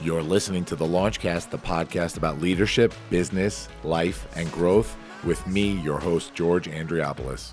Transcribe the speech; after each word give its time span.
You're 0.00 0.22
listening 0.22 0.64
to 0.66 0.76
the 0.76 0.86
Launchcast, 0.86 1.50
the 1.50 1.58
podcast 1.58 2.16
about 2.16 2.40
leadership, 2.40 2.94
business, 3.10 3.68
life, 3.84 4.26
and 4.34 4.50
growth 4.50 4.96
with 5.24 5.46
me, 5.46 5.72
your 5.80 5.98
host, 5.98 6.34
George 6.34 6.66
Andriopoulos. 6.66 7.52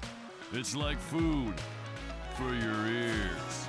It's 0.53 0.75
like 0.75 0.97
food 0.97 1.53
for 2.37 2.45
your 2.45 2.87
ears. 2.87 3.67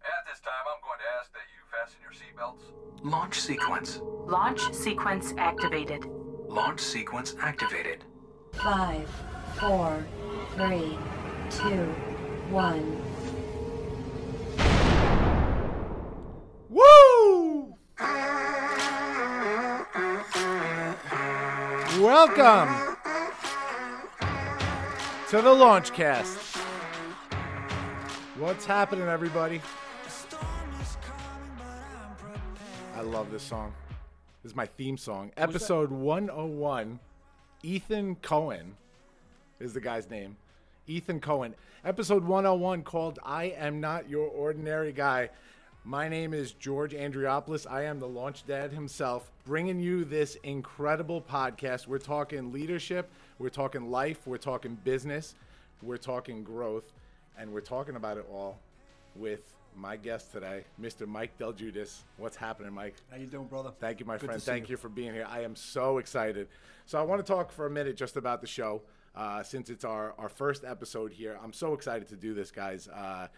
At 0.00 0.22
this 0.28 0.38
time, 0.40 0.64
I'm 0.68 0.80
going 0.84 1.00
to 1.00 1.08
ask 1.20 1.32
that 1.32 1.46
you 1.50 1.62
fasten 1.72 1.98
your 2.00 2.12
seatbelts. 2.12 2.62
Launch 3.02 3.40
sequence. 3.40 4.00
Launch 4.26 4.72
sequence 4.72 5.34
activated. 5.38 6.04
Launch 6.48 6.80
sequence 6.80 7.34
activated. 7.40 8.04
Five, 8.52 9.08
four, 9.58 10.06
three, 10.54 10.96
two, 11.50 11.92
one. 12.50 13.02
Woo! 16.68 17.74
Welcome 22.00 22.96
to 25.28 25.42
the 25.42 25.50
Launchcast. 25.50 26.56
What's 28.38 28.64
happening, 28.64 29.08
everybody? 29.08 29.60
I 32.94 33.00
love 33.00 33.30
this 33.30 33.42
song. 33.42 33.72
This 34.42 34.52
is 34.52 34.56
my 34.56 34.66
theme 34.66 34.96
song. 34.96 35.32
Episode 35.36 35.90
101. 35.90 37.00
Ethan 37.62 38.14
Cohen 38.16 38.76
is 39.58 39.72
the 39.72 39.80
guy's 39.80 40.08
name. 40.08 40.36
Ethan 40.86 41.20
Cohen. 41.20 41.54
Episode 41.84 42.24
101 42.24 42.82
called 42.82 43.18
I 43.24 43.44
Am 43.44 43.80
Not 43.80 44.08
Your 44.08 44.28
Ordinary 44.28 44.92
Guy. 44.92 45.30
My 45.84 46.08
name 46.08 46.32
is 46.32 46.52
George 46.52 46.92
Andriopoulos. 46.92 47.68
I 47.68 47.84
am 47.84 47.98
the 47.98 48.06
launch 48.06 48.46
dad 48.46 48.72
himself, 48.72 49.32
bringing 49.44 49.80
you 49.80 50.04
this 50.04 50.36
incredible 50.44 51.20
podcast. 51.20 51.88
We're 51.88 51.98
talking 51.98 52.52
leadership, 52.52 53.10
we're 53.38 53.48
talking 53.48 53.90
life, 53.90 54.26
we're 54.26 54.36
talking 54.38 54.76
business, 54.84 55.34
we're 55.82 55.96
talking 55.96 56.44
growth, 56.44 56.92
and 57.36 57.52
we're 57.52 57.60
talking 57.60 57.96
about 57.96 58.16
it 58.16 58.26
all 58.32 58.58
with 59.16 59.40
my 59.76 59.96
guest 59.96 60.32
today, 60.32 60.64
Mr. 60.80 61.06
Mike 61.06 61.36
DelGuidice. 61.36 62.02
What's 62.16 62.36
happening, 62.36 62.72
Mike? 62.72 62.94
How 63.10 63.16
you 63.16 63.26
doing, 63.26 63.46
brother? 63.46 63.72
Thank 63.80 63.98
you, 63.98 64.06
my 64.06 64.18
Good 64.18 64.26
friend. 64.26 64.42
Thank 64.42 64.70
you. 64.70 64.76
for 64.76 64.88
being 64.88 65.12
here. 65.12 65.26
I 65.28 65.42
am 65.42 65.56
so 65.56 65.98
excited. 65.98 66.46
So 66.86 66.98
I 66.98 67.02
want 67.02 67.24
to 67.24 67.32
talk 67.32 67.50
for 67.50 67.66
a 67.66 67.70
minute 67.70 67.96
just 67.96 68.16
about 68.16 68.40
the 68.40 68.46
show. 68.46 68.82
Uh, 69.16 69.42
since 69.42 69.70
it's 69.70 69.84
our, 69.84 70.14
our 70.18 70.28
first 70.28 70.62
episode 70.62 71.12
here, 71.12 71.38
I'm 71.42 71.54
so 71.54 71.72
excited 71.72 72.08
to 72.08 72.16
do 72.16 72.34
this, 72.34 72.50
guys. 72.50 72.86
Uh, 72.86 73.28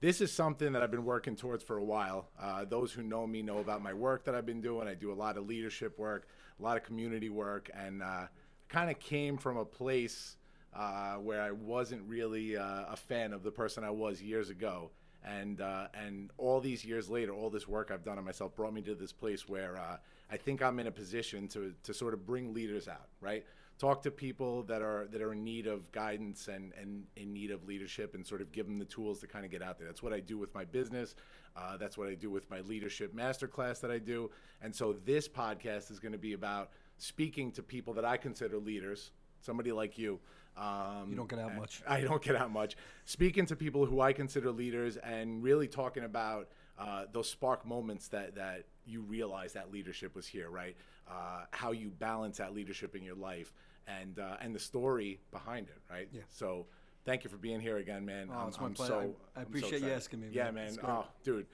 this 0.00 0.20
is 0.20 0.30
something 0.32 0.72
that 0.72 0.82
I've 0.82 0.90
been 0.90 1.04
working 1.04 1.36
towards 1.36 1.64
for 1.64 1.78
a 1.78 1.84
while. 1.84 2.28
Uh, 2.38 2.64
those 2.66 2.92
who 2.92 3.02
know 3.02 3.26
me 3.26 3.40
know 3.40 3.58
about 3.58 3.82
my 3.82 3.94
work 3.94 4.24
that 4.24 4.34
I've 4.34 4.44
been 4.44 4.60
doing. 4.60 4.88
I 4.88 4.94
do 4.94 5.10
a 5.10 5.14
lot 5.14 5.38
of 5.38 5.46
leadership 5.46 5.98
work, 5.98 6.28
a 6.58 6.62
lot 6.62 6.76
of 6.76 6.82
community 6.82 7.30
work, 7.30 7.70
and 7.74 8.02
uh, 8.02 8.26
kind 8.68 8.90
of 8.90 8.98
came 8.98 9.38
from 9.38 9.56
a 9.56 9.64
place 9.64 10.36
uh, 10.74 11.14
where 11.14 11.40
I 11.40 11.52
wasn't 11.52 12.02
really 12.06 12.56
uh, 12.56 12.84
a 12.90 12.96
fan 12.96 13.32
of 13.32 13.42
the 13.42 13.50
person 13.50 13.84
I 13.84 13.90
was 13.90 14.20
years 14.20 14.50
ago. 14.50 14.90
And 15.24 15.60
uh, 15.60 15.86
and 15.94 16.30
all 16.36 16.60
these 16.60 16.84
years 16.84 17.08
later, 17.08 17.32
all 17.32 17.48
this 17.48 17.68
work 17.68 17.92
I've 17.92 18.04
done 18.04 18.18
on 18.18 18.24
myself 18.24 18.56
brought 18.56 18.74
me 18.74 18.82
to 18.82 18.94
this 18.96 19.12
place 19.12 19.48
where 19.48 19.76
uh, 19.78 19.98
I 20.32 20.36
think 20.36 20.62
I'm 20.62 20.80
in 20.80 20.88
a 20.88 20.90
position 20.90 21.46
to 21.48 21.72
to 21.84 21.94
sort 21.94 22.12
of 22.12 22.26
bring 22.26 22.52
leaders 22.52 22.88
out, 22.88 23.06
right? 23.20 23.46
Talk 23.82 24.02
to 24.02 24.12
people 24.12 24.62
that 24.70 24.80
are 24.80 25.08
that 25.10 25.20
are 25.20 25.32
in 25.32 25.42
need 25.42 25.66
of 25.66 25.90
guidance 25.90 26.46
and 26.46 26.72
and 26.80 26.90
in 27.16 27.32
need 27.32 27.50
of 27.50 27.66
leadership, 27.66 28.14
and 28.14 28.24
sort 28.24 28.40
of 28.40 28.52
give 28.52 28.66
them 28.66 28.78
the 28.78 28.84
tools 28.96 29.18
to 29.20 29.26
kind 29.26 29.44
of 29.44 29.50
get 29.50 29.60
out 29.60 29.76
there. 29.78 29.88
That's 29.88 30.04
what 30.04 30.12
I 30.12 30.20
do 30.20 30.38
with 30.38 30.54
my 30.54 30.64
business. 30.64 31.16
Uh, 31.56 31.76
that's 31.76 31.98
what 31.98 32.06
I 32.06 32.14
do 32.14 32.30
with 32.30 32.48
my 32.48 32.60
leadership 32.60 33.12
masterclass 33.12 33.80
that 33.80 33.90
I 33.90 33.98
do. 33.98 34.30
And 34.62 34.72
so 34.80 34.86
this 35.04 35.28
podcast 35.28 35.90
is 35.90 35.98
going 35.98 36.12
to 36.12 36.18
be 36.18 36.34
about 36.34 36.70
speaking 36.98 37.50
to 37.52 37.62
people 37.62 37.92
that 37.94 38.04
I 38.04 38.16
consider 38.16 38.56
leaders, 38.58 39.10
somebody 39.40 39.72
like 39.72 39.98
you. 39.98 40.20
Um, 40.56 41.08
You 41.10 41.16
don't 41.16 41.28
get 41.28 41.40
out 41.40 41.56
much. 41.56 41.82
I 41.88 42.02
don't 42.02 42.22
get 42.22 42.36
out 42.36 42.52
much. 42.52 42.76
Speaking 43.04 43.46
to 43.46 43.56
people 43.56 43.84
who 43.84 44.00
I 44.00 44.12
consider 44.12 44.52
leaders 44.52 44.96
and 44.98 45.42
really 45.42 45.66
talking 45.66 46.04
about 46.04 46.48
uh, 46.78 47.06
those 47.12 47.28
spark 47.28 47.66
moments 47.66 48.08
that, 48.08 48.36
that 48.36 48.64
you 48.86 49.00
realize 49.00 49.54
that 49.54 49.72
leadership 49.72 50.14
was 50.14 50.26
here, 50.26 50.50
right? 50.50 50.76
Uh, 51.08 51.46
how 51.50 51.72
you 51.72 51.90
balance 51.90 52.38
that 52.38 52.54
leadership 52.54 52.94
in 52.94 53.02
your 53.02 53.16
life 53.16 53.52
and 53.86 54.18
uh, 54.18 54.36
and 54.40 54.54
the 54.54 54.58
story 54.58 55.20
behind 55.30 55.68
it, 55.68 55.78
right? 55.90 56.08
Yeah. 56.12 56.22
So 56.30 56.66
thank 57.04 57.24
you 57.24 57.30
for 57.30 57.36
being 57.36 57.60
here 57.60 57.78
again, 57.78 58.04
man. 58.04 58.28
Oh, 58.32 58.38
I'm, 58.38 58.48
it's 58.48 58.60
my 58.60 58.66
I'm 58.66 58.74
pleasure. 58.74 58.92
so 58.92 58.98
I- 59.36 59.40
I 59.40 59.42
I'm 59.42 59.46
so 59.52 59.58
appreciate 59.58 59.82
you 59.82 59.90
asking 59.90 60.20
me, 60.20 60.28
Yeah, 60.32 60.44
man. 60.44 60.54
man. 60.54 60.66
It's 60.66 60.76
great. 60.76 60.90
Oh, 60.90 61.04
dude. 61.24 61.46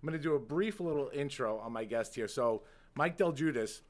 I'm 0.00 0.08
going 0.08 0.16
to 0.16 0.22
do 0.22 0.34
a 0.36 0.38
brief 0.38 0.78
little 0.78 1.10
intro 1.12 1.58
on 1.58 1.72
my 1.72 1.84
guest 1.84 2.14
here. 2.14 2.28
So 2.28 2.62
Mike 2.94 3.18
DelGuidice 3.18 3.80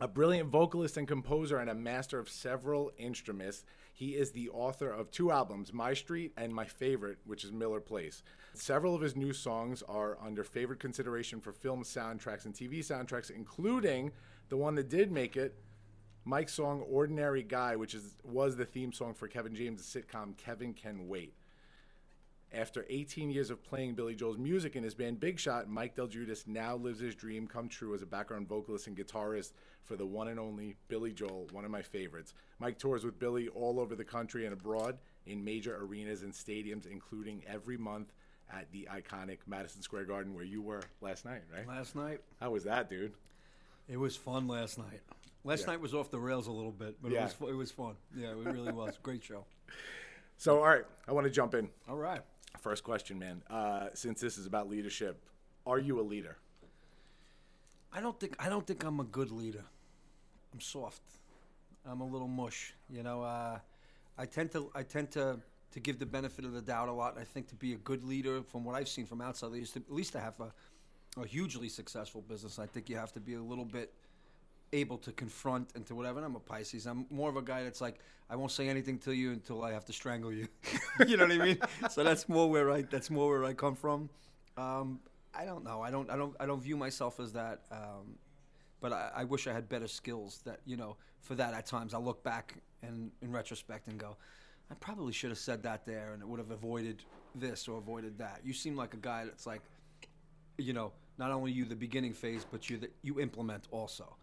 a 0.00 0.08
brilliant 0.08 0.48
vocalist 0.48 0.96
and 0.96 1.06
composer 1.06 1.58
and 1.58 1.68
a 1.68 1.74
master 1.74 2.18
of 2.18 2.28
several 2.28 2.90
instruments. 2.96 3.64
He 3.92 4.10
is 4.16 4.30
the 4.30 4.48
author 4.48 4.90
of 4.90 5.10
two 5.10 5.30
albums, 5.30 5.74
My 5.74 5.92
Street 5.92 6.32
and 6.38 6.54
my 6.54 6.64
favorite, 6.64 7.18
which 7.26 7.44
is 7.44 7.52
Miller 7.52 7.80
Place. 7.80 8.22
Several 8.54 8.94
of 8.94 9.02
his 9.02 9.14
new 9.14 9.32
songs 9.34 9.82
are 9.88 10.16
under 10.24 10.42
favorite 10.42 10.80
consideration 10.80 11.38
for 11.40 11.52
film 11.52 11.82
soundtracks 11.84 12.46
and 12.46 12.54
TV 12.54 12.78
soundtracks, 12.78 13.30
including 13.30 14.10
the 14.48 14.56
one 14.56 14.74
that 14.76 14.88
did 14.88 15.12
make 15.12 15.36
it, 15.36 15.58
Mike's 16.24 16.52
song 16.54 16.82
"Ordinary 16.90 17.42
Guy," 17.42 17.76
which 17.76 17.94
is 17.94 18.16
was 18.24 18.56
the 18.56 18.64
theme 18.64 18.92
song 18.92 19.14
for 19.14 19.28
Kevin 19.28 19.54
James' 19.54 19.82
sitcom 19.82 20.36
Kevin 20.36 20.74
Can 20.74 21.08
Wait. 21.08 21.34
After 22.52 22.84
18 22.88 23.30
years 23.30 23.50
of 23.50 23.62
playing 23.62 23.94
Billy 23.94 24.16
Joel's 24.16 24.36
music 24.36 24.74
in 24.74 24.82
his 24.82 24.94
band 24.94 25.20
Big 25.20 25.38
Shot, 25.38 25.68
Mike 25.68 25.94
DelGuidice 25.94 26.48
now 26.48 26.74
lives 26.74 26.98
his 26.98 27.14
dream 27.14 27.46
come 27.46 27.68
true 27.68 27.94
as 27.94 28.02
a 28.02 28.06
background 28.06 28.48
vocalist 28.48 28.88
and 28.88 28.96
guitarist 28.96 29.52
for 29.84 29.94
the 29.94 30.04
one 30.04 30.26
and 30.26 30.40
only 30.40 30.74
Billy 30.88 31.12
Joel, 31.12 31.46
one 31.52 31.64
of 31.64 31.70
my 31.70 31.80
favorites. 31.82 32.34
Mike 32.58 32.76
tours 32.76 33.04
with 33.04 33.20
Billy 33.20 33.46
all 33.48 33.78
over 33.78 33.94
the 33.94 34.04
country 34.04 34.46
and 34.46 34.52
abroad 34.52 34.98
in 35.26 35.44
major 35.44 35.76
arenas 35.80 36.22
and 36.22 36.32
stadiums, 36.32 36.86
including 36.90 37.40
every 37.46 37.76
month 37.76 38.12
at 38.52 38.66
the 38.72 38.88
iconic 38.92 39.38
Madison 39.46 39.80
Square 39.80 40.06
Garden 40.06 40.34
where 40.34 40.42
you 40.42 40.60
were 40.60 40.82
last 41.00 41.24
night, 41.24 41.42
right? 41.54 41.68
Last 41.68 41.94
night, 41.94 42.20
How 42.40 42.50
was 42.50 42.64
that, 42.64 42.90
dude? 42.90 43.12
it 43.88 43.96
was 43.96 44.16
fun. 44.16 44.48
Last 44.48 44.76
night, 44.76 45.02
last 45.44 45.60
Yeah. 45.60 45.66
night 45.66 45.80
was 45.80 45.94
off 45.94 46.10
the 46.10 46.18
rails 46.20 46.46
a 46.46 46.52
little 46.52 46.72
bit, 46.72 46.96
but 47.02 47.10
Yeah. 47.12 47.28
it 47.28 47.40
was 47.40 47.50
it 47.50 47.54
was 47.54 47.70
fun. 47.70 47.96
Yeah, 48.14 48.30
it 48.30 48.36
really 48.36 48.72
was. 48.72 48.98
Great 49.02 49.22
show. 49.22 49.44
So, 50.36 50.56
all 50.60 50.68
right, 50.68 50.86
I 51.06 51.12
want 51.12 51.26
to 51.26 51.30
jump 51.30 51.52
in. 51.54 51.68
All 51.86 51.98
right. 51.98 52.22
First 52.60 52.82
question, 52.82 53.18
man. 53.18 53.42
Uh, 53.50 53.90
since 53.92 54.22
this 54.22 54.38
is 54.38 54.46
about 54.46 54.70
leadership, 54.70 55.22
are 55.66 55.78
you 55.78 56.00
a 56.00 56.02
leader? 56.02 56.38
I 57.92 58.00
don't 58.00 58.18
think 58.18 58.36
I 58.38 58.48
don't 58.48 58.66
think 58.66 58.82
I'm 58.84 59.00
a 59.00 59.04
good 59.04 59.30
leader. 59.30 59.64
I'm 60.54 60.60
soft. 60.60 61.02
I'm 61.84 62.00
a 62.00 62.06
little 62.06 62.26
mush. 62.26 62.72
You 62.88 63.02
know, 63.02 63.22
uh, 63.22 63.58
I 64.16 64.24
tend 64.24 64.50
to 64.52 64.70
I 64.74 64.82
tend 64.82 65.10
to 65.12 65.40
to 65.72 65.80
give 65.80 65.98
the 65.98 66.06
benefit 66.06 66.46
of 66.46 66.52
the 66.52 66.62
doubt 66.62 66.88
a 66.88 66.92
lot. 66.92 67.18
I 67.18 67.24
think 67.24 67.48
to 67.48 67.54
be 67.54 67.74
a 67.74 67.76
good 67.78 68.02
leader, 68.02 68.42
from 68.42 68.64
what 68.64 68.74
I've 68.74 68.88
seen 68.88 69.04
from 69.04 69.20
outside 69.20 69.48
leaders, 69.48 69.72
to, 69.72 69.80
at 69.80 69.92
least 69.92 70.12
to 70.12 70.20
have 70.20 70.40
a, 70.40 70.52
a 71.20 71.26
hugely 71.26 71.68
successful 71.68 72.22
business, 72.22 72.58
I 72.58 72.66
think 72.66 72.88
you 72.88 72.96
have 72.96 73.12
to 73.12 73.20
be 73.20 73.34
a 73.34 73.42
little 73.42 73.66
bit 73.66 73.92
able 74.72 74.98
to 74.98 75.12
confront 75.12 75.70
and 75.74 75.84
to 75.86 75.94
whatever. 75.94 76.18
And 76.18 76.26
I'm 76.26 76.36
a 76.36 76.40
Pisces. 76.40 76.86
I'm 76.86 77.06
more 77.10 77.28
of 77.28 77.36
a 77.36 77.42
guy 77.42 77.64
that's 77.64 77.80
like, 77.80 78.00
I 78.28 78.36
won't 78.36 78.52
say 78.52 78.68
anything 78.68 78.98
to 79.00 79.12
you 79.12 79.32
until 79.32 79.64
I 79.64 79.72
have 79.72 79.84
to 79.86 79.92
strangle 79.92 80.32
you. 80.32 80.48
you 81.06 81.16
know 81.16 81.26
what 81.26 81.32
I 81.32 81.44
mean? 81.44 81.58
So 81.90 82.04
that's 82.04 82.28
more 82.28 82.48
where 82.48 82.70
I 82.70 82.82
that's 82.82 83.10
more 83.10 83.28
where 83.28 83.44
I 83.44 83.52
come 83.52 83.74
from. 83.74 84.08
Um, 84.56 85.00
I 85.34 85.44
don't 85.44 85.64
know. 85.64 85.80
I 85.80 85.90
don't. 85.90 86.10
I 86.10 86.16
don't. 86.16 86.34
I 86.38 86.46
don't 86.46 86.60
view 86.60 86.76
myself 86.76 87.20
as 87.20 87.32
that. 87.32 87.62
Um, 87.70 88.18
but 88.80 88.92
I, 88.92 89.10
I 89.16 89.24
wish 89.24 89.46
I 89.46 89.52
had 89.52 89.68
better 89.68 89.88
skills. 89.88 90.40
That 90.44 90.60
you 90.64 90.76
know, 90.76 90.96
for 91.20 91.34
that 91.36 91.54
at 91.54 91.66
times 91.66 91.94
I 91.94 91.98
look 91.98 92.22
back 92.22 92.54
and 92.82 93.10
in 93.22 93.32
retrospect 93.32 93.88
and 93.88 93.98
go, 93.98 94.16
I 94.70 94.74
probably 94.74 95.12
should 95.12 95.30
have 95.30 95.38
said 95.38 95.62
that 95.64 95.84
there, 95.86 96.12
and 96.12 96.22
it 96.22 96.28
would 96.28 96.38
have 96.38 96.50
avoided 96.50 97.02
this 97.34 97.68
or 97.68 97.78
avoided 97.78 98.18
that. 98.18 98.40
You 98.44 98.52
seem 98.52 98.76
like 98.76 98.94
a 98.94 98.98
guy 98.98 99.24
that's 99.24 99.46
like, 99.46 99.62
you 100.58 100.72
know, 100.72 100.92
not 101.18 101.30
only 101.30 101.52
you 101.52 101.64
the 101.64 101.76
beginning 101.76 102.12
phase, 102.12 102.46
but 102.50 102.70
you 102.70 102.78
the, 102.78 102.90
you 103.02 103.20
implement 103.20 103.66
also. 103.70 104.16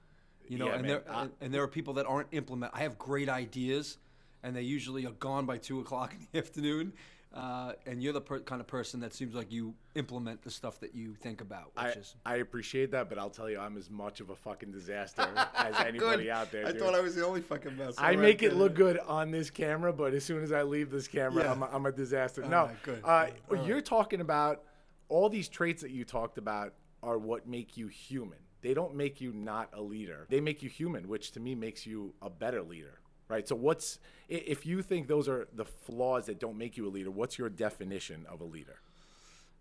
You 0.49 0.57
know, 0.59 0.67
Yeah, 0.67 0.73
and 0.73 0.81
man. 0.83 0.87
there 0.91 1.03
I- 1.13 1.29
and, 1.41 1.53
there 1.53 1.63
are 1.63 1.67
people 1.67 1.93
that 1.95 2.05
aren't 2.05 2.29
implement. 2.31 2.71
I 2.75 2.79
have 2.79 2.97
great 2.97 3.29
ideas, 3.29 3.97
and 4.43 4.55
they 4.55 4.61
usually 4.61 5.05
are 5.05 5.11
gone 5.11 5.45
by 5.45 5.57
two 5.57 5.79
o'clock 5.79 6.13
in 6.13 6.27
the 6.31 6.37
afternoon. 6.45 6.93
Uh, 7.33 7.73
and 7.85 8.01
you're 8.01 8.13
the 8.13 8.21
per- 8.21 8.39
kind 8.39 8.61
of 8.61 8.65
person 8.67 9.01
that 9.01 9.13
seems 9.13 9.35
like 9.35 9.51
you 9.51 9.73
implement 9.95 10.41
the 10.41 10.49
stuff 10.49 10.79
that 10.79 10.95
you 10.95 11.13
think 11.13 11.41
about, 11.41 11.71
I, 11.75 11.87
which 11.89 11.97
is 11.97 12.15
I 12.25 12.37
appreciate 12.37 12.89
that, 12.91 13.09
but 13.09 13.19
I'll 13.19 13.29
tell 13.29 13.49
you, 13.49 13.59
I'm 13.59 13.77
as 13.77 13.89
much 13.91 14.21
of 14.21 14.29
a 14.29 14.35
fucking 14.35 14.71
disaster 14.71 15.27
as 15.55 15.75
anybody 15.81 16.31
out 16.31 16.51
there. 16.51 16.65
I 16.65 16.71
dude. 16.71 16.79
thought 16.81 16.95
I 16.95 17.01
was 17.01 17.15
the 17.15 17.25
only 17.27 17.41
fucking 17.41 17.77
mess. 17.77 17.95
I 17.97 18.11
right, 18.11 18.19
make 18.19 18.43
it 18.43 18.55
look 18.55 18.73
good 18.73 18.97
on 18.99 19.29
this 19.29 19.49
camera, 19.51 19.91
but 19.91 20.13
as 20.13 20.23
soon 20.23 20.41
as 20.41 20.51
I 20.53 20.63
leave 20.63 20.89
this 20.89 21.07
camera, 21.07 21.43
Yeah. 21.43 21.51
I'm, 21.51 21.61
a, 21.61 21.69
I'm 21.71 21.85
a 21.85 21.91
disaster. 21.91 22.43
All 22.43 22.49
no, 22.49 22.65
right, 22.67 22.83
good. 22.83 23.01
Uh, 23.03 23.27
you're 23.65 23.81
talking 23.81 24.21
about 24.21 24.63
all 25.09 25.27
these 25.29 25.49
traits 25.49 25.81
that 25.83 25.91
you 25.91 26.05
talked 26.05 26.37
about 26.37 26.73
are 27.03 27.17
what 27.19 27.45
make 27.47 27.75
you 27.77 27.87
human. 27.87 28.39
They 28.61 28.73
don't 28.73 28.95
make 28.95 29.21
you 29.21 29.31
not 29.33 29.69
a 29.73 29.81
leader. 29.81 30.25
They 30.29 30.41
make 30.41 30.63
you 30.63 30.69
human, 30.69 31.07
which 31.07 31.31
to 31.31 31.39
me 31.39 31.55
makes 31.55 31.85
you 31.85 32.13
a 32.21 32.29
better 32.29 32.61
leader. 32.61 32.99
right? 33.29 33.47
So 33.47 33.55
what's 33.55 33.99
if 34.29 34.65
you 34.65 34.81
think 34.81 35.07
those 35.07 35.27
are 35.27 35.47
the 35.53 35.65
flaws 35.65 36.25
that 36.25 36.39
don't 36.39 36.57
make 36.57 36.77
you 36.77 36.87
a 36.87 36.89
leader? 36.89 37.11
What's 37.11 37.37
your 37.37 37.49
definition 37.49 38.25
of 38.29 38.41
a 38.41 38.45
leader? 38.45 38.79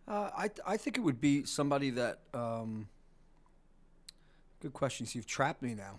Uh, 0.09 0.31
I 0.37 0.51
I 0.67 0.77
think 0.77 0.97
it 0.97 1.01
would 1.01 1.21
be 1.21 1.45
somebody 1.45 1.91
that. 1.91 2.21
Um, 2.33 2.89
good 4.61 4.73
question. 4.73 5.05
So 5.07 5.19
you've 5.19 5.27
trapped 5.27 5.63
me 5.63 5.75
now, 5.75 5.99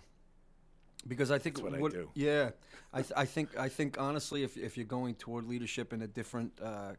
because 1.06 1.30
I 1.30 1.38
think 1.38 1.56
That's 1.56 1.70
what 1.78 1.92
I 1.92 1.94
do. 1.94 2.10
Yeah, 2.14 2.50
I 2.92 3.02
th- 3.02 3.12
I 3.16 3.24
think 3.26 3.56
I 3.58 3.68
think 3.68 4.00
honestly, 4.00 4.42
if 4.42 4.56
if 4.56 4.76
you're 4.76 4.86
going 4.86 5.14
toward 5.14 5.46
leadership 5.46 5.92
in 5.92 6.02
a 6.02 6.06
different. 6.06 6.52
Uh, 6.62 6.92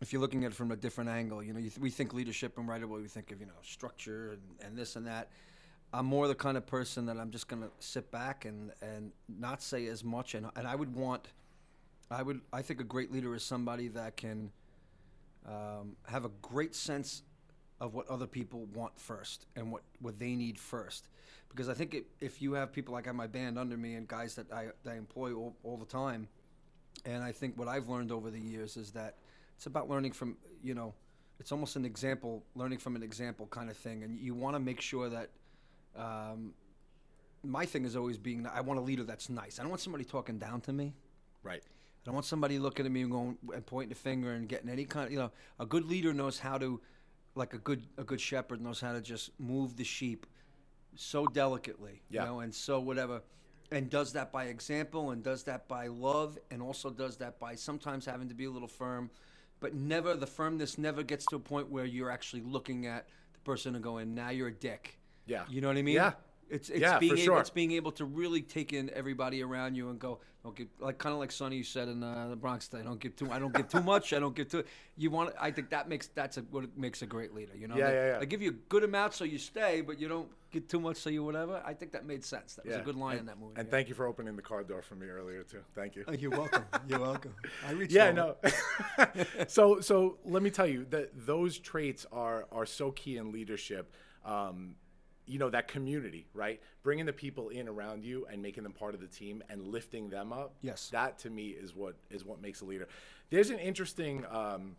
if 0.00 0.12
you're 0.12 0.20
looking 0.20 0.44
at 0.44 0.52
it 0.52 0.54
from 0.54 0.72
a 0.72 0.76
different 0.76 1.10
angle, 1.10 1.42
you 1.42 1.52
know, 1.52 1.58
you 1.58 1.70
th- 1.70 1.78
we 1.78 1.90
think 1.90 2.12
leadership 2.12 2.58
and 2.58 2.68
right 2.68 2.82
away 2.82 3.00
we 3.00 3.08
think 3.08 3.30
of 3.30 3.40
you 3.40 3.46
know 3.46 3.52
structure 3.62 4.30
and, 4.32 4.66
and 4.66 4.76
this 4.76 4.96
and 4.96 5.06
that. 5.06 5.28
I'm 5.92 6.06
more 6.06 6.26
the 6.26 6.34
kind 6.34 6.56
of 6.56 6.66
person 6.66 7.06
that 7.06 7.16
I'm 7.18 7.30
just 7.30 7.46
gonna 7.46 7.70
sit 7.78 8.10
back 8.10 8.44
and 8.44 8.72
and 8.82 9.12
not 9.28 9.62
say 9.62 9.86
as 9.86 10.02
much, 10.02 10.34
and 10.34 10.46
and 10.56 10.66
I 10.66 10.74
would 10.74 10.94
want, 10.94 11.28
I 12.10 12.22
would 12.22 12.40
I 12.52 12.62
think 12.62 12.80
a 12.80 12.84
great 12.84 13.12
leader 13.12 13.34
is 13.34 13.42
somebody 13.44 13.88
that 13.88 14.16
can 14.16 14.50
um, 15.46 15.96
have 16.06 16.24
a 16.24 16.30
great 16.42 16.74
sense 16.74 17.22
of 17.80 17.94
what 17.94 18.08
other 18.08 18.26
people 18.26 18.66
want 18.74 18.98
first 18.98 19.46
and 19.56 19.70
what, 19.70 19.82
what 20.00 20.18
they 20.18 20.34
need 20.34 20.58
first. 20.58 21.08
Because 21.48 21.68
I 21.68 21.74
think 21.74 21.94
it, 21.94 22.06
if 22.20 22.40
you 22.40 22.54
have 22.54 22.72
people 22.72 22.94
like 22.94 23.06
I 23.06 23.10
have 23.10 23.16
my 23.16 23.26
band 23.26 23.58
under 23.58 23.76
me 23.76 23.94
and 23.94 24.08
guys 24.08 24.34
that 24.36 24.50
I, 24.52 24.68
that 24.84 24.92
I 24.92 24.96
employ 24.96 25.34
all, 25.34 25.54
all 25.62 25.76
the 25.76 25.84
time, 25.84 26.28
and 27.04 27.22
I 27.22 27.32
think 27.32 27.58
what 27.58 27.68
I've 27.68 27.88
learned 27.88 28.10
over 28.10 28.30
the 28.30 28.40
years 28.40 28.76
is 28.76 28.92
that 28.92 29.16
it's 29.56 29.66
about 29.66 29.88
learning 29.88 30.12
from, 30.12 30.36
you 30.62 30.74
know, 30.74 30.94
it's 31.40 31.52
almost 31.52 31.76
an 31.76 31.84
example, 31.84 32.44
learning 32.54 32.78
from 32.78 32.96
an 32.96 33.02
example 33.02 33.46
kind 33.46 33.70
of 33.70 33.76
thing. 33.76 34.02
And 34.02 34.18
you 34.18 34.34
want 34.34 34.54
to 34.54 34.60
make 34.60 34.80
sure 34.80 35.08
that, 35.08 35.30
um, 35.96 36.54
my 37.42 37.66
thing 37.66 37.84
is 37.84 37.94
always 37.96 38.16
being, 38.18 38.46
I 38.46 38.60
want 38.62 38.78
a 38.78 38.82
leader 38.82 39.04
that's 39.04 39.28
nice. 39.28 39.58
I 39.58 39.62
don't 39.62 39.70
want 39.70 39.82
somebody 39.82 40.04
talking 40.04 40.38
down 40.38 40.60
to 40.62 40.72
me. 40.72 40.94
Right. 41.42 41.62
I 41.62 42.04
don't 42.04 42.14
want 42.14 42.26
somebody 42.26 42.58
looking 42.58 42.84
at 42.86 42.92
me 42.92 43.02
and 43.02 43.10
going 43.10 43.38
and 43.54 43.64
pointing 43.64 43.92
a 43.92 43.94
finger 43.94 44.32
and 44.32 44.48
getting 44.48 44.68
any 44.68 44.84
kind 44.84 45.06
of 45.06 45.12
you 45.12 45.18
know 45.18 45.30
a 45.58 45.64
good 45.64 45.86
leader 45.86 46.12
knows 46.12 46.38
how 46.38 46.58
to 46.58 46.78
like 47.34 47.54
a 47.54 47.58
good 47.58 47.82
a 47.96 48.04
good 48.04 48.20
shepherd 48.20 48.60
knows 48.60 48.78
how 48.78 48.92
to 48.92 49.00
just 49.00 49.30
move 49.40 49.76
the 49.76 49.84
sheep 49.84 50.26
so 50.96 51.26
delicately 51.26 52.02
Yeah. 52.10 52.20
you 52.24 52.28
know 52.28 52.40
and 52.40 52.54
so 52.54 52.78
whatever 52.78 53.22
and 53.72 53.88
does 53.88 54.12
that 54.12 54.32
by 54.32 54.44
example 54.44 55.12
and 55.12 55.22
does 55.22 55.44
that 55.44 55.66
by 55.66 55.86
love 55.86 56.38
and 56.50 56.60
also 56.60 56.90
does 56.90 57.16
that 57.16 57.38
by 57.40 57.54
sometimes 57.54 58.04
having 58.04 58.28
to 58.28 58.34
be 58.34 58.44
a 58.44 58.50
little 58.50 58.68
firm 58.68 59.08
but 59.64 59.74
never 59.74 60.12
the 60.14 60.26
firmness 60.26 60.76
never 60.76 61.02
gets 61.02 61.24
to 61.24 61.36
a 61.36 61.38
point 61.38 61.70
where 61.70 61.86
you're 61.86 62.10
actually 62.10 62.42
looking 62.42 62.86
at 62.86 63.06
the 63.32 63.38
person 63.40 63.74
and 63.74 63.82
going 63.82 64.14
now 64.14 64.28
you're 64.28 64.48
a 64.48 64.52
dick 64.52 64.98
Yeah. 65.24 65.44
you 65.48 65.62
know 65.62 65.68
what 65.68 65.78
I 65.78 65.82
mean 65.82 65.94
Yeah. 65.94 66.12
it's 66.50 66.68
it's 66.68 66.80
Yeah, 66.80 66.98
being 66.98 67.12
for 67.12 67.16
able, 67.18 67.24
sure. 67.36 67.40
it's 67.40 67.48
being 67.48 67.72
able 67.72 67.90
to 67.92 68.04
really 68.04 68.42
take 68.42 68.74
in 68.74 68.90
everybody 68.90 69.42
around 69.42 69.74
you 69.74 69.88
and 69.88 69.98
go 69.98 70.20
don't 70.42 70.54
give 70.54 70.68
like 70.80 70.98
kind 70.98 71.14
of 71.14 71.18
like 71.18 71.32
Sonny 71.32 71.56
you 71.56 71.64
said 71.64 71.88
in 71.88 72.02
uh, 72.02 72.28
the 72.28 72.36
Bronx 72.36 72.68
I 72.74 72.82
don't 72.82 73.00
give 73.00 73.16
too 73.16 73.30
I 73.32 73.38
don't 73.38 73.54
give 73.54 73.68
too 73.70 73.80
much 73.82 74.12
I 74.12 74.18
don't 74.18 74.36
give 74.36 74.48
too 74.50 74.64
you 74.98 75.08
want 75.10 75.34
I 75.40 75.50
think 75.50 75.70
that 75.70 75.88
makes 75.88 76.08
that's 76.08 76.36
a, 76.36 76.42
what 76.42 76.76
makes 76.76 77.00
a 77.00 77.06
great 77.06 77.32
leader 77.34 77.56
you 77.56 77.66
know 77.66 77.78
Yeah, 77.78 77.88
They- 77.88 77.94
yeah, 77.96 78.06
yeah. 78.12 78.18
I 78.20 78.26
give 78.26 78.42
you 78.42 78.50
a 78.50 78.58
good 78.68 78.84
amount 78.84 79.14
so 79.14 79.24
you 79.24 79.38
stay 79.38 79.80
but 79.80 79.98
you 79.98 80.08
don't 80.08 80.28
get 80.54 80.68
too 80.68 80.80
much 80.80 80.96
so 80.96 81.10
you 81.10 81.22
whatever 81.22 81.62
I 81.64 81.74
think 81.74 81.92
that 81.92 82.06
made 82.06 82.24
sense 82.24 82.54
that 82.54 82.66
was 82.66 82.76
a 82.76 82.80
good 82.80 82.96
line 82.96 83.12
and, 83.12 83.20
in 83.20 83.26
that 83.26 83.38
movie 83.38 83.54
And 83.56 83.66
yeah. 83.66 83.70
thank 83.70 83.88
you 83.88 83.94
for 83.94 84.06
opening 84.06 84.36
the 84.36 84.42
car 84.42 84.62
door 84.62 84.82
for 84.82 84.94
me 84.94 85.06
earlier 85.06 85.42
too. 85.42 85.60
Thank 85.74 85.96
you. 85.96 86.04
Oh, 86.06 86.12
you're 86.12 86.30
welcome 86.30 86.64
you're 86.88 87.00
welcome 87.00 87.34
I 87.66 87.72
reached 87.72 87.92
yeah, 87.92 88.12
no. 88.12 88.36
so 89.48 89.80
so 89.80 90.18
let 90.24 90.42
me 90.42 90.50
tell 90.50 90.66
you 90.66 90.86
that 90.90 91.26
those 91.26 91.58
traits 91.58 92.06
are 92.12 92.46
are 92.50 92.66
so 92.66 92.90
key 92.92 93.16
in 93.16 93.32
leadership. 93.32 93.92
Um, 94.24 94.76
you 95.26 95.38
know 95.38 95.50
that 95.50 95.68
community, 95.68 96.26
right? 96.34 96.60
Bringing 96.82 97.06
the 97.06 97.12
people 97.12 97.48
in 97.48 97.68
around 97.68 98.04
you 98.04 98.26
and 98.30 98.42
making 98.42 98.62
them 98.62 98.72
part 98.72 98.94
of 98.94 99.00
the 99.00 99.06
team 99.06 99.42
and 99.48 99.68
lifting 99.68 100.10
them 100.10 100.32
up. 100.32 100.54
Yes. 100.60 100.90
that 100.90 101.18
to 101.20 101.30
me 101.30 101.48
is 101.48 101.74
what 101.74 101.96
is 102.10 102.24
what 102.24 102.40
makes 102.40 102.60
a 102.60 102.64
leader. 102.64 102.88
There's 103.30 103.50
an 103.50 103.58
interesting 103.58 104.24
um, 104.30 104.76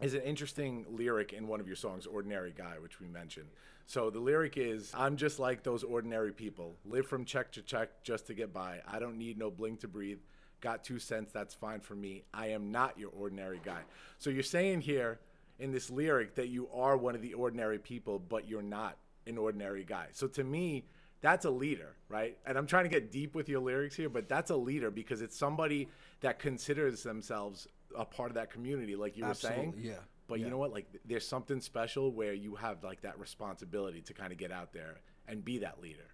is 0.00 0.14
an 0.14 0.22
interesting 0.22 0.84
lyric 0.88 1.32
in 1.32 1.46
one 1.46 1.60
of 1.60 1.66
your 1.66 1.76
songs, 1.76 2.06
Ordinary 2.06 2.52
Guy, 2.56 2.74
which 2.80 3.00
we 3.00 3.06
mentioned. 3.08 3.48
So 3.86 4.10
the 4.10 4.18
lyric 4.18 4.56
is 4.56 4.92
I'm 4.94 5.16
just 5.16 5.38
like 5.38 5.62
those 5.62 5.82
ordinary 5.82 6.32
people. 6.32 6.76
Live 6.84 7.06
from 7.06 7.24
check 7.24 7.52
to 7.52 7.62
check 7.62 8.02
just 8.02 8.26
to 8.28 8.34
get 8.34 8.52
by. 8.52 8.80
I 8.86 8.98
don't 8.98 9.18
need 9.18 9.38
no 9.38 9.50
bling 9.50 9.76
to 9.78 9.88
breathe. 9.88 10.18
Got 10.60 10.84
two 10.84 10.98
cents, 10.98 11.30
that's 11.32 11.54
fine 11.54 11.80
for 11.80 11.94
me. 11.94 12.24
I 12.32 12.48
am 12.48 12.72
not 12.72 12.98
your 12.98 13.10
ordinary 13.10 13.60
guy. 13.62 13.80
So 14.18 14.30
you're 14.30 14.42
saying 14.42 14.80
here 14.80 15.20
in 15.58 15.72
this 15.72 15.90
lyric 15.90 16.34
that 16.36 16.48
you 16.48 16.68
are 16.72 16.96
one 16.96 17.14
of 17.14 17.20
the 17.20 17.34
ordinary 17.34 17.78
people, 17.78 18.18
but 18.18 18.48
you're 18.48 18.62
not 18.62 18.96
an 19.26 19.36
ordinary 19.36 19.84
guy. 19.84 20.06
So 20.12 20.26
to 20.28 20.44
me, 20.44 20.86
that's 21.20 21.44
a 21.44 21.50
leader, 21.50 21.96
right? 22.08 22.36
And 22.46 22.58
I'm 22.58 22.66
trying 22.66 22.84
to 22.84 22.90
get 22.90 23.10
deep 23.10 23.34
with 23.34 23.48
your 23.48 23.60
lyrics 23.60 23.94
here, 23.94 24.08
but 24.08 24.28
that's 24.28 24.50
a 24.50 24.56
leader 24.56 24.90
because 24.90 25.22
it's 25.22 25.36
somebody 25.36 25.88
that 26.20 26.38
considers 26.38 27.02
themselves 27.02 27.66
a 27.96 28.04
part 28.04 28.30
of 28.30 28.34
that 28.34 28.50
community, 28.50 28.96
like 28.96 29.16
you 29.16 29.24
were 29.24 29.34
saying. 29.34 29.74
Yeah, 29.78 29.94
But 30.26 30.38
yeah. 30.38 30.46
you 30.46 30.50
know 30.50 30.58
what? 30.58 30.72
Like, 30.72 30.86
there's 31.04 31.26
something 31.26 31.60
special 31.60 32.12
where 32.12 32.32
you 32.32 32.54
have 32.54 32.82
like 32.82 33.02
that 33.02 33.18
responsibility 33.18 34.00
to 34.02 34.14
kind 34.14 34.32
of 34.32 34.38
get 34.38 34.50
out 34.50 34.72
there 34.72 35.00
and 35.28 35.44
be 35.44 35.58
that 35.58 35.80
leader. 35.80 36.06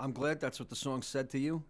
I'm 0.00 0.12
glad 0.12 0.40
that's 0.40 0.58
what 0.58 0.68
the 0.68 0.76
song 0.76 1.02
said 1.02 1.30
to 1.30 1.38
you 1.38 1.62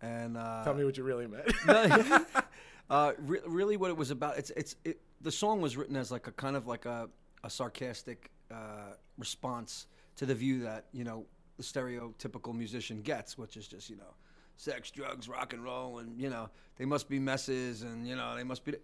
and 0.00 0.36
uh, 0.36 0.64
Tell 0.64 0.74
me 0.74 0.84
what 0.84 0.96
you 0.96 1.04
really 1.04 1.26
meant. 1.26 1.52
uh, 2.90 3.12
re- 3.18 3.40
really, 3.46 3.76
what 3.76 3.90
it 3.90 3.96
was 3.96 4.10
about. 4.10 4.38
It's 4.38 4.50
it's 4.50 4.76
it, 4.84 5.00
the 5.20 5.32
song 5.32 5.60
was 5.60 5.76
written 5.76 5.96
as 5.96 6.10
like 6.10 6.26
a 6.26 6.32
kind 6.32 6.56
of 6.56 6.66
like 6.66 6.86
a, 6.86 7.08
a 7.44 7.50
sarcastic 7.50 8.30
uh, 8.50 8.94
response 9.16 9.86
to 10.16 10.26
the 10.26 10.34
view 10.34 10.60
that 10.60 10.86
you 10.92 11.04
know 11.04 11.26
the 11.56 11.62
stereotypical 11.62 12.54
musician 12.54 13.02
gets, 13.02 13.36
which 13.36 13.56
is 13.56 13.66
just 13.66 13.90
you 13.90 13.96
know 13.96 14.14
sex, 14.56 14.90
drugs, 14.90 15.28
rock 15.28 15.52
and 15.52 15.64
roll, 15.64 15.98
and 15.98 16.20
you 16.20 16.30
know 16.30 16.48
they 16.76 16.84
must 16.84 17.08
be 17.08 17.18
messes, 17.18 17.82
and 17.82 18.06
you 18.06 18.16
know 18.16 18.36
they 18.36 18.44
must 18.44 18.64
be. 18.64 18.74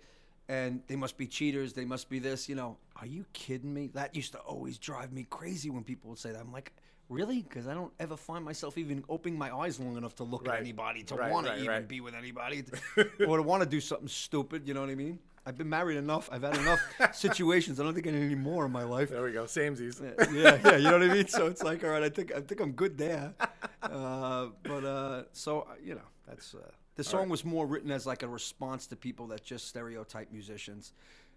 And 0.49 0.83
they 0.89 0.97
must 0.97 1.17
be 1.17 1.27
cheaters. 1.27 1.73
They 1.73 1.85
must 1.87 2.09
be 2.11 2.19
this. 2.19 2.49
You 2.49 2.55
know, 2.55 2.77
are 3.01 3.07
you 3.07 3.25
kidding 3.33 3.73
me? 3.73 3.89
That 3.95 4.15
used 4.15 4.33
to 4.33 4.39
always 4.39 4.77
drive 4.79 5.13
me 5.13 5.27
crazy 5.31 5.71
when 5.71 5.85
people 5.85 6.11
would 6.11 6.19
say 6.19 6.33
that. 6.33 6.41
I'm 6.41 6.53
like, 6.53 6.73
really? 7.09 7.41
Because 7.43 7.67
I 7.67 7.73
don't 7.75 7.93
ever 7.99 8.17
find 8.17 8.45
myself 8.45 8.77
even 8.77 9.05
opening 9.09 9.39
my 9.39 9.55
eyes 9.55 9.81
long 9.81 9.97
enough 9.97 10.15
to 10.17 10.25
look 10.25 10.47
Right. 10.47 10.57
at 10.57 10.61
anybody, 10.61 11.03
to 11.05 11.15
Right, 11.15 11.33
want 11.33 11.47
right, 11.47 11.57
to 11.57 11.65
even 11.65 11.87
be 11.87 12.01
with 12.03 12.15
anybody, 12.15 12.63
or 13.27 13.39
to 13.39 13.43
want 13.43 13.63
to 13.63 13.69
do 13.69 13.81
something 13.81 14.09
stupid. 14.09 14.69
You 14.69 14.75
know 14.75 14.81
what 14.83 14.91
I 14.91 14.95
mean? 14.95 15.19
I've 15.47 15.59
been 15.59 15.69
married 15.69 15.99
enough. 15.99 16.29
I've 16.33 16.43
had 16.43 16.57
enough 16.57 16.81
situations. 17.15 17.79
I 17.79 17.83
don't 17.85 17.93
think 17.95 18.07
I 18.07 18.11
need 18.11 18.25
any 18.25 18.35
more 18.35 18.65
in 18.65 18.73
my 18.73 18.85
life. 18.85 19.11
there 19.11 19.23
we 19.23 19.33
go. 19.33 19.45
Samesies. 19.45 20.01
yeah, 20.33 20.59
yeah, 20.65 20.77
you 20.77 20.85
know 20.85 20.99
what 20.99 21.11
I 21.11 21.13
mean. 21.15 21.27
So 21.27 21.47
it's 21.49 21.63
like, 21.63 21.85
all 21.85 21.91
right, 21.91 22.03
I 22.03 22.09
think 22.09 22.33
I 22.35 22.41
think 22.41 22.61
I'm 22.61 22.73
good 22.73 22.97
there. 22.97 23.35
Uh, 23.83 24.49
but 24.63 24.85
uh, 24.85 25.23
so 25.33 25.61
uh, 25.63 25.75
you 25.83 25.95
know, 25.97 26.01
that's 26.27 26.55
uh, 26.55 26.61
the 26.97 27.05
song 27.05 27.29
was 27.29 27.45
more 27.45 27.67
written 27.67 27.91
as 27.91 28.07
like 28.07 28.23
a 28.23 28.29
response 28.29 28.87
to 28.89 28.97
people 28.97 29.27
that 29.29 29.43
just 29.45 29.69
stereotype 29.69 30.31
musicians, 30.33 30.93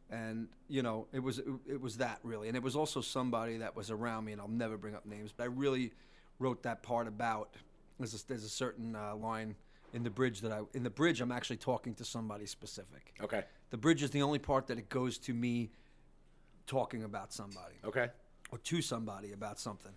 and 0.09 0.47
you 0.67 0.81
know, 0.83 1.07
it 1.11 1.21
was 1.21 1.39
it, 1.39 1.45
it 1.67 1.81
was 1.81 1.97
that 1.97 2.19
really, 2.23 2.47
and 2.47 2.55
it 2.57 2.63
was 2.63 2.75
also 2.75 3.01
somebody 3.01 3.57
that 3.57 3.75
was 3.75 3.89
around 3.91 4.25
me, 4.25 4.31
and 4.33 4.41
I'll 4.41 4.47
never 4.47 4.77
bring 4.77 4.95
up 4.95 5.05
names, 5.05 5.33
but 5.35 5.43
I 5.43 5.47
really 5.47 5.91
wrote 6.39 6.63
that 6.63 6.83
part 6.83 7.07
about. 7.07 7.55
There's 7.99 8.13
a, 8.13 8.27
there's 8.27 8.43
a 8.43 8.49
certain 8.49 8.95
uh, 8.95 9.15
line 9.15 9.55
in 9.93 10.03
the 10.03 10.09
bridge 10.11 10.41
that 10.41 10.51
I 10.51 10.61
in 10.75 10.83
the 10.83 10.89
bridge 10.89 11.19
I'm 11.21 11.31
actually 11.31 11.57
talking 11.57 11.95
to 11.95 12.05
somebody 12.05 12.45
specific. 12.45 13.13
Okay. 13.21 13.43
The 13.71 13.77
bridge 13.77 14.03
is 14.03 14.11
the 14.11 14.21
only 14.21 14.39
part 14.39 14.67
that 14.67 14.77
it 14.77 14.87
goes 14.89 15.17
to 15.19 15.33
me 15.33 15.71
talking 16.67 17.03
about 17.03 17.33
somebody 17.33 17.75
Okay. 17.83 18.09
or 18.51 18.57
to 18.59 18.81
somebody 18.81 19.31
about 19.31 19.59
something, 19.59 19.93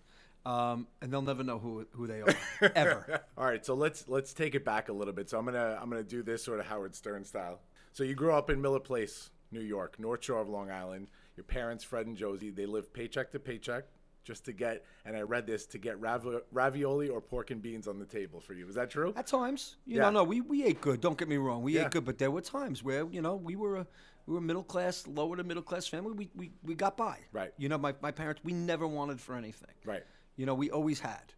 um, 0.47 0.87
and 1.03 1.13
they'll 1.13 1.23
never 1.23 1.43
know 1.45 1.59
who 1.59 1.87
who 1.93 2.07
they 2.07 2.23
are 2.23 2.35
ever. 2.75 3.21
All 3.37 3.45
right, 3.45 3.65
so 3.65 3.75
let's 3.75 4.09
let's 4.09 4.33
take 4.33 4.55
it 4.55 4.65
back 4.65 4.89
a 4.89 4.93
little 4.93 5.13
bit. 5.15 5.29
So 5.31 5.39
I'm 5.39 5.45
gonna 5.45 5.79
I'm 5.81 5.89
gonna 5.91 6.03
do 6.03 6.23
this 6.23 6.43
sort 6.43 6.61
of 6.61 6.67
Howard 6.67 6.95
Stern 6.95 7.25
style. 7.25 7.61
So 7.93 8.05
you 8.05 8.15
grew 8.15 8.33
up 8.33 8.51
in 8.51 8.61
Miller 8.61 8.81
Place, 8.81 9.31
New 9.53 9.61
York, 9.61 9.99
North 9.99 10.25
Shore 10.25 10.41
of 10.41 10.49
Long 10.49 10.71
Island. 10.71 11.09
Your 11.37 11.45
parents, 11.45 11.83
Fred 11.85 12.07
and 12.07 12.17
Josie, 12.17 12.51
they 12.51 12.67
lived 12.67 12.93
paycheck 12.93 13.33
to 13.33 13.39
paycheck 13.39 13.85
just 14.25 14.45
to 14.45 14.53
get. 14.53 14.85
And 15.07 15.17
I 15.17 15.23
read 15.23 15.47
this 15.47 15.65
to 15.67 15.79
get 15.79 15.99
ravi- 16.01 16.41
ravioli 16.53 17.09
or 17.09 17.21
pork 17.21 17.51
and 17.51 17.63
beans 17.63 17.89
on 17.89 17.99
the 17.99 18.05
table 18.05 18.41
for 18.41 18.53
you. 18.53 18.69
Is 18.69 18.75
that 18.75 18.91
true? 18.91 19.15
At 19.17 19.27
times, 19.27 19.77
you 19.87 19.97
Yeah. 19.97 20.03
know, 20.03 20.11
no, 20.11 20.25
we, 20.25 20.41
we 20.43 20.65
ate 20.65 20.81
good. 20.83 21.01
Don't 21.01 21.17
get 21.19 21.29
me 21.29 21.37
wrong, 21.39 21.63
we 21.63 21.75
Yeah. 21.77 21.87
ate 21.87 21.93
good, 21.93 22.05
but 22.05 22.19
there 22.19 22.31
were 22.31 22.43
times 22.43 22.83
where 22.85 23.07
you 23.11 23.23
know 23.23 23.37
we 23.37 23.57
were 23.57 23.77
a 23.77 23.87
we 24.27 24.35
were 24.35 24.41
middle 24.41 24.63
class, 24.63 25.07
lower 25.09 25.37
to 25.37 25.43
middle 25.43 25.63
class 25.63 25.87
family. 25.89 26.13
We, 26.13 26.31
we 26.37 26.53
we 26.63 26.75
got 26.75 26.97
by. 26.97 27.19
Right. 27.33 27.53
You 27.57 27.69
know, 27.69 27.79
my, 27.79 27.95
my 28.03 28.13
parents, 28.13 28.43
we 28.45 28.53
never 28.53 28.87
wanted 28.87 29.21
for 29.21 29.35
anything. 29.35 29.75
Right. 29.85 30.05
You 30.41 30.47
know, 30.47 30.55
we 30.55 30.71
always 30.71 31.01
had. 31.01 31.35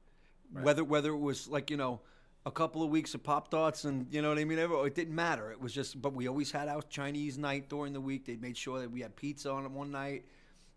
Whether 0.53 0.85
whether 0.85 1.11
it 1.11 1.19
was 1.19 1.49
like 1.49 1.71
you 1.73 1.77
know. 1.77 2.01
A 2.45 2.51
couple 2.51 2.83
of 2.83 2.91
weeks 2.91 3.15
of 3.15 3.23
pop 3.23 3.53
tarts, 3.53 3.85
and 3.85 4.13
you 4.13 4.21
know 4.21 4.29
what 4.31 4.37
I 4.39 4.45
mean. 4.45 4.59
It 4.59 4.95
didn't 4.97 5.15
matter. 5.15 5.53
It 5.53 5.61
was 5.61 5.73
just, 5.73 6.03
but 6.03 6.13
we 6.13 6.27
always 6.27 6.51
had 6.51 6.67
our 6.67 6.83
Chinese 6.83 7.39
night 7.39 7.69
during 7.69 7.93
the 7.93 8.01
week. 8.01 8.27
They 8.27 8.35
made 8.35 8.57
sure 8.57 8.81
that 8.81 8.91
we 8.91 9.01
had 9.01 9.15
pizza 9.15 9.49
on 9.53 9.73
one 9.73 9.93
night, 9.93 10.25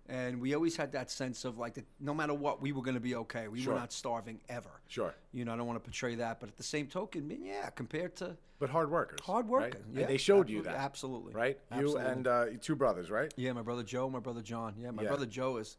and 0.07 0.39
we 0.39 0.53
always 0.53 0.77
had 0.77 0.91
that 0.91 1.09
sense 1.09 1.43
of 1.43 1.57
like 1.57 1.73
that 1.73 1.85
no 1.99 2.13
matter 2.13 2.35
what, 2.35 2.61
we 2.61 2.71
were 2.71 2.83
going 2.83 2.93
to 2.93 3.01
be 3.01 3.15
okay. 3.15 3.47
We 3.47 3.61
Sure. 3.63 3.73
were 3.73 3.79
not 3.79 3.91
starving 3.91 4.41
ever. 4.47 4.69
Sure. 4.87 5.15
You 5.33 5.43
know, 5.43 5.53
I 5.53 5.57
don't 5.57 5.65
want 5.65 5.77
to 5.83 5.83
portray 5.89 6.13
that, 6.13 6.39
but 6.39 6.49
at 6.49 6.55
the 6.55 6.61
same 6.61 6.85
token, 6.85 7.23
I 7.23 7.25
mean, 7.25 7.43
yeah, 7.43 7.71
compared 7.71 8.15
to 8.17 8.37
But 8.59 8.69
hard 8.69 8.91
workers. 8.91 9.21
hard 9.23 9.49
right? 9.49 9.73
worker, 9.73 9.79
And 9.87 9.97
yeah, 9.97 10.05
they 10.05 10.17
showed 10.17 10.47
you 10.51 10.61
that. 10.61 10.75
absolutely, 10.75 11.33
Right. 11.33 11.57
You 11.75 11.97
and 11.97 12.27
uh, 12.27 12.45
two 12.61 12.75
brothers, 12.75 13.09
right? 13.09 13.33
yeah, 13.37 13.53
my 13.53 13.63
brother 13.63 13.81
Joe, 13.81 14.07
my 14.07 14.19
brother 14.19 14.43
John. 14.43 14.75
Yeah, 14.79 14.91
my 14.91 15.01
Yeah. 15.01 15.07
brother 15.09 15.25
Joe 15.25 15.57
is 15.57 15.77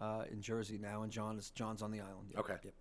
uh, 0.00 0.24
in 0.30 0.40
Jersey 0.40 0.78
now, 0.78 1.02
and 1.02 1.12
John 1.12 1.36
is 1.38 1.50
John's 1.50 1.82
on 1.82 1.90
the 1.90 2.00
island. 2.00 2.28
Yep, 2.30 2.38
Okay. 2.40 2.56
Yep. 2.64 2.74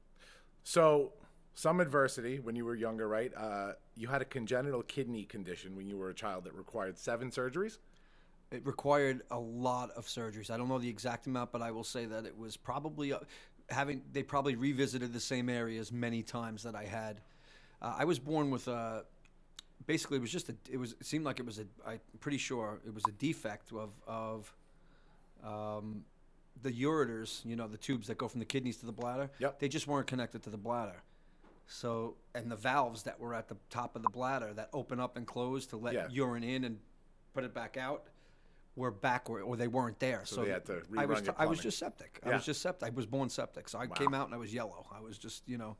So 0.63 1.13
some 1.55 1.79
adversity 1.79 2.39
when 2.39 2.55
you 2.55 2.63
were 2.63 2.75
younger, 2.75 3.07
right? 3.07 3.31
Uh, 3.35 3.73
you 3.95 4.07
had 4.07 4.21
a 4.21 4.25
congenital 4.25 4.81
kidney 4.83 5.25
condition 5.25 5.75
when 5.75 5.87
you 5.87 5.97
were 5.97 6.09
a 6.09 6.13
child 6.13 6.45
that 6.45 6.53
required 6.55 6.97
seven 6.97 7.31
surgeries. 7.31 7.77
It 8.51 8.65
required 8.65 9.21
a 9.29 9.37
lot 9.39 9.91
of 9.91 10.05
surgeries. 10.05 10.49
I 10.49 10.57
don't 10.57 10.69
know 10.69 10.79
the 10.79 10.89
exact 10.89 11.27
amount, 11.27 11.51
but 11.51 11.61
I 11.61 11.71
will 11.71 11.83
say 11.83 12.05
that 12.05 12.25
it 12.25 12.37
was 12.37 12.57
probably 12.57 13.13
uh, 13.13 13.19
having. 13.69 14.01
They 14.11 14.23
probably 14.23 14.55
revisited 14.55 15.13
the 15.13 15.19
same 15.19 15.49
areas 15.49 15.91
many 15.91 16.23
times 16.23 16.63
that 16.63 16.75
I 16.75 16.85
had. 16.85 17.21
Uh, 17.81 17.95
I 17.97 18.05
was 18.05 18.19
born 18.19 18.49
with 18.51 18.67
a. 18.67 19.03
Basically, 19.85 20.17
it 20.17 20.21
was 20.21 20.31
just 20.31 20.49
a. 20.49 20.55
It 20.69 20.77
was. 20.77 20.93
It 20.93 21.05
seemed 21.05 21.25
like 21.25 21.39
it 21.39 21.45
was 21.45 21.59
a. 21.59 21.65
I'm 21.85 21.99
pretty 22.19 22.37
sure 22.39 22.79
it 22.87 22.93
was 22.93 23.03
a 23.07 23.11
defect 23.11 23.71
of 23.73 23.91
of. 24.07 24.53
Um, 25.43 26.05
the 26.61 26.71
ureters, 26.71 27.43
you 27.45 27.55
know, 27.55 27.67
the 27.67 27.77
tubes 27.77 28.07
that 28.07 28.17
go 28.17 28.27
from 28.27 28.39
the 28.39 28.45
kidneys 28.45 28.77
to 28.77 28.85
the 28.85 28.91
bladder. 28.91 29.29
Yep. 29.39 29.59
They 29.59 29.67
just 29.67 29.87
weren't 29.87 30.07
connected 30.07 30.43
to 30.43 30.49
the 30.49 30.57
bladder. 30.57 31.03
So, 31.67 32.15
and 32.33 32.51
the 32.51 32.55
valves 32.55 33.03
that 33.03 33.19
were 33.19 33.33
at 33.35 33.47
the 33.47 33.57
top 33.69 33.95
of 33.95 34.01
the 34.01 34.09
bladder 34.09 34.53
that 34.55 34.69
open 34.73 34.99
up 34.99 35.17
and 35.17 35.27
close 35.27 35.67
to 35.67 35.77
let 35.77 35.93
Yeah. 35.93 36.07
urine 36.09 36.43
in 36.43 36.63
and 36.63 36.79
put 37.33 37.43
it 37.43 37.53
back 37.53 37.77
out 37.77 38.05
were 38.75 38.91
backward 38.91 39.43
or 39.43 39.55
they 39.55 39.67
weren't 39.67 39.99
there. 39.99 40.25
So, 40.25 40.43
they 40.43 40.51
had 40.51 40.65
to 40.65 40.81
I 40.97 41.05
was 41.05 41.21
I 41.37 41.45
was 41.45 41.59
just 41.59 41.77
septic. 41.77 42.19
I 42.23 42.33
was 42.33 42.45
just 42.45 42.61
septic. 42.61 42.87
I 42.87 42.91
was 42.91 43.05
born 43.05 43.29
septic. 43.29 43.69
So 43.69 43.77
I 43.79 43.87
came 43.87 44.13
out 44.13 44.25
and 44.25 44.33
I 44.33 44.37
was 44.37 44.53
yellow. 44.53 44.87
I 44.91 44.99
was 44.99 45.17
just, 45.17 45.47
you 45.47 45.57
know, 45.57 45.77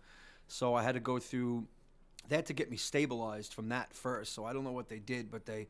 so 0.48 0.76
I 0.76 0.84
had 0.84 0.94
to 0.94 1.00
go 1.00 1.20
through 1.20 1.68
they 2.28 2.36
had 2.36 2.46
to 2.46 2.54
get 2.54 2.70
me 2.70 2.78
stabilized 2.78 3.54
from 3.54 3.70
that 3.70 3.94
first. 3.94 4.34
So 4.34 4.46
I 4.46 4.54
don't 4.54 4.64
know 4.64 4.72
what 4.72 4.90
they 4.90 5.00
did, 5.00 5.32
but 5.32 5.46
they 5.46 5.68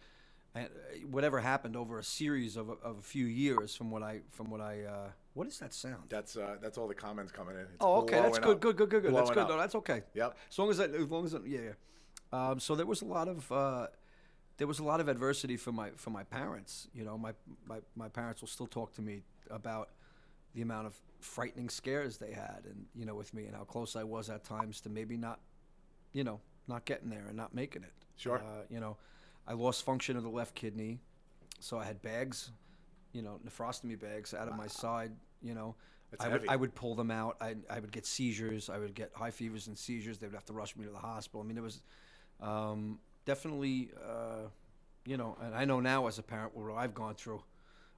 whatever 1.10 1.40
happened 1.40 1.76
over 1.76 2.00
a 2.00 2.04
series 2.04 2.58
of, 2.58 2.70
a- 2.70 2.74
of 2.84 2.98
a 3.00 3.02
few 3.02 3.26
years 3.26 3.76
from 3.76 3.92
what 3.92 4.04
I 4.04 4.22
from 4.32 4.50
what 4.50 4.62
I 4.62 4.84
uh, 4.84 5.10
what 5.34 5.48
is 5.48 5.60
that 5.60 5.74
sound? 5.74 6.04
That's 6.10 6.36
uh, 6.38 6.58
that's 6.62 6.78
all 6.78 6.88
the 6.88 6.96
comments 6.96 7.32
coming 7.32 7.56
in. 7.56 7.62
It's 7.62 7.78
Oh, 7.80 8.02
okay, 8.02 8.22
that's 8.22 8.40
good, 8.40 8.60
good, 8.60 8.76
good, 8.76 8.90
good, 8.90 9.04
good. 9.04 9.16
That's 9.16 9.30
good. 9.30 9.40
up. 9.40 9.50
No, 9.50 9.58
that's 9.58 9.76
okay. 9.76 10.04
Yep. 10.14 10.38
As 10.50 10.60
long 10.60 10.70
as 10.70 10.78
that, 10.78 10.94
as 10.94 11.10
long 11.10 11.26
as 11.26 11.32
that, 11.34 11.48
yeah, 11.48 11.60
yeah. 11.62 11.72
Um, 12.52 12.60
so 12.60 12.76
there 12.76 12.86
was 12.86 13.02
a 13.02 13.06
lot 13.06 13.28
of 13.28 13.52
uh, 13.52 13.88
there 14.58 14.68
was 14.68 14.80
a 14.80 14.84
lot 14.84 15.00
of 15.00 15.08
adversity 15.08 15.56
for 15.58 15.72
my 15.72 15.92
for 15.96 16.10
my 16.10 16.24
parents. 16.24 16.88
You 16.94 17.06
know, 17.06 17.18
my 17.18 17.34
my 17.66 17.80
my 17.96 18.10
parents 18.10 18.42
will 18.42 18.48
still 18.50 18.68
talk 18.68 18.94
to 18.96 19.02
me 19.02 19.22
about 19.50 19.90
the 20.56 20.62
amount 20.62 20.88
of 20.88 20.96
frightening 21.20 21.70
scares 21.70 22.18
they 22.18 22.32
had, 22.32 22.62
and 22.66 22.86
you 22.96 23.06
know, 23.06 23.16
with 23.16 23.34
me, 23.34 23.46
and 23.46 23.56
how 23.56 23.64
close 23.64 23.96
I 23.96 24.04
was 24.04 24.30
at 24.30 24.44
times 24.44 24.82
to 24.82 24.90
maybe 24.90 25.16
not, 25.18 25.40
you 26.14 26.24
know, 26.24 26.40
not 26.68 26.86
getting 26.86 27.10
there 27.10 27.26
and 27.28 27.38
not 27.38 27.54
making 27.54 27.84
it. 27.84 27.94
Sure. 28.16 28.38
Uh, 28.40 28.64
you 28.70 28.80
know, 28.80 28.98
I 29.50 29.54
lost 29.54 29.84
function 29.84 30.16
of 30.16 30.22
the 30.24 30.30
left 30.30 30.54
kidney, 30.54 31.00
so 31.60 31.80
I 31.80 31.84
had 31.84 32.02
bags, 32.04 32.52
you 33.14 33.24
know, 33.24 33.40
nephrostomy 33.46 34.00
bags 34.00 34.36
out 34.36 34.48
of 34.48 34.56
my 34.56 34.68
side. 34.68 35.12
You 35.42 35.56
know, 35.56 35.76
That's 36.12 36.24
I 36.24 36.28
would 36.28 36.42
heavy. 36.42 36.50
I 36.50 36.56
would 36.56 36.76
pull 36.76 36.94
them 36.94 37.10
out. 37.10 37.38
I 37.42 37.56
I 37.68 37.80
would 37.80 37.92
get 37.92 38.06
seizures. 38.06 38.70
I 38.70 38.78
would 38.78 38.94
get 38.94 39.12
high 39.14 39.32
fevers 39.32 39.68
and 39.68 39.76
seizures. 39.78 40.20
They 40.20 40.28
would 40.28 40.36
have 40.36 40.46
to 40.46 40.54
rush 40.54 40.76
me 40.78 40.86
to 40.86 40.92
the 40.92 41.00
hospital. 41.00 41.42
I 41.42 41.46
mean, 41.46 41.58
it 41.58 41.64
was 41.64 41.82
um, 42.40 43.00
definitely, 43.26 43.90
uh, 44.08 44.50
you 45.06 45.18
know, 45.18 45.36
and 45.42 45.56
I 45.56 45.66
know 45.66 45.80
now 45.80 46.06
as 46.06 46.20
a 46.20 46.24
parent 46.24 46.56
what 46.56 46.72
I've 46.76 46.94
gone 46.94 47.16
through. 47.16 47.42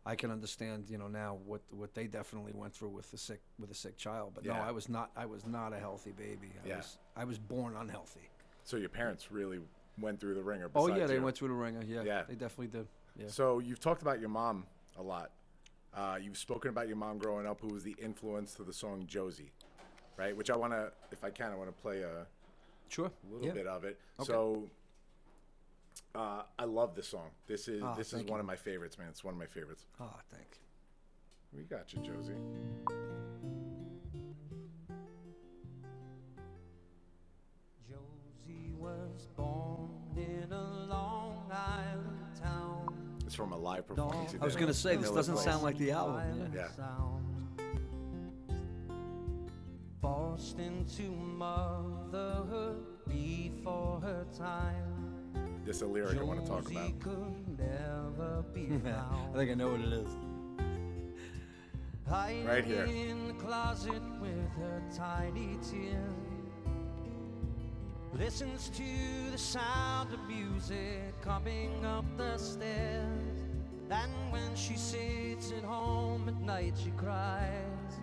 I 0.04 0.16
can 0.16 0.32
understand, 0.32 0.86
you 0.90 0.98
know, 0.98 1.08
now 1.08 1.38
what 1.46 1.62
what 1.70 1.94
they 1.94 2.08
definitely 2.08 2.54
went 2.56 2.74
through 2.74 2.90
with 2.90 3.12
the 3.12 3.18
sick 3.18 3.42
with 3.60 3.70
a 3.72 3.76
sick 3.76 3.98
child. 3.98 4.32
But 4.34 4.46
no, 4.46 4.54
I 4.56 4.72
was 4.72 4.88
not. 4.88 5.12
I 5.18 5.26
was 5.26 5.46
not 5.46 5.74
a 5.74 5.80
healthy 5.80 6.12
baby. 6.12 6.54
I 6.64 6.68
Yeah. 6.68 6.78
was 6.78 6.98
I 7.16 7.26
was 7.26 7.38
born 7.38 7.76
unhealthy. 7.76 8.30
So 8.64 8.78
your 8.78 8.90
parents 8.90 9.32
really 9.32 9.60
went 10.00 10.20
through 10.20 10.36
the 10.36 10.42
wringer. 10.44 10.70
Oh 10.76 10.88
yeah, 10.88 11.06
they 11.08 11.16
you. 11.16 11.22
went 11.22 11.38
through 11.38 11.50
the 11.50 11.54
wringer. 11.54 11.82
Yeah, 11.84 12.04
Yeah. 12.04 12.24
they 12.28 12.36
definitely 12.36 12.68
did. 12.68 12.88
Yeah. 13.18 13.28
So 13.28 13.60
you've 13.60 13.80
talked 13.80 14.02
about 14.02 14.20
your 14.20 14.30
mom 14.30 14.66
a 14.98 15.02
lot. 15.04 15.32
Uh, 15.94 16.18
you've 16.22 16.38
spoken 16.38 16.70
about 16.70 16.88
your 16.88 16.96
mom 16.98 17.18
growing 17.18 17.46
up, 17.46 17.60
who 17.62 17.68
was 17.68 17.84
the 17.84 17.96
influence 18.02 18.54
to 18.56 18.64
the 18.64 18.72
song 18.72 19.06
Josie, 19.08 19.52
right? 20.18 20.36
Which 20.36 20.50
I 20.50 20.56
want 20.56 20.72
to, 20.74 20.92
if 21.12 21.24
I 21.24 21.30
can, 21.30 21.52
I 21.52 21.56
want 21.56 21.70
to 21.76 21.82
play 21.82 22.02
a 22.02 22.26
Sure. 22.88 23.12
little 23.30 23.46
yeah. 23.48 23.54
bit 23.54 23.68
of 23.68 23.84
it. 23.84 24.00
Okay. 24.20 24.28
So 24.32 24.70
uh, 26.16 26.44
I 26.58 26.64
love 26.64 26.96
this 26.96 27.08
song. 27.10 27.30
This 27.48 27.68
is 27.68 27.84
Ah, 27.84 27.96
this 27.96 28.14
is 28.14 28.20
one 28.24 28.28
you. 28.28 28.40
of 28.40 28.46
my 28.46 28.56
favorites, 28.56 28.98
man. 28.98 29.08
It's 29.10 29.24
one 29.24 29.34
of 29.34 29.40
my 29.40 29.46
favorites. 29.46 29.86
Ah, 30.00 30.20
thank. 30.32 30.60
We 31.54 31.64
got 31.64 31.92
you. 31.94 32.02
Josie 32.02 32.34
It's 43.26 43.36
from 43.36 43.54
a 43.54 43.58
live 43.58 43.88
performance. 43.88 44.34
he 44.34 44.40
I 44.40 44.44
was 44.44 44.56
gonna 44.56 44.74
say 44.74 44.96
this 44.98 45.06
Miller 45.06 45.16
doesn't 45.16 45.36
Place. 45.36 45.46
sound 45.46 45.64
like 45.64 45.78
the 45.78 45.92
album. 45.92 46.52
Yeah. 46.54 46.68
Yeah. 46.78 46.88
Forced 50.02 50.60
into 50.60 51.04
motherhood 51.12 52.84
before 53.08 54.00
her 54.02 54.26
time. 54.38 55.62
This 55.64 55.78
is 55.78 55.82
a 55.84 55.88
lyric 55.88 56.18
I 56.20 56.24
want 56.24 56.44
to 56.44 56.48
talk 56.52 56.70
about. 56.70 57.00
Could 57.00 57.60
never 57.60 58.44
be 58.54 58.68
I 58.90 59.38
think 59.38 59.52
I 59.52 59.54
know 59.54 59.70
what 59.70 59.80
it 59.80 59.94
is. 59.94 60.10
Hiding 62.10 62.46
Right 62.46 62.66
here. 62.66 62.84
in 62.84 63.28
the 63.28 63.34
closet 63.36 64.02
with 64.20 64.50
her 64.58 64.82
tiny 64.94 65.58
tear. 65.62 66.04
Listens 68.14 68.70
to 68.72 69.32
the 69.32 69.38
sound 69.38 70.14
of 70.14 70.20
music 70.28 71.14
coming 71.22 71.84
up 71.86 72.06
the 72.18 72.38
stairs. 72.38 73.08
And 73.90 74.12
when 74.32 74.56
she 74.56 74.76
sits 74.76 75.52
at 75.52 75.64
home 75.64 76.28
at 76.28 76.40
night, 76.42 76.74
she 76.82 76.92
cries. 76.92 78.00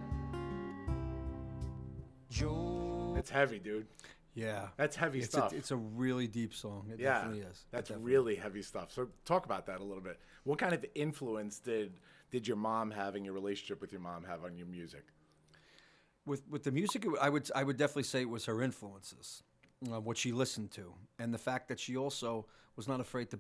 Joe. 2.31 3.15
It's 3.19 3.31
heavy, 3.31 3.59
dude. 3.59 3.87
Yeah. 4.35 4.69
That's 4.77 4.97
heavy 4.97 5.19
It's 5.21 5.29
stuff. 5.29 5.53
a, 5.53 5.57
it's 5.57 5.71
a 5.71 5.77
really 5.77 6.27
deep 6.27 6.55
song. 6.55 6.89
It 6.93 7.01
yeah, 7.01 7.15
definitely 7.15 7.41
is. 7.41 7.65
That's 7.71 7.89
definitely- 7.89 8.13
really 8.13 8.35
heavy 8.37 8.63
stuff. 8.63 8.93
So 8.93 9.09
talk 9.25 9.45
about 9.47 9.67
that 9.67 9.81
a 9.81 9.85
little 9.85 10.03
bit. 10.03 10.19
What 10.45 10.59
kind 10.59 10.73
of 10.73 10.85
influence 10.95 11.59
did 11.59 11.93
did 12.31 12.47
your 12.47 12.59
mom 12.59 12.91
have 12.91 13.15
and 13.15 13.25
your 13.25 13.33
relationship 13.35 13.81
with 13.81 13.91
your 13.91 14.03
mom 14.03 14.25
have 14.25 14.45
on 14.45 14.57
your 14.57 14.67
music? 14.67 15.05
with 16.27 16.47
with 16.49 16.63
the 16.65 16.71
music. 16.71 17.03
it 17.05 17.09
w- 17.09 17.19
I 17.23 17.31
would 17.31 17.51
I 17.55 17.63
would 17.65 17.79
definitely 17.79 18.03
say 18.03 18.21
it 18.21 18.29
was 18.29 18.45
her 18.45 18.61
influences, 18.63 19.43
uh, 19.87 20.01
what 20.01 20.17
she 20.17 20.33
listened 20.33 20.71
to, 20.73 20.93
and 21.19 21.33
the 21.33 21.39
fact 21.39 21.69
that 21.69 21.79
she 21.79 21.97
also 21.97 22.47
was 22.77 22.89
not 22.89 23.01
afraid 23.01 23.31
to, 23.31 23.39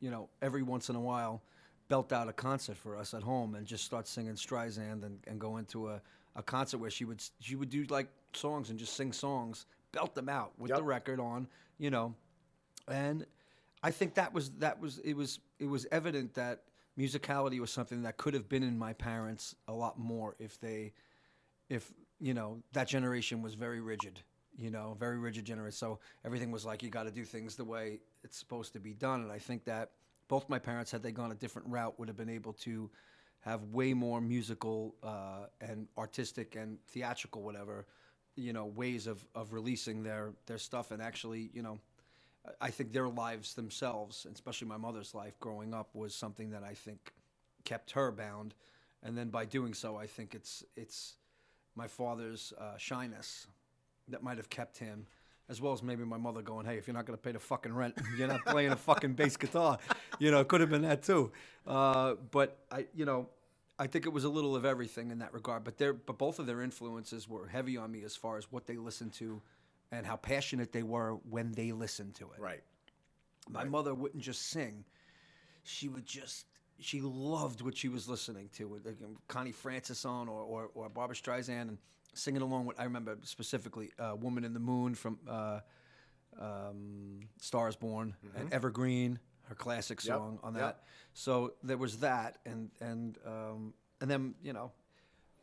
you 0.00 0.10
know, 0.10 0.28
every 0.42 0.62
once 0.62 0.88
in 0.88 0.96
a 0.96 1.00
while, 1.00 1.42
belt 1.88 2.12
out 2.12 2.28
a 2.28 2.32
concert 2.32 2.76
for 2.76 2.96
us 2.96 3.14
at 3.14 3.22
home 3.22 3.54
and 3.54 3.66
just 3.66 3.84
start 3.84 4.06
singing 4.06 4.34
Streisand 4.34 5.04
and, 5.04 5.18
and 5.26 5.40
go 5.40 5.56
into 5.56 5.88
a, 5.88 6.00
a 6.34 6.42
concert 6.42 6.78
where 6.78 6.90
she 6.90 7.04
would 7.04 7.22
she 7.40 7.56
would 7.56 7.70
do 7.70 7.84
like 7.88 8.08
songs 8.32 8.70
and 8.70 8.78
just 8.78 8.94
sing 8.94 9.12
songs, 9.12 9.66
belt 9.92 10.14
them 10.14 10.28
out 10.28 10.52
with 10.58 10.72
the 10.72 10.82
record 10.82 11.20
on, 11.20 11.46
you 11.78 11.90
know, 11.90 12.14
and 12.88 13.26
I 13.82 13.90
think 13.90 14.14
that 14.14 14.32
was 14.32 14.50
that 14.58 14.80
was 14.80 14.98
it 14.98 15.14
was 15.14 15.40
it 15.58 15.66
was 15.66 15.86
evident 15.92 16.34
that 16.34 16.62
musicality 16.98 17.60
was 17.60 17.70
something 17.70 18.02
that 18.02 18.16
could 18.16 18.34
have 18.34 18.48
been 18.48 18.62
in 18.62 18.78
my 18.78 18.92
parents 18.92 19.54
a 19.68 19.72
lot 19.72 19.98
more 19.98 20.34
if 20.38 20.60
they 20.60 20.92
if 21.68 21.92
you 22.20 22.34
know 22.34 22.62
that 22.72 22.88
generation 22.88 23.42
was 23.42 23.54
very 23.54 23.80
rigid 23.80 24.20
you 24.56 24.70
know 24.70 24.96
very 24.98 25.18
rigid 25.18 25.44
generation 25.44 25.76
so 25.76 25.98
everything 26.24 26.50
was 26.50 26.64
like 26.64 26.82
you 26.82 26.90
got 26.90 27.04
to 27.04 27.10
do 27.10 27.24
things 27.24 27.56
the 27.56 27.64
way 27.64 28.00
it's 28.24 28.38
supposed 28.38 28.72
to 28.72 28.80
be 28.80 28.94
done. 28.94 29.22
And 29.22 29.32
i 29.32 29.38
think 29.38 29.64
that 29.64 29.90
both 30.28 30.48
my 30.48 30.58
parents 30.58 30.90
had 30.90 31.02
they 31.02 31.12
gone 31.12 31.32
a 31.32 31.34
different 31.34 31.68
route 31.68 31.98
would 31.98 32.08
have 32.08 32.16
been 32.16 32.30
able 32.30 32.52
to 32.54 32.90
have 33.40 33.62
way 33.64 33.94
more 33.94 34.20
musical 34.20 34.96
uh, 35.04 35.46
and 35.60 35.86
artistic 35.96 36.56
and 36.56 36.78
theatrical 36.88 37.42
whatever 37.42 37.86
you 38.34 38.52
know 38.52 38.66
ways 38.66 39.06
of, 39.06 39.24
of 39.34 39.52
releasing 39.52 40.02
their 40.02 40.32
their 40.46 40.58
stuff. 40.58 40.90
And 40.90 41.02
actually 41.02 41.50
you 41.52 41.62
know 41.62 41.78
I 42.60 42.70
think 42.70 42.92
their 42.92 43.08
lives 43.08 43.54
themselves, 43.54 44.26
especially 44.32 44.68
my 44.68 44.76
mother's 44.76 45.14
life 45.14 45.38
growing 45.40 45.74
up, 45.74 45.88
was 45.94 46.14
something 46.14 46.50
that 46.50 46.62
I 46.62 46.74
think 46.74 47.12
kept 47.64 47.90
her 47.92 48.12
bound. 48.12 48.54
And 49.02 49.16
then 49.18 49.30
by 49.30 49.44
doing 49.44 49.74
so, 49.74 49.96
I 49.96 50.06
think 50.06 50.34
it's 50.34 50.64
it's 50.76 51.14
my 51.74 51.88
father's 51.88 52.52
uh, 52.58 52.76
shyness 52.78 53.46
that 54.08 54.22
might 54.22 54.36
have 54.36 54.48
kept 54.48 54.78
him, 54.78 55.06
as 55.48 55.60
well 55.60 55.72
as 55.72 55.82
maybe 55.82 56.04
my 56.04 56.16
mother 56.16 56.42
going, 56.42 56.66
"Hey, 56.66 56.76
if 56.78 56.86
you're 56.86 56.94
not 56.94 57.06
going 57.06 57.16
to 57.18 57.22
pay 57.22 57.32
the 57.32 57.38
fucking 57.38 57.72
rent, 57.72 57.98
you're 58.18 58.28
not 58.28 58.44
playing 58.46 58.72
a 58.72 58.76
fucking 58.76 59.14
bass 59.14 59.36
guitar." 59.36 59.78
You 60.18 60.30
know, 60.30 60.40
it 60.40 60.48
could 60.48 60.60
have 60.60 60.70
been 60.70 60.82
that 60.82 61.02
too. 61.02 61.32
Uh, 61.66 62.14
but 62.30 62.58
I, 62.70 62.86
you 62.94 63.04
know, 63.04 63.28
I 63.78 63.86
think 63.86 64.06
it 64.06 64.12
was 64.12 64.24
a 64.24 64.28
little 64.28 64.56
of 64.56 64.64
everything 64.64 65.10
in 65.10 65.18
that 65.18 65.34
regard. 65.34 65.64
But 65.64 65.78
their, 65.78 65.92
but 65.92 66.18
both 66.18 66.38
of 66.38 66.46
their 66.46 66.62
influences 66.62 67.28
were 67.28 67.46
heavy 67.46 67.76
on 67.76 67.90
me 67.90 68.02
as 68.04 68.16
far 68.16 68.38
as 68.38 68.50
what 68.50 68.66
they 68.66 68.76
listened 68.76 69.12
to, 69.14 69.42
and 69.92 70.06
how 70.06 70.16
passionate 70.16 70.72
they 70.72 70.82
were 70.82 71.12
when 71.28 71.52
they 71.52 71.72
listened 71.72 72.14
to 72.16 72.24
it. 72.32 72.40
Right. 72.40 72.62
My 73.48 73.64
mother 73.64 73.94
wouldn't 73.94 74.22
just 74.22 74.50
sing; 74.50 74.84
she 75.64 75.88
would 75.88 76.06
just. 76.06 76.46
She 76.78 77.00
loved 77.00 77.62
what 77.62 77.74
she 77.74 77.88
was 77.88 78.06
listening 78.06 78.50
to, 78.56 78.78
like 78.84 78.96
um, 79.02 79.16
Connie 79.28 79.52
Francis 79.52 80.04
on, 80.04 80.28
or, 80.28 80.42
or 80.42 80.70
or 80.74 80.90
Barbara 80.90 81.16
Streisand, 81.16 81.62
and 81.62 81.78
singing 82.16 82.42
along 82.42 82.66
with. 82.66 82.78
I 82.80 82.84
remember 82.84 83.16
specifically 83.22 83.90
uh, 83.98 84.16
"Woman 84.16 84.44
in 84.44 84.52
the 84.54 84.60
Moon" 84.60 84.94
from 84.94 85.18
uh, 85.28 85.60
um, 86.40 87.20
"Stars 87.40 87.76
Born" 87.76 88.14
and 88.36 88.52
"Evergreen," 88.52 89.18
her 89.48 89.54
classic 89.54 89.98
Mm-hmm. 89.98 90.08
Yep, 90.08 90.16
song 90.18 90.38
on 90.42 90.54
yep. 90.54 90.62
that. 90.62 90.82
So 91.14 91.54
there 91.62 91.76
was 91.78 91.98
that, 91.98 92.38
and 92.44 92.70
and 92.80 93.18
um, 93.26 93.74
and 94.00 94.10
then 94.10 94.34
you 94.42 94.52
know, 94.52 94.72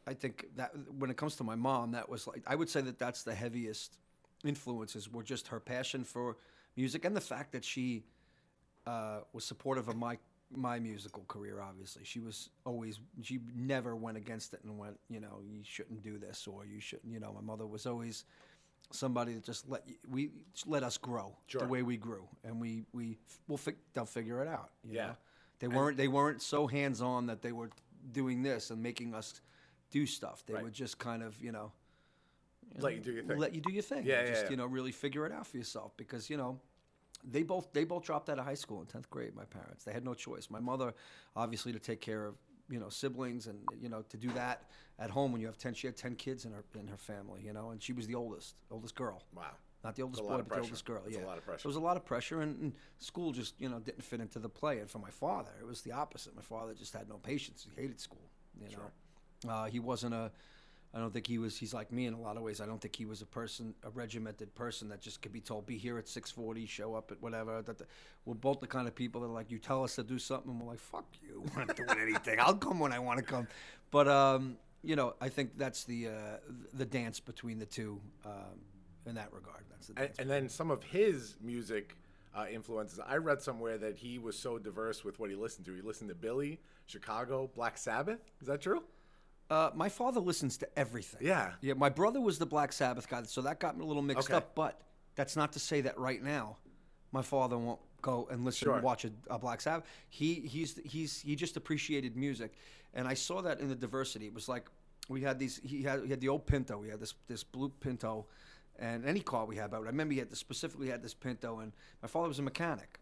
I 0.06 0.14
think 0.14 0.46
that 0.56 0.72
when 0.98 1.10
it 1.10 1.18
comes 1.18 1.36
to 1.38 1.44
my 1.44 1.56
mom, 1.56 1.92
that 1.92 2.10
was 2.10 2.28
like 2.28 2.44
I 2.48 2.56
would 2.56 2.70
say 2.70 2.82
that 2.82 3.00
that's 3.00 3.24
the 3.24 3.34
heaviest 3.36 3.98
influences 4.44 5.12
were 5.12 5.24
just 5.24 5.48
her 5.48 5.60
passion 5.60 6.04
for 6.04 6.38
music 6.76 7.06
and 7.06 7.16
the 7.16 7.22
fact 7.22 7.52
that 7.54 7.64
she 7.64 8.04
uh, 8.86 9.20
was 9.32 9.46
supportive 9.46 9.88
of 9.88 9.96
my 9.96 10.18
my 10.56 10.80
musical 10.80 11.24
career. 11.28 11.62
Obviously, 11.62 12.04
she 12.04 12.20
was 12.20 12.50
always 12.66 13.00
she 13.22 13.40
never 13.56 13.96
went 13.96 14.18
against 14.18 14.54
it 14.54 14.62
and 14.64 14.78
went, 14.78 15.00
you 15.10 15.20
know, 15.20 15.40
you 15.46 15.62
shouldn't 15.64 16.02
do 16.02 16.18
this 16.18 16.48
or 16.48 16.66
you 16.66 16.80
shouldn't. 16.80 17.12
You 17.12 17.20
know, 17.20 17.34
my 17.34 17.42
mother 17.42 17.66
was 17.66 17.86
always 17.86 18.26
somebody 18.92 19.34
that 19.34 19.44
just 19.44 19.68
let 19.70 19.84
we 20.10 20.32
let 20.66 20.84
us 20.84 20.98
grow 20.98 21.36
Sure. 21.48 21.62
the 21.62 21.68
way 21.68 21.82
we 21.82 21.98
grew, 21.98 22.28
and 22.44 22.60
we 22.60 22.86
we 22.94 23.18
we'll 23.48 23.58
fi- 23.58 23.76
they'll 23.94 24.06
figure 24.06 24.42
it 24.42 24.48
out. 24.48 24.72
you 24.84 24.96
Yeah. 24.96 25.08
know? 25.08 25.16
they 25.60 25.68
weren't 25.68 25.98
they 25.98 26.08
weren't 26.10 26.42
so 26.42 26.68
hands 26.68 27.02
on 27.02 27.28
that 27.28 27.42
they 27.42 27.52
were 27.54 27.70
doing 28.12 28.44
this 28.44 28.70
and 28.70 28.84
making 28.84 29.16
us 29.16 29.42
do 29.92 30.06
stuff. 30.06 30.46
They 30.46 30.54
Right. 30.56 30.64
would 30.64 30.74
just 30.74 30.98
kind 31.00 31.24
of 31.24 31.42
you 31.42 31.52
know 31.52 31.72
Let 32.80 32.96
you 32.96 33.00
do 33.02 33.12
your 33.14 33.24
thing. 33.24 33.38
let 33.38 33.54
you 33.56 33.62
do 33.62 33.72
your 33.72 33.84
thing. 33.84 34.06
Yeah, 34.06 34.22
yeah, 34.22 34.28
just 34.30 34.44
yeah. 34.46 34.50
you 34.52 34.58
know 34.58 34.66
really 34.66 34.92
figure 34.92 35.26
it 35.26 35.32
out 35.32 35.48
for 35.48 35.58
yourself 35.58 35.96
because 35.98 36.30
you 36.30 36.38
know 36.38 36.60
they 37.30 37.44
both 37.44 37.72
they 37.74 37.84
both 37.84 38.04
dropped 38.04 38.30
out 38.30 38.40
of 38.40 38.46
high 38.46 38.54
school 38.54 38.82
in 38.82 38.88
tenth 38.88 39.10
grade. 39.10 39.36
My 39.36 39.46
parents 39.46 39.84
they 39.84 39.94
had 39.94 40.06
no 40.06 40.14
choice. 40.14 40.50
My 40.50 40.60
mother 40.60 40.94
obviously 41.36 41.72
to 41.74 41.80
take 41.80 42.02
care 42.02 42.26
of 42.26 42.36
you 42.70 42.80
know 42.80 42.90
siblings 42.90 43.48
and 43.48 43.60
you 43.82 43.90
know 43.90 44.04
to 44.10 44.18
do 44.18 44.32
that 44.34 44.64
at 45.00 45.10
home 45.10 45.32
when 45.32 45.42
you 45.42 45.48
have 45.48 45.58
ten 45.58 45.74
she 45.74 45.88
had 45.88 45.98
ten 45.98 46.16
kids 46.16 46.46
in 46.46 46.52
her 46.52 46.64
in 46.80 46.88
her 46.88 46.98
family 46.98 47.42
you 47.44 47.52
know 47.52 47.72
and 47.72 47.84
she 47.84 47.92
was 47.94 48.08
the 48.08 48.16
oldest 48.16 48.56
oldest 48.72 48.96
girl. 48.96 49.24
Wow. 49.36 49.52
Not 49.84 49.98
the 49.98 50.04
oldest 50.04 50.24
boy, 50.24 50.38
but 50.38 50.48
the 50.50 50.62
oldest 50.62 50.86
girl. 50.86 51.02
That's 51.04 51.18
a 51.18 51.26
lot 51.26 51.38
of 51.38 51.44
pressure. 51.44 51.60
It 51.60 51.68
was 51.68 51.76
a 51.76 51.82
lot 51.82 51.98
of 51.98 52.06
pressure, 52.06 52.42
and, 52.42 52.58
and 52.62 52.74
school 53.00 53.34
just 53.34 53.56
you 53.60 53.68
know 53.68 53.80
didn't 53.80 54.04
fit 54.04 54.22
into 54.22 54.40
the 54.40 54.48
play. 54.48 54.80
And 54.80 54.90
for 54.90 55.00
my 55.00 55.10
father, 55.10 55.52
it 55.60 55.66
was 55.66 55.82
the 55.82 55.92
opposite. 55.92 56.34
My 56.36 56.42
father 56.42 56.74
just 56.74 56.94
had 56.94 57.10
no 57.10 57.18
patience. 57.18 57.68
He 57.70 57.82
hated 57.82 58.00
school. 58.00 58.30
You 58.62 58.78
know, 58.78 59.52
uh, 59.52 59.66
he 59.66 59.80
wasn't 59.80 60.14
a. 60.14 60.32
I 60.96 61.00
don't 61.00 61.12
think 61.12 61.26
he 61.26 61.40
was. 61.40 61.58
He's 61.58 61.74
like 61.74 61.92
me 61.92 62.06
in 62.06 62.14
a 62.14 62.20
lot 62.20 62.38
of 62.38 62.44
ways. 62.44 62.62
I 62.62 62.68
don't 62.68 62.80
think 62.80 62.96
he 62.96 63.06
was 63.06 63.24
a 63.24 63.26
person, 63.26 63.74
a 63.84 63.90
regimented 63.90 64.54
person 64.54 64.90
that 64.90 65.02
just 65.02 65.24
could 65.24 65.34
be 65.34 65.42
told, 65.42 65.66
"Be 65.66 65.78
here 65.78 65.98
at 65.98 66.06
6:40, 66.08 66.68
show 66.68 66.94
up 66.94 67.12
at 67.12 67.20
whatever." 67.20 67.64
That 67.64 67.82
we're 68.26 68.36
both 68.36 68.60
the 68.60 68.68
kind 68.68 68.88
of 68.88 68.94
people 68.94 69.22
that 69.22 69.28
are 69.28 69.34
like, 69.34 69.50
you 69.50 69.58
tell 69.58 69.84
us 69.84 69.96
to 69.96 70.04
do 70.04 70.20
something, 70.20 70.52
and 70.52 70.62
we're 70.62 70.68
like, 70.68 70.80
"Fuck 70.80 71.06
you, 71.22 71.44
we're 71.56 71.66
not 71.66 71.76
doing 71.76 71.98
anything. 72.00 72.40
I'll 72.40 72.56
come 72.56 72.80
when 72.80 72.94
I 72.94 73.00
want 73.00 73.18
to 73.18 73.26
come." 73.26 73.48
But 73.90 74.08
um, 74.08 74.58
you 74.84 74.96
know, 74.96 75.16
I 75.20 75.30
think 75.30 75.58
that's 75.58 75.84
the 75.84 76.10
uh, 76.10 76.12
the 76.74 76.86
dance 76.86 77.20
between 77.20 77.58
the 77.58 77.66
two 77.66 78.00
um, 78.24 78.60
in 79.08 79.16
that 79.16 79.34
regard. 79.34 79.64
That's 79.72 79.88
the 79.88 80.00
and, 80.00 80.12
and 80.20 80.30
then 80.30 80.48
some 80.48 80.70
of 80.70 80.84
his 80.84 81.38
music 81.42 81.98
uh, 82.36 82.46
influences. 82.52 83.00
I 83.00 83.18
read 83.18 83.42
somewhere 83.42 83.80
that 83.80 83.98
he 83.98 84.20
was 84.20 84.38
so 84.38 84.60
diverse 84.60 85.04
with 85.04 85.20
what 85.20 85.32
he 85.32 85.36
listened 85.36 85.66
to. 85.66 85.74
He 85.74 85.82
listened 85.82 86.10
to 86.10 86.16
Billy, 86.16 86.60
Chicago, 86.86 87.50
Black 87.56 87.78
Sabbath. 87.80 88.20
Is 88.42 88.48
that 88.48 88.62
true? 88.62 88.84
Uh, 89.54 89.70
my 89.76 89.88
father 89.88 90.20
listens 90.20 90.58
to 90.58 90.68
everything. 90.80 91.20
Yeah. 91.24 91.52
Yeah. 91.62 91.76
My 91.76 91.90
brother 91.90 92.20
was 92.20 92.40
the 92.40 92.46
Black 92.48 92.74
Sabbath 92.74 93.08
guy, 93.08 93.22
so 93.24 93.42
that 93.44 93.60
got 93.60 93.78
me 93.78 93.84
a 93.84 93.88
little 93.88 94.02
mixed 94.02 94.28
Okay. 94.28 94.38
up. 94.38 94.56
But 94.56 94.82
that's 95.14 95.36
not 95.36 95.54
to 95.54 95.60
say 95.60 95.82
that 95.82 95.96
right 96.00 96.24
now, 96.24 96.58
my 97.12 97.22
father 97.22 97.56
won't 97.60 97.80
go 98.02 98.28
and 98.32 98.44
listen 98.44 98.66
Sure. 98.66 98.74
and 98.76 98.84
watch 98.84 99.06
a, 99.06 99.12
a 99.30 99.38
Black 99.38 99.62
Sabbath. 99.62 99.86
He 100.10 100.34
he's 100.56 100.80
he's 100.84 101.22
he 101.22 101.36
just 101.36 101.56
appreciated 101.56 102.18
music, 102.18 102.56
and 102.96 103.08
I 103.08 103.14
saw 103.14 103.44
that 103.44 103.60
in 103.60 103.70
the 103.70 103.76
diversity. 103.76 104.26
It 104.26 104.34
was 104.34 104.50
like 104.50 104.66
we 105.08 105.22
had 105.22 105.38
these. 105.38 105.62
He 105.64 105.84
had 105.84 106.02
he 106.04 106.10
had 106.10 106.20
the 106.20 106.30
old 106.30 106.48
Pinto. 106.48 106.80
We 106.80 106.90
had 106.90 107.00
this 107.00 107.14
this 107.28 107.44
blue 107.44 107.70
Pinto, 107.70 108.26
and 108.80 109.06
any 109.06 109.20
car 109.20 109.46
we 109.46 109.56
had. 109.58 109.70
But 109.70 109.78
I 109.78 109.80
remember 109.82 110.14
he 110.14 110.20
had 110.20 110.32
this, 110.32 110.40
specifically 110.40 110.90
had 110.90 111.04
this 111.04 111.14
Pinto, 111.14 111.60
and 111.60 111.74
my 112.02 112.08
father 112.08 112.28
was 112.28 112.40
a 112.40 112.44
mechanic. 112.44 113.00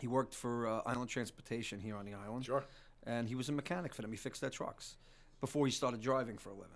He 0.00 0.06
worked 0.06 0.32
for 0.32 0.68
uh, 0.68 0.82
Island 0.86 1.10
Transportation 1.10 1.80
here 1.80 1.96
on 1.96 2.04
the 2.06 2.14
island. 2.14 2.44
Sure. 2.44 2.64
And 3.04 3.28
he 3.28 3.34
was 3.34 3.48
a 3.48 3.52
mechanic 3.52 3.92
for 3.94 4.02
them. 4.02 4.12
He 4.12 4.16
fixed 4.16 4.40
their 4.40 4.50
trucks 4.50 4.96
before 5.42 5.66
he 5.66 5.72
started 5.72 6.00
driving 6.00 6.38
for 6.38 6.48
a 6.48 6.54
living. 6.54 6.70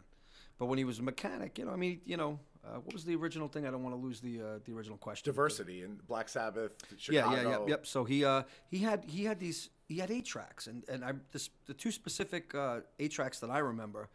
But 0.59 0.67
when 0.67 0.77
he 0.77 0.85
was 0.85 0.99
a 0.99 1.03
mechanic, 1.03 1.57
you 1.59 1.65
know, 1.65 1.71
I 1.71 1.77
mean, 1.77 2.01
you 2.05 2.17
know, 2.17 2.39
uh, 2.67 2.81
what 2.81 2.93
was 2.93 3.05
the 3.05 3.15
original 3.15 3.47
thing? 3.49 3.67
I 3.67 3.71
don't 3.71 3.83
want 3.83 3.95
to 3.95 4.01
lose 4.01 4.21
the 4.21 4.41
uh, 4.41 4.45
the 4.65 4.73
original 4.75 4.99
question. 4.99 5.31
Diversity 5.31 5.83
and 5.83 6.05
Black 6.07 6.29
Sabbath, 6.29 6.73
Chicago. 6.99 7.37
yeah, 7.37 7.43
yeah, 7.43 7.49
yeah, 7.51 7.67
yep. 7.69 7.87
So 7.87 8.05
he 8.05 8.25
uh, 8.25 8.43
he 8.69 8.79
had 8.79 9.05
he 9.07 9.25
had 9.25 9.39
these 9.39 9.71
he 9.87 9.99
had 9.99 10.11
eight 10.11 10.25
tracks, 10.25 10.67
and 10.67 10.83
and 10.89 11.05
I 11.05 11.13
this, 11.33 11.49
the 11.67 11.75
two 11.75 11.93
specific 11.93 12.55
uh, 12.55 12.81
eight 12.99 13.13
tracks 13.13 13.39
that 13.41 13.51
I 13.51 13.59
remember 13.59 14.09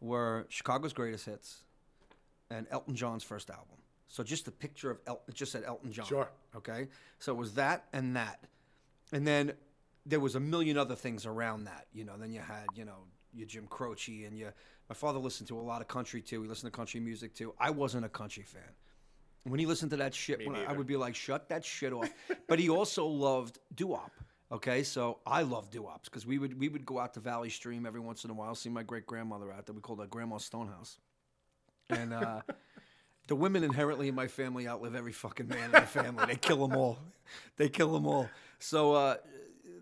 were 0.00 0.46
Chicago's 0.50 0.92
greatest 0.92 1.24
hits 1.24 1.62
and 2.50 2.66
Elton 2.70 2.94
John's 2.94 3.24
first 3.24 3.48
album. 3.48 3.78
So 4.08 4.22
just 4.22 4.44
the 4.44 4.50
picture 4.50 4.90
of 4.90 4.98
Elton, 5.06 5.24
it 5.28 5.34
just 5.34 5.52
said 5.52 5.64
Elton 5.66 5.92
John. 5.92 6.06
Sure. 6.06 6.28
Okay. 6.54 6.88
So 7.20 7.32
it 7.32 7.38
was 7.38 7.54
that 7.54 7.86
and 7.92 8.16
that, 8.16 8.44
and 9.12 9.26
then 9.26 9.54
there 10.04 10.20
was 10.20 10.34
a 10.34 10.40
million 10.40 10.76
other 10.76 10.94
things 10.94 11.24
around 11.24 11.64
that. 11.64 11.86
You 11.94 12.04
know, 12.04 12.18
then 12.18 12.32
you 12.32 12.40
had 12.40 12.66
you 12.74 12.84
know 12.84 12.98
your 13.34 13.46
Jim 13.46 13.66
Croce 13.68 14.24
and 14.24 14.38
your 14.38 14.54
my 14.88 14.94
father 14.94 15.18
listened 15.18 15.48
to 15.48 15.58
a 15.58 15.60
lot 15.60 15.80
of 15.80 15.88
country 15.88 16.20
too. 16.20 16.42
He 16.42 16.48
listened 16.48 16.72
to 16.72 16.76
country 16.76 17.00
music 17.00 17.34
too. 17.34 17.54
I 17.58 17.70
wasn't 17.70 18.04
a 18.04 18.08
country 18.08 18.42
fan. 18.42 18.62
When 19.44 19.60
he 19.60 19.66
listened 19.66 19.90
to 19.90 19.96
that 19.98 20.14
shit, 20.14 20.40
I, 20.48 20.64
I 20.64 20.72
would 20.72 20.86
be 20.86 20.96
like, 20.96 21.14
"Shut 21.14 21.48
that 21.48 21.64
shit 21.64 21.92
off." 21.92 22.08
but 22.48 22.58
he 22.58 22.68
also 22.68 23.06
loved 23.06 23.58
doo-wop. 23.74 24.12
Okay, 24.52 24.82
so 24.82 25.18
I 25.26 25.42
love 25.42 25.70
doo-wops 25.70 26.08
because 26.08 26.26
we 26.26 26.38
would 26.38 26.58
we 26.58 26.68
would 26.68 26.86
go 26.86 26.98
out 26.98 27.14
to 27.14 27.20
Valley 27.20 27.50
Stream 27.50 27.86
every 27.86 28.00
once 28.00 28.24
in 28.24 28.30
a 28.30 28.34
while, 28.34 28.54
see 28.54 28.68
my 28.68 28.82
great 28.82 29.06
grandmother 29.06 29.52
out 29.52 29.66
there. 29.66 29.74
We 29.74 29.80
called 29.80 30.00
her 30.00 30.06
Grandma 30.06 30.38
Stonehouse, 30.38 30.98
and 31.90 32.12
uh, 32.12 32.40
the 33.26 33.36
women 33.36 33.64
inherently 33.64 34.08
in 34.08 34.14
my 34.14 34.28
family 34.28 34.68
outlive 34.68 34.94
every 34.94 35.12
fucking 35.12 35.48
man 35.48 35.64
in 35.66 35.72
the 35.72 35.80
family. 35.82 36.26
They 36.26 36.36
kill 36.36 36.66
them 36.66 36.76
all. 36.76 36.98
They 37.56 37.68
kill 37.68 37.92
them 37.92 38.06
all. 38.06 38.28
So 38.58 38.92
uh, 38.92 39.16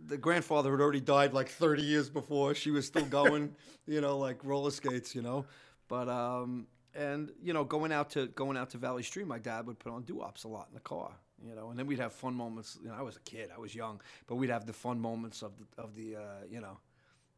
the 0.06 0.18
grandfather 0.18 0.70
had 0.70 0.80
already 0.80 1.00
died 1.00 1.32
like 1.32 1.48
30 1.48 1.82
years 1.82 2.08
before. 2.08 2.54
She 2.54 2.70
was 2.70 2.86
still 2.86 3.04
going, 3.04 3.54
you 3.86 4.00
know, 4.00 4.18
like 4.18 4.44
roller 4.44 4.70
skates, 4.70 5.14
you 5.14 5.22
know. 5.22 5.46
But 5.88 6.08
um, 6.08 6.66
and 6.94 7.32
you 7.42 7.52
know, 7.52 7.64
going 7.64 7.92
out 7.92 8.10
to 8.10 8.26
going 8.28 8.56
out 8.56 8.70
to 8.70 8.78
Valley 8.78 9.02
Stream, 9.02 9.28
my 9.28 9.38
dad 9.38 9.66
would 9.66 9.78
put 9.78 9.92
on 9.92 10.02
doo-wops 10.02 10.44
a 10.44 10.48
lot 10.48 10.66
in 10.68 10.74
the 10.74 10.80
car, 10.80 11.12
you 11.46 11.54
know, 11.54 11.70
and 11.70 11.78
then 11.78 11.86
we'd 11.86 11.98
have 11.98 12.12
fun 12.12 12.34
moments. 12.34 12.78
You 12.82 12.88
know, 12.88 12.94
I 12.94 13.02
was 13.02 13.16
a 13.16 13.20
kid, 13.20 13.50
I 13.54 13.58
was 13.58 13.74
young, 13.74 14.00
but 14.26 14.36
we'd 14.36 14.50
have 14.50 14.66
the 14.66 14.72
fun 14.72 15.00
moments 15.00 15.42
of 15.42 15.52
the 15.58 15.82
of 15.82 15.94
the 15.94 16.16
uh, 16.16 16.44
you 16.50 16.60
know, 16.60 16.78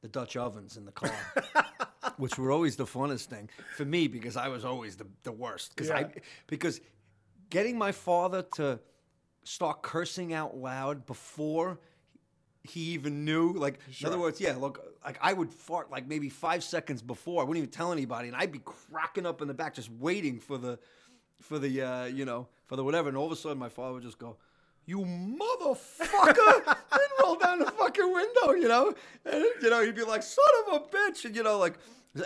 the 0.03 0.09
Dutch 0.09 0.37
ovens 0.37 0.77
in 0.77 0.85
the 0.85 0.93
car. 0.93 1.15
which 2.17 2.39
were 2.39 2.51
always 2.51 2.77
the 2.77 2.85
funnest 2.85 3.25
thing 3.25 3.49
for 3.77 3.85
me 3.85 4.07
because 4.07 4.37
I 4.37 4.49
was 4.49 4.65
always 4.65 4.97
the, 4.97 5.07
the 5.23 5.33
worst. 5.33 5.75
Because 5.75 5.91
I 5.91 6.13
because 6.47 6.81
getting 7.51 7.79
my 7.79 7.93
father 7.93 8.43
to 8.55 8.79
start 9.45 9.83
cursing 9.83 10.33
out 10.33 10.57
loud 10.57 11.07
before 11.07 11.81
he 12.65 12.81
even 12.93 13.25
knew, 13.27 13.53
like 13.53 13.79
in 14.01 14.07
other 14.07 14.19
words, 14.19 14.41
yeah, 14.41 14.57
look, 14.57 14.83
like 15.05 15.19
I 15.21 15.35
would 15.35 15.51
fart 15.51 15.91
like 15.91 16.09
maybe 16.09 16.31
five 16.31 16.65
seconds 16.65 17.03
before. 17.03 17.43
I 17.43 17.45
wouldn't 17.45 17.59
even 17.63 17.71
tell 17.71 17.93
anybody, 17.93 18.29
and 18.29 18.37
I'd 18.37 18.53
be 18.53 18.63
cracking 18.65 19.27
up 19.27 19.43
in 19.43 19.49
the 19.49 19.55
back, 19.55 19.75
just 19.75 19.91
waiting 19.93 20.41
for 20.41 20.57
the 20.57 20.79
for 21.43 21.59
the 21.59 21.83
uh, 21.83 22.05
you 22.07 22.25
know 22.25 22.49
for 22.67 22.77
the 22.77 22.83
whatever. 22.83 23.09
And 23.09 23.19
all 23.19 23.27
of 23.27 23.33
a 23.33 23.37
sudden, 23.37 23.59
my 23.59 23.69
father 23.69 23.95
would 23.95 24.03
just 24.03 24.19
go. 24.19 24.37
You 24.87 24.99
motherfucker! 24.99 26.67
and 26.93 27.01
roll 27.23 27.37
down 27.37 27.59
the 27.59 27.71
fucking 27.71 28.13
window, 28.13 28.53
you 28.53 28.69
know, 28.69 28.95
and 29.25 29.45
you 29.63 29.71
know 29.71 29.83
he'd 29.83 29.95
be 29.95 30.03
like, 30.03 30.23
"Son 30.23 30.45
of 30.67 30.75
a 30.75 30.81
bitch," 30.81 31.25
and 31.25 31.35
you 31.35 31.43
know, 31.43 31.59
like, 31.59 31.79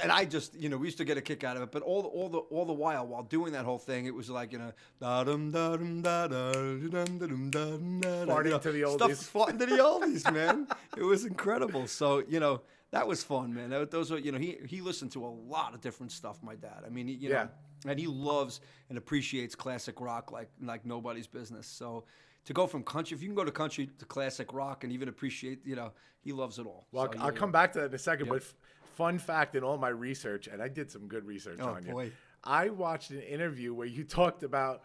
and 0.02 0.12
I 0.12 0.24
just, 0.24 0.54
you 0.54 0.68
know, 0.68 0.76
we 0.76 0.86
used 0.86 0.98
to 0.98 1.04
get 1.04 1.16
a 1.16 1.20
kick 1.22 1.44
out 1.44 1.56
of 1.56 1.62
it. 1.62 1.70
But 1.70 1.82
all 1.82 2.02
the, 2.02 2.08
all 2.08 2.28
the, 2.28 2.38
all 2.38 2.64
the 2.66 2.72
while, 2.72 3.06
while 3.06 3.22
doing 3.22 3.52
that 3.52 3.64
whole 3.64 3.78
thing, 3.78 4.06
it 4.06 4.14
was 4.14 4.28
like, 4.28 4.52
you 4.52 4.58
know, 4.58 4.72
da 5.00 5.24
dum 5.24 5.50
da 5.50 5.76
dum 5.76 6.02
da 6.02 6.26
da 6.26 6.52
dum 6.52 6.90
dum 6.90 7.18
dum 7.18 7.50
dum 7.50 8.00
da 8.00 8.24
da. 8.26 8.34
Farting 8.34 8.60
to 8.60 8.72
the 8.72 8.80
stuff 8.90 9.10
oldies. 9.10 9.30
farting 9.32 9.58
to 9.58 9.66
the 9.66 9.76
oldies, 9.78 10.32
man. 10.32 10.66
it 10.96 11.02
was 11.02 11.24
incredible. 11.24 11.86
So 11.86 12.22
you 12.28 12.40
know. 12.40 12.62
That 12.90 13.06
was 13.06 13.22
fun, 13.22 13.52
man. 13.52 13.68
That- 13.68 13.90
Those 13.90 14.10
are, 14.12 14.18
you 14.18 14.32
know, 14.32 14.38
he 14.38 14.56
he 14.66 14.80
listened 14.80 15.12
to 15.12 15.22
a 15.26 15.28
lot 15.28 15.74
of 15.74 15.82
different 15.82 16.10
stuff. 16.10 16.42
My 16.42 16.54
dad. 16.54 16.84
I 16.86 16.88
mean, 16.88 17.06
he, 17.06 17.12
you 17.12 17.28
Yeah. 17.28 17.42
know, 17.44 17.90
and 17.90 18.00
he 18.00 18.06
loves 18.06 18.62
and 18.88 18.96
appreciates 18.96 19.54
classic 19.54 20.00
rock 20.00 20.32
like 20.32 20.48
like 20.62 20.86
nobody's 20.86 21.26
business. 21.26 21.66
So 21.66 22.04
to 22.46 22.54
go 22.54 22.66
from 22.66 22.82
country, 22.82 23.14
if 23.14 23.20
you 23.22 23.28
can 23.28 23.34
go 23.34 23.44
to 23.44 23.50
country 23.50 23.90
to 23.98 24.06
classic 24.06 24.54
rock 24.54 24.84
and 24.84 24.92
even 24.94 25.10
appreciate, 25.10 25.66
you 25.66 25.76
know, 25.76 25.92
he 26.22 26.32
loves 26.32 26.58
it 26.58 26.64
all. 26.64 26.86
Well, 26.90 27.12
So, 27.12 27.18
I'll 27.18 27.26
yeah, 27.30 27.38
come 27.38 27.52
back 27.52 27.74
to 27.74 27.80
that 27.80 27.88
in 27.90 27.94
a 27.94 27.98
second. 27.98 28.30
But 28.30 28.38
f- 28.40 28.54
fun 28.98 29.16
fact 29.20 29.54
in 29.54 29.62
all 29.62 29.78
my 29.78 29.88
research, 29.88 30.48
and 30.48 30.60
I 30.60 30.66
did 30.66 30.90
some 30.90 31.06
good 31.06 31.24
research 31.24 31.58
Oh, 31.62 31.68
on 31.68 31.86
you. 31.86 32.10
I 32.42 32.70
watched 32.70 33.10
an 33.12 33.20
interview 33.22 33.72
where 33.72 33.86
you 33.86 34.02
talked 34.02 34.42
about 34.42 34.82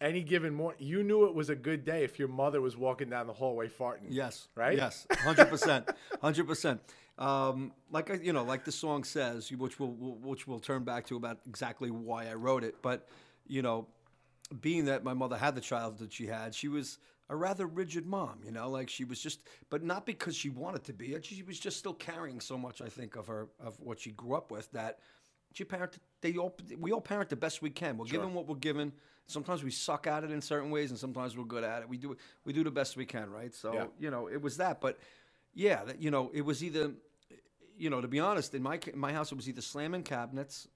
any 0.00 0.22
given 0.22 0.54
morning. 0.54 0.78
You 0.80 1.04
knew 1.04 1.26
it 1.26 1.34
was 1.34 1.50
a 1.50 1.54
good 1.54 1.84
day 1.84 2.02
if 2.02 2.18
your 2.18 2.28
mother 2.28 2.62
was 2.62 2.78
walking 2.78 3.10
down 3.10 3.26
the 3.26 3.34
hallway 3.34 3.68
farting. 3.68 4.08
Yes. 4.08 4.48
Right? 4.54 4.76
Yes. 4.76 5.06
Hundred 5.12 5.50
percent. 5.50 5.90
Hundred 6.22 6.46
percent. 6.48 6.80
Um, 7.18 7.72
like 7.90 8.10
I, 8.10 8.14
you 8.14 8.32
know, 8.32 8.42
like 8.42 8.64
the 8.64 8.72
song 8.72 9.04
says, 9.04 9.52
which 9.52 9.78
we'll, 9.78 9.90
we'll 9.90 10.14
which 10.30 10.48
we'll 10.48 10.58
turn 10.58 10.82
back 10.84 11.06
to 11.08 11.16
about 11.16 11.38
exactly 11.46 11.90
why 11.90 12.28
I 12.28 12.34
wrote 12.34 12.64
it. 12.64 12.76
But 12.80 13.06
you 13.46 13.60
know, 13.60 13.86
being 14.62 14.86
that 14.86 15.04
my 15.04 15.12
mother 15.12 15.36
had 15.36 15.54
the 15.54 15.60
child 15.60 15.98
that 15.98 16.12
she 16.12 16.26
had, 16.26 16.54
she 16.54 16.68
was 16.68 16.98
a 17.28 17.36
rather 17.36 17.66
rigid 17.66 18.06
mom. 18.06 18.40
You 18.44 18.52
know, 18.52 18.68
like 18.70 18.88
she 18.90 19.04
was 19.04 19.20
just, 19.20 19.40
but 19.70 19.82
not 19.82 20.06
because 20.06 20.36
she 20.36 20.50
wanted 20.50 20.84
to 20.84 20.92
be. 20.92 21.14
Uh, 21.16 21.20
she 21.22 21.42
was 21.42 21.58
just 21.58 21.78
still 21.78 21.94
carrying 21.94 22.40
so 22.40 22.58
much. 22.58 22.80
I 22.82 22.88
think 22.88 23.16
of 23.16 23.26
her 23.26 23.48
of 23.60 23.78
what 23.80 24.00
she 24.00 24.10
grew 24.12 24.34
up 24.34 24.50
with 24.50 24.70
that 24.72 24.98
she 25.52 25.64
parented. 25.64 25.98
They 26.20 26.36
all 26.36 26.56
we 26.78 26.92
all 26.92 27.00
parent 27.00 27.28
the 27.30 27.36
best 27.36 27.62
we 27.62 27.70
can. 27.70 27.96
We're 27.96 28.06
given 28.06 28.34
what 28.34 28.46
we're 28.46 28.56
given. 28.56 28.92
Sometimes 29.26 29.62
we 29.62 29.70
suck 29.70 30.06
at 30.06 30.24
it 30.24 30.30
in 30.30 30.40
certain 30.42 30.70
ways, 30.70 30.90
and 30.90 30.98
sometimes 30.98 31.36
we're 31.36 31.44
good 31.44 31.64
at 31.64 31.82
it. 31.82 31.88
We 31.88 31.96
do 31.96 32.16
we 32.44 32.52
do 32.52 32.64
the 32.64 32.70
best 32.70 32.96
we 32.96 33.06
can, 33.06 33.30
right? 33.30 33.54
So 33.54 33.72
Yeah. 33.72 33.86
you 33.98 34.10
know, 34.10 34.28
it 34.28 34.40
was 34.40 34.56
that. 34.58 34.80
But 34.80 34.98
yeah, 35.54 35.84
that, 35.84 36.00
you 36.00 36.10
know, 36.10 36.30
it 36.34 36.42
was 36.42 36.64
either, 36.64 36.92
you 37.76 37.90
know, 37.90 38.00
to 38.00 38.08
be 38.08 38.20
honest, 38.20 38.54
in 38.54 38.62
my 38.62 38.78
in 38.92 38.98
my 38.98 39.12
house, 39.12 39.32
it 39.32 39.36
was 39.36 39.48
either 39.48 39.60
slamming 39.60 40.02
cabinets 40.02 40.68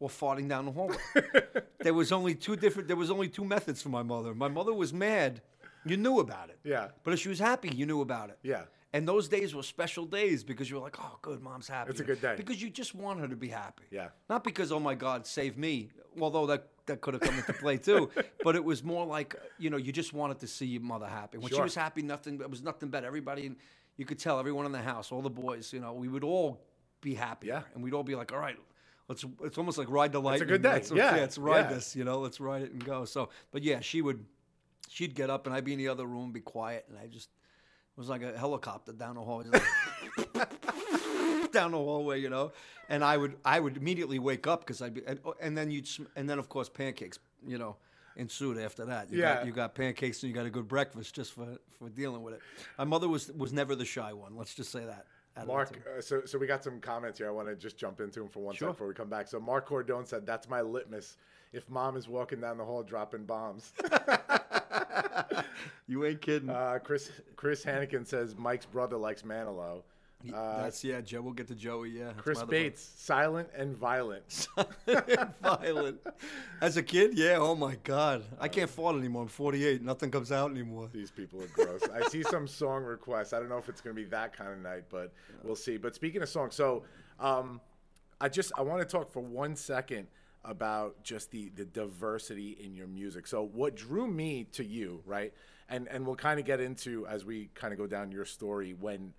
or 0.00 0.08
farting 0.08 0.48
down 0.48 0.64
the 0.64 0.72
hallway. 0.72 0.96
there 1.80 1.94
was 1.94 2.12
only 2.12 2.34
two 2.34 2.56
different. 2.56 2.88
There 2.88 2.96
was 2.96 3.10
only 3.10 3.28
two 3.28 3.44
methods 3.44 3.82
for 3.82 3.88
my 3.90 4.02
mother. 4.02 4.34
My 4.34 4.48
mother 4.48 4.72
was 4.72 4.92
mad. 4.92 5.42
You 5.90 5.96
knew 5.96 6.20
about 6.20 6.50
it. 6.50 6.58
Yeah. 6.64 6.88
But 7.04 7.14
if 7.14 7.20
she 7.20 7.28
was 7.28 7.38
happy, 7.38 7.70
you 7.74 7.86
knew 7.86 8.00
about 8.00 8.30
it. 8.30 8.38
Yeah. 8.42 8.62
And 8.92 9.06
those 9.06 9.28
days 9.28 9.54
were 9.54 9.62
special 9.62 10.06
days 10.06 10.42
because 10.42 10.70
you 10.70 10.76
were 10.76 10.82
like, 10.82 10.96
oh, 10.98 11.18
good, 11.20 11.42
mom's 11.42 11.68
happy. 11.68 11.90
It's 11.90 12.00
a 12.00 12.04
good 12.04 12.22
day. 12.22 12.34
Because 12.36 12.60
you 12.62 12.70
just 12.70 12.94
want 12.94 13.20
her 13.20 13.28
to 13.28 13.36
be 13.36 13.48
happy. 13.48 13.84
Yeah. 13.90 14.08
Not 14.30 14.44
because, 14.44 14.72
oh 14.72 14.80
my 14.80 14.94
God, 14.94 15.26
save 15.26 15.58
me. 15.58 15.90
Although 16.20 16.46
that 16.46 16.68
that 16.86 17.02
could 17.02 17.12
have 17.14 17.20
come 17.20 17.36
into 17.36 17.52
play 17.52 17.76
too. 17.76 18.10
but 18.42 18.56
it 18.56 18.64
was 18.64 18.82
more 18.82 19.04
like, 19.04 19.36
you 19.58 19.68
know, 19.68 19.76
you 19.76 19.92
just 19.92 20.14
wanted 20.14 20.38
to 20.40 20.46
see 20.46 20.64
your 20.66 20.80
mother 20.82 21.06
happy. 21.06 21.36
When 21.36 21.52
she 21.52 21.60
was 21.60 21.74
happy, 21.74 22.02
nothing. 22.02 22.40
It 22.40 22.50
was 22.50 22.62
nothing 22.62 22.88
but 22.88 23.04
everybody. 23.04 23.46
And 23.46 23.56
you 23.98 24.06
could 24.06 24.18
tell 24.18 24.38
everyone 24.38 24.64
in 24.64 24.72
the 24.72 24.80
house, 24.80 25.12
all 25.12 25.20
the 25.22 25.28
boys. 25.30 25.70
You 25.72 25.80
know, 25.80 25.92
we 25.92 26.08
would 26.08 26.24
all 26.24 26.62
be 27.02 27.14
happy. 27.14 27.48
Yeah. 27.48 27.62
And 27.74 27.84
we'd 27.84 27.92
all 27.92 28.02
be 28.02 28.14
like, 28.14 28.32
all 28.32 28.38
right. 28.38 28.56
Let's, 29.06 29.24
it's 29.42 29.56
almost 29.56 29.78
like 29.78 29.88
ride 29.90 30.12
the 30.12 30.20
lightning. 30.20 30.48
good 30.48 30.62
day. 30.62 30.72
Let's- 30.72 30.90
Yeah, 30.90 31.16
let's 31.16 31.38
ride 31.38 31.60
yeah. 31.60 31.72
this. 31.74 31.96
You 31.96 32.04
know, 32.04 32.20
let's 32.20 32.40
ride 32.40 32.62
it 32.62 32.72
and 32.72 32.84
go. 32.84 33.04
So, 33.06 33.30
but 33.52 33.62
yeah, 33.62 33.80
she 33.80 34.02
would, 34.02 34.24
she'd 34.88 35.14
get 35.14 35.30
up 35.30 35.46
and 35.46 35.54
I'd 35.54 35.64
be 35.64 35.72
in 35.72 35.78
the 35.78 35.88
other 35.88 36.06
room, 36.06 36.32
be 36.32 36.40
quiet, 36.40 36.84
and 36.88 36.98
I 36.98 37.06
just 37.06 37.28
it 37.96 38.00
was 38.00 38.08
like 38.08 38.22
a 38.22 38.36
helicopter 38.38 38.92
down 38.92 39.16
the 39.16 39.22
hallway, 39.22 39.46
like 40.34 41.52
down 41.52 41.72
the 41.72 41.78
hallway, 41.78 42.20
you 42.20 42.30
know. 42.30 42.52
And 42.88 43.02
I 43.04 43.16
would 43.16 43.36
I 43.44 43.58
would 43.60 43.76
immediately 43.76 44.18
wake 44.18 44.46
up 44.46 44.60
because 44.60 44.80
I'd 44.82 44.94
be 44.94 45.02
and, 45.06 45.18
oh, 45.24 45.34
and 45.40 45.56
then 45.56 45.70
you'd 45.70 45.88
and 46.16 46.28
then 46.28 46.38
of 46.38 46.48
course 46.48 46.68
pancakes, 46.68 47.18
you 47.46 47.58
know, 47.58 47.76
ensued 48.16 48.58
after 48.58 48.84
that. 48.86 49.10
You 49.12 49.18
Yeah. 49.20 49.34
got, 49.36 49.46
you 49.46 49.52
got 49.52 49.74
pancakes 49.74 50.22
and 50.22 50.28
you 50.30 50.34
got 50.34 50.46
a 50.46 50.50
good 50.50 50.68
breakfast 50.68 51.14
just 51.14 51.32
for 51.32 51.46
for 51.78 51.88
dealing 51.88 52.22
with 52.22 52.34
it. 52.34 52.40
My 52.78 52.84
mother 52.84 53.08
was 53.08 53.30
was 53.32 53.52
never 53.52 53.74
the 53.74 53.84
shy 53.84 54.12
one. 54.12 54.36
Let's 54.36 54.54
just 54.54 54.70
say 54.70 54.84
that. 54.84 55.06
out 55.36 55.42
of 55.42 55.46
the 55.48 55.52
Mark, 55.52 55.78
uh, 55.96 56.00
so 56.00 56.22
so 56.24 56.38
we 56.38 56.46
got 56.46 56.62
some 56.64 56.80
comments 56.80 57.18
here. 57.18 57.28
I 57.28 57.30
want 57.32 57.48
to 57.48 57.56
just 57.56 57.76
jump 57.76 58.00
into 58.00 58.20
them 58.20 58.28
for 58.28 58.40
one 58.40 58.54
Sure. 58.54 58.68
sec 58.68 58.74
before 58.76 58.88
we 58.88 58.94
come 58.94 59.10
back. 59.10 59.26
So 59.28 59.38
Mark 59.40 59.68
Cordone 59.68 60.06
said, 60.06 60.24
"That's 60.24 60.48
my 60.48 60.60
litmus. 60.62 61.16
If 61.52 61.68
mom 61.68 61.96
is 61.96 62.08
walking 62.08 62.40
down 62.40 62.58
the 62.58 62.64
hall 62.64 62.82
dropping 62.82 63.24
bombs." 63.24 63.72
you 65.86 66.04
ain't 66.04 66.20
kidding. 66.20 66.50
uh, 66.50 66.78
Chris 66.82 67.10
Chris 67.36 67.64
Hannikin 67.64 68.06
says 68.06 68.36
Mike's 68.36 68.66
brother 68.66 68.96
likes 68.96 69.22
Manilow. 69.22 69.82
Uh, 70.34 70.62
That's 70.64 70.82
yeah, 70.82 71.00
Joe. 71.00 71.22
We'll 71.22 71.32
get 71.32 71.46
to 71.46 71.54
Joey. 71.54 71.90
Yeah, 71.90 72.06
that's 72.06 72.20
Chris 72.22 72.38
my 72.38 72.42
other 72.42 72.50
Bates, 72.50 72.92
silent 72.96 73.48
and 73.56 73.76
violent. 73.76 74.48
brother. 74.84 75.32
violent. 75.40 76.00
As 76.60 76.76
a 76.76 76.82
kid, 76.82 77.16
yeah. 77.16 77.36
Oh 77.38 77.54
my 77.54 77.76
God, 77.84 78.24
I 78.40 78.48
can't 78.48 78.68
fart 78.68 78.96
anymore. 78.96 79.22
I'm 79.22 79.28
48. 79.28 79.80
Nothing 79.80 80.10
comes 80.10 80.32
out 80.32 80.50
anymore. 80.50 80.90
These 80.92 81.12
people 81.12 81.40
are 81.40 81.46
gross. 81.46 81.82
I 81.94 82.08
see 82.08 82.24
some 82.24 82.48
song 82.48 82.82
requests. 82.82 83.32
I 83.32 83.38
don't 83.38 83.48
know 83.48 83.58
if 83.58 83.68
it's 83.68 83.80
going 83.80 83.94
to 83.94 84.02
be 84.02 84.08
that 84.08 84.36
kind 84.36 84.50
of 84.50 84.58
night, 84.58 84.84
but 84.90 85.12
we'll 85.44 85.54
see. 85.54 85.76
But 85.76 85.94
speaking 85.94 86.20
of 86.20 86.28
songs, 86.28 86.56
so 86.56 86.82
um, 87.20 87.60
I 88.20 88.28
just 88.28 88.50
I 88.58 88.62
want 88.62 88.80
to 88.80 88.86
talk 88.86 89.12
for 89.12 89.20
one 89.20 89.54
second 89.54 90.08
about 90.44 91.02
just 91.02 91.30
the 91.30 91.48
the 91.50 91.64
diversity 91.64 92.56
in 92.62 92.74
your 92.74 92.86
music. 92.86 93.26
So 93.26 93.42
what 93.42 93.74
drew 93.76 94.06
me 94.06 94.44
to 94.52 94.64
you, 94.64 95.02
right? 95.06 95.32
And 95.68 95.88
and 95.88 96.06
we'll 96.06 96.16
kind 96.16 96.38
of 96.40 96.46
get 96.46 96.60
into 96.60 97.06
as 97.06 97.24
we 97.24 97.50
kind 97.54 97.72
of 97.72 97.78
go 97.78 97.86
down 97.86 98.10
your 98.12 98.24
story 98.24 98.74
when 98.78 99.12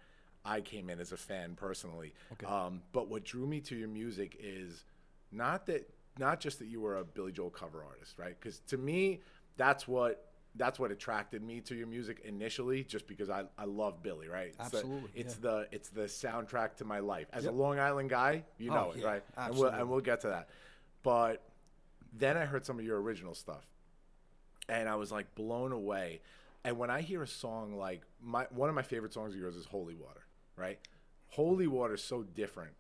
I 0.46 0.62
came 0.62 0.90
in 0.90 1.00
as 1.00 1.12
a 1.12 1.18
fan 1.18 1.56
personally. 1.56 2.14
Um, 2.48 2.82
but 2.94 3.10
what 3.10 3.24
drew 3.24 3.46
me 3.46 3.60
to 3.62 3.76
your 3.76 3.90
music 3.90 4.38
is 4.42 4.84
not 5.32 5.66
that 5.68 5.90
not 6.18 6.40
just 6.40 6.60
that 6.60 6.68
you 6.68 6.82
were 6.82 6.98
a 6.98 7.04
Billy 7.04 7.32
Joel 7.32 7.50
cover 7.50 7.84
artist, 7.84 8.18
right? 8.18 8.36
Because 8.40 8.60
to 8.68 8.78
me, 8.78 9.20
that's 9.58 9.88
what 9.88 10.26
that's 10.56 10.80
what 10.80 10.90
attracted 10.92 11.44
me 11.44 11.62
to 11.62 11.76
your 11.76 11.86
music 11.86 12.22
initially, 12.26 12.84
just 12.84 13.06
because 13.08 13.30
I, 13.30 13.44
I 13.58 13.66
love 13.66 14.02
Billy, 14.02 14.28
right? 14.28 14.48
It's 14.60 14.70
the- 14.70 14.78
Absolutely, 14.78 15.10
it's 15.14 15.36
yeah. 15.36 15.42
the 15.52 15.68
it's 15.72 15.90
the 15.90 16.02
soundtrack 16.04 16.78
to 16.78 16.86
my 16.86 17.00
life. 17.00 17.28
As 17.32 17.46
a 17.46 17.52
Long 17.52 17.78
Island 17.78 18.10
guy, 18.10 18.44
you 18.58 18.72
Oh, 18.72 18.74
know 18.76 18.92
it, 18.92 18.98
yeah, 19.02 19.06
right? 19.08 19.24
And 19.38 19.56
we'll, 19.56 19.70
and 19.70 19.90
we'll 19.90 20.02
get 20.02 20.22
to 20.22 20.30
that. 20.30 20.50
But 21.04 21.42
then 22.14 22.38
I 22.38 22.46
heard 22.46 22.66
some 22.66 22.80
of 22.80 22.86
your 22.86 23.02
original 23.02 23.34
stuff, 23.34 23.66
and 24.68 24.88
I 24.90 24.96
was 24.96 25.12
like 25.12 25.36
blown 25.36 25.72
away. 25.72 26.22
And 26.64 26.78
when 26.78 26.90
I 26.90 27.02
hear 27.02 27.24
a 27.24 27.28
song 27.28 27.76
like 27.78 28.02
my 28.22 28.46
one 28.52 28.70
of 28.70 28.76
my 28.76 28.82
favorite 28.82 29.14
songs 29.14 29.34
of 29.34 29.40
yours 29.40 29.56
is 29.56 29.66
Holy 29.66 29.96
Water, 29.96 30.26
right? 30.56 30.80
Holy 31.28 31.68
Water 31.68 31.94
is 31.94 32.04
so 32.04 32.24
different 32.24 32.74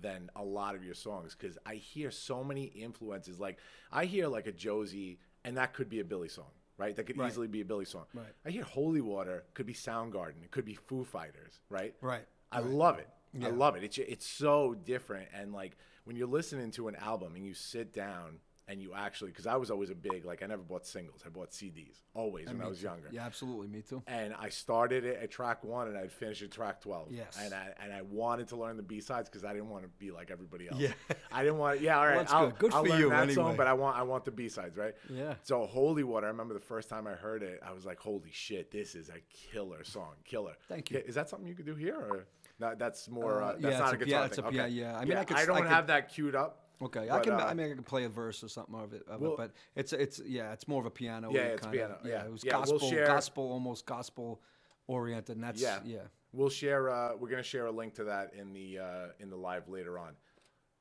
than 0.00 0.30
a 0.36 0.42
lot 0.44 0.74
of 0.76 0.84
your 0.84 0.94
songs 0.94 1.36
because 1.38 1.58
I 1.66 1.74
hear 1.74 2.10
so 2.10 2.42
many 2.44 2.64
influences. 2.64 3.38
Like 3.40 3.58
I 3.92 4.04
hear 4.06 4.28
like 4.28 4.46
a 4.46 4.52
Josie, 4.52 5.18
and 5.44 5.56
that 5.56 5.74
could 5.74 5.88
be 5.90 6.00
a 6.00 6.04
Billy 6.04 6.28
song, 6.28 6.50
right? 6.78 6.94
That 6.96 7.04
could 7.04 7.18
Right. 7.18 7.28
easily 7.28 7.48
be 7.48 7.60
a 7.60 7.64
Billy 7.64 7.84
song. 7.84 8.06
Right. 8.14 8.32
I 8.46 8.50
hear 8.50 8.62
Holy 8.64 9.00
Water 9.02 9.44
could 9.54 9.66
be 9.66 9.74
Soundgarden. 9.74 10.42
It 10.44 10.50
could 10.50 10.64
be 10.64 10.74
Foo 10.74 11.04
Fighters, 11.04 11.60
right? 11.68 11.94
Right, 12.00 12.24
I 12.50 12.60
right. 12.60 12.70
love 12.70 12.98
it. 12.98 13.08
I 13.42 13.48
love 13.48 13.76
it. 13.76 13.84
It's 13.84 13.98
it's 13.98 14.26
so 14.26 14.74
different, 14.74 15.28
and 15.34 15.52
like 15.52 15.76
when 16.08 16.16
you're 16.16 16.26
listening 16.26 16.70
to 16.70 16.88
an 16.88 16.96
album 16.96 17.36
and 17.36 17.44
you 17.44 17.52
sit 17.52 17.92
down 17.92 18.38
and 18.66 18.80
you 18.80 18.94
actually, 18.94 19.30
because 19.30 19.46
I 19.46 19.56
was 19.56 19.70
always 19.70 19.90
a 19.90 19.94
big 19.94 20.24
like 20.24 20.42
I 20.42 20.46
never 20.46 20.62
bought 20.62 20.86
singles. 20.86 21.22
I 21.24 21.28
bought 21.28 21.50
CDs 21.50 21.96
always 22.14 22.46
when 22.46 22.62
I 22.62 22.66
was 22.68 22.78
too. 22.78 22.86
younger. 22.86 23.08
Yeah, 23.10 23.24
absolutely. 23.24 23.66
Me 23.66 23.82
too. 23.82 24.02
And 24.06 24.34
I 24.34 24.48
started 24.48 25.04
it 25.04 25.18
at 25.22 25.30
track 25.30 25.64
one, 25.64 25.88
and 25.88 25.96
I'd 25.96 26.12
finish 26.12 26.42
at 26.42 26.50
track 26.50 26.80
twelve. 26.80 27.08
Yes. 27.10 27.38
And 27.40 27.52
I 27.52 27.68
and 27.82 27.92
I 27.92 28.02
wanted 28.02 28.48
to 28.48 28.56
learn 28.56 28.76
the 28.76 28.82
B 28.82 29.00
sides 29.00 29.28
because 29.28 29.44
I 29.44 29.52
didn't 29.52 29.68
want 29.68 29.84
to 29.84 29.90
be 29.98 30.10
like 30.10 30.30
everybody 30.30 30.68
else. 30.68 30.80
Yeah. 30.80 30.92
I 31.32 31.42
didn't 31.42 31.58
want. 31.58 31.80
Yeah. 31.80 31.98
All 31.98 32.06
right. 32.06 32.16
that's 32.16 32.32
I'll, 32.32 32.48
good. 32.48 32.58
Good 32.58 32.72
I'll 32.74 32.84
for 32.84 32.90
learn 32.90 33.00
you, 33.00 33.10
that 33.10 33.30
song, 33.32 33.44
anyway. 33.44 33.56
but 33.56 33.66
I 33.66 33.72
want 33.74 33.98
I 33.98 34.02
want 34.02 34.24
the 34.26 34.30
B 34.30 34.48
sides, 34.48 34.76
right? 34.76 34.94
Yeah. 35.08 35.34
So 35.42 35.64
Holy 35.66 36.04
Water. 36.04 36.26
I 36.26 36.30
remember 36.30 36.54
the 36.54 36.60
first 36.60 36.88
time 36.88 37.06
I 37.06 37.12
heard 37.12 37.42
it, 37.42 37.60
I 37.66 37.72
was 37.72 37.86
like, 37.86 37.98
"Holy 37.98 38.30
shit, 38.32 38.70
this 38.70 38.94
is 38.94 39.08
a 39.08 39.20
killer 39.52 39.84
song, 39.84 40.12
killer." 40.24 40.54
Thank 40.68 40.90
you. 40.90 41.02
Is 41.06 41.14
that 41.14 41.28
something 41.30 41.48
you 41.48 41.54
could 41.54 41.66
do 41.66 41.74
here, 41.74 41.96
or 41.96 42.26
no, 42.58 42.74
that's 42.76 43.08
more? 43.08 43.42
Uh, 43.42 43.46
Uh, 43.46 43.52
that's 43.52 43.62
yeah, 43.64 43.78
not 43.78 43.92
a 43.92 43.94
a 43.94 43.98
guitar 43.98 44.20
pia- 44.20 44.24
it's 44.26 44.38
a 44.38 44.46
okay. 44.46 44.68
yeah. 44.68 44.98
I 44.98 45.04
mean, 45.04 45.16
I 45.16 45.24
could 45.24 45.36
I 45.36 45.46
don't 45.46 45.56
I 45.56 45.60
could- 45.62 45.68
have 45.70 45.86
that 45.88 46.08
queued 46.08 46.34
up. 46.34 46.64
Okay, 46.80 47.10
I 47.10 47.18
can. 47.20 47.32
uh, 47.32 47.38
I 47.38 47.54
mean, 47.54 47.72
I 47.72 47.74
can 47.74 47.82
play 47.82 48.04
a 48.04 48.08
verse 48.08 48.44
or 48.44 48.48
something 48.48 48.74
of 48.76 48.92
it, 48.92 49.02
of 49.08 49.20
Well- 49.20 49.32
it 49.32 49.36
but 49.36 49.52
it's 49.74 49.92
it's 49.92 50.20
yeah, 50.24 50.52
it's 50.52 50.68
more 50.68 50.80
of 50.80 50.86
a 50.86 50.90
piano. 50.90 51.30
Yeah, 51.32 51.40
it's 51.42 51.62
kind 51.62 51.74
piano, 51.74 51.94
Of, 52.00 52.06
yeah. 52.06 52.24
it 52.24 52.30
was 52.32 52.44
Yeah, 52.44 52.52
we'll 52.56 52.60
gospel, 52.66 52.90
share- 52.90 53.06
gospel, 53.06 53.52
almost 53.52 53.84
gospel 53.86 54.40
oriented, 54.86 55.36
and 55.36 55.44
that's 55.44 55.60
Yeah. 55.60 55.80
yeah. 55.84 55.98
We'll 56.32 56.50
share. 56.50 56.90
Uh, 56.90 57.16
we're 57.16 57.30
gonna 57.30 57.42
share 57.42 57.66
a 57.66 57.70
link 57.72 57.94
to 57.94 58.04
that 58.04 58.34
in 58.34 58.52
the 58.52 58.78
uh, 58.78 59.06
in 59.18 59.28
the 59.30 59.36
live 59.36 59.68
later 59.68 59.98
on. 59.98 60.14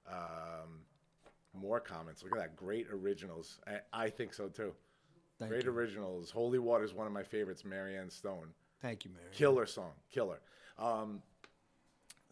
Um, 0.07 0.81
more 1.53 1.79
comments. 1.79 2.21
Look 2.23 2.33
at 2.33 2.37
that. 2.39 2.55
Great 2.55 2.87
originals. 2.91 3.59
I, 3.65 3.79
I 4.05 4.09
think 4.09 4.33
so 4.33 4.47
too. 4.49 4.73
Thank 5.39 5.51
Great 5.51 5.63
you. 5.65 5.71
originals. 5.71 6.29
Holy 6.31 6.59
Water 6.59 6.83
is 6.83 6.93
one 6.93 7.07
of 7.07 7.13
my 7.13 7.23
favorites. 7.23 7.63
Marianne 7.65 8.09
Stone. 8.09 8.49
Thank 8.81 9.05
you, 9.05 9.11
Mary. 9.11 9.29
Killer 9.31 9.65
song. 9.65 9.91
Killer. 10.11 10.39
Um, 10.77 11.21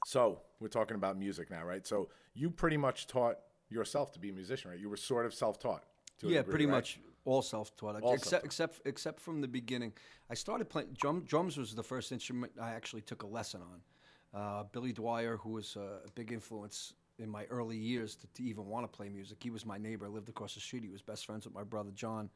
so 0.06 0.40
we're 0.60 0.68
talking 0.68 0.94
about 0.94 1.18
music 1.18 1.50
now, 1.50 1.64
right? 1.64 1.86
So 1.86 2.10
you 2.36 2.52
pretty 2.52 2.78
much 2.78 3.08
taught 3.08 3.40
yourself 3.70 4.12
to 4.14 4.20
be 4.20 4.30
a 4.30 4.34
musician, 4.34 4.70
right? 4.70 4.80
You 4.80 4.88
were 4.88 4.98
sort 4.98 5.26
of 5.26 5.34
self-taught. 5.34 5.84
To 6.20 6.28
yeah, 6.28 6.38
degree, 6.38 6.52
pretty 6.52 6.66
right? 6.68 6.76
much 6.76 7.00
all 7.26 7.42
self-taught. 7.42 8.04
All 8.04 8.14
except 8.14 8.30
self-taught. 8.30 8.46
except 8.46 8.82
except 8.86 9.20
from 9.20 9.42
the 9.42 9.48
beginning, 9.48 9.94
I 10.30 10.36
started 10.36 10.70
playing 10.70 10.90
drum, 10.96 11.24
drums. 11.26 11.58
Was 11.58 11.74
the 11.74 11.82
first 11.82 12.12
instrument 12.12 12.52
I 12.62 12.70
actually 12.70 13.02
took 13.02 13.24
a 13.24 13.26
lesson 13.26 13.62
on. 13.64 14.40
Uh, 14.40 14.64
Billy 14.72 14.94
Dwyer, 14.94 15.38
who 15.38 15.50
was 15.50 15.76
a 15.76 16.08
big 16.14 16.32
influence 16.32 16.94
in 17.18 17.28
my 17.28 17.46
early 17.46 17.78
years 17.78 18.16
to, 18.18 18.28
to 18.28 18.44
even 18.44 18.68
want 18.68 18.84
to 18.84 18.96
play 18.96 19.10
music. 19.10 19.40
He 19.42 19.50
was 19.50 19.66
my 19.66 19.80
neighbor. 19.80 20.06
I 20.06 20.10
lived 20.10 20.30
across 20.30 20.54
the 20.54 20.60
street. 20.60 20.84
He 20.84 20.90
was 20.90 21.02
best 21.02 21.26
friends 21.26 21.46
with 21.46 21.56
my 21.56 21.64
brother 21.64 21.90
John, 21.96 22.30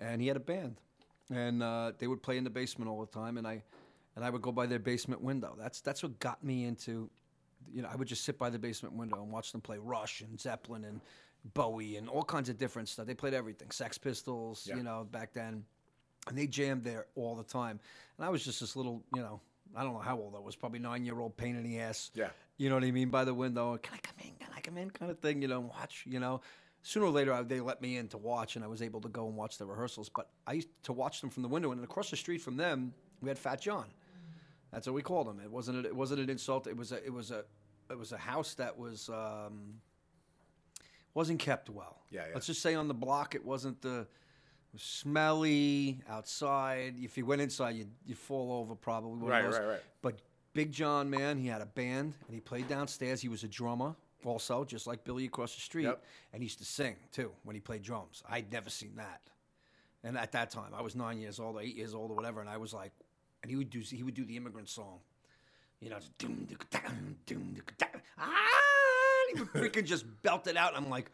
and 0.00 0.20
he 0.20 0.26
had 0.26 0.36
a 0.36 0.40
band, 0.40 0.80
and 1.32 1.62
uh, 1.62 1.92
they 1.96 2.08
would 2.08 2.24
play 2.24 2.38
in 2.38 2.44
the 2.44 2.50
basement 2.50 2.90
all 2.90 3.00
the 3.00 3.12
time. 3.12 3.38
And 3.38 3.46
I 3.46 3.62
and 4.16 4.24
I 4.24 4.30
would 4.30 4.42
go 4.42 4.52
by 4.52 4.66
their 4.66 4.78
basement 4.78 5.20
window. 5.22 5.56
That's 5.58 5.80
that's 5.80 6.02
what 6.02 6.18
got 6.18 6.42
me 6.44 6.64
into 6.64 7.10
you 7.72 7.80
know, 7.80 7.88
I 7.90 7.96
would 7.96 8.08
just 8.08 8.24
sit 8.24 8.38
by 8.38 8.50
the 8.50 8.58
basement 8.58 8.94
window 8.94 9.22
and 9.22 9.32
watch 9.32 9.50
them 9.52 9.62
play 9.62 9.78
Rush 9.78 10.20
and 10.20 10.38
Zeppelin 10.38 10.84
and 10.84 11.00
Bowie 11.54 11.96
and 11.96 12.08
all 12.10 12.22
kinds 12.22 12.48
of 12.50 12.58
different 12.58 12.88
stuff. 12.90 13.06
They 13.06 13.14
played 13.14 13.32
everything, 13.32 13.70
Sex 13.70 13.96
Pistols, 13.96 14.66
Yeah. 14.68 14.76
you 14.76 14.82
know, 14.82 15.06
back 15.10 15.32
then, 15.32 15.64
and 16.28 16.36
they 16.36 16.46
jammed 16.46 16.84
there 16.84 17.06
all 17.14 17.34
the 17.34 17.42
time. 17.42 17.80
And 18.18 18.26
I 18.26 18.28
was 18.28 18.44
just 18.44 18.60
this 18.60 18.76
little, 18.76 19.02
you 19.14 19.22
know, 19.22 19.40
I 19.74 19.82
don't 19.82 19.94
know 19.94 19.98
how 20.00 20.18
old 20.18 20.34
I 20.36 20.40
was, 20.40 20.56
probably 20.56 20.78
nine 20.78 21.06
year 21.06 21.18
old 21.18 21.36
pain 21.38 21.56
in 21.56 21.62
the 21.62 21.80
ass. 21.80 22.10
Yeah. 22.14 22.28
You 22.58 22.68
know 22.68 22.74
what 22.74 22.84
I 22.84 22.90
mean? 22.90 23.08
By 23.08 23.24
the 23.24 23.32
window, 23.34 23.78
can 23.78 23.94
I 23.94 23.98
come 23.98 24.16
in? 24.22 24.34
Can 24.38 24.48
I 24.54 24.60
come 24.60 24.76
in? 24.76 24.90
Kind 24.90 25.10
of 25.10 25.18
thing, 25.20 25.40
you 25.40 25.48
know, 25.48 25.60
and 25.60 25.68
watch, 25.70 26.04
you 26.06 26.20
know. 26.20 26.42
Sooner 26.82 27.06
or 27.06 27.10
later, 27.10 27.32
I, 27.32 27.42
they 27.42 27.60
let 27.60 27.80
me 27.80 27.96
in 27.96 28.08
to 28.08 28.18
watch, 28.18 28.56
and 28.56 28.64
I 28.64 28.68
was 28.68 28.82
able 28.82 29.00
to 29.00 29.08
go 29.08 29.26
and 29.26 29.36
watch 29.36 29.56
the 29.56 29.64
rehearsals. 29.64 30.10
But 30.14 30.28
I 30.46 30.52
used 30.52 30.68
to 30.82 30.92
watch 30.92 31.22
them 31.22 31.30
from 31.30 31.42
the 31.42 31.48
window, 31.48 31.72
and 31.72 31.82
across 31.82 32.10
the 32.10 32.16
street 32.16 32.42
from 32.42 32.58
them, 32.58 32.92
we 33.22 33.28
had 33.30 33.38
Fat 33.38 33.62
John. 33.62 33.86
That's 34.74 34.86
what 34.86 34.94
we 34.94 35.02
called 35.02 35.28
him. 35.28 35.40
It 35.42 35.50
wasn't. 35.50 35.84
A, 35.84 35.88
it 35.88 35.96
wasn't 35.96 36.20
an 36.20 36.28
insult. 36.30 36.66
It 36.66 36.76
was 36.76 36.92
a. 36.92 37.02
It 37.04 37.12
was 37.12 37.30
a. 37.30 37.44
It 37.90 37.98
was 37.98 38.12
a 38.12 38.18
house 38.18 38.54
that 38.54 38.76
was 38.78 39.08
um, 39.08 39.74
wasn't 41.14 41.38
kept 41.38 41.70
well. 41.70 42.00
Yeah, 42.10 42.22
yeah. 42.26 42.34
Let's 42.34 42.46
just 42.46 42.62
say 42.62 42.74
on 42.74 42.88
the 42.88 42.94
block, 42.94 43.34
it 43.34 43.44
wasn't 43.44 43.80
the 43.82 44.00
it 44.00 44.72
was 44.72 44.82
smelly 44.82 46.00
outside. 46.08 46.94
If 47.00 47.16
you 47.16 47.26
went 47.26 47.40
inside, 47.42 47.76
you'd 47.76 47.90
you 48.06 48.14
fall 48.14 48.52
over 48.52 48.74
probably. 48.74 49.10
one 49.12 49.22
of 49.22 49.28
Right, 49.28 49.42
those. 49.44 49.58
right, 49.58 49.68
right. 49.68 49.80
But 50.02 50.18
Big 50.54 50.72
John, 50.72 51.08
man, 51.10 51.38
he 51.38 51.46
had 51.46 51.60
a 51.60 51.66
band 51.66 52.14
and 52.26 52.34
he 52.34 52.40
played 52.40 52.68
downstairs. 52.68 53.20
He 53.20 53.28
was 53.28 53.44
a 53.44 53.48
drummer 53.48 53.94
also, 54.24 54.64
just 54.64 54.86
like 54.86 55.04
Billy 55.04 55.26
across 55.26 55.54
the 55.54 55.60
street, 55.60 55.84
Yep. 55.84 56.02
and 56.32 56.42
he 56.42 56.46
used 56.46 56.58
to 56.58 56.64
sing 56.64 56.96
too 57.12 57.30
when 57.44 57.54
he 57.54 57.60
played 57.60 57.82
drums. 57.82 58.22
I'd 58.28 58.50
never 58.50 58.70
seen 58.70 58.96
that. 58.96 59.20
And 60.02 60.16
at 60.18 60.32
that 60.32 60.50
time, 60.50 60.72
I 60.74 60.80
was 60.82 60.94
nine 60.96 61.18
years 61.18 61.38
old, 61.38 61.56
or 61.56 61.60
eight 61.62 61.76
years 61.76 61.94
old, 61.94 62.10
or 62.10 62.14
whatever, 62.14 62.40
and 62.40 62.48
I 62.48 62.56
was 62.56 62.72
like, 62.72 62.92
and 63.44 63.50
he 63.50 63.56
would 63.56 63.68
do 63.68 63.80
he 63.80 64.02
would 64.02 64.14
do 64.14 64.24
the 64.24 64.38
immigrant 64.38 64.70
song, 64.70 65.00
you 65.78 65.90
know, 65.90 65.98
doom, 66.16 66.48
doom, 66.70 67.16
doom, 67.26 67.62
ah, 68.18 68.32
he 69.28 69.38
would 69.38 69.52
freaking 69.52 69.84
just 69.94 70.06
belt 70.22 70.46
it 70.46 70.56
out. 70.56 70.74
I'm 70.74 70.88
like, 70.88 71.10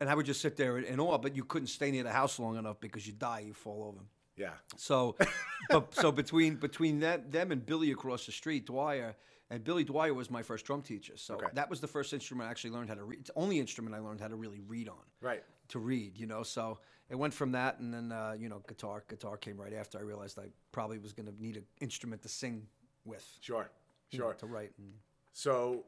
and 0.00 0.10
I 0.10 0.16
would 0.16 0.26
just 0.26 0.40
sit 0.40 0.56
there 0.56 0.78
in, 0.78 0.98
awe. 0.98 1.16
But 1.16 1.36
you 1.36 1.44
couldn't 1.44 1.68
stay 1.68 1.92
near 1.92 2.02
the 2.02 2.10
house 2.10 2.40
long 2.40 2.56
enough 2.56 2.80
because 2.80 3.06
you 3.06 3.12
die, 3.12 3.44
you 3.46 3.54
fall 3.54 3.84
over. 3.84 4.04
Yeah. 4.36 4.54
So, 4.76 5.14
but 5.70 5.94
so 5.94 6.10
between 6.10 6.56
between 6.56 6.98
them, 6.98 7.22
them 7.28 7.52
and 7.52 7.64
Billy 7.64 7.92
across 7.92 8.26
the 8.26 8.32
street, 8.32 8.66
Dwyer, 8.66 9.14
and 9.48 9.62
Billy 9.62 9.84
Dwyer 9.84 10.12
was 10.12 10.28
my 10.28 10.42
first 10.42 10.64
drum 10.64 10.82
teacher. 10.82 11.16
So 11.16 11.34
Okay. 11.36 11.46
that 11.54 11.70
was 11.70 11.80
the 11.80 11.86
first 11.86 12.12
instrument 12.12 12.48
I 12.48 12.50
actually 12.50 12.70
learned 12.70 12.88
how 12.88 12.96
to 12.96 13.04
read. 13.04 13.20
It's 13.20 13.30
the 13.30 13.38
only 13.38 13.60
instrument 13.60 13.94
I 13.94 14.00
learned 14.00 14.20
how 14.20 14.26
to 14.28 14.34
really 14.34 14.60
read 14.66 14.88
on. 14.88 15.04
Right. 15.20 15.44
To 15.68 15.78
read, 15.78 16.18
you 16.18 16.26
know. 16.26 16.42
So 16.42 16.80
it 17.10 17.16
went 17.16 17.34
from 17.34 17.52
that, 17.52 17.78
and 17.80 17.92
then 17.92 18.12
uh, 18.12 18.34
you 18.38 18.48
know, 18.48 18.62
guitar. 18.68 19.02
Guitar 19.08 19.36
came 19.36 19.56
right 19.60 19.72
after. 19.74 19.98
I 19.98 20.02
realized 20.02 20.38
I 20.38 20.46
probably 20.72 20.98
was 20.98 21.12
going 21.12 21.26
to 21.26 21.42
need 21.42 21.56
an 21.56 21.64
instrument 21.80 22.22
to 22.22 22.28
sing 22.28 22.66
with. 23.04 23.26
Sure. 23.40 23.68
you 24.10 24.18
know, 24.18 24.26
Sure. 24.26 24.34
to 24.34 24.46
write. 24.46 24.72
And, 24.78 24.92
So, 25.32 25.84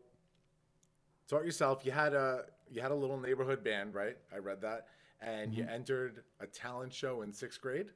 taught 1.29 1.45
yourself. 1.45 1.85
You 1.85 1.93
had 1.93 2.13
a 2.15 2.45
you 2.71 2.81
had 2.83 2.91
a 2.91 2.95
little 2.95 3.19
neighborhood 3.21 3.63
band, 3.63 3.95
right? 3.95 4.17
I 4.35 4.39
read 4.39 4.61
that, 4.63 4.89
and 5.21 5.55
you 5.55 5.63
Mm-hmm. 5.65 5.73
entered 5.75 6.25
a 6.41 6.47
talent 6.47 6.93
show 6.93 7.23
in 7.23 7.33
sixth 7.33 7.61
grade. 7.61 7.91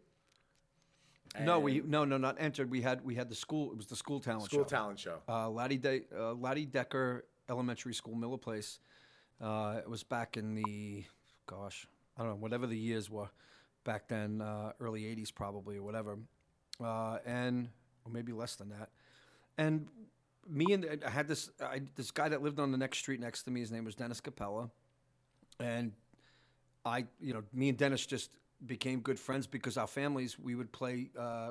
no, 1.40 1.58
we 1.58 1.80
no 1.84 2.04
no 2.04 2.16
not 2.16 2.36
entered. 2.38 2.70
We 2.70 2.80
had 2.82 3.04
we 3.04 3.14
had 3.14 3.28
the 3.28 3.34
school. 3.34 3.70
It 3.72 3.76
was 3.76 3.86
the 3.86 3.96
school 3.96 4.20
talent 4.20 4.44
show. 4.44 4.48
school 4.48 4.64
show. 4.64 4.68
talent 4.68 4.98
show. 4.98 5.18
uh, 5.28 5.48
Laddie, 5.50 5.78
De- 5.78 6.04
uh, 6.16 6.32
Laddie 6.34 6.64
Decker 6.66 7.24
Elementary 7.48 7.92
School, 7.94 8.14
Miller 8.14 8.38
Place. 8.38 8.78
Uh, 9.40 9.76
it 9.78 9.88
was 9.90 10.02
back 10.02 10.36
in 10.38 10.54
the, 10.54 11.04
gosh, 11.46 11.86
I 12.16 12.22
don't 12.22 12.30
know, 12.30 12.36
whatever 12.36 12.66
the 12.66 12.76
years 12.78 13.10
were 13.10 13.28
back 13.84 14.08
then, 14.08 14.40
uh, 14.40 14.72
early 14.80 15.02
80s 15.02 15.34
probably 15.34 15.76
or 15.76 15.82
whatever. 15.82 16.18
Uh, 16.82 17.18
and, 17.24 17.68
or 18.04 18.12
maybe 18.12 18.32
less 18.32 18.56
than 18.56 18.70
that. 18.70 18.90
And 19.58 19.86
me 20.48 20.72
and 20.72 21.02
I 21.04 21.10
had 21.10 21.28
this, 21.28 21.50
I, 21.60 21.82
this 21.94 22.10
guy 22.10 22.28
that 22.28 22.42
lived 22.42 22.60
on 22.60 22.72
the 22.72 22.78
next 22.78 22.98
street 22.98 23.20
next 23.20 23.44
to 23.44 23.50
me. 23.50 23.60
His 23.60 23.72
name 23.72 23.84
was 23.84 23.94
Dennis 23.94 24.20
Capella. 24.20 24.70
And 25.58 25.92
I, 26.84 27.06
you 27.20 27.32
know, 27.32 27.42
me 27.52 27.70
and 27.70 27.78
Dennis 27.78 28.04
just 28.06 28.30
became 28.64 29.00
good 29.00 29.18
friends 29.18 29.46
because 29.46 29.76
our 29.76 29.86
families, 29.86 30.38
we 30.38 30.54
would 30.54 30.72
play, 30.72 31.10
uh, 31.18 31.50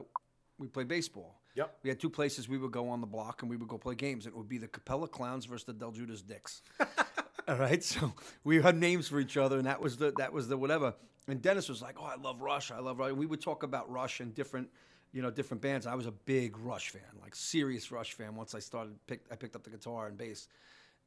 we 0.57 0.67
play 0.67 0.83
baseball. 0.83 1.41
Yep. 1.55 1.77
We 1.83 1.89
had 1.89 1.99
two 1.99 2.09
places 2.09 2.49
we 2.49 2.57
would 2.57 2.71
go 2.71 2.89
on 2.89 3.01
the 3.01 3.07
block 3.07 3.41
and 3.41 3.49
we 3.49 3.57
would 3.57 3.67
go 3.67 3.77
play 3.77 3.95
games. 3.95 4.27
It 4.27 4.35
would 4.35 4.49
be 4.49 4.57
the 4.57 4.67
Capella 4.67 5.07
Clowns 5.07 5.45
versus 5.45 5.65
the 5.65 5.73
DelGuidice 5.73 6.25
Dicks. 6.25 6.61
All 7.47 7.57
right, 7.57 7.83
so 7.83 8.13
we 8.43 8.61
had 8.61 8.75
names 8.77 9.07
for 9.07 9.19
each 9.19 9.37
other, 9.37 9.57
and 9.57 9.67
that 9.67 9.79
was 9.79 9.97
the 9.97 10.11
that 10.17 10.33
was 10.33 10.47
the 10.47 10.57
whatever. 10.57 10.93
And 11.27 11.41
Dennis 11.41 11.69
was 11.69 11.81
like, 11.81 11.95
"Oh, 11.99 12.03
I 12.05 12.15
love 12.15 12.41
Rush. 12.41 12.71
I 12.71 12.79
love 12.79 12.97
Rush." 12.99 13.09
And 13.09 13.17
we 13.19 13.25
would 13.25 13.41
talk 13.41 13.63
about 13.63 13.89
Rush 13.91 14.19
and 14.19 14.33
different, 14.33 14.69
you 15.11 15.21
know, 15.21 15.29
different 15.31 15.61
bands. 15.61 15.85
I 15.85 15.95
was 15.95 16.05
a 16.07 16.11
big 16.11 16.57
Rush 16.57 16.89
fan, 16.89 17.01
like 17.21 17.35
serious 17.35 17.91
Rush 17.91 18.13
fan. 18.13 18.35
Once 18.35 18.55
I 18.55 18.59
started, 18.59 18.95
pick, 19.07 19.21
I 19.31 19.35
picked 19.35 19.55
up 19.55 19.63
the 19.63 19.69
guitar 19.69 20.07
and 20.07 20.17
bass. 20.17 20.47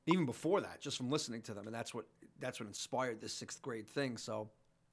Even 0.06 0.26
before 0.26 0.60
that, 0.60 0.80
just 0.80 0.96
from 0.96 1.10
listening 1.10 1.42
to 1.42 1.54
them, 1.54 1.66
and 1.66 1.74
that's 1.74 1.92
what 1.92 2.06
that's 2.38 2.60
what 2.60 2.66
inspired 2.68 3.20
this 3.20 3.32
sixth 3.32 3.60
grade 3.60 3.86
thing. 3.88 4.16
So 4.16 4.48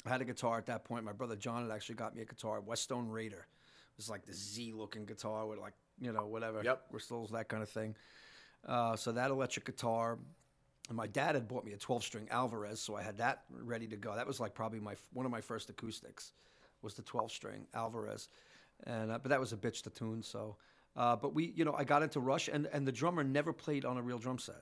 I 0.06 0.10
had 0.10 0.22
a 0.22 0.26
guitar 0.26 0.58
at 0.58 0.66
that 0.66 0.84
point. 0.84 1.06
My 1.06 1.14
brother 1.14 1.36
John 1.36 1.62
had 1.62 1.72
actually 1.74 1.96
got 1.96 2.16
me 2.16 2.22
a 2.22 2.26
guitar, 2.26 2.60
Westone 2.60 3.08
Raider. 3.08 3.38
It 3.48 3.98
was 3.98 4.10
like 4.10 4.26
the 4.26 4.34
Z 4.34 4.74
looking 4.74 5.06
guitar 5.06 5.46
with 5.46 5.60
like 5.60 5.74
you 6.02 6.12
know 6.12 6.26
whatever 6.26 6.62
Yep. 6.64 6.90
crystals 6.90 7.32
that 7.32 7.48
kind 7.50 7.62
of 7.64 7.70
thing. 7.70 7.96
Uh, 8.68 8.96
so 8.96 9.12
that 9.12 9.30
electric 9.32 9.66
guitar. 9.66 10.18
And 10.88 10.98
my 10.98 11.08
dad 11.08 11.36
had 11.36 11.48
bought 11.48 11.66
me 11.66 11.74
a 11.74 11.78
12 11.78 12.04
string 12.04 12.28
Alvarez, 12.30 12.80
so 12.80 12.96
I 12.96 13.02
had 13.02 13.18
that 13.18 13.44
ready 13.50 13.88
to 13.88 13.98
go. 13.98 14.16
That 14.16 14.28
was 14.28 14.40
like 14.40 14.54
probably 14.54 14.80
my 14.80 14.96
one 15.14 15.26
of 15.26 15.32
my 15.32 15.42
first 15.42 15.70
acoustics, 15.70 16.34
was 16.82 16.94
the 16.94 17.02
12 17.02 17.32
string 17.32 17.66
Alvarez, 17.74 18.30
and 18.86 19.12
uh, 19.12 19.18
but 19.18 19.30
that 19.30 19.40
was 19.40 19.52
a 19.52 19.58
bitch 19.58 19.82
to 19.84 19.90
tune. 19.90 20.22
So, 20.22 20.58
uh, 20.96 21.16
but 21.16 21.34
we, 21.34 21.54
you 21.56 21.66
know, 21.66 21.74
I 21.74 21.86
got 21.86 22.04
into 22.04 22.20
Rush, 22.20 22.50
and 22.50 22.68
and 22.72 22.88
the 22.88 22.92
drummer 22.92 23.24
never 23.24 23.52
played 23.52 23.84
on 23.84 23.98
a 23.98 24.02
real 24.02 24.20
drum 24.20 24.38
set. 24.38 24.62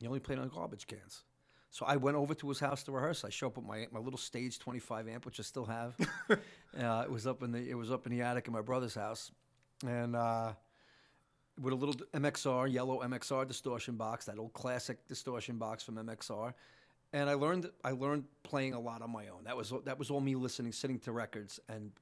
He 0.00 0.06
only 0.06 0.20
played 0.20 0.38
on 0.38 0.48
garbage 0.48 0.86
cans. 0.86 1.24
So 1.70 1.84
I 1.84 1.96
went 1.96 2.16
over 2.16 2.32
to 2.32 2.48
his 2.48 2.60
house 2.60 2.82
to 2.84 2.92
rehearse. 2.92 3.24
I 3.24 3.28
show 3.28 3.48
up 3.48 3.56
with 3.56 3.66
my 3.66 3.88
my 3.92 4.00
little 4.00 4.18
stage 4.18 4.58
25 4.58 5.06
amp, 5.06 5.26
which 5.26 5.38
I 5.38 5.42
still 5.42 5.66
have. 5.66 5.94
uh, 6.30 7.02
it 7.04 7.10
was 7.10 7.26
up 7.26 7.42
in 7.42 7.52
the 7.52 7.68
it 7.68 7.74
was 7.74 7.90
up 7.90 8.06
in 8.06 8.16
the 8.16 8.22
attic 8.22 8.46
in 8.46 8.54
my 8.54 8.62
brother's 8.62 8.94
house, 8.94 9.30
and. 9.86 10.16
With 11.60 11.72
a 11.72 11.76
little 11.76 11.94
MXR, 12.14 12.70
yellow 12.72 13.00
MXR 13.02 13.46
distortion 13.46 13.96
box, 13.96 14.26
that 14.26 14.38
old 14.38 14.52
classic 14.52 15.06
distortion 15.08 15.56
box 15.58 15.82
from 15.82 15.96
MXR. 15.96 16.54
And 17.12 17.28
I 17.30 17.34
learned 17.34 17.70
I 17.84 17.92
learned 17.92 18.24
playing 18.42 18.74
a 18.74 18.80
lot 18.80 19.02
on 19.02 19.10
my 19.10 19.28
own. 19.28 19.44
That 19.44 19.56
was 19.56 19.72
that 19.84 19.98
was 19.98 20.10
all 20.10 20.20
me 20.20 20.34
listening, 20.34 20.72
sitting 20.72 20.98
to 21.00 21.12
records 21.12 21.58
and 21.68 21.92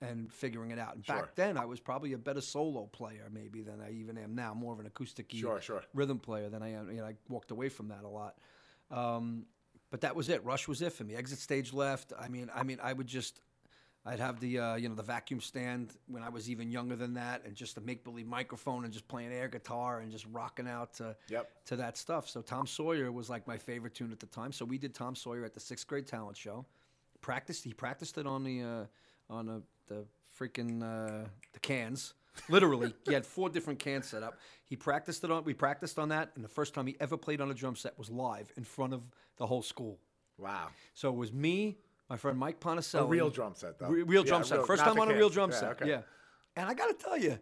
and 0.00 0.32
figuring 0.32 0.70
it 0.72 0.78
out. 0.78 0.94
And 0.96 1.04
Sure. 1.04 1.16
back 1.16 1.34
then 1.36 1.56
I 1.56 1.64
was 1.64 1.78
probably 1.78 2.12
a 2.12 2.18
better 2.18 2.40
solo 2.40 2.86
player 2.86 3.28
maybe 3.30 3.62
than 3.62 3.80
I 3.80 3.92
even 3.92 4.18
am 4.18 4.34
now, 4.34 4.52
more 4.54 4.72
of 4.72 4.80
an 4.80 4.86
acoustic 4.86 5.30
Sure, 5.32 5.60
sure. 5.60 5.82
rhythm 5.94 6.18
player 6.18 6.48
than 6.48 6.62
I 6.62 6.70
am. 6.72 6.90
You 6.90 6.98
know, 6.98 7.06
I 7.06 7.14
walked 7.28 7.50
away 7.52 7.68
from 7.68 7.88
that 7.88 8.02
a 8.04 8.08
lot. 8.08 8.36
Um, 8.90 9.46
but 9.90 10.00
that 10.00 10.16
was 10.16 10.28
it. 10.28 10.44
Rush 10.44 10.66
was 10.68 10.82
it 10.82 10.92
for 10.92 11.04
me. 11.04 11.14
Exit 11.14 11.38
stage 11.38 11.72
left. 11.72 12.12
I 12.18 12.28
mean, 12.28 12.50
I 12.54 12.62
mean, 12.62 12.78
I 12.82 12.92
would 12.92 13.06
just, 13.06 13.40
I'd 14.04 14.18
have 14.18 14.40
the 14.40 14.58
uh, 14.58 14.74
you 14.76 14.88
know 14.88 14.94
the 14.96 15.02
vacuum 15.02 15.40
stand 15.40 15.94
when 16.08 16.22
I 16.22 16.28
was 16.28 16.50
even 16.50 16.70
younger 16.70 16.96
than 16.96 17.14
that, 17.14 17.44
and 17.44 17.54
just 17.54 17.76
a 17.76 17.80
make 17.80 18.02
believe 18.02 18.26
microphone 18.26 18.84
and 18.84 18.92
just 18.92 19.06
playing 19.06 19.32
air 19.32 19.48
guitar 19.48 20.00
and 20.00 20.10
just 20.10 20.26
rocking 20.32 20.66
out 20.66 20.94
to 20.94 21.16
Yep. 21.28 21.50
to 21.66 21.76
that 21.76 21.96
stuff. 21.96 22.28
So 22.28 22.42
Tom 22.42 22.66
Sawyer 22.66 23.12
was 23.12 23.30
like 23.30 23.46
my 23.46 23.56
favorite 23.58 23.94
tune 23.94 24.10
at 24.10 24.18
the 24.18 24.26
time. 24.26 24.52
So 24.52 24.64
we 24.64 24.76
did 24.78 24.94
Tom 24.94 25.14
Sawyer 25.14 25.44
at 25.44 25.54
the 25.54 25.60
sixth 25.60 25.86
grade 25.86 26.06
talent 26.06 26.36
show. 26.36 26.66
Practiced. 27.20 27.62
He 27.62 27.72
practiced 27.72 28.18
it 28.18 28.26
on 28.26 28.42
the 28.42 28.62
uh, 28.62 28.84
on 29.30 29.46
the, 29.46 29.62
the 29.86 30.04
freaking 30.38 30.82
uh, 30.82 31.28
the 31.52 31.60
cans. 31.60 32.14
Literally, 32.48 32.94
he 33.06 33.12
had 33.12 33.26
four 33.26 33.50
different 33.50 33.78
cans 33.78 34.08
set 34.08 34.22
up. 34.22 34.38
He 34.64 34.74
practiced 34.74 35.22
it 35.22 35.30
on. 35.30 35.44
We 35.44 35.54
practiced 35.54 35.98
on 35.98 36.08
that, 36.08 36.32
and 36.34 36.42
the 36.42 36.48
first 36.48 36.74
time 36.74 36.86
he 36.86 36.96
ever 36.98 37.16
played 37.16 37.40
on 37.40 37.50
a 37.50 37.54
drum 37.54 37.76
set 37.76 37.96
was 37.98 38.10
live 38.10 38.50
in 38.56 38.64
front 38.64 38.94
of 38.94 39.02
the 39.36 39.46
whole 39.46 39.62
school. 39.62 39.98
Wow. 40.38 40.68
So 40.94 41.10
it 41.10 41.16
was 41.16 41.32
me, 41.32 41.76
my 42.10 42.16
friend 42.16 42.38
Mike 42.38 42.60
Ponticelli. 42.60 43.02
A 43.02 43.06
real 43.06 43.30
drum 43.30 43.54
set, 43.54 43.78
though. 43.78 43.88
Re- 43.88 44.02
real 44.02 44.22
Yeah, 44.24 44.28
drum 44.28 44.44
set. 44.44 44.58
real- 44.58 44.66
First 44.66 44.84
time 44.84 44.98
on 44.98 45.10
a 45.10 45.14
real 45.14 45.28
drum 45.30 45.50
Yeah, 45.50 45.56
set. 45.60 45.70
okay. 45.82 45.88
Yeah. 45.88 46.02
And 46.56 46.68
I 46.68 46.74
got 46.74 46.88
to 46.88 46.94
tell 47.04 47.16
you, 47.16 47.38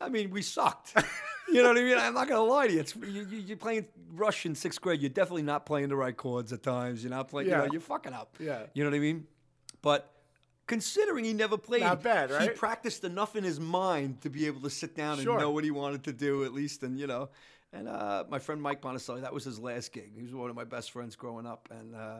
I 0.00 0.08
mean, 0.08 0.30
we 0.30 0.42
sucked. 0.42 0.94
you 1.48 1.62
know 1.62 1.68
what 1.68 1.78
I 1.78 1.82
mean? 1.82 1.98
I'm 1.98 2.14
not 2.14 2.28
going 2.28 2.38
to 2.44 2.52
lie 2.52 2.66
to 2.66 2.72
you. 2.72 2.80
It's, 2.80 2.94
you, 2.96 3.26
you. 3.30 3.38
You're 3.38 3.56
playing 3.56 3.86
Rush 4.12 4.46
in 4.46 4.54
sixth 4.54 4.80
grade. 4.80 5.00
You're 5.00 5.10
definitely 5.10 5.42
not 5.42 5.66
playing 5.66 5.88
the 5.88 5.96
right 5.96 6.16
chords 6.16 6.52
at 6.52 6.62
times. 6.62 7.02
You're 7.04 7.10
not 7.10 7.28
playing, 7.28 7.48
you 7.48 7.54
Yeah. 7.54 7.64
know, 7.64 7.68
you're 7.72 7.80
fucking 7.80 8.12
up. 8.12 8.36
Yeah. 8.40 8.64
You 8.74 8.82
know 8.84 8.90
what 8.90 8.96
I 8.96 9.00
mean? 9.00 9.26
But 9.82 10.12
considering 10.66 11.24
he 11.24 11.32
never 11.32 11.56
played, 11.56 11.82
Not 11.82 12.02
bad, 12.02 12.30
right? 12.30 12.42
he 12.42 12.48
practiced 12.50 13.04
enough 13.04 13.36
in 13.36 13.44
his 13.44 13.58
mind 13.60 14.20
to 14.22 14.30
be 14.30 14.46
able 14.46 14.60
to 14.62 14.70
sit 14.70 14.94
down 14.96 15.18
Sure. 15.20 15.32
and 15.34 15.40
know 15.42 15.50
what 15.50 15.64
he 15.64 15.70
wanted 15.70 16.04
to 16.04 16.12
do 16.12 16.44
at 16.44 16.52
least. 16.52 16.82
And, 16.82 16.98
you 16.98 17.06
know, 17.06 17.28
and 17.72 17.88
uh, 17.88 18.24
my 18.28 18.38
friend 18.38 18.60
Mike 18.60 18.80
Ponticelli, 18.82 19.20
that 19.22 19.32
was 19.32 19.44
his 19.44 19.58
last 19.58 19.92
gig. 19.92 20.12
He 20.16 20.22
was 20.22 20.34
one 20.34 20.50
of 20.50 20.56
my 20.56 20.64
best 20.64 20.90
friends 20.90 21.14
growing 21.16 21.46
up. 21.46 21.68
And, 21.70 21.94
uh, 21.94 22.18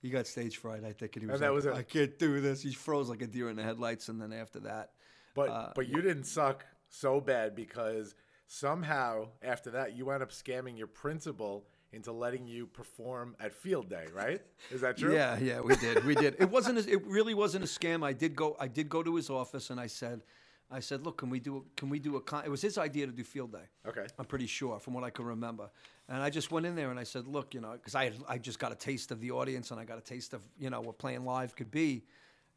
he 0.00 0.10
got 0.10 0.26
stage 0.26 0.56
fright, 0.56 0.84
I 0.84 0.92
think, 0.92 1.16
and 1.16 1.22
he 1.24 1.30
was 1.30 1.40
that 1.40 1.46
like, 1.46 1.54
was 1.54 1.66
it. 1.66 1.74
"I 1.74 1.82
can't 1.82 2.18
do 2.18 2.40
this." 2.40 2.62
He 2.62 2.72
froze 2.72 3.08
like 3.08 3.22
a 3.22 3.26
deer 3.26 3.48
in 3.50 3.56
the 3.56 3.62
headlights, 3.62 4.08
and 4.08 4.20
then 4.20 4.32
after 4.32 4.60
that, 4.60 4.92
But 5.34 5.48
Uh, 5.50 5.72
but 5.74 5.88
you 5.88 6.00
didn't 6.02 6.24
suck 6.24 6.64
so 6.88 7.20
bad 7.20 7.54
because 7.54 8.14
somehow 8.46 9.28
after 9.42 9.70
that 9.70 9.96
you 9.96 10.06
wound 10.06 10.22
up 10.22 10.30
scamming 10.30 10.76
your 10.76 10.88
principal 10.88 11.66
into 11.92 12.12
letting 12.12 12.46
you 12.46 12.66
perform 12.66 13.34
at 13.40 13.52
field 13.52 13.88
day, 13.88 14.06
right? 14.14 14.40
Is 14.70 14.80
that 14.80 14.96
true? 14.96 15.12
Yeah, 15.14 15.38
yeah, 15.38 15.60
we 15.60 15.74
did, 15.76 16.04
we 16.04 16.14
did. 16.14 16.36
It 16.38 16.48
wasn't, 16.50 16.78
a, 16.78 16.88
it 16.88 17.04
really 17.06 17.34
wasn't 17.34 17.64
a 17.64 17.66
scam. 17.66 18.04
I 18.04 18.12
did 18.12 18.36
go, 18.36 18.56
I 18.60 18.68
did 18.68 18.88
go 18.88 19.02
to 19.02 19.16
his 19.16 19.28
office, 19.28 19.70
and 19.70 19.80
I 19.80 19.88
said, 19.88 20.22
I 20.70 20.78
said, 20.78 21.04
look, 21.04 21.18
can 21.18 21.30
we 21.30 21.40
do, 21.40 21.64
can 21.76 21.88
we 21.90 21.98
do 21.98 22.14
a? 22.16 22.20
Con-? 22.20 22.44
It 22.44 22.48
was 22.48 22.62
his 22.62 22.78
idea 22.78 23.06
to 23.06 23.12
do 23.12 23.24
field 23.24 23.50
day. 23.52 23.66
Okay. 23.88 24.06
I'm 24.18 24.24
pretty 24.24 24.46
sure, 24.46 24.78
from 24.78 24.94
what 24.94 25.02
I 25.02 25.10
can 25.10 25.24
remember. 25.24 25.68
And 26.10 26.22
I 26.22 26.28
just 26.28 26.50
went 26.50 26.66
in 26.66 26.74
there 26.74 26.90
and 26.90 27.00
I 27.00 27.04
said, 27.04 27.26
look, 27.26 27.54
you 27.54 27.60
know, 27.60 27.72
because 27.72 27.94
I 27.94 28.12
I 28.28 28.36
just 28.36 28.58
got 28.58 28.72
a 28.72 28.74
taste 28.74 29.12
of 29.12 29.20
the 29.20 29.30
audience 29.30 29.70
and 29.70 29.80
I 29.80 29.84
got 29.84 29.96
a 29.96 30.02
taste 30.02 30.34
of 30.34 30.42
you 30.58 30.68
know 30.68 30.80
what 30.82 30.98
playing 30.98 31.24
live 31.24 31.56
could 31.56 31.70
be, 31.70 32.02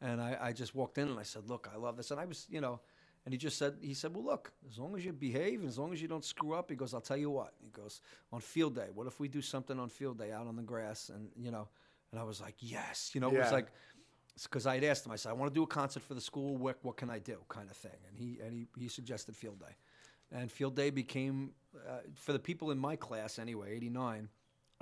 and 0.02 0.20
I, 0.20 0.38
I 0.42 0.52
just 0.52 0.76
walked 0.76 0.98
in 0.98 1.08
and 1.08 1.20
I 1.20 1.24
said, 1.24 1.48
look, 1.48 1.70
I 1.74 1.78
love 1.78 1.96
this, 1.96 2.12
and 2.12 2.20
I 2.20 2.26
was, 2.26 2.48
you 2.50 2.60
know. 2.60 2.82
And 3.26 3.34
he 3.34 3.38
just 3.38 3.58
said, 3.58 3.76
he 3.80 3.94
said, 3.94 4.14
well, 4.14 4.26
look, 4.26 4.52
as 4.70 4.78
long 4.78 4.98
as 4.98 5.06
you 5.06 5.14
behave 5.14 5.62
and 5.62 5.70
as 5.70 5.78
long 5.78 5.94
as 5.94 6.02
you 6.02 6.10
don't 6.10 6.26
screw 6.26 6.56
up, 6.56 6.70
he 6.70 6.76
goes, 6.76 6.94
I'll 6.94 7.00
tell 7.00 7.16
you 7.16 7.30
what. 7.30 7.54
He 7.64 7.70
goes, 7.70 8.02
on 8.34 8.42
field 8.42 8.76
day, 8.76 8.88
what 8.94 9.08
if 9.08 9.18
we 9.18 9.30
do 9.30 9.42
something 9.42 9.80
on 9.80 9.88
field 9.88 10.18
day 10.18 10.34
out 10.34 10.46
on 10.46 10.58
the 10.58 10.62
grass? 10.62 11.08
And, 11.08 11.30
you 11.42 11.50
know, 11.50 11.70
and 12.12 12.20
I 12.20 12.24
was 12.24 12.42
like, 12.42 12.56
yes. 12.60 13.12
You 13.14 13.22
know, 13.22 13.30
it 13.30 13.40
was 13.40 13.54
like, 13.54 13.68
because 14.44 14.68
I 14.68 14.76
had 14.76 14.84
asked 14.84 15.06
him, 15.06 15.14
I 15.14 15.16
said, 15.16 15.30
I 15.30 15.34
want 15.34 15.54
to 15.54 15.58
do 15.58 15.64
a 15.64 15.68
concert 15.68 16.04
for 16.04 16.16
the 16.16 16.20
school. 16.20 16.58
What, 16.58 16.80
what 16.82 16.98
can 16.98 17.10
I 17.10 17.20
do? 17.20 17.38
Kind 17.48 17.70
of 17.70 17.78
thing. 17.78 17.96
And 18.10 18.18
he, 18.18 18.40
and 18.46 18.54
he, 18.54 18.68
he 18.78 18.90
suggested 18.90 19.38
field 19.38 19.58
day. 19.62 19.74
And 20.32 20.52
field 20.52 20.76
day 20.76 20.90
became, 20.90 21.52
uh, 21.88 22.00
for 22.16 22.34
the 22.34 22.40
people 22.40 22.72
in 22.72 22.78
my 22.80 22.96
class 22.96 23.38
anyway, 23.40 23.76
89, 23.76 24.30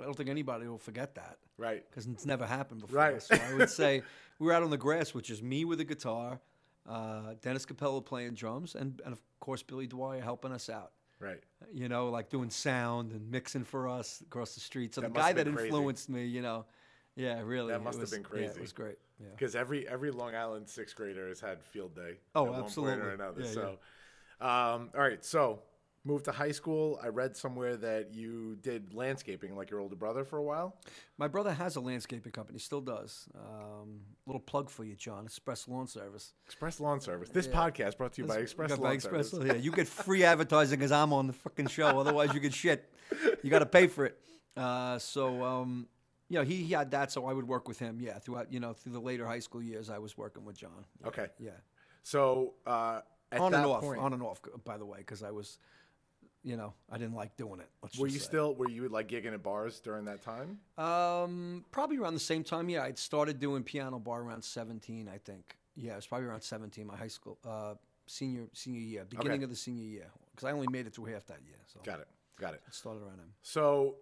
I 0.00 0.04
don't 0.04 0.14
think 0.16 0.30
anybody 0.30 0.66
will 0.66 0.78
forget 0.78 1.14
that 1.16 1.38
Right. 1.58 1.88
because 1.88 2.06
it's 2.06 2.26
never 2.26 2.46
happened 2.46 2.80
before. 2.80 2.98
Right. 2.98 3.22
So 3.22 3.36
I 3.36 3.54
would 3.54 3.70
say 3.70 4.02
we 4.38 4.46
were 4.46 4.52
out 4.52 4.62
on 4.62 4.70
the 4.70 4.76
grass, 4.78 5.14
which 5.14 5.30
is 5.30 5.42
me 5.42 5.64
with 5.64 5.78
a 5.80 5.84
guitar, 5.84 6.40
uh, 6.88 7.34
Dennis 7.42 7.64
Capella 7.66 8.00
playing 8.00 8.34
drums, 8.34 8.74
and, 8.74 9.00
and 9.04 9.12
of 9.12 9.20
course 9.40 9.62
Billy 9.62 9.86
Dwyer 9.86 10.20
helping 10.20 10.52
us 10.52 10.68
out. 10.68 10.92
Right. 11.20 11.40
You 11.72 11.88
know, 11.88 12.08
like 12.08 12.30
doing 12.30 12.50
sound 12.50 13.12
and 13.12 13.30
mixing 13.30 13.62
for 13.62 13.86
us 13.88 14.22
across 14.22 14.54
the 14.54 14.60
street. 14.60 14.92
So 14.94 15.02
That 15.02 15.12
the 15.14 15.20
guy 15.20 15.32
that 15.32 15.44
been 15.44 15.54
crazy. 15.54 15.68
influenced 15.68 16.08
me, 16.08 16.24
you 16.26 16.42
know, 16.42 16.64
yeah, 17.14 17.40
really, 17.44 17.72
That 17.72 17.82
must 17.84 17.96
have 17.98 18.00
was- 18.00 18.10
been 18.10 18.22
Yeah, 18.22 18.26
crazy. 18.28 18.54
it 18.56 18.60
was 18.60 18.72
great. 18.72 18.98
Yeah. 19.20 19.28
Because 19.30 19.54
every 19.54 19.86
every 19.86 20.10
Long 20.10 20.34
Island 20.34 20.68
sixth 20.68 20.96
grader 20.96 21.28
has 21.28 21.38
had 21.38 21.62
field 21.62 21.94
day 21.94 22.16
Oh, 22.34 22.40
at 22.46 22.50
one 22.50 22.52
point 22.54 22.64
absolutely. 22.64 23.04
or 23.06 23.10
another. 23.10 23.42
Yeah, 23.42 23.50
so, 23.52 23.78
Um, 24.42 24.90
all 24.94 25.00
right. 25.00 25.24
So 25.24 25.60
moved 26.04 26.24
to 26.24 26.32
high 26.32 26.50
school. 26.50 26.98
I 27.02 27.08
read 27.08 27.36
somewhere 27.36 27.76
that 27.76 28.12
you 28.12 28.56
did 28.60 28.92
landscaping 28.92 29.56
like 29.56 29.70
your 29.70 29.80
older 29.80 29.94
brother 29.94 30.24
for 30.24 30.38
a 30.38 30.42
while. 30.42 30.76
My 31.16 31.28
brother 31.28 31.52
has 31.52 31.76
a 31.76 31.80
landscaping 31.80 32.32
company, 32.32 32.58
still 32.58 32.80
does. 32.80 33.28
Um, 33.36 34.00
little 34.26 34.40
plug 34.40 34.68
for 34.68 34.84
you, 34.84 34.96
John. 34.96 35.24
Express 35.26 35.68
Lawn 35.68 35.86
Service. 35.86 36.34
Express 36.46 36.80
Lawn 36.80 37.00
Service. 37.00 37.28
This 37.28 37.46
podcast 37.46 37.98
brought 37.98 38.14
to 38.14 38.22
you 38.22 38.28
by 38.28 38.38
Express 38.38 38.70
Lawn 38.70 38.80
by 38.80 38.92
Express 38.94 39.30
Service. 39.30 39.46
Yeah, 39.46 39.54
you 39.54 39.70
get 39.70 39.86
free 39.86 40.24
advertising 40.32 40.78
because 40.78 40.92
I'm 40.92 41.12
on 41.12 41.28
the 41.28 41.32
fucking 41.34 41.68
show. 41.68 42.00
Otherwise, 42.00 42.34
you 42.34 42.40
get 42.40 42.52
shit. 42.52 42.92
You 43.42 43.50
got 43.50 43.60
to 43.60 43.66
pay 43.66 43.86
for 43.86 44.06
it. 44.06 44.18
Uh, 44.56 44.98
so, 44.98 45.42
um, 45.44 45.86
you 46.28 46.38
know, 46.38 46.44
he, 46.44 46.56
he 46.64 46.72
had 46.72 46.90
that, 46.90 47.12
so 47.12 47.26
I 47.26 47.32
would 47.32 47.46
work 47.46 47.68
with 47.68 47.78
him. 47.78 47.98
Yeah, 48.00 48.18
throughout 48.18 48.52
you 48.52 48.58
know 48.58 48.72
through 48.72 48.92
the 48.92 49.00
later 49.00 49.26
high 49.26 49.38
school 49.38 49.62
years, 49.62 49.88
I 49.88 49.98
was 49.98 50.16
working 50.18 50.44
with 50.44 50.56
John. 50.56 50.84
Yeah, 51.00 51.08
Okay. 51.08 51.26
Yeah. 51.38 51.50
So 52.02 52.54
uh, 52.66 53.02
at 53.32 53.40
on 53.40 53.52
that 53.52 53.58
and 53.58 53.66
off, 53.66 53.82
point, 53.82 54.00
on 54.00 54.12
and 54.12 54.22
off. 54.22 54.40
By 54.64 54.78
the 54.78 54.86
way, 54.86 54.98
because 54.98 55.22
I 55.22 55.30
was, 55.30 55.58
you 56.42 56.56
know, 56.56 56.74
I 56.90 56.98
didn't 56.98 57.14
like 57.14 57.36
doing 57.36 57.60
it. 57.60 57.68
Let's 57.82 57.98
were 57.98 58.06
just 58.06 58.14
you 58.14 58.20
say. 58.20 58.26
still 58.26 58.54
were 58.54 58.68
you 58.68 58.88
like 58.88 59.08
gigging 59.08 59.34
at 59.34 59.42
bars 59.42 59.80
during 59.80 60.04
that 60.06 60.22
time? 60.22 60.58
Um, 60.78 61.64
probably 61.70 61.98
around 61.98 62.14
the 62.14 62.20
same 62.20 62.44
time. 62.44 62.68
Yeah, 62.68 62.84
I'd 62.84 62.98
started 62.98 63.40
doing 63.40 63.62
piano 63.62 63.98
bar 63.98 64.22
around 64.22 64.44
17, 64.44 65.08
I 65.12 65.18
think. 65.18 65.56
Yeah, 65.74 65.92
it 65.92 65.96
was 65.96 66.06
probably 66.06 66.26
around 66.26 66.42
17, 66.42 66.86
my 66.86 66.96
high 66.96 67.08
school, 67.08 67.38
uh, 67.48 67.74
senior 68.06 68.48
senior 68.52 68.80
year, 68.80 69.04
beginning 69.08 69.42
of 69.42 69.50
the 69.50 69.56
senior 69.56 69.84
year, 69.84 70.10
because 70.34 70.46
I 70.46 70.52
only 70.52 70.68
made 70.68 70.86
it 70.86 70.94
through 70.94 71.06
half 71.06 71.26
that 71.26 71.40
year. 71.46 71.56
So 71.66 71.80
Got 71.84 72.00
it. 72.00 72.08
Got 72.38 72.54
it. 72.54 72.62
it 72.66 72.74
started 72.74 73.02
around 73.02 73.18
him. 73.18 73.32
So 73.42 73.96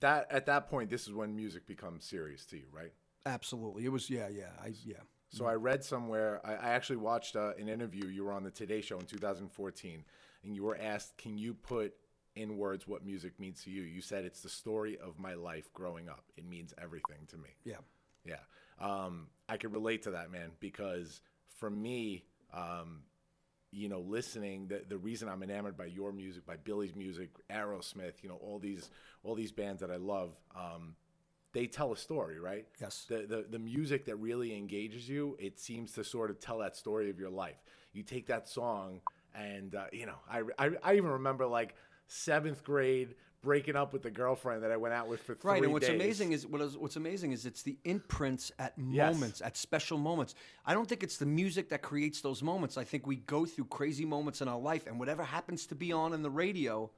that 0.00 0.26
at 0.30 0.46
that 0.46 0.68
point, 0.68 0.90
this 0.90 1.06
is 1.06 1.14
when 1.14 1.34
music 1.34 1.66
becomes 1.66 2.04
serious 2.04 2.44
to 2.46 2.56
you, 2.56 2.66
right? 2.72 2.92
Absolutely, 3.26 3.84
it 3.84 3.92
was. 3.92 4.08
Yeah, 4.10 4.28
yeah, 4.28 4.50
I 4.62 4.72
yeah. 4.84 4.96
So 5.30 5.46
I 5.46 5.54
read 5.54 5.84
somewhere. 5.84 6.40
I, 6.44 6.54
I 6.54 6.70
actually 6.70 6.96
watched 6.96 7.36
uh, 7.36 7.52
an 7.58 7.68
interview. 7.68 8.06
You 8.06 8.24
were 8.24 8.32
on 8.32 8.44
the 8.44 8.50
Today 8.50 8.80
Show 8.80 8.98
in 8.98 9.06
2014, 9.06 10.04
and 10.44 10.54
you 10.54 10.62
were 10.62 10.78
asked, 10.80 11.16
"Can 11.18 11.36
you 11.36 11.54
put 11.54 11.94
in 12.34 12.56
words 12.56 12.86
what 12.88 13.04
music 13.04 13.38
means 13.38 13.62
to 13.64 13.70
you?" 13.70 13.82
You 13.82 14.00
said, 14.00 14.24
"It's 14.24 14.40
the 14.40 14.48
story 14.48 14.96
of 14.98 15.18
my 15.18 15.34
life 15.34 15.72
growing 15.72 16.08
up. 16.08 16.24
It 16.36 16.46
means 16.46 16.72
everything 16.80 17.26
to 17.28 17.36
me." 17.36 17.50
Yeah. 17.64 17.76
Yeah. 18.24 18.36
Um, 18.80 19.28
I 19.48 19.56
could 19.56 19.72
relate 19.72 20.02
to 20.02 20.12
that, 20.12 20.30
man, 20.30 20.50
because 20.60 21.20
for 21.58 21.70
me, 21.70 22.24
um, 22.52 23.02
you 23.70 23.88
know, 23.88 24.00
listening, 24.00 24.68
the, 24.68 24.82
the 24.88 24.96
reason 24.96 25.28
I'm 25.28 25.42
enamored 25.42 25.76
by 25.76 25.86
your 25.86 26.12
music, 26.12 26.46
by 26.46 26.56
Billy's 26.56 26.94
music, 26.94 27.30
Aerosmith, 27.50 28.22
you 28.22 28.28
know, 28.28 28.36
all 28.36 28.58
these 28.58 28.88
all 29.22 29.34
these 29.34 29.52
bands 29.52 29.80
that 29.80 29.90
I 29.90 29.96
love, 29.96 30.34
um, 30.56 30.94
they 31.52 31.66
tell 31.66 31.92
a 31.92 31.96
story, 31.96 32.38
right? 32.38 32.66
Yes. 32.80 33.06
The, 33.08 33.26
the 33.28 33.46
the 33.50 33.58
music 33.58 34.04
that 34.06 34.16
really 34.16 34.56
engages 34.56 35.08
you, 35.08 35.36
it 35.38 35.58
seems 35.58 35.92
to 35.92 36.04
sort 36.04 36.30
of 36.30 36.38
tell 36.40 36.58
that 36.58 36.76
story 36.76 37.10
of 37.10 37.18
your 37.18 37.30
life. 37.30 37.56
You 37.92 38.02
take 38.02 38.26
that 38.26 38.48
song, 38.48 39.00
and 39.34 39.74
uh, 39.74 39.84
you 39.92 40.06
know, 40.06 40.18
I, 40.30 40.42
I 40.58 40.70
I 40.82 40.94
even 40.94 41.10
remember 41.10 41.46
like 41.46 41.74
seventh 42.06 42.64
grade 42.64 43.14
breaking 43.42 43.76
up 43.76 43.92
with 43.92 44.02
the 44.02 44.10
girlfriend 44.10 44.62
that 44.64 44.70
I 44.72 44.76
went 44.76 44.94
out 44.94 45.08
with 45.08 45.22
for 45.22 45.34
three 45.34 45.52
Right, 45.52 45.62
and 45.62 45.72
what's 45.72 45.86
days. 45.88 45.94
amazing 45.94 46.32
is 46.32 46.46
what 46.46 46.60
is 46.60 46.76
what's 46.76 46.96
amazing 46.96 47.32
is 47.32 47.46
it's 47.46 47.62
the 47.62 47.78
imprints 47.84 48.50
at 48.58 48.76
Yes. 48.76 49.14
moments, 49.14 49.40
at 49.40 49.56
special 49.56 49.96
moments. 49.96 50.34
I 50.66 50.74
don't 50.74 50.88
think 50.88 51.02
it's 51.02 51.16
the 51.18 51.26
music 51.26 51.68
that 51.70 51.80
creates 51.82 52.20
those 52.20 52.42
moments. 52.42 52.76
I 52.76 52.84
think 52.84 53.06
we 53.06 53.16
go 53.16 53.46
through 53.46 53.66
crazy 53.66 54.04
moments 54.04 54.40
in 54.40 54.48
our 54.48 54.58
life, 54.58 54.86
and 54.86 54.98
whatever 54.98 55.22
happens 55.22 55.66
to 55.66 55.74
be 55.74 55.92
on 55.92 56.12
in 56.12 56.22
the 56.22 56.30
radio 56.30 56.90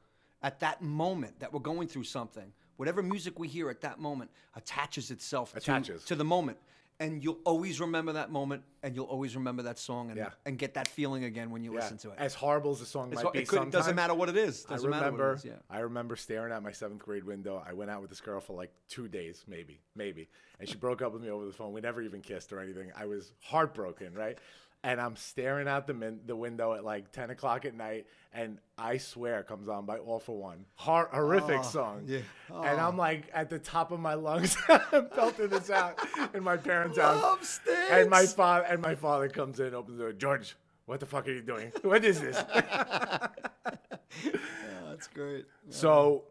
at 0.42 0.60
that 0.60 0.80
moment 0.80 1.40
that 1.40 1.52
we're 1.52 1.60
going 1.60 1.86
through 1.86 2.04
something, 2.04 2.52
whatever 2.80 3.02
music 3.02 3.38
we 3.38 3.46
hear 3.46 3.68
at 3.68 3.82
that 3.82 3.98
moment 4.00 4.30
attaches 4.54 5.10
itself 5.10 5.54
Attaches. 5.54 6.00
To, 6.00 6.08
to 6.08 6.14
the 6.16 6.24
moment. 6.24 6.56
And 6.98 7.22
you'll 7.22 7.38
always 7.44 7.78
remember 7.80 8.12
that 8.14 8.30
moment, 8.30 8.62
and 8.82 8.94
you'll 8.96 9.06
always 9.06 9.34
remember 9.36 9.62
that 9.64 9.78
song, 9.78 10.08
and, 10.10 10.16
Yeah. 10.18 10.30
and 10.46 10.58
get 10.58 10.74
that 10.74 10.86
feeling 10.88 11.24
again 11.24 11.50
when 11.50 11.62
you 11.64 11.72
Yeah. 11.74 11.80
listen 11.80 11.98
to 11.98 12.10
it. 12.10 12.16
As 12.18 12.34
horrible 12.34 12.72
as 12.72 12.80
the 12.80 12.86
song 12.86 13.08
It's 13.08 13.16
might 13.16 13.22
hard- 13.22 13.32
be, 13.34 13.38
it, 13.40 13.48
could, 13.48 13.70
doesn't 13.70 13.94
matter 13.96 14.14
what 14.14 14.28
it 14.30 14.36
is. 14.36 14.64
I 14.66 14.70
Doesn't 14.74 14.88
matter 14.90 15.04
remember, 15.06 15.28
what 15.28 15.32
it 15.32 15.38
is. 15.38 15.44
Yeah. 15.46 15.76
I 15.76 15.80
remember 15.80 16.16
staring 16.16 16.52
at 16.52 16.62
my 16.62 16.72
seventh 16.72 17.02
grade 17.02 17.24
window. 17.24 17.62
I 17.66 17.72
went 17.74 17.90
out 17.90 18.00
with 18.02 18.10
this 18.10 18.20
girl 18.22 18.38
for 18.40 18.54
like 18.54 18.70
two 18.88 19.08
days, 19.08 19.44
maybe, 19.46 19.80
maybe, 19.94 20.28
and 20.58 20.66
she 20.68 20.76
broke 20.76 21.00
up 21.02 21.12
with 21.12 21.22
me 21.22 21.30
over 21.30 21.44
the 21.46 21.52
phone. 21.52 21.72
We 21.74 21.80
never 21.82 22.00
even 22.02 22.20
kissed 22.22 22.50
or 22.52 22.60
anything. 22.60 22.92
I 22.96 23.04
was 23.06 23.32
heartbroken, 23.40 24.14
right? 24.14 24.38
And 24.82 24.98
I'm 24.98 25.14
staring 25.16 25.68
out 25.68 25.86
the 25.86 25.92
min- 25.92 26.20
the 26.24 26.34
window 26.34 26.72
at 26.72 26.84
like 26.84 27.12
ten 27.12 27.28
o'clock 27.28 27.66
at 27.66 27.74
night, 27.74 28.06
and 28.32 28.58
I 28.78 28.96
swear 28.96 29.42
comes 29.42 29.68
on 29.68 29.84
by 29.84 29.98
All-4-One, 29.98 30.64
Hor- 30.76 31.10
horrific 31.12 31.60
oh, 31.60 31.62
song. 31.62 32.04
yeah. 32.06 32.20
And 32.48 32.80
oh. 32.80 32.88
I'm 32.88 32.96
like 32.96 33.28
at 33.34 33.50
the 33.50 33.58
top 33.58 33.92
of 33.92 34.00
my 34.00 34.14
lungs, 34.14 34.56
belting 35.14 35.48
this 35.48 35.68
out 35.68 35.98
in 36.32 36.42
my 36.42 36.56
parents' 36.56 36.96
house. 36.96 37.22
Love 37.22 37.60
And 37.90 38.08
my 38.08 38.24
father 38.24 38.64
and 38.64 38.80
my 38.80 38.94
father 38.94 39.28
comes 39.28 39.60
in, 39.60 39.74
opens 39.74 39.98
the 39.98 40.04
door. 40.04 40.12
George, 40.14 40.56
what 40.86 40.98
the 40.98 41.06
fuck 41.06 41.28
are 41.28 41.32
you 41.32 41.42
doing? 41.42 41.72
What 41.82 42.04
is 42.04 42.20
this? 42.20 42.36
That's 44.88 45.08
great. 45.14 45.46
So 45.68 46.24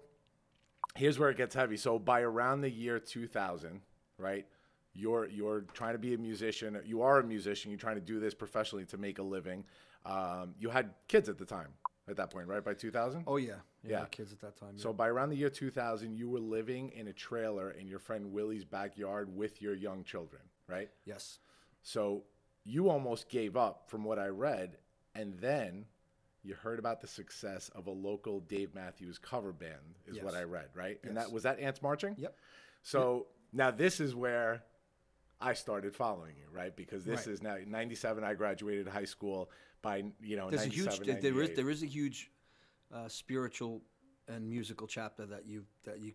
here's 0.96 1.18
where 1.18 1.30
it 1.30 1.38
gets 1.38 1.56
heavy. 1.56 1.78
So 1.78 1.98
by 1.98 2.22
around 2.22 2.62
the 2.62 2.70
year 2.70 3.00
2000, 3.00 3.82
right? 4.18 4.46
You're 4.94 5.28
you're 5.28 5.62
trying 5.74 5.94
to 5.94 6.00
be 6.00 6.14
a 6.14 6.18
musician. 6.18 6.80
You 6.86 7.02
are 7.02 7.20
a 7.20 7.24
musician. 7.24 7.72
You're 7.72 7.80
trying 7.80 7.96
to 7.96 8.02
do 8.02 8.20
this 8.20 8.34
professionally 8.34 8.86
to 8.86 8.98
make 8.98 9.20
a 9.20 9.24
living. 9.24 9.64
Um, 10.06 10.56
you 10.60 10.70
had 10.70 10.92
kids 11.08 11.30
at 11.30 11.38
the 11.38 11.46
time, 11.46 11.70
at 12.08 12.16
that 12.18 12.32
point, 12.32 12.48
right? 12.48 12.64
By 12.64 12.74
2000. 12.74 13.24
Oh 13.28 13.38
yeah, 13.38 13.54
yeah. 13.84 14.00
Yeah. 14.00 14.06
Kids 14.06 14.32
at 14.34 14.40
that 14.42 14.58
time. 14.58 14.74
yeah. 14.76 14.82
So 14.84 14.94
by 14.94 15.08
around 15.08 15.30
the 15.30 15.36
year 15.38 15.50
2000, 15.50 16.14
you 16.14 16.30
were 16.30 16.40
living 16.40 16.90
in 16.90 17.08
a 17.08 17.14
trailer 17.14 17.72
in 17.72 17.88
your 17.88 18.00
friend 18.00 18.32
Willie's 18.32 18.66
backyard 18.66 19.36
with 19.36 19.62
your 19.62 19.76
young 19.76 20.04
children, 20.04 20.42
right? 20.68 20.90
yes, 21.06 21.40
So 21.82 22.24
you 22.64 22.90
almost 22.90 23.30
gave 23.30 23.56
up 23.58 23.90
from 23.90 24.04
what 24.04 24.20
I 24.20 24.28
read, 24.28 24.78
and 25.16 25.34
then 25.40 25.86
you 26.44 26.56
heard 26.56 26.80
about 26.80 27.02
the 27.02 27.08
success 27.08 27.70
of 27.76 27.88
a 27.88 27.92
local 27.92 28.40
Dave 28.40 28.74
Matthews 28.74 29.18
cover 29.18 29.52
band, 29.52 29.96
is 30.08 30.22
what 30.22 30.36
I 30.36 30.44
read, 30.44 30.70
right? 30.74 30.98
Yes. 31.04 31.10
And 31.10 31.18
that 31.18 31.32
was 31.32 31.44
that 31.44 31.60
Ants 31.60 31.82
Marching. 31.82 32.16
Yep. 32.18 32.36
So 32.84 33.28
now 33.52 33.72
this 33.72 34.00
is 34.00 34.16
where 34.16 34.64
I 35.42 35.54
started 35.54 35.96
following 35.96 36.36
you, 36.38 36.46
right? 36.52 36.76
Because 36.76 37.06
this 37.06 37.26
Right. 37.26 37.34
is 37.34 37.42
now 37.42 37.58
'97. 37.66 38.24
I 38.24 38.34
graduated 38.34 38.88
high 38.88 39.06
school 39.06 39.50
by 39.82 40.04
you 40.22 40.36
know 40.36 40.50
there's 40.50 40.64
a 40.64 40.68
huge 40.70 40.86
97, 40.88 41.06
there- 41.22 41.32
is 41.32 41.38
98. 41.50 41.56
there 41.56 41.70
is 41.70 41.84
a 41.84 41.86
huge 41.88 42.32
uh, 42.92 43.08
spiritual 43.08 43.82
and 44.28 44.50
musical 44.50 44.88
chapter 44.88 45.26
that 45.26 45.46
you 45.46 45.66
that 45.84 46.00
you 46.00 46.14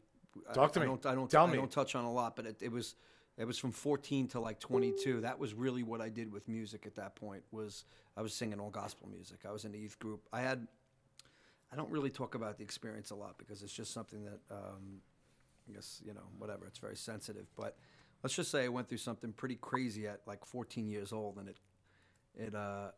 I- 0.49 0.53
Talk 0.53 0.73
to 0.75 0.81
I 0.81 0.83
me. 0.83 0.89
don't 0.89 1.07
I 1.07 1.15
don't 1.15 1.31
Tell 1.31 1.47
I 1.47 1.51
me. 1.51 1.57
don't 1.57 1.71
touch 1.71 1.95
on 1.95 2.05
a 2.05 2.13
lot, 2.13 2.37
but 2.37 2.45
it, 2.47 2.63
it 2.63 2.71
was 2.73 2.97
it 3.37 3.47
was 3.47 3.59
from 3.59 3.73
14 3.73 4.29
to 4.29 4.41
like 4.41 4.61
22. 4.61 5.23
That 5.23 5.39
was 5.39 5.55
really 5.55 5.83
what 5.83 6.01
I 6.01 6.09
did 6.09 6.31
with 6.31 6.47
music 6.47 6.87
at 6.87 6.95
that 6.97 7.17
point. 7.17 7.43
Was 7.51 7.85
I 8.17 8.23
was 8.23 8.35
singing 8.35 8.61
all 8.61 8.71
gospel 8.71 9.09
music. 9.09 9.41
I 9.47 9.53
was 9.53 9.65
in 9.65 9.75
a 9.75 9.79
youth 9.79 9.99
group. 9.99 10.29
I 10.33 10.43
had 10.43 10.69
I 11.73 11.77
don't 11.77 11.91
really 11.91 12.11
talk 12.11 12.35
about 12.35 12.59
the 12.59 12.63
experience 12.63 13.11
a 13.11 13.15
lot 13.17 13.39
because 13.39 13.63
it's 13.63 13.73
just 13.73 13.93
something 13.93 14.25
that 14.25 14.41
um, 14.51 15.01
I 15.69 15.73
guess 15.73 16.03
you 16.05 16.13
know 16.13 16.29
whatever. 16.39 16.67
It's 16.67 16.79
very 16.79 16.97
sensitive, 16.97 17.47
but 17.57 17.77
let's 18.25 18.35
just 18.35 18.51
say 18.51 18.65
I 18.65 18.69
went 18.69 18.89
through 18.89 18.99
something 18.99 19.33
pretty 19.33 19.57
crazy 19.57 20.09
at 20.09 20.23
like 20.27 20.45
14 20.45 20.89
years 20.89 21.13
old, 21.13 21.37
and 21.37 21.49
it 21.49 21.59
it 22.37 22.55
uh 22.55 22.89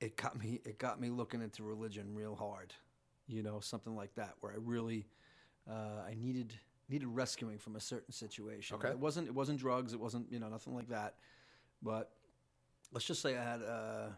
it 0.00 0.16
got 0.16 0.38
me 0.38 0.60
it 0.66 0.78
got 0.78 1.00
me 1.00 1.08
looking 1.08 1.40
into 1.40 1.62
religion 1.62 2.14
real 2.14 2.34
hard 2.34 2.74
you 3.26 3.42
know 3.42 3.60
something 3.60 3.96
like 3.96 4.14
that 4.14 4.34
where 4.40 4.52
i 4.52 4.56
really 4.58 5.06
uh, 5.68 6.02
i 6.06 6.14
needed 6.14 6.52
needed 6.88 7.08
rescuing 7.08 7.58
from 7.58 7.76
a 7.76 7.80
certain 7.80 8.12
situation 8.12 8.76
Okay. 8.76 8.90
it 8.90 8.98
wasn't 8.98 9.26
it 9.26 9.34
wasn't 9.34 9.58
drugs 9.58 9.92
it 9.94 10.00
wasn't 10.00 10.30
you 10.30 10.38
know 10.38 10.48
nothing 10.48 10.74
like 10.74 10.88
that 10.88 11.14
but 11.82 12.12
let's 12.92 13.06
just 13.06 13.22
say 13.22 13.36
i 13.36 13.42
had 13.42 13.62
uh 13.62 14.08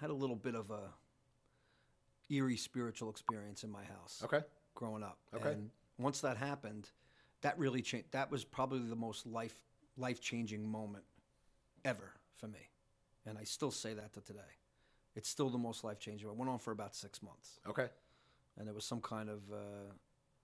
had 0.00 0.10
a 0.10 0.14
little 0.14 0.36
bit 0.36 0.54
of 0.54 0.70
a 0.70 0.90
eerie 2.30 2.56
spiritual 2.56 3.10
experience 3.10 3.62
in 3.62 3.70
my 3.70 3.84
house 3.84 4.20
okay. 4.24 4.40
growing 4.74 5.02
up. 5.02 5.18
Okay. 5.34 5.52
And 5.52 5.70
once 5.98 6.20
that 6.20 6.36
happened, 6.36 6.90
that 7.42 7.58
really 7.58 7.82
changed. 7.82 8.08
That 8.12 8.30
was 8.30 8.44
probably 8.44 8.80
the 8.80 8.96
most 8.96 9.26
life 9.26 9.54
life 9.96 10.20
changing 10.20 10.68
moment 10.68 11.04
ever 11.84 12.12
for 12.34 12.48
me, 12.48 12.70
and 13.24 13.38
I 13.38 13.44
still 13.44 13.70
say 13.70 13.94
that 13.94 14.12
to 14.14 14.20
today. 14.20 14.40
It's 15.14 15.28
still 15.28 15.48
the 15.48 15.58
most 15.58 15.84
life 15.84 15.98
changing. 15.98 16.28
It 16.28 16.36
went 16.36 16.50
on 16.50 16.58
for 16.58 16.72
about 16.72 16.94
six 16.94 17.22
months, 17.22 17.60
Okay. 17.68 17.88
and 18.58 18.66
there 18.66 18.74
was 18.74 18.84
some 18.84 19.00
kind 19.00 19.30
of 19.30 19.40
uh, 19.52 19.92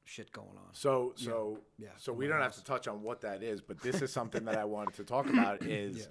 shit 0.04 0.32
going 0.32 0.56
on. 0.56 0.72
So 0.72 1.12
so 1.16 1.58
Yeah, 1.78 1.88
so 1.96 2.12
we 2.12 2.26
don't 2.26 2.40
have 2.40 2.54
to 2.56 2.64
touch 2.64 2.88
on 2.88 3.02
what 3.02 3.20
that 3.22 3.42
is, 3.42 3.60
but 3.60 3.80
this 3.82 4.00
is 4.02 4.12
something 4.12 4.44
that 4.46 4.56
I 4.56 4.64
wanted 4.64 4.94
to 4.94 5.04
talk 5.04 5.28
about 5.28 5.62
is 5.66 6.08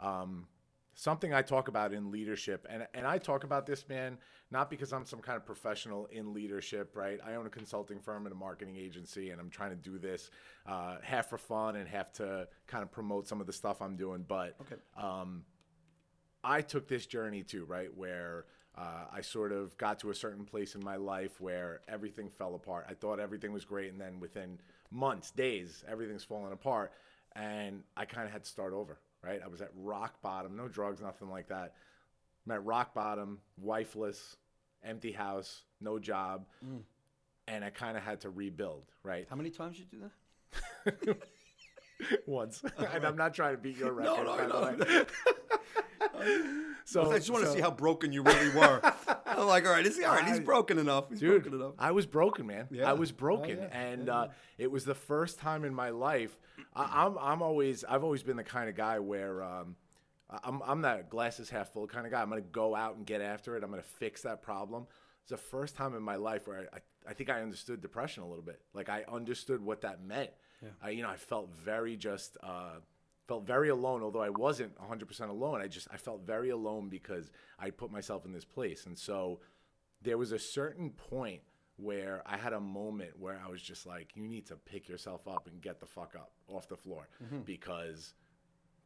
um, 0.00 0.46
something 0.94 1.32
I 1.34 1.42
talk 1.42 1.68
about 1.68 1.92
in 1.92 2.10
leadership, 2.10 2.66
and 2.70 2.86
and 2.94 3.06
I 3.06 3.18
talk 3.18 3.44
about 3.44 3.66
this 3.66 3.88
man 3.88 4.18
not 4.50 4.70
because 4.70 4.92
I'm 4.92 5.04
some 5.04 5.20
kind 5.20 5.36
of 5.36 5.44
professional 5.44 6.06
in 6.06 6.32
leadership, 6.32 6.94
right? 6.94 7.18
I 7.26 7.34
own 7.34 7.46
a 7.46 7.50
consulting 7.50 7.98
firm 7.98 8.26
and 8.26 8.32
a 8.32 8.36
marketing 8.36 8.76
agency, 8.76 9.30
and 9.30 9.40
I'm 9.40 9.50
trying 9.50 9.70
to 9.70 9.76
do 9.76 9.98
this 9.98 10.30
uh, 10.66 10.98
half 11.02 11.28
for 11.28 11.38
fun 11.38 11.76
and 11.76 11.88
half 11.88 12.12
to 12.14 12.46
kind 12.68 12.82
of 12.84 12.92
promote 12.92 13.26
some 13.26 13.40
of 13.40 13.46
the 13.46 13.52
stuff 13.52 13.82
I'm 13.82 13.96
doing, 13.96 14.24
but 14.26 14.56
Okay. 14.60 14.76
um, 14.96 15.42
I 16.42 16.60
took 16.60 16.86
this 16.88 17.06
journey 17.06 17.42
too, 17.42 17.64
right? 17.64 17.94
Where 17.96 18.44
uh, 18.76 19.06
I 19.12 19.20
sort 19.22 19.52
of 19.52 19.76
got 19.78 19.98
to 20.00 20.10
a 20.10 20.14
certain 20.14 20.44
place 20.44 20.74
in 20.74 20.84
my 20.84 20.96
life 20.96 21.40
where 21.40 21.80
everything 21.88 22.28
fell 22.28 22.54
apart. 22.54 22.86
I 22.88 22.94
thought 22.94 23.18
everything 23.18 23.52
was 23.52 23.64
great, 23.64 23.90
and 23.92 24.00
then 24.00 24.20
within 24.20 24.58
months, 24.90 25.30
days, 25.30 25.82
everything's 25.88 26.24
falling 26.24 26.52
apart. 26.52 26.92
And 27.34 27.82
I 27.96 28.04
kind 28.04 28.26
of 28.26 28.32
had 28.32 28.44
to 28.44 28.50
start 28.50 28.72
over, 28.72 28.98
right? 29.24 29.40
I 29.44 29.48
was 29.48 29.60
at 29.60 29.70
rock 29.74 30.20
bottom, 30.22 30.56
no 30.56 30.68
drugs, 30.68 31.00
nothing 31.00 31.30
like 31.30 31.48
that. 31.48 31.74
I'm 32.46 32.52
at 32.52 32.64
rock 32.64 32.94
bottom, 32.94 33.38
wifeless, 33.56 34.36
empty 34.84 35.12
house, 35.12 35.62
no 35.80 35.98
job, 35.98 36.46
mm. 36.64 36.80
and 37.48 37.64
I 37.64 37.70
kind 37.70 37.96
of 37.96 38.02
had 38.02 38.20
to 38.22 38.30
rebuild. 38.30 38.84
Right, 39.02 39.26
How 39.28 39.36
many 39.36 39.50
times 39.50 39.78
did 39.78 39.86
you 39.92 39.98
do 39.98 40.10
that? 41.04 41.16
once, 42.26 42.62
and 42.92 43.06
I'm 43.06 43.16
not 43.16 43.34
trying 43.34 43.56
to 43.56 43.62
beat 43.62 43.76
your 43.76 43.92
record. 43.92 44.26
no, 44.26 44.36
by 44.36 44.74
the 44.74 45.06
no, 46.24 46.64
so 46.84 47.10
I 47.10 47.18
just 47.18 47.30
want 47.30 47.44
to 47.44 47.50
so- 47.50 47.56
see 47.56 47.60
how 47.60 47.70
broken 47.70 48.12
you 48.12 48.22
really 48.22 48.54
were. 48.54 48.80
I'm 49.38 49.46
like, 49.46 49.64
all 49.66 49.72
right, 49.72 49.84
is 49.86 49.96
he, 49.96 50.04
all 50.04 50.14
right, 50.14 50.24
he's 50.26 50.40
broken 50.40 50.78
enough. 50.78 51.08
He's 51.10 51.20
dude 51.20 51.42
broken 51.42 51.60
enough. 51.60 51.74
i 51.78 51.90
was 51.90 52.06
broken 52.06 52.46
man 52.46 52.68
Yeah. 52.70 52.90
i 52.90 52.92
was 52.92 53.12
broken 53.12 53.58
Oh, 53.58 53.62
yeah. 53.70 53.78
and 53.78 54.08
uh, 54.08 54.28
it 54.58 54.70
was 54.70 54.84
the 54.84 54.94
first 54.94 55.38
time 55.38 55.64
in 55.64 55.74
my 55.74 55.90
life 55.90 56.36
I, 56.74 57.04
i'm 57.04 57.18
i'm 57.18 57.42
always 57.42 57.84
i've 57.84 58.04
always 58.04 58.22
been 58.22 58.36
the 58.36 58.44
kind 58.44 58.68
of 58.68 58.76
guy 58.76 58.98
where 58.98 59.42
um, 59.42 59.76
I- 60.30 60.40
I'm, 60.44 60.62
I'm 60.64 60.82
that 60.82 61.10
glasses 61.10 61.50
half 61.50 61.72
full 61.72 61.86
kind 61.86 62.06
of 62.06 62.12
guy 62.12 62.20
i'm 62.22 62.28
gonna 62.28 62.40
go 62.40 62.74
out 62.74 62.96
and 62.96 63.04
get 63.06 63.20
after 63.20 63.56
it 63.56 63.62
i'm 63.64 63.70
gonna 63.70 63.82
fix 63.82 64.22
that 64.22 64.42
problem 64.42 64.86
it's 65.22 65.30
the 65.30 65.36
first 65.36 65.74
time 65.76 65.94
in 65.94 66.02
my 66.02 66.16
life 66.16 66.46
where 66.46 66.68
I, 66.72 66.76
I, 66.76 67.10
I 67.10 67.12
think 67.14 67.30
i 67.30 67.40
understood 67.40 67.80
depression 67.80 68.22
a 68.22 68.28
little 68.28 68.44
bit 68.44 68.60
like 68.74 68.88
i 68.88 69.04
understood 69.10 69.60
what 69.62 69.80
that 69.82 70.02
meant 70.04 70.30
I, 70.82 70.90
you 70.90 71.02
know 71.02 71.10
i 71.10 71.16
felt 71.16 71.50
very 71.54 71.96
just 71.96 72.36
uh, 72.42 72.76
felt 73.26 73.46
very 73.46 73.68
alone 73.68 74.02
although 74.02 74.22
i 74.22 74.28
wasn't 74.28 74.72
100% 74.78 75.28
alone 75.28 75.60
i 75.60 75.66
just 75.66 75.88
i 75.92 75.96
felt 75.96 76.26
very 76.26 76.50
alone 76.50 76.88
because 76.88 77.30
i 77.58 77.70
put 77.70 77.90
myself 77.90 78.24
in 78.24 78.32
this 78.32 78.44
place 78.44 78.86
and 78.86 78.98
so 78.98 79.40
there 80.02 80.18
was 80.18 80.32
a 80.32 80.38
certain 80.38 80.90
point 80.90 81.40
where 81.76 82.22
I 82.26 82.36
had 82.36 82.52
a 82.52 82.60
moment 82.60 83.18
where 83.18 83.40
I 83.44 83.50
was 83.50 83.60
just 83.60 83.86
like, 83.86 84.10
you 84.14 84.28
need 84.28 84.46
to 84.46 84.56
pick 84.56 84.88
yourself 84.88 85.26
up 85.26 85.48
and 85.48 85.60
get 85.60 85.80
the 85.80 85.86
fuck 85.86 86.14
up 86.14 86.30
off 86.48 86.68
the 86.68 86.76
floor 86.76 87.08
mm-hmm. 87.22 87.40
because 87.40 88.14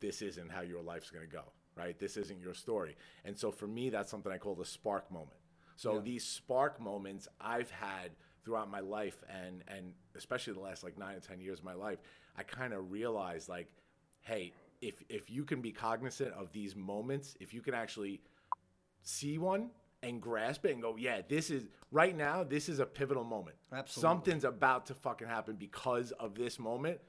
this 0.00 0.22
isn't 0.22 0.50
how 0.50 0.62
your 0.62 0.82
life's 0.82 1.10
going 1.10 1.26
to 1.26 1.30
go, 1.30 1.52
right? 1.76 1.98
This 1.98 2.16
isn't 2.16 2.40
your 2.40 2.54
story. 2.54 2.96
And 3.24 3.36
so 3.36 3.50
for 3.50 3.66
me, 3.66 3.90
that's 3.90 4.10
something 4.10 4.32
I 4.32 4.38
call 4.38 4.54
the 4.54 4.64
spark 4.64 5.10
moment. 5.10 5.38
So 5.76 6.00
these 6.00 6.24
spark 6.24 6.80
moments 6.80 7.28
I've 7.40 7.70
had 7.70 8.10
throughout 8.44 8.68
my 8.68 8.80
life 8.80 9.22
and 9.28 9.62
and 9.68 9.92
especially 10.16 10.52
the 10.54 10.58
last 10.60 10.82
like 10.82 10.98
9 10.98 11.14
or 11.14 11.20
10 11.20 11.40
years 11.40 11.60
of 11.60 11.64
my 11.64 11.74
life, 11.74 11.98
I 12.36 12.42
kind 12.42 12.72
of 12.72 12.90
realized 12.90 13.48
like, 13.48 13.68
hey, 14.28 14.52
if 14.80 15.02
if 15.08 15.30
you 15.30 15.44
can 15.44 15.60
be 15.60 15.72
cognizant 15.72 16.32
of 16.34 16.52
these 16.52 16.76
moments, 16.76 17.36
if 17.40 17.52
you 17.54 17.62
can 17.62 17.74
actually 17.74 18.20
see 19.02 19.38
one 19.38 19.70
and 20.02 20.20
grasp 20.22 20.64
it 20.66 20.72
and 20.72 20.82
go, 20.82 20.94
yeah, 20.96 21.20
this 21.28 21.50
is 21.50 21.64
right 21.90 22.16
now, 22.16 22.44
this 22.44 22.68
is 22.68 22.78
a 22.78 22.86
pivotal 22.86 23.24
moment. 23.24 23.56
Absolutely. 23.72 24.08
Something's 24.08 24.44
about 24.44 24.86
to 24.86 24.94
fucking 24.94 25.26
happen 25.26 25.56
because 25.56 26.12
of 26.12 26.34
this 26.34 26.58
moment. 26.58 27.00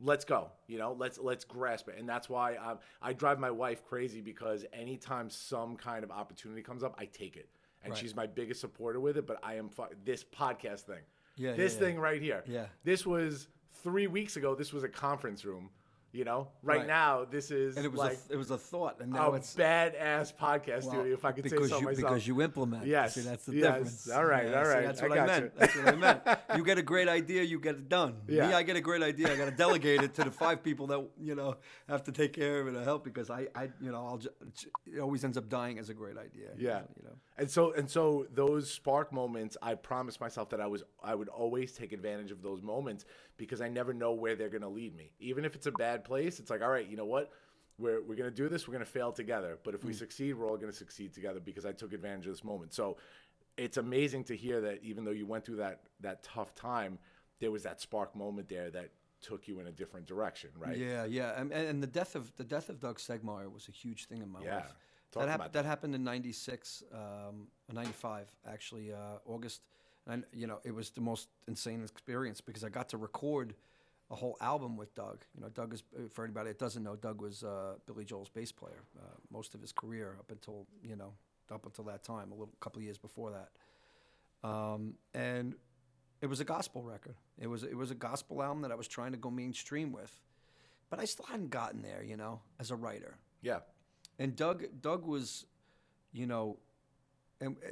Let's 0.00 0.24
go. 0.24 0.50
You 0.66 0.78
know, 0.78 0.92
let's 0.98 1.18
let's 1.18 1.44
grasp 1.44 1.88
it. 1.88 1.96
And 1.98 2.08
that's 2.08 2.28
why 2.28 2.56
um, 2.56 2.78
I 3.02 3.12
drive 3.12 3.38
my 3.38 3.50
wife 3.50 3.84
crazy 3.84 4.20
because 4.20 4.64
anytime 4.72 5.28
some 5.30 5.76
kind 5.76 6.04
of 6.04 6.10
opportunity 6.10 6.62
comes 6.62 6.82
up, 6.82 6.94
I 6.98 7.06
take 7.06 7.36
it. 7.36 7.48
And 7.82 7.92
Right. 7.92 8.00
she's 8.00 8.14
my 8.16 8.26
biggest 8.26 8.60
supporter 8.60 9.00
with 9.00 9.16
it, 9.16 9.26
but 9.26 9.38
I 9.42 9.54
am 9.54 9.68
fu- 9.68 9.84
this 10.04 10.24
podcast 10.24 10.80
thing. 10.80 11.02
Yeah, 11.36 11.52
This 11.52 11.74
yeah, 11.74 11.80
yeah. 11.80 11.86
thing 11.86 11.98
right 12.00 12.20
here. 12.22 12.42
Yeah. 12.46 12.66
This 12.82 13.06
was 13.06 13.48
3 13.82 14.06
weeks 14.06 14.36
ago, 14.36 14.54
this 14.54 14.72
was 14.72 14.82
a 14.82 14.88
conference 14.88 15.44
room, 15.44 15.70
you 16.16 16.24
know? 16.24 16.48
Right, 16.62 16.78
Right. 16.78 16.86
now 16.86 17.24
this 17.24 17.50
is 17.50 17.76
and 17.76 17.84
it 17.84 17.90
was 17.90 17.98
like 17.98 18.18
a, 18.30 18.32
it 18.34 18.36
was 18.36 18.50
a 18.50 18.58
thought, 18.58 19.00
and 19.00 19.12
now 19.12 19.32
a 19.32 19.36
it's 19.36 19.54
badass 19.54 20.32
podcast 20.34 20.84
well, 20.84 20.94
studio, 20.94 21.14
if 21.14 21.24
I 21.24 21.32
could 21.32 21.44
say 21.44 21.50
because 21.50 21.70
so 21.70 21.78
you, 21.78 21.84
myself. 21.84 22.08
Because 22.08 22.26
you 22.26 22.42
implement. 22.42 22.86
Yes, 22.86 23.14
See, 23.14 23.20
that's 23.20 23.44
the 23.44 23.54
yes. 23.54 23.64
difference. 23.66 24.10
All 24.10 24.24
right. 24.24 24.52
All 24.54 24.64
right. 24.64 24.80
see, 24.80 24.86
That's 24.86 25.02
I 25.02 25.08
what 25.08 25.12
I, 25.12 25.16
got 25.16 25.26
meant. 25.26 25.56
That's 25.58 25.76
what 25.76 25.88
I 25.88 25.96
meant. 25.96 26.22
You 26.56 26.64
get 26.64 26.78
a 26.78 26.82
great 26.82 27.08
idea, 27.08 27.42
you 27.42 27.60
get 27.60 27.74
it 27.74 27.88
done. 27.88 28.14
Yeah. 28.28 28.48
Me, 28.48 28.54
I 28.54 28.62
get 28.62 28.76
a 28.76 28.80
great 28.80 29.02
idea, 29.02 29.30
I 29.30 29.36
got 29.36 29.44
to 29.46 29.50
delegate 29.50 30.02
it 30.02 30.14
to 30.14 30.24
the 30.24 30.30
five 30.30 30.62
people 30.62 30.86
that 30.86 31.04
you 31.20 31.34
know 31.34 31.56
have 31.88 32.02
to 32.04 32.12
take 32.12 32.32
care 32.32 32.60
of 32.60 32.68
it 32.68 32.74
or 32.74 32.82
help 32.84 33.04
because 33.04 33.28
I, 33.30 33.48
I, 33.54 33.68
you 33.80 33.92
know, 33.92 34.06
I'll. 34.06 34.20
It 34.86 35.00
always 35.00 35.22
ends 35.24 35.36
up 35.36 35.48
dying 35.48 35.78
as 35.78 35.90
a 35.90 35.94
great 35.94 36.16
idea. 36.16 36.48
Yeah. 36.56 36.80
You 36.96 37.04
know. 37.04 37.16
And 37.38 37.50
so 37.50 37.72
and 37.72 37.88
so 37.88 38.26
those 38.32 38.70
spark 38.70 39.12
moments, 39.12 39.56
I 39.60 39.74
promised 39.74 40.20
myself 40.20 40.48
that 40.50 40.60
I 40.60 40.66
was 40.66 40.82
I 41.02 41.14
would 41.14 41.28
always 41.28 41.72
take 41.72 41.92
advantage 41.92 42.30
of 42.30 42.42
those 42.42 42.62
moments 42.62 43.04
because 43.36 43.60
I 43.60 43.68
never 43.68 43.92
know 43.92 44.12
where 44.12 44.36
they're 44.36 44.48
gonna 44.48 44.68
lead 44.68 44.96
me. 44.96 45.12
Even 45.18 45.44
if 45.44 45.54
it's 45.54 45.66
a 45.66 45.72
bad 45.72 46.04
place, 46.04 46.40
it's 46.40 46.50
like, 46.50 46.62
all 46.62 46.70
right, 46.70 46.88
you 46.88 46.96
know 46.96 47.04
what? 47.04 47.30
We're 47.78 48.02
we're 48.02 48.16
gonna 48.16 48.30
do 48.30 48.48
this, 48.48 48.66
we're 48.66 48.72
gonna 48.72 48.86
fail 48.86 49.12
together. 49.12 49.58
But 49.62 49.74
if 49.74 49.84
we 49.84 49.92
mm. 49.92 49.98
succeed, 49.98 50.34
we're 50.34 50.48
all 50.48 50.56
gonna 50.56 50.72
succeed 50.72 51.12
together 51.12 51.40
because 51.40 51.66
I 51.66 51.72
took 51.72 51.92
advantage 51.92 52.26
of 52.26 52.32
this 52.32 52.44
moment. 52.44 52.72
So 52.72 52.96
it's 53.58 53.76
amazing 53.76 54.24
to 54.24 54.36
hear 54.36 54.62
that 54.62 54.82
even 54.82 55.04
though 55.04 55.10
you 55.10 55.26
went 55.26 55.44
through 55.44 55.56
that 55.56 55.80
that 56.00 56.22
tough 56.22 56.54
time, 56.54 56.98
there 57.40 57.50
was 57.50 57.62
that 57.64 57.82
spark 57.82 58.16
moment 58.16 58.48
there 58.48 58.70
that 58.70 58.90
took 59.20 59.48
you 59.48 59.60
in 59.60 59.66
a 59.66 59.72
different 59.72 60.06
direction, 60.06 60.50
right? 60.58 60.76
Yeah, 60.76 61.04
yeah, 61.04 61.40
and, 61.40 61.52
and 61.52 61.82
the 61.82 61.86
death 61.86 62.14
of 62.14 62.34
the 62.36 62.44
death 62.44 62.68
of 62.68 62.80
Doug 62.80 62.98
Stegmeyer 62.98 63.52
was 63.52 63.68
a 63.68 63.72
huge 63.72 64.06
thing 64.06 64.22
in 64.22 64.30
my 64.30 64.42
Yeah. 64.42 64.56
life. 64.56 64.74
Talk 65.16 65.24
That, 65.24 65.30
hap- 65.30 65.40
about 65.40 65.52
that 65.52 65.62
that. 65.62 65.68
happened 65.68 65.94
in 65.94 66.04
'96, 66.04 66.82
um, 66.92 67.48
'95, 67.72 68.28
actually, 68.48 68.92
uh, 68.92 69.18
August. 69.26 69.62
And 70.06 70.24
you 70.32 70.46
know, 70.46 70.60
it 70.64 70.74
was 70.74 70.90
the 70.90 71.00
most 71.00 71.28
insane 71.48 71.82
experience 71.82 72.40
because 72.40 72.62
I 72.64 72.68
got 72.68 72.88
to 72.90 72.96
record 72.96 73.54
a 74.10 74.14
whole 74.14 74.36
album 74.40 74.76
with 74.76 74.94
Doug. 74.94 75.24
You 75.34 75.40
know, 75.42 75.48
Doug 75.48 75.74
is 75.74 75.82
for 76.12 76.24
anybody 76.24 76.50
that 76.50 76.58
doesn't 76.58 76.82
know, 76.82 76.94
Doug 76.96 77.20
was 77.20 77.42
uh, 77.42 77.74
Billy 77.86 78.04
Joel's 78.04 78.28
bass 78.28 78.52
player 78.52 78.84
uh, 78.98 79.02
most 79.32 79.54
of 79.54 79.60
his 79.60 79.72
career 79.72 80.16
up 80.18 80.30
until 80.30 80.66
you 80.82 80.94
know 80.96 81.12
up 81.50 81.64
until 81.66 81.84
that 81.84 82.02
time, 82.04 82.30
a 82.30 82.34
little 82.34 82.52
couple 82.60 82.78
of 82.78 82.84
years 82.84 82.98
before 82.98 83.30
that. 83.32 84.48
Um, 84.48 84.94
and 85.14 85.54
it 86.20 86.26
was 86.26 86.40
a 86.40 86.44
gospel 86.44 86.82
record. 86.82 87.16
It 87.40 87.46
was 87.48 87.62
it 87.64 87.76
was 87.76 87.90
a 87.90 87.94
gospel 87.96 88.42
album 88.42 88.62
that 88.62 88.70
I 88.70 88.74
was 88.76 88.86
trying 88.88 89.12
to 89.12 89.18
go 89.18 89.30
mainstream 89.30 89.92
with, 89.92 90.20
but 90.88 91.00
I 91.00 91.04
still 91.04 91.26
hadn't 91.26 91.50
gotten 91.50 91.82
there, 91.82 92.02
you 92.04 92.16
know, 92.16 92.40
as 92.60 92.70
a 92.70 92.76
writer. 92.76 93.16
Yeah. 93.42 93.58
And 94.18 94.34
Doug 94.34 94.64
Doug 94.80 95.06
was, 95.06 95.46
you 96.12 96.26
know, 96.26 96.58
and 97.40 97.56
uh, 97.64 97.68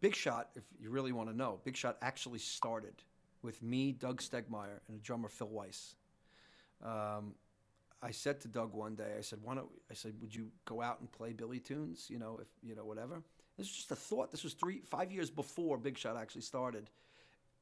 Big 0.00 0.14
Shot. 0.14 0.50
If 0.54 0.64
you 0.80 0.90
really 0.90 1.12
want 1.12 1.28
to 1.28 1.36
know, 1.36 1.60
Big 1.64 1.76
Shot 1.76 1.96
actually 2.02 2.38
started 2.38 2.94
with 3.42 3.62
me, 3.62 3.92
Doug 3.92 4.20
Stegmeyer, 4.20 4.80
and 4.88 4.96
a 4.96 5.02
drummer 5.02 5.28
Phil 5.28 5.48
Weiss. 5.48 5.94
Um, 6.84 7.34
I 8.00 8.12
said 8.12 8.40
to 8.42 8.48
Doug 8.48 8.74
one 8.74 8.94
day, 8.94 9.14
I 9.18 9.22
said, 9.22 9.40
"Why 9.42 9.56
don't?" 9.56 9.70
I 9.90 9.94
said, 9.94 10.14
"Would 10.20 10.34
you 10.34 10.50
go 10.64 10.80
out 10.80 11.00
and 11.00 11.10
play 11.10 11.32
Billy 11.32 11.58
tunes? 11.58 12.08
You 12.08 12.18
know, 12.18 12.38
if 12.40 12.48
you 12.62 12.74
know 12.74 12.84
whatever." 12.84 13.22
This 13.56 13.66
was 13.66 13.76
just 13.76 13.90
a 13.90 13.96
thought. 13.96 14.30
This 14.30 14.44
was 14.44 14.54
three, 14.54 14.82
five 14.82 15.10
years 15.10 15.30
before 15.30 15.78
Big 15.78 15.98
Shot 15.98 16.16
actually 16.16 16.42
started, 16.42 16.90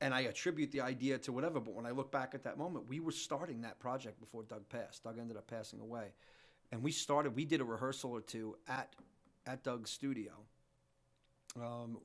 and 0.02 0.12
I 0.12 0.22
attribute 0.22 0.70
the 0.70 0.82
idea 0.82 1.16
to 1.18 1.32
whatever. 1.32 1.58
But 1.58 1.74
when 1.74 1.86
I 1.86 1.90
look 1.90 2.12
back 2.12 2.34
at 2.34 2.44
that 2.44 2.58
moment, 2.58 2.86
we 2.86 3.00
were 3.00 3.12
starting 3.12 3.62
that 3.62 3.78
project 3.78 4.20
before 4.20 4.42
Doug 4.42 4.68
passed. 4.68 5.04
Doug 5.04 5.18
ended 5.18 5.38
up 5.38 5.46
passing 5.46 5.80
away, 5.80 6.12
and 6.72 6.82
we 6.82 6.92
started. 6.92 7.34
We 7.36 7.44
did 7.44 7.60
a 7.60 7.64
rehearsal 7.64 8.10
or 8.10 8.20
two 8.20 8.56
at 8.68 8.94
at 9.46 9.62
Doug's 9.62 9.90
studio. 9.90 10.32
Um, 11.60 11.98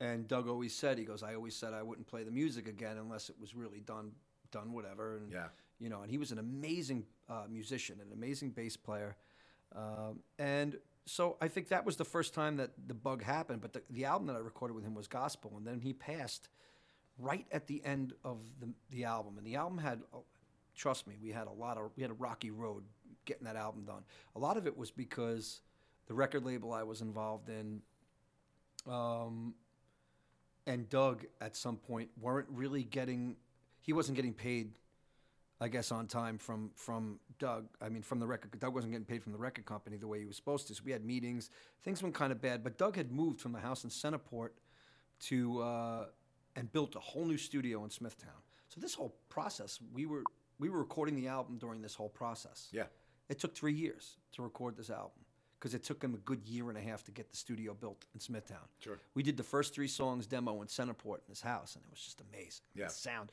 and 0.00 0.26
Doug 0.26 0.48
always 0.48 0.74
said, 0.74 0.98
he 0.98 1.04
goes, 1.04 1.22
I 1.22 1.34
always 1.34 1.54
said 1.54 1.72
I 1.72 1.82
wouldn't 1.82 2.06
play 2.06 2.24
the 2.24 2.30
music 2.30 2.66
again 2.66 2.96
unless 2.98 3.28
it 3.30 3.36
was 3.40 3.54
really 3.54 3.80
done, 3.80 4.12
done 4.50 4.72
whatever. 4.72 5.18
And 5.18 5.30
Yeah. 5.30 5.48
you 5.78 5.88
know, 5.88 6.02
and 6.02 6.10
he 6.10 6.18
was 6.18 6.32
an 6.32 6.38
amazing 6.38 7.06
uh, 7.28 7.44
musician, 7.48 8.00
an 8.00 8.12
amazing 8.12 8.50
bass 8.50 8.76
player, 8.76 9.16
um, 9.74 10.20
and 10.38 10.76
so 11.06 11.36
I 11.40 11.48
think 11.48 11.68
that 11.68 11.84
was 11.84 11.96
the 11.96 12.04
first 12.04 12.32
time 12.34 12.56
that 12.56 12.70
the 12.88 12.94
bug 12.94 13.22
happened. 13.22 13.60
But 13.60 13.72
the, 13.74 13.82
the 13.90 14.04
album 14.06 14.26
that 14.28 14.36
I 14.36 14.40
recorded 14.40 14.74
with 14.74 14.84
him 14.84 14.94
was 14.94 15.06
gospel, 15.06 15.52
and 15.56 15.66
then 15.66 15.80
he 15.80 15.92
passed 15.92 16.48
right 17.18 17.46
at 17.52 17.66
the 17.66 17.84
end 17.84 18.14
of 18.24 18.38
the 18.60 18.68
the 18.90 19.04
album, 19.04 19.36
and 19.38 19.46
the 19.46 19.56
album 19.56 19.78
had. 19.78 20.02
oh, 20.12 20.24
Trust 20.76 21.06
me, 21.06 21.14
we 21.22 21.30
had 21.30 21.46
a 21.46 21.52
lot 21.52 21.78
of 21.78 21.92
we 21.96 22.02
had 22.02 22.10
a 22.10 22.14
rocky 22.14 22.50
road 22.50 22.82
getting 23.24 23.44
that 23.44 23.56
album 23.56 23.84
done. 23.84 24.02
A 24.36 24.38
lot 24.38 24.56
of 24.56 24.66
it 24.66 24.76
was 24.76 24.90
because 24.90 25.60
the 26.06 26.14
record 26.14 26.44
label 26.44 26.72
I 26.72 26.82
was 26.82 27.00
involved 27.00 27.48
in, 27.48 27.80
um, 28.90 29.54
and 30.66 30.88
Doug 30.88 31.24
at 31.40 31.56
some 31.56 31.76
point 31.76 32.10
weren't 32.20 32.48
really 32.50 32.84
getting. 32.84 33.36
He 33.80 33.92
wasn't 33.92 34.16
getting 34.16 34.32
paid 34.32 34.72
I 35.60 35.68
guess 35.68 35.92
on 35.92 36.06
time 36.06 36.38
from 36.38 36.70
from 36.74 37.20
Doug. 37.38 37.66
I 37.80 37.88
mean, 37.88 38.02
from 38.02 38.18
the 38.18 38.26
record. 38.26 38.58
Doug 38.58 38.74
wasn't 38.74 38.92
getting 38.92 39.06
paid 39.06 39.22
from 39.22 39.32
the 39.32 39.38
record 39.38 39.64
company 39.64 39.96
the 39.96 40.06
way 40.06 40.18
he 40.18 40.26
was 40.26 40.36
supposed 40.36 40.66
to. 40.68 40.74
So 40.74 40.82
we 40.84 40.92
had 40.92 41.04
meetings. 41.04 41.50
Things 41.82 42.02
went 42.02 42.14
kind 42.14 42.32
of 42.32 42.42
bad. 42.42 42.64
But 42.64 42.76
Doug 42.76 42.96
had 42.96 43.12
moved 43.12 43.40
from 43.40 43.52
the 43.52 43.60
house 43.60 43.84
in 43.84 43.90
Centerport 43.90 44.50
to 45.20 45.62
uh, 45.62 46.06
and 46.56 46.72
built 46.72 46.96
a 46.96 47.00
whole 47.00 47.24
new 47.24 47.38
studio 47.38 47.84
in 47.84 47.90
Smithtown. 47.90 48.42
So 48.68 48.80
this 48.80 48.94
whole 48.94 49.14
process, 49.28 49.78
we 49.92 50.06
were 50.06 50.24
we 50.58 50.68
were 50.68 50.78
recording 50.78 51.14
the 51.14 51.28
album 51.28 51.58
during 51.58 51.82
this 51.82 51.94
whole 51.94 52.08
process. 52.08 52.68
Yeah. 52.72 52.84
It 53.28 53.38
took 53.38 53.54
three 53.54 53.72
years 53.72 54.16
to 54.32 54.42
record 54.42 54.76
this 54.76 54.90
album 54.90 55.24
because 55.58 55.74
it 55.74 55.82
took 55.82 56.02
him 56.02 56.14
a 56.14 56.18
good 56.18 56.46
year 56.46 56.68
and 56.68 56.76
a 56.76 56.80
half 56.80 57.04
to 57.04 57.10
get 57.10 57.30
the 57.30 57.36
studio 57.36 57.72
built 57.72 58.04
in 58.12 58.20
Smithtown. 58.20 58.66
Sure. 58.80 58.98
We 59.14 59.22
did 59.22 59.36
the 59.36 59.42
first 59.42 59.74
three 59.74 59.88
songs 59.88 60.26
demo 60.26 60.60
in 60.60 60.68
Centerport 60.68 61.18
in 61.26 61.30
his 61.30 61.40
house, 61.40 61.74
and 61.74 61.84
it 61.84 61.90
was 61.90 62.00
just 62.00 62.20
amazing. 62.20 62.64
Yeah. 62.74 62.88
The 62.88 62.92
sound. 62.92 63.32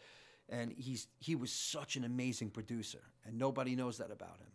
And 0.49 0.71
he's 0.71 1.07
he 1.19 1.35
was 1.35 1.51
such 1.51 1.95
an 1.95 2.03
amazing 2.03 2.49
producer, 2.49 3.01
and 3.25 3.37
nobody 3.37 3.75
knows 3.75 3.97
that 3.97 4.11
about 4.11 4.37
him. 4.39 4.47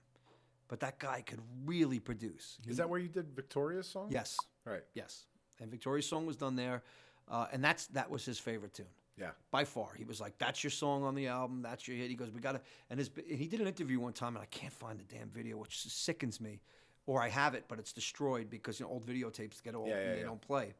But 0.68 0.80
that 0.80 0.98
guy 0.98 1.22
could 1.22 1.40
really 1.64 2.00
produce. 2.00 2.58
Is 2.66 2.78
that 2.78 2.88
where 2.88 2.98
you 2.98 3.08
did 3.08 3.34
Victoria's 3.34 3.88
song? 3.88 4.08
Yes. 4.10 4.36
Right. 4.64 4.82
Yes. 4.94 5.26
And 5.60 5.70
Victoria's 5.70 6.08
song 6.08 6.26
was 6.26 6.36
done 6.36 6.56
there, 6.56 6.82
uh, 7.28 7.46
and 7.52 7.62
that's 7.62 7.86
that 7.88 8.10
was 8.10 8.24
his 8.24 8.38
favorite 8.38 8.74
tune 8.74 8.86
Yeah. 9.18 9.30
by 9.50 9.64
far. 9.64 9.94
He 9.96 10.04
was 10.04 10.20
like, 10.20 10.36
"That's 10.38 10.62
your 10.62 10.70
song 10.70 11.02
on 11.02 11.14
the 11.14 11.26
album. 11.28 11.62
That's 11.62 11.88
your 11.88 11.96
hit." 11.96 12.10
He 12.10 12.16
goes, 12.16 12.30
"We 12.30 12.40
got 12.40 12.52
to." 12.52 12.60
And 12.90 12.98
his 12.98 13.10
and 13.16 13.38
he 13.38 13.46
did 13.46 13.60
an 13.60 13.66
interview 13.66 13.98
one 13.98 14.12
time, 14.12 14.36
and 14.36 14.42
I 14.42 14.46
can't 14.46 14.72
find 14.72 14.98
the 14.98 15.04
damn 15.04 15.30
video, 15.30 15.56
which 15.56 15.78
sickens 15.90 16.40
me. 16.40 16.60
Or 17.06 17.22
I 17.22 17.28
have 17.28 17.54
it, 17.54 17.64
but 17.68 17.78
it's 17.78 17.92
destroyed 17.92 18.50
because 18.50 18.78
you 18.80 18.84
know 18.86 18.92
old 18.92 19.06
videotapes 19.06 19.62
get 19.62 19.74
old 19.74 19.88
Yeah, 19.88 19.94
yeah, 19.94 20.00
and 20.02 20.14
they 20.14 20.18
yeah. 20.20 20.26
don't 20.26 20.40
play. 20.40 20.74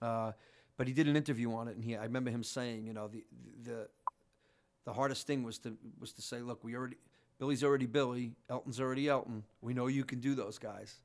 Uh, 0.00 0.32
but 0.76 0.86
he 0.86 0.92
did 0.92 1.08
an 1.08 1.16
interview 1.16 1.52
on 1.54 1.68
it, 1.68 1.74
and 1.76 1.84
he 1.84 1.96
I 1.96 2.04
remember 2.04 2.30
him 2.30 2.42
saying, 2.44 2.86
you 2.86 2.92
know, 2.92 3.08
the 3.08 3.24
the 3.62 3.88
the 4.84 4.92
hardest 4.92 5.26
thing 5.26 5.42
was 5.42 5.58
to 5.60 5.76
was 5.98 6.12
to 6.12 6.22
say, 6.22 6.40
look, 6.40 6.62
we 6.62 6.76
already 6.76 6.96
Billy's 7.38 7.64
already 7.64 7.86
Billy, 7.86 8.34
Elton's 8.48 8.80
already 8.80 9.08
Elton. 9.08 9.44
We 9.60 9.74
know 9.74 9.86
you 9.88 10.04
can 10.04 10.20
do 10.20 10.34
those 10.34 10.58
guys, 10.58 10.96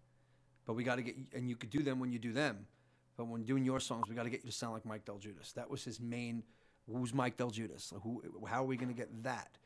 but 0.66 0.74
we 0.74 0.84
got 0.84 0.98
to 0.98 1.02
get 1.02 1.16
and 1.34 1.50
you 1.50 1.56
could 1.56 1.70
do 1.70 1.82
them 1.82 2.00
when 2.00 2.12
you 2.12 2.20
do 2.20 2.34
them. 2.34 2.68
But 3.16 3.26
when 3.28 3.44
doing 3.44 3.66
your 3.66 3.80
songs, 3.80 4.08
we 4.10 4.16
got 4.16 4.24
to 4.24 4.30
get 4.30 4.44
you 4.44 4.52
to 4.52 4.56
sound 4.56 4.74
like 4.74 4.86
Mike 4.86 5.06
DelGuidice. 5.06 5.54
That 5.54 5.70
was 5.70 5.84
his 5.84 6.00
main. 6.00 6.44
Who's 6.92 7.14
Mike 7.14 7.38
DelGuidice? 7.38 7.94
Who? 8.02 8.24
How 8.48 8.64
are 8.64 8.66
we 8.66 8.78
going 8.78 8.90
to 8.90 8.96
get 8.96 9.24
that? 9.24 9.58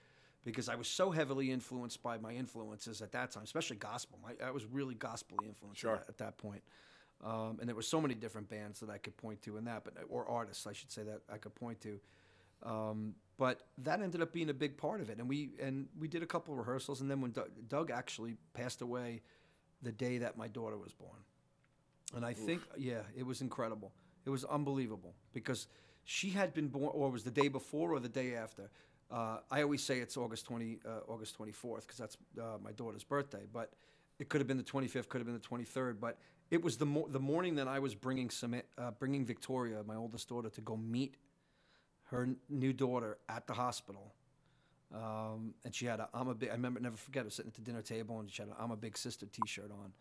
Because 0.44 0.70
I 0.70 0.76
was 0.76 0.88
so 0.88 1.12
heavily 1.12 1.52
influenced 1.52 2.02
by 2.02 2.18
my 2.18 2.32
influences 2.32 3.02
at 3.02 3.12
that 3.12 3.32
time, 3.32 3.44
especially 3.44 3.76
gospel. 3.76 4.18
I, 4.26 4.48
I 4.48 4.52
was 4.52 4.66
really 4.66 4.96
gospelly 4.96 5.46
influenced 5.48 5.80
Sure. 5.82 5.98
at, 5.98 6.10
at 6.10 6.18
that 6.18 6.38
point. 6.40 6.64
Um, 7.24 7.58
and 7.60 7.68
there 7.70 7.76
were 7.76 7.84
so 7.84 8.02
many 8.02 8.16
different 8.16 8.50
bands 8.50 8.80
that 8.80 8.90
I 8.90 8.98
could 8.98 9.16
point 9.18 9.44
to 9.44 9.58
in 9.58 9.66
that, 9.66 9.84
but 9.84 9.94
or 10.10 10.28
artists, 10.28 10.66
I 10.66 10.74
should 10.74 10.92
say 10.92 11.04
that 11.04 11.22
I 11.32 11.38
could 11.38 11.54
point 11.54 11.80
to. 11.82 12.00
Um, 12.64 13.14
but 13.38 13.62
that 13.80 14.02
ended 14.02 14.22
up 14.22 14.34
being 14.34 14.50
a 14.50 14.54
big 14.54 14.78
part 14.78 15.02
of 15.02 15.10
it, 15.10 15.20
and 15.20 15.30
we 15.30 15.52
and 15.62 15.88
we 16.00 16.08
did 16.08 16.24
a 16.24 16.28
couple 16.28 16.54
of 16.54 16.60
rehearsals, 16.60 17.02
and 17.02 17.10
then 17.10 17.22
when 17.22 17.32
Doug, 17.32 17.50
Doug 17.68 17.92
actually 17.92 18.38
passed 18.54 18.82
away, 18.82 19.22
the 19.84 19.92
day 19.92 20.20
that 20.20 20.38
my 20.38 20.48
daughter 20.48 20.78
was 20.78 20.94
born, 20.94 21.18
and 22.16 22.24
I 22.26 22.34
think 22.34 22.62
yeah, 22.78 23.02
it 23.16 23.26
was 23.26 23.42
incredible. 23.42 23.92
It 24.26 24.30
was 24.30 24.44
unbelievable 24.46 25.16
because 25.34 25.68
she 26.04 26.30
had 26.30 26.54
been 26.54 26.68
born, 26.68 26.92
or 26.94 27.10
was 27.10 27.24
the 27.24 27.32
day 27.32 27.48
before 27.48 27.94
or 27.94 28.00
the 28.00 28.10
day 28.10 28.36
after. 28.36 28.70
Uh, 29.10 29.40
I 29.50 29.62
always 29.62 29.84
say 29.84 30.00
it's 30.00 30.18
August 30.18 30.46
twenty, 30.46 30.80
uh, 30.86 31.12
August 31.12 31.36
twenty 31.36 31.52
fourth, 31.52 31.86
because 31.86 31.98
that's 32.00 32.18
uh, 32.40 32.58
my 32.64 32.72
daughter's 32.72 33.04
birthday. 33.04 33.46
But 33.52 33.74
it 34.20 34.30
could 34.30 34.42
have 34.42 34.48
been 34.48 34.58
the 34.58 34.64
twenty 34.64 34.88
fifth, 34.88 35.10
could 35.10 35.20
have 35.20 35.28
been 35.28 35.36
the 35.36 35.40
twenty 35.40 35.66
third. 35.66 36.00
But 36.00 36.18
it 36.50 36.64
was 36.64 36.78
the 36.78 36.86
mo- 36.86 37.08
the 37.10 37.20
morning 37.20 37.56
that 37.56 37.68
I 37.68 37.80
was 37.80 37.96
bringing 37.96 38.30
uh, 38.78 38.92
bringing 38.92 39.26
Victoria, 39.26 39.84
my 39.86 39.96
oldest 39.96 40.30
daughter, 40.30 40.50
to 40.50 40.62
go 40.62 40.78
meet 40.78 41.16
her 42.06 42.24
n- 42.24 42.38
new 42.50 42.74
daughter 42.74 43.18
at 43.30 43.48
the 43.48 43.54
hospital. 43.54 44.14
Um, 44.94 45.54
and 45.64 45.74
she 45.74 45.86
had 45.86 46.02
a 46.02 46.10
I'm 46.14 46.28
a 46.28 46.36
big 46.36 46.50
I 46.50 46.54
remember 46.54 46.80
never 46.82 46.98
forget 46.98 47.22
I 47.22 47.26
was 47.26 47.36
sitting 47.36 47.52
at 47.52 47.56
the 47.56 47.62
dinner 47.62 47.82
table 47.82 48.20
and 48.20 48.30
she 48.30 48.42
had 48.42 48.52
I'm 48.60 48.72
a 48.72 48.76
big 48.76 48.98
sister 48.98 49.26
T-shirt 49.26 49.72
on, 49.72 49.94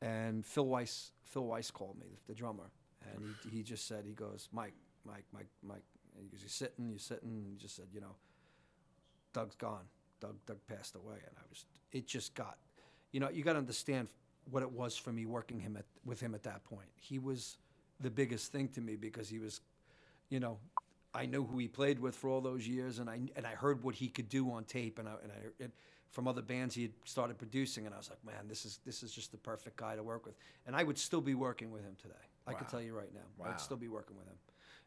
and 0.00 0.46
Phil 0.46 0.64
Weiss 0.66 1.12
Phil 1.24 1.44
Weiss 1.44 1.70
called 1.70 1.98
me 1.98 2.06
the, 2.10 2.32
the 2.32 2.34
drummer 2.34 2.70
and 3.02 3.34
he, 3.44 3.58
he 3.58 3.62
just 3.62 3.86
said 3.86 4.04
he 4.06 4.14
goes 4.14 4.48
Mike 4.50 4.72
Mike 5.04 5.24
Mike 5.32 5.48
Mike 5.62 5.82
Because 6.14 6.22
he 6.22 6.28
goes 6.28 6.42
you 6.42 6.48
sitting 6.48 6.88
you 6.90 6.98
sitting 6.98 7.30
and 7.30 7.46
he 7.46 7.56
just 7.56 7.76
said 7.76 7.86
you 7.92 8.00
know 8.00 8.16
Doug's 9.32 9.56
gone. 9.56 9.84
Doug 10.20 10.36
Doug 10.46 10.58
passed 10.68 10.94
away 10.94 11.16
and 11.16 11.36
I 11.36 11.42
was 11.48 11.64
it 11.92 12.06
just 12.06 12.34
got 12.34 12.58
you 13.12 13.20
know 13.20 13.28
you 13.30 13.42
got 13.42 13.52
to 13.54 13.58
understand 13.58 14.08
what 14.50 14.62
it 14.62 14.70
was 14.70 14.96
for 14.96 15.12
me 15.12 15.26
working 15.26 15.58
him 15.60 15.76
at 15.76 15.84
with 16.04 16.20
him 16.20 16.34
at 16.34 16.42
that 16.44 16.64
point. 16.64 16.88
He 16.96 17.18
was 17.18 17.56
the 18.00 18.10
biggest 18.10 18.52
thing 18.52 18.68
to 18.68 18.80
me 18.80 18.96
because 18.96 19.28
he 19.28 19.38
was 19.38 19.60
you 20.30 20.40
know, 20.40 20.58
I 21.12 21.26
knew 21.26 21.44
who 21.44 21.58
he 21.58 21.68
played 21.68 21.98
with 22.00 22.16
for 22.16 22.28
all 22.30 22.40
those 22.40 22.66
years, 22.66 22.98
and 22.98 23.08
I 23.08 23.20
and 23.36 23.46
I 23.46 23.50
heard 23.50 23.84
what 23.84 23.94
he 23.94 24.08
could 24.08 24.28
do 24.28 24.50
on 24.50 24.64
tape, 24.64 24.98
and 24.98 25.08
I 25.08 25.12
and 25.22 25.32
I 25.32 25.64
and 25.64 25.72
from 26.10 26.28
other 26.28 26.42
bands 26.42 26.74
he 26.74 26.82
had 26.82 26.92
started 27.04 27.38
producing, 27.38 27.86
and 27.86 27.94
I 27.94 27.98
was 27.98 28.08
like, 28.10 28.24
man, 28.24 28.48
this 28.48 28.64
is 28.64 28.80
this 28.84 29.02
is 29.02 29.12
just 29.12 29.30
the 29.32 29.38
perfect 29.38 29.76
guy 29.76 29.96
to 29.96 30.02
work 30.02 30.24
with, 30.24 30.34
and 30.66 30.74
I 30.74 30.82
would 30.82 30.98
still 30.98 31.20
be 31.20 31.34
working 31.34 31.70
with 31.70 31.82
him 31.82 31.96
today. 32.00 32.14
I 32.46 32.52
can 32.54 32.66
tell 32.66 32.80
you 32.80 32.94
right 32.94 33.12
now, 33.14 33.20
Wow. 33.38 33.50
I'd 33.50 33.60
still 33.60 33.76
be 33.76 33.88
working 33.88 34.16
with 34.16 34.26
him, 34.26 34.36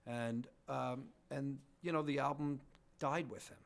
and 0.07 0.47
um, 0.69 1.03
and 1.29 1.57
you 1.81 1.91
know 1.91 2.01
the 2.01 2.19
album 2.19 2.59
died 2.99 3.29
with 3.29 3.47
him. 3.49 3.57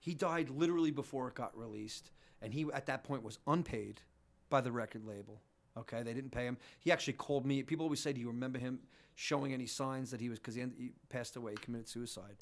He 0.00 0.14
died 0.14 0.48
literally 0.50 0.90
before 0.90 1.28
it 1.28 1.34
got 1.34 1.56
released, 1.58 2.10
and 2.40 2.52
he 2.52 2.66
at 2.72 2.86
that 2.86 3.04
point 3.04 3.22
was 3.22 3.38
unpaid 3.46 4.00
by 4.48 4.60
the 4.60 4.72
record 4.72 5.04
label. 5.04 5.40
Okay, 5.76 6.02
they 6.02 6.14
didn't 6.14 6.30
pay 6.30 6.44
him. 6.44 6.56
He 6.80 6.90
actually 6.90 7.14
called 7.14 7.44
me. 7.44 7.62
People 7.62 7.84
always 7.84 8.00
say, 8.00 8.12
"Do 8.12 8.20
you 8.20 8.28
remember 8.28 8.58
him 8.58 8.78
showing 9.14 9.52
any 9.52 9.66
signs 9.66 10.10
that 10.12 10.20
he 10.20 10.28
was?" 10.28 10.38
Because 10.38 10.54
he, 10.54 10.62
he 10.78 10.92
passed 11.08 11.36
away, 11.36 11.52
he 11.52 11.58
committed 11.58 11.88
suicide, 11.88 12.36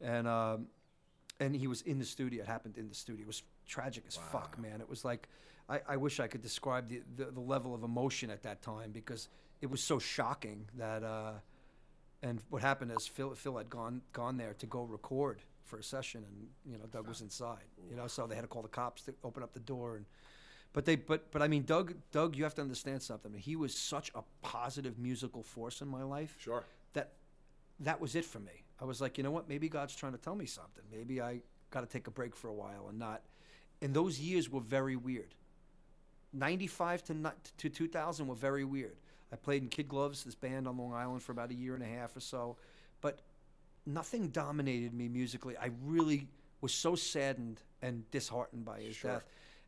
and 0.00 0.26
um, 0.26 0.66
and 1.40 1.54
he 1.54 1.66
was 1.66 1.82
in 1.82 1.98
the 1.98 2.04
studio. 2.04 2.42
It 2.42 2.48
happened 2.48 2.78
in 2.78 2.88
the 2.88 2.94
studio. 2.94 3.22
It 3.22 3.26
was 3.26 3.42
tragic 3.66 4.04
as 4.08 4.16
fuck, 4.16 4.58
man. 4.58 4.80
It 4.80 4.88
was 4.88 5.04
like 5.04 5.28
I, 5.68 5.80
I 5.88 5.96
wish 5.96 6.20
I 6.20 6.26
could 6.26 6.42
describe 6.42 6.88
the, 6.88 7.02
the 7.16 7.30
the 7.30 7.40
level 7.40 7.74
of 7.74 7.82
emotion 7.82 8.30
at 8.30 8.42
that 8.44 8.62
time 8.62 8.90
because 8.92 9.28
it 9.60 9.70
was 9.70 9.82
so 9.82 9.98
shocking 9.98 10.68
that. 10.76 11.02
Uh, 11.02 11.32
and 12.22 12.40
what 12.50 12.62
happened 12.62 12.92
is 12.92 13.06
Phil 13.06 13.34
Phil 13.34 13.56
had 13.56 13.70
gone 13.70 14.02
gone 14.12 14.36
there 14.36 14.54
to 14.58 14.66
go 14.66 14.82
record 14.82 15.40
for 15.64 15.78
a 15.78 15.82
session, 15.82 16.24
and 16.26 16.48
you 16.72 16.78
know 16.78 16.86
Doug 16.86 17.08
was 17.08 17.20
inside. 17.20 17.64
You 17.88 17.96
know, 17.96 18.06
so 18.06 18.26
they 18.26 18.34
had 18.34 18.42
to 18.42 18.48
call 18.48 18.62
the 18.62 18.68
cops 18.68 19.02
to 19.02 19.14
open 19.24 19.42
up 19.42 19.52
the 19.52 19.60
door 19.60 19.96
and. 19.96 20.06
But 20.72 20.84
they, 20.84 20.94
but, 20.94 21.32
but 21.32 21.42
I 21.42 21.48
mean, 21.48 21.64
Doug, 21.64 21.94
Doug, 22.12 22.36
you 22.36 22.44
have 22.44 22.54
to 22.54 22.62
understand 22.62 23.02
something. 23.02 23.34
He 23.34 23.56
was 23.56 23.76
such 23.76 24.12
a 24.14 24.22
positive 24.40 25.00
musical 25.00 25.42
force 25.42 25.80
in 25.80 25.88
my 25.88 26.04
life. 26.04 26.36
Sure. 26.38 26.62
That, 26.92 27.10
that 27.80 28.00
was 28.00 28.14
it 28.14 28.24
for 28.24 28.38
me. 28.38 28.62
I 28.80 28.84
was 28.84 29.00
like, 29.00 29.18
you 29.18 29.24
know 29.24 29.32
what? 29.32 29.48
Maybe 29.48 29.68
God's 29.68 29.96
trying 29.96 30.12
to 30.12 30.18
tell 30.18 30.36
me 30.36 30.46
something. 30.46 30.84
Maybe 30.92 31.20
I 31.20 31.40
got 31.72 31.80
to 31.80 31.86
take 31.86 32.06
a 32.06 32.10
break 32.12 32.36
for 32.36 32.46
a 32.46 32.54
while 32.54 32.86
and 32.88 33.00
not. 33.00 33.22
And 33.82 33.92
those 33.92 34.20
years 34.20 34.48
were 34.48 34.60
very 34.60 34.94
weird. 34.94 35.34
95 36.32 37.02
to 37.04 37.32
to 37.58 37.68
2000 37.68 38.26
were 38.28 38.34
very 38.36 38.64
weird. 38.64 38.96
I 39.32 39.36
played 39.36 39.62
in 39.62 39.68
Kid 39.68 39.88
Gloves, 39.88 40.24
this 40.24 40.34
band 40.34 40.66
on 40.66 40.76
Long 40.76 40.92
Island, 40.92 41.22
for 41.22 41.32
about 41.32 41.50
a 41.50 41.54
year 41.54 41.74
and 41.74 41.82
a 41.82 41.86
half 41.86 42.16
or 42.16 42.20
so, 42.20 42.56
but 43.00 43.20
nothing 43.86 44.28
dominated 44.28 44.92
me 44.92 45.08
musically. 45.08 45.56
I 45.56 45.70
really 45.84 46.26
was 46.60 46.72
so 46.72 46.94
saddened 46.94 47.60
and 47.82 48.08
disheartened 48.10 48.64
by 48.64 48.80
his 48.80 48.96
death, 49.00 49.24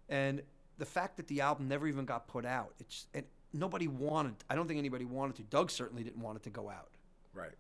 and 0.08 0.42
the 0.78 0.86
fact 0.86 1.16
that 1.16 1.26
the 1.28 1.40
album 1.40 1.68
never 1.68 1.86
even 1.86 2.04
got 2.04 2.26
put 2.26 2.44
out. 2.44 2.74
It's 2.80 3.06
and 3.14 3.24
nobody 3.52 3.88
wanted. 3.88 4.34
I 4.50 4.54
don't 4.54 4.66
think 4.66 4.78
anybody 4.78 5.04
wanted 5.04 5.36
to. 5.36 5.42
Doug 5.44 5.70
certainly 5.70 6.02
didn't 6.02 6.20
want 6.20 6.36
it 6.36 6.42
to 6.44 6.50
go 6.50 6.68
out. 6.68 6.90
Right. 7.34 7.52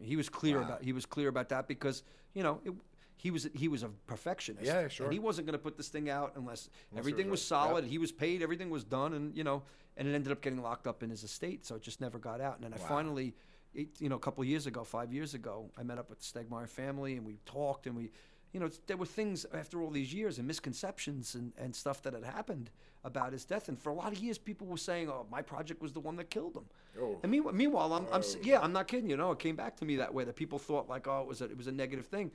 He 0.00 0.16
was 0.16 0.28
clear 0.28 0.60
about 0.60 0.82
he 0.82 0.92
was 0.92 1.06
clear 1.06 1.28
about 1.28 1.48
that 1.48 1.66
because 1.66 2.02
you 2.34 2.42
know 2.42 2.60
it, 2.64 2.72
he 3.18 3.32
was 3.32 3.48
he 3.52 3.68
was 3.68 3.82
a 3.82 3.88
perfectionist. 4.06 4.64
Yeah, 4.64 4.88
sure. 4.88 5.06
And 5.06 5.12
he 5.12 5.18
wasn't 5.18 5.46
going 5.46 5.58
to 5.58 5.62
put 5.62 5.76
this 5.76 5.88
thing 5.88 6.08
out 6.08 6.32
unless, 6.36 6.70
it 6.92 6.98
everything 6.98 7.28
was 7.28 7.40
was 7.42 7.50
right. 7.50 7.58
Yep. 7.58 7.68
solid. 7.68 7.84
He 7.84 7.98
was 7.98 8.12
paid. 8.12 8.42
Everything 8.42 8.70
was 8.70 8.84
done, 8.84 9.12
and 9.12 9.36
you 9.36 9.44
know, 9.44 9.62
and 9.96 10.06
it 10.06 10.14
ended 10.14 10.32
up 10.32 10.40
getting 10.40 10.62
locked 10.62 10.86
up 10.86 11.02
in 11.02 11.10
his 11.10 11.24
estate, 11.24 11.66
so 11.66 11.74
it 11.74 11.82
just 11.82 12.00
never 12.00 12.18
got 12.18 12.40
out. 12.40 12.54
And 12.54 12.64
then 12.64 12.72
I 12.72 12.76
finally, 12.76 13.34
it, 13.74 13.88
you 14.00 14.08
know, 14.08 14.16
a 14.16 14.20
couple 14.20 14.42
of 14.42 14.48
years 14.48 14.66
ago, 14.66 14.84
five 14.84 15.12
years 15.12 15.34
ago, 15.34 15.70
I 15.76 15.82
met 15.82 15.98
up 15.98 16.08
with 16.08 16.20
the 16.20 16.24
Stegmeyer 16.24 16.68
family, 16.68 17.14
and 17.16 17.26
we 17.26 17.38
talked, 17.44 17.86
and 17.86 17.96
we. 17.96 18.10
You 18.54 18.60
know, 18.60 18.70
there 18.86 18.96
were 18.96 19.04
things 19.04 19.44
after 19.52 19.82
all 19.82 19.90
these 19.90 20.14
years 20.14 20.38
and 20.38 20.48
misconceptions 20.48 21.34
and, 21.34 21.52
and 21.58 21.76
stuff 21.76 22.00
that 22.04 22.14
had 22.14 22.24
happened 22.24 22.70
about 23.04 23.34
his 23.34 23.44
death. 23.44 23.68
And 23.68 23.78
for 23.78 23.90
a 23.90 23.94
lot 23.94 24.10
of 24.10 24.18
years, 24.20 24.38
people 24.38 24.66
were 24.66 24.78
saying, 24.78 25.10
"Oh, 25.10 25.26
my 25.30 25.42
project 25.42 25.82
was 25.82 25.92
the 25.92 26.00
one 26.00 26.16
that 26.16 26.30
killed 26.30 26.56
him." 26.56 26.64
Oh. 26.98 27.18
And 27.22 27.30
meanwhile, 27.30 27.52
meanwhile 27.52 27.92
I'm, 27.92 28.06
I'm 28.10 28.22
oh. 28.24 28.40
yeah, 28.42 28.60
I'm 28.60 28.72
not 28.72 28.88
kidding. 28.88 29.10
You 29.10 29.18
know, 29.18 29.32
it 29.32 29.38
came 29.38 29.54
back 29.54 29.76
to 29.76 29.84
me 29.84 29.96
that 29.96 30.14
way 30.14 30.24
that 30.24 30.34
people 30.34 30.58
thought 30.58 30.88
like, 30.88 31.06
oh, 31.06 31.20
it 31.20 31.28
was 31.28 31.42
a, 31.42 31.44
it 31.44 31.58
was 31.58 31.66
a 31.66 31.72
negative 31.72 32.06
thing. 32.06 32.30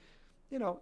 You 0.49 0.59
know, 0.59 0.79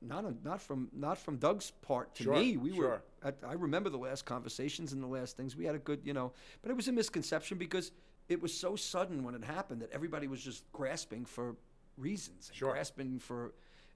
not 0.00 0.24
a, 0.24 0.34
not 0.42 0.60
from 0.60 0.88
not 0.92 1.18
from 1.18 1.36
Doug's 1.36 1.70
part 1.70 2.14
to 2.16 2.22
Sure, 2.24 2.34
me. 2.34 2.56
We 2.56 2.74
sure. 2.74 2.88
were. 2.88 3.02
At, 3.22 3.38
I 3.46 3.54
remember 3.54 3.90
the 3.90 3.98
last 3.98 4.24
conversations 4.26 4.92
and 4.92 5.02
the 5.02 5.06
last 5.06 5.36
things 5.36 5.56
we 5.56 5.64
had 5.64 5.74
a 5.74 5.78
good, 5.78 6.00
you 6.04 6.12
know, 6.12 6.32
but 6.62 6.70
it 6.70 6.74
was 6.74 6.88
a 6.88 6.92
misconception 6.92 7.58
because 7.58 7.90
it 8.28 8.40
was 8.40 8.52
so 8.52 8.76
sudden 8.76 9.22
when 9.24 9.34
it 9.34 9.44
happened 9.44 9.82
that 9.82 9.90
everybody 9.92 10.26
was 10.26 10.42
just 10.42 10.64
grasping 10.72 11.24
for 11.24 11.56
reasons, 11.96 12.48
and 12.48 12.56
Sure. 12.56 12.72
grasping 12.72 13.18
for. 13.18 13.52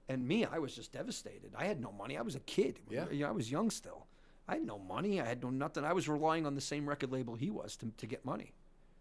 And 0.07 0.27
me, 0.27 0.43
I 0.43 0.57
was 0.57 0.75
just 0.75 0.91
devastated. 0.91 1.53
I 1.55 1.65
had 1.65 1.79
no 1.79 1.91
money. 1.91 2.17
I 2.17 2.21
was 2.21 2.33
a 2.33 2.39
kid. 2.39 2.79
Yeah. 2.89 3.05
You 3.11 3.19
know, 3.19 3.29
I 3.29 3.31
was 3.31 3.51
young 3.51 3.69
still. 3.69 4.07
I 4.47 4.55
had 4.55 4.65
no 4.65 4.79
money. 4.79 5.21
I 5.21 5.25
had 5.25 5.43
no 5.43 5.51
nothing. 5.51 5.85
I 5.85 5.93
was 5.93 6.09
relying 6.09 6.47
on 6.47 6.55
the 6.55 6.61
same 6.61 6.89
record 6.89 7.11
label 7.11 7.35
he 7.35 7.51
was 7.51 7.75
to, 7.77 7.91
to 7.97 8.07
get 8.07 8.25
money. 8.25 8.53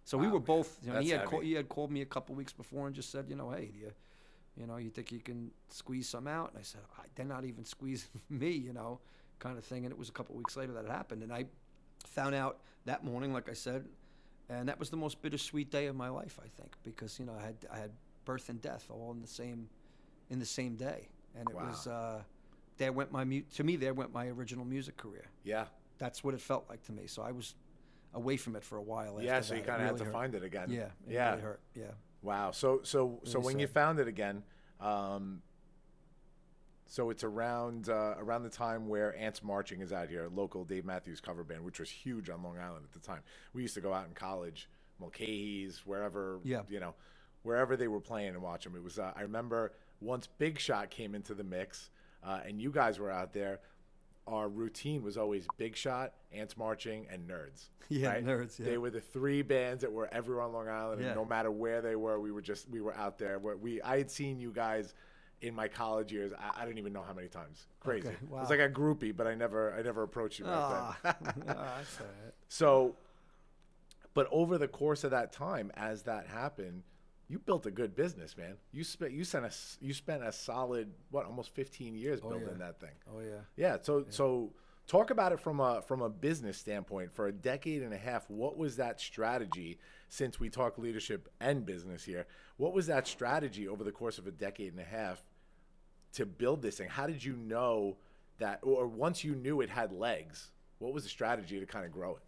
So 0.04 0.18
we 0.18 0.28
were 0.28 0.40
both. 0.40 0.78
You 0.84 0.92
know, 0.92 1.00
he 1.00 1.08
had 1.08 1.24
call, 1.24 1.40
he 1.40 1.52
had 1.54 1.70
called 1.70 1.90
me 1.90 2.02
a 2.02 2.06
couple 2.06 2.34
weeks 2.34 2.52
before 2.52 2.86
and 2.86 2.94
just 2.94 3.10
said, 3.10 3.26
you 3.30 3.36
know, 3.36 3.50
hey, 3.50 3.70
do 3.72 3.78
you, 3.78 3.92
you 4.58 4.66
know, 4.66 4.76
you 4.76 4.90
think 4.90 5.12
you 5.12 5.20
can 5.20 5.50
squeeze 5.68 6.08
some 6.08 6.26
out? 6.26 6.50
And 6.50 6.58
I 6.58 6.62
said, 6.62 6.80
I, 6.98 7.02
they're 7.14 7.26
not 7.26 7.44
even 7.44 7.64
squeezing 7.76 8.20
me, 8.28 8.50
you 8.50 8.72
know, 8.72 9.00
kind 9.38 9.56
of 9.58 9.64
thing. 9.64 9.84
And 9.84 9.92
it 9.92 9.98
was 9.98 10.08
a 10.08 10.12
couple 10.12 10.34
weeks 10.34 10.56
later 10.56 10.72
that 10.72 10.84
it 10.84 10.90
happened, 10.90 11.22
and 11.22 11.32
I 11.32 11.46
found 12.06 12.34
out 12.34 12.58
that 12.84 13.04
morning, 13.04 13.32
like 13.32 13.48
I 13.48 13.54
said, 13.54 13.86
and 14.48 14.68
that 14.68 14.78
was 14.78 14.88
the 14.90 14.96
most 14.96 15.20
bittersweet 15.20 15.70
day 15.70 15.86
of 15.86 15.96
my 15.96 16.08
life, 16.08 16.38
I 16.42 16.48
think, 16.60 16.72
because 16.82 17.18
you 17.18 17.26
know 17.26 17.34
I 17.38 17.44
had 17.44 17.56
I 17.72 17.78
had 17.78 17.90
birth 18.24 18.48
and 18.48 18.60
death 18.60 18.86
all 18.90 19.12
in 19.12 19.20
the 19.20 19.26
same 19.26 19.68
in 20.30 20.38
the 20.38 20.46
same 20.46 20.76
day, 20.76 21.08
and 21.38 21.48
it 21.48 21.54
was 21.54 21.86
uh, 21.86 22.22
there 22.78 22.92
went 22.92 23.12
my 23.12 23.24
mu- 23.24 23.42
to 23.54 23.64
me 23.64 23.76
there 23.76 23.92
went 23.92 24.12
my 24.12 24.28
original 24.28 24.64
music 24.64 24.96
career. 24.96 25.26
Yeah. 25.44 25.66
That's 25.98 26.22
what 26.22 26.32
it 26.32 26.40
felt 26.40 26.66
like 26.68 26.82
to 26.84 26.92
me. 26.92 27.06
So 27.06 27.22
I 27.22 27.32
was 27.32 27.54
away 28.14 28.36
from 28.36 28.56
it 28.56 28.64
for 28.64 28.78
a 28.78 28.82
while. 28.82 29.16
After 29.16 29.22
Yeah. 29.24 29.40
So 29.40 29.54
you 29.54 29.62
kind 29.62 29.70
of 29.70 29.80
really 29.80 29.88
had 29.90 29.98
to 29.98 30.04
hurt. 30.04 30.12
find 30.12 30.34
it 30.34 30.44
again. 30.44 30.70
Yeah. 30.70 30.80
It 30.80 30.90
yeah. 31.08 31.30
Really 31.30 31.42
hurt. 31.42 31.60
Yeah. 31.74 31.84
Wow. 32.22 32.50
So 32.50 32.80
so 32.82 33.20
so 33.24 33.38
when 33.40 33.58
you 33.58 33.66
found 33.66 33.98
it 34.00 34.08
again, 34.08 34.42
um, 34.80 35.42
so 36.86 37.10
it's 37.10 37.22
around 37.24 37.88
uh, 37.88 38.14
around 38.18 38.42
the 38.42 38.48
time 38.48 38.88
where 38.88 39.16
Ants 39.16 39.42
Marching 39.42 39.80
is 39.80 39.92
out 39.92 40.08
here, 40.08 40.28
local 40.34 40.64
Dave 40.64 40.84
Matthews 40.84 41.20
cover 41.20 41.44
band, 41.44 41.64
which 41.64 41.78
was 41.78 41.90
huge 41.90 42.30
on 42.30 42.42
Long 42.42 42.58
Island 42.58 42.84
at 42.84 42.92
the 43.00 43.06
time. 43.06 43.20
We 43.52 43.62
used 43.62 43.74
to 43.74 43.80
go 43.80 43.92
out 43.92 44.06
in 44.08 44.14
college, 44.14 44.68
Mulcahy's, 44.98 45.82
wherever, 45.84 46.40
Yeah. 46.44 46.62
you 46.68 46.80
know, 46.80 46.94
wherever 47.42 47.76
they 47.76 47.88
were 47.88 48.00
playing 48.00 48.30
and 48.30 48.42
watch 48.42 48.64
them. 48.64 48.74
It 48.74 48.82
was. 48.82 48.98
Uh, 48.98 49.12
I 49.14 49.22
remember 49.22 49.72
once 50.00 50.26
Big 50.26 50.58
Shot 50.58 50.90
came 50.90 51.14
into 51.14 51.34
the 51.34 51.44
mix, 51.44 51.90
uh, 52.24 52.40
and 52.46 52.60
you 52.60 52.70
guys 52.72 52.98
were 52.98 53.10
out 53.10 53.32
there. 53.32 53.60
Our 54.28 54.48
routine 54.48 55.02
was 55.02 55.16
always 55.18 55.46
Big 55.56 55.76
Shot, 55.76 56.12
Ants 56.32 56.56
Marching, 56.56 57.06
and 57.10 57.28
Nerds. 57.28 57.68
Yeah, 57.90 58.08
right? 58.10 58.24
Nerds, 58.26 58.58
yeah. 58.58 58.66
They 58.66 58.76
were 58.76 58.90
the 58.90 59.00
three 59.00 59.40
bands 59.40 59.80
that 59.80 59.90
were 59.90 60.10
everywhere 60.12 60.42
on 60.44 60.52
Long 60.52 60.68
Island, 60.68 61.00
Yeah. 61.00 61.06
and 61.08 61.16
no 61.16 61.24
matter 61.24 61.50
where 61.50 61.80
they 61.80 61.96
were, 61.96 62.20
we 62.20 62.30
were 62.30 62.42
just 62.42 62.68
we 62.68 62.82
were 62.82 62.94
out 62.94 63.16
there. 63.18 63.38
We 63.38 63.80
I 63.80 63.96
had 63.96 64.10
seen 64.10 64.38
you 64.38 64.52
guys 64.52 64.92
in 65.40 65.54
my 65.54 65.68
college 65.68 66.12
years. 66.12 66.32
I, 66.38 66.62
I 66.62 66.64
don't 66.66 66.76
even 66.76 66.92
know 66.92 67.00
how 67.02 67.14
many 67.14 67.28
times. 67.28 67.66
Crazy. 67.80 68.08
Okay, 68.08 68.16
It 68.22 68.28
wow. 68.28 68.40
was 68.40 68.50
like 68.50 68.60
a 68.60 68.68
groupie, 68.68 69.16
but 69.16 69.26
I 69.26 69.34
never 69.34 69.72
I 69.72 69.80
never 69.80 70.02
approached 70.02 70.38
you 70.38 70.44
back 70.44 71.00
then. 71.02 71.14
ah, 71.48 71.76
that's 71.78 72.00
all 72.00 72.06
right. 72.06 72.34
So, 72.48 72.96
but 74.12 74.28
over 74.30 74.58
the 74.58 74.68
course 74.68 75.02
of 75.04 75.12
that 75.12 75.32
time, 75.32 75.70
as 75.74 76.02
that 76.02 76.26
happened, 76.26 76.82
you 77.28 77.38
built 77.38 77.66
a 77.66 77.70
good 77.70 77.94
business, 77.94 78.36
man. 78.36 78.56
You 78.72 78.84
spent 78.84 79.12
you 79.12 79.24
spent 79.24 79.44
a 79.44 79.48
s- 79.48 79.76
you 79.80 79.92
spent 79.92 80.22
a 80.22 80.32
solid 80.32 80.92
what 81.10 81.26
almost 81.26 81.54
15 81.54 81.94
years 81.94 82.20
oh, 82.22 82.30
building 82.30 82.48
yeah. 82.52 82.66
that 82.66 82.80
thing. 82.80 82.94
Oh 83.10 83.20
yeah. 83.20 83.40
Yeah. 83.56 83.76
So 83.82 84.06
so 84.08 84.52
talk 84.86 85.10
about 85.10 85.32
it 85.32 85.40
from 85.40 85.60
a 85.60 85.82
from 85.82 86.00
a 86.00 86.08
business 86.08 86.56
standpoint. 86.56 87.12
For 87.12 87.26
a 87.26 87.32
decade 87.32 87.82
and 87.82 87.92
a 87.92 87.98
half, 87.98 88.28
what 88.30 88.56
was 88.56 88.76
that 88.76 89.00
strategy? 89.00 89.78
Since 90.08 90.40
we 90.40 90.48
talk 90.48 90.78
leadership 90.78 91.28
and 91.38 91.66
business 91.66 92.04
here, 92.04 92.26
what 92.56 92.72
was 92.72 92.86
that 92.86 93.06
strategy 93.06 93.68
over 93.68 93.84
the 93.84 93.92
course 93.92 94.18
of 94.18 94.26
a 94.26 94.30
decade 94.30 94.72
and 94.72 94.80
a 94.80 94.84
half 94.84 95.22
to 96.14 96.24
build 96.24 96.62
this 96.62 96.78
thing? 96.78 96.88
How 96.88 97.06
did 97.06 97.22
you 97.22 97.36
know 97.36 97.98
that, 98.38 98.60
or 98.62 98.86
once 98.86 99.22
you 99.22 99.34
knew 99.34 99.60
it 99.60 99.68
had 99.68 99.92
legs, 99.92 100.50
what 100.78 100.94
was 100.94 101.02
the 101.02 101.10
strategy 101.10 101.60
to 101.60 101.66
kind 101.66 101.84
of 101.84 101.92
grow 101.92 102.16
it? 102.16 102.22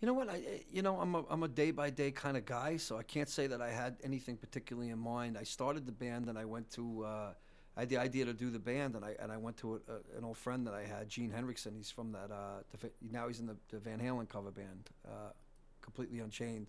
You 0.00 0.06
know 0.06 0.14
what? 0.14 0.28
I 0.30 0.34
I- 0.36 0.64
you 0.72 0.82
know 0.82 0.98
I'm 0.98 1.14
a 1.14 1.24
I'm 1.28 1.42
a 1.42 1.48
day 1.48 1.70
by 1.70 1.90
day 1.90 2.10
kind 2.10 2.36
of 2.36 2.46
guy, 2.46 2.76
so 2.78 2.96
I 2.96 3.02
can't 3.02 3.28
say 3.28 3.46
that 3.48 3.60
I 3.60 3.70
had 3.70 3.96
anything 4.02 4.36
particularly 4.36 4.90
in 4.90 4.98
mind. 4.98 5.36
I 5.38 5.42
started 5.44 5.86
the 5.86 5.92
band 5.92 6.28
and 6.28 6.38
I 6.38 6.44
went 6.46 6.70
to 6.72 7.04
uh, 7.04 7.32
I 7.76 7.80
had 7.80 7.88
the 7.90 7.98
idea 7.98 8.24
to 8.24 8.32
do 8.32 8.50
the 8.50 8.58
band 8.58 8.94
and 8.94 9.04
I 9.04 9.14
and 9.20 9.30
I 9.30 9.36
went 9.36 9.58
to 9.58 9.74
a, 9.74 9.92
a, 9.92 10.18
an 10.18 10.24
old 10.24 10.38
friend 10.38 10.66
that 10.66 10.74
I 10.74 10.84
had, 10.84 11.08
Gene 11.08 11.30
Hendrickson. 11.30 11.76
He's 11.76 11.90
from 11.90 12.12
that 12.12 12.30
uh, 12.30 12.62
the, 12.80 12.90
now 13.12 13.28
he's 13.28 13.40
in 13.40 13.46
the, 13.46 13.56
the 13.68 13.78
Van 13.78 13.98
Halen 14.00 14.28
cover 14.28 14.50
band, 14.50 14.88
uh, 15.06 15.32
completely 15.82 16.20
Unchained. 16.20 16.68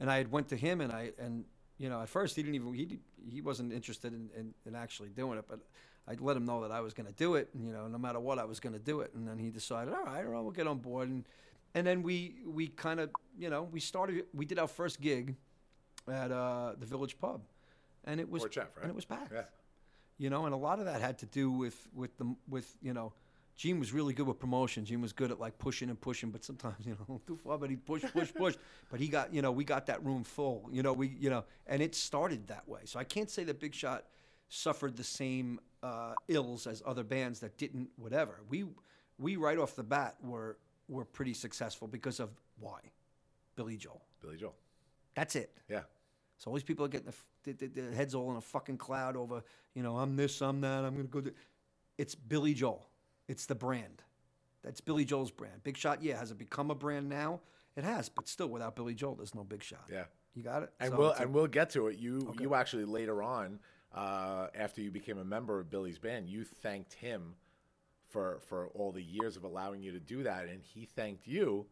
And 0.00 0.10
I 0.10 0.18
had 0.18 0.30
went 0.30 0.48
to 0.48 0.56
him 0.56 0.80
and 0.80 0.92
I 0.92 1.12
and 1.18 1.44
you 1.78 1.88
know 1.88 2.02
at 2.02 2.08
first 2.08 2.34
he 2.34 2.42
didn't 2.42 2.56
even 2.56 2.74
he 2.74 2.98
he 3.30 3.40
wasn't 3.42 3.72
interested 3.72 4.12
in, 4.12 4.28
in, 4.36 4.54
in 4.66 4.74
actually 4.74 5.10
doing 5.10 5.38
it, 5.38 5.44
but 5.48 5.60
I 6.08 6.14
let 6.20 6.36
him 6.36 6.44
know 6.44 6.62
that 6.62 6.72
I 6.72 6.80
was 6.80 6.94
going 6.94 7.06
to 7.06 7.12
do 7.14 7.36
it, 7.36 7.48
you 7.54 7.72
know 7.72 7.86
no 7.86 7.98
matter 7.98 8.18
what 8.18 8.40
I 8.40 8.44
was 8.44 8.58
going 8.58 8.72
to 8.72 8.80
do 8.80 9.00
it. 9.02 9.12
And 9.14 9.26
then 9.28 9.38
he 9.38 9.50
decided, 9.50 9.94
all 9.94 10.02
right, 10.04 10.26
right, 10.26 10.40
we'll 10.40 10.50
get 10.50 10.66
on 10.66 10.78
board 10.78 11.08
and 11.08 11.24
and 11.76 11.86
then 11.86 12.02
we 12.02 12.36
we 12.46 12.68
kind 12.68 12.98
of 12.98 13.10
you 13.38 13.50
know 13.50 13.64
we 13.70 13.78
started 13.78 14.24
we 14.34 14.46
did 14.46 14.58
our 14.58 14.66
first 14.66 15.00
gig 15.00 15.36
at 16.10 16.32
uh, 16.32 16.72
the 16.78 16.86
Village 16.86 17.18
Pub, 17.18 17.42
and 18.04 18.18
it 18.18 18.28
was 18.28 18.44
Jeff, 18.46 18.74
right? 18.76 18.82
and 18.82 18.90
it 18.90 18.96
was 18.96 19.04
packed. 19.04 19.32
Yeah. 19.32 19.42
You 20.18 20.30
know, 20.30 20.46
and 20.46 20.54
a 20.54 20.56
lot 20.56 20.78
of 20.78 20.86
that 20.86 21.02
had 21.02 21.18
to 21.18 21.26
do 21.26 21.50
with 21.50 21.86
with 21.94 22.16
the 22.16 22.34
with 22.48 22.74
you 22.82 22.92
know. 22.92 23.12
Gene 23.56 23.80
was 23.80 23.90
really 23.90 24.12
good 24.12 24.26
with 24.26 24.38
promotion. 24.38 24.84
Gene 24.84 25.00
was 25.00 25.14
good 25.14 25.30
at 25.30 25.40
like 25.40 25.58
pushing 25.58 25.88
and 25.88 25.98
pushing, 25.98 26.30
but 26.30 26.44
sometimes 26.44 26.74
you 26.86 26.96
know 27.08 27.20
too 27.26 27.36
far. 27.36 27.56
But 27.58 27.70
he 27.70 27.76
push, 27.76 28.02
push, 28.12 28.32
push. 28.34 28.54
But 28.90 29.00
he 29.00 29.08
got 29.08 29.32
you 29.34 29.42
know 29.42 29.52
we 29.52 29.64
got 29.64 29.86
that 29.86 30.04
room 30.04 30.24
full. 30.24 30.68
You 30.72 30.82
know 30.82 30.94
we 30.94 31.08
you 31.08 31.30
know, 31.30 31.44
and 31.66 31.82
it 31.82 31.94
started 31.94 32.48
that 32.48 32.66
way. 32.66 32.80
So 32.84 32.98
I 32.98 33.04
can't 33.04 33.30
say 33.30 33.44
that 33.44 33.60
Big 33.60 33.74
Shot 33.74 34.04
suffered 34.48 34.96
the 34.96 35.04
same 35.04 35.60
uh, 35.82 36.14
ills 36.28 36.66
as 36.66 36.82
other 36.86 37.04
bands 37.04 37.40
that 37.40 37.58
didn't. 37.58 37.88
Whatever 37.96 38.40
we 38.48 38.64
we 39.18 39.36
right 39.36 39.58
off 39.58 39.74
the 39.74 39.82
bat 39.82 40.16
were 40.22 40.58
were 40.88 41.04
pretty 41.04 41.34
successful 41.34 41.88
because 41.88 42.20
of 42.20 42.30
why 42.58 42.80
Billy 43.56 43.76
Joel. 43.76 44.02
Billy 44.20 44.36
Joel. 44.36 44.54
That's 45.14 45.36
it. 45.36 45.50
Yeah. 45.68 45.82
So 46.38 46.50
all 46.50 46.54
these 46.54 46.62
people 46.62 46.84
are 46.84 46.88
getting 46.88 47.12
the, 47.44 47.52
the, 47.52 47.66
the, 47.66 47.80
their 47.80 47.92
heads 47.92 48.14
all 48.14 48.30
in 48.30 48.36
a 48.36 48.40
fucking 48.40 48.76
cloud 48.76 49.16
over, 49.16 49.42
you 49.74 49.82
know, 49.82 49.96
I'm 49.96 50.16
this, 50.16 50.40
I'm 50.42 50.60
that, 50.60 50.84
I'm 50.84 50.94
gonna 50.94 51.08
go. 51.08 51.20
Do. 51.22 51.32
It's 51.98 52.14
Billy 52.14 52.54
Joel. 52.54 52.86
It's 53.28 53.46
the 53.46 53.54
brand. 53.54 54.02
That's 54.62 54.80
Billy 54.80 55.04
Joel's 55.04 55.30
brand. 55.30 55.62
Big 55.62 55.76
Shot, 55.76 56.02
yeah, 56.02 56.18
has 56.18 56.30
it 56.30 56.38
become 56.38 56.70
a 56.70 56.74
brand 56.74 57.08
now? 57.08 57.40
It 57.76 57.84
has, 57.84 58.08
but 58.08 58.28
still, 58.28 58.48
without 58.48 58.74
Billy 58.74 58.94
Joel, 58.94 59.14
there's 59.14 59.34
no 59.34 59.44
Big 59.44 59.62
Shot. 59.62 59.84
Yeah. 59.90 60.04
You 60.34 60.42
got 60.42 60.62
it. 60.64 60.72
And 60.80 60.90
So 60.90 60.98
we'll 60.98 61.12
and 61.12 61.32
we'll 61.32 61.46
get 61.46 61.70
to 61.70 61.86
it. 61.86 61.98
You 61.98 62.34
you 62.38 62.54
actually 62.54 62.84
later 62.84 63.22
on, 63.22 63.58
uh, 63.94 64.48
after 64.54 64.82
you 64.82 64.90
became 64.90 65.18
a 65.18 65.24
member 65.24 65.58
of 65.58 65.70
Billy's 65.70 65.98
band, 65.98 66.28
you 66.28 66.44
thanked 66.44 66.92
him 66.92 67.34
for 68.16 68.40
for 68.48 68.68
all 68.68 68.92
the 68.92 69.02
years 69.02 69.36
of 69.36 69.44
allowing 69.44 69.82
you 69.82 69.92
to 69.92 70.00
do 70.00 70.22
that, 70.22 70.46
and 70.46 70.62
he 70.62 70.86
thanked 70.86 71.26
you 71.26 71.66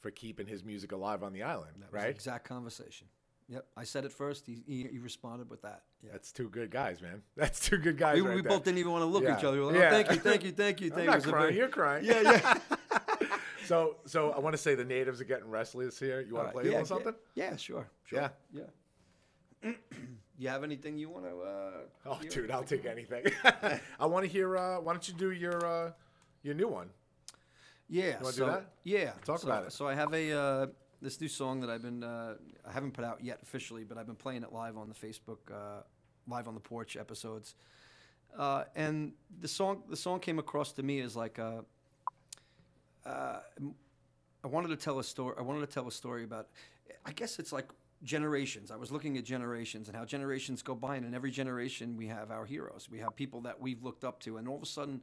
for 0.00 0.10
keeping 0.10 0.46
his 0.46 0.64
music 0.64 0.92
alive 0.92 1.22
on 1.22 1.34
the 1.34 1.42
island. 1.42 1.72
that 1.80 1.92
right? 1.92 2.08
exact 2.08 2.48
conversation. 2.48 3.06
Yep, 3.48 3.66
I 3.76 3.84
said 3.84 4.04
it 4.04 4.12
first. 4.12 4.46
He, 4.46 4.62
he, 4.66 4.86
he 4.92 4.98
responded 4.98 5.50
with 5.50 5.60
that. 5.62 5.82
Yeah. 6.02 6.12
That's 6.12 6.30
two 6.32 6.48
good 6.48 6.70
guys, 6.70 7.02
man. 7.02 7.20
That's 7.36 7.60
two 7.60 7.78
good 7.78 7.98
guys. 7.98 8.14
We, 8.14 8.22
right 8.22 8.36
we 8.36 8.42
both 8.42 8.62
didn't 8.64 8.78
even 8.78 8.92
want 8.92 9.02
to 9.02 9.06
look 9.06 9.24
at 9.24 9.38
each 9.38 9.44
other. 9.44 9.58
We 9.58 9.64
were 9.64 9.72
like, 9.72 9.80
Yeah. 9.80 9.88
oh, 9.88 9.90
thank 9.90 10.10
you, 10.10 10.16
thank 10.16 10.44
you, 10.44 10.52
thank 10.52 10.80
you. 10.80 10.86
I'm 10.92 10.96
thank 10.96 11.06
not 11.06 11.12
you. 11.12 11.16
Was 11.16 11.26
a 11.26 11.30
crying. 11.30 11.56
You're 11.56 11.68
crying. 11.68 12.04
Yeah, 12.04 12.22
yeah. 12.22 12.58
So 13.66 13.98
so 14.04 14.32
I 14.32 14.40
want 14.40 14.54
to 14.54 14.58
say 14.58 14.74
the 14.74 14.84
natives 14.84 15.20
are 15.20 15.24
getting 15.24 15.48
restless 15.48 15.96
here. 15.96 16.20
You 16.22 16.34
want 16.34 16.46
to 16.46 16.48
uh, 16.48 16.52
play 16.52 16.62
right, 16.62 16.68
a 16.70 16.72
little 16.80 16.86
something? 16.86 17.14
Yeah, 17.36 17.50
yeah, 17.50 17.56
sure, 17.56 17.88
sure. 18.04 18.32
Yeah. 18.52 18.64
Yeah. 19.62 19.72
you 20.42 20.48
have 20.48 20.64
anything 20.64 20.98
you 20.98 21.08
want 21.10 21.24
to? 21.24 21.40
Uh, 21.40 21.70
Oh, 22.06 22.18
dude, 22.28 22.50
I'll 22.50 22.62
take 22.62 22.86
anything. 22.86 23.24
I 24.00 24.06
want 24.06 24.24
to 24.24 24.30
hear. 24.30 24.56
Uh, 24.56 24.80
why 24.80 24.92
don't 24.92 25.06
you 25.06 25.14
do 25.14 25.32
your 25.32 25.66
uh, 25.66 25.92
your 26.42 26.54
new 26.54 26.68
one? 26.68 26.88
Yeah. 27.88 28.22
so, 28.22 28.46
that? 28.46 28.72
Yeah. 28.84 29.12
Talk 29.24 29.40
so, 29.40 29.48
about 29.48 29.66
it. 29.66 29.72
So 29.72 29.86
I 29.86 29.94
have 29.94 30.14
a 30.14 30.32
uh, 30.32 30.66
this 31.02 31.20
new 31.20 31.28
song 31.28 31.60
that 31.60 31.70
I've 31.70 31.82
been 31.82 32.02
uh, 32.02 32.34
I 32.66 32.72
haven't 32.72 32.92
put 32.92 33.04
out 33.04 33.22
yet 33.22 33.40
officially, 33.42 33.84
but 33.84 33.98
I've 33.98 34.06
been 34.06 34.16
playing 34.16 34.42
it 34.42 34.52
live 34.52 34.78
on 34.78 34.88
the 34.88 34.94
Facebook 34.94 35.38
uh, 35.52 35.82
live 36.26 36.48
on 36.48 36.54
the 36.54 36.60
porch 36.60 36.96
episodes. 36.96 37.54
Uh, 38.36 38.64
and 38.76 39.12
the 39.40 39.48
song 39.48 39.82
the 39.88 39.96
song 39.96 40.20
came 40.20 40.38
across 40.38 40.72
to 40.72 40.82
me 40.82 41.00
as 41.00 41.16
like 41.16 41.38
a, 41.38 41.64
uh, 43.04 43.40
I 44.42 44.46
wanted 44.46 44.68
to 44.68 44.76
tell 44.76 44.98
a 45.00 45.04
story. 45.04 45.34
I 45.38 45.42
wanted 45.42 45.60
to 45.60 45.66
tell 45.66 45.86
a 45.88 45.92
story 45.92 46.24
about. 46.24 46.48
I 47.04 47.12
guess 47.12 47.38
it's 47.38 47.52
like 47.52 47.68
generations. 48.02 48.70
I 48.70 48.76
was 48.76 48.90
looking 48.90 49.18
at 49.18 49.24
generations 49.24 49.88
and 49.88 49.96
how 49.96 50.04
generations 50.04 50.62
go 50.62 50.74
by, 50.74 50.96
and 50.96 51.04
in 51.06 51.14
every 51.14 51.30
generation 51.30 51.96
we 51.96 52.06
have 52.06 52.30
our 52.30 52.44
heroes. 52.46 52.88
We 52.90 52.98
have 52.98 53.14
people 53.14 53.42
that 53.42 53.60
we've 53.60 53.82
looked 53.82 54.04
up 54.04 54.20
to, 54.20 54.36
and 54.38 54.48
all 54.48 54.56
of 54.56 54.62
a 54.62 54.66
sudden 54.66 55.00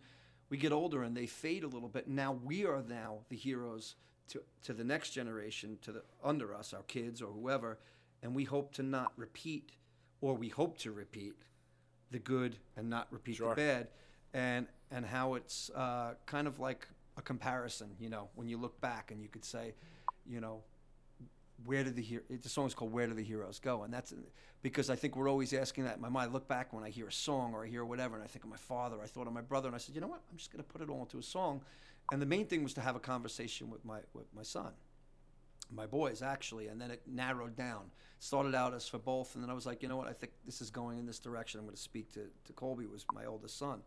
we 0.50 0.58
get 0.58 0.72
older 0.72 1.04
and 1.04 1.16
they 1.16 1.28
fade 1.28 1.64
a 1.64 1.68
little 1.68 1.90
bit. 1.90 2.08
Now 2.08 2.32
we 2.44 2.66
are 2.66 2.84
now 2.88 3.20
the 3.30 3.36
heroes 3.36 3.96
to 4.30 4.42
to 4.64 4.74
the 4.74 4.84
next 4.84 5.12
generation, 5.12 5.78
to 5.84 5.92
the 5.92 6.04
under 6.24 6.54
us, 6.54 6.74
our 6.74 6.84
kids 6.84 7.22
or 7.22 7.32
whoever, 7.32 7.78
and 8.24 8.34
we 8.36 8.44
hope 8.44 8.74
to 8.74 8.84
not 8.84 9.12
repeat, 9.16 9.72
or 10.22 10.34
we 10.34 10.50
hope 10.50 10.78
to 10.80 10.92
repeat 10.92 11.34
the 12.12 12.20
good 12.20 12.58
and 12.76 12.90
not 12.90 13.08
repeat 13.12 13.36
Sure. 13.36 13.50
the 13.50 13.56
bad, 13.56 13.88
and 14.34 14.68
and 14.92 15.06
how 15.06 15.36
it's 15.36 15.70
uh, 15.76 16.14
kind 16.26 16.48
of 16.48 16.60
like 16.60 16.88
a 17.18 17.22
comparison. 17.22 17.90
You 18.00 18.10
know, 18.10 18.30
when 18.36 18.48
you 18.48 18.58
look 18.58 18.80
back 18.82 19.12
and 19.12 19.22
you 19.22 19.28
could 19.30 19.46
say, 19.46 19.76
you 20.26 20.40
know, 20.42 20.64
where 21.66 21.84
did 21.84 21.96
the 21.96 22.02
hero? 22.02 22.24
The 22.30 22.50
song 22.50 22.68
is 22.68 22.74
called 22.74 22.92
"Where 22.92 23.08
Do 23.08 23.14
the 23.14 23.24
Heroes 23.24 23.60
Go?" 23.60 23.84
and 23.84 23.94
that's 23.94 24.14
because 24.62 24.90
I 24.90 24.96
think 24.96 25.16
we're 25.16 25.30
always 25.30 25.54
asking 25.54 25.86
that 25.86 25.96
in 25.96 26.02
my 26.02 26.10
mind. 26.10 26.30
I 26.30 26.34
look 26.34 26.48
back 26.48 26.74
when 26.74 26.84
I 26.84 26.90
hear 26.90 27.08
a 27.08 27.12
song 27.12 27.54
or 27.54 27.66
I 27.66 27.68
hear 27.68 27.84
whatever, 27.86 28.16
and 28.16 28.24
I 28.24 28.28
think 28.28 28.44
of 28.44 28.50
my 28.50 28.58
father. 28.58 28.98
I 29.02 29.08
thought 29.08 29.28
of 29.28 29.34
my 29.34 29.42
brother, 29.42 29.68
and 29.68 29.76
I 29.76 29.80
said, 29.80 29.96
you 29.96 30.02
know 30.02 30.08
what? 30.08 30.22
I'm 30.32 30.38
just 30.38 30.52
going 30.52 30.64
to 30.64 30.70
put 30.70 30.82
it 30.82 30.90
all 30.90 31.02
into 31.02 31.18
a 31.18 31.24
song. 31.24 31.62
And 32.12 32.22
the 32.22 32.26
main 32.26 32.46
thing 32.46 32.64
was 32.64 32.74
to 32.76 32.82
have 32.82 32.96
a 32.96 33.00
conversation 33.00 33.70
with 33.70 33.84
my 33.84 34.00
with 34.14 34.28
my 34.36 34.44
son 34.44 34.72
my 35.72 35.86
boys 35.86 36.22
actually, 36.22 36.68
and 36.68 36.80
then 36.80 36.92
it 36.92 37.02
narrowed 37.08 37.56
down. 37.56 37.92
Started 38.20 38.56
out 38.56 38.74
as 38.74 38.88
for 38.88 38.98
both, 38.98 39.36
and 39.36 39.44
then 39.44 39.50
I 39.50 39.54
was 39.54 39.66
like, 39.66 39.84
you 39.84 39.90
know 39.90 39.98
what? 39.98 40.08
I 40.08 40.14
think 40.14 40.32
this 40.46 40.62
is 40.62 40.72
going 40.72 40.98
in 40.98 41.06
this 41.06 41.20
direction. 41.20 41.60
I'm 41.60 41.66
going 41.66 41.76
to 41.76 41.82
speak 41.82 42.12
to 42.14 42.22
to 42.46 42.54
Colby, 42.54 42.86
was 42.86 43.06
my 43.14 43.26
oldest 43.26 43.58
son, 43.58 43.82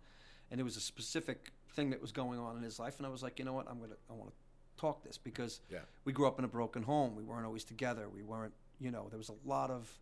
and 0.51 0.61
it 0.61 0.65
was 0.65 0.77
a 0.77 0.81
specific 0.81 1.51
thing 1.75 1.91
that 1.91 2.01
was 2.01 2.13
going 2.13 2.39
on 2.39 2.57
in 2.57 2.63
his 2.63 2.79
life, 2.79 2.99
and 2.99 3.07
I 3.07 3.11
was 3.11 3.23
like, 3.23 3.39
you 3.39 3.45
know 3.45 3.53
what? 3.53 3.69
I'm 3.69 3.81
gonna 3.81 3.97
I 4.09 4.13
want 4.13 4.31
to 4.31 4.37
talk 4.81 5.03
this 5.05 5.19
because 5.19 5.61
Yeah. 5.71 5.81
we 6.05 6.13
grew 6.13 6.27
up 6.27 6.39
in 6.39 6.45
a 6.45 6.49
broken 6.49 6.83
home. 6.83 7.15
We 7.15 7.23
weren't 7.25 7.45
always 7.47 7.65
together. 7.65 8.09
We 8.09 8.23
weren't, 8.23 8.55
you 8.81 8.91
know, 8.91 9.09
there 9.11 9.19
was 9.19 9.29
a 9.31 9.49
lot 9.49 9.71
of, 9.71 9.99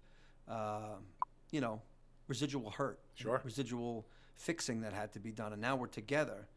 um 0.47 1.05
you 1.51 1.61
know, 1.61 1.81
residual 2.29 2.71
hurt, 2.71 2.99
Sure. 3.15 3.41
residual 3.45 4.07
fixing 4.37 4.83
that 4.83 4.93
had 4.93 5.13
to 5.15 5.21
be 5.21 5.33
done, 5.33 5.53
and 5.53 5.61
now 5.63 5.77
we're 5.77 5.87
together 6.03 6.49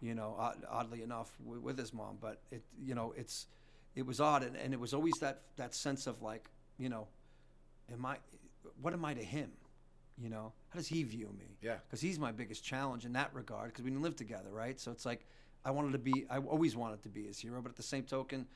you 0.00 0.14
know, 0.14 0.36
odd, 0.38 0.64
oddly 0.70 1.02
enough, 1.02 1.36
with, 1.44 1.58
with 1.58 1.76
his 1.76 1.92
mom. 1.92 2.18
But 2.20 2.40
it, 2.52 2.62
you 2.80 2.94
know, 2.94 3.12
it's, 3.16 3.48
it 3.96 4.06
was 4.06 4.20
odd, 4.20 4.44
and, 4.44 4.56
and 4.56 4.72
it 4.72 4.78
was 4.78 4.94
always 4.94 5.14
that 5.18 5.40
that 5.56 5.74
sense 5.74 6.06
of 6.06 6.22
like, 6.22 6.48
you 6.78 6.88
know, 6.88 7.08
am 7.92 8.06
I, 8.06 8.18
what 8.80 8.92
am 8.92 9.04
I 9.04 9.14
to 9.14 9.24
him? 9.24 9.50
You 10.16 10.28
know, 10.28 10.52
how 10.68 10.76
does 10.78 10.86
he 10.86 11.02
view 11.02 11.34
me? 11.36 11.56
Yeah. 11.60 11.78
because 11.84 12.00
he's 12.00 12.16
my 12.16 12.30
biggest 12.30 12.62
challenge 12.62 13.04
in 13.04 13.12
that 13.14 13.34
regard. 13.34 13.70
Because 13.70 13.82
we 13.84 13.90
didn't 13.90 14.04
live 14.04 14.14
together, 14.14 14.50
right? 14.52 14.78
So 14.78 14.92
it's 14.92 15.04
like 15.04 15.26
I 15.64 15.70
wanted 15.70 15.92
to 15.92 15.98
be, 15.98 16.26
I 16.30 16.38
always 16.38 16.76
wanted 16.76 17.02
to 17.02 17.08
be 17.08 17.24
his 17.26 17.38
hero, 17.38 17.60
but 17.60 17.70
at 17.70 17.76
the 17.76 17.82
same 17.82 18.04
token. 18.04 18.46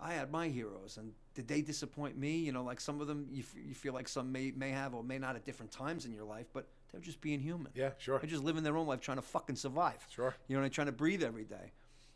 I 0.00 0.14
had 0.14 0.32
my 0.32 0.48
heroes, 0.48 0.96
and 0.96 1.12
did 1.34 1.46
they 1.46 1.60
disappoint 1.60 2.18
me? 2.18 2.38
You 2.38 2.50
know, 2.50 2.64
like 2.64 2.80
some 2.80 3.00
of 3.00 3.06
them, 3.06 3.28
you, 3.30 3.42
f- 3.42 3.54
you 3.54 3.74
feel 3.74 3.94
like 3.94 4.08
some 4.08 4.32
may, 4.32 4.50
may 4.50 4.70
have 4.70 4.94
or 4.94 5.04
may 5.04 5.16
not 5.18 5.36
at 5.36 5.44
different 5.44 5.70
times 5.70 6.06
in 6.06 6.12
your 6.12 6.24
life, 6.24 6.46
but 6.52 6.66
they're 6.90 7.00
just 7.00 7.20
being 7.20 7.38
human. 7.38 7.70
Yeah, 7.74 7.90
sure. 7.98 8.18
They're 8.18 8.28
just 8.28 8.42
living 8.42 8.64
their 8.64 8.76
own 8.76 8.88
life, 8.88 9.00
trying 9.00 9.18
to 9.18 9.22
fucking 9.22 9.56
survive. 9.56 10.04
Sure. 10.10 10.34
You 10.48 10.56
know, 10.56 10.62
and 10.64 10.72
trying 10.72 10.88
to 10.88 10.92
breathe 10.92 11.22
every 11.22 11.44
day. 11.44 11.72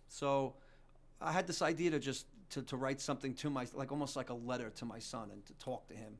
So 0.08 0.54
I 1.20 1.30
had 1.30 1.46
this 1.46 1.62
idea 1.62 1.90
to 1.90 2.00
just 2.00 2.26
to, 2.50 2.62
to 2.62 2.76
write 2.76 3.00
something 3.00 3.34
to 3.34 3.50
my 3.50 3.66
like 3.74 3.92
almost 3.92 4.16
like 4.16 4.30
a 4.30 4.34
letter 4.34 4.70
to 4.70 4.84
my 4.84 4.98
son 4.98 5.30
and 5.32 5.44
to 5.46 5.52
talk 5.54 5.86
to 5.88 5.94
him 5.94 6.14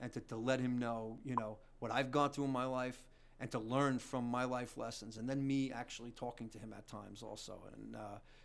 and 0.00 0.12
to, 0.12 0.20
to 0.20 0.36
let 0.36 0.60
him 0.60 0.78
know, 0.78 1.18
you 1.24 1.36
know, 1.36 1.58
what 1.78 1.92
I've 1.92 2.10
gone 2.10 2.30
through 2.30 2.44
in 2.44 2.50
my 2.50 2.64
life 2.64 3.02
and 3.40 3.50
to 3.50 3.58
learn 3.58 3.98
from 3.98 4.24
my 4.30 4.44
life 4.44 4.76
lessons, 4.76 5.16
and 5.16 5.28
then 5.28 5.46
me 5.46 5.72
actually 5.72 6.10
talking 6.10 6.48
to 6.50 6.58
him 6.58 6.72
at 6.76 6.86
times 6.86 7.22
also, 7.22 7.54
and 7.74 7.96
uh, 7.96 7.98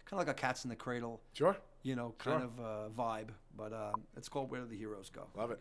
kind 0.05 0.13
of 0.13 0.19
like 0.19 0.27
a 0.29 0.33
cat's 0.33 0.63
in 0.63 0.69
the 0.69 0.75
cradle, 0.75 1.21
Sure. 1.33 1.57
you 1.83 1.95
know, 1.95 2.13
kind 2.17 2.41
Sure. 2.41 2.49
of 2.49 2.59
uh, 2.59 2.89
vibe. 3.03 3.29
But 3.57 3.73
uh, 3.73 3.91
it's 4.15 4.29
called 4.29 4.49
Where 4.51 4.61
Do 4.61 4.67
the 4.67 4.77
Heroes 4.77 5.09
Go. 5.09 5.27
Love 5.35 5.51
it. 5.51 5.59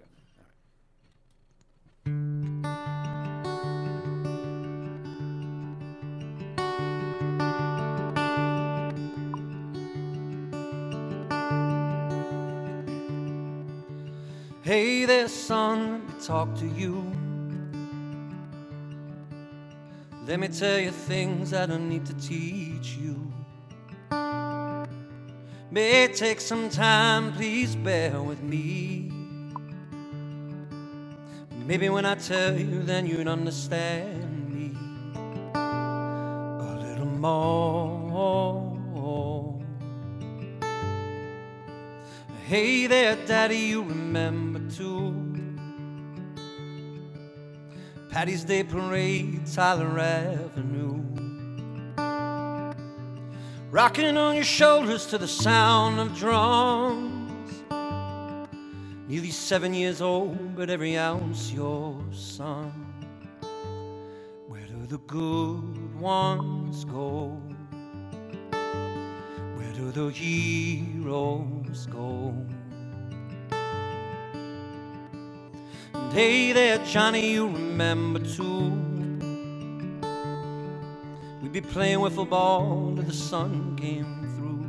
Hey 14.63 15.05
there, 15.05 15.29
son, 15.29 15.93
let 15.93 16.01
me 16.19 16.25
talk 16.25 16.55
to 16.57 16.67
you. 16.67 17.14
Let 20.27 20.41
me 20.41 20.49
tell 20.49 20.79
you 20.79 20.91
things 20.91 21.53
I 21.53 21.67
don't 21.67 21.89
need 21.89 22.07
to 22.07 22.15
teach 22.15 22.97
you. 22.97 23.31
May 25.71 26.09
take 26.09 26.41
some 26.41 26.71
time, 26.71 27.33
please 27.35 27.77
bear 27.77 28.23
with 28.23 28.43
me. 28.43 29.13
Maybe 31.67 31.89
when 31.89 32.05
I 32.07 32.15
tell 32.15 32.57
you, 32.57 32.83
then 32.83 33.07
you'd 33.07 33.29
understand 33.29 34.49
me 34.49 34.77
a 35.55 36.77
little 36.81 37.07
more. 37.07 38.05
Hey 42.47 42.87
there, 42.87 43.17
Daddy, 43.27 43.57
you 43.57 43.83
remember 43.83 44.61
too. 44.71 45.24
Patty's 48.15 48.45
Day 48.45 48.63
Parade, 48.63 49.45
Tyler 49.45 49.99
Avenue. 49.99 51.03
Rocking 53.73 54.17
on 54.17 54.37
your 54.37 54.45
shoulders 54.45 55.07
to 55.07 55.19
the 55.19 55.27
sound 55.27 55.99
of 55.99 56.17
drums. 56.17 57.65
Nearly 59.09 59.33
seven 59.33 59.75
years 59.75 60.01
old, 60.01 60.55
but 60.55 60.71
every 60.71 60.97
ounce 60.97 61.53
your 61.53 62.01
son. 62.13 62.71
Where 64.47 64.65
do 64.65 64.87
the 64.87 64.99
good 65.09 65.99
ones 65.99 66.85
go? 66.85 67.37
Where 69.57 69.73
do 69.75 69.91
the 69.91 70.11
heroes 70.11 71.87
go? 71.87 72.33
And 75.95 76.13
hey 76.13 76.53
there, 76.53 76.79
Johnny, 76.85 77.33
you 77.33 77.47
remember 77.47 78.21
too. 78.21 78.71
We'd 81.43 81.53
be 81.53 81.61
playing 81.61 81.99
wiffle 82.01 82.29
ball 82.29 82.95
till 82.97 83.05
the 83.05 83.13
sun 83.13 83.77
came 83.77 84.07
through. 84.37 84.67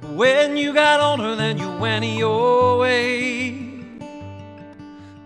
But 0.00 0.10
when 0.12 0.56
you 0.56 0.72
got 0.74 1.00
older, 1.00 1.36
then 1.36 1.58
you 1.58 1.70
went 1.78 2.04
your 2.04 2.78
way. 2.78 3.74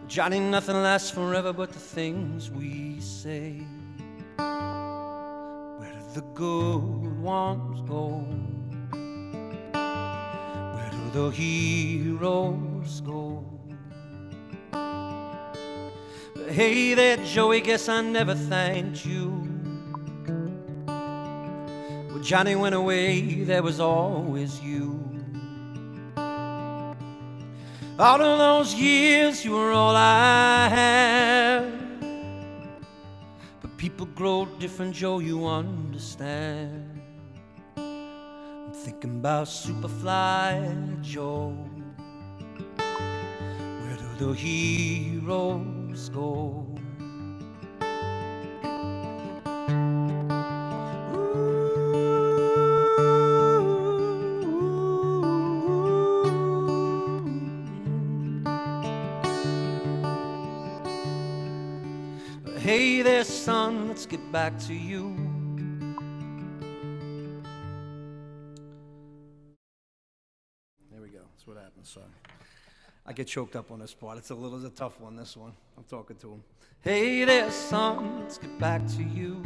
Johnny, 0.08 0.40
nothing 0.40 0.76
lasts 0.76 1.10
forever 1.10 1.52
but 1.52 1.72
the 1.72 1.78
things 1.78 2.50
we 2.50 3.00
say. 3.00 3.62
Where 4.36 5.92
do 5.92 6.14
the 6.14 6.22
good 6.34 7.20
ones 7.20 7.80
go? 7.88 8.24
Where 10.74 10.90
do 10.90 11.10
the 11.12 11.30
heroes 11.30 12.73
go? 13.00 13.44
But 16.34 16.50
hey 16.50 16.94
there, 16.94 17.16
Joey, 17.18 17.60
guess 17.60 17.88
I 17.88 18.00
never 18.02 18.34
thanked 18.34 19.04
you. 19.06 19.30
When 20.86 22.22
Johnny 22.22 22.56
went 22.56 22.74
away, 22.74 23.44
there 23.44 23.62
was 23.62 23.80
always 23.80 24.60
you. 24.60 25.00
All 27.96 28.20
of 28.20 28.38
those 28.38 28.74
years, 28.74 29.44
you 29.44 29.52
were 29.52 29.70
all 29.70 29.94
I 29.94 30.68
had. 30.68 31.72
But 33.60 33.76
people 33.76 34.06
grow 34.06 34.46
different, 34.58 34.94
Joe, 34.94 35.20
you 35.20 35.46
understand. 35.46 37.00
I'm 37.76 38.72
thinking 38.72 39.18
about 39.18 39.46
Superfly 39.46 41.00
Joe. 41.02 41.56
The 44.16 44.32
heroes 44.32 46.08
go? 46.08 46.66
Hey 62.58 63.02
there, 63.02 63.24
son, 63.24 63.88
let's 63.88 64.06
get 64.06 64.20
back 64.30 64.58
to 64.60 64.74
you. 64.74 65.14
There 70.90 71.02
we 71.02 71.08
go. 71.08 71.18
That's 71.32 71.46
what 71.46 71.56
happens. 71.56 71.88
Sorry. 71.90 72.06
I 73.06 73.12
get 73.12 73.26
choked 73.26 73.54
up 73.54 73.70
on 73.70 73.80
this 73.80 73.92
part. 73.92 74.16
It's 74.16 74.30
a 74.30 74.34
little 74.34 74.56
it's 74.56 74.66
a 74.66 74.76
tough 74.76 74.98
one, 74.98 75.16
this 75.16 75.36
one. 75.36 75.52
I'm 75.76 75.84
talking 75.84 76.16
to 76.16 76.32
him. 76.32 76.42
Hey 76.80 77.24
there, 77.24 77.50
son, 77.50 78.20
let's 78.20 78.38
get 78.38 78.58
back 78.58 78.86
to 78.96 79.02
you. 79.02 79.42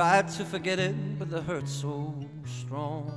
Tried 0.00 0.28
to 0.28 0.46
forget 0.46 0.78
it, 0.78 1.18
but 1.18 1.28
the 1.28 1.42
hurt's 1.42 1.70
so 1.70 2.14
strong. 2.46 3.12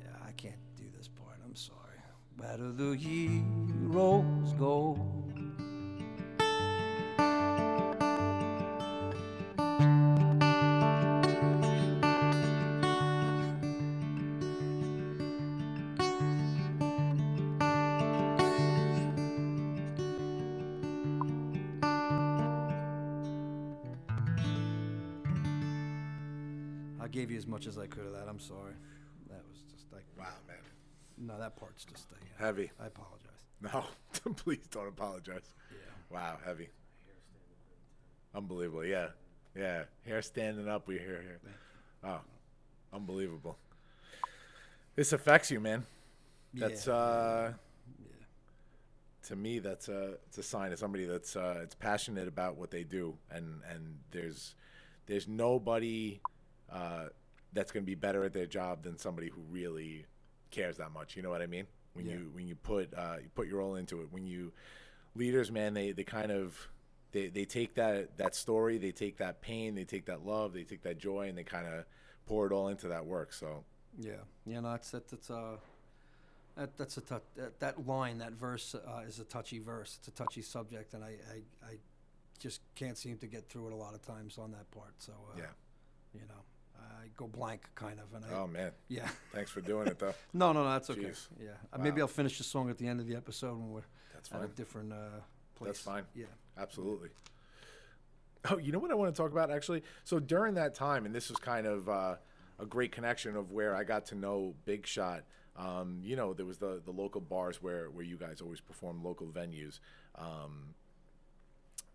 Yeah, 0.00 0.14
I 0.24 0.30
can't 0.36 0.54
do 0.76 0.84
this 0.96 1.08
part. 1.08 1.40
I'm 1.44 1.56
sorry. 1.56 1.98
Do 2.58 2.72
the 2.72 2.96
heroes 2.96 4.52
go? 4.56 5.11
Heavy. 32.42 32.70
I 32.80 32.86
apologize. 32.86 33.18
No, 33.72 33.84
please 34.34 34.66
don't 34.72 34.88
apologize. 34.88 35.54
Yeah. 35.70 35.76
Wow, 36.10 36.38
heavy. 36.44 36.68
Unbelievable. 38.34 38.84
Yeah. 38.84 39.10
Yeah. 39.54 39.84
Hair 40.04 40.22
standing 40.22 40.68
up. 40.68 40.88
We 40.88 40.98
hear 40.98 41.22
here. 41.22 41.40
Oh, 42.02 42.20
unbelievable. 42.92 43.56
This 44.96 45.12
affects 45.12 45.52
you, 45.52 45.60
man. 45.60 45.86
That's 46.54 46.88
Yeah. 46.88 46.92
uh 46.94 47.52
to 49.28 49.36
me 49.36 49.60
that's 49.60 49.88
a 49.88 50.14
it's 50.26 50.38
a 50.38 50.42
sign 50.42 50.72
of 50.72 50.80
somebody 50.80 51.04
that's 51.04 51.36
uh 51.36 51.60
it's 51.62 51.76
passionate 51.76 52.26
about 52.26 52.56
what 52.56 52.72
they 52.72 52.82
do 52.82 53.16
and 53.30 53.60
and 53.72 53.98
there's 54.10 54.56
there's 55.06 55.28
nobody 55.28 56.20
uh 56.72 57.04
that's 57.52 57.70
going 57.70 57.84
to 57.84 57.86
be 57.86 57.94
better 57.94 58.24
at 58.24 58.32
their 58.32 58.46
job 58.46 58.82
than 58.82 58.98
somebody 58.98 59.28
who 59.28 59.40
really 59.48 60.04
cares 60.50 60.78
that 60.78 60.90
much. 60.90 61.14
You 61.14 61.22
know 61.22 61.30
what 61.30 61.42
I 61.42 61.46
mean? 61.46 61.66
When 61.94 62.06
Yeah. 62.06 62.14
you 62.14 62.30
when 62.32 62.46
you 62.48 62.54
put 62.54 62.94
uh 62.94 63.16
you 63.22 63.28
put 63.34 63.46
your 63.48 63.60
all 63.60 63.74
into 63.76 64.00
it. 64.00 64.08
When 64.10 64.26
you 64.26 64.52
leaders, 65.14 65.50
man, 65.50 65.74
they 65.74 65.92
they 65.92 66.04
kind 66.04 66.30
of 66.32 66.68
they 67.12 67.28
they 67.28 67.44
take 67.44 67.74
that 67.74 68.16
that 68.18 68.34
story, 68.34 68.78
they 68.78 68.92
take 68.92 69.18
that 69.18 69.40
pain, 69.42 69.74
they 69.74 69.84
take 69.84 70.06
that 70.06 70.24
love, 70.24 70.54
they 70.54 70.64
take 70.64 70.82
that 70.82 70.98
joy 70.98 71.28
and 71.28 71.36
they 71.36 71.44
kind 71.44 71.66
of 71.66 71.84
pour 72.26 72.46
it 72.46 72.52
all 72.52 72.68
into 72.68 72.88
that 72.88 73.04
work. 73.06 73.32
So, 73.32 73.64
Yeah, 73.98 74.12
yeah, 74.46 74.60
no, 74.60 74.70
that's 74.72 74.90
that, 74.92 75.08
that's 75.08 75.30
uh, 75.30 75.56
that 76.56 76.76
that's 76.76 76.96
a 76.96 77.00
tou- 77.02 77.20
that, 77.36 77.60
that 77.60 77.86
line, 77.86 78.18
that 78.18 78.32
verse 78.32 78.74
uh, 78.74 79.00
is 79.06 79.18
a 79.18 79.24
touchy 79.24 79.58
verse. 79.58 79.96
It's 79.98 80.08
a 80.08 80.12
touchy 80.12 80.42
subject, 80.42 80.94
and 80.94 81.04
I, 81.04 81.16
I, 81.32 81.66
I 81.66 81.76
just 82.38 82.60
can't 82.74 82.96
seem 82.98 83.18
to 83.18 83.26
get 83.26 83.48
through 83.48 83.68
it 83.68 83.72
a 83.72 83.76
lot 83.76 83.94
of 83.94 84.02
times 84.02 84.38
on 84.38 84.50
that 84.52 84.70
part. 84.70 84.94
So 84.98 85.12
uh, 85.34 85.38
Yeah. 85.38 85.46
you 86.14 86.20
know, 86.20 86.42
I 87.02 87.08
go 87.16 87.26
blank 87.26 87.68
kind 87.74 87.98
of, 88.00 88.14
and 88.14 88.24
I 88.24 88.36
Oh 88.38 88.46
man, 88.46 88.72
yeah. 88.88 89.08
thanks 89.32 89.50
for 89.50 89.60
doing 89.60 89.86
it 89.88 89.98
though. 89.98 90.14
No, 90.32 90.52
no, 90.52 90.62
no, 90.64 90.70
that's 90.70 90.90
okay. 90.90 91.00
Jeez. 91.02 91.28
Yeah, 91.40 91.50
Uh, 91.72 91.78
maybe 91.78 92.00
I'll 92.00 92.08
finish 92.08 92.38
the 92.38 92.44
song 92.44 92.70
at 92.70 92.78
the 92.78 92.86
end 92.86 93.00
of 93.00 93.06
the 93.06 93.16
episode 93.16 93.58
when 93.58 93.70
we're 93.70 93.82
That's 94.12 94.30
at 94.30 94.36
a 94.36 94.40
fine. 94.40 94.50
different 94.54 94.92
uh, 94.92 94.96
place. 95.54 95.68
That's 95.68 95.80
fine. 95.80 96.04
Yeah. 96.14 96.26
Absolutely. 96.58 97.08
Oh, 98.50 98.58
you 98.58 98.72
know 98.72 98.78
what 98.80 98.90
I 98.90 98.94
want 98.94 99.14
to 99.14 99.22
talk 99.22 99.30
about 99.30 99.50
actually? 99.50 99.82
So 100.04 100.18
during 100.18 100.54
that 100.54 100.74
time, 100.74 101.06
and 101.06 101.14
this 101.14 101.28
was 101.28 101.38
kind 101.38 101.66
of 101.66 101.88
uh, 101.88 102.16
a 102.58 102.66
great 102.66 102.90
connection 102.92 103.36
of 103.36 103.52
where 103.52 103.74
I 103.76 103.84
got 103.84 104.06
to 104.06 104.14
know 104.16 104.54
Big 104.64 104.86
Shot. 104.86 105.22
Um, 105.56 106.00
you 106.02 106.16
know, 106.16 106.32
there 106.34 106.46
was 106.46 106.58
the 106.58 106.80
the 106.84 106.90
local 106.90 107.20
bars 107.20 107.62
where 107.62 107.88
where 107.90 108.04
you 108.04 108.16
guys 108.16 108.40
always 108.40 108.60
perform 108.60 109.04
local 109.04 109.28
venues. 109.28 109.78
Um, 110.16 110.74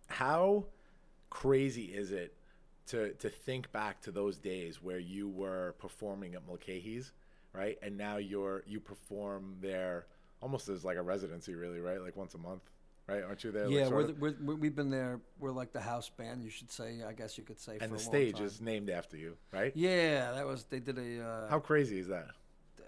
how 0.08 0.66
crazy 1.30 1.86
is 1.86 2.12
it 2.12 2.34
to 2.88 3.14
to 3.14 3.30
think 3.30 3.72
back 3.72 4.02
to 4.02 4.12
those 4.12 4.38
days 4.38 4.82
where 4.82 5.00
you 5.00 5.28
were 5.28 5.76
performing 5.80 6.36
at 6.36 6.46
Mulcahy's, 6.48 7.12
right? 7.54 7.78
And 7.82 7.98
now 7.98 8.18
you're 8.18 8.64
you 8.68 8.80
perform 8.80 9.58
there 9.62 10.08
almost 10.42 10.70
as 10.70 10.84
like 10.86 10.98
a 10.98 11.02
residency, 11.02 11.56
really, 11.56 11.80
right? 11.80 12.02
Like 12.02 12.16
once 12.16 12.34
a 12.34 12.38
month, 12.38 12.64
right? 13.08 13.24
Aren't 13.24 13.44
you 13.44 13.52
there? 13.52 13.68
Yeah, 13.70 13.88
sort 13.88 13.96
we're, 13.96 14.04
the, 14.08 14.14
we're, 14.14 14.36
we're, 14.42 14.56
we've 14.56 14.76
been 14.76 14.90
there. 14.90 15.20
We're 15.40 15.52
like 15.52 15.74
the 15.74 15.82
house 15.82 16.10
band, 16.10 16.44
you 16.44 16.50
should 16.50 16.72
say. 16.72 17.00
I 17.08 17.14
guess 17.14 17.38
you 17.38 17.44
could 17.44 17.60
say. 17.60 17.78
for 17.78 17.84
and 17.84 17.94
the 17.94 18.00
stage 18.00 18.40
is 18.40 18.62
named 18.62 18.90
after 18.90 19.18
you, 19.18 19.38
right? 19.52 19.72
Yeah, 19.76 20.32
that 20.34 20.46
was 20.46 20.66
they 20.66 20.80
did 20.80 20.98
a. 20.98 21.24
Uh, 21.24 21.50
How 21.50 21.60
crazy 21.60 22.00
is 22.00 22.08
that? 22.08 22.28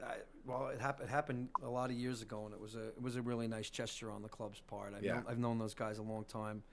I, 0.06 0.16
well, 0.46 0.70
it 0.70 0.80
happened. 0.80 1.10
It 1.10 1.12
happened 1.12 1.50
a 1.62 1.70
lot 1.70 1.90
of 1.90 1.98
years 1.98 2.22
ago, 2.22 2.46
and 2.46 2.54
it 2.54 2.60
was 2.60 2.76
a 2.76 2.88
it 2.90 3.02
was 3.02 3.16
a 3.16 3.22
really 3.22 3.48
nice 3.48 3.70
gesture 3.70 4.12
on 4.12 4.22
the 4.22 4.30
club's 4.30 4.62
part. 4.62 4.94
I've, 4.96 5.04
Yeah. 5.04 5.16
known, 5.16 5.26
I've 5.28 5.40
known 5.40 5.58
those 5.60 5.74
guys 5.74 5.98
a 5.98 6.04
long 6.04 6.24
time, 6.26 6.64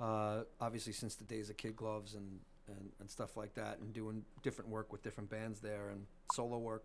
uh, 0.00 0.42
obviously 0.60 0.92
since 0.92 1.14
the 1.16 1.24
days 1.24 1.50
of 1.50 1.56
Kid 1.56 1.76
Gloves 1.76 2.14
and, 2.14 2.40
and 2.68 2.90
and 3.00 3.10
stuff 3.10 3.36
like 3.36 3.54
that, 3.54 3.78
and 3.80 3.92
doing 3.92 4.24
different 4.42 4.70
work 4.70 4.92
with 4.92 5.02
different 5.02 5.30
bands 5.30 5.60
there 5.60 5.88
and 5.90 6.06
solo 6.32 6.58
work. 6.58 6.84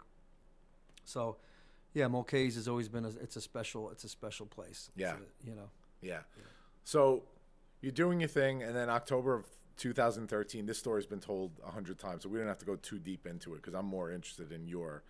So, 1.05 1.37
yeah, 1.93 2.07
Mulcahy's 2.07 2.55
has 2.55 2.67
always 2.67 2.89
been 2.89 3.05
a, 3.05 3.09
it's 3.21 3.35
a 3.35 3.41
special 3.41 3.89
it's 3.91 4.03
a 4.03 4.09
special 4.09 4.45
place. 4.45 4.89
Yeah. 4.95 5.13
a- 5.15 5.47
you 5.47 5.55
know. 5.55 5.69
Yeah. 6.01 6.19
So 6.83 7.23
you're 7.81 7.91
doing 7.91 8.19
your 8.19 8.29
thing, 8.29 8.63
and 8.63 8.75
then 8.75 8.89
October 8.89 9.33
of 9.35 9.45
2013. 9.77 10.65
This 10.65 10.77
story's 10.77 11.05
been 11.05 11.19
told 11.19 11.51
a 11.65 11.71
hundred 11.71 11.99
times, 11.99 12.23
so 12.23 12.29
we 12.29 12.39
don't 12.39 12.47
have 12.47 12.57
to 12.59 12.65
go 12.65 12.75
too 12.75 12.99
deep 12.99 13.25
into 13.27 13.53
it 13.53 13.57
because 13.57 13.73
I'm 13.73 13.85
more 13.85 14.11
interested 14.11 14.51
in 14.51 14.67
your 14.67 15.03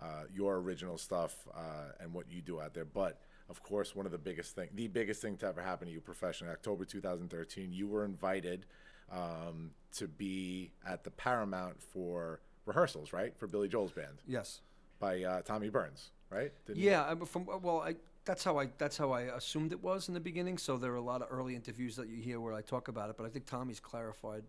uh, 0.00 0.24
your 0.34 0.56
original 0.56 0.98
stuff 0.98 1.46
uh, 1.54 1.92
and 2.00 2.12
what 2.12 2.30
you 2.30 2.40
do 2.40 2.60
out 2.60 2.74
there. 2.74 2.84
But 2.84 3.20
of 3.48 3.62
course, 3.62 3.94
one 3.94 4.06
of 4.06 4.12
the 4.12 4.18
biggest 4.18 4.54
thing, 4.54 4.68
the 4.74 4.88
biggest 4.88 5.22
thing 5.22 5.36
to 5.38 5.46
ever 5.46 5.62
happen 5.62 5.86
to 5.86 5.92
you 5.92 6.00
professionally, 6.00 6.52
October 6.52 6.84
2013, 6.84 7.72
you 7.72 7.86
were 7.86 8.04
invited 8.04 8.66
um, 9.10 9.70
to 9.96 10.08
be 10.08 10.72
at 10.86 11.04
the 11.04 11.10
Paramount 11.10 11.80
for 11.82 12.40
rehearsals, 12.66 13.12
right, 13.12 13.36
for 13.36 13.46
Billy 13.46 13.68
Joel's 13.68 13.92
band 13.92 14.22
Yes. 14.26 14.60
by 14.98 15.22
uh, 15.22 15.42
Tommy 15.42 15.68
Byrnes, 15.68 16.10
right? 16.30 16.52
Didn't- 16.66 16.80
Yeah, 16.82 17.04
I, 17.04 17.24
from 17.24 17.46
well, 17.46 17.80
I 17.80 17.96
that's 18.24 18.42
how 18.42 18.58
I 18.58 18.68
that's 18.78 18.96
how 18.96 19.12
I 19.12 19.22
assumed 19.22 19.72
it 19.72 19.82
was 19.82 20.08
in 20.08 20.14
the 20.14 20.20
beginning. 20.20 20.56
So 20.58 20.78
there 20.78 20.92
are 20.92 20.96
a 20.96 21.00
lot 21.02 21.20
of 21.20 21.28
early 21.30 21.54
interviews 21.54 21.94
that 21.96 22.08
you 22.08 22.22
hear 22.22 22.40
where 22.40 22.54
I 22.54 22.62
talk 22.62 22.88
about 22.88 23.10
it, 23.10 23.16
but 23.18 23.26
I 23.26 23.28
think 23.28 23.44
Tommy's 23.44 23.80
clarified 23.80 24.44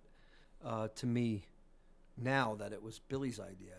uh, 0.63 0.87
to 0.95 1.05
me 1.05 1.43
now 2.17 2.55
that 2.55 2.71
it 2.71 2.81
was 2.81 2.99
Billy's 2.99 3.39
idea. 3.39 3.75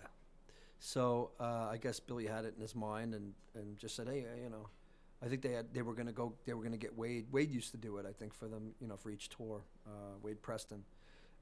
So 0.79 1.31
uh, 1.41 1.68
I 1.70 1.79
guess 1.79 1.99
Billy 1.99 2.27
had 2.27 2.45
it 2.45 2.53
in 2.57 2.61
his 2.61 2.74
mind 2.74 3.14
and, 3.14 3.33
and 3.55 3.79
just 3.79 3.97
said, 3.97 4.09
hey, 4.09 4.27
uh, 4.31 4.37
you 4.43 4.51
know, 4.51 4.68
I 5.22 5.28
think 5.28 5.42
they 5.42 5.52
had 5.52 5.72
they 5.72 5.82
were 5.82 5.94
gonna 5.94 6.12
go 6.12 6.34
they 6.44 6.52
were 6.54 6.62
gonna 6.62 6.76
get 6.76 6.96
Wade. 6.96 7.26
Wade 7.32 7.50
used 7.50 7.70
to 7.72 7.76
do 7.78 7.96
it, 7.96 8.06
I 8.06 8.12
think, 8.12 8.34
for 8.34 8.48
them, 8.48 8.74
you 8.80 8.86
know, 8.86 8.96
for 8.96 9.10
each 9.10 9.28
tour. 9.30 9.62
Uh, 9.86 10.18
Wade 10.22 10.42
Preston, 10.42 10.84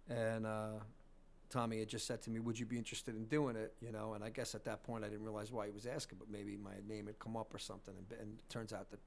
and 0.09 0.47
uh, 0.47 0.75
Tommy 1.51 1.79
had 1.81 1.89
just 1.89 2.07
said 2.07 2.23
to 2.23 2.31
me, 2.31 2.39
"Would 2.41 2.59
you 2.59 2.67
be 2.67 2.79
interested 2.79 3.17
in 3.17 3.25
doing 3.27 3.57
it?" 3.57 3.75
You 3.81 3.91
know, 3.93 4.15
and 4.15 4.23
I 4.23 4.31
guess 4.31 4.55
at 4.55 4.65
that 4.65 4.85
point 4.85 5.05
I 5.05 5.09
didn't 5.09 5.25
realize 5.25 5.51
why 5.51 5.67
he 5.67 5.73
was 5.73 5.87
asking, 5.87 6.19
but 6.19 6.31
maybe 6.31 6.57
my 6.57 6.75
name 6.89 7.07
had 7.07 7.19
come 7.19 7.37
up 7.37 7.53
or 7.53 7.59
something. 7.59 7.95
And, 7.97 8.21
and 8.21 8.39
it 8.39 8.49
turns 8.49 8.73
out 8.73 8.91
that 8.91 9.01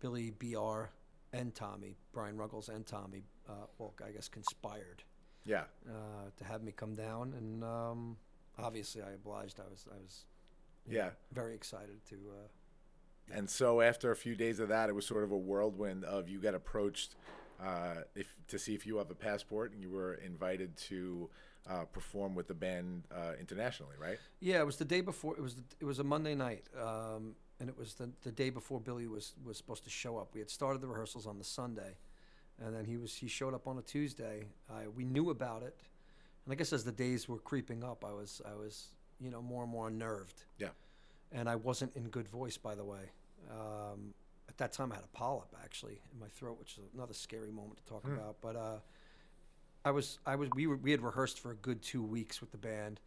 Billy 0.00 0.30
Br 0.30 0.84
and 1.32 1.54
Tommy, 1.54 1.96
Brian 2.12 2.36
Ruggles 2.36 2.68
and 2.68 2.84
Tommy, 2.86 3.22
uh, 3.48 3.66
well, 3.78 3.94
I 4.04 4.10
guess 4.10 4.28
conspired 4.28 5.02
Yeah. 5.44 5.64
uh, 5.88 6.30
to 6.36 6.44
have 6.44 6.62
me 6.64 6.72
come 6.72 6.94
down, 6.94 7.32
and 7.34 7.62
um, 7.64 8.16
obviously 8.58 9.02
I 9.02 9.12
obliged. 9.12 9.60
I 9.60 9.68
was 9.70 9.86
I 9.92 9.98
was 10.02 10.24
Yeah. 10.88 11.10
very 11.32 11.54
excited 11.54 12.04
to. 12.10 12.16
And 13.32 13.48
so 13.48 13.80
after 13.80 14.10
a 14.10 14.16
few 14.16 14.34
days 14.34 14.60
of 14.60 14.68
that, 14.68 14.88
it 14.88 14.94
was 14.94 15.06
sort 15.06 15.24
of 15.24 15.32
a 15.32 15.36
whirlwind 15.36 16.04
of 16.04 16.28
you 16.28 16.38
got 16.38 16.54
approached 16.54 17.16
uh, 17.62 18.02
if 18.14 18.34
to 18.48 18.58
see 18.58 18.74
if 18.74 18.86
you 18.86 18.98
have 18.98 19.10
a 19.10 19.14
passport, 19.14 19.72
and 19.72 19.80
you 19.80 19.90
were 19.90 20.14
invited 20.14 20.76
to 20.76 21.30
uh, 21.68 21.84
perform 21.84 22.34
with 22.34 22.48
the 22.48 22.54
band 22.54 23.04
uh, 23.14 23.32
internationally, 23.40 23.94
right? 23.98 24.18
Yeah, 24.40 24.60
it 24.60 24.66
was 24.66 24.76
the 24.76 24.84
day 24.84 25.00
before. 25.00 25.36
It 25.36 25.40
was 25.40 25.54
the, 25.54 25.62
it 25.80 25.84
was 25.84 25.98
a 25.98 26.04
Monday 26.04 26.34
night, 26.34 26.64
um, 26.80 27.34
and 27.60 27.68
it 27.68 27.78
was 27.78 27.94
the, 27.94 28.10
the 28.22 28.32
day 28.32 28.50
before 28.50 28.80
Billy 28.80 29.06
was 29.06 29.34
was 29.44 29.56
supposed 29.56 29.84
to 29.84 29.90
show 29.90 30.18
up. 30.18 30.34
We 30.34 30.40
had 30.40 30.50
started 30.50 30.82
the 30.82 30.88
rehearsals 30.88 31.26
on 31.26 31.38
the 31.38 31.44
Sunday, 31.44 31.96
and 32.62 32.74
then 32.74 32.84
he 32.84 32.96
was 32.96 33.14
he 33.14 33.28
showed 33.28 33.54
up 33.54 33.66
on 33.66 33.78
a 33.78 33.82
Tuesday. 33.82 34.44
Uh, 34.68 34.90
we 34.94 35.04
knew 35.04 35.30
about 35.30 35.62
it, 35.62 35.76
and 36.44 36.52
I 36.52 36.56
guess 36.56 36.72
as 36.72 36.84
the 36.84 36.92
days 36.92 37.28
were 37.28 37.38
creeping 37.38 37.82
up, 37.82 38.04
I 38.04 38.12
was 38.12 38.42
I 38.44 38.54
was 38.54 38.88
you 39.20 39.30
know 39.30 39.40
more 39.40 39.62
and 39.62 39.72
more 39.72 39.88
unnerved, 39.88 40.42
Yeah. 40.58 40.68
And 41.34 41.48
I 41.48 41.56
wasn't 41.56 41.94
in 41.96 42.04
good 42.08 42.28
voice. 42.28 42.56
By 42.56 42.74
the 42.74 42.84
way, 42.84 43.10
um, 43.50 44.14
at 44.48 44.56
that 44.58 44.72
time 44.72 44.92
I 44.92 44.94
had 44.94 45.04
a 45.04 45.16
polyp 45.16 45.54
actually 45.62 46.00
in 46.12 46.20
my 46.20 46.28
throat, 46.28 46.58
which 46.58 46.78
is 46.78 46.84
another 46.94 47.12
scary 47.14 47.50
moment 47.50 47.78
to 47.78 47.84
talk 47.84 48.04
about. 48.06 48.36
But 48.40 48.56
uh, 48.56 48.76
I 49.84 49.90
was 49.90 50.18
I 50.24 50.36
was 50.36 50.48
we 50.54 50.66
were 50.66 50.76
we 50.76 50.90
had 50.92 51.02
rehearsed 51.02 51.40
for 51.40 51.50
a 51.50 51.56
good 51.56 51.82
two 51.82 52.02
weeks 52.02 52.40
with 52.40 52.52
the 52.52 52.58
band, 52.58 53.00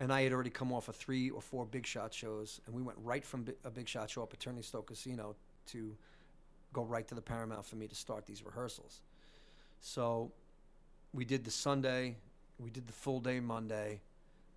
and 0.00 0.12
I 0.12 0.22
had 0.22 0.32
already 0.32 0.50
come 0.50 0.70
off 0.72 0.88
of 0.88 0.96
three 0.96 1.30
or 1.30 1.40
four 1.40 1.64
big 1.64 1.86
shot 1.86 2.12
shows, 2.12 2.60
and 2.66 2.74
we 2.74 2.82
went 2.82 2.98
right 3.02 3.24
from 3.24 3.44
bi- 3.44 3.54
a 3.64 3.70
big 3.70 3.88
shot 3.88 4.10
show 4.10 4.22
up 4.22 4.32
at 4.32 4.40
Turning 4.40 4.62
Stone 4.62 4.82
Casino 4.86 5.34
to 5.68 5.96
go 6.72 6.84
right 6.84 7.06
to 7.08 7.14
the 7.14 7.22
Paramount 7.22 7.64
for 7.64 7.76
me 7.76 7.88
to 7.88 7.94
start 7.94 8.26
these 8.26 8.44
rehearsals. 8.44 9.00
So 9.80 10.32
we 11.12 11.24
did 11.24 11.44
the 11.44 11.50
Sunday, 11.50 12.16
we 12.58 12.70
did 12.70 12.86
the 12.86 12.92
full 12.92 13.20
day 13.20 13.40
Monday. 13.40 14.00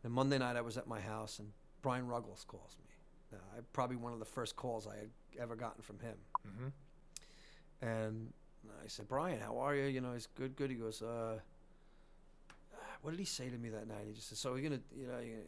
Then 0.04 0.12
Monday 0.12 0.38
night 0.38 0.56
I 0.56 0.62
was 0.62 0.78
at 0.78 0.88
my 0.88 1.00
house, 1.00 1.40
and 1.40 1.52
Brian 1.82 2.08
Ruggles 2.08 2.46
calls 2.48 2.76
me. 2.84 2.95
Uh, 3.34 3.38
I, 3.58 3.62
probably 3.74 3.98
one 3.98 4.14
of 4.14 4.20
the 4.20 4.26
first 4.26 4.56
calls 4.56 4.88
I 4.88 4.96
had 4.96 5.10
ever 5.40 5.56
gotten 5.56 5.82
from 5.82 6.00
him. 6.00 6.16
And 7.82 8.34
I 8.84 8.88
said, 8.88 9.08
Brian, 9.08 9.40
how 9.40 9.58
are 9.58 9.76
you? 9.76 9.86
You 9.86 10.02
know, 10.02 10.14
he's 10.14 10.28
good, 10.28 10.56
good. 10.56 10.70
He 10.70 10.76
goes, 10.76 11.02
uh, 11.02 11.40
what 13.06 13.12
did 13.12 13.20
he 13.20 13.26
say 13.26 13.50
to 13.50 13.58
me 13.58 13.70
that 13.70 13.88
night? 13.88 14.06
He 14.08 14.14
just 14.14 14.30
said, 14.30 14.40
"So 14.40 14.56
you're 14.56 14.68
gonna, 14.68 14.82
you 14.98 15.06
know, 15.06 15.20
you're, 15.20 15.44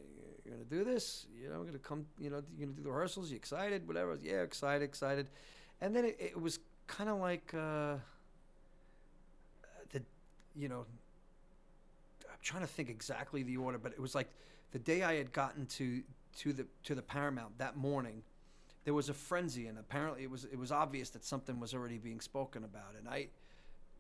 you're 0.46 0.54
gonna 0.54 0.70
do 0.70 0.84
this? 0.84 1.26
You 1.42 1.50
know, 1.50 1.58
we're 1.58 1.66
gonna 1.66 1.80
come. 1.80 2.06
You 2.20 2.30
know, 2.30 2.44
you're 2.56 2.68
gonna 2.68 2.78
do 2.78 2.84
the 2.84 2.92
rehearsals. 2.92 3.32
You 3.32 3.36
excited? 3.36 3.88
Whatever. 3.88 4.12
Was, 4.12 4.22
yeah, 4.22 4.44
excited, 4.44 4.84
excited." 4.84 5.28
And 5.82 5.96
then 5.96 6.06
it, 6.06 6.18
it 6.20 6.40
was 6.40 6.60
kind 6.86 7.10
of 7.10 7.18
like 7.18 7.52
uh, 7.56 7.96
the, 9.92 10.04
you 10.56 10.70
know, 10.70 10.86
I'm 12.26 12.38
trying 12.44 12.62
to 12.62 12.68
think 12.68 12.90
exactly 12.90 13.42
the 13.42 13.58
order, 13.58 13.80
but 13.80 13.92
it 13.92 14.00
was 14.00 14.14
like 14.14 14.28
the 14.72 14.80
day 14.80 15.02
I 15.02 15.16
had 15.16 15.34
gotten 15.34 15.66
to 15.66 16.04
to 16.38 16.54
the 16.54 16.66
to 16.84 16.96
the 16.96 17.02
Paramount 17.02 17.58
that 17.58 17.78
morning. 17.78 18.24
There 18.86 18.94
was 18.94 19.10
a 19.10 19.14
frenzy, 19.14 19.68
and 19.68 19.78
apparently 19.78 20.24
it 20.24 20.32
was 20.32 20.46
it 20.46 20.58
was 20.58 20.72
obvious 20.72 21.10
that 21.12 21.26
something 21.26 21.60
was 21.60 21.74
already 21.74 21.98
being 21.98 22.22
spoken 22.22 22.64
about, 22.64 22.96
and 22.98 23.08
I, 23.08 23.28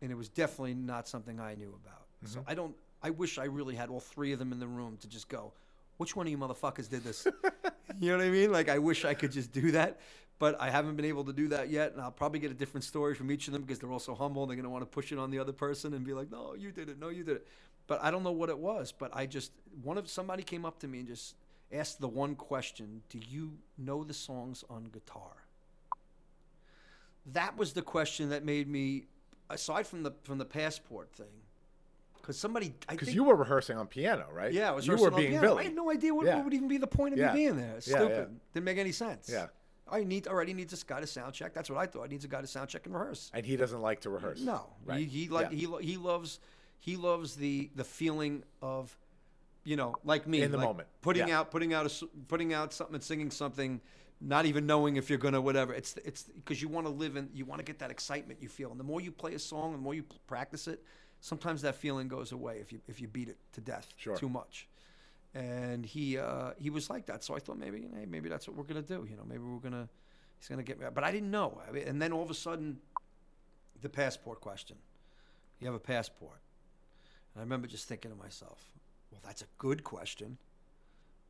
and 0.01 0.11
it 0.11 0.15
was 0.15 0.29
definitely 0.29 0.75
not 0.75 1.07
something 1.07 1.39
I 1.39 1.55
knew 1.55 1.77
about. 1.83 2.05
So 2.25 2.39
mm-hmm. 2.39 2.49
I 2.49 2.53
don't. 2.53 2.75
I 3.03 3.09
wish 3.11 3.37
I 3.37 3.45
really 3.45 3.75
had 3.75 3.89
all 3.89 3.99
three 3.99 4.31
of 4.31 4.39
them 4.39 4.51
in 4.51 4.59
the 4.59 4.67
room 4.67 4.97
to 5.01 5.07
just 5.07 5.29
go. 5.29 5.53
Which 5.97 6.15
one 6.15 6.27
of 6.27 6.31
you 6.31 6.37
motherfuckers 6.37 6.89
did 6.89 7.03
this? 7.03 7.27
you 7.99 8.11
know 8.11 8.17
what 8.17 8.25
I 8.25 8.29
mean? 8.29 8.51
Like 8.51 8.69
I 8.69 8.79
wish 8.79 9.03
I 9.05 9.13
could 9.13 9.31
just 9.31 9.51
do 9.51 9.71
that, 9.71 9.99
but 10.39 10.59
I 10.61 10.69
haven't 10.69 10.95
been 10.95 11.05
able 11.05 11.25
to 11.25 11.33
do 11.33 11.47
that 11.49 11.69
yet. 11.69 11.93
And 11.93 12.01
I'll 12.01 12.11
probably 12.11 12.39
get 12.39 12.51
a 12.51 12.55
different 12.55 12.83
story 12.83 13.13
from 13.13 13.29
each 13.29 13.47
of 13.47 13.53
them 13.53 13.63
because 13.63 13.79
they're 13.79 13.91
all 13.91 13.99
so 13.99 14.15
humble. 14.15 14.45
They're 14.45 14.55
gonna 14.55 14.69
want 14.69 14.83
to 14.83 14.87
push 14.89 15.11
it 15.11 15.19
on 15.19 15.31
the 15.31 15.39
other 15.39 15.53
person 15.53 15.93
and 15.93 16.05
be 16.05 16.13
like, 16.13 16.31
"No, 16.31 16.55
you 16.55 16.71
did 16.71 16.89
it. 16.89 16.99
No, 16.99 17.09
you 17.09 17.23
did 17.23 17.37
it." 17.37 17.47
But 17.87 18.03
I 18.03 18.11
don't 18.11 18.23
know 18.23 18.31
what 18.31 18.49
it 18.49 18.57
was. 18.57 18.93
But 18.97 19.11
I 19.15 19.25
just 19.25 19.51
one 19.83 19.97
of 19.97 20.09
somebody 20.09 20.43
came 20.43 20.65
up 20.65 20.79
to 20.79 20.87
me 20.87 20.99
and 20.99 21.07
just 21.07 21.35
asked 21.71 21.99
the 21.99 22.07
one 22.07 22.35
question: 22.35 23.01
Do 23.09 23.19
you 23.19 23.57
know 23.77 24.03
the 24.03 24.13
songs 24.13 24.63
on 24.69 24.85
guitar? 24.85 25.31
That 27.33 27.57
was 27.57 27.73
the 27.73 27.81
question 27.81 28.29
that 28.29 28.45
made 28.45 28.67
me, 28.69 29.07
aside 29.49 29.85
from 29.85 30.03
the 30.03 30.11
from 30.23 30.37
the 30.37 30.45
passport 30.45 31.11
thing, 31.11 31.27
because 32.15 32.37
somebody 32.39 32.73
I 32.87 32.93
Because 32.93 33.13
you 33.13 33.23
were 33.25 33.35
rehearsing 33.35 33.77
on 33.77 33.87
piano, 33.87 34.27
right? 34.31 34.51
yeah, 34.53 34.69
I 34.69 34.71
was 34.71 34.87
you 34.87 34.95
were 34.95 35.11
being 35.11 35.31
piano. 35.31 35.47
Billy. 35.49 35.59
I 35.61 35.63
had 35.65 35.75
no 35.75 35.91
idea 35.91 36.13
what, 36.15 36.25
Yeah. 36.25 36.35
what 36.37 36.45
would 36.45 36.53
even 36.53 36.69
be 36.69 36.77
the 36.77 36.87
point 36.87 37.13
of 37.13 37.19
Yeah. 37.19 37.33
me 37.33 37.39
being 37.41 37.57
there. 37.57 37.75
It's 37.77 37.87
Yeah, 37.87 37.97
stupid. 37.97 38.39
Didn't 38.53 38.63
make 38.65 38.77
any 38.77 38.93
sense. 38.93 39.27
Yeah. 39.29 39.47
I 39.89 40.03
need 40.03 40.27
already 40.27 40.53
needs 40.53 40.73
a 40.81 40.85
guy 40.85 40.99
to 40.99 41.07
sound 41.07 41.33
check. 41.33 41.53
That's 41.53 41.69
what 41.69 41.79
I 41.79 41.85
thought. 41.85 42.03
I 42.03 42.07
needs 42.07 42.25
a 42.25 42.27
guy 42.27 42.41
to 42.41 42.47
sound 42.47 42.69
check 42.69 42.85
and 42.85 42.93
rehearse. 42.95 43.29
And 43.33 43.45
he 43.45 43.55
doesn't 43.55 43.81
like 43.81 44.01
to 44.01 44.09
rehearse. 44.09 44.41
No, 44.41 44.67
Right. 44.85 44.99
he, 44.99 45.05
he 45.05 45.29
like 45.29 45.51
he 45.51 45.65
he 45.81 45.97
loves 45.97 46.39
he 46.79 46.95
loves 46.95 47.35
the 47.35 47.69
the 47.75 47.83
feeling 47.83 48.43
of, 48.61 48.97
you 49.67 49.75
know, 49.75 49.95
like 50.05 50.25
me 50.27 50.41
In 50.41 50.51
the 50.51 50.57
like 50.57 50.65
moment. 50.67 50.87
putting 51.01 51.27
Yeah. 51.27 51.39
out 51.39 51.51
putting 51.51 51.73
out 51.73 51.85
a 51.85 52.05
putting 52.27 52.53
out 52.53 52.73
something 52.73 52.95
and 52.95 53.03
singing 53.03 53.31
something 53.31 53.81
not 54.19 54.45
even 54.45 54.65
knowing 54.65 54.95
if 54.95 55.09
you're 55.09 55.19
gonna 55.19 55.41
whatever. 55.41 55.73
It's 55.73 55.91
it's 56.09 56.23
because 56.23 56.61
you 56.61 56.69
want 56.69 56.87
to 56.87 56.93
live 57.03 57.17
in, 57.17 57.29
you 57.33 57.43
want 57.45 57.59
to 57.59 57.65
get 57.65 57.79
that 57.79 57.91
excitement 57.91 58.41
you 58.41 58.49
feel, 58.49 58.71
and 58.71 58.79
the 58.79 58.83
more 58.91 59.01
you 59.01 59.11
play 59.11 59.33
a 59.35 59.39
song, 59.39 59.73
the 59.73 59.77
more 59.87 59.93
you 59.93 60.03
practice 60.25 60.67
it, 60.67 60.79
sometimes 61.19 61.61
that 61.63 61.75
feeling 61.75 62.07
goes 62.07 62.31
away 62.31 62.59
if 62.61 62.71
you 62.71 62.79
if 62.87 63.01
you 63.01 63.07
beat 63.09 63.27
it 63.29 63.37
to 63.53 63.61
death 63.61 63.93
Sure. 63.97 64.15
too 64.17 64.29
much. 64.29 64.67
And 65.33 65.85
he 65.85 66.17
uh, 66.17 66.51
he 66.57 66.69
was 66.69 66.89
like 66.89 67.05
that, 67.07 67.23
so 67.25 67.35
I 67.35 67.39
thought 67.39 67.57
maybe 67.59 67.79
hey, 67.93 68.05
maybe 68.07 68.29
that's 68.29 68.47
what 68.47 68.55
we're 68.57 68.63
gonna 68.71 68.81
do. 68.95 69.05
You 69.09 69.17
know, 69.17 69.25
maybe 69.27 69.43
we're 69.43 69.59
gonna 69.69 69.89
he's 70.39 70.47
gonna 70.47 70.63
get 70.63 70.79
me. 70.79 70.85
But 70.93 71.03
I 71.03 71.11
didn't 71.11 71.29
know. 71.31 71.61
I 71.67 71.71
mean, 71.73 71.85
and 71.87 72.01
then 72.01 72.11
all 72.13 72.23
of 72.23 72.31
a 72.31 72.39
sudden, 72.47 72.79
the 73.81 73.89
passport 73.89 74.39
question. 74.41 74.77
You 75.59 75.67
have 75.67 75.75
a 75.75 75.79
passport. 75.79 76.39
And 77.33 77.41
I 77.41 77.43
remember 77.43 77.67
just 77.67 77.87
thinking 77.87 78.09
to 78.11 78.17
myself, 78.17 78.59
well, 79.11 79.21
that's 79.23 79.41
a 79.41 79.47
good 79.57 79.83
question. 79.83 80.37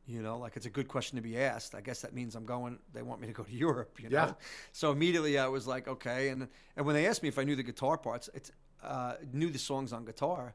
You 0.06 0.22
know, 0.22 0.38
like 0.38 0.56
it's 0.56 0.64
a 0.64 0.70
good 0.70 0.88
question 0.88 1.16
to 1.16 1.22
be 1.22 1.38
asked. 1.38 1.74
I 1.74 1.82
guess 1.82 2.00
that 2.00 2.14
means 2.14 2.34
I'm 2.34 2.46
going. 2.46 2.78
They 2.94 3.02
want 3.02 3.20
me 3.20 3.26
to 3.26 3.32
go 3.34 3.42
to 3.42 3.52
Europe. 3.52 3.98
You 4.02 4.08
know. 4.08 4.16
Yeah. 4.16 4.32
So 4.72 4.90
immediately 4.90 5.38
I 5.38 5.48
was 5.48 5.66
like, 5.66 5.86
okay. 5.86 6.30
And 6.30 6.48
and 6.76 6.86
when 6.86 6.94
they 6.94 7.06
asked 7.06 7.22
me 7.22 7.28
if 7.28 7.38
I 7.38 7.44
knew 7.44 7.56
the 7.56 7.62
guitar 7.62 7.98
parts, 7.98 8.30
it's 8.32 8.50
uh, 8.82 9.14
knew 9.32 9.50
the 9.50 9.58
songs 9.58 9.92
on 9.92 10.06
guitar. 10.06 10.54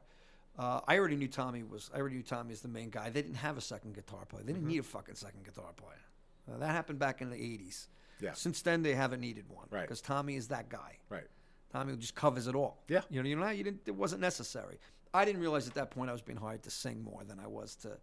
Uh, 0.58 0.80
I 0.86 0.98
already 0.98 1.16
knew 1.16 1.28
Tommy 1.28 1.62
was. 1.62 1.90
I 1.94 1.98
already 1.98 2.16
knew 2.16 2.22
Tommy 2.22 2.52
is 2.52 2.60
the 2.60 2.68
main 2.68 2.90
guy. 2.90 3.10
They 3.10 3.22
didn't 3.22 3.36
have 3.36 3.56
a 3.56 3.60
second 3.60 3.94
guitar 3.94 4.24
player. 4.24 4.42
They 4.44 4.52
didn't 4.52 4.66
need 4.66 4.78
a 4.78 4.84
fucking 4.84 5.14
second 5.14 5.44
guitar 5.44 5.72
player. 5.76 6.52
Uh, 6.52 6.58
that 6.58 6.70
happened 6.70 6.98
back 6.98 7.22
in 7.22 7.30
the 7.30 7.36
'80s. 7.36 7.86
Yeah. 8.20 8.32
Since 8.34 8.62
then, 8.62 8.82
they 8.82 8.94
haven't 8.94 9.20
needed 9.20 9.44
one. 9.48 9.66
Right. 9.70 9.82
Because 9.82 10.00
Tommy 10.00 10.36
is 10.36 10.48
that 10.48 10.68
guy. 10.68 10.98
Right. 11.08 11.26
Tommy 11.72 11.96
just 11.96 12.14
covers 12.14 12.46
it 12.46 12.54
all. 12.54 12.82
Yeah. 12.88 13.02
You 13.10 13.22
know, 13.22 13.28
you 13.28 13.36
know, 13.36 13.48
you 13.50 13.64
didn't. 13.64 13.82
It 13.86 13.94
wasn't 13.94 14.20
necessary. 14.20 14.78
I 15.14 15.24
didn't 15.24 15.40
realize 15.40 15.66
at 15.68 15.74
that 15.74 15.90
point 15.90 16.10
I 16.10 16.12
was 16.12 16.22
being 16.22 16.38
hired 16.38 16.62
to 16.64 16.70
sing 16.70 17.02
more 17.02 17.22
than 17.24 17.38
I 17.38 17.46
was 17.46 17.76
to, 17.76 17.96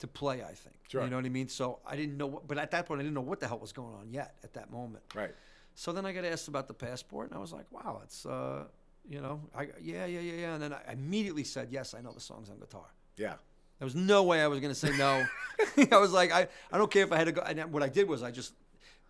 to 0.00 0.06
play. 0.06 0.42
I 0.42 0.52
think. 0.52 0.76
Sure. 0.88 1.02
You 1.04 1.10
know 1.10 1.16
what 1.16 1.24
I 1.24 1.30
mean? 1.30 1.48
So 1.48 1.78
I 1.86 1.96
didn't 1.96 2.16
know. 2.16 2.26
What, 2.26 2.48
but 2.48 2.58
at 2.58 2.72
that 2.72 2.86
point, 2.86 3.00
I 3.00 3.04
didn't 3.04 3.14
know 3.14 3.20
what 3.20 3.40
the 3.40 3.46
hell 3.46 3.58
was 3.58 3.72
going 3.72 3.94
on 3.94 4.10
yet. 4.10 4.34
At 4.42 4.52
that 4.54 4.70
moment. 4.70 5.04
Right. 5.14 5.34
So 5.74 5.92
then 5.92 6.04
I 6.04 6.12
got 6.12 6.24
asked 6.24 6.48
about 6.48 6.66
the 6.66 6.74
passport, 6.74 7.28
and 7.28 7.38
I 7.38 7.40
was 7.40 7.52
like, 7.52 7.70
"Wow, 7.70 8.00
it's 8.02 8.26
uh, 8.26 8.64
you 9.08 9.20
know, 9.20 9.40
I 9.56 9.68
yeah, 9.80 10.04
yeah, 10.06 10.20
yeah, 10.20 10.32
yeah." 10.32 10.54
And 10.54 10.62
then 10.62 10.72
I 10.74 10.92
immediately 10.92 11.44
said, 11.44 11.68
"Yes, 11.70 11.94
I 11.94 12.00
know 12.00 12.12
the 12.12 12.20
songs 12.20 12.50
on 12.50 12.58
guitar." 12.58 12.92
Yeah. 13.16 13.34
There 13.78 13.86
was 13.86 13.94
no 13.94 14.24
way 14.24 14.42
I 14.42 14.48
was 14.48 14.58
going 14.58 14.72
to 14.72 14.78
say 14.78 14.96
no. 14.96 15.24
I 15.92 15.98
was 15.98 16.12
like, 16.12 16.32
I, 16.32 16.48
I 16.72 16.78
don't 16.78 16.90
care 16.90 17.04
if 17.04 17.12
I 17.12 17.16
had 17.16 17.26
to 17.26 17.32
go. 17.32 17.42
And 17.42 17.72
what 17.72 17.82
I 17.84 17.88
did 17.88 18.08
was 18.08 18.24
I 18.24 18.32
just, 18.32 18.52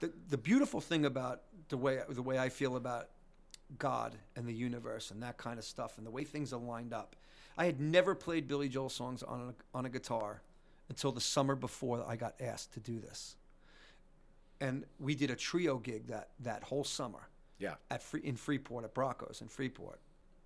the, 0.01 0.13
the 0.29 0.37
beautiful 0.37 0.81
thing 0.81 1.07
about 1.07 1.43
the 1.71 1.79
way 1.79 2.01
the 2.09 2.23
way 2.23 2.39
I 2.39 2.49
feel 2.49 2.77
about 2.77 3.09
God 3.79 4.15
and 4.37 4.47
the 4.47 4.53
universe 4.53 5.11
and 5.11 5.23
that 5.23 5.37
kind 5.37 5.59
of 5.59 5.65
stuff 5.65 5.99
and 5.99 6.07
the 6.07 6.11
way 6.11 6.25
things 6.25 6.53
are 6.53 6.61
lined 6.61 6.93
up. 6.93 7.17
I 7.59 7.65
had 7.65 7.81
never 7.81 8.15
played 8.15 8.47
Billy 8.47 8.69
Joel 8.69 8.89
songs 8.89 9.23
on 9.23 9.53
a, 9.75 9.77
on 9.77 9.85
a 9.85 9.89
guitar 9.91 10.41
until 10.89 11.11
the 11.13 11.21
summer 11.21 11.57
before 11.57 12.05
I 12.09 12.15
got 12.17 12.35
asked 12.41 12.73
to 12.75 12.81
do 12.81 13.01
this. 13.01 13.37
And 14.61 14.85
we 14.99 15.15
did 15.15 15.31
a 15.31 15.37
trio 15.37 15.79
gig 15.79 16.07
that 16.07 16.31
that 16.41 16.63
whole 16.63 16.85
summer 16.85 17.29
Yeah. 17.59 17.75
at 17.91 18.03
Free, 18.03 18.21
in 18.23 18.37
Freeport 18.37 18.85
at 18.85 18.95
Broncos 18.95 19.41
in 19.43 19.49
Freeport. 19.49 19.99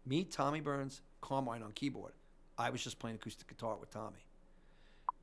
Me, 0.06 0.24
Tommy 0.24 0.60
Byrnes, 0.60 1.02
Carmine 1.20 1.62
on 1.62 1.72
keyboard. 1.72 2.12
I 2.58 2.70
was 2.70 2.82
just 2.82 2.98
playing 2.98 3.16
acoustic 3.16 3.46
guitar 3.46 3.76
with 3.76 3.90
Tommy. 3.90 4.24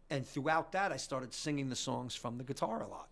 And 0.09 0.25
throughout 0.25 0.71
that, 0.71 0.91
I 0.91 0.97
started 0.97 1.33
singing 1.33 1.69
the 1.69 1.75
songs 1.75 2.15
from 2.15 2.37
the 2.37 2.43
guitar 2.43 2.81
a 2.81 2.87
lot. 2.87 3.09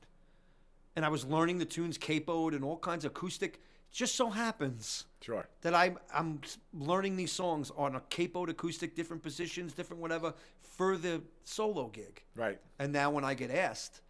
And 0.95 1.05
I 1.05 1.09
was 1.09 1.25
learning 1.25 1.59
the 1.59 1.65
tunes 1.65 1.97
capoed 1.97 2.55
and 2.55 2.63
all 2.63 2.77
kinds 2.77 3.05
of 3.05 3.11
acoustic. 3.11 3.61
Just 3.91 4.15
so 4.15 4.29
happens 4.29 5.05
Sure. 5.21 5.47
that 5.61 5.73
I'm 5.73 5.97
I'm 6.13 6.41
learning 6.73 7.15
these 7.15 7.31
songs 7.31 7.71
on 7.75 7.95
a 7.95 7.99
capoed 8.01 8.49
acoustic, 8.49 8.95
different 8.95 9.23
positions, 9.23 9.73
different 9.73 10.01
whatever, 10.01 10.33
for 10.61 10.97
the 10.97 11.21
solo 11.43 11.87
gig. 11.87 12.21
Right. 12.35 12.59
And 12.79 12.93
now 12.93 13.09
when 13.09 13.23
I 13.25 13.33
get 13.33 13.49
asked, 13.49 14.01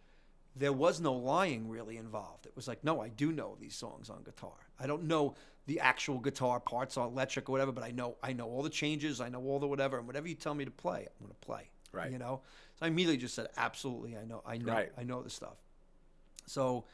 there 0.54 0.72
was 0.72 1.00
no 1.00 1.12
lying 1.14 1.68
really 1.68 1.96
involved. 1.96 2.46
It 2.46 2.54
was 2.56 2.68
like, 2.68 2.84
no, 2.84 3.00
I 3.00 3.08
do 3.08 3.32
know 3.32 3.56
these 3.60 3.74
songs 3.76 4.10
on 4.10 4.22
guitar. 4.24 4.68
I 4.78 4.86
don't 4.86 5.04
know 5.04 5.34
the 5.66 5.80
actual 5.80 6.18
guitar 6.18 6.60
parts 6.60 6.96
on 6.96 7.08
electric 7.12 7.48
or 7.48 7.52
whatever, 7.52 7.72
but 7.72 7.84
I 7.84 7.90
know 7.90 8.16
I 8.22 8.32
know 8.32 8.46
all 8.46 8.62
the 8.62 8.70
changes, 8.70 9.20
I 9.20 9.28
know 9.28 9.42
all 9.44 9.58
the 9.58 9.66
whatever, 9.68 9.98
and 9.98 10.06
whatever 10.06 10.28
you 10.28 10.34
tell 10.34 10.54
me 10.54 10.64
to 10.64 10.70
play, 10.70 11.00
I'm 11.08 11.26
gonna 11.26 11.34
play. 11.40 11.70
Right. 11.92 12.10
You 12.10 12.18
know? 12.18 12.42
So 12.78 12.84
I 12.84 12.88
immediately 12.88 13.16
just 13.16 13.34
said, 13.34 13.48
absolutely, 13.56 14.16
I 14.16 14.24
know, 14.24 14.42
I 14.46 14.58
know, 14.58 14.72
Right. 14.72 14.92
I 14.98 15.04
know 15.04 15.22
the 15.22 15.30
stuff. 15.30 15.56
So 16.46 16.84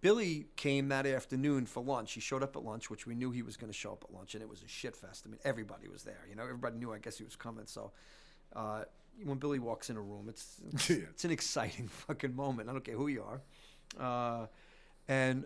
Billy 0.00 0.46
came 0.56 0.88
that 0.88 1.06
afternoon 1.06 1.66
for 1.66 1.82
lunch. 1.82 2.12
He 2.12 2.20
showed 2.20 2.42
up 2.42 2.54
at 2.56 2.62
lunch, 2.64 2.90
which 2.90 3.06
we 3.06 3.14
knew 3.14 3.30
he 3.30 3.42
was 3.42 3.56
going 3.56 3.72
to 3.72 3.76
show 3.76 3.92
up 3.92 4.04
at 4.08 4.14
lunch, 4.14 4.34
and 4.34 4.42
it 4.42 4.48
was 4.48 4.62
a 4.62 4.68
shit 4.68 4.94
fest. 4.94 5.24
I 5.26 5.30
mean, 5.30 5.40
everybody 5.44 5.88
was 5.88 6.02
there. 6.02 6.24
You 6.28 6.36
know, 6.36 6.42
everybody 6.42 6.76
knew. 6.76 6.92
I 6.92 6.98
guess 6.98 7.18
he 7.18 7.24
was 7.24 7.34
coming. 7.36 7.66
So 7.66 7.92
uh, 8.54 8.84
when 9.24 9.38
Billy 9.38 9.58
walks 9.58 9.88
in 9.90 9.96
a 9.96 10.00
room, 10.00 10.26
it's 10.28 10.60
it's, 10.72 10.90
Yeah. 10.90 10.96
it's 11.10 11.24
an 11.24 11.30
exciting 11.30 11.88
fucking 12.06 12.36
moment. 12.36 12.68
I 12.68 12.72
don't 12.72 12.84
care 12.84 12.96
who 12.96 13.08
you 13.08 13.24
are. 13.24 13.40
Uh, 13.98 14.46
and 15.08 15.44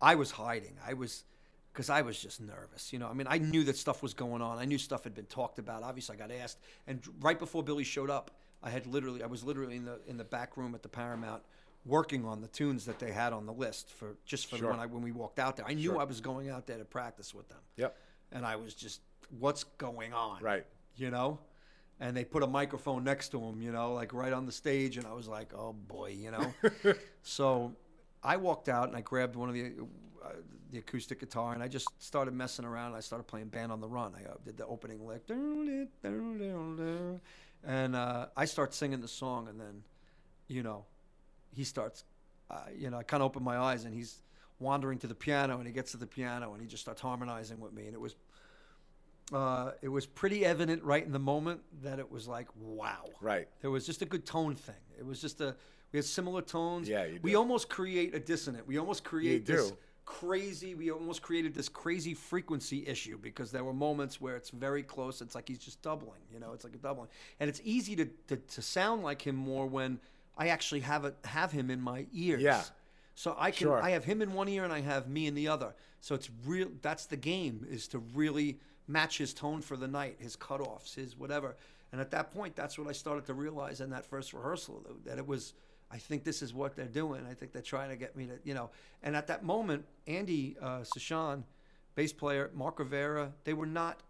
I 0.00 0.14
was 0.14 0.30
hiding. 0.30 0.76
I 0.86 0.94
was 0.94 1.24
because 1.72 1.88
I 1.90 2.02
was 2.02 2.18
just 2.18 2.40
nervous. 2.40 2.92
You 2.92 2.98
know, 2.98 3.08
I 3.08 3.12
mean, 3.14 3.26
I 3.28 3.38
knew 3.38 3.64
that 3.64 3.76
stuff 3.76 4.02
was 4.02 4.14
going 4.14 4.42
on. 4.42 4.58
I 4.58 4.64
knew 4.64 4.78
stuff 4.78 5.04
had 5.04 5.14
been 5.14 5.26
talked 5.26 5.58
about. 5.58 5.82
Obviously, 5.82 6.16
I 6.16 6.18
got 6.18 6.30
asked, 6.30 6.58
and 6.86 7.00
right 7.20 7.38
before 7.38 7.62
Billy 7.62 7.84
showed 7.84 8.10
up, 8.10 8.30
I 8.62 8.70
had 8.70 8.86
literally, 8.86 9.22
I 9.22 9.26
was 9.26 9.42
literally 9.44 9.76
in 9.76 9.84
the 9.84 10.00
in 10.06 10.16
the 10.16 10.24
back 10.24 10.56
room 10.56 10.74
at 10.74 10.82
the 10.82 10.88
Paramount 10.88 11.42
working 11.84 12.24
on 12.24 12.40
the 12.40 12.48
tunes 12.48 12.84
that 12.86 12.98
they 12.98 13.10
had 13.12 13.32
on 13.32 13.44
the 13.46 13.52
list 13.52 13.90
for 13.90 14.16
just 14.24 14.46
for 14.48 14.56
Sure. 14.56 14.70
when 14.70 14.80
I 14.80 14.86
when 14.86 15.02
we 15.02 15.12
walked 15.12 15.38
out 15.38 15.56
there. 15.56 15.66
I 15.66 15.74
knew 15.74 15.90
Sure. 15.90 16.00
I 16.00 16.04
was 16.04 16.20
going 16.20 16.48
out 16.48 16.66
there 16.66 16.78
to 16.78 16.84
practice 16.84 17.34
with 17.34 17.48
them. 17.48 17.58
Yep. 17.76 17.96
And 18.30 18.46
I 18.46 18.56
was 18.56 18.74
just, 18.74 19.00
what's 19.38 19.64
going 19.64 20.12
on? 20.12 20.40
Right. 20.42 20.64
You 20.96 21.10
know. 21.10 21.38
And 22.00 22.16
they 22.16 22.24
put 22.24 22.42
a 22.42 22.46
microphone 22.46 23.04
next 23.04 23.28
to 23.30 23.40
him, 23.40 23.60
you 23.62 23.70
know, 23.70 23.92
like 23.94 24.12
right 24.12 24.32
on 24.32 24.46
the 24.46 24.52
stage, 24.52 24.96
and 24.96 25.06
I 25.06 25.12
was 25.12 25.28
like, 25.28 25.52
"Oh 25.54 25.72
boy," 25.72 26.16
you 26.18 26.32
know. 26.32 26.52
so 27.22 27.76
I 28.24 28.36
walked 28.38 28.68
out 28.68 28.88
and 28.88 28.96
I 28.96 29.02
grabbed 29.02 29.36
one 29.36 29.48
of 29.48 29.54
the 29.54 29.72
uh, 30.24 30.28
the 30.70 30.78
acoustic 30.78 31.20
guitar 31.20 31.52
and 31.52 31.62
I 31.62 31.68
just 31.68 31.86
started 32.02 32.34
messing 32.34 32.64
around. 32.64 32.94
I 32.94 33.00
started 33.00 33.24
playing 33.24 33.48
Band 33.48 33.70
on 33.70 33.80
the 33.80 33.86
Run. 33.88 34.14
I 34.16 34.24
uh, 34.28 34.34
did 34.44 34.56
the 34.56 34.66
opening 34.66 35.06
lick, 35.06 35.22
and 37.64 37.94
uh, 37.96 38.26
I 38.36 38.44
start 38.46 38.74
singing 38.74 39.00
the 39.00 39.08
song, 39.08 39.48
and 39.48 39.60
then, 39.60 39.82
you 40.48 40.62
know, 40.62 40.84
he 41.54 41.64
starts, 41.64 42.04
uh, 42.50 42.56
you 42.76 42.90
know, 42.90 42.98
I 42.98 43.02
kind 43.02 43.22
of 43.22 43.26
open 43.26 43.42
my 43.42 43.56
eyes 43.58 43.84
and 43.84 43.94
he's 43.94 44.22
wandering 44.58 44.98
to 45.00 45.06
the 45.06 45.14
piano, 45.14 45.58
and 45.58 45.66
he 45.66 45.72
gets 45.72 45.90
to 45.92 45.96
the 45.96 46.06
piano 46.06 46.52
and 46.52 46.60
he 46.62 46.68
just 46.68 46.82
starts 46.82 47.00
harmonizing 47.00 47.60
with 47.60 47.72
me, 47.72 47.86
and 47.86 47.94
it 47.94 48.00
was. 48.00 48.14
Uh, 49.32 49.70
it 49.80 49.88
was 49.88 50.04
pretty 50.04 50.44
evident 50.44 50.82
right 50.82 51.06
in 51.06 51.12
the 51.12 51.18
moment 51.18 51.60
that 51.82 51.98
it 51.98 52.10
was 52.10 52.28
like, 52.28 52.48
wow. 52.60 53.04
Right. 53.20 53.48
There 53.62 53.70
was 53.70 53.86
just 53.86 54.02
a 54.02 54.04
good 54.04 54.26
tone 54.26 54.54
thing. 54.54 54.74
It 54.98 55.06
was 55.06 55.22
just 55.22 55.40
a 55.40 55.54
we 55.92 55.98
had 55.98 56.04
similar 56.04 56.42
tones. 56.42 56.88
Yeah, 56.88 57.04
you 57.04 57.18
we 57.22 57.34
almost 57.34 57.68
create 57.68 58.14
a 58.14 58.20
dissonant. 58.20 58.66
We 58.66 58.78
almost 58.78 59.04
create 59.04 59.48
You 59.48 59.56
this 59.56 59.70
do. 59.70 59.76
crazy. 60.04 60.74
We 60.74 60.90
almost 60.90 61.22
created 61.22 61.54
this 61.54 61.68
crazy 61.68 62.14
frequency 62.14 62.86
issue 62.86 63.16
because 63.18 63.52
there 63.52 63.64
were 63.64 63.72
moments 63.72 64.20
where 64.20 64.36
it's 64.36 64.50
very 64.50 64.82
close. 64.82 65.22
It's 65.22 65.34
like 65.34 65.48
he's 65.48 65.58
just 65.58 65.80
doubling. 65.82 66.20
You 66.32 66.40
know, 66.40 66.52
it's 66.52 66.64
like 66.64 66.74
a 66.74 66.78
doubling, 66.78 67.08
and 67.40 67.48
it's 67.48 67.60
easy 67.64 67.94
to 67.96 68.06
to, 68.28 68.36
to 68.36 68.60
sound 68.62 69.02
like 69.02 69.22
him 69.22 69.36
more 69.36 69.66
when 69.66 69.98
I 70.36 70.48
actually 70.48 70.80
have 70.80 71.12
have 71.24 71.52
him 71.52 71.70
in 71.70 71.80
my 71.80 72.06
ears. 72.12 72.42
Yeah. 72.42 72.62
So 73.14 73.36
I 73.38 73.50
can 73.50 73.66
Sure. 73.66 73.82
I 73.82 73.90
have 73.90 74.04
him 74.04 74.22
in 74.22 74.32
one 74.32 74.48
ear 74.48 74.64
and 74.64 74.72
I 74.72 74.80
have 74.80 75.08
me 75.08 75.26
in 75.26 75.34
the 75.34 75.48
other. 75.48 75.74
So 76.00 76.14
it's 76.14 76.30
real. 76.46 76.68
That's 76.80 77.06
the 77.06 77.16
game 77.16 77.66
is 77.70 77.86
to 77.88 77.98
really 77.98 78.58
match 78.88 79.18
his 79.18 79.34
tone 79.34 79.60
for 79.60 79.76
the 79.76 79.88
night, 79.88 80.16
his 80.18 80.36
cutoffs, 80.36 80.94
his 80.94 81.16
whatever. 81.16 81.56
And 81.92 82.00
at 82.00 82.10
that 82.12 82.30
point, 82.30 82.56
that's 82.56 82.78
what 82.78 82.88
I 82.88 82.92
started 82.92 83.26
to 83.26 83.34
realize 83.34 83.80
in 83.80 83.90
that 83.90 84.06
first 84.06 84.32
rehearsal 84.32 84.84
that 85.04 85.18
it 85.18 85.26
was. 85.26 85.54
I 85.90 85.98
think 85.98 86.24
this 86.24 86.40
is 86.40 86.54
what 86.54 86.74
they're 86.74 86.86
doing. 86.86 87.26
I 87.30 87.34
think 87.34 87.52
they're 87.52 87.60
trying 87.60 87.90
to 87.90 87.96
get 87.96 88.16
me 88.16 88.24
to, 88.24 88.38
you 88.44 88.54
know. 88.54 88.70
And 89.02 89.14
at 89.14 89.26
that 89.26 89.44
moment, 89.44 89.84
Andy 90.06 90.56
uh, 90.58 90.80
Cichon, 90.80 91.44
bass 91.94 92.14
player, 92.14 92.50
Mark 92.54 92.78
Rivera, 92.78 93.32
they 93.44 93.52
were 93.52 93.66
not 93.66 94.00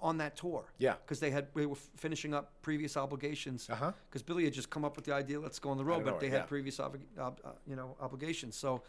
on 0.00 0.18
that 0.18 0.36
tour. 0.36 0.72
Yeah. 0.78 0.94
Because 1.04 1.20
they 1.20 1.30
had 1.30 1.48
they 1.54 1.66
were 1.66 1.76
finishing 1.96 2.34
up 2.34 2.52
previous 2.62 2.96
obligations. 2.96 3.68
Uh-huh. 3.70 3.92
Because 4.08 4.22
Billy 4.22 4.44
had 4.44 4.52
just 4.52 4.70
come 4.70 4.84
up 4.84 4.96
with 4.96 5.04
the 5.04 5.14
idea, 5.14 5.40
let's 5.40 5.58
go 5.58 5.70
on 5.70 5.76
the 5.76 5.84
road, 5.84 6.04
but 6.04 6.14
it, 6.14 6.20
they 6.20 6.26
yeah. 6.28 6.38
had 6.38 6.48
previous 6.48 6.78
obli- 6.78 7.18
ob, 7.18 7.40
uh, 7.44 7.50
you 7.66 7.76
know 7.76 7.96
obligations. 8.00 8.56
So, 8.56 8.82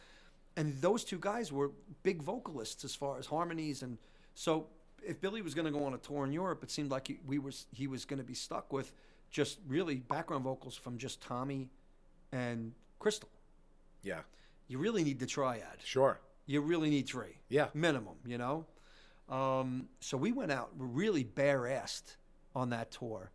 and 0.56 0.80
those 0.82 1.04
two 1.04 1.20
guys 1.20 1.52
were 1.52 1.72
big 2.04 2.22
vocalists 2.22 2.84
as 2.84 2.96
far 2.96 3.18
as 3.18 3.26
harmonies, 3.26 3.84
and 3.84 3.98
so 4.34 4.68
if 5.02 5.22
Billy 5.22 5.42
was 5.42 5.54
going 5.54 5.66
to 5.66 5.72
go 5.72 5.86
on 5.86 5.94
a 5.94 5.98
tour 5.98 6.26
in 6.26 6.32
Europe, 6.34 6.64
it 6.64 6.72
seemed 6.72 6.92
like 6.92 7.08
he, 7.08 7.20
we 7.26 7.40
was 7.40 7.68
he 7.72 7.88
was 7.88 8.06
going 8.06 8.20
to 8.20 8.26
be 8.26 8.34
stuck 8.34 8.72
with 8.74 8.94
just 9.30 9.60
really 9.68 9.96
background 9.96 10.44
vocals 10.44 10.76
from 10.76 10.98
just 10.98 11.22
Tommy 11.22 11.70
and 12.32 12.74
Crystal. 13.00 13.30
Yeah. 14.04 14.22
You 14.68 14.78
really 14.78 15.04
need 15.04 15.20
the 15.20 15.26
triad 15.26 15.78
Sure. 15.84 16.20
you 16.46 16.62
really 16.62 16.90
need 16.90 17.08
three. 17.08 17.40
Yeah. 17.50 17.68
Minimum, 17.74 18.16
you 18.26 18.38
know? 18.38 18.66
Um, 19.30 19.90
so 20.00 20.18
we 20.18 20.32
went 20.32 20.52
out 20.52 20.72
really 20.78 21.24
bare 21.24 21.62
assed 21.62 22.16
on 22.56 22.72
that 22.72 22.92
tour. 22.92 23.32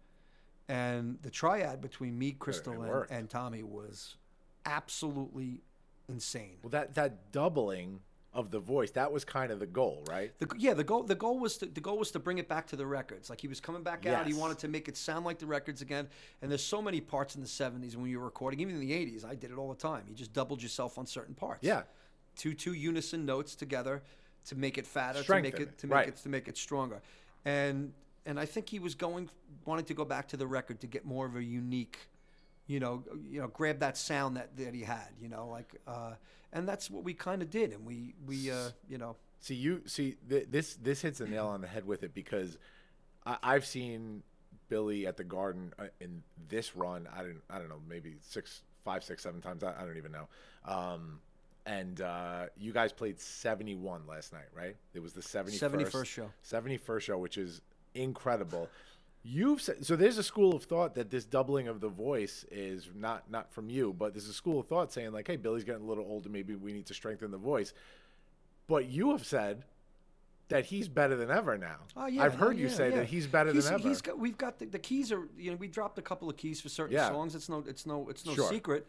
And 0.68 1.18
the 1.22 1.30
triad 1.30 1.80
between 1.80 2.18
me, 2.18 2.32
Crystal, 2.32 2.82
and, 2.82 3.06
and 3.10 3.30
Tommy 3.30 3.62
was 3.62 4.16
absolutely 4.64 5.60
insane. 6.08 6.56
Well, 6.62 6.70
that 6.70 6.94
that 6.94 7.32
doubling 7.32 8.00
of 8.32 8.50
the 8.50 8.58
voice. 8.58 8.90
That 8.90 9.12
was 9.12 9.24
kind 9.24 9.52
of 9.52 9.60
the 9.60 9.66
goal, 9.66 10.02
right? 10.08 10.32
The, 10.38 10.48
yeah, 10.58 10.74
the 10.74 10.82
goal 10.82 11.04
the 11.04 11.14
goal 11.14 11.38
was 11.38 11.58
to 11.58 11.66
the 11.66 11.80
goal 11.80 11.98
was 11.98 12.10
to 12.12 12.18
bring 12.18 12.38
it 12.38 12.48
back 12.48 12.66
to 12.68 12.76
the 12.76 12.86
records. 12.86 13.30
Like 13.30 13.40
he 13.40 13.46
was 13.46 13.60
coming 13.60 13.82
back 13.82 14.06
out. 14.06 14.26
He 14.26 14.34
wanted 14.34 14.58
to 14.60 14.68
make 14.68 14.88
it 14.88 14.96
sound 14.96 15.24
like 15.24 15.38
the 15.38 15.46
records 15.46 15.82
again. 15.82 16.08
And 16.42 16.50
there's 16.50 16.64
so 16.64 16.82
many 16.82 17.00
parts 17.00 17.36
in 17.36 17.40
the 17.40 17.46
'70s 17.46 17.94
when 17.94 18.06
you 18.10 18.18
were 18.18 18.24
recording, 18.24 18.60
even 18.60 18.74
in 18.74 18.80
the 18.80 18.90
'80s. 18.90 19.24
I 19.24 19.34
did 19.34 19.50
it 19.50 19.58
all 19.58 19.68
the 19.68 19.78
time. 19.78 20.04
You 20.08 20.14
just 20.14 20.32
doubled 20.32 20.62
yourself 20.62 20.98
on 20.98 21.06
certain 21.06 21.34
parts. 21.34 21.60
Yeah. 21.62 21.82
two 22.36 22.54
two 22.54 22.72
unison 22.72 23.24
notes 23.24 23.54
together 23.54 24.02
to 24.46 24.56
make 24.56 24.78
it 24.78 24.86
fatter, 24.86 25.22
to 25.22 25.40
make 25.40 25.54
it 25.54 25.62
it, 25.62 25.78
to 25.78 25.86
make 25.86 25.94
right. 25.94 26.08
it 26.08 26.16
to 26.16 26.28
make 26.28 26.48
it 26.48 26.56
stronger. 26.56 27.00
And 27.44 27.92
and 28.26 28.38
I 28.38 28.46
think 28.46 28.68
he 28.68 28.78
was 28.78 28.94
going 28.94 29.28
wanting 29.64 29.86
to 29.86 29.94
go 29.94 30.04
back 30.04 30.28
to 30.28 30.36
the 30.36 30.46
record 30.46 30.80
to 30.80 30.86
get 30.86 31.04
more 31.04 31.26
of 31.26 31.36
a 31.36 31.42
unique, 31.42 31.98
you 32.66 32.80
know, 32.80 33.02
you 33.30 33.40
know, 33.40 33.48
grab 33.48 33.80
that 33.80 33.96
sound 33.96 34.36
that 34.36 34.56
that 34.56 34.74
he 34.74 34.82
had. 34.82 35.08
You 35.20 35.28
know, 35.28 35.48
like. 35.48 35.74
uh 35.86 36.14
and 36.56 36.68
that's 36.68 36.88
what 36.88 37.02
we 37.02 37.12
kind 37.14 37.42
of 37.42 37.50
did, 37.50 37.72
and 37.72 37.84
we 37.84 38.14
we 38.24 38.48
uh, 38.48 38.70
you 38.88 38.96
know 38.96 39.16
See 39.44 39.56
you 39.56 39.82
see 39.84 40.16
th- 40.26 40.46
this 40.50 40.76
this 40.76 41.02
hits 41.02 41.18
the 41.18 41.26
nail 41.26 41.48
on 41.48 41.60
the 41.60 41.66
head 41.66 41.86
with 41.86 42.02
it 42.02 42.14
because 42.14 42.56
I, 43.26 43.36
I've 43.42 43.66
seen 43.66 44.22
Billy 44.70 45.06
at 45.06 45.18
the 45.18 45.24
Garden 45.24 45.74
uh, 45.78 45.88
in 46.00 46.22
this 46.48 46.74
run. 46.74 47.06
I 47.14 47.18
don't 47.18 47.42
I 47.50 47.58
don't 47.58 47.68
know 47.68 47.82
maybe 47.86 48.14
six 48.22 48.62
five 48.86 49.04
six 49.04 49.22
seven 49.22 49.42
times. 49.42 49.62
I, 49.62 49.74
I 49.78 49.84
don't 49.84 49.98
even 49.98 50.12
know. 50.12 50.28
Um, 50.64 51.20
and 51.66 52.00
uh, 52.00 52.46
you 52.58 52.72
guys 52.72 52.92
played 52.92 53.20
seventy 53.20 53.74
one 53.74 54.06
last 54.06 54.32
night, 54.32 54.48
right? 54.54 54.76
It 54.92 55.00
was 55.00 55.12
the 55.12 55.22
seventy 55.22 55.56
71st 55.56 56.06
show. 56.06 56.30
Seventy 56.42 56.76
first 56.76 57.06
show, 57.06 57.18
which 57.18 57.38
is 57.38 57.62
incredible. 57.94 58.68
You've 59.26 59.62
said, 59.62 59.86
so 59.86 59.96
there's 59.96 60.18
a 60.18 60.22
school 60.22 60.54
of 60.54 60.64
thought 60.64 60.94
that 60.96 61.10
this 61.10 61.24
doubling 61.24 61.66
of 61.66 61.80
the 61.80 61.88
voice 61.88 62.44
is 62.50 62.90
not 62.94 63.30
not 63.30 63.50
from 63.52 63.70
you, 63.70 63.94
but 63.98 64.12
there's 64.12 64.28
a 64.28 64.34
school 64.34 64.60
of 64.60 64.66
thought 64.66 64.92
saying 64.92 65.12
like, 65.12 65.26
hey, 65.26 65.36
Billy's 65.36 65.64
getting 65.64 65.82
a 65.82 65.86
little 65.86 66.04
older, 66.04 66.28
maybe 66.28 66.54
we 66.54 66.72
need 66.72 66.86
to 66.86 66.94
strengthen 66.94 67.30
the 67.30 67.38
voice. 67.38 67.72
But 68.66 68.86
you 68.90 69.12
have 69.12 69.24
said 69.24 69.64
that 70.48 70.66
he's 70.66 70.88
better 70.88 71.16
than 71.16 71.30
ever 71.30 71.56
now. 71.56 71.76
Oh 71.96 72.06
yeah, 72.06 72.22
I've 72.22 72.34
heard 72.34 72.58
you 72.58 72.66
yeah, 72.66 72.72
say 72.74 72.90
yeah. 72.90 72.96
that 72.96 73.06
he's 73.06 73.26
better 73.26 73.50
He's- 73.52 73.64
than 73.64 73.74
ever. 73.74 73.88
He's 73.88 74.02
got, 74.02 74.18
we've 74.18 74.36
got 74.36 74.58
the, 74.58 74.66
the 74.66 74.78
keys 74.78 75.10
are 75.10 75.26
you 75.38 75.50
know 75.50 75.56
we 75.56 75.68
dropped 75.68 75.98
a 75.98 76.02
couple 76.02 76.28
of 76.28 76.36
keys 76.36 76.60
for 76.60 76.68
certain 76.68 76.98
songs. 76.98 77.34
It's 77.34 77.48
no 77.48 77.64
it's 77.66 77.86
no 77.86 78.06
it's 78.10 78.26
no 78.26 78.34
Sure. 78.34 78.48
secret. 78.50 78.86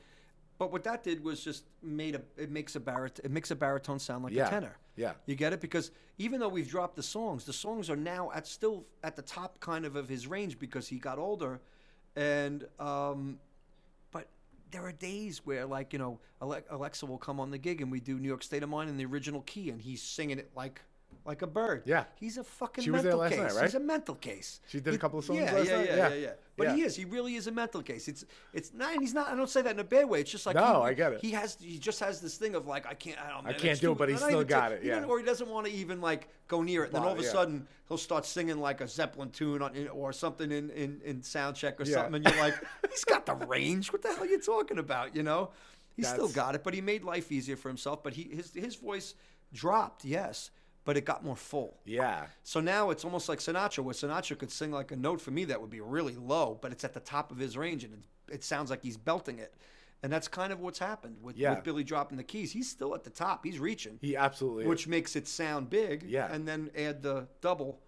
But 0.58 0.72
what 0.72 0.84
that 0.86 1.04
did 1.04 1.24
was 1.24 1.44
just 1.44 1.66
made 1.84 2.16
a 2.16 2.22
it 2.38 2.50
makes 2.50 2.76
a 2.76 2.80
barit 2.80 3.20
it 3.24 3.32
makes 3.32 3.52
a 3.52 3.56
baritone 3.56 4.00
sound 4.00 4.24
like 4.24 4.34
Yeah, 4.34 4.48
a 4.48 4.50
tenor. 4.50 4.78
yeah. 4.96 5.14
You 5.26 5.36
get 5.36 5.52
it 5.54 5.60
because 5.60 5.92
even 6.18 6.40
though 6.40 6.48
we've 6.50 6.70
dropped 6.70 6.96
the 6.96 7.04
songs, 7.04 7.44
the 7.44 7.52
songs 7.54 7.90
are 7.90 7.98
now 7.98 8.32
at 8.34 8.48
still 8.48 8.86
at 9.04 9.16
the 9.18 9.22
top 9.22 9.60
kind 9.60 9.86
of 9.86 9.96
of 9.98 10.08
his 10.08 10.28
range 10.28 10.58
because 10.58 10.88
he 10.88 10.98
got 10.98 11.20
older, 11.20 11.60
and 12.16 12.66
um, 12.80 13.38
but 14.14 14.28
there 14.72 14.86
are 14.86 14.94
days 14.94 15.42
where 15.46 15.66
like 15.66 15.92
you 15.92 16.00
know 16.00 16.20
Alexa 16.42 17.06
will 17.06 17.18
come 17.18 17.40
on 17.42 17.52
the 17.52 17.58
gig 17.58 17.82
and 17.82 17.92
we 17.92 18.00
do 18.00 18.18
New 18.18 18.28
York 18.30 18.44
State 18.44 18.64
of 18.64 18.70
Mind 18.70 18.90
in 18.90 18.96
the 18.98 19.06
original 19.06 19.42
key 19.42 19.70
and 19.72 19.82
he's 19.82 20.02
singing 20.02 20.40
it 20.40 20.52
like 20.56 20.82
like 21.26 21.42
a 21.42 21.48
bird. 21.48 21.84
Yeah. 21.86 22.04
he's 22.20 22.38
a 22.38 22.44
fucking 22.44 22.84
She 22.84 22.92
was 22.92 23.02
there 23.02 23.16
last 23.16 23.32
case. 23.32 23.40
night, 23.40 23.54
right? 23.54 23.64
He's 23.64 23.74
a 23.76 23.80
mental 23.80 24.16
case. 24.16 24.62
She 24.68 24.80
did 24.80 24.94
a 24.94 24.98
couple 24.98 25.18
of 25.20 25.26
songs 25.26 25.40
yeah, 25.40 25.54
last 25.54 25.68
yeah, 25.68 25.76
night? 25.78 25.86
Yeah, 25.88 25.96
Yeah. 25.96 26.10
yeah, 26.10 26.16
yeah. 26.16 26.30
But 26.58 26.68
Yeah. 26.68 26.76
he 26.76 26.82
is. 26.84 26.96
He 26.96 27.04
really 27.06 27.36
is 27.36 27.48
a 27.48 27.52
mental 27.52 27.82
case. 27.82 28.08
It's 28.08 28.24
it's 28.54 28.74
not. 28.74 28.94
And 28.94 29.02
he's 29.02 29.14
not. 29.14 29.28
I 29.28 29.36
don't 29.36 29.50
say 29.50 29.62
that 29.64 29.74
in 29.74 29.80
a 29.80 29.84
bad 29.84 30.08
way. 30.08 30.22
It's 30.22 30.32
just 30.32 30.46
like 30.46 30.56
No, 30.56 30.84
he, 30.84 30.90
I 30.90 30.94
get 30.94 31.14
it. 31.14 31.22
He 31.22 31.32
has. 31.32 31.58
He 31.60 31.80
just 31.80 32.00
has 32.00 32.22
this 32.22 32.38
thing 32.38 32.54
of 32.56 32.68
like 32.68 32.86
I 32.86 32.94
can't. 32.94 33.18
I, 33.20 33.30
don't, 33.30 33.46
I 33.46 33.54
can't 33.54 33.82
do 33.82 33.92
it, 33.92 33.98
but 33.98 34.08
he 34.08 34.16
still 34.18 34.44
got 34.44 34.70
too- 34.70 34.76
it, 34.76 34.84
yeah. 34.84 35.04
Or 35.04 35.20
he 35.20 35.26
doesn't 35.26 35.50
want 35.50 35.66
to 35.66 35.74
even 35.74 36.00
like 36.00 36.30
go 36.48 36.62
near 36.62 36.84
it. 36.84 36.88
And 36.88 36.96
then 36.96 37.04
all 37.04 37.14
of 37.14 37.20
a 37.20 37.24
yeah. 37.24 37.32
sudden 37.32 37.68
he'll 37.88 37.98
start 37.98 38.26
singing 38.26 38.60
like 38.60 38.80
a 38.82 38.88
Zeppelin 38.88 39.32
tune 39.32 39.62
on, 39.62 39.88
or 39.90 40.14
something 40.14 40.52
in 40.52 40.70
in, 40.70 41.02
in 41.04 41.24
sound 41.24 41.56
check 41.56 41.82
or 41.82 41.86
something, 41.86 42.16
and 42.16 42.24
you're 42.24 42.38
like, 42.42 42.56
he's 42.90 43.04
got 43.04 43.26
the 43.26 43.34
range. 43.34 43.92
What 43.92 44.04
the 44.04 44.10
hell 44.10 44.24
are 44.24 44.28
you 44.28 44.40
talking 44.40 44.78
about? 44.78 45.16
You 45.16 45.24
know. 45.24 45.50
He's 45.98 46.10
still 46.10 46.28
got 46.28 46.56
it, 46.56 46.64
but 46.64 46.74
he 46.74 46.82
made 46.82 47.06
life 47.06 47.32
easier 47.32 47.56
for 47.56 47.70
himself. 47.70 48.04
But 48.04 48.14
he 48.14 48.24
his 48.24 48.54
his 48.54 48.76
voice 48.76 49.14
dropped, 49.54 50.04
yes, 50.04 50.52
but 50.86 50.96
it 50.96 51.04
got 51.06 51.24
more 51.26 51.36
full. 51.36 51.78
yeah. 51.86 52.28
So 52.44 52.60
now 52.62 52.92
it's 52.92 53.04
almost 53.04 53.28
like 53.28 53.40
Sinatra, 53.40 53.84
where 53.84 53.94
Sinatra 53.94 54.38
could 54.38 54.52
sing 54.52 54.72
like 54.72 54.92
a 54.92 54.96
note 54.96 55.20
for 55.20 55.32
me 55.32 55.44
that 55.46 55.60
would 55.60 55.70
be 55.72 55.82
really 55.82 56.16
low, 56.16 56.58
but 56.62 56.72
it's 56.72 56.84
at 56.84 56.94
the 56.94 57.00
top 57.00 57.32
of 57.32 57.38
his 57.38 57.58
range 57.58 57.84
and 57.84 57.94
it, 57.94 58.34
it 58.36 58.44
sounds 58.44 58.70
like 58.70 58.84
he's 58.84 58.96
belting 58.98 59.40
it. 59.40 59.54
And 60.04 60.14
that's 60.14 60.28
kind 60.28 60.54
of 60.54 60.60
what's 60.60 60.78
happened 60.78 61.18
with, 61.24 61.36
Yeah. 61.38 61.56
with 61.56 61.64
Billy 61.64 61.84
dropping 61.84 62.18
the 62.18 62.24
keys. 62.24 62.52
He's 62.52 62.70
still 62.70 62.94
at 62.94 63.04
the 63.04 63.10
top. 63.10 63.44
He's 63.44 63.58
reaching, 63.60 63.98
He 64.02 64.16
absolutely 64.16 64.68
which 64.68 64.88
makes 64.88 65.16
it 65.16 65.28
sound 65.28 65.70
big. 65.70 66.04
Yeah. 66.04 66.32
And 66.32 66.48
then 66.48 66.70
add 66.78 67.02
the 67.02 67.28
double 67.42 67.80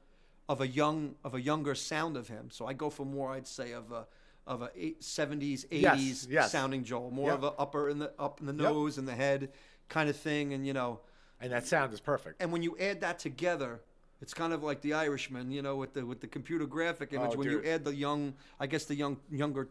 of 0.50 0.60
a 0.62 0.68
young 0.68 1.16
of 1.24 1.36
a 1.36 1.42
younger 1.42 1.76
sound 1.76 2.18
of 2.18 2.28
him. 2.30 2.50
So 2.52 2.66
I 2.66 2.74
go 2.74 2.90
for 2.90 3.06
more, 3.06 3.32
I'd 3.32 3.46
say, 3.48 3.74
of 3.74 3.92
a 3.92 4.08
of 4.48 4.62
a 4.62 4.72
eight, 4.78 5.02
70s, 5.02 5.66
80s 5.70 5.82
Yes, 5.82 6.28
yes. 6.30 6.52
sounding 6.54 6.86
Joel, 6.86 7.12
more 7.12 7.30
Yep. 7.32 7.38
of 7.40 7.44
a 7.44 7.52
upper 7.60 7.90
in 7.90 8.00
the 8.00 8.12
up 8.18 8.40
in 8.40 8.46
the 8.48 8.54
Yep. 8.54 8.62
nose 8.74 8.98
and 8.98 9.06
the 9.08 9.14
head 9.16 9.52
kind 9.90 10.10
of 10.10 10.16
thing. 10.16 10.54
And 10.54 10.66
you 10.66 10.72
know, 10.74 11.02
and 11.42 11.52
that 11.52 11.66
sound 11.68 11.94
is 11.94 12.00
perfect. 12.00 12.42
and 12.42 12.52
when 12.52 12.64
you 12.64 12.78
add 12.80 13.02
that 13.02 13.20
together, 13.20 13.82
it's 14.22 14.34
kind 14.34 14.52
of 14.54 14.64
like 14.64 14.82
the 14.82 14.94
Irishman, 14.94 15.52
you 15.52 15.62
know, 15.62 15.76
with 15.76 15.94
the 15.94 16.06
with 16.06 16.22
the 16.22 16.28
computer 16.28 16.66
graphic 16.66 17.14
image. 17.14 17.32
Oh, 17.34 17.38
when 17.38 17.48
dude. 17.48 17.64
you 17.64 17.70
add 17.72 17.86
the 17.86 17.94
young, 17.96 18.34
I 18.60 18.66
guess 18.66 18.86
the 18.86 18.96
young 18.96 19.18
younger, 19.32 19.70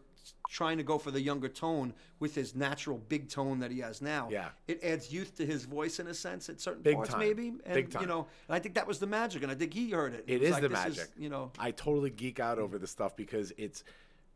trying 0.49 0.77
to 0.77 0.83
go 0.83 0.97
for 0.97 1.11
the 1.11 1.19
younger 1.21 1.49
tone 1.49 1.93
with 2.19 2.33
his 2.33 2.55
natural 2.55 2.97
big 3.09 3.27
tone 3.29 3.59
that 3.59 3.71
he 3.71 3.79
has 3.79 4.01
now. 4.01 4.29
Yeah. 4.31 4.49
it 4.67 4.81
adds 4.83 5.11
youth 5.11 5.35
to 5.37 5.45
his 5.45 5.65
voice 5.65 5.99
in 5.99 6.07
a 6.07 6.13
sense 6.13 6.47
at 6.49 6.61
certain 6.61 6.81
Big 6.81 6.95
parts, 6.95 7.09
time. 7.09 7.19
maybe. 7.19 7.47
And 7.65 7.73
Big 7.73 7.91
time. 7.91 8.03
you 8.03 8.07
know, 8.07 8.27
and 8.47 8.55
I 8.55 8.59
think 8.59 8.75
that 8.75 8.87
was 8.87 8.99
the 8.99 9.07
magic, 9.07 9.43
and 9.43 9.51
I 9.51 9.55
think 9.55 9.73
he 9.73 9.91
heard 9.91 10.13
it. 10.13 10.23
It 10.27 10.39
was 10.39 10.47
is 10.49 10.53
like, 10.53 10.61
the 10.61 10.69
magic. 10.69 11.07
you 11.17 11.27
know, 11.29 11.51
I 11.59 11.71
totally 11.71 12.09
geek 12.09 12.39
out 12.39 12.57
over 12.57 12.77
the 12.79 12.87
stuff 12.87 13.17
because 13.17 13.51
it's 13.57 13.83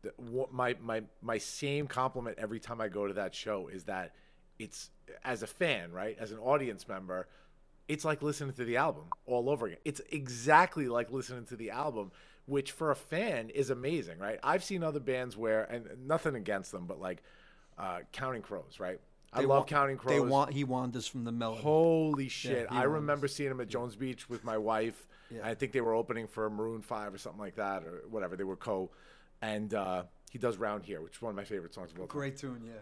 the, 0.02 0.12
my 0.50 0.76
my 0.82 1.04
my 1.22 1.38
same 1.38 1.86
compliment 1.86 2.36
every 2.38 2.60
time 2.60 2.82
I 2.82 2.88
go 2.88 3.06
to 3.06 3.14
that 3.14 3.34
show 3.34 3.68
is 3.68 3.84
that 3.84 4.12
it's 4.58 4.90
as 5.24 5.42
a 5.42 5.46
fan, 5.46 5.92
right, 5.92 6.16
as 6.18 6.32
an 6.32 6.38
audience 6.38 6.86
member, 6.88 7.28
it's 7.88 8.04
like 8.04 8.22
listening 8.22 8.54
to 8.54 8.64
the 8.64 8.76
album 8.76 9.04
all 9.26 9.50
over 9.50 9.66
again. 9.66 9.78
It's 9.84 10.00
exactly 10.10 10.88
like 10.88 11.10
listening 11.10 11.44
to 11.46 11.56
the 11.56 11.70
album, 11.70 12.12
which 12.46 12.72
for 12.72 12.90
a 12.90 12.96
fan 12.96 13.50
is 13.50 13.70
amazing, 13.70 14.18
right? 14.18 14.38
I've 14.42 14.64
seen 14.64 14.82
other 14.82 15.00
bands 15.00 15.36
where, 15.36 15.64
and 15.64 16.06
nothing 16.06 16.34
against 16.34 16.72
them, 16.72 16.86
but 16.86 17.00
like 17.00 17.22
uh, 17.78 18.00
Counting 18.12 18.42
Crows, 18.42 18.78
right? 18.78 19.00
I 19.32 19.40
They 19.40 19.46
love 19.46 19.66
Counting 19.66 19.96
Crows. 19.96 20.14
They 20.14 20.20
want 20.20 20.52
he 20.52 20.64
wanders 20.64 21.06
from 21.06 21.24
the 21.24 21.32
melody. 21.32 21.62
Holy 21.62 22.28
shit! 22.28 22.68
he 22.70 22.76
I 22.76 22.82
remember 22.82 23.28
seeing 23.28 23.50
him 23.50 23.60
at 23.60 23.68
Jones 23.68 23.96
Beach 23.96 24.28
with 24.28 24.44
my 24.44 24.58
wife. 24.58 25.06
Yeah. 25.30 25.40
I 25.42 25.54
think 25.54 25.72
they 25.72 25.80
were 25.80 25.94
opening 25.94 26.26
for 26.26 26.50
Maroon 26.50 26.82
Five 26.82 27.14
or 27.14 27.18
something 27.18 27.40
like 27.40 27.56
that, 27.56 27.84
or 27.84 28.02
whatever. 28.10 28.36
They 28.36 28.44
were 28.44 28.56
co, 28.56 28.90
and 29.40 29.72
uh, 29.72 30.04
he 30.30 30.38
does 30.38 30.58
"Round 30.58 30.84
Here," 30.84 31.00
which 31.00 31.16
is 31.16 31.22
one 31.22 31.30
of 31.30 31.36
my 31.36 31.44
favorite 31.44 31.72
songs 31.72 31.92
of 31.92 31.98
all 31.98 32.06
time. 32.06 32.18
Great 32.18 32.36
tune, 32.36 32.62
yeah. 32.66 32.72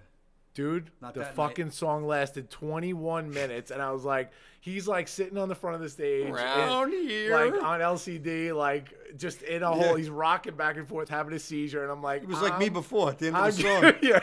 Dude, 0.53 0.90
Not 1.01 1.14
the 1.14 1.20
that 1.20 1.36
fucking 1.36 1.70
song 1.70 2.07
lasted 2.07 2.51
21 2.51 3.30
minutes, 3.30 3.70
and 3.70 3.80
I 3.80 3.92
was 3.92 4.05
like, 4.05 4.32
he's 4.61 4.88
like 4.88 5.07
sitting 5.07 5.38
on 5.38 5.48
the 5.48 5.55
front 5.55 5.76
of 5.76 5.80
the 5.80 5.88
stage, 5.88 6.26
and, 6.26 6.92
here. 6.92 7.32
like 7.32 7.62
on 7.62 7.78
LCD, 7.80 8.55
like 8.55 8.92
just 9.16 9.42
in 9.42 9.62
a 9.62 9.70
hole. 9.70 9.94
He's 9.94 10.11
rocking 10.11 10.57
back 10.57 10.76
and 10.76 10.88
forth, 10.88 11.09
having 11.09 11.32
a 11.34 11.38
seizure, 11.38 11.82
and 11.84 11.92
I'm 11.92 12.03
like, 12.03 12.22
It 12.24 12.28
was 12.28 12.40
like 12.42 12.59
me 12.59 12.68
before 12.68 13.11
at 13.11 13.18
the 13.18 13.28
end 13.28 13.36
I'm 13.36 13.48
of 13.51 13.57
the 13.57 13.62
song. 13.62 13.92
yeah. 14.03 14.20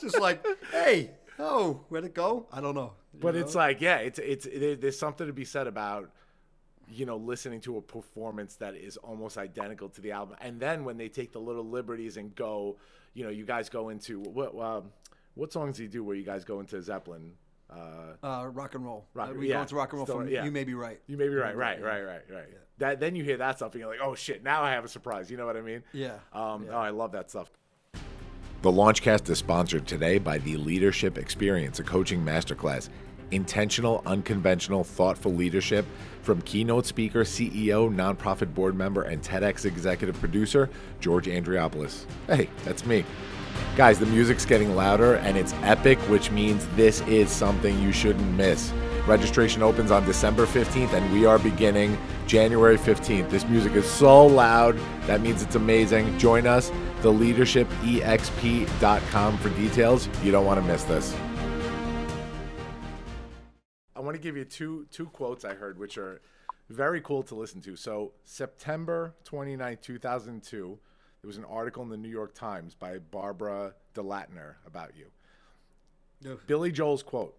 Just 0.00 0.18
like, 0.18 0.44
hey, 0.72 1.10
oh, 1.38 1.84
where'd 1.90 2.04
it 2.04 2.14
go? 2.14 2.46
I 2.50 2.62
don't 2.62 2.74
know. 2.74 2.94
You 3.12 3.20
But 3.20 3.34
know? 3.34 3.40
it's 3.42 3.54
like, 3.54 3.80
yeah, 3.82 3.98
it's 3.98 4.18
it's 4.18 4.46
there- 4.52 4.76
there's 4.76 4.98
something 4.98 5.26
to 5.26 5.32
be 5.34 5.44
said 5.44 5.66
about 5.66 6.10
you 6.88 7.04
know 7.04 7.16
listening 7.16 7.60
to 7.60 7.76
a 7.78 7.82
performance 7.82 8.56
that 8.56 8.76
is 8.76 8.96
almost 8.96 9.36
identical 9.36 9.88
to 9.90 10.00
the 10.00 10.12
album, 10.12 10.36
and 10.40 10.58
then 10.58 10.84
when 10.84 10.96
they 10.96 11.08
take 11.08 11.32
the 11.32 11.40
little 11.40 11.68
liberties 11.68 12.16
and 12.16 12.34
go, 12.34 12.76
you 13.12 13.24
know, 13.24 13.30
you 13.30 13.44
guys 13.44 13.68
go 13.68 13.88
into 13.90 14.20
what 14.20 14.58
um, 14.58 14.84
what 15.36 15.52
songs 15.52 15.76
do 15.76 15.84
you 15.84 15.88
do 15.88 16.02
where 16.02 16.16
you 16.16 16.24
guys 16.24 16.44
go 16.44 16.58
into 16.60 16.82
Zeppelin? 16.82 17.32
Uh, 17.70 18.14
uh, 18.24 18.46
rock 18.52 18.74
and 18.74 18.84
roll. 18.84 19.06
Rock- 19.14 19.30
Uh, 19.30 19.34
we 19.34 19.48
yeah, 19.48 19.56
go 19.56 19.62
into 19.62 19.74
rock 19.76 19.92
and 19.92 19.98
roll 19.98 20.06
still- 20.06 20.18
from 20.20 20.28
yeah. 20.28 20.44
You 20.44 20.50
May 20.50 20.64
Be 20.64 20.74
Right. 20.74 21.00
you 21.06 21.16
may 21.16 21.28
be 21.28 21.34
right, 21.34 21.56
Remember 21.56 21.60
right, 21.60 21.82
right, 21.82 22.04
right, 22.04 22.22
right. 22.30 22.48
That 22.78 23.00
then 23.00 23.14
you 23.16 23.22
hear 23.24 23.36
that 23.38 23.56
stuff 23.56 23.72
and 23.72 23.80
you're 23.80 23.90
like, 23.90 24.00
oh 24.02 24.14
shit, 24.14 24.42
now 24.42 24.62
I 24.62 24.72
have 24.72 24.84
a 24.84 24.88
surprise. 24.88 25.30
You 25.30 25.36
know 25.36 25.46
what 25.46 25.56
I 25.56 25.60
mean? 25.62 25.82
Yeah, 25.92 26.18
Um, 26.32 26.64
yeah. 26.64 26.72
Oh, 26.74 26.78
I 26.78 26.90
love 26.90 27.12
that 27.12 27.30
stuff. 27.30 27.50
The 28.62 28.70
Launchcast 28.72 29.28
is 29.30 29.38
sponsored 29.38 29.86
today 29.86 30.18
by 30.18 30.38
the 30.38 30.56
Leadership 30.56 31.18
Experience, 31.18 31.78
a 31.78 31.84
coaching 31.84 32.24
masterclass. 32.24 32.88
Intentional, 33.30 34.02
unconventional, 34.06 34.84
thoughtful 34.84 35.34
leadership 35.34 35.84
from 36.22 36.40
keynote 36.42 36.86
speaker, 36.86 37.24
CEO, 37.24 37.92
nonprofit 37.92 38.54
board 38.54 38.74
member, 38.74 39.02
and 39.02 39.22
TEDx 39.22 39.64
executive 39.64 40.18
producer, 40.20 40.68
George 41.00 41.26
Andriopoulos. 41.26 42.04
Hey, 42.26 42.48
that's 42.64 42.84
me. 42.84 43.04
Guys, 43.76 43.98
the 43.98 44.06
music's 44.06 44.44
getting 44.44 44.74
louder 44.74 45.16
and 45.16 45.36
it's 45.36 45.52
epic, 45.62 45.98
which 46.10 46.30
means 46.30 46.66
this 46.76 47.00
is 47.02 47.30
something 47.30 47.78
you 47.80 47.92
shouldn't 47.92 48.36
miss. 48.36 48.72
Registration 49.06 49.62
opens 49.62 49.90
on 49.90 50.04
December 50.04 50.46
15th 50.46 50.92
and 50.92 51.12
we 51.12 51.26
are 51.26 51.38
beginning 51.38 51.96
January 52.26 52.76
15th. 52.76 53.30
This 53.30 53.46
music 53.46 53.74
is 53.74 53.88
so 53.88 54.26
loud. 54.26 54.76
That 55.02 55.20
means 55.20 55.42
it's 55.42 55.54
amazing. 55.54 56.18
Join 56.18 56.46
us, 56.46 56.70
theleadershipexp.com 57.02 59.38
for 59.38 59.48
details. 59.50 60.08
You 60.22 60.32
don't 60.32 60.46
want 60.46 60.60
to 60.60 60.66
miss 60.66 60.82
this. 60.84 61.14
To 64.16 64.22
give 64.22 64.36
you 64.36 64.46
two 64.46 64.86
two 64.90 65.06
quotes 65.06 65.44
I 65.44 65.52
heard 65.52 65.78
which 65.78 65.98
are 65.98 66.22
very 66.70 67.02
cool 67.02 67.22
to 67.24 67.34
listen 67.34 67.60
to. 67.60 67.76
So, 67.76 68.12
September 68.24 69.14
29, 69.24 69.76
2002, 69.82 70.78
there 71.20 71.28
was 71.28 71.36
an 71.36 71.44
article 71.44 71.82
in 71.82 71.90
the 71.90 71.98
New 71.98 72.08
York 72.08 72.34
Times 72.34 72.74
by 72.74 72.98
Barbara 72.98 73.74
Delatiner 73.94 74.54
about 74.66 74.92
you. 74.96 76.38
Billy 76.46 76.72
Joel's 76.72 77.02
quote 77.02 77.36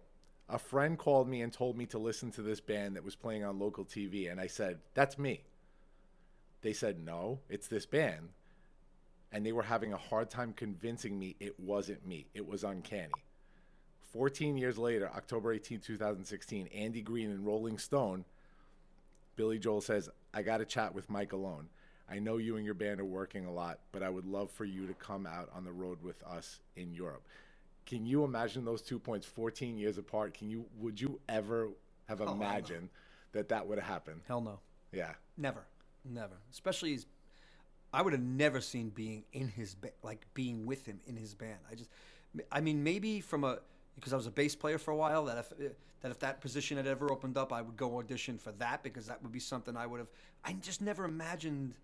A 0.48 0.56
friend 0.56 0.96
called 0.96 1.28
me 1.28 1.42
and 1.42 1.52
told 1.52 1.76
me 1.76 1.84
to 1.86 1.98
listen 1.98 2.30
to 2.30 2.42
this 2.42 2.60
band 2.60 2.94
that 2.94 3.04
was 3.04 3.16
playing 3.16 3.44
on 3.44 3.58
local 3.58 3.84
TV, 3.84 4.30
and 4.30 4.40
I 4.40 4.46
said, 4.46 4.78
That's 4.94 5.18
me. 5.18 5.42
They 6.62 6.72
said, 6.72 7.04
No, 7.04 7.40
it's 7.48 7.66
this 7.66 7.86
band. 7.86 8.28
And 9.32 9.44
they 9.44 9.52
were 9.52 9.64
having 9.64 9.92
a 9.92 9.98
hard 9.98 10.30
time 10.30 10.52
convincing 10.52 11.18
me 11.18 11.34
it 11.40 11.58
wasn't 11.58 12.06
me. 12.06 12.28
It 12.34 12.46
was 12.46 12.62
uncanny. 12.62 13.10
14 14.12 14.56
years 14.56 14.78
later, 14.78 15.10
October 15.14 15.52
18, 15.52 15.80
2016, 15.80 16.68
Andy 16.68 17.02
Green 17.02 17.30
in 17.30 17.44
Rolling 17.44 17.78
Stone, 17.78 18.24
Billy 19.36 19.58
Joel 19.58 19.80
says, 19.80 20.08
I 20.32 20.42
got 20.42 20.58
to 20.58 20.64
chat 20.64 20.94
with 20.94 21.08
Mike 21.10 21.32
alone. 21.32 21.68
I 22.10 22.18
know 22.18 22.38
you 22.38 22.56
and 22.56 22.64
your 22.64 22.74
band 22.74 23.00
are 23.00 23.04
working 23.04 23.44
a 23.44 23.52
lot, 23.52 23.80
but 23.92 24.02
I 24.02 24.08
would 24.08 24.24
love 24.24 24.50
for 24.50 24.64
you 24.64 24.86
to 24.86 24.94
come 24.94 25.26
out 25.26 25.50
on 25.54 25.64
the 25.64 25.72
road 25.72 26.02
with 26.02 26.22
us 26.24 26.60
in 26.74 26.92
Europe. 26.92 27.22
Can 27.84 28.06
you 28.06 28.24
imagine 28.24 28.64
those 28.64 28.82
two 28.82 28.98
points 28.98 29.26
14 29.26 29.76
years 29.76 29.98
apart? 29.98 30.34
Can 30.34 30.48
you 30.48 30.66
would 30.78 31.00
you 31.00 31.20
ever 31.28 31.68
have 32.08 32.20
oh, 32.20 32.26
no. 32.26 32.32
imagined 32.32 32.88
that 33.32 33.48
that 33.50 33.66
would 33.66 33.78
have 33.78 33.86
happened? 33.86 34.22
Hell 34.26 34.40
no. 34.40 34.58
Yeah. 34.92 35.12
Never, 35.36 35.64
never. 36.04 36.34
Especially, 36.50 36.92
his, 36.92 37.06
I 37.92 38.02
would 38.02 38.12
have 38.12 38.22
never 38.22 38.60
seen 38.60 38.90
being 38.90 39.24
in 39.32 39.48
his 39.48 39.74
ba- 39.74 39.92
like 40.02 40.26
being 40.34 40.66
with 40.66 40.86
him 40.86 41.00
in 41.06 41.16
his 41.16 41.34
band. 41.34 41.58
I 41.70 41.74
just, 41.74 41.90
I 42.50 42.60
mean, 42.60 42.82
maybe 42.82 43.20
from 43.20 43.44
a 43.44 43.58
because 43.98 44.12
I 44.12 44.16
was 44.16 44.26
a 44.26 44.30
bass 44.30 44.54
player 44.54 44.78
for 44.78 44.90
a 44.92 44.96
while. 44.96 45.24
That 45.26 45.38
if 45.38 45.52
that 46.00 46.10
if 46.10 46.18
that 46.20 46.40
position 46.40 46.76
had 46.76 46.86
ever 46.86 47.10
opened 47.10 47.36
up, 47.36 47.52
I 47.52 47.62
would 47.62 47.76
go 47.76 47.98
audition 47.98 48.38
for 48.38 48.52
that 48.52 48.82
because 48.82 49.06
that 49.06 49.22
would 49.22 49.32
be 49.32 49.40
something 49.40 49.76
I 49.76 49.86
would 49.86 49.98
have. 49.98 50.08
I 50.44 50.52
just 50.54 50.80
never 50.80 51.04
imagined 51.04 51.74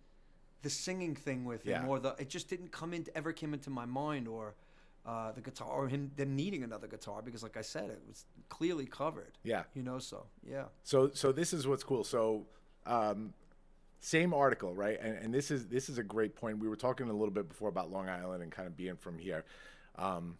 the 0.62 0.70
singing 0.70 1.14
thing 1.14 1.44
with 1.44 1.64
him 1.64 1.82
Yeah. 1.82 1.86
or 1.86 1.98
the. 1.98 2.14
It 2.18 2.28
just 2.28 2.48
didn't 2.48 2.72
come 2.72 2.94
into 2.94 3.16
ever 3.16 3.32
came 3.32 3.54
into 3.54 3.70
my 3.70 3.84
mind 3.86 4.28
or. 4.28 4.54
Uh, 5.06 5.32
the 5.32 5.40
guitar 5.42 5.68
or 5.68 5.86
him 5.86 6.10
them 6.16 6.34
needing 6.34 6.62
another 6.62 6.86
guitar 6.86 7.20
because 7.20 7.42
like 7.42 7.58
I 7.58 7.60
said 7.60 7.90
it 7.90 8.00
was 8.08 8.24
clearly 8.48 8.86
covered. 8.86 9.36
Yeah. 9.42 9.64
You 9.74 9.82
know 9.82 9.98
so 9.98 10.24
yeah. 10.42 10.64
So 10.82 11.10
so 11.12 11.30
this 11.30 11.52
is 11.52 11.68
what's 11.68 11.84
cool. 11.84 12.04
So 12.04 12.46
um, 12.86 13.34
same 14.00 14.32
article, 14.32 14.74
right? 14.74 14.98
And, 14.98 15.18
and 15.18 15.34
this 15.34 15.50
is 15.50 15.66
this 15.66 15.90
is 15.90 15.98
a 15.98 16.02
great 16.02 16.34
point. 16.34 16.58
We 16.58 16.70
were 16.70 16.76
talking 16.76 17.10
a 17.10 17.12
little 17.12 17.34
bit 17.34 17.50
before 17.50 17.68
about 17.68 17.90
Long 17.90 18.08
Island 18.08 18.42
and 18.42 18.50
kind 18.50 18.66
of 18.66 18.78
being 18.78 18.96
from 18.96 19.18
here. 19.18 19.44
Um, 19.96 20.38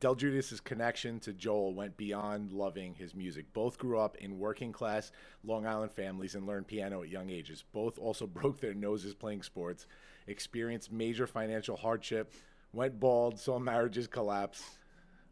DelGuidice's 0.00 0.60
connection 0.60 1.18
to 1.20 1.32
Joel 1.32 1.74
went 1.74 1.96
beyond 1.96 2.52
loving 2.52 2.94
his 2.94 3.14
music. 3.14 3.52
Both 3.52 3.78
grew 3.78 3.98
up 3.98 4.16
in 4.18 4.38
working 4.38 4.70
class 4.72 5.10
Long 5.44 5.66
Island 5.66 5.90
families 5.90 6.34
and 6.36 6.46
learned 6.46 6.68
piano 6.68 7.02
at 7.02 7.08
young 7.08 7.30
ages. 7.30 7.64
Both 7.72 7.98
also 7.98 8.26
broke 8.28 8.60
their 8.60 8.74
noses 8.74 9.14
playing 9.14 9.42
sports, 9.42 9.86
experienced 10.28 10.92
major 10.92 11.26
financial 11.26 11.76
hardship, 11.76 12.32
went 12.72 13.00
bald, 13.00 13.38
saw 13.40 13.58
marriages 13.58 14.06
collapse. 14.06 14.62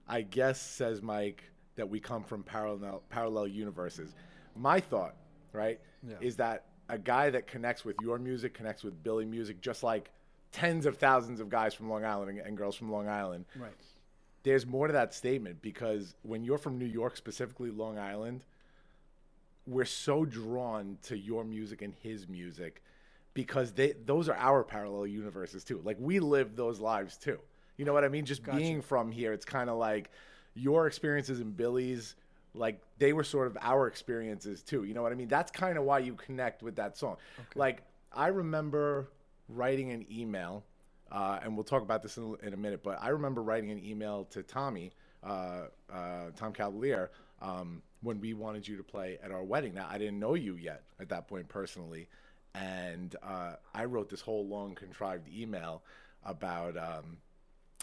I 0.08 0.22
guess, 0.22 0.60
says 0.60 1.02
Mike, 1.02 1.42
that 1.76 1.88
we 1.88 1.98
come 2.00 2.22
from 2.24 2.42
parallel 2.42 3.02
parallel 3.08 3.46
universes. 3.48 4.14
My 4.56 4.80
thought, 4.80 5.14
right, 5.52 5.80
Yeah. 6.08 6.14
is 6.20 6.36
that 6.36 6.66
a 6.88 6.96
guy 6.98 7.30
that 7.30 7.46
connects 7.48 7.84
with 7.84 7.96
your 8.00 8.18
music 8.18 8.54
connects 8.54 8.84
with 8.84 9.02
Billy 9.02 9.24
music, 9.24 9.60
just 9.60 9.82
like 9.82 10.10
tens 10.52 10.86
of 10.86 10.96
thousands 10.96 11.40
of 11.40 11.48
guys 11.48 11.74
from 11.74 11.90
Long 11.90 12.04
Island 12.04 12.30
and, 12.38 12.38
and 12.46 12.56
girls 12.56 12.76
from 12.76 12.90
Long 12.90 13.08
Island. 13.08 13.44
Right. 13.56 13.72
There's 14.46 14.64
more 14.64 14.86
to 14.86 14.92
that 14.92 15.12
statement 15.12 15.60
because 15.60 16.14
when 16.22 16.44
you're 16.44 16.56
from 16.56 16.78
New 16.78 16.86
York, 16.86 17.16
specifically 17.16 17.72
Long 17.72 17.98
Island, 17.98 18.42
we're 19.66 19.84
so 19.84 20.24
drawn 20.24 20.98
to 21.02 21.18
your 21.18 21.42
music 21.42 21.82
and 21.82 21.92
his 22.00 22.28
music 22.28 22.80
because 23.34 23.72
they 23.72 23.94
those 24.04 24.28
are 24.28 24.36
our 24.36 24.62
parallel 24.62 25.08
universes 25.08 25.64
too. 25.64 25.80
Like 25.82 25.96
we 25.98 26.20
live 26.20 26.54
those 26.54 26.78
lives 26.78 27.16
too. 27.16 27.40
You 27.76 27.86
know 27.86 27.92
what 27.92 28.04
I 28.04 28.08
mean? 28.08 28.24
Just 28.24 28.44
being 28.44 28.82
from 28.82 29.10
here, 29.10 29.32
it's 29.32 29.44
kind 29.44 29.68
of 29.68 29.78
like 29.78 30.12
your 30.54 30.86
experiences 30.86 31.40
and 31.40 31.56
Billy's 31.56 32.14
like 32.54 32.80
they 32.98 33.12
were 33.12 33.24
sort 33.24 33.48
of 33.48 33.58
our 33.60 33.88
experiences 33.88 34.62
too. 34.62 34.84
You 34.84 34.94
know 34.94 35.02
what 35.02 35.10
I 35.10 35.16
mean? 35.16 35.26
That's 35.26 35.50
kind 35.50 35.76
of 35.76 35.82
why 35.82 35.98
you 35.98 36.14
connect 36.14 36.62
with 36.62 36.76
that 36.76 36.96
song. 36.96 37.16
Like 37.56 37.82
I 38.12 38.28
remember 38.28 39.08
writing 39.48 39.90
an 39.90 40.06
email, 40.08 40.62
uh, 41.12 41.38
and 41.42 41.54
we'll 41.56 41.64
talk 41.64 41.82
about 41.82 42.02
this 42.02 42.16
in, 42.16 42.24
a- 42.24 42.46
in 42.46 42.54
a 42.54 42.56
minute. 42.56 42.82
But 42.82 43.02
I 43.02 43.08
remember 43.08 43.42
writing 43.42 43.70
an 43.70 43.84
email 43.84 44.24
to 44.30 44.42
Tommy, 44.42 44.92
uh, 45.22 45.64
uh, 45.92 46.30
Tom 46.36 46.52
Cavalier, 46.52 47.10
um, 47.42 47.82
when 48.02 48.20
we 48.20 48.34
wanted 48.34 48.66
you 48.66 48.76
to 48.76 48.82
play 48.84 49.18
at 49.22 49.30
our 49.30 49.42
wedding. 49.42 49.74
Now 49.74 49.88
I 49.90 49.98
didn't 49.98 50.18
know 50.18 50.34
you 50.34 50.56
yet 50.56 50.82
at 51.00 51.08
that 51.10 51.28
point 51.28 51.48
personally, 51.48 52.08
and 52.54 53.14
uh, 53.22 53.54
I 53.74 53.84
wrote 53.84 54.08
this 54.08 54.20
whole 54.20 54.46
long 54.46 54.74
contrived 54.74 55.28
email 55.28 55.82
about. 56.24 56.76
Um, 56.76 57.18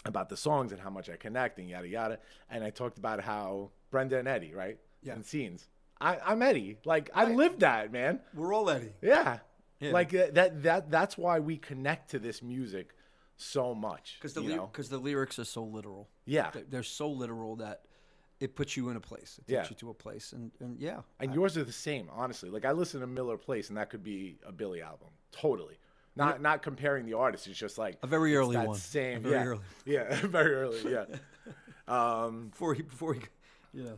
about 0.06 0.28
the 0.28 0.36
songs 0.36 0.70
and 0.70 0.78
how 0.78 0.90
much 0.90 1.08
I 1.08 1.16
connect 1.16 1.58
and 1.58 1.66
yada 1.66 1.88
yada. 1.88 2.18
And 2.50 2.62
I 2.62 2.68
talked 2.68 2.98
about 2.98 3.22
how 3.22 3.70
Brenda 3.90 4.18
and 4.18 4.28
Eddie, 4.28 4.52
right? 4.52 4.76
Yeah. 5.02 5.14
And 5.14 5.24
scenes. 5.24 5.66
I, 5.98 6.18
I'm 6.22 6.42
Eddie. 6.42 6.76
Like 6.84 7.08
I 7.14 7.32
lived 7.32 7.60
that, 7.60 7.90
man. 7.90 8.20
We're 8.34 8.52
all 8.52 8.68
Eddie. 8.68 8.92
Yeah. 9.00 9.38
Yeah. 9.80 9.92
Like 9.92 10.14
uh, 10.14 10.26
that 10.34 10.62
that 10.64 10.90
that's 10.90 11.16
why 11.16 11.38
we 11.40 11.56
connect 11.56 12.10
to 12.10 12.18
this 12.18 12.42
music 12.42 12.90
so 13.36 13.74
much. 13.74 14.16
because 14.18 14.34
the 14.34 14.40
ly- 14.40 14.68
the 14.88 14.98
lyrics 14.98 15.38
are 15.38 15.44
so 15.44 15.62
literal. 15.64 16.08
Yeah. 16.24 16.50
They're, 16.52 16.64
they're 16.68 16.82
so 16.82 17.10
literal 17.10 17.56
that 17.56 17.82
it 18.40 18.54
puts 18.56 18.76
you 18.76 18.88
in 18.90 18.96
a 18.96 19.00
place. 19.00 19.38
It 19.38 19.46
takes 19.46 19.50
Yeah. 19.50 19.66
you 19.70 19.76
to 19.76 19.90
a 19.90 19.94
place, 19.94 20.32
and 20.32 20.50
and 20.60 20.78
yeah, 20.80 21.00
And 21.20 21.34
yours 21.34 21.56
are 21.56 21.64
the 21.64 21.72
same, 21.72 22.08
honestly. 22.12 22.50
Like 22.50 22.64
I 22.64 22.72
listen 22.72 23.00
to 23.00 23.06
Miller 23.06 23.36
Place, 23.38 23.68
and 23.68 23.78
that 23.78 23.90
could 23.90 24.02
be 24.02 24.38
a 24.44 24.52
Billy 24.52 24.82
album, 24.82 25.08
totally. 25.32 25.78
Not 26.16 26.40
not 26.40 26.62
comparing 26.62 27.06
the 27.06 27.14
artists. 27.14 27.46
It's 27.48 27.58
just 27.58 27.76
like 27.78 27.98
A 28.02 28.06
very 28.06 28.36
early 28.36 28.56
that 28.56 28.68
one. 28.68 28.78
Same, 28.78 29.20
very 29.20 29.34
yeah, 29.34 29.44
early. 29.44 29.60
yeah, 29.84 30.14
very 30.26 30.54
early, 30.54 30.92
yeah. 30.92 31.04
Um, 31.86 32.48
before 32.48 32.72
he 32.74 32.82
before 32.82 33.12
he, 33.14 33.20
yeah. 33.74 33.90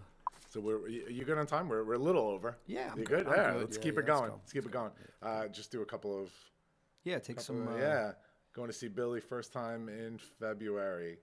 so 0.51 0.59
we're 0.61 0.89
you 0.89 1.25
good 1.25 1.39
on 1.39 1.47
time? 1.47 1.69
We're, 1.69 1.85
we're 1.85 1.95
a 1.95 1.99
little 1.99 2.27
over. 2.27 2.57
Yeah, 2.67 2.89
I'm 2.91 2.99
you 2.99 3.05
good. 3.05 3.27
good? 3.27 3.37
Yeah, 3.37 3.53
good. 3.53 3.61
let's 3.61 3.77
Yeah, 3.77 3.83
keep 3.85 3.95
yeah, 3.95 4.01
it 4.01 4.09
let's 4.09 4.21
going. 4.21 4.31
Let's 4.33 4.53
keep 4.53 4.65
it 4.67 4.71
going. 4.73 4.91
Uh, 5.23 5.47
just 5.49 5.71
do 5.71 5.83
a 5.83 5.87
couple 5.87 6.21
of 6.21 6.31
Yeah, 7.05 7.21
take 7.21 7.41
some. 7.41 7.69
Uh, 7.69 7.77
yeah, 7.77 8.13
going 8.57 8.69
to 8.69 8.75
see 8.75 8.89
Billy 8.89 9.21
first 9.21 9.53
time 9.53 9.89
in 9.89 10.19
February. 10.41 11.19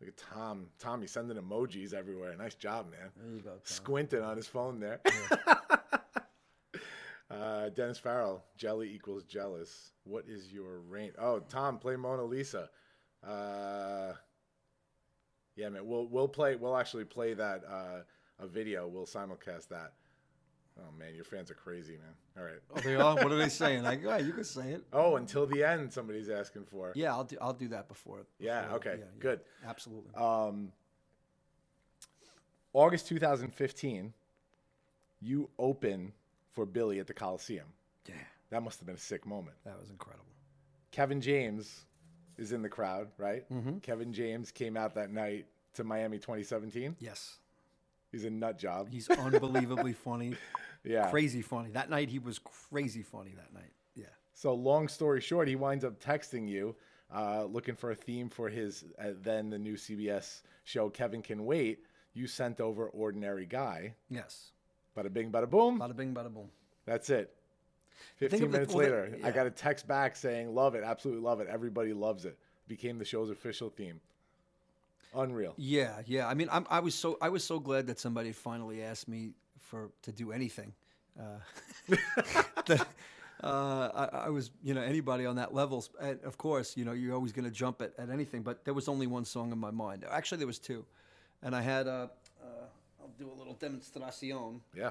Look 0.00 0.10
at 0.10 0.16
Tom. 0.16 0.66
Tommy 0.78 1.08
sending 1.08 1.36
emojis 1.36 1.92
everywhere. 1.92 2.34
Nice 2.38 2.54
job, 2.54 2.90
man. 2.90 3.10
There 3.16 3.34
you 3.34 3.40
go. 3.40 3.50
Tom. 3.50 3.60
Squinting 3.64 4.22
on 4.22 4.36
his 4.36 4.46
phone 4.46 4.78
there. 4.78 5.00
uh, 7.30 7.70
Dennis 7.70 7.98
Farrell. 7.98 8.44
Jelly 8.56 8.94
equals 8.94 9.24
jealous. 9.24 9.90
What 10.04 10.26
is 10.28 10.52
your 10.52 10.78
range? 10.88 11.14
Oh, 11.18 11.40
Tom, 11.40 11.78
play 11.78 11.96
Mona 11.96 12.22
Lisa. 12.22 12.70
Uh, 13.26 14.12
yeah, 15.56 15.68
man. 15.68 15.84
We'll 15.84 16.06
we'll 16.06 16.28
play. 16.28 16.54
We'll 16.54 16.76
actually 16.76 17.04
play 17.04 17.34
that 17.34 17.64
uh, 17.68 18.02
a 18.38 18.46
video. 18.46 18.86
We'll 18.86 19.06
simulcast 19.06 19.66
that. 19.68 19.94
Oh 20.80 20.92
man, 20.98 21.14
your 21.14 21.24
fans 21.24 21.50
are 21.50 21.54
crazy, 21.54 21.96
man. 21.96 22.14
All 22.38 22.44
right. 22.44 22.60
Oh, 22.74 22.80
they 22.80 22.94
are. 22.94 23.14
What 23.16 23.32
are 23.32 23.36
they 23.36 23.48
saying? 23.48 23.82
Like, 23.82 24.02
yeah, 24.02 24.18
you 24.18 24.32
can 24.32 24.44
say 24.44 24.70
it. 24.72 24.84
Oh, 24.92 25.16
until 25.16 25.46
the 25.46 25.64
end, 25.64 25.92
somebody's 25.92 26.28
asking 26.30 26.64
for. 26.66 26.92
Yeah, 26.94 27.12
I'll 27.12 27.24
do. 27.24 27.36
I'll 27.40 27.52
do 27.52 27.68
that 27.68 27.88
before. 27.88 28.26
Yeah, 28.38 28.62
before- 28.62 28.76
okay, 28.76 29.00
good. 29.18 29.40
Absolutely. 29.66 30.14
Um, 30.14 30.72
August 32.72 33.08
2015, 33.08 34.12
you 35.20 35.48
open 35.58 36.12
for 36.52 36.66
Billy 36.66 36.98
at 37.00 37.06
the 37.06 37.14
Coliseum. 37.14 37.66
yeah, 38.06 38.14
That 38.50 38.62
must 38.62 38.78
have 38.80 38.86
been 38.86 38.96
a 38.96 38.98
sick 38.98 39.26
moment. 39.26 39.56
that 39.64 39.78
was 39.80 39.90
incredible. 39.90 40.24
Kevin 40.90 41.20
James 41.20 41.86
is 42.36 42.52
in 42.52 42.62
the 42.62 42.68
crowd, 42.68 43.08
right? 43.18 43.48
Mm-hmm. 43.50 43.78
Kevin 43.78 44.12
James 44.12 44.50
came 44.52 44.76
out 44.76 44.94
that 44.94 45.10
night 45.10 45.46
to 45.74 45.84
Miami 45.84 46.18
2017. 46.18 46.96
Yes, 47.00 47.38
He's 48.12 48.24
a 48.24 48.30
nut 48.30 48.58
job. 48.58 48.88
he's 48.90 49.08
unbelievably 49.10 49.92
funny, 50.04 50.34
yeah. 50.84 51.10
crazy 51.10 51.42
funny. 51.42 51.70
That 51.70 51.90
night 51.90 52.08
he 52.08 52.18
was 52.18 52.38
crazy 52.70 53.02
funny. 53.02 53.34
That 53.36 53.52
night. 53.52 53.72
Yeah. 53.94 54.06
So 54.32 54.54
long 54.54 54.88
story 54.88 55.20
short, 55.20 55.48
he 55.48 55.56
winds 55.56 55.84
up 55.84 56.02
texting 56.02 56.48
you, 56.48 56.74
uh, 57.14 57.44
looking 57.44 57.74
for 57.76 57.90
a 57.90 57.94
theme 57.94 58.28
for 58.30 58.48
his 58.48 58.84
uh, 58.98 59.10
then 59.22 59.50
the 59.50 59.58
new 59.58 59.74
CBS 59.74 60.42
show 60.64 60.88
Kevin 60.88 61.22
Can 61.22 61.44
Wait. 61.44 61.80
You 62.14 62.26
sent 62.26 62.60
over 62.60 62.88
Ordinary 62.88 63.46
Guy. 63.46 63.94
Yes. 64.08 64.50
Bada 64.96 65.12
bing, 65.12 65.30
bada 65.30 65.48
boom. 65.48 65.78
Bada 65.78 65.94
bing, 65.94 66.14
bada 66.14 66.32
boom. 66.32 66.48
That's 66.84 67.10
it. 67.10 67.32
Think 68.18 68.30
15 68.32 68.42
of 68.46 68.52
the- 68.52 68.58
minutes 68.58 68.74
well, 68.74 68.86
the- 68.86 68.92
later, 68.92 69.16
I 69.22 69.26
yeah. 69.28 69.30
got 69.32 69.46
a 69.46 69.50
text 69.50 69.86
back 69.86 70.16
saying, 70.16 70.54
Love 70.54 70.74
it, 70.74 70.82
absolutely 70.82 71.22
love 71.22 71.40
it. 71.40 71.46
Everybody 71.48 71.92
loves 71.92 72.24
it. 72.24 72.38
Became 72.66 72.98
the 72.98 73.04
show's 73.04 73.30
official 73.30 73.68
theme. 73.70 74.00
Unreal. 75.14 75.54
Yeah, 75.56 76.02
yeah. 76.06 76.26
I 76.26 76.34
mean, 76.34 76.48
I'm, 76.50 76.66
I 76.68 76.80
was 76.80 76.94
so 76.94 77.18
I 77.20 77.28
was 77.28 77.44
so 77.44 77.58
glad 77.58 77.86
that 77.86 77.98
somebody 77.98 78.32
finally 78.32 78.82
asked 78.82 79.08
me 79.08 79.32
for 79.58 79.90
to 80.02 80.12
do 80.12 80.32
anything. 80.32 80.72
Uh, 81.18 81.38
that, 82.66 82.86
uh, 83.42 83.88
I, 83.94 84.26
I 84.26 84.28
was, 84.30 84.50
you 84.62 84.74
know, 84.74 84.82
anybody 84.82 85.26
on 85.26 85.36
that 85.36 85.54
level. 85.54 85.84
And 86.00 86.20
of 86.24 86.38
course, 86.38 86.76
you 86.76 86.84
know, 86.84 86.92
you're 86.92 87.14
always 87.14 87.32
going 87.32 87.44
to 87.44 87.50
jump 87.50 87.82
at, 87.82 87.92
at 87.98 88.10
anything. 88.10 88.42
But 88.42 88.64
there 88.64 88.74
was 88.74 88.88
only 88.88 89.06
one 89.06 89.24
song 89.24 89.52
in 89.52 89.58
my 89.58 89.70
mind. 89.70 90.04
Actually, 90.10 90.38
there 90.38 90.46
was 90.46 90.58
two, 90.58 90.84
and 91.42 91.54
I 91.54 91.62
had 91.62 91.86
a. 91.86 92.10
Uh, 92.42 92.66
I'll 93.00 93.10
do 93.18 93.30
a 93.30 93.36
little 93.38 93.54
demonstration. 93.54 94.60
Yeah. 94.76 94.90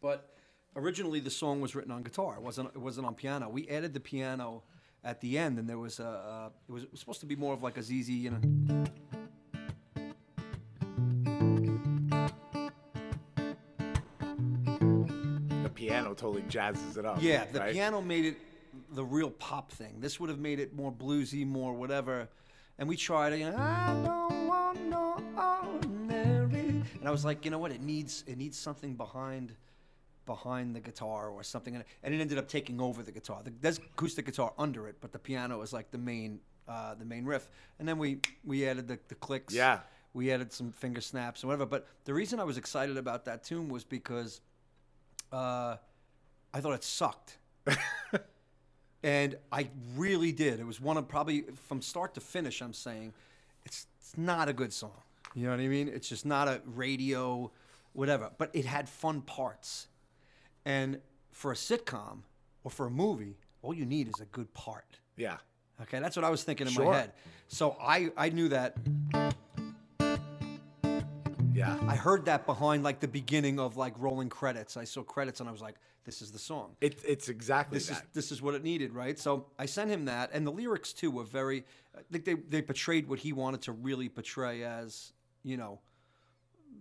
But 0.00 0.28
originally, 0.76 1.20
the 1.20 1.30
song 1.30 1.60
was 1.60 1.74
written 1.74 1.92
on 1.92 2.02
guitar. 2.02 2.36
It 2.36 2.42
wasn't. 2.42 2.68
It 2.74 2.80
wasn't 2.80 3.06
on 3.06 3.14
piano. 3.14 3.48
We 3.48 3.68
added 3.68 3.94
the 3.94 4.00
piano 4.00 4.62
at 5.04 5.20
the 5.20 5.38
end, 5.38 5.58
and 5.58 5.68
there 5.68 5.78
was 5.78 5.98
a. 5.98 6.06
Uh, 6.06 6.48
it, 6.68 6.72
was, 6.72 6.82
it 6.84 6.90
was 6.90 7.00
supposed 7.00 7.20
to 7.20 7.26
be 7.26 7.36
more 7.36 7.54
of 7.54 7.62
like 7.62 7.78
a 7.78 7.82
ZZ, 7.82 8.10
you 8.10 8.30
know. 8.30 8.84
Totally 16.18 16.42
jazzes 16.42 16.98
it 16.98 17.06
up. 17.06 17.18
Yeah, 17.22 17.46
the 17.52 17.60
right? 17.60 17.72
piano 17.72 18.00
made 18.02 18.24
it 18.26 18.36
the 18.92 19.04
real 19.04 19.30
pop 19.30 19.72
thing. 19.72 19.96
This 20.00 20.20
would 20.20 20.28
have 20.30 20.38
made 20.38 20.60
it 20.60 20.74
more 20.74 20.92
bluesy, 20.92 21.46
more 21.46 21.72
whatever. 21.72 22.28
And 22.78 22.88
we 22.88 22.96
tried 22.96 23.32
it. 23.32 23.38
You 23.40 23.50
know, 23.50 23.56
I 23.56 24.00
don't 24.04 24.46
want 24.46 24.84
no 24.88 25.20
ordinary. 25.36 26.82
And 26.98 27.06
I 27.06 27.10
was 27.10 27.24
like, 27.24 27.44
you 27.44 27.50
know 27.50 27.58
what? 27.58 27.72
It 27.72 27.80
needs 27.82 28.24
it 28.26 28.36
needs 28.38 28.58
something 28.58 28.94
behind 28.94 29.54
behind 30.26 30.76
the 30.76 30.80
guitar 30.80 31.30
or 31.30 31.42
something. 31.42 31.74
And 31.74 32.14
it 32.14 32.20
ended 32.20 32.36
up 32.38 32.48
taking 32.48 32.80
over 32.80 33.02
the 33.02 33.12
guitar. 33.12 33.40
The- 33.42 33.52
There's 33.60 33.78
acoustic 33.78 34.26
guitar 34.26 34.52
under 34.58 34.86
it, 34.88 34.96
but 35.00 35.12
the 35.12 35.18
piano 35.18 35.62
is 35.62 35.72
like 35.72 35.90
the 35.90 35.98
main 35.98 36.40
uh, 36.68 36.94
the 36.94 37.04
main 37.04 37.24
riff. 37.24 37.48
And 37.78 37.88
then 37.88 37.98
we 37.98 38.20
we 38.44 38.68
added 38.68 38.86
the, 38.88 38.98
the 39.08 39.14
clicks. 39.14 39.54
Yeah. 39.54 39.80
We 40.14 40.32
added 40.32 40.52
some 40.52 40.72
finger 40.72 41.00
snaps 41.00 41.42
and 41.42 41.48
whatever. 41.48 41.66
But 41.66 41.86
the 42.04 42.14
reason 42.14 42.40
I 42.40 42.44
was 42.44 42.56
excited 42.58 42.96
about 42.96 43.24
that 43.26 43.44
tune 43.44 43.68
was 43.68 43.84
because 43.84 44.40
uh, 45.32 45.76
I 46.58 46.60
thought 46.60 46.72
it 46.72 46.82
sucked. 46.82 47.38
and 49.04 49.36
I 49.52 49.68
really 49.94 50.32
did. 50.32 50.58
It 50.58 50.66
was 50.66 50.80
one 50.80 50.96
of 50.96 51.06
probably 51.06 51.44
from 51.68 51.80
start 51.80 52.14
to 52.14 52.20
finish. 52.20 52.60
I'm 52.60 52.72
saying 52.72 53.12
it's, 53.64 53.86
it's 54.00 54.18
not 54.18 54.48
a 54.48 54.52
good 54.52 54.72
song. 54.72 54.90
You 55.36 55.44
know 55.44 55.50
what 55.50 55.60
I 55.60 55.68
mean? 55.68 55.86
It's 55.86 56.08
just 56.08 56.26
not 56.26 56.48
a 56.48 56.60
radio, 56.66 57.52
whatever. 57.92 58.30
But 58.38 58.50
it 58.54 58.64
had 58.64 58.88
fun 58.88 59.20
parts. 59.20 59.86
And 60.64 60.98
for 61.30 61.52
a 61.52 61.54
sitcom 61.54 62.22
or 62.64 62.72
for 62.72 62.86
a 62.86 62.90
movie, 62.90 63.36
all 63.62 63.72
you 63.72 63.86
need 63.86 64.08
is 64.08 64.20
a 64.20 64.24
good 64.24 64.52
part. 64.52 64.98
Yeah. 65.16 65.36
Okay, 65.82 66.00
that's 66.00 66.16
what 66.16 66.24
I 66.24 66.30
was 66.30 66.42
thinking 66.42 66.66
in 66.66 66.72
Sure. 66.72 66.86
my 66.86 66.96
head. 66.96 67.12
So 67.46 67.76
I, 67.80 68.10
I 68.16 68.30
knew 68.30 68.48
that. 68.48 68.76
Yeah. 71.58 71.76
I 71.86 71.96
heard 71.96 72.24
that 72.26 72.46
behind 72.46 72.82
like 72.82 73.00
the 73.00 73.08
beginning 73.08 73.58
of 73.60 73.76
like 73.76 73.94
rolling 73.98 74.28
credits. 74.28 74.76
I 74.76 74.84
saw 74.84 75.02
credits 75.02 75.40
and 75.40 75.48
I 75.48 75.52
was 75.52 75.60
like, 75.60 75.76
this 76.04 76.22
is 76.22 76.32
the 76.32 76.38
song. 76.38 76.74
It, 76.80 77.02
it's 77.06 77.28
exactly 77.28 77.76
this 77.76 77.88
that. 77.88 77.98
is 77.98 78.02
this 78.14 78.32
is 78.32 78.40
what 78.40 78.54
it 78.54 78.64
needed, 78.64 78.92
right? 78.94 79.18
So 79.18 79.46
I 79.58 79.66
sent 79.66 79.90
him 79.90 80.06
that, 80.06 80.30
and 80.32 80.46
the 80.46 80.50
lyrics 80.52 80.92
too 80.94 81.10
were 81.10 81.24
very. 81.24 81.64
I 81.96 82.00
think 82.10 82.24
they 82.24 82.34
they 82.34 82.62
portrayed 82.62 83.08
what 83.08 83.18
he 83.18 83.32
wanted 83.34 83.60
to 83.62 83.72
really 83.72 84.08
portray 84.08 84.64
as, 84.64 85.12
you 85.42 85.58
know, 85.58 85.80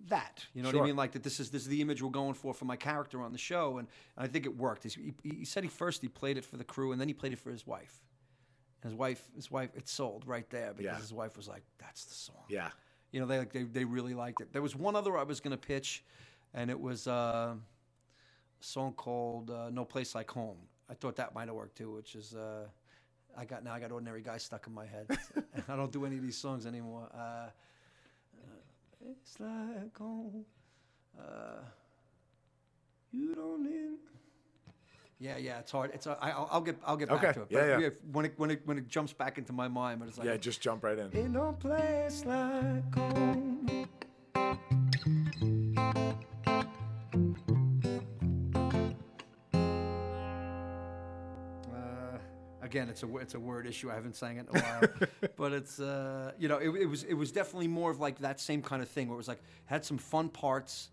that. 0.07 0.45
You 0.53 0.63
know 0.63 0.69
what 0.69 0.81
I 0.81 0.85
mean? 0.85 0.95
Like 0.95 1.11
that. 1.11 1.23
This 1.23 1.39
is 1.41 1.49
this 1.49 1.63
is 1.63 1.67
the 1.67 1.81
image 1.81 2.01
we're 2.01 2.09
going 2.09 2.35
for 2.35 2.53
for 2.53 2.63
my 2.65 2.77
character 2.77 3.21
on 3.21 3.33
the 3.33 3.37
show, 3.37 3.79
and, 3.79 3.87
and 4.15 4.25
I 4.25 4.27
think 4.29 4.45
it 4.45 4.55
worked. 4.55 4.83
He, 4.83 5.13
he 5.23 5.43
said 5.43 5.63
he 5.63 5.69
first 5.69 6.01
he 6.01 6.07
played 6.07 6.37
it 6.37 6.45
for 6.45 6.55
the 6.55 6.63
crew, 6.63 6.91
and 6.93 7.01
then 7.01 7.09
he 7.09 7.13
played 7.13 7.33
it 7.33 7.39
for 7.39 7.51
his 7.51 7.67
wife. 7.67 8.03
And 8.83 8.91
his 8.91 8.97
wife, 8.97 9.21
his 9.35 9.51
wife, 9.51 9.71
it 9.75 9.89
sold 9.89 10.25
right 10.25 10.49
there 10.51 10.71
because 10.73 10.85
Yeah. 10.85 11.01
his 11.01 11.11
wife 11.11 11.35
was 11.35 11.47
like, 11.49 11.63
"That's 11.79 12.05
the 12.05 12.13
song." 12.13 12.45
yeah. 12.47 12.69
You 13.11 13.19
know, 13.19 13.25
they 13.25 13.39
like 13.39 13.53
they, 13.53 13.63
they 13.63 13.85
really 13.85 14.13
liked 14.13 14.41
it. 14.41 14.51
There 14.51 14.61
was 14.61 14.75
one 14.75 14.95
other 14.95 15.17
I 15.17 15.23
was 15.23 15.39
gonna 15.39 15.57
pitch, 15.57 16.03
and 16.53 16.69
it 16.69 16.79
was 16.79 17.07
uh, 17.07 17.55
a 17.55 17.57
song 18.59 18.93
called 18.93 19.49
uh, 19.49 19.69
"No 19.69 19.85
Place 19.85 20.15
Like 20.15 20.29
Home." 20.31 20.57
I 20.89 20.93
thought 20.93 21.15
that 21.17 21.33
might 21.33 21.47
have 21.47 21.55
worked 21.55 21.77
too, 21.77 21.91
which 21.91 22.15
is 22.15 22.33
uh, 22.35 22.67
I 23.37 23.45
got 23.45 23.63
now 23.63 23.73
I 23.73 23.79
got 23.79 23.91
"Ordinary 23.91 24.21
Guy" 24.21 24.37
stuck 24.37 24.67
in 24.67 24.73
my 24.73 24.85
head. 24.85 25.07
I 25.69 25.75
don't 25.75 25.91
do 25.91 26.05
any 26.05 26.17
of 26.17 26.23
these 26.23 26.37
songs 26.37 26.65
anymore. 26.65 27.07
Uh, 27.13 27.17
uh, 27.17 27.49
it's 29.11 29.39
like 29.39 29.97
home. 29.97 30.45
Uh, 31.17 31.63
you 33.11 33.33
don't 33.33 33.63
need. 33.63 33.97
Yeah, 35.19 35.37
yeah, 35.37 35.59
it's 35.59 35.71
hard. 35.71 35.91
It's 35.95 36.05
uh, 36.05 36.15
I, 36.21 36.29
I'll, 36.31 36.47
I'll 36.51 36.61
get 36.61 36.77
I'll 36.85 36.95
get 36.97 37.09
Okay, 37.09 37.25
back 37.27 37.33
to 37.35 37.41
it. 37.41 37.47
yeah, 37.49 37.75
But 37.75 37.81
yeah. 37.81 37.89
when 38.11 38.25
it 38.25 38.33
when 38.37 38.51
it 38.51 38.61
when 38.65 38.77
it 38.77 38.87
jumps 38.87 39.13
back 39.13 39.37
into 39.39 39.51
my 39.51 39.67
mind, 39.67 39.99
but 39.99 40.07
it's 40.07 40.17
like 40.17 40.27
Yeah, 40.27 40.37
just 40.37 40.61
jump 40.61 40.83
right 40.83 40.97
in. 40.97 41.09
Ain't 41.17 41.31
no 41.31 41.53
place 41.53 42.23
like 42.23 42.93
home. 42.95 43.87
Uh, 51.73 52.17
again, 52.61 52.89
it's 52.89 53.03
a 53.03 53.07
wo- 53.07 53.19
it's 53.19 53.33
a 53.35 53.39
word 53.39 53.67
issue. 53.67 53.91
I 53.91 53.95
haven't 53.95 54.15
sang 54.15 54.37
it 54.37 54.47
in 54.51 54.57
a 54.57 54.61
while, 54.63 54.83
but 55.35 55.53
it's 55.53 55.79
uh, 55.79 56.31
you 56.37 56.47
know 56.47 56.57
it, 56.57 56.69
it 56.69 56.85
was 56.85 57.03
it 57.03 57.13
was 57.13 57.31
definitely 57.31 57.67
more 57.67 57.91
of 57.91 57.99
like 57.99 58.19
that 58.19 58.39
same 58.39 58.61
kind 58.61 58.81
of 58.81 58.89
thing 58.89 59.07
where 59.07 59.15
it 59.15 59.17
was 59.17 59.27
like 59.27 59.41
had 59.65 59.83
some 59.85 59.97
fun 59.97 60.29
parts, 60.29 60.89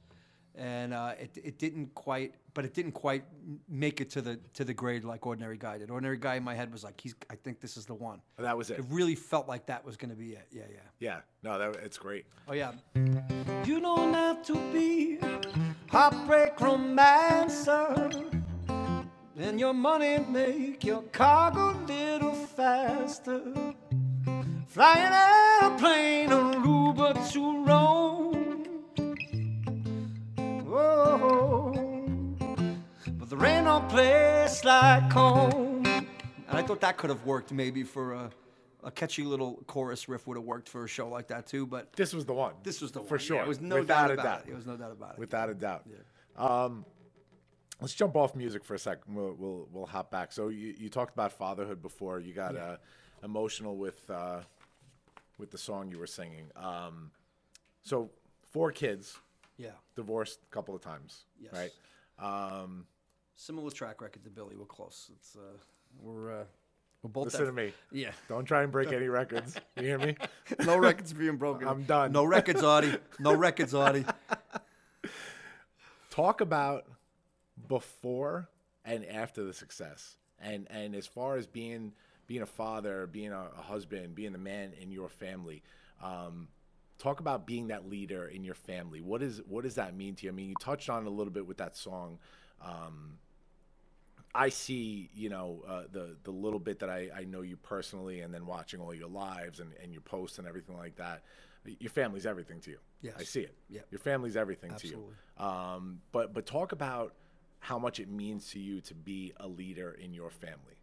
and 0.57 0.95
uh, 0.95 1.15
it 1.19 1.37
it 1.43 1.59
didn't 1.59 1.95
quite, 1.95 2.35
but 2.55 2.65
it 2.65 2.75
didn't 2.75 2.93
quite 2.93 3.25
make 3.69 4.01
it 4.01 4.11
to 4.11 4.23
the 4.23 4.39
to 4.55 4.65
the 4.65 4.75
grade 4.75 5.05
like 5.05 5.27
Ordinary 5.27 5.57
Guy 5.57 5.79
did. 5.79 5.91
Ordinary 5.91 6.17
Guy 6.17 6.37
in 6.37 6.45
my 6.45 6.55
head 6.55 6.73
was 6.73 6.85
like 6.85 7.01
he's 7.01 7.15
I 7.31 7.35
think 7.35 7.61
this 7.61 7.77
is 7.77 7.87
the 7.87 7.95
one. 7.95 8.21
That 8.39 8.57
was 8.57 8.71
it. 8.71 8.79
It 8.79 8.85
really 8.89 9.15
felt 9.15 9.49
like 9.49 9.67
that 9.67 9.85
was 9.85 9.97
going 9.97 10.11
to 10.11 10.17
be 10.17 10.33
it. 10.33 10.47
Yeah, 10.53 10.63
yeah. 10.71 10.79
Yeah. 11.01 11.21
No, 11.43 11.59
that 11.59 11.83
it's 11.83 11.99
great. 11.99 12.27
Oh 12.49 12.53
yeah. 12.53 12.73
You 13.65 13.81
don't 13.81 14.15
have 14.15 14.43
to 14.45 14.55
be 14.73 15.19
heartbreak 15.89 16.61
romancer. 16.61 18.11
And 19.37 19.59
your 19.59 19.75
money 19.75 20.21
make 20.29 20.85
your 20.85 21.03
car 21.11 21.51
go 21.51 21.71
a 21.71 21.79
little 21.87 22.35
faster. 22.35 23.43
Fly 24.69 24.99
an 24.99 25.73
airplane 25.73 26.33
or 26.33 26.55
Uber 26.65 27.15
to 27.33 27.65
Rome. 27.65 28.04
But 33.81 33.89
there 33.97 34.05
ain't 34.43 34.47
no 34.47 34.47
place 34.51 34.65
like 34.65 35.13
home. 35.13 35.87
And 35.87 36.07
I 36.59 36.63
thought 36.63 36.81
that 36.81 36.97
could 36.97 37.11
have 37.11 37.25
worked 37.25 37.53
maybe 37.53 37.83
for 37.83 38.13
a, 38.13 38.31
a 38.85 38.91
catchy 38.91 39.23
little 39.25 39.63
chorus 39.67 40.09
riff 40.09 40.27
would 40.27 40.37
have 40.37 40.45
worked 40.45 40.69
for 40.69 40.85
a 40.85 40.89
show 40.89 41.09
like 41.09 41.29
that 41.29 41.47
too. 41.47 41.67
But 41.67 41.93
This 41.95 42.13
was 42.13 42.25
the 42.25 42.35
one. 42.35 42.55
this 42.63 42.81
was 42.81 42.93
the 42.93 43.01
one. 43.01 43.09
for 43.09 43.17
Yeah, 43.17 43.21
sure. 43.21 43.43
it 43.43 43.49
was 43.49 43.61
no 43.61 43.81
Without 43.81 44.09
doubt 44.09 44.11
a 44.11 44.13
about 44.15 44.25
doubt. 44.25 44.43
it. 44.49 44.53
It 44.53 44.57
was 44.57 44.67
no 44.67 44.77
doubt 44.77 44.93
about 44.93 45.13
it. 45.15 45.19
Without 45.19 45.49
a 45.51 45.55
doubt. 45.55 45.87
Um, 46.37 46.85
let's 47.81 47.95
jump 47.95 48.17
off 48.17 48.35
music 48.35 48.65
for 48.65 48.75
a 48.75 48.79
second. 48.79 49.15
We'll 49.15 49.35
we'll, 49.39 49.69
we'll 49.73 49.87
hop 49.87 50.11
back. 50.11 50.33
So 50.33 50.49
you, 50.49 50.75
you 50.79 50.89
talked 50.89 51.13
about 51.15 51.33
fatherhood 51.33 51.81
before. 51.83 52.21
You 52.21 52.33
got 52.33 52.57
uh, 52.57 52.77
emotional 53.23 53.77
with 53.77 54.09
uh, 54.11 54.41
with 55.39 55.51
the 55.51 55.59
song 55.59 55.89
you 55.91 55.99
were 55.99 56.07
singing. 56.07 56.47
Um, 56.57 57.11
so 57.83 58.11
four 58.53 58.71
kids, 58.73 59.19
yeah. 59.59 59.71
divorced 59.97 60.41
a 60.49 60.55
couple 60.55 60.75
of 60.75 60.81
times, 60.81 61.25
Yes. 61.41 61.53
right? 61.53 61.73
Um, 62.19 62.87
Similar 63.37 63.71
track 63.71 64.01
record 64.01 64.25
to 64.25 64.31
Billy. 64.31 64.57
We're 64.57 64.65
close. 64.65 65.11
It's 65.13 65.37
uh, 65.37 65.59
we're 66.01 66.41
uh, 66.41 66.45
we're 67.03 67.11
both. 67.11 67.25
listen 67.27 67.47
to 67.47 67.53
me. 67.53 67.73
Yeah. 67.93 68.13
Don't 68.29 68.45
try 68.45 68.63
and 68.63 68.73
break 68.73 68.93
any 68.93 69.09
records. 69.09 69.57
You 69.77 69.83
hear 69.83 69.99
me? 69.99 70.17
No 70.65 70.77
records 70.77 71.13
being 71.13 71.37
broken. 71.37 71.67
I'm 71.67 71.85
done. 71.85 72.13
No 72.13 72.25
records, 72.25 72.63
Audie. 72.63 72.97
No 73.19 73.35
records, 73.35 73.75
Audie. 73.75 74.05
talk 76.15 76.41
about 76.41 76.87
before 77.69 78.49
and 78.85 79.05
after 79.07 79.43
the 79.43 79.53
success 79.53 80.17
and 80.41 80.69
and 80.71 80.95
as 80.95 81.07
far 81.07 81.37
as 81.37 81.47
being 81.47 81.93
being 82.29 82.43
a 82.43 82.47
father 82.47 83.09
being 83.09 83.33
a, 83.33 83.47
a 83.59 83.63
husband 83.63 84.15
being 84.15 84.31
the 84.31 84.39
man 84.39 84.73
in 84.81 84.93
your 84.93 85.09
family 85.09 85.61
um, 86.03 86.47
talk 86.99 87.19
about 87.19 87.47
being 87.49 87.67
that 87.67 87.89
leader 87.89 88.29
in 88.29 88.45
your 88.45 88.55
family 88.55 89.01
what 89.01 89.23
is 89.23 89.41
what 89.49 89.65
does 89.65 89.75
that 89.75 89.97
mean 89.97 90.15
to 90.15 90.27
you 90.27 90.31
i 90.31 90.35
mean 90.35 90.49
you 90.49 90.55
touched 90.61 90.89
on 90.89 91.05
a 91.05 91.11
little 91.11 91.33
bit 91.33 91.47
with 91.47 91.57
that 91.57 91.77
song 91.77 92.19
um, 92.63 93.19
I 94.35 94.49
see, 94.49 95.11
you 95.15 95.29
know, 95.29 95.63
uh, 95.69 95.83
the 95.93 96.17
the 96.25 96.31
little 96.31 96.59
bit 96.59 96.81
that 96.81 96.91
I, 96.91 97.09
I 97.17 97.25
know 97.25 97.43
you 97.43 97.57
personally, 97.57 98.21
and 98.21 98.35
then 98.35 98.47
watching 98.47 98.81
all 98.81 98.93
your 98.93 99.09
lives 99.09 99.61
and, 99.61 99.73
and 99.83 99.93
your 99.93 100.03
posts 100.03 100.39
and 100.39 100.47
everything 100.47 100.77
like 100.77 100.97
that. 100.97 101.23
Your 101.79 101.91
family's 101.91 102.27
everything 102.27 102.61
to 102.61 102.71
you. 102.71 102.79
Yes. 103.01 103.15
I 103.19 103.23
see 103.23 103.41
it. 103.41 103.55
Yeah. 103.71 103.81
Your 103.91 103.99
family's 104.01 104.37
everything 104.37 104.73
Absolutely. 104.73 105.01
to 105.03 105.43
you. 105.43 105.47
Um, 105.47 106.01
but 106.13 106.35
but 106.35 106.47
talk 106.47 106.73
about 106.73 107.15
how 107.61 107.79
much 107.79 108.01
it 108.01 108.11
means 108.11 108.51
to 108.51 108.59
you 108.59 108.83
to 108.83 108.95
be 108.95 109.33
a 109.39 109.49
leader 109.49 109.93
in 109.93 110.13
your 110.13 110.31
family. 110.31 110.77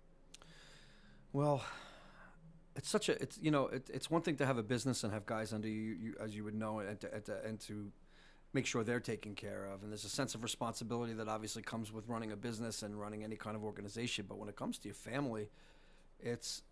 Well, 1.33 1.63
it's 2.75 2.89
such 2.89 3.09
a 3.09 3.21
it's 3.21 3.37
you 3.41 3.51
know 3.51 3.67
it, 3.67 3.89
it's 3.93 4.09
one 4.09 4.21
thing 4.21 4.37
to 4.37 4.45
have 4.45 4.57
a 4.57 4.63
business 4.63 5.03
and 5.03 5.13
have 5.13 5.25
guys 5.25 5.53
under 5.53 5.67
you, 5.67 5.91
you 5.91 6.15
as 6.19 6.35
you 6.35 6.43
would 6.43 6.55
know 6.55 6.79
and 6.79 6.99
to, 7.01 7.13
and 7.13 7.25
to 7.25 7.45
and 7.45 7.59
to 7.61 7.91
make 8.53 8.65
sure 8.65 8.83
they're 8.83 8.99
taken 8.99 9.33
care 9.33 9.65
of 9.65 9.83
and 9.83 9.91
there's 9.91 10.03
a 10.03 10.09
sense 10.09 10.35
of 10.35 10.43
responsibility 10.43 11.13
that 11.13 11.27
obviously 11.27 11.61
comes 11.61 11.91
with 11.91 12.07
running 12.07 12.31
a 12.31 12.35
business 12.35 12.83
and 12.83 12.99
running 12.99 13.23
any 13.23 13.35
kind 13.35 13.55
of 13.55 13.63
organization 13.63 14.25
but 14.27 14.37
when 14.37 14.49
it 14.49 14.55
comes 14.55 14.77
to 14.77 14.87
your 14.87 14.95
family 14.95 15.49
it's 16.19 16.63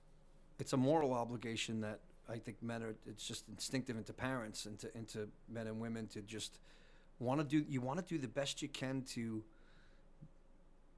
it's 0.60 0.74
a 0.74 0.78
moral 0.78 1.14
obligation 1.14 1.82
that 1.82 2.00
I 2.30 2.38
think 2.38 2.62
men 2.62 2.84
are 2.84 2.96
it's 3.08 3.26
just 3.26 3.48
instinctive 3.48 3.98
into 3.98 4.14
parents 4.14 4.66
and 4.66 4.78
to 4.80 4.96
into 4.96 5.30
men 5.48 5.68
and 5.68 5.80
women 5.80 6.08
to 6.08 6.22
just 6.22 6.60
want 7.20 7.40
to 7.40 7.46
do 7.46 7.66
you 7.70 7.82
want 7.82 8.06
to 8.06 8.06
do 8.06 8.20
the 8.20 8.28
best 8.28 8.62
you 8.62 8.68
can 8.68 9.02
to 9.14 9.44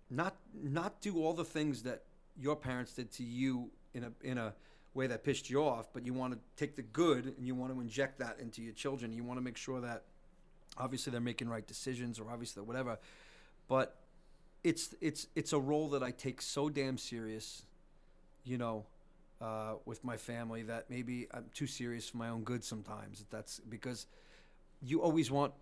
not 0.10 0.36
not 0.62 1.00
do 1.02 1.24
all 1.24 1.34
the 1.34 1.46
things 1.46 1.84
that 1.84 2.04
your 2.38 2.56
parents 2.56 2.94
did 2.94 3.12
to 3.14 3.24
you 3.24 3.70
in 3.94 4.04
a 4.04 4.12
in 4.24 4.38
a 4.38 4.54
way 4.94 5.08
that 5.08 5.24
pissed 5.24 5.50
you 5.50 5.64
off, 5.64 5.88
but 5.94 6.06
you 6.06 6.14
want 6.14 6.34
to 6.34 6.40
take 6.58 6.76
the 6.76 6.82
good 6.82 7.34
and 7.38 7.48
you 7.48 7.56
want 7.56 7.74
to 7.74 7.80
inject 7.80 8.20
that 8.20 8.38
into 8.40 8.62
your 8.62 8.74
children. 8.74 9.14
You 9.14 9.24
want 9.24 9.38
to 9.38 9.44
make 9.44 9.58
sure 9.58 9.80
that 9.82 10.04
obviously 10.78 11.12
they're 11.12 11.22
making 11.22 11.50
right 11.50 11.66
decisions 11.66 12.20
or 12.20 12.30
obviously 12.32 12.64
whatever, 12.64 12.98
but 13.68 13.96
it's 14.64 14.94
it's 15.02 15.28
it's 15.36 15.54
a 15.54 15.60
role 15.60 15.90
that 15.90 16.04
I 16.04 16.12
take 16.12 16.42
so 16.42 16.70
damn 16.70 16.98
serious, 16.98 17.64
you 18.44 18.58
know, 18.58 18.86
uh, 19.40 19.74
with 19.86 20.04
my 20.04 20.18
family 20.18 20.64
that 20.64 20.90
maybe 20.90 21.28
I'm 21.34 21.46
too 21.54 21.68
serious 21.68 22.10
for 22.10 22.18
my 22.18 22.30
own 22.30 22.44
good 22.44 22.64
sometimes. 22.64 23.26
That's 23.30 23.60
because 23.60 24.08
you 24.82 25.02
always 25.02 25.32
want 25.32 25.54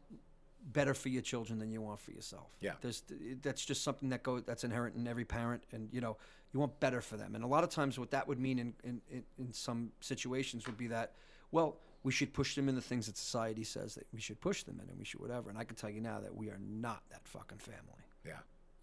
better 0.73 0.93
for 0.93 1.09
your 1.09 1.21
children 1.21 1.59
than 1.59 1.71
you 1.71 1.81
want 1.81 1.99
for 1.99 2.11
yourself. 2.11 2.47
Yeah. 2.59 2.73
There's 2.81 3.03
that's 3.41 3.63
just 3.63 3.83
something 3.83 4.09
that 4.09 4.23
go 4.23 4.39
that's 4.39 4.63
inherent 4.63 4.95
in 4.95 5.07
every 5.07 5.25
parent, 5.25 5.63
and 5.71 5.89
you 5.91 6.01
know 6.01 6.17
you 6.53 6.59
want 6.59 6.79
better 6.79 7.01
for 7.01 7.17
them. 7.17 7.35
And 7.35 7.43
a 7.43 7.47
lot 7.47 7.63
of 7.63 7.69
times, 7.69 7.99
what 7.99 8.11
that 8.11 8.27
would 8.27 8.39
mean 8.39 8.59
in, 8.59 8.73
in, 8.83 9.23
in 9.37 9.53
some 9.53 9.91
situations 9.99 10.65
would 10.65 10.77
be 10.77 10.87
that, 10.87 11.13
well, 11.51 11.77
we 12.03 12.11
should 12.11 12.33
push 12.33 12.55
them 12.55 12.69
in 12.69 12.75
the 12.75 12.81
things 12.81 13.07
that 13.07 13.17
society 13.17 13.63
says 13.63 13.95
that 13.95 14.07
we 14.13 14.19
should 14.19 14.39
push 14.39 14.63
them 14.63 14.79
in, 14.81 14.89
and 14.89 14.97
we 14.97 15.05
should 15.05 15.19
whatever. 15.19 15.49
And 15.49 15.57
I 15.59 15.63
can 15.63 15.75
tell 15.75 15.89
you 15.89 16.01
now 16.01 16.19
that 16.19 16.33
we 16.35 16.49
are 16.49 16.59
not 16.59 17.03
that 17.11 17.21
fucking 17.27 17.57
family. 17.59 18.03
Yeah. 18.25 18.33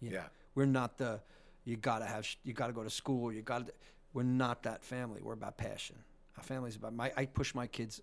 You 0.01 0.11
know, 0.11 0.15
Yeah. 0.17 0.25
We're 0.55 0.65
not 0.65 0.97
the 0.97 1.21
you 1.65 1.75
gotta 1.75 2.05
have 2.05 2.27
you 2.43 2.53
gotta 2.53 2.73
go 2.73 2.83
to 2.83 2.89
school. 2.89 3.31
You 3.31 3.41
gotta. 3.41 3.65
We're 4.13 4.23
not 4.23 4.63
that 4.63 4.83
family. 4.83 5.21
We're 5.21 5.33
about 5.33 5.57
passion. 5.57 5.97
Our 6.37 6.43
family's 6.43 6.75
about 6.75 6.93
my. 6.93 7.11
I 7.17 7.25
push 7.25 7.53
my 7.53 7.67
kids 7.67 8.01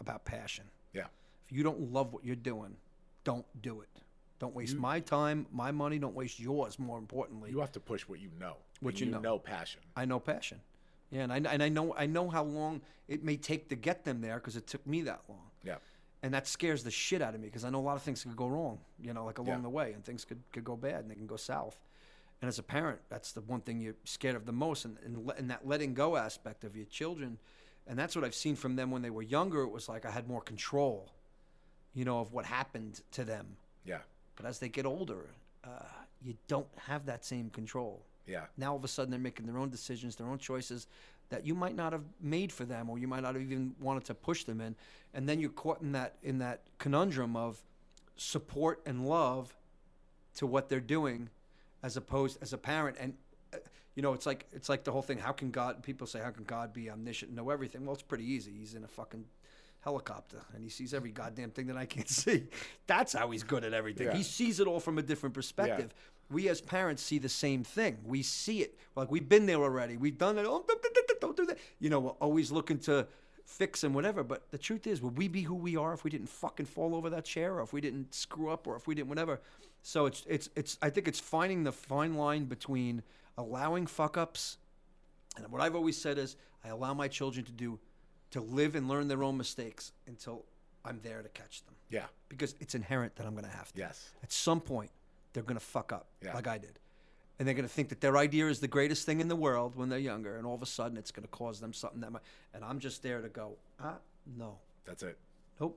about 0.00 0.24
passion. 0.24 0.64
Yeah. 0.92 1.06
If 1.44 1.52
you 1.52 1.62
don't 1.62 1.92
love 1.92 2.12
what 2.12 2.24
you're 2.24 2.36
doing, 2.36 2.76
don't 3.22 3.46
do 3.62 3.80
it. 3.80 3.88
Don't 4.40 4.54
waste 4.54 4.76
my 4.76 5.00
time, 5.00 5.46
my 5.52 5.70
money. 5.70 5.98
Don't 5.98 6.14
waste 6.14 6.40
yours. 6.40 6.78
More 6.78 6.98
importantly, 6.98 7.50
You 7.50 7.60
have 7.60 7.72
to 7.72 7.80
push 7.80 8.02
what 8.02 8.20
you 8.20 8.30
know. 8.38 8.56
What 8.80 8.94
and 8.94 9.00
you 9.00 9.06
know. 9.06 9.20
know 9.20 9.38
passion. 9.38 9.80
I 9.96 10.04
know 10.04 10.18
passion. 10.18 10.60
Yeah, 11.14 11.22
and 11.22 11.32
I 11.32 11.36
and 11.52 11.62
I 11.62 11.68
know 11.68 11.94
I 11.96 12.06
know 12.06 12.28
how 12.28 12.42
long 12.42 12.82
it 13.08 13.22
may 13.22 13.36
take 13.36 13.68
to 13.68 13.76
get 13.76 14.04
them 14.04 14.20
there 14.20 14.34
because 14.34 14.56
it 14.56 14.66
took 14.66 14.84
me 14.86 15.02
that 15.02 15.22
long. 15.28 15.48
Yeah. 15.62 15.76
And 16.24 16.34
that 16.34 16.46
scares 16.48 16.82
the 16.82 16.90
shit 16.90 17.22
out 17.22 17.34
of 17.34 17.40
me 17.40 17.46
because 17.48 17.64
I 17.64 17.70
know 17.70 17.78
a 17.80 17.86
lot 17.86 17.96
of 17.96 18.02
things 18.02 18.22
could 18.24 18.34
go 18.34 18.48
wrong, 18.48 18.78
you 19.00 19.12
know, 19.12 19.24
like 19.26 19.38
along 19.38 19.58
Yeah. 19.58 19.62
the 19.62 19.68
way, 19.68 19.92
and 19.92 20.02
things 20.04 20.24
could, 20.24 20.42
could 20.52 20.64
go 20.64 20.74
bad 20.74 21.00
and 21.02 21.10
they 21.10 21.14
can 21.14 21.26
go 21.26 21.36
south. 21.36 21.78
And 22.40 22.48
as 22.48 22.58
a 22.58 22.62
parent, 22.62 23.00
that's 23.10 23.32
the 23.32 23.42
one 23.42 23.60
thing 23.60 23.80
you're 23.80 23.94
scared 24.04 24.34
of 24.34 24.44
the 24.46 24.52
most, 24.52 24.86
and, 24.86 24.96
and, 25.04 25.30
and 25.38 25.50
that 25.50 25.66
letting 25.66 25.92
go 25.94 26.16
aspect 26.16 26.64
of 26.64 26.74
your 26.76 26.86
children. 26.86 27.38
And 27.86 27.98
that's 27.98 28.16
what 28.16 28.24
I've 28.24 28.34
seen 28.34 28.56
from 28.56 28.74
them 28.76 28.90
when 28.90 29.02
they 29.02 29.10
were 29.10 29.22
younger. 29.22 29.62
It 29.62 29.70
was 29.70 29.86
like 29.88 30.06
I 30.06 30.10
had 30.10 30.26
more 30.26 30.40
control, 30.40 31.12
you 31.92 32.04
know, 32.06 32.20
of 32.20 32.32
what 32.32 32.46
happened 32.46 33.02
to 33.12 33.24
them. 33.24 33.58
Yeah. 33.84 33.98
But 34.36 34.46
as 34.46 34.58
they 34.58 34.70
get 34.70 34.86
older, 34.86 35.26
uh, 35.62 35.68
you 36.22 36.34
don't 36.48 36.66
have 36.86 37.04
that 37.06 37.24
same 37.26 37.50
control. 37.50 38.02
Yeah. 38.26 38.44
Now 38.56 38.72
all 38.72 38.76
of 38.76 38.84
a 38.84 38.88
sudden 38.88 39.10
they're 39.10 39.20
making 39.20 39.46
their 39.46 39.58
own 39.58 39.70
decisions, 39.70 40.16
their 40.16 40.26
own 40.26 40.38
choices 40.38 40.86
that 41.30 41.46
you 41.46 41.54
might 41.54 41.74
not 41.74 41.92
have 41.92 42.04
made 42.20 42.52
for 42.52 42.64
them, 42.64 42.90
or 42.90 42.98
you 42.98 43.08
might 43.08 43.22
not 43.22 43.34
have 43.34 43.42
even 43.42 43.74
wanted 43.80 44.04
to 44.04 44.14
push 44.14 44.44
them 44.44 44.60
in, 44.60 44.74
and 45.14 45.28
then 45.28 45.40
you're 45.40 45.50
caught 45.50 45.80
in 45.80 45.92
that 45.92 46.16
in 46.22 46.38
that 46.38 46.62
conundrum 46.78 47.36
of 47.36 47.62
support 48.16 48.80
and 48.86 49.06
love 49.08 49.54
to 50.36 50.46
what 50.46 50.68
they're 50.68 50.80
doing, 50.80 51.28
as 51.82 51.96
opposed 51.96 52.38
as 52.42 52.52
a 52.52 52.58
parent. 52.58 52.96
And 53.00 53.14
uh, 53.52 53.58
you 53.94 54.02
know, 54.02 54.12
it's 54.12 54.26
like 54.26 54.46
it's 54.52 54.68
like 54.68 54.84
the 54.84 54.92
whole 54.92 55.02
thing. 55.02 55.18
How 55.18 55.32
can 55.32 55.50
God? 55.50 55.82
People 55.82 56.06
say, 56.06 56.20
how 56.20 56.30
can 56.30 56.44
God 56.44 56.72
be 56.72 56.90
omniscient, 56.90 57.30
and 57.30 57.36
know 57.36 57.50
everything? 57.50 57.84
Well, 57.84 57.94
it's 57.94 58.02
pretty 58.02 58.30
easy. 58.30 58.52
He's 58.52 58.74
in 58.74 58.84
a 58.84 58.88
fucking 58.88 59.24
helicopter 59.84 60.38
and 60.54 60.64
he 60.64 60.70
sees 60.70 60.94
every 60.94 61.10
goddamn 61.10 61.50
thing 61.50 61.66
that 61.66 61.76
I 61.76 61.84
can't 61.84 62.08
see. 62.24 62.44
That's 62.86 63.12
how 63.12 63.30
he's 63.30 63.42
good 63.42 63.64
at 63.64 63.74
everything. 63.74 64.06
Yeah. 64.06 64.16
He 64.16 64.22
sees 64.22 64.58
it 64.58 64.66
all 64.66 64.80
from 64.80 64.96
a 64.96 65.02
different 65.02 65.34
perspective. 65.34 65.94
We 66.30 66.48
as 66.48 66.60
parents 66.60 67.02
see 67.02 67.18
the 67.18 67.28
same 67.28 67.64
thing. 67.64 67.98
We 68.04 68.22
see 68.22 68.60
it. 68.62 68.78
Like 68.96 69.10
we've 69.10 69.28
been 69.28 69.46
there 69.46 69.62
already. 69.62 69.96
We've 69.96 70.18
done 70.18 70.38
it. 70.38 70.46
Oh, 70.46 70.64
don't, 70.66 71.36
don't 71.36 71.48
that. 71.48 71.58
You 71.80 71.90
know, 71.90 72.00
we're 72.00 72.10
always 72.12 72.50
looking 72.50 72.78
to 72.80 73.06
fix 73.44 73.84
and 73.84 73.94
whatever. 73.94 74.22
But 74.24 74.50
the 74.50 74.58
truth 74.58 74.86
is, 74.86 75.02
would 75.02 75.18
we 75.18 75.28
be 75.28 75.42
who 75.42 75.54
we 75.54 75.76
are 75.76 75.92
if 75.92 76.02
we 76.04 76.10
didn't 76.10 76.28
fucking 76.28 76.66
fall 76.66 76.94
over 76.94 77.10
that 77.10 77.24
chair, 77.24 77.54
or 77.58 77.62
if 77.62 77.72
we 77.72 77.80
didn't 77.80 78.14
screw 78.14 78.50
up, 78.50 78.66
or 78.66 78.76
if 78.76 78.86
we 78.86 78.94
didn't 78.94 79.08
whatever? 79.08 79.40
So 79.82 80.06
it's 80.06 80.24
it's 80.26 80.48
it's. 80.56 80.78
I 80.80 80.90
think 80.90 81.08
it's 81.08 81.20
finding 81.20 81.62
the 81.64 81.72
fine 81.72 82.14
line 82.14 82.44
between 82.46 83.02
allowing 83.36 83.86
fuck 83.86 84.16
ups, 84.16 84.56
and 85.36 85.46
what 85.52 85.60
I've 85.60 85.74
always 85.76 86.00
said 86.00 86.16
is, 86.18 86.36
I 86.64 86.68
allow 86.68 86.94
my 86.94 87.08
children 87.08 87.44
to 87.44 87.52
do, 87.52 87.78
to 88.30 88.40
live 88.40 88.76
and 88.76 88.88
learn 88.88 89.08
their 89.08 89.22
own 89.22 89.36
mistakes 89.36 89.92
until 90.06 90.44
I'm 90.84 91.00
there 91.02 91.20
to 91.22 91.28
catch 91.30 91.64
them 91.64 91.74
Yeah. 91.90 92.04
because 92.28 92.54
it's 92.60 92.74
inherent 92.74 93.16
that 93.16 93.26
I'm 93.26 93.32
going 93.32 93.44
to 93.44 93.50
have 93.50 93.72
to. 93.72 93.78
Yes. 93.80 94.10
At 94.22 94.30
some 94.32 94.60
point, 94.60 94.90
they're 95.34 95.42
going 95.42 95.58
to 95.58 95.64
fuck 95.64 95.92
up 95.92 96.06
Yeah. 96.24 96.32
like 96.34 96.46
I 96.46 96.56
did. 96.56 96.78
And 97.38 97.46
they're 97.46 97.54
going 97.54 97.66
to 97.68 97.72
think 97.74 97.88
that 97.90 98.00
their 98.00 98.16
idea 98.16 98.46
is 98.48 98.60
the 98.60 98.68
greatest 98.68 99.04
thing 99.04 99.20
in 99.20 99.26
the 99.28 99.36
world 99.36 99.74
when 99.76 99.88
they're 99.88 99.98
younger. 99.98 100.36
And 100.36 100.46
all 100.46 100.54
of 100.54 100.62
a 100.62 100.66
sudden, 100.66 100.96
it's 100.96 101.10
going 101.10 101.24
to 101.24 101.28
cause 101.28 101.60
them 101.60 101.72
something 101.72 102.00
that 102.00 102.12
might. 102.12 102.22
And 102.54 102.64
I'm 102.64 102.78
just 102.78 103.02
there 103.02 103.20
to 103.20 103.28
go, 103.28 103.56
ah, 103.82 103.96
no. 104.38 104.58
That's 104.86 105.02
it. 105.02 105.18
Nope. 105.60 105.76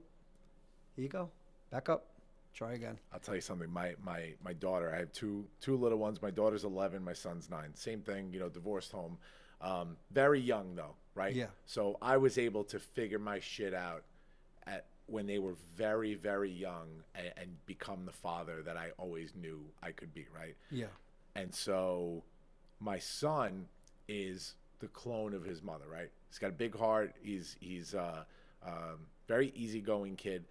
Here 0.95 1.03
you 1.03 1.09
go. 1.09 1.29
Back 1.71 1.89
up. 1.89 2.05
Try 2.53 2.73
again. 2.73 2.97
I'll 3.13 3.19
tell 3.19 3.35
you 3.35 3.41
something. 3.41 3.71
My 3.71 3.93
my 4.03 4.34
my 4.43 4.53
daughter. 4.53 4.91
I 4.93 4.97
have 4.99 5.11
two 5.11 5.45
two 5.61 5.75
little 5.77 5.99
ones. 5.99 6.21
My 6.21 6.31
daughter's 6.31 6.63
11. 6.63 7.03
My 7.03 7.13
son's 7.13 7.49
nine. 7.51 7.69
Same 7.75 8.01
thing. 8.01 8.31
You 8.34 8.39
know, 8.39 8.49
divorced 8.49 8.91
home. 8.91 9.17
Um, 9.61 9.95
very 10.11 10.39
young 10.39 10.75
though, 10.75 10.95
right? 11.13 11.35
Yeah. 11.35 11.47
So 11.67 11.97
I 12.01 12.17
was 12.17 12.38
able 12.39 12.63
to 12.65 12.79
figure 12.79 13.19
my 13.19 13.39
shit 13.39 13.73
out 13.75 14.03
at 14.65 14.85
when 15.07 15.25
they 15.25 15.39
were 15.39 15.55
very 15.75 16.13
very 16.15 16.51
young 16.51 16.88
and, 17.15 17.31
and 17.38 17.65
become 17.65 18.05
the 18.05 18.11
father 18.11 18.61
that 18.63 18.77
I 18.77 18.91
always 18.97 19.34
knew 19.35 19.59
I 19.81 19.91
could 19.91 20.13
be. 20.13 20.27
Right. 20.35 20.55
Yeah. 20.71 20.88
And 21.35 21.53
so 21.53 22.23
my 22.79 22.99
son 22.99 23.65
is 24.07 24.55
the 24.79 24.88
clone 24.88 25.34
of 25.34 25.43
his 25.43 25.61
mother, 25.63 25.85
right? 25.91 26.09
He's 26.29 26.39
got 26.39 26.49
a 26.49 26.53
big 26.53 26.77
heart. 26.77 27.15
He's 27.21 27.55
he's 27.59 27.95
uh, 27.95 28.23
um, 28.65 28.99
very 29.27 29.51
easygoing 29.55 30.15
kid. 30.15 30.45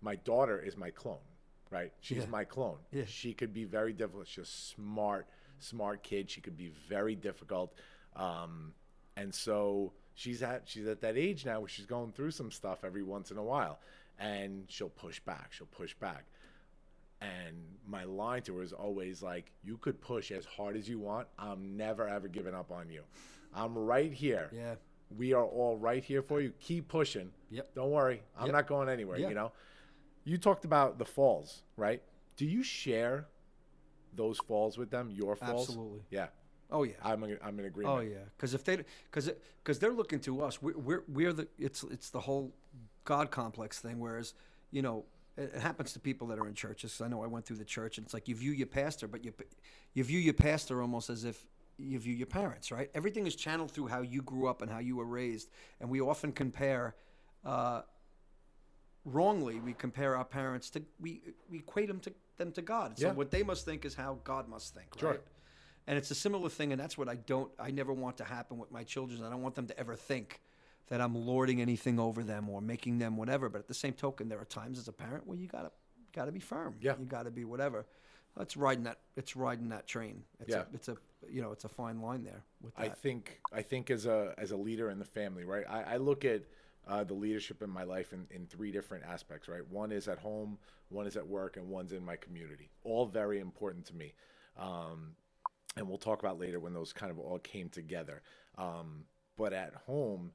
My 0.00 0.16
daughter 0.16 0.58
is 0.60 0.76
my 0.76 0.90
clone, 0.90 1.24
right? 1.70 1.92
She's 2.00 2.18
Yeah. 2.18 2.26
my 2.26 2.44
clone. 2.44 2.76
Yeah. 2.92 3.04
She 3.06 3.32
could 3.32 3.54
be 3.54 3.64
very 3.64 3.92
difficult. 3.92 4.26
She's 4.28 4.44
a 4.44 4.46
smart, 4.46 5.26
smart 5.60 6.02
kid. 6.02 6.30
She 6.30 6.40
could 6.40 6.56
be 6.56 6.72
very 6.88 7.14
difficult. 7.14 7.72
Um, 8.16 8.74
and 9.16 9.34
so 9.34 9.92
she's 10.14 10.42
at 10.42 10.62
she's 10.66 10.86
at 10.86 11.00
that 11.02 11.16
age 11.16 11.44
now 11.44 11.60
where 11.60 11.68
she's 11.68 11.86
going 11.86 12.12
through 12.12 12.30
some 12.30 12.50
stuff 12.50 12.84
every 12.84 13.02
once 13.02 13.30
in 13.30 13.36
a 13.38 13.42
while, 13.42 13.78
and 14.18 14.64
she'll 14.68 14.88
push 14.88 15.20
back. 15.20 15.52
She'll 15.52 15.66
push 15.66 15.94
back. 15.94 16.24
And 17.20 17.56
my 17.86 18.04
line 18.04 18.42
to 18.42 18.56
her 18.56 18.62
is 18.62 18.72
always 18.72 19.22
like, 19.22 19.50
"You 19.62 19.78
could 19.78 20.00
push 20.00 20.30
as 20.30 20.44
hard 20.44 20.76
as 20.76 20.88
you 20.88 20.98
want. 20.98 21.26
I'm 21.38 21.76
never 21.76 22.06
ever 22.08 22.28
giving 22.28 22.54
up 22.54 22.70
on 22.70 22.90
you. 22.90 23.02
I'm 23.54 23.76
right 23.76 24.12
here. 24.12 24.50
Yeah. 24.52 24.74
We 25.16 25.32
are 25.32 25.44
all 25.44 25.76
right 25.76 26.02
here 26.02 26.22
for 26.22 26.40
you. 26.40 26.52
Keep 26.60 26.88
pushing. 26.88 27.30
Yep. 27.50 27.74
Don't 27.74 27.90
worry. 27.90 28.22
I'm 28.36 28.46
Yep. 28.46 28.52
not 28.52 28.66
going 28.66 28.88
anywhere. 28.88 29.18
Yeah. 29.18 29.28
You 29.28 29.34
know. 29.34 29.52
You 30.24 30.38
talked 30.38 30.64
about 30.64 30.98
the 30.98 31.04
falls, 31.04 31.62
right? 31.76 32.02
Do 32.36 32.46
you 32.46 32.62
share 32.62 33.28
those 34.14 34.38
falls 34.38 34.76
with 34.78 34.90
them? 34.90 35.10
Your 35.10 35.36
falls? 35.36 35.68
Absolutely. 35.68 36.02
Yeah. 36.10 36.28
Oh, 36.74 36.82
yeah. 36.82 36.94
I'm 37.02 37.22
in, 37.24 37.38
I'm 37.42 37.58
in 37.60 37.66
agreement. 37.66 37.96
Oh 37.96 38.00
yeah, 38.00 38.24
because 38.36 38.52
if 38.52 38.64
they, 38.64 38.76
because 39.10 39.30
because 39.62 39.78
they're 39.78 39.92
looking 39.92 40.20
to 40.20 40.42
us, 40.42 40.60
we're, 40.60 40.76
we're 40.76 41.04
we're 41.08 41.32
the 41.32 41.46
it's 41.58 41.82
it's 41.84 42.10
the 42.10 42.20
whole 42.20 42.52
God 43.04 43.30
complex 43.30 43.78
thing. 43.80 44.00
Whereas 44.00 44.34
you 44.72 44.82
know 44.82 45.04
it, 45.36 45.52
it 45.54 45.60
happens 45.60 45.92
to 45.94 46.00
people 46.00 46.26
that 46.28 46.38
are 46.40 46.48
in 46.48 46.54
churches. 46.54 46.92
'cause 46.96 47.04
I 47.06 47.08
know 47.08 47.22
I 47.22 47.28
went 47.28 47.44
through 47.46 47.58
the 47.58 47.64
church, 47.64 47.96
and 47.96 48.04
it's 48.04 48.12
like 48.12 48.26
you 48.28 48.34
view 48.34 48.52
your 48.52 48.66
pastor, 48.66 49.06
but 49.08 49.24
you 49.24 49.32
you 49.94 50.02
view 50.04 50.18
your 50.18 50.34
pastor 50.34 50.82
almost 50.82 51.08
as 51.10 51.24
if 51.24 51.46
you 51.78 51.98
view 51.98 52.14
your 52.14 52.26
parents, 52.26 52.70
right? 52.72 52.90
Everything 52.94 53.26
is 53.26 53.36
channeled 53.36 53.70
through 53.70 53.86
how 53.88 54.02
you 54.02 54.20
grew 54.22 54.48
up 54.48 54.60
and 54.62 54.70
how 54.70 54.80
you 54.80 54.96
were 54.96 55.06
raised, 55.06 55.48
and 55.80 55.88
we 55.88 56.00
often 56.00 56.32
compare. 56.32 56.94
Uh, 57.44 57.82
wrongly, 59.04 59.60
we 59.60 59.74
compare 59.74 60.16
our 60.16 60.24
parents 60.24 60.70
to 60.70 60.82
we 61.00 61.20
we 61.50 61.58
equate 61.58 61.88
them 61.88 62.00
to 62.00 62.12
them 62.36 62.50
to 62.52 62.62
God. 62.62 62.98
So 62.98 63.06
Yeah. 63.08 63.12
what 63.12 63.30
they 63.30 63.42
must 63.44 63.64
think 63.64 63.84
is 63.84 63.94
how 63.94 64.18
God 64.24 64.48
must 64.48 64.74
think, 64.74 64.88
Sure. 64.98 65.20
And 65.86 65.98
it's 65.98 66.10
a 66.10 66.14
similar 66.14 66.48
thing, 66.48 66.72
and 66.72 66.80
that's 66.80 66.96
what 66.96 67.08
I 67.08 67.16
don't, 67.16 67.50
I 67.58 67.70
never 67.70 67.92
want 67.92 68.16
to 68.18 68.24
happen 68.24 68.58
with 68.58 68.70
my 68.72 68.84
children. 68.84 69.22
I 69.22 69.30
don't 69.30 69.42
want 69.42 69.54
them 69.54 69.66
to 69.66 69.78
ever 69.78 69.96
think 69.96 70.40
that 70.88 71.00
I'm 71.00 71.14
lording 71.14 71.60
anything 71.60 71.98
over 71.98 72.22
them 72.22 72.48
or 72.48 72.60
making 72.60 72.98
them 72.98 73.16
whatever. 73.16 73.48
But 73.48 73.60
at 73.60 73.68
the 73.68 73.74
same 73.74 73.92
token, 73.92 74.28
there 74.28 74.40
are 74.40 74.46
times 74.46 74.78
as 74.78 74.88
a 74.88 74.92
parent 74.92 75.26
where 75.26 75.36
you 75.36 75.46
gotta, 75.46 75.70
gotta 76.14 76.32
be 76.32 76.40
firm. 76.40 76.76
Yeah. 76.80 76.94
You 76.98 77.04
gotta 77.04 77.30
be 77.30 77.44
whatever. 77.44 77.86
It's 78.40 78.56
riding 78.56 78.84
that, 78.84 78.98
it's 79.14 79.36
riding 79.36 79.68
that 79.68 79.86
train. 79.86 80.24
It's 80.40 80.50
Yeah. 80.50 80.62
A, 80.62 80.74
it's 80.74 80.88
a, 80.88 80.96
you 81.30 81.40
know, 81.40 81.52
it's 81.52 81.64
a 81.64 81.68
fine 81.68 82.00
line 82.00 82.24
there 82.24 82.42
with 82.60 82.74
that. 82.76 82.82
I 82.82 82.88
think 82.88 83.40
I 83.52 83.62
think 83.62 83.90
as 83.90 84.06
a 84.06 84.34
as 84.36 84.50
a 84.50 84.56
leader 84.56 84.90
in 84.90 84.98
the 84.98 85.04
family, 85.04 85.44
right? 85.44 85.64
I, 85.68 85.94
I 85.94 85.96
look 85.98 86.24
at 86.24 86.42
uh, 86.86 87.04
the 87.04 87.14
leadership 87.14 87.62
in 87.62 87.70
my 87.70 87.84
life 87.84 88.12
in, 88.12 88.26
in 88.30 88.46
three 88.46 88.70
different 88.70 89.04
aspects, 89.04 89.48
right? 89.48 89.66
One 89.70 89.92
is 89.92 90.08
at 90.08 90.18
home, 90.18 90.58
one 90.90 91.06
is 91.06 91.16
at 91.16 91.26
work, 91.26 91.56
and 91.56 91.68
one's 91.68 91.92
in 91.92 92.04
my 92.04 92.16
community. 92.16 92.70
All 92.82 93.06
very 93.06 93.38
important 93.40 93.86
to 93.86 93.94
me. 93.94 94.12
Um, 94.58 95.14
and 95.76 95.88
we'll 95.88 95.98
talk 95.98 96.20
about 96.20 96.38
later 96.38 96.60
when 96.60 96.72
those 96.72 96.92
kind 96.92 97.10
of 97.10 97.18
all 97.18 97.38
came 97.38 97.68
together. 97.68 98.22
Um, 98.56 99.04
but 99.36 99.52
at 99.52 99.74
home, 99.86 100.32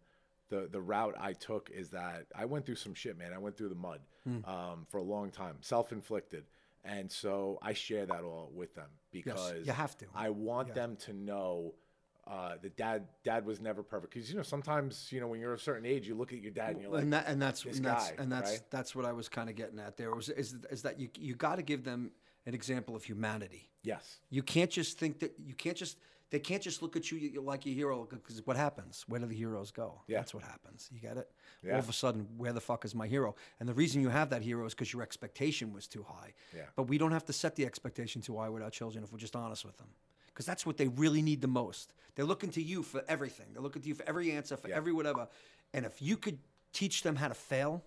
the 0.49 0.67
the 0.71 0.81
route 0.81 1.15
I 1.19 1.33
took 1.33 1.69
is 1.69 1.89
that 1.89 2.25
I 2.35 2.45
went 2.45 2.65
through 2.65 2.75
some 2.75 2.93
shit, 2.93 3.17
man. 3.17 3.33
I 3.33 3.37
went 3.37 3.57
through 3.57 3.69
the 3.69 3.75
mud 3.75 4.01
um, 4.45 4.85
for 4.89 4.97
a 4.97 5.03
long 5.03 5.31
time, 5.31 5.57
self 5.61 5.91
inflicted, 5.91 6.45
and 6.83 7.11
so 7.11 7.59
I 7.61 7.73
share 7.73 8.05
that 8.05 8.23
all 8.23 8.51
with 8.53 8.75
them 8.75 8.89
because 9.11 9.65
you 9.65 9.71
have 9.71 9.97
to. 9.99 10.05
I 10.15 10.29
want 10.29 10.73
them 10.73 10.97
to 11.05 11.13
know. 11.13 11.75
Uh, 12.27 12.57
that 12.61 12.77
dad, 12.77 13.07
dad 13.23 13.43
was 13.43 13.59
never 13.59 13.81
perfect 13.81 14.13
because 14.13 14.29
you 14.29 14.37
know 14.37 14.43
sometimes 14.43 15.07
you 15.11 15.19
know 15.19 15.25
when 15.27 15.39
you're 15.39 15.55
a 15.55 15.59
certain 15.59 15.83
age 15.83 16.07
you 16.07 16.13
look 16.13 16.31
at 16.31 16.39
your 16.43 16.51
dad 16.51 16.73
and 16.73 16.81
you're 16.81 16.91
like, 16.91 17.01
and 17.01 17.11
that 17.11 17.25
and 17.25 17.41
that's 17.41 17.65
and 17.65 17.83
that's 17.83 18.11
guy, 18.11 18.15
and 18.19 18.31
that's 18.31 18.51
right? 18.51 18.61
that's 18.69 18.95
what 18.95 19.03
I 19.03 19.13
was 19.13 19.27
kind 19.27 19.49
of 19.49 19.55
getting 19.55 19.79
at 19.79 19.97
there 19.97 20.13
was 20.13 20.29
is 20.29 20.55
is 20.69 20.83
that 20.83 20.99
you 20.99 21.09
you 21.17 21.33
got 21.33 21.55
to 21.55 21.63
give 21.63 21.83
them 21.83 22.11
an 22.45 22.53
example 22.53 22.95
of 22.95 23.03
humanity. 23.03 23.69
yes, 23.83 24.19
You 24.29 24.43
can't 24.43 24.69
just 24.71 24.97
think 24.97 25.19
that 25.19 25.33
you 25.45 25.53
can't 25.53 25.77
just 25.77 25.97
they 26.31 26.39
can't 26.39 26.61
just 26.61 26.83
look 26.83 26.95
at 26.95 27.09
you 27.11 27.41
like 27.41 27.65
a 27.65 27.69
hero 27.69 28.07
because 28.07 28.45
what 28.45 28.55
happens? 28.55 29.03
Where 29.07 29.19
do 29.19 29.25
the 29.25 29.33
heroes 29.33 29.71
go? 29.71 30.01
Yeah. 30.07 30.17
That's 30.19 30.31
what 30.31 30.43
happens. 30.43 30.87
You 30.93 30.99
get 30.99 31.17
it? 31.17 31.27
Yeah. 31.63 31.73
All 31.73 31.79
of 31.79 31.89
a 31.89 31.93
sudden, 31.93 32.27
where 32.37 32.53
the 32.53 32.61
fuck 32.61 32.85
is 32.85 32.93
my 32.93 33.07
hero? 33.07 33.33
And 33.59 33.67
the 33.67 33.73
reason 33.73 33.99
you 33.99 34.09
have 34.09 34.29
that 34.29 34.43
hero 34.43 34.63
is 34.67 34.75
because 34.75 34.93
your 34.93 35.01
expectation 35.01 35.73
was 35.73 35.87
too 35.87 36.05
high. 36.07 36.33
Yeah. 36.55 36.65
But 36.75 36.83
we 36.83 36.99
don't 36.99 37.13
have 37.13 37.25
to 37.25 37.33
set 37.33 37.55
the 37.55 37.65
expectation 37.65 38.21
too 38.21 38.37
high 38.37 38.49
with 38.49 38.61
our 38.61 38.69
children 38.69 39.03
if 39.03 39.11
we're 39.11 39.17
just 39.17 39.35
honest 39.35 39.65
with 39.65 39.77
them. 39.77 39.87
Because 40.27 40.45
that's 40.45 40.67
what 40.67 40.77
they 40.77 40.87
really 40.89 41.23
need 41.23 41.41
the 41.41 41.47
most. 41.47 41.93
They're 42.13 42.25
looking 42.25 42.51
to 42.51 42.61
you 42.61 42.83
for 42.83 43.01
everything. 43.07 43.47
They're 43.53 43.63
looking 43.63 43.81
to 43.81 43.87
you 43.87 43.95
for 43.95 44.07
every 44.07 44.31
answer, 44.31 44.55
for 44.55 44.69
Yeah. 44.69 44.75
every 44.75 44.93
whatever. 44.93 45.27
And 45.73 45.83
if 45.83 45.99
you 45.99 46.15
could 46.15 46.37
teach 46.73 47.01
them 47.01 47.15
how 47.15 47.29
to 47.29 47.33
fail, 47.33 47.83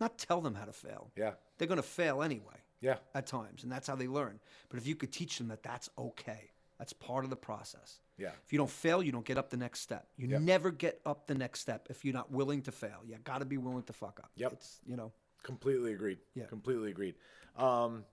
not 0.00 0.18
tell 0.18 0.42
them 0.42 0.54
how 0.54 0.66
to 0.66 0.72
fail. 0.74 1.10
Yeah. 1.16 1.32
They're 1.56 1.66
going 1.68 1.76
to 1.80 1.82
fail 1.82 2.22
anyway 2.22 2.56
Yeah. 2.80 2.96
at 3.14 3.26
times, 3.26 3.62
and 3.64 3.72
that's 3.72 3.88
how 3.88 3.96
they 3.96 4.06
learn. 4.08 4.38
But 4.68 4.78
if 4.78 4.86
you 4.86 4.94
could 4.94 5.12
teach 5.12 5.38
them 5.38 5.48
that 5.48 5.62
that's 5.62 5.90
okay, 5.98 6.50
that's 6.78 6.92
part 6.92 7.24
of 7.24 7.30
the 7.30 7.36
process. 7.36 7.98
Yeah. 8.16 8.30
If 8.44 8.52
you 8.52 8.58
don't 8.58 8.70
fail, 8.70 9.02
you 9.02 9.10
don't 9.12 9.24
get 9.24 9.36
up 9.38 9.50
the 9.50 9.56
next 9.56 9.80
step. 9.80 10.06
You 10.16 10.28
Yep. 10.28 10.40
never 10.42 10.70
get 10.70 11.00
up 11.04 11.26
the 11.26 11.34
next 11.34 11.60
step 11.60 11.86
if 11.90 12.04
you're 12.04 12.14
not 12.14 12.30
willing 12.30 12.62
to 12.62 12.72
fail. 12.72 13.00
You 13.04 13.16
got 13.24 13.38
to 13.38 13.44
be 13.44 13.58
willing 13.58 13.82
to 13.84 13.92
fuck 13.92 14.20
up. 14.22 14.30
Yep. 14.36 14.52
It's, 14.52 14.80
you 14.86 14.96
know, 14.96 15.12
Completely 15.44 15.92
agreed. 15.92 16.18
Yeah. 16.34 16.46
Completely 16.46 16.90
agreed. 16.90 17.14
Um, 17.56 18.04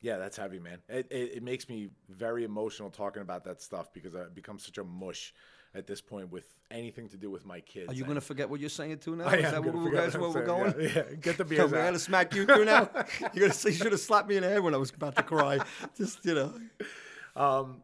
yeah, 0.00 0.18
that's 0.18 0.36
heavy, 0.36 0.58
man. 0.60 0.78
It, 0.88 1.08
it, 1.10 1.32
it 1.36 1.42
makes 1.42 1.68
me 1.68 1.90
very 2.08 2.44
emotional 2.44 2.90
talking 2.90 3.22
about 3.22 3.44
that 3.44 3.60
stuff 3.60 3.92
because 3.92 4.14
I 4.14 4.24
become 4.32 4.58
such 4.58 4.78
a 4.78 4.84
mush 4.84 5.34
at 5.74 5.86
this 5.86 6.00
point 6.00 6.30
with 6.32 6.52
anything 6.70 7.08
to 7.08 7.16
do 7.16 7.30
with 7.30 7.46
my 7.46 7.60
kids. 7.60 7.90
are 7.90 7.94
you 7.94 8.02
going 8.04 8.16
to 8.16 8.20
forget 8.20 8.48
what 8.50 8.58
you're 8.60 8.68
saying 8.68 8.98
to 8.98 9.14
now? 9.16 9.24
I 9.28 9.34
Is 9.36 9.42
that 9.50 9.62
gonna 9.62 9.72
where, 9.72 9.76
we 9.84 9.90
forget 9.90 10.04
guys, 10.04 10.18
what 10.18 10.34
where 10.34 10.40
we're 10.42 10.46
going? 10.46 10.74
yeah. 10.80 10.88
Yeah, 11.10 11.14
get 11.20 11.36
the 11.38 11.44
Come, 11.44 11.48
beers 11.48 11.72
I 11.72 11.78
out. 11.80 11.84
got 11.86 11.90
to 11.92 11.98
smack 11.98 12.34
you 12.34 12.44
through 12.46 12.64
now. 12.64 12.88
You're 13.34 13.42
gonna 13.48 13.52
say 13.52 13.70
you 13.70 13.76
should 13.76 13.92
have 13.92 14.00
slapped 14.00 14.28
me 14.28 14.36
in 14.36 14.42
the 14.42 14.48
head 14.48 14.62
when 14.62 14.74
I 14.74 14.78
was 14.78 14.90
about 14.90 15.16
to 15.16 15.22
cry. 15.22 15.58
Just 15.96 16.24
you 16.24 16.34
know. 16.34 16.54
Um, 17.36 17.82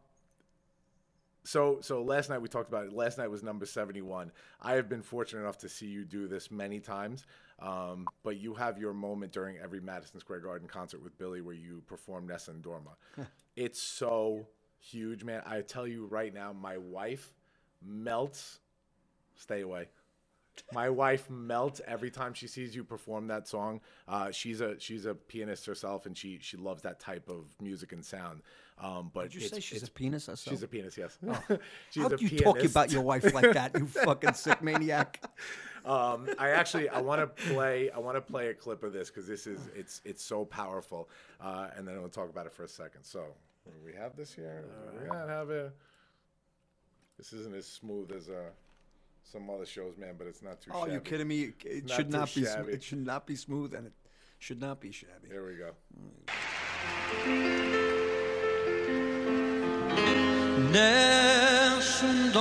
So 1.43 1.79
so 1.81 2.03
last 2.03 2.29
night 2.29 2.41
we 2.41 2.49
talked 2.49 2.67
about 2.67 2.85
it. 2.87 2.93
Last 2.93 3.17
night 3.17 3.29
was 3.31 3.41
number 3.41 3.65
71. 3.65 4.31
I 4.61 4.73
have 4.73 4.89
been 4.89 5.01
fortunate 5.01 5.41
enough 5.43 5.59
to 5.59 5.69
see 5.69 5.85
you 5.87 6.03
do 6.03 6.27
this 6.27 6.51
many 6.51 6.81
times. 6.81 7.25
Um, 7.59 8.05
but 8.21 8.37
you 8.37 8.53
have 8.53 8.77
your 8.77 8.93
moment 8.93 9.31
during 9.31 9.57
every 9.57 9.79
Madison 9.79 10.19
Square 10.19 10.41
Garden 10.41 10.67
concert 10.67 11.01
with 11.01 11.17
Billy 11.17 11.39
where 11.41 11.55
you 11.55 11.81
perform 11.87 12.27
Nessun 12.27 12.61
Dorma. 12.61 13.25
it's 13.55 13.81
so 13.81 14.45
huge, 14.77 15.23
man. 15.23 15.41
I 15.45 15.61
tell 15.61 15.87
you 15.87 16.05
right 16.05 16.33
now, 16.33 16.51
my 16.53 16.77
wife 16.77 17.33
melts. 17.81 18.59
Stay 19.35 19.61
away. 19.61 19.87
My 20.73 20.89
wife 20.89 21.29
melts 21.29 21.81
every 21.85 22.09
time 22.09 22.33
she 22.33 22.47
sees 22.47 22.75
you 22.75 22.83
perform 22.83 23.27
that 23.27 23.47
song. 23.47 23.81
Uh, 24.07 24.31
she's 24.31 24.61
a 24.61 24.79
she's 24.79 25.05
a 25.05 25.13
pianist 25.13 25.65
herself, 25.65 26.05
and 26.05 26.17
she 26.17 26.39
she 26.41 26.57
loves 26.57 26.81
that 26.83 26.99
type 26.99 27.29
of 27.29 27.45
music 27.61 27.91
and 27.91 28.03
sound. 28.03 28.41
Um, 28.79 29.11
but 29.13 29.23
Did 29.23 29.35
you 29.35 29.41
say 29.41 29.59
she's 29.59 29.83
a 29.83 29.91
penis? 29.91 30.27
Herself? 30.27 30.53
She's 30.53 30.63
a 30.63 30.67
penis, 30.67 30.97
yes. 30.97 31.17
she's 31.89 32.03
How 32.03 32.09
a 32.09 32.17
do 32.17 32.25
you 32.25 32.39
talk 32.39 32.63
about 32.63 32.91
your 32.91 33.01
wife 33.01 33.33
like 33.33 33.53
that? 33.53 33.73
You 33.77 33.87
fucking 33.87 34.33
sick 34.33 34.61
maniac. 34.61 35.23
Um, 35.83 36.27
I 36.37 36.49
actually 36.49 36.89
I 36.89 37.01
want 37.01 37.21
to 37.21 37.27
play 37.53 37.89
I 37.89 37.99
want 37.99 38.17
to 38.17 38.21
play 38.21 38.49
a 38.49 38.53
clip 38.53 38.83
of 38.83 38.93
this 38.93 39.09
because 39.09 39.27
this 39.27 39.47
is 39.47 39.69
it's 39.75 40.01
it's 40.05 40.23
so 40.23 40.45
powerful, 40.45 41.09
uh, 41.41 41.69
and 41.75 41.87
then 41.87 41.99
we'll 41.99 42.09
talk 42.09 42.29
about 42.29 42.45
it 42.45 42.53
for 42.53 42.63
a 42.63 42.67
second. 42.67 43.03
So 43.03 43.25
we 43.85 43.93
have 43.93 44.15
this 44.15 44.33
here. 44.33 44.65
Do 44.91 44.99
we 45.01 45.07
not 45.07 45.27
have 45.29 45.49
it. 45.49 45.71
This 47.17 47.33
isn't 47.33 47.55
as 47.55 47.65
smooth 47.65 48.11
as 48.11 48.29
uh, 48.29 48.49
some 49.23 49.49
other 49.49 49.65
shows, 49.65 49.97
man, 49.97 50.15
but 50.17 50.27
it's 50.27 50.43
not 50.43 50.61
too. 50.61 50.71
Shabby. 50.71 50.91
Oh, 50.91 50.93
you 50.93 50.99
kidding 50.99 51.27
me? 51.27 51.53
It 51.65 51.87
not 51.87 51.95
should 51.95 52.11
too 52.11 52.17
not 52.17 52.33
be. 52.35 52.45
Sm- 52.45 52.69
it 52.69 52.83
should 52.83 53.05
not 53.05 53.25
be 53.25 53.35
smooth, 53.35 53.73
and 53.73 53.87
it 53.87 53.93
should 54.39 54.61
not 54.61 54.79
be 54.79 54.91
shabby. 54.91 55.27
Here 55.29 55.45
we 55.45 55.55
go. 55.55 55.73
Nessun 60.71 62.31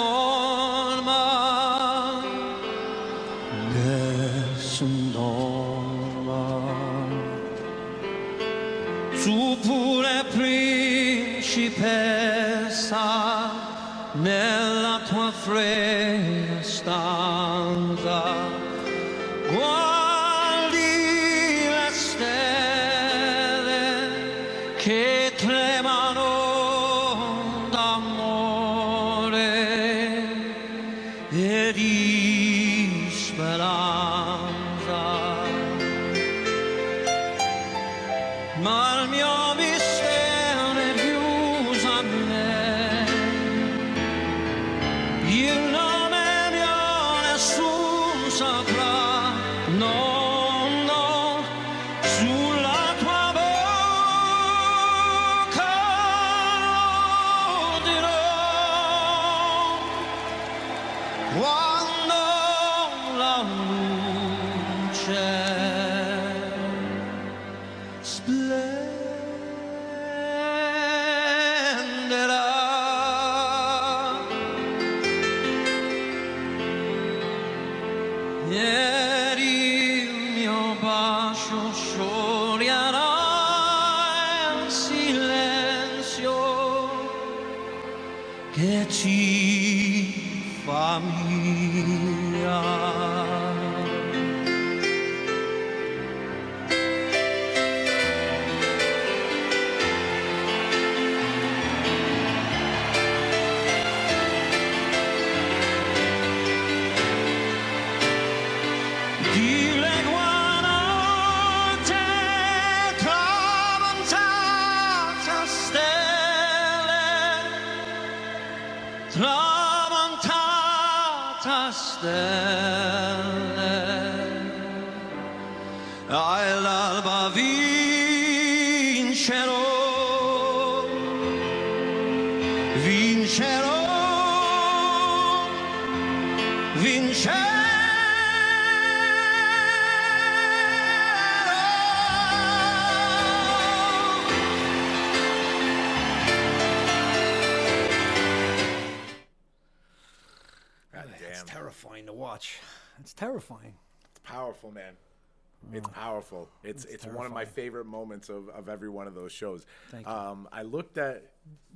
powerful. 156.16 156.48
It's 156.62 156.84
it's, 156.84 157.06
one 157.06 157.26
of 157.26 157.32
my 157.32 157.44
favorite 157.44 157.86
moments 157.86 158.28
of, 158.28 158.48
of 158.50 158.68
every 158.68 158.88
one 158.88 159.06
of 159.06 159.14
those 159.14 159.32
shows. 159.32 159.64
Thank 159.90 160.06
you. 160.06 160.12
Um, 160.12 160.48
I 160.52 160.62
looked 160.62 160.98
at 160.98 161.32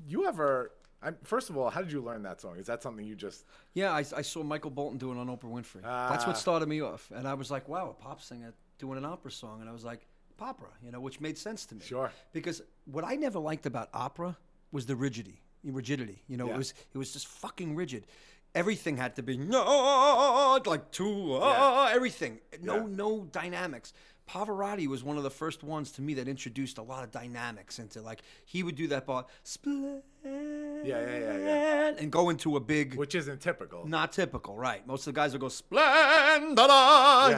you 0.07 0.27
ever. 0.27 0.73
I, 1.03 1.13
first 1.23 1.49
of 1.49 1.57
all, 1.57 1.71
how 1.71 1.81
did 1.81 1.93
you 1.93 2.03
learn 2.03 2.23
that 2.25 2.41
song? 2.43 2.57
Is 2.59 2.67
that 2.67 2.83
something 2.83 3.05
you 3.07 3.15
just? 3.17 3.47
Yeah, 3.73 3.93
I, 3.93 4.01
I 4.01 4.23
saw 4.23 4.43
Michael 4.43 4.71
Bolton 4.71 4.99
doing 4.99 5.19
on 5.19 5.29
Oprah 5.29 5.45
Winfrey. 5.51 5.83
That's 5.83 6.25
Ah. 6.25 6.27
what 6.29 6.37
started 6.37 6.69
me 6.69 6.81
off, 6.83 7.11
and 7.15 7.27
I 7.27 7.35
was 7.35 7.51
like, 7.51 7.69
"Wow, 7.69 7.91
a 7.91 7.95
pop 7.95 8.21
singer 8.21 8.53
doing 8.79 8.99
an 8.99 9.05
opera 9.05 9.31
song," 9.31 9.61
and 9.61 9.69
I 9.69 9.73
was 9.73 9.85
like, 9.85 10.07
"Opera," 10.39 10.69
you 10.85 10.91
know, 10.93 11.01
which 11.01 11.21
made 11.21 11.39
sense 11.39 11.65
to 11.67 11.75
me. 11.75 11.83
Sure. 11.85 12.11
Because 12.33 12.61
what 12.85 13.05
I 13.05 13.15
never 13.17 13.39
liked 13.39 13.67
about 13.67 13.89
opera 13.95 14.37
was 14.73 14.87
the 14.87 14.97
rigidity. 14.97 15.41
rigidity. 15.63 16.23
You 16.27 16.37
know, 16.39 16.47
Yeah. 16.49 16.55
it 16.55 16.59
was 16.59 16.75
it 16.95 16.99
was 16.99 17.13
just 17.13 17.27
fucking 17.27 17.77
rigid. 17.77 18.07
Everything 18.55 18.97
had 18.97 19.15
to 19.17 19.23
be 19.23 19.37
no, 19.37 20.59
like 20.67 20.91
two, 20.91 21.39
ah, 21.41 21.89
everything. 21.93 22.41
No, 22.63 22.77
Yeah. 22.77 22.87
no 22.89 23.25
dynamics. 23.31 23.93
Pavarotti 24.33 24.87
was 24.87 25.03
one 25.03 25.17
of 25.17 25.23
the 25.25 25.31
first 25.31 25.65
ones 25.65 25.91
to 25.93 26.03
me 26.03 26.15
that 26.15 26.29
introduced 26.29 26.79
a 26.79 26.83
lot 26.83 27.03
of 27.03 27.11
dynamics 27.11 27.79
into 27.81 28.01
like 28.01 28.23
he 28.45 28.63
would 28.63 28.77
do 28.77 28.87
that 28.89 29.05
part, 29.07 29.27
splendid, 29.43 30.03
yeah, 30.25 30.83
yeah, 30.85 31.37
yeah. 31.39 31.93
and 31.99 32.13
go 32.13 32.29
into 32.31 32.57
a 32.57 32.61
big, 32.61 32.95
Which 32.95 33.15
isn't 33.17 33.41
typical. 33.41 33.87
not 33.87 34.13
typical, 34.13 34.57
right? 34.57 34.87
Most 34.87 35.07
of 35.07 35.15
the 35.15 35.19
guys 35.21 35.33
would 35.33 35.41
go 35.41 35.49
splendid, 35.49 36.59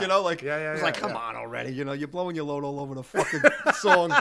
you 0.03 0.09
know, 0.09 0.23
like 0.23 0.43
Yeah, 0.43 0.59
yeah, 0.59 0.73
it's 0.73 0.81
yeah, 0.81 0.85
like 0.85 0.97
come 0.97 1.13
yeah. 1.13 1.17
on 1.19 1.37
already, 1.37 1.73
you 1.73 1.85
know, 1.85 1.93
you're 1.93 2.09
blowing 2.09 2.37
your 2.37 2.45
load 2.45 2.63
all 2.65 2.79
over 2.79 2.95
the 2.95 3.03
fucking 3.15 3.41
song, 3.75 4.13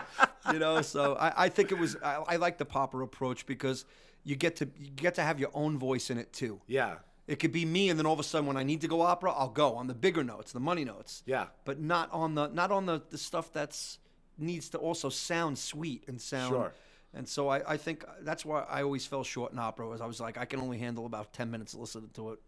you 0.53 0.60
know. 0.60 0.81
So 0.81 1.15
I, 1.15 1.45
I 1.45 1.49
think 1.49 1.72
it 1.72 1.77
was 1.77 1.98
I, 2.03 2.23
I 2.27 2.35
like 2.38 2.57
the 2.57 2.65
popper 2.65 3.02
approach 3.02 3.45
because 3.45 3.85
you 4.23 4.35
get 4.35 4.56
to 4.57 4.69
you 4.77 4.91
get 4.91 5.15
to 5.15 5.23
have 5.23 5.39
your 5.39 5.49
own 5.53 5.77
voice 5.77 6.10
in 6.10 6.18
it 6.18 6.31
too. 6.31 6.61
Yeah. 6.68 6.95
It 7.27 7.39
could 7.39 7.52
be 7.52 7.65
me, 7.65 7.89
and 7.89 7.98
then 7.99 8.06
all 8.06 8.14
of 8.14 8.19
a 8.19 8.23
sudden, 8.23 8.48
when 8.48 8.57
I 8.57 8.64
need 8.64 8.81
to 8.81 8.88
go 8.88 9.02
opera, 9.02 9.31
I'll 9.31 9.49
go 9.49 9.76
on 9.76 9.88
the 9.88 9.93
bigger 9.93 10.23
notes, 10.23 10.52
the 10.52 10.60
money 10.60 10.84
notes. 10.84 11.23
Yeah. 11.26 11.48
But 11.65 11.80
not 11.80 12.11
on 12.11 12.35
the 12.35 12.48
not 12.48 12.72
on 12.72 12.85
the, 12.85 13.02
the 13.10 13.18
stuff 13.18 13.53
that's 13.53 13.99
needs 14.38 14.69
to 14.69 14.77
also 14.77 15.10
sound 15.10 15.57
sweet 15.57 16.03
and 16.07 16.19
sound. 16.19 16.49
Sure. 16.49 16.73
And 17.14 17.27
so 17.27 17.49
I, 17.49 17.73
I 17.73 17.77
think 17.77 18.06
that's 18.22 18.45
why 18.45 18.65
I 18.69 18.84
always 18.84 19.06
fell 19.06 19.23
short 19.23 19.52
in 19.52 19.60
opera. 19.60 19.88
Was 19.88 20.02
I 20.02 20.06
was 20.06 20.19
like 20.19 20.38
I 20.38 20.45
can 20.45 20.60
only 20.60 20.77
handle 20.77 21.06
about 21.06 21.31
ten 21.34 21.52
minutes 21.52 21.73
listening 21.76 22.10
to 22.15 22.31
it 22.31 22.39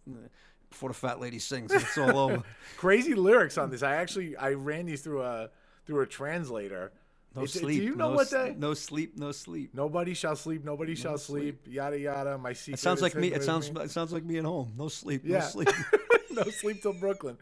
before 0.70 0.90
the 0.90 0.96
fat 0.96 1.20
lady 1.20 1.40
sings. 1.40 1.72
and 1.72 1.82
It's 1.82 1.98
all 1.98 2.18
over. 2.18 2.44
Crazy 2.78 3.14
lyrics 3.14 3.58
on 3.58 3.70
this. 3.70 3.84
I 3.84 3.96
actually 3.96 4.36
I 4.36 4.54
ran 4.54 4.86
these 4.86 5.02
through 5.02 5.22
a 5.22 5.50
through 5.86 6.02
a 6.02 6.08
translator. 6.08 6.92
No 7.36 7.44
It's- 7.44 7.60
sleep. 7.60 7.80
Do 7.80 7.84
you 7.86 7.96
know 7.96 8.10
no, 8.10 8.16
what 8.16 8.30
that? 8.30 8.60
No 8.60 8.74
sleep. 8.74 9.18
No 9.18 9.32
sleep. 9.32 9.74
Nobody 9.74 10.14
shall 10.14 10.36
sleep. 10.36 10.64
Nobody 10.64 10.94
shall 10.94 11.18
sleep. 11.18 11.66
Yada 11.68 11.98
yada. 11.98 12.38
My 12.38 12.54
secret. 12.54 12.80
It 12.80 12.80
sounds 12.80 13.02
like 13.02 13.16
me. 13.16 13.34
It 13.34 13.44
sounds. 13.44 13.72
me. 13.72 13.82
It 13.82 13.92
sounds 13.92 14.14
like 14.14 14.24
me 14.24 14.38
at 14.38 14.46
home. 14.46 14.74
No 14.78 14.88
sleep. 14.88 15.24
Yeah. 15.26 15.40
No 15.40 15.46
sleep. 15.46 15.70
no 16.32 16.44
sleep 16.44 16.82
till 16.82 16.94
Brooklyn. 16.94 17.38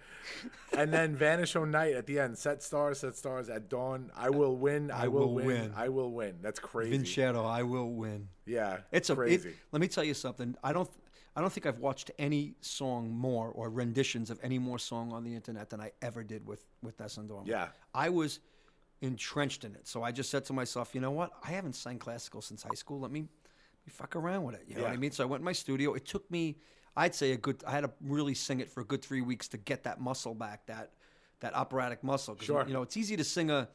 And 0.78 0.94
then 0.94 1.16
Vanish 1.16 1.56
on 1.56 1.72
Night 1.72 1.96
at 1.96 2.08
the 2.08 2.20
end. 2.20 2.38
Set 2.38 2.64
stars, 2.64 3.00
set 3.00 3.18
stars 3.18 3.50
at 3.50 3.70
dawn. 3.70 4.12
I 4.16 4.28
uh, 4.28 4.32
will 4.32 4.56
win. 4.56 4.92
I, 4.92 5.08
will, 5.10 5.28
will 5.28 5.34
win. 5.36 5.46
win. 5.46 5.74
I 5.76 5.90
will 5.90 6.12
win. 6.12 6.36
That's 6.42 6.60
crazy. 6.60 6.98
Vincero, 6.98 7.46
I 7.46 7.64
will 7.64 7.92
win. 7.92 8.30
Yeah. 8.46 8.80
It's 8.92 9.10
a. 9.10 9.14
It, 9.14 9.18
crazy. 9.18 9.54
let 9.72 9.82
me 9.82 9.88
tell 9.88 10.04
you 10.04 10.14
something. 10.14 10.56
I 10.64 10.74
don't. 10.74 10.90
I 11.34 11.40
don't 11.40 11.52
think 11.52 11.66
I've 11.66 11.80
watched 11.80 12.12
any 12.20 12.56
song 12.60 13.10
more 13.10 13.50
or 13.50 13.70
renditions 13.70 14.30
of 14.30 14.40
any 14.44 14.60
more 14.60 14.78
song 14.78 15.14
on 15.14 15.24
the 15.24 15.34
internet 15.34 15.70
than 15.70 15.80
I 15.80 15.92
ever 16.02 16.24
did 16.24 16.46
with 16.46 16.66
with 16.82 17.00
Nessun 17.00 17.28
Dorma. 17.28 17.48
Yeah. 17.48 17.68
I 17.94 18.10
was 18.10 18.40
entrenched 19.02 19.64
in 19.64 19.73
it. 19.76 19.88
So 19.88 20.03
I 20.03 20.11
just 20.11 20.30
said 20.30 20.45
to 20.45 20.53
myself, 20.53 20.94
you 20.94 21.02
know 21.02 21.11
what? 21.11 21.32
I 21.44 21.52
haven't 21.52 21.73
sang 21.73 21.99
classical 21.99 22.41
since 22.41 22.64
high 22.64 22.76
school. 22.76 22.99
Let 22.99 23.11
me, 23.11 23.22
let 23.22 23.88
me 23.88 23.91
fuck 23.91 24.15
around 24.15 24.44
with 24.44 24.56
it. 24.56 24.64
You 24.68 24.76
know 24.76 24.84
what 24.84 24.91
I 24.91 24.98
mean? 24.98 25.11
So 25.11 25.23
I 25.23 25.28
went 25.28 25.41
in 25.41 25.45
my 25.45 25.53
studio. 25.53 25.94
It 25.94 26.06
took 26.06 26.30
me, 26.30 26.57
I'd 26.95 27.15
say 27.15 27.32
a 27.32 27.38
good. 27.38 27.64
I 27.65 27.72
had 27.72 27.82
to 27.82 27.91
really 28.02 28.34
sing 28.34 28.60
it 28.60 28.69
for 28.69 28.82
a 28.82 28.86
good 28.86 29.02
three 29.02 29.22
weeks 29.22 29.48
to 29.49 29.57
get 29.57 29.84
that 29.84 29.99
muscle 29.99 30.34
back, 30.34 30.65
that 30.68 30.91
that 31.40 31.56
operatic 31.56 32.03
muscle. 32.03 32.38
Sure. 32.40 32.65
You 32.68 32.73
know, 32.73 32.84
it's 32.84 32.98
easy 32.98 33.18
to 33.18 33.23
sing 33.23 33.49
a 33.49 33.68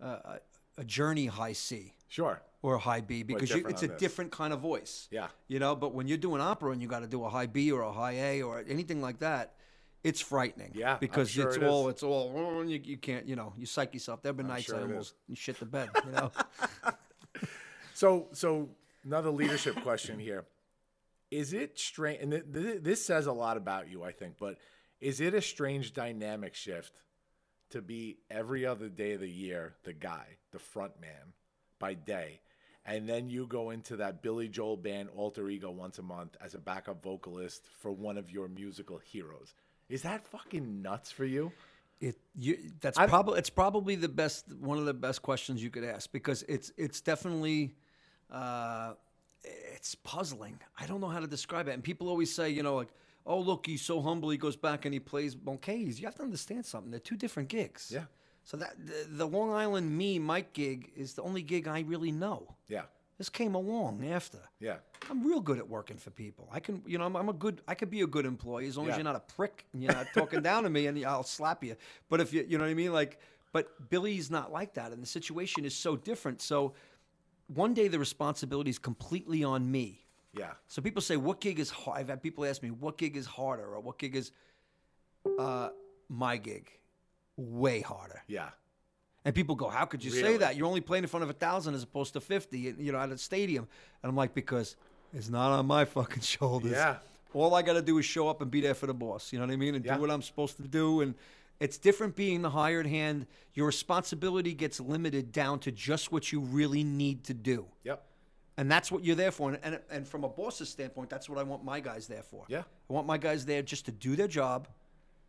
a, 0.00 0.38
a 0.76 0.84
journey 0.84 1.26
high 1.26 1.54
C 1.54 1.94
Sure. 2.08 2.40
or 2.62 2.74
a 2.74 2.78
high 2.78 3.00
B 3.00 3.22
because 3.22 3.50
you, 3.50 3.66
it's 3.66 3.82
a 3.82 3.88
this. 3.88 4.00
different 4.00 4.32
kind 4.32 4.52
of 4.52 4.60
voice. 4.60 5.08
Yeah. 5.10 5.28
You 5.48 5.58
know, 5.58 5.74
but 5.76 5.92
when 5.92 6.08
you're 6.08 6.18
doing 6.18 6.40
opera 6.40 6.70
and 6.72 6.80
you 6.80 6.88
got 6.88 7.00
to 7.00 7.06
do 7.06 7.24
a 7.24 7.28
high 7.28 7.46
B 7.46 7.70
or 7.72 7.82
a 7.82 7.92
high 7.92 8.12
A 8.12 8.42
or 8.42 8.64
anything 8.68 9.02
like 9.02 9.18
that, 9.18 9.54
it's 10.04 10.20
frightening. 10.20 10.72
Yeah, 10.74 10.92
I'm 10.94 10.98
Because 11.00 11.30
sure 11.30 11.48
it's 11.48 11.56
it 11.56 11.62
all 11.64 11.88
it's 11.88 12.02
all 12.02 12.32
oh, 12.36 12.62
you, 12.62 12.80
you 12.82 12.96
can't 12.96 13.26
you 13.26 13.36
know 13.36 13.52
you 13.56 13.66
psych 13.66 13.94
yourself. 13.94 14.22
There've 14.22 14.36
been 14.36 14.46
nights 14.46 14.64
sure 14.66 14.76
I 14.76 14.80
it 14.80 14.84
is. 14.84 14.90
almost 14.90 15.14
shit 15.34 15.58
the 15.58 15.66
bed. 15.66 15.90
You 16.06 16.12
know. 16.12 16.32
So, 17.94 18.28
so 18.32 18.68
another 19.04 19.30
leadership 19.30 19.74
question 19.82 20.20
here: 20.20 20.44
Is 21.32 21.52
it 21.52 21.80
strange? 21.80 22.22
And 22.22 22.30
th- 22.30 22.44
th- 22.52 22.82
this 22.82 23.04
says 23.04 23.26
a 23.26 23.32
lot 23.32 23.56
about 23.56 23.88
you, 23.90 24.04
I 24.04 24.12
think. 24.12 24.34
But 24.38 24.58
is 25.00 25.20
it 25.20 25.34
a 25.34 25.42
strange 25.42 25.94
dynamic 25.94 26.54
shift 26.54 26.92
to 27.70 27.82
be 27.82 28.18
every 28.30 28.64
other 28.64 28.88
day 28.88 29.14
of 29.14 29.20
the 29.20 29.28
year 29.28 29.74
the 29.82 29.92
guy, 29.92 30.36
the 30.52 30.60
front 30.60 31.00
man, 31.00 31.32
by 31.80 31.94
day, 31.94 32.38
and 32.86 33.08
then 33.08 33.28
you 33.28 33.48
go 33.48 33.70
into 33.70 33.96
that 33.96 34.22
Billy 34.22 34.46
Joel 34.48 34.76
band 34.76 35.08
alter 35.16 35.48
ego 35.48 35.72
once 35.72 35.98
a 35.98 36.02
month 36.02 36.36
as 36.40 36.54
a 36.54 36.58
backup 36.60 37.02
vocalist 37.02 37.66
for 37.80 37.90
one 37.90 38.16
of 38.16 38.30
your 38.30 38.46
musical 38.46 38.98
heroes? 38.98 39.54
Is 39.88 40.02
that 40.02 40.26
fucking 40.26 40.82
nuts 40.82 41.10
for 41.10 41.24
you? 41.24 41.52
It 42.00 42.16
you, 42.36 42.58
that's 42.80 42.96
probably 42.96 43.38
it's 43.38 43.50
probably 43.50 43.96
the 43.96 44.08
best 44.08 44.52
one 44.54 44.78
of 44.78 44.84
the 44.84 44.94
best 44.94 45.22
questions 45.22 45.62
you 45.62 45.70
could 45.70 45.84
ask 45.84 46.12
because 46.12 46.44
it's 46.48 46.70
it's 46.76 47.00
definitely 47.00 47.74
uh, 48.30 48.92
it's 49.42 49.94
puzzling. 49.96 50.58
I 50.78 50.86
don't 50.86 51.00
know 51.00 51.08
how 51.08 51.20
to 51.20 51.26
describe 51.26 51.68
it. 51.68 51.72
And 51.72 51.82
people 51.82 52.08
always 52.08 52.32
say, 52.32 52.50
you 52.50 52.62
know, 52.62 52.76
like, 52.76 52.88
oh 53.26 53.40
look, 53.40 53.66
he's 53.66 53.82
so 53.82 54.00
humble. 54.00 54.30
He 54.30 54.38
goes 54.38 54.56
back 54.56 54.84
and 54.84 54.94
he 54.94 55.00
plays 55.00 55.34
bouquets. 55.34 55.98
You 55.98 56.06
have 56.06 56.14
to 56.16 56.22
understand 56.22 56.66
something. 56.66 56.90
They're 56.90 57.00
two 57.00 57.16
different 57.16 57.48
gigs. 57.48 57.90
Yeah. 57.92 58.04
So 58.44 58.56
that 58.56 58.74
the, 58.78 59.06
the 59.10 59.26
Long 59.26 59.52
Island 59.52 59.96
me 59.96 60.18
Mike 60.18 60.52
gig 60.52 60.90
is 60.96 61.14
the 61.14 61.22
only 61.22 61.42
gig 61.42 61.68
I 61.68 61.80
really 61.80 62.12
know. 62.12 62.56
Yeah, 62.68 62.82
This 63.18 63.28
came 63.28 63.54
along 63.56 64.04
after. 64.06 64.38
yeah, 64.60 64.76
I'm 65.10 65.26
real 65.26 65.40
good 65.40 65.58
at 65.58 65.68
working 65.68 65.96
for 65.96 66.10
people. 66.10 66.48
I 66.52 66.60
can, 66.60 66.82
you 66.86 66.98
know, 66.98 67.04
I'm, 67.04 67.16
I'm 67.16 67.28
a 67.28 67.32
good, 67.32 67.60
I 67.66 67.74
could 67.74 67.90
be 67.90 68.02
a 68.02 68.06
good 68.06 68.24
employee 68.24 68.68
as 68.68 68.76
long 68.76 68.86
Yeah. 68.86 68.92
as 68.92 68.98
you're 68.98 69.04
not 69.04 69.16
a 69.16 69.20
prick 69.34 69.64
and 69.72 69.82
you're 69.82 69.92
not 69.92 70.06
talking 70.14 70.40
down 70.40 70.62
to 70.62 70.70
me 70.70 70.86
and 70.86 71.04
I'll 71.04 71.24
slap 71.24 71.64
you. 71.64 71.74
But 72.08 72.20
if 72.20 72.32
you, 72.32 72.46
you 72.48 72.58
know 72.58 72.64
what 72.64 72.70
I 72.70 72.74
mean? 72.74 72.92
Like, 72.92 73.18
but 73.52 73.90
Billy's 73.90 74.30
not 74.30 74.52
like 74.52 74.74
that. 74.74 74.92
And 74.92 75.02
the 75.02 75.06
situation 75.06 75.64
is 75.64 75.74
so 75.74 75.96
different. 75.96 76.40
So 76.42 76.74
one 77.48 77.74
day 77.74 77.88
the 77.88 77.98
responsibility 77.98 78.70
is 78.70 78.78
completely 78.78 79.42
on 79.42 79.68
me. 79.68 80.04
yeah, 80.32 80.52
So 80.68 80.80
people 80.80 81.02
say, 81.02 81.16
what 81.16 81.40
gig 81.40 81.58
is 81.58 81.70
hard? 81.70 81.98
I've 81.98 82.08
had 82.08 82.22
people 82.22 82.44
ask 82.44 82.62
me, 82.62 82.70
what 82.70 82.98
gig 82.98 83.16
is 83.16 83.26
harder 83.26 83.64
or 83.74 83.80
what 83.80 83.98
gig 83.98 84.14
is 84.14 84.30
uh, 85.38 85.70
my 86.08 86.36
gig? 86.36 86.70
Way 87.36 87.80
harder. 87.80 88.22
yeah. 88.28 88.50
And 89.28 89.34
people 89.34 89.54
go, 89.56 89.68
"How 89.68 89.84
could 89.84 90.02
you 90.02 90.10
say 90.10 90.38
that? 90.38 90.56
You're 90.56 90.66
only 90.66 90.80
playing 90.80 91.04
in 91.04 91.08
front 91.08 91.22
of 91.22 91.28
a 91.28 91.34
thousand 91.34 91.74
as 91.74 91.82
opposed 91.82 92.14
to 92.14 92.20
fifty, 92.22 92.60
you 92.78 92.92
know, 92.92 92.98
at 92.98 93.10
a 93.10 93.18
stadium." 93.18 93.68
And 94.02 94.08
I'm 94.08 94.16
like, 94.16 94.32
"Because 94.32 94.74
it's 95.12 95.28
not 95.28 95.52
on 95.52 95.66
my 95.66 95.84
fucking 95.96 96.22
shoulders. 96.22 96.72
Yeah. 96.72 96.96
All 97.34 97.54
I 97.54 97.60
got 97.60 97.74
to 97.74 97.82
do 97.82 97.98
is 97.98 98.06
show 98.06 98.26
up 98.30 98.40
and 98.40 98.50
be 98.50 98.62
there 98.62 98.72
for 98.72 98.86
the 98.86 98.94
boss. 98.94 99.30
You 99.30 99.38
know 99.38 99.44
what 99.44 99.52
I 99.52 99.56
mean? 99.56 99.74
And 99.74 99.84
Yeah. 99.84 99.96
do 99.96 100.00
what 100.00 100.10
I'm 100.10 100.22
supposed 100.22 100.56
to 100.56 100.62
do. 100.62 101.02
And 101.02 101.14
it's 101.60 101.76
different 101.76 102.16
being 102.16 102.40
the 102.40 102.48
hired 102.48 102.86
hand. 102.86 103.26
Your 103.52 103.66
responsibility 103.66 104.54
gets 104.54 104.80
limited 104.80 105.30
down 105.30 105.58
to 105.60 105.70
just 105.72 106.10
what 106.10 106.32
you 106.32 106.40
really 106.40 106.82
need 106.82 107.24
to 107.24 107.34
do, 107.34 107.66
Yep. 107.84 108.02
and 108.56 108.70
that's 108.72 108.90
what 108.90 109.04
you're 109.04 109.14
there 109.14 109.30
for. 109.30 109.50
And 109.50 109.58
and, 109.62 109.80
and 109.90 110.08
from 110.08 110.24
a 110.24 110.28
boss's 110.30 110.70
standpoint, 110.70 111.10
that's 111.10 111.28
what 111.28 111.38
I 111.38 111.42
want 111.42 111.64
my 111.64 111.80
guys 111.80 112.06
there 112.06 112.22
for. 112.22 112.46
Yeah. 112.48 112.62
I 112.88 112.92
want 112.94 113.06
my 113.06 113.18
guys 113.18 113.44
there 113.44 113.60
just 113.60 113.84
to 113.84 113.92
do 113.92 114.16
their 114.16 114.28
job, 114.28 114.68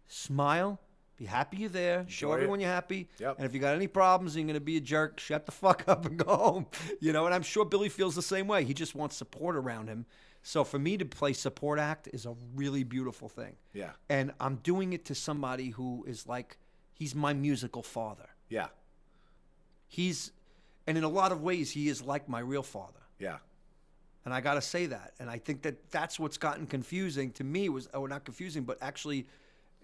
smile, 0.07 0.80
be 1.19 1.25
happy 1.25 1.57
you're 1.57 1.69
there, 1.69 2.05
show 2.07 2.27
Enjoy 2.27 2.33
it. 2.33 2.35
everyone 2.37 2.59
you're 2.61 2.69
happy. 2.69 3.09
Yep. 3.19 3.35
And 3.37 3.45
if 3.45 3.53
you 3.53 3.59
got 3.59 3.75
any 3.75 3.87
problems 3.87 4.35
and 4.35 4.41
you're 4.41 4.53
going 4.53 4.61
to 4.61 4.65
be 4.65 4.77
a 4.77 4.81
jerk, 4.81 5.19
shut 5.19 5.45
the 5.45 5.51
fuck 5.51 5.83
up 5.87 6.05
and 6.05 6.17
go 6.17 6.35
home. 6.35 6.65
You 7.01 7.13
know, 7.13 7.25
and 7.25 7.35
I'm 7.35 7.43
sure 7.43 7.65
Billy 7.65 7.89
feels 7.89 8.15
the 8.15 8.21
same 8.21 8.47
way. 8.47 8.63
He 8.63 8.73
just 8.73 8.95
wants 8.95 9.15
support 9.15 9.55
around 9.55 9.87
him. 9.87 10.05
So 10.43 10.63
for 10.63 10.79
me 10.79 10.97
to 10.97 11.05
play 11.05 11.33
support 11.33 11.77
act 11.77 12.07
is 12.13 12.25
a 12.25 12.33
really 12.55 12.83
beautiful 12.83 13.27
thing. 13.27 13.55
Yeah. 13.73 13.91
And 14.09 14.31
I'm 14.39 14.55
doing 14.57 14.93
it 14.93 15.05
to 15.05 15.15
somebody 15.15 15.69
who 15.69 16.05
is 16.07 16.25
like, 16.25 16.57
he's 16.93 17.13
my 17.13 17.33
musical 17.33 17.83
father. 17.83 18.29
Yeah. 18.49 18.67
He's, 19.87 20.31
and 20.87 20.97
in 20.97 21.03
a 21.03 21.09
lot 21.09 21.31
of 21.31 21.41
ways, 21.41 21.71
he 21.71 21.89
is 21.89 22.01
like 22.01 22.29
my 22.29 22.39
real 22.39 22.63
father. 22.63 23.01
Yeah. 23.19 23.37
And 24.25 24.33
I 24.33 24.41
got 24.41 24.53
to 24.55 24.61
say 24.61 24.85
that. 24.87 25.13
And 25.19 25.29
I 25.29 25.37
think 25.37 25.63
that 25.63 25.89
that's 25.91 26.19
what's 26.19 26.37
gotten 26.37 26.65
confusing 26.65 27.31
to 27.33 27.43
me 27.43 27.67
was, 27.69 27.89
oh, 27.93 28.05
not 28.05 28.23
confusing, 28.25 28.63
but 28.63 28.77
actually 28.81 29.27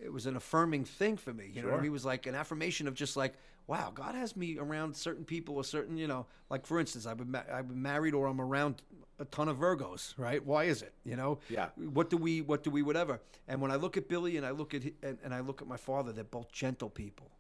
it 0.04 0.12
was 0.12 0.26
an 0.26 0.36
affirming 0.36 0.84
thing 0.86 1.18
for 1.18 1.34
me. 1.34 1.50
You 1.54 1.62
know 1.62 1.70
I 1.70 1.72
Sure. 1.72 1.78
mean? 1.82 1.88
It 1.88 1.94
was 1.94 2.06
like 2.06 2.26
an 2.28 2.36
affirmation 2.36 2.88
of 2.88 2.94
just 2.96 3.16
like, 3.18 3.34
wow, 3.68 3.92
God 3.94 4.14
has 4.16 4.36
me 4.36 4.58
around 4.60 4.96
certain 4.96 5.26
people, 5.26 5.60
a 5.60 5.64
certain, 5.64 5.98
you 5.98 6.08
know, 6.08 6.26
like 6.50 6.66
for 6.66 6.80
instance, 6.80 7.06
I've 7.06 7.18
been, 7.18 7.32
ma- 7.32 7.44
I've 7.52 7.68
been 7.68 7.82
married 7.82 8.14
or 8.14 8.28
I'm 8.28 8.40
around 8.40 8.82
a 9.20 9.26
ton 9.26 9.48
of 9.48 9.58
Virgos, 9.58 10.14
right? 10.18 10.46
Why 10.46 10.66
is 10.66 10.82
it? 10.82 10.94
You 11.04 11.16
know? 11.16 11.40
Yeah. 11.50 11.70
What 11.78 12.10
do 12.10 12.18
we, 12.18 12.42
what 12.42 12.64
do 12.64 12.70
we, 12.70 12.82
whatever. 12.84 13.22
And 13.48 13.62
when 13.62 13.72
I 13.72 13.76
look 13.76 13.98
at 13.98 14.08
Billy 14.08 14.38
and 14.38 14.46
I 14.46 14.52
look 14.52 14.74
at, 14.74 14.84
and, 15.02 15.18
and 15.24 15.34
I 15.34 15.40
look 15.40 15.62
at 15.62 15.68
my 15.68 15.78
father, 15.78 16.12
they're 16.12 16.24
both 16.24 16.52
gentle 16.52 16.90
people. 16.90 17.32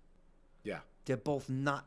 Yeah. 0.63 0.79
They're 1.05 1.17
both 1.17 1.49
not 1.49 1.85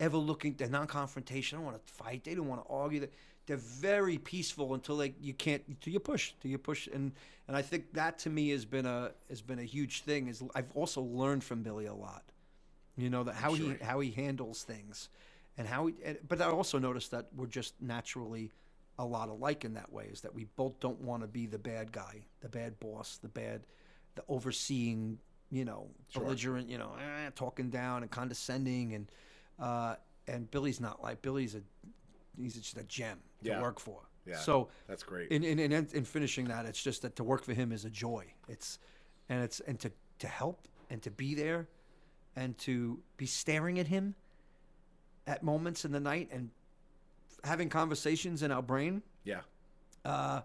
ever 0.00 0.16
looking. 0.16 0.54
They're 0.54 0.68
non-confrontational. 0.68 1.50
They 1.50 1.56
don't 1.56 1.64
want 1.64 1.86
to 1.86 1.92
fight. 1.92 2.24
They 2.24 2.34
don't 2.34 2.48
want 2.48 2.64
to 2.66 2.72
argue. 2.72 3.06
They- 3.48 3.54
They're 3.54 3.56
very 3.56 4.18
peaceful 4.18 4.74
until 4.74 4.96
they 4.98 5.14
you 5.20 5.34
can't 5.34 5.80
till 5.80 5.92
you 5.92 6.00
push 6.00 6.32
till 6.40 6.50
you 6.50 6.58
push 6.58 6.86
and 6.86 7.12
and 7.48 7.56
I 7.56 7.62
think 7.62 7.92
that 7.94 8.18
to 8.20 8.30
me 8.30 8.50
has 8.50 8.64
been 8.66 8.86
a 8.86 9.12
has 9.28 9.40
been 9.42 9.58
a 9.58 9.64
huge 9.64 10.02
thing. 10.02 10.28
Is 10.28 10.42
I've 10.54 10.70
also 10.74 11.00
learned 11.02 11.42
from 11.44 11.62
Billy 11.62 11.86
a 11.86 11.94
lot. 11.94 12.24
You 12.96 13.08
know 13.10 13.24
that 13.24 13.34
how 13.34 13.54
he 13.54 13.68
how 13.82 14.00
he 14.00 14.10
handles 14.10 14.62
things, 14.64 15.08
and 15.56 15.66
how 15.66 15.86
he. 15.86 15.94
and- 16.04 16.18
But 16.28 16.40
I 16.42 16.46
also 16.50 16.78
noticed 16.78 17.10
that 17.12 17.28
we're 17.34 17.46
just 17.46 17.80
naturally 17.80 18.50
a 18.98 19.04
lot 19.04 19.28
alike 19.28 19.64
in 19.64 19.74
that 19.74 19.90
way. 19.92 20.08
Is 20.12 20.20
that 20.22 20.34
we 20.34 20.44
both 20.56 20.78
don't 20.80 21.00
want 21.00 21.22
to 21.22 21.28
be 21.28 21.46
the 21.46 21.58
bad 21.58 21.92
guy, 21.92 22.24
the 22.40 22.48
bad 22.48 22.78
boss, 22.80 23.16
the 23.18 23.28
bad, 23.28 23.62
the 24.16 24.24
overseeing, 24.28 25.18
you 25.50 25.64
know, 25.64 25.88
belligerent, 26.24 26.68
you 26.68 26.76
know, 26.78 26.92
eh, 27.00 27.30
talking 27.36 27.70
down 27.70 28.02
and 28.02 28.10
condescending, 28.10 28.94
and 28.94 29.10
uh, 29.58 29.94
and 30.26 30.50
Billy's 30.50 30.80
not 30.80 31.02
like 31.02 31.22
Billy's 31.22 31.54
a 31.54 31.62
he's 32.40 32.54
just 32.54 32.76
a 32.76 32.84
gem 32.84 33.18
to 33.42 33.48
Yeah. 33.50 33.60
work 33.62 33.80
for. 33.80 34.02
Yeah, 34.26 34.36
So 34.36 34.68
that's 34.86 35.02
great. 35.02 35.30
In 35.30 35.42
in, 35.44 35.58
in 35.58 35.72
in 35.72 36.04
finishing 36.04 36.46
that, 36.48 36.66
it's 36.66 36.82
just 36.82 37.02
that 37.02 37.16
to 37.16 37.24
work 37.24 37.44
for 37.44 37.54
him 37.54 37.72
is 37.72 37.84
a 37.84 37.90
joy. 37.90 38.26
It's 38.48 38.78
and 39.28 39.42
it's 39.42 39.60
and 39.60 39.78
to 39.80 39.90
to 40.18 40.28
help 40.28 40.68
and 40.90 41.00
to 41.02 41.10
be 41.10 41.34
there 41.34 41.68
and 42.36 42.56
to 42.58 43.00
be 43.16 43.26
staring 43.26 43.78
at 43.78 43.86
him 43.88 44.14
at 45.26 45.42
moments 45.42 45.84
in 45.84 45.92
the 45.92 46.00
night 46.00 46.28
and 46.30 46.50
having 47.44 47.68
conversations 47.68 48.42
in 48.42 48.50
our 48.50 48.62
brain. 48.62 49.02
yeah, 49.24 49.40
uh, 50.04 50.42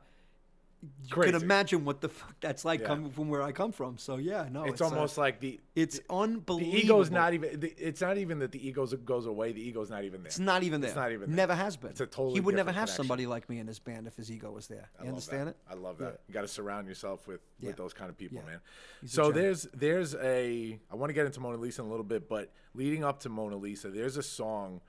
You 0.83 1.09
Crazy. 1.09 1.31
can 1.31 1.41
imagine 1.41 1.85
what 1.85 2.01
the 2.01 2.09
fuck 2.09 2.35
that's 2.41 2.65
like 2.65 2.81
Yeah. 2.81 2.87
coming 2.87 3.09
from 3.09 3.29
where 3.29 3.41
I 3.41 3.53
come 3.53 3.71
from. 3.71 3.97
So 3.97 4.17
yeah, 4.17 4.49
no, 4.51 4.65
it's, 4.65 4.81
uh, 4.81 4.85
almost 4.85 5.17
like 5.17 5.39
the 5.39 5.61
it's 5.75 5.99
the 5.99 6.05
unbelievable. 6.13 6.71
The 6.73 6.83
ego's 6.83 7.09
not 7.09 7.33
even. 7.33 7.59
The, 7.61 7.73
it's 7.77 8.01
not 8.01 8.17
even 8.17 8.39
that 8.39 8.51
the 8.51 8.67
ego 8.67 8.85
goes 8.85 9.25
away. 9.25 9.53
The 9.53 9.61
ego's 9.65 9.89
not 9.89 10.03
even 10.03 10.23
there. 10.23 10.27
It's 10.27 10.39
not 10.39 10.63
even 10.63 10.81
there. 10.81 10.89
It's 10.89 10.97
not 10.97 11.13
even 11.13 11.29
there. 11.29 11.35
Never 11.37 11.55
has 11.55 11.77
been. 11.77 11.91
It's 11.91 12.01
a 12.01 12.05
totally 12.05 12.33
He 12.33 12.39
would 12.41 12.55
never 12.55 12.71
have 12.73 12.87
connection. 12.87 12.95
somebody 12.97 13.25
like 13.27 13.49
me 13.49 13.59
in 13.59 13.67
his 13.67 13.79
band 13.79 14.07
if 14.07 14.17
his 14.17 14.29
ego 14.29 14.51
was 14.51 14.67
there. 14.67 14.89
You 15.01 15.07
understand 15.07 15.47
that. 15.47 15.51
it? 15.51 15.57
I 15.69 15.75
love 15.75 15.99
that. 15.99 16.03
Yeah. 16.05 16.17
You 16.27 16.33
got 16.33 16.41
to 16.41 16.47
surround 16.49 16.87
yourself 16.89 17.27
with 17.27 17.39
Yeah. 17.59 17.67
with 17.67 17.77
those 17.77 17.93
kind 17.93 18.09
of 18.09 18.17
people, 18.17 18.41
man. 18.45 18.59
He's 18.99 19.13
So 19.13 19.31
there's 19.31 19.63
there's 19.73 20.15
a 20.15 20.79
I 20.91 20.95
want 20.95 21.11
to 21.11 21.13
get 21.13 21.25
into 21.25 21.39
Mona 21.39 21.57
Lisa 21.57 21.81
in 21.81 21.87
a 21.87 21.89
little 21.91 22.03
bit, 22.03 22.27
but 22.27 22.51
leading 22.73 23.05
up 23.05 23.21
to 23.21 23.29
Mona 23.29 23.55
Lisa, 23.55 23.89
there's 23.89 24.17
a 24.17 24.23
song 24.23 24.81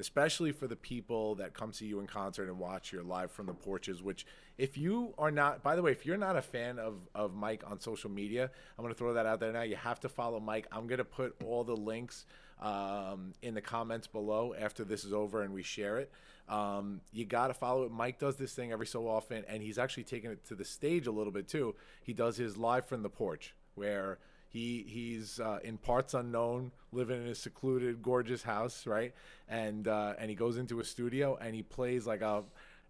especially 0.00 0.52
for 0.52 0.66
the 0.66 0.76
people 0.76 1.34
that 1.36 1.54
come 1.54 1.72
see 1.72 1.86
you 1.86 2.00
in 2.00 2.06
concert 2.06 2.48
and 2.48 2.58
watch 2.58 2.92
your 2.92 3.02
live 3.02 3.30
from 3.30 3.46
the 3.46 3.54
porches 3.54 4.02
which 4.02 4.26
if 4.58 4.76
you 4.76 5.14
are 5.18 5.30
not 5.30 5.62
by 5.62 5.76
the 5.76 5.82
way 5.82 5.92
if 5.92 6.04
you're 6.04 6.16
not 6.16 6.36
a 6.36 6.42
fan 6.42 6.78
of 6.78 6.94
of 7.14 7.34
mike 7.34 7.62
on 7.66 7.78
social 7.78 8.10
media 8.10 8.50
i'm 8.78 8.82
going 8.82 8.92
to 8.92 8.98
throw 8.98 9.14
that 9.14 9.26
out 9.26 9.40
there 9.40 9.52
now. 9.52 9.62
You 9.62 9.76
have 9.76 10.00
to 10.00 10.08
follow 10.08 10.40
mike. 10.40 10.66
I'm 10.72 10.86
going 10.86 10.98
to 10.98 11.04
put 11.04 11.34
all 11.44 11.64
the 11.64 11.76
links 11.76 12.24
um, 12.60 13.32
in 13.42 13.54
the 13.54 13.60
comments 13.60 14.06
below 14.06 14.54
after 14.58 14.84
this 14.84 15.04
is 15.04 15.12
over 15.12 15.42
and 15.42 15.54
we 15.54 15.62
share 15.62 15.98
it. 15.98 16.12
Um, 16.48 17.00
you 17.12 17.24
got 17.24 17.48
to 17.48 17.54
follow 17.54 17.84
it. 17.84 17.92
Mike 17.92 18.18
does 18.18 18.36
this 18.36 18.52
thing 18.52 18.72
every 18.72 18.86
so 18.86 19.08
often 19.08 19.44
and 19.48 19.62
he's 19.62 19.78
actually 19.78 20.04
taking 20.04 20.30
it 20.30 20.44
to 20.48 20.54
the 20.54 20.64
stage 20.64 21.06
a 21.06 21.12
little 21.12 21.32
bit 21.32 21.48
too. 21.48 21.74
He 22.02 22.12
does 22.12 22.36
his 22.36 22.56
live 22.56 22.86
from 22.86 23.02
the 23.02 23.08
porch 23.08 23.54
where 23.74 24.18
he 24.50 24.84
he's 24.86 25.38
uh, 25.38 25.60
in 25.62 25.78
parts 25.78 26.12
unknown, 26.12 26.72
living 26.92 27.22
in 27.22 27.28
a 27.28 27.34
secluded, 27.36 28.02
gorgeous 28.02 28.42
house, 28.42 28.84
right? 28.84 29.14
And 29.48 29.86
uh, 29.86 30.14
and 30.18 30.28
he 30.28 30.34
goes 30.34 30.56
into 30.56 30.80
a 30.80 30.84
studio 30.84 31.38
and 31.40 31.54
he 31.54 31.62
plays 31.62 32.04
like 32.04 32.20
a 32.20 32.42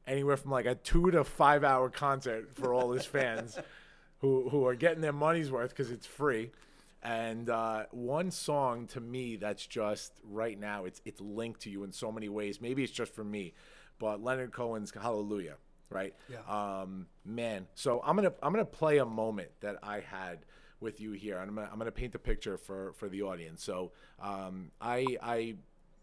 anywhere 0.07 0.39
from 0.39 0.51
like 0.51 0.65
a 0.65 0.75
two 0.75 1.11
to 1.11 1.23
five 1.23 1.63
hour 1.63 1.91
concert 1.91 2.51
for 2.55 2.73
all 2.73 2.93
his 2.93 3.05
fans, 3.05 3.59
who 4.21 4.49
who 4.49 4.67
are 4.67 4.75
getting 4.75 5.03
their 5.03 5.13
money's 5.13 5.53
worth 5.53 5.71
because 5.71 5.91
it's 5.91 6.07
free. 6.07 6.51
And 7.03 7.49
uh, 7.49 7.85
one 7.91 8.31
song 8.31 8.87
to 8.89 9.01
me 9.01 9.37
that's 9.37 9.67
just 9.67 10.13
right 10.25 10.59
now 10.59 10.87
it's 10.87 11.03
it's 11.05 11.21
linked 11.21 11.61
to 11.63 11.71
you 11.71 11.85
in 11.85 11.93
so 11.93 12.11
many 12.11 12.31
ways. 12.31 12.63
Maybe 12.63 12.83
it's 12.83 12.93
just 12.93 13.15
for 13.15 13.25
me, 13.25 13.53
but 13.99 14.23
Leonard 14.23 14.53
Cohen's 14.53 14.93
Hallelujah, 14.95 15.57
right? 15.91 16.15
Yeah. 16.31 16.39
Um, 16.49 17.07
man, 17.23 17.67
so 17.75 18.01
I'm 18.03 18.17
gonna 18.17 18.33
I'm 18.43 18.51
gonna 18.51 18.65
play 18.65 18.97
a 18.97 19.07
moment 19.07 19.51
that 19.61 19.77
I 19.83 20.01
had 20.01 20.39
with 20.81 21.01
you 21.01 21.13
here, 21.13 21.39
and 21.39 21.49
I'm 21.49 21.55
gonna, 21.55 21.69
I'm 21.73 21.79
gonna 21.79 21.91
paint 21.91 22.13
the 22.13 22.19
picture 22.19 22.57
for 22.57 22.93
for 22.95 23.09
the 23.09 23.23
audience. 23.23 23.63
So 23.63 23.93
um, 24.21 24.71
I 24.81 25.07
I 25.23 25.57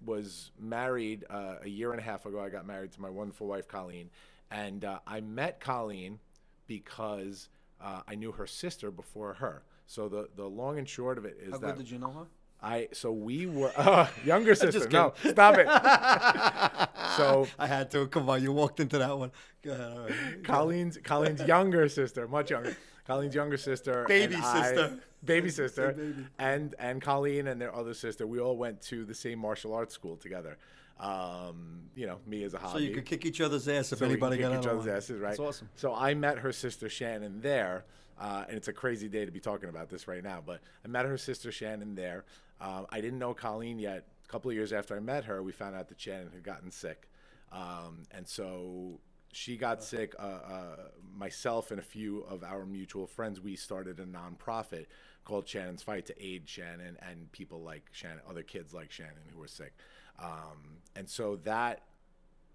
was 0.05 0.51
married 0.59 1.25
uh, 1.29 1.55
a 1.63 1.69
year 1.69 1.91
and 1.91 1.99
a 1.99 2.03
half 2.03 2.25
ago. 2.25 2.39
I 2.39 2.49
got 2.49 2.65
married 2.65 2.91
to 2.93 3.01
my 3.01 3.09
wonderful 3.09 3.47
wife 3.47 3.67
Colleen, 3.67 4.09
and 4.51 4.85
uh, 4.85 4.99
I 5.07 5.21
met 5.21 5.59
Colleen 5.59 6.19
because 6.67 7.49
uh, 7.81 8.01
I 8.07 8.15
knew 8.15 8.31
her 8.33 8.47
sister 8.47 8.91
before 8.91 9.35
her. 9.35 9.63
So 9.85 10.09
the 10.09 10.29
the 10.35 10.45
long 10.45 10.77
and 10.77 10.87
short 10.87 11.17
of 11.17 11.25
it 11.25 11.37
is 11.41 11.51
How 11.53 11.57
that 11.59 11.75
good 11.75 11.83
did 11.83 11.91
you 11.91 11.99
know 11.99 12.11
her? 12.11 12.27
I 12.61 12.89
so 12.91 13.11
we 13.11 13.45
were 13.45 13.71
uh, 13.77 14.07
younger 14.25 14.55
sister. 14.55 14.87
No, 14.89 15.13
stop 15.29 15.55
it. 15.57 15.67
so 17.17 17.47
I 17.57 17.67
had 17.67 17.91
to. 17.91 18.07
Come 18.07 18.29
on, 18.29 18.41
you 18.41 18.51
walked 18.51 18.79
into 18.79 18.97
that 18.97 19.17
one. 19.17 19.31
Go 19.63 19.71
ahead. 19.71 19.91
All 19.91 19.99
right. 19.99 20.43
Colleen's 20.43 20.97
Colleen's 21.03 21.41
younger 21.43 21.87
sister, 21.89 22.27
much 22.27 22.51
younger. 22.51 22.75
Colleen's 23.07 23.33
younger 23.33 23.57
sister, 23.57 24.05
Baby 24.07 24.35
and 24.35 24.43
I- 24.43 24.61
sister. 24.73 24.99
baby 25.23 25.49
sister, 25.49 25.93
baby. 25.93 26.25
and 26.37 26.75
and 26.77 27.01
Colleen 27.01 27.47
and 27.47 27.59
their 27.59 27.73
other 27.73 27.93
sister. 27.93 28.27
We 28.27 28.39
all 28.39 28.57
went 28.57 28.81
to 28.83 29.05
the 29.05 29.15
same 29.15 29.39
martial 29.39 29.73
arts 29.73 29.95
school 29.95 30.17
together. 30.17 30.57
Um, 30.99 31.83
you 31.95 32.05
know, 32.07 32.19
me 32.25 32.43
as 32.43 32.53
a 32.53 32.57
hobby. 32.57 32.73
So 32.73 32.79
you 32.79 32.93
could 32.93 33.05
kick 33.05 33.25
each 33.25 33.39
other's 33.39 33.67
ass 33.67 33.91
if 33.93 33.99
So 33.99 34.05
we 34.05 34.11
anybody 34.13 34.37
got 34.37 34.51
kick 34.51 34.59
each 34.61 34.67
out 34.67 34.73
of 34.73 34.79
other's 34.81 35.03
asses, 35.03 35.21
right? 35.21 35.29
That's 35.29 35.39
awesome. 35.39 35.69
So 35.75 35.93
I 35.93 36.13
met 36.15 36.39
her 36.39 36.51
sister 36.51 36.89
Shannon 36.89 37.39
there, 37.41 37.85
uh, 38.19 38.43
and 38.47 38.57
it's 38.57 38.67
a 38.67 38.73
crazy 38.73 39.07
day 39.07 39.23
to 39.23 39.31
be 39.31 39.39
talking 39.39 39.69
about 39.69 39.89
this 39.89 40.07
right 40.07 40.23
now. 40.23 40.43
But 40.45 40.59
I 40.83 40.87
met 40.89 41.05
her 41.05 41.17
sister 41.17 41.51
Shannon 41.51 41.95
there. 41.95 42.25
Um, 42.59 42.87
I 42.89 42.99
didn't 42.99 43.19
know 43.19 43.33
Colleen 43.33 43.79
yet. 43.79 44.05
A 44.25 44.27
couple 44.27 44.49
of 44.51 44.55
years 44.55 44.73
after 44.73 44.95
I 44.97 44.99
met 44.99 45.23
her, 45.25 45.41
we 45.41 45.51
found 45.53 45.75
out 45.75 45.87
that 45.87 46.01
Shannon 46.01 46.29
had 46.33 46.43
gotten 46.43 46.71
sick, 46.71 47.07
um, 47.53 48.03
and 48.11 48.27
so 48.27 48.99
she 49.31 49.57
got 49.57 49.83
sick. 49.83 50.15
Uh, 50.19 50.21
uh, 50.21 50.75
myself 51.15 51.71
and 51.71 51.79
a 51.79 51.83
few 51.83 52.21
of 52.21 52.43
our 52.43 52.65
mutual 52.65 53.07
friends, 53.07 53.39
we 53.41 53.55
started 53.55 53.99
a 53.99 54.05
nonprofit 54.05 54.85
called 55.25 55.47
Shannon's 55.47 55.83
Fight 55.83 56.05
to 56.07 56.23
aid 56.25 56.47
Shannon 56.47 56.97
and 57.07 57.31
people 57.31 57.61
like 57.61 57.83
Shannon, 57.91 58.19
other 58.29 58.43
kids 58.43 58.73
like 58.73 58.91
Shannon 58.91 59.13
who 59.33 59.39
were 59.39 59.47
sick. 59.47 59.73
Um, 60.19 60.77
and 60.95 61.07
so 61.09 61.35
that 61.43 61.83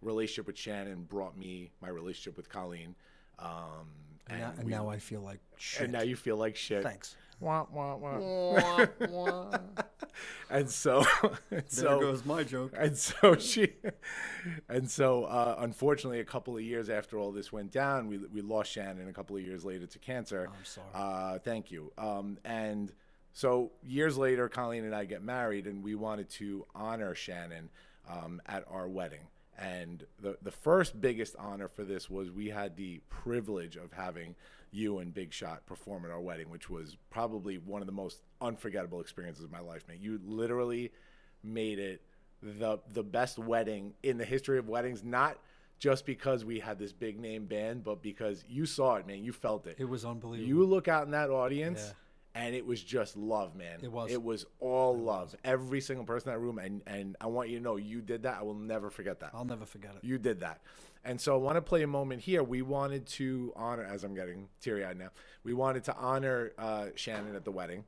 relationship 0.01 0.47
with 0.47 0.59
Shannon 0.59 1.03
brought 1.05 1.37
me 1.37 1.71
my 1.81 1.89
relationship 1.89 2.37
with 2.37 2.49
Colleen. 2.49 2.95
Um, 3.39 3.89
And, 4.29 4.41
now, 4.41 4.53
and 4.57 4.65
we- 4.65 4.71
now 4.71 4.89
I 4.89 4.99
feel 4.99 5.21
like 5.21 5.41
shit. 5.59 5.83
and 5.83 5.93
now 5.93 6.03
you 6.03 6.17
feel 6.17 6.37
like 6.37 6.57
shit. 6.57 6.83
Thanks. 6.83 7.17
Wah, 7.43 7.67
wah, 7.73 7.97
wah. 7.97 9.59
and 10.49 10.71
so, 10.71 11.05
and 11.23 11.35
There 11.51 11.63
so 11.69 11.99
goes 12.01 12.25
my 12.25 12.45
joke. 12.45 12.73
and 12.79 12.97
so 12.97 13.35
she, 13.37 13.73
and 14.69 14.89
so 14.89 15.25
uh, 15.25 15.57
unfortunately, 15.59 16.21
a 16.21 16.25
couple 16.25 16.57
of 16.57 16.63
years 16.63 16.89
after 16.89 17.19
all 17.19 17.33
this 17.33 17.53
went 17.53 17.73
down, 17.73 18.07
we 18.07 18.19
we 18.19 18.41
lost 18.43 18.71
Shannon. 18.71 19.09
A 19.09 19.13
couple 19.13 19.37
of 19.37 19.43
years 19.43 19.65
later 19.65 19.87
to 19.87 19.99
cancer. 19.99 20.49
I'm 20.49 20.65
sorry. 20.65 20.87
Uh, 20.95 21.39
thank 21.41 21.73
you. 21.73 21.93
Um, 21.99 22.39
and 22.45 22.93
so 23.33 23.73
years 23.83 24.17
later, 24.17 24.49
Colleen 24.49 24.85
and 24.85 24.95
I 24.95 25.05
get 25.05 25.23
married, 25.25 25.67
and 25.67 25.83
we 25.83 25.97
wanted 25.97 26.29
to 26.31 26.65
honor 26.77 27.15
Shannon 27.17 27.71
um, 28.09 28.41
at 28.47 28.65
our 28.71 28.89
wedding. 28.89 29.27
And 29.59 30.05
the 30.21 30.39
the 30.43 30.53
first 30.53 31.01
biggest 31.01 31.35
honor 31.41 31.67
for 31.69 31.83
this 31.83 32.09
was 32.09 32.31
we 32.31 32.51
had 32.51 32.77
the 32.77 33.01
privilege 33.09 33.75
of 33.77 33.93
having 33.93 34.37
you 34.73 34.99
and 34.99 35.13
Big 35.15 35.33
Shot 35.33 35.65
perform 35.67 36.05
at 36.05 36.11
our 36.11 36.21
wedding, 36.21 36.49
which 36.51 36.69
was 36.71 36.97
probably 37.11 37.59
one 37.59 37.83
of 37.83 37.87
the 37.87 37.93
most 37.93 38.23
unforgettable 38.41 39.01
experiences 39.01 39.45
of 39.45 39.53
my 39.53 39.61
life, 39.61 39.87
man. 39.87 39.99
You 40.01 40.19
literally 40.25 40.91
made 41.45 41.79
it 41.79 42.03
the 42.43 42.81
the 42.93 43.03
best 43.05 43.39
wedding 43.39 43.93
in 44.03 44.17
the 44.19 44.25
history 44.25 44.59
of 44.59 44.69
weddings, 44.69 45.05
not 45.05 45.39
just 45.79 46.07
because 46.07 46.45
we 46.45 46.59
had 46.59 46.79
this 46.79 46.93
big 46.93 47.21
name 47.21 47.45
band, 47.45 47.85
but 47.85 48.03
because 48.03 48.45
you 48.49 48.67
saw 48.67 48.97
it, 48.97 49.07
man. 49.07 49.23
You 49.23 49.33
felt 49.33 49.67
it. 49.67 49.77
It 49.79 49.85
was 49.89 50.05
unbelievable. 50.05 50.49
You 50.49 50.65
look 50.65 50.89
out 50.89 51.05
in 51.05 51.11
that 51.11 51.29
audience, 51.29 51.93
Yeah. 52.35 52.43
and 52.47 52.55
it 52.55 52.65
was 52.65 52.83
just 52.83 53.17
love, 53.17 53.55
man. 53.55 53.81
It 53.83 53.93
was. 53.93 54.11
It 54.11 54.23
was 54.23 54.47
all 54.59 54.97
love. 54.99 55.35
Every 55.45 55.81
single 55.81 56.07
person 56.07 56.31
in 56.31 56.35
that 56.35 56.41
room, 56.41 56.59
and 56.59 56.81
and 56.87 57.17
I 57.21 57.27
want 57.27 57.51
you 57.51 57.59
to 57.59 57.63
know, 57.63 57.77
you 57.77 58.01
did 58.01 58.23
that. 58.23 58.39
I 58.39 58.43
will 58.43 58.55
never 58.55 58.91
forget 58.91 59.21
that. 59.21 59.33
I'll 59.35 59.45
never 59.45 59.67
forget 59.67 59.95
it. 59.97 60.03
You 60.05 60.19
did 60.19 60.41
that. 60.41 60.63
And 61.05 61.21
so 61.21 61.35
I 61.35 61.39
want 61.39 61.57
to 61.57 61.63
play 61.63 61.83
a 61.83 61.87
moment 61.87 62.21
here. 62.21 62.43
We 62.43 62.63
wanted 62.63 63.07
to 63.07 63.53
honor, 63.57 63.85
as 63.85 64.05
I'm 64.05 64.15
getting 64.15 64.49
teary 64.61 64.85
eyed 64.85 64.99
now, 64.99 65.09
we 65.43 65.53
wanted 65.53 65.85
to 65.85 65.97
honor 65.97 66.53
uh, 66.57 66.87
Shannon 66.95 67.35
at 67.35 67.45
the 67.45 67.51
wedding 67.51 67.85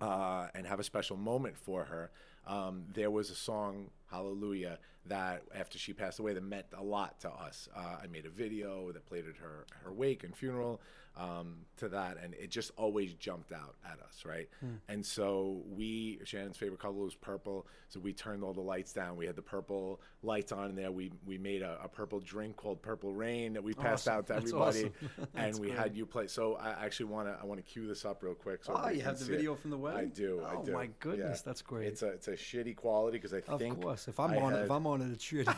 uh, 0.00 0.46
and 0.54 0.66
have 0.66 0.78
a 0.78 0.84
special 0.84 1.16
moment 1.16 1.56
for 1.56 1.84
her. 1.84 2.10
Um, 2.46 2.84
there 2.92 3.10
was 3.10 3.30
a 3.30 3.34
song, 3.34 3.90
Hallelujah, 4.10 4.78
that 5.06 5.42
after 5.54 5.76
she 5.78 5.92
passed 5.92 6.18
away, 6.20 6.34
that 6.34 6.42
meant 6.42 6.66
a 6.76 6.82
lot 6.82 7.20
to 7.20 7.30
us. 7.30 7.68
Uh, 7.74 7.96
I 8.02 8.06
made 8.06 8.26
a 8.26 8.30
video 8.30 8.92
that 8.92 9.06
played 9.06 9.26
at 9.28 9.36
her, 9.38 9.66
her 9.82 9.92
wake 9.92 10.22
and 10.22 10.36
funeral 10.36 10.80
um, 11.16 11.58
to 11.76 11.88
that, 11.90 12.16
and 12.22 12.34
it 12.34 12.50
just 12.50 12.72
always 12.76 13.14
jumped 13.14 13.52
out 13.52 13.76
at 13.84 14.00
us, 14.00 14.24
right? 14.24 14.48
And 14.88 15.04
so 15.06 15.62
we, 15.70 16.18
Shannon's 16.24 16.56
favorite 16.56 16.80
color 16.80 16.94
was 16.94 17.14
purple, 17.14 17.66
so 17.88 18.00
we 18.00 18.12
turned 18.12 18.42
all 18.42 18.52
the 18.52 18.60
lights 18.60 18.92
down. 18.92 19.16
We 19.16 19.26
had 19.26 19.36
the 19.36 19.42
purple 19.42 20.00
lights 20.24 20.50
on 20.50 20.70
in 20.70 20.76
there. 20.76 20.90
We 20.90 21.12
we 21.24 21.38
made 21.38 21.62
a, 21.62 21.78
a 21.84 21.88
purple 21.88 22.18
drink 22.20 22.56
called 22.56 22.82
Purple 22.82 23.12
Rain 23.14 23.52
that 23.52 23.62
we 23.62 23.74
passed 23.74 24.08
Awesome. 24.08 24.18
out 24.18 24.26
to 24.28 24.34
everybody, 24.36 24.78
awesome. 24.86 25.28
and 25.34 25.58
we 25.60 25.68
great. 25.68 25.78
had 25.78 25.96
you 25.96 26.04
play. 26.06 26.26
So 26.26 26.54
I 26.56 26.70
actually 26.84 27.06
want 27.06 27.28
to 27.28 27.38
I 27.40 27.44
want 27.46 27.64
to 27.64 27.72
cue 27.72 27.86
this 27.86 28.04
up 28.04 28.22
real 28.22 28.34
quick. 28.34 28.64
So 28.64 28.72
Oh, 28.76 28.88
you 28.88 29.02
have 29.02 29.18
the 29.18 29.24
see 29.24 29.32
it. 29.32 29.36
video 29.36 29.54
from 29.54 29.70
the 29.70 29.78
web? 29.78 29.92
I 29.92 29.96
wedding? 29.96 30.10
do. 30.14 30.42
I 30.44 30.54
Oh, 30.56 30.62
do. 30.64 30.72
my 30.72 30.88
goodness, 30.98 31.42
that's 31.42 31.62
great. 31.62 31.86
It's 31.88 32.02
a 32.02 32.08
it's 32.08 32.26
a 32.28 32.32
shitty 32.32 32.74
quality 32.76 33.18
because 33.18 33.32
I 33.34 33.40
Of 33.52 33.60
think 33.60 33.80
course. 33.80 34.08
If 34.08 34.18
I'm 34.18 34.32
I 34.32 34.36
on 34.38 34.52
it, 34.52 34.56
had- 34.56 34.64
if 34.64 34.70
I'm 34.72 34.86
on 34.86 35.00
it, 35.02 35.12
it's 35.12 35.24
shitty. 35.24 35.54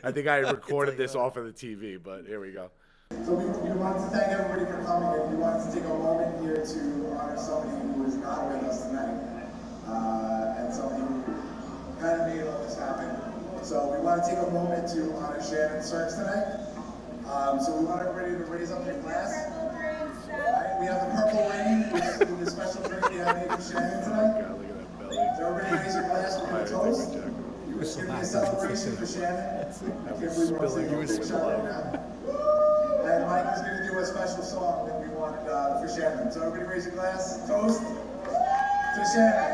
I 0.02 0.12
think 0.12 0.28
I 0.28 0.38
recorded 0.50 0.96
this 0.96 1.14
off 1.14 1.36
of 1.36 1.44
the 1.44 1.52
TV, 1.52 2.02
but 2.02 2.24
here 2.26 2.40
we 2.40 2.52
go. 2.52 2.70
So 3.22 3.32
we, 3.38 3.46
we 3.62 3.70
wanted 3.78 4.02
to 4.02 4.10
thank 4.10 4.34
everybody 4.34 4.66
for 4.66 4.82
coming 4.84 5.08
and 5.08 5.30
we 5.30 5.36
wanted 5.38 5.64
to 5.64 5.70
take 5.72 5.84
a 5.86 5.94
moment 5.94 6.42
here 6.42 6.58
to 6.60 6.80
honor 7.14 7.38
somebody 7.38 7.78
who 7.94 8.04
is 8.04 8.16
not 8.16 8.50
with 8.50 8.64
us 8.64 8.84
tonight. 8.84 9.16
Uh, 9.86 10.58
and 10.58 10.74
somebody 10.74 11.00
who 11.06 11.22
kind 12.02 12.20
of 12.20 12.28
made 12.28 12.42
all 12.44 12.58
this 12.66 12.76
happen. 12.76 13.08
So 13.62 13.94
we 13.96 14.04
want 14.04 14.24
to 14.24 14.28
take 14.28 14.38
a 14.44 14.50
moment 14.50 14.88
to 14.92 15.14
honor 15.16 15.40
Shannon 15.40 15.82
Sirks 15.82 16.14
tonight. 16.20 16.68
Um, 17.24 17.60
so 17.64 17.78
we 17.78 17.86
want 17.86 18.04
everybody 18.04 18.36
to 18.36 18.44
raise 18.50 18.70
up 18.70 18.84
their 18.84 19.00
glass. 19.00 19.32
Alright, 20.28 20.80
we 20.80 20.86
have 20.86 21.00
the 21.00 21.16
purple 21.16 21.48
rain 21.48 21.88
with, 21.92 22.28
with 22.28 22.48
a 22.48 22.50
special 22.50 22.82
drink 22.84 23.08
that 23.08 23.28
I 23.28 23.40
made 23.40 23.50
for 23.56 23.72
Shannon 23.72 24.04
tonight. 24.04 24.40
God, 24.42 24.60
look 24.60 24.68
at 24.68 24.76
that 24.76 24.98
belly. 25.00 25.16
So 25.38 25.40
everybody 25.48 25.80
raise 25.80 25.94
your 25.94 26.04
glass 26.12 26.36
I 26.36 26.60
a 26.60 26.68
toast. 26.68 27.12
take 27.12 27.22
my 27.22 27.24
jacket 27.24 27.40
off. 27.40 27.78
was 27.78 27.94
so 27.94 28.00
a 28.04 28.24
celebration 28.24 28.96
for 28.96 29.06
Shannon. 29.06 29.72
Give 30.20 30.28
was 30.28 30.48
spilling, 30.48 30.90
you 30.90 30.96
big 31.00 31.24
spilling. 31.24 32.03
Mike 33.34 33.56
is 33.56 33.62
gonna 33.62 33.84
do 33.84 33.98
a 33.98 34.06
special 34.06 34.44
song 34.44 34.86
that 34.86 35.00
we 35.00 35.08
wanted 35.08 35.48
uh, 35.50 35.80
for 35.80 35.88
Shannon. 35.88 36.30
So 36.30 36.46
everybody 36.46 36.70
raise 36.70 36.86
your 36.86 36.94
glass. 36.94 37.44
Toast 37.48 37.82
to 37.82 39.04
Shannon. 39.12 39.53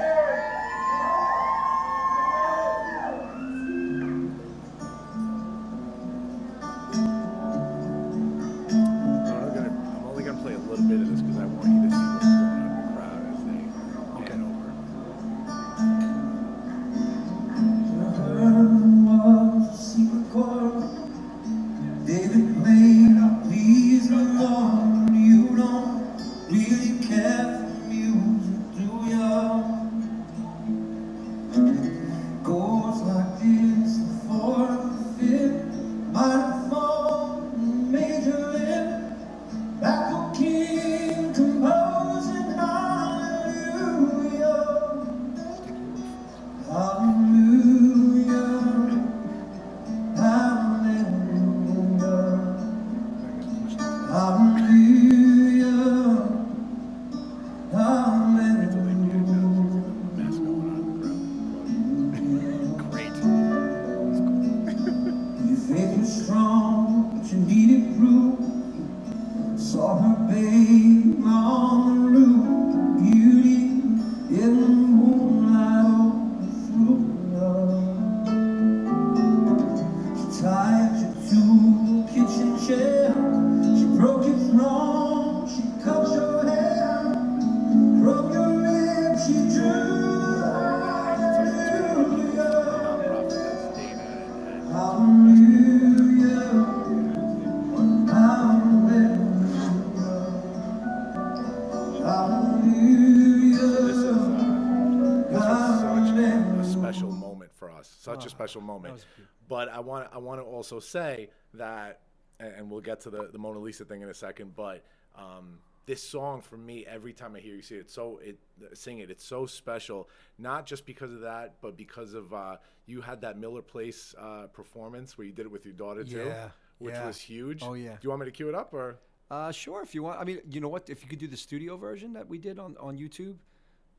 Also 110.60 110.78
say 110.78 111.30
that, 111.54 112.00
and 112.38 112.70
we'll 112.70 112.82
get 112.82 113.00
to 113.00 113.10
the, 113.10 113.30
the 113.32 113.38
Mona 113.38 113.58
Lisa 113.58 113.86
thing 113.86 114.02
in 114.02 114.10
a 114.10 114.14
second. 114.14 114.54
But 114.54 114.84
um, 115.16 115.58
this 115.86 116.02
song 116.02 116.42
for 116.42 116.58
me, 116.58 116.84
every 116.86 117.14
time 117.14 117.34
I 117.34 117.40
hear 117.40 117.54
you 117.54 117.62
see 117.62 117.76
it, 117.76 117.90
so 117.90 118.20
it 118.22 118.36
sing 118.74 118.98
it, 118.98 119.10
it's 119.10 119.24
so 119.24 119.46
special. 119.46 120.06
Not 120.38 120.66
just 120.66 120.84
because 120.84 121.12
of 121.14 121.20
that, 121.22 121.54
but 121.62 121.78
because 121.78 122.12
of 122.12 122.34
uh, 122.34 122.56
you 122.86 123.00
had 123.00 123.22
that 123.22 123.38
Miller 123.38 123.62
Place 123.62 124.14
uh, 124.20 124.48
performance 124.52 125.16
where 125.16 125.26
you 125.26 125.32
did 125.32 125.46
it 125.46 125.50
with 125.50 125.64
your 125.64 125.72
daughter 125.74 126.04
too, 126.04 126.24
Yeah, 126.26 126.50
which 126.78 126.94
yeah. 126.94 127.06
was 127.06 127.18
huge. 127.18 127.62
Oh, 127.62 127.72
yeah. 127.72 127.92
Do 127.92 127.98
you 128.02 128.10
want 128.10 128.20
me 128.20 128.26
to 128.26 128.32
cue 128.32 128.50
it 128.50 128.54
up 128.54 128.74
or? 128.74 128.98
Uh, 129.30 129.50
sure, 129.50 129.80
if 129.80 129.94
you 129.94 130.02
want. 130.02 130.20
I 130.20 130.24
mean, 130.24 130.40
you 130.50 130.60
know 130.60 130.68
what? 130.68 130.90
If 130.90 131.02
you 131.02 131.08
could 131.08 131.20
do 131.20 131.28
the 131.28 131.36
studio 131.38 131.78
version 131.78 132.12
that 132.14 132.28
we 132.28 132.36
did 132.36 132.58
on, 132.58 132.76
on 132.80 132.98
YouTube, 132.98 133.36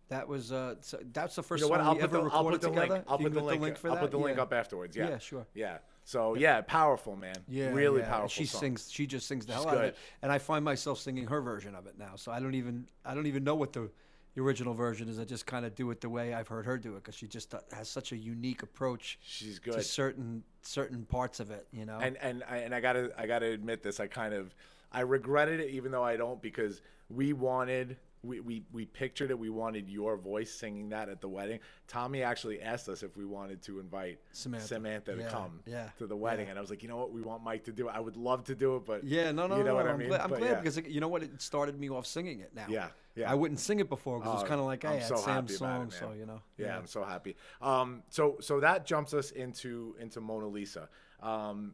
that 0.09 0.27
was 0.27 0.51
uh, 0.51 0.75
so 0.81 0.99
that's 1.13 1.35
the 1.35 1.41
first 1.43 1.61
You 1.63 1.67
know 1.67 1.71
what? 1.71 1.79
song 1.79 1.87
I'll 1.87 1.93
we 1.95 2.01
put, 2.01 2.03
ever 2.03 2.17
the, 2.17 2.23
I'll 2.35 2.43
recorded 2.43 2.51
put 2.51 2.61
the 2.61 2.67
together. 2.69 2.93
link. 2.95 3.05
I'll 3.07 3.17
put 3.17 3.33
the 3.33 3.41
link. 3.41 3.77
for 3.77 3.87
I'll 3.89 3.95
that, 3.95 4.01
put 4.01 4.11
the 4.11 4.17
link 4.17 4.37
up 4.37 4.51
afterwards. 4.51 4.95
Yeah. 4.97 5.09
Yeah, 5.09 5.17
sure. 5.19 5.45
Yeah. 5.53 5.77
So 6.03 6.35
yeah, 6.35 6.61
powerful 6.61 7.15
man. 7.15 7.35
Yeah, 7.47 7.69
Really 7.71 8.01
yeah. 8.01 8.09
powerful. 8.09 8.27
She 8.29 8.45
song. 8.45 8.61
sings. 8.61 8.91
She 8.91 9.05
just 9.05 9.27
sings 9.27 9.45
the 9.45 9.53
She's 9.53 9.63
hell 9.63 9.71
out 9.71 9.77
of 9.77 9.83
it, 9.83 9.97
and 10.21 10.31
I 10.31 10.37
find 10.39 10.65
myself 10.65 10.99
singing 10.99 11.27
her 11.27 11.41
version 11.41 11.75
of 11.75 11.85
it 11.87 11.97
now. 11.97 12.13
So 12.15 12.31
I 12.31 12.39
don't 12.39 12.55
even 12.55 12.87
I 13.05 13.13
don't 13.13 13.27
even 13.27 13.43
know 13.43 13.55
what 13.55 13.73
the, 13.73 13.89
the 14.35 14.41
original 14.41 14.73
version 14.73 15.07
is. 15.09 15.19
I 15.19 15.25
just 15.25 15.45
kind 15.45 15.65
of 15.65 15.75
do 15.75 15.91
it 15.91 16.01
the 16.01 16.09
way 16.09 16.33
I've 16.33 16.47
heard 16.47 16.65
her 16.65 16.77
do 16.77 16.93
it 16.95 17.03
because 17.03 17.15
she 17.15 17.27
just 17.27 17.53
uh, 17.53 17.59
has 17.71 17.87
such 17.89 18.11
a 18.11 18.17
unique 18.17 18.63
approach 18.63 19.19
She's 19.21 19.59
to 19.59 19.71
good. 19.71 19.85
certain 19.85 20.43
certain 20.63 21.05
parts 21.05 21.39
of 21.39 21.51
it. 21.51 21.67
You 21.71 21.85
know. 21.85 21.99
and 21.99 22.17
and 22.17 22.43
I, 22.49 22.57
and 22.57 22.73
I 22.73 22.79
gotta 22.81 23.11
I 23.17 23.27
gotta 23.27 23.47
admit 23.47 23.83
this. 23.83 23.99
I 23.99 24.07
kind 24.07 24.33
of 24.33 24.53
I 24.91 25.01
regretted 25.01 25.59
it, 25.61 25.69
even 25.69 25.91
though 25.91 26.03
I 26.03 26.17
don't, 26.17 26.41
because 26.41 26.81
we 27.09 27.31
wanted 27.31 27.95
we, 28.23 28.39
we 28.39 28.63
we 28.71 28.85
pictured 28.85 29.31
it. 29.31 29.39
We 29.39 29.49
wanted 29.49 29.89
your 29.89 30.15
voice 30.17 30.53
singing 30.53 30.89
that 30.89 31.09
at 31.09 31.21
the 31.21 31.27
wedding. 31.27 31.59
Tommy 31.87 32.21
actually 32.21 32.61
asked 32.61 32.87
us 32.87 33.01
if 33.01 33.17
we 33.17 33.25
wanted 33.25 33.61
to 33.63 33.79
invite 33.79 34.19
Samantha. 34.31 34.79
to 35.15 35.17
Yeah, 35.17 35.29
come 35.29 35.59
yeah, 35.65 35.89
to 35.97 36.05
the 36.05 36.15
wedding, 36.15 36.45
yeah. 36.45 36.51
and 36.51 36.57
I 36.59 36.61
was 36.61 36.69
like, 36.69 36.83
you 36.83 36.89
know 36.89 36.97
what, 36.97 37.11
we 37.11 37.21
want 37.21 37.43
Mike 37.43 37.63
to 37.63 37.71
do 37.71 37.87
it. 37.89 37.95
I 37.95 37.99
would 37.99 38.17
love 38.17 38.43
to 38.45 38.55
do 38.55 38.75
it, 38.75 38.85
but 38.85 39.03
Yeah, 39.03 39.31
no, 39.31 39.47
no, 39.47 39.57
you 39.57 39.63
know 39.63 39.69
no. 39.71 39.75
what 39.75 39.83
no, 39.85 39.89
I 39.89 39.93
I'm 39.93 39.97
mean. 39.99 40.07
glad, 40.09 40.21
I'm 40.21 40.29
glad 40.29 40.57
because 40.61 40.77
it, 40.77 40.87
you 40.87 40.99
know 41.01 41.07
what? 41.07 41.23
It 41.23 41.41
started 41.41 41.79
me 41.79 41.89
off 41.89 42.05
singing 42.05 42.41
it 42.41 42.53
now. 42.55 42.65
Yeah, 42.69 42.89
yeah. 43.15 43.31
I 43.31 43.33
wouldn't 43.33 43.59
sing 43.59 43.79
it 43.79 43.89
before 43.89 44.19
because 44.19 44.31
it 44.31 44.35
was 44.35 44.43
Oh, 44.43 44.47
kind 44.47 44.59
of 44.59 44.67
like, 44.67 44.85
I'm 44.85 45.01
so 45.01 45.15
it's 45.15 45.23
Sam's 45.23 45.51
it, 45.51 45.57
song, 45.57 45.79
man. 45.79 45.91
so 45.91 46.11
you 46.11 46.25
know. 46.27 46.41
Yeah, 46.57 46.77
I'm 46.77 46.85
so 46.87 47.03
happy. 47.03 47.35
Um, 47.61 48.03
so 48.09 48.37
so 48.39 48.59
that 48.59 48.85
jumps 48.85 49.13
us 49.15 49.31
into 49.31 49.95
into 49.99 50.21
Mona 50.21 50.47
Lisa. 50.47 50.89
Um, 51.21 51.73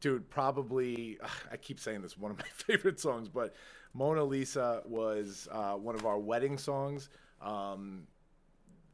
dude, 0.00 0.30
probably 0.30 1.18
I 1.50 1.56
keep 1.58 1.78
saying 1.78 2.00
this 2.02 2.16
one 2.16 2.30
of 2.30 2.38
my 2.38 2.44
favorite 2.54 2.98
songs, 2.98 3.28
but 3.28 3.54
Mona 3.94 4.24
Lisa 4.24 4.82
was 4.86 5.48
uh, 5.50 5.74
one 5.74 5.94
of 5.94 6.06
our 6.06 6.18
wedding 6.18 6.56
songs. 6.58 7.08
Um, 7.40 8.06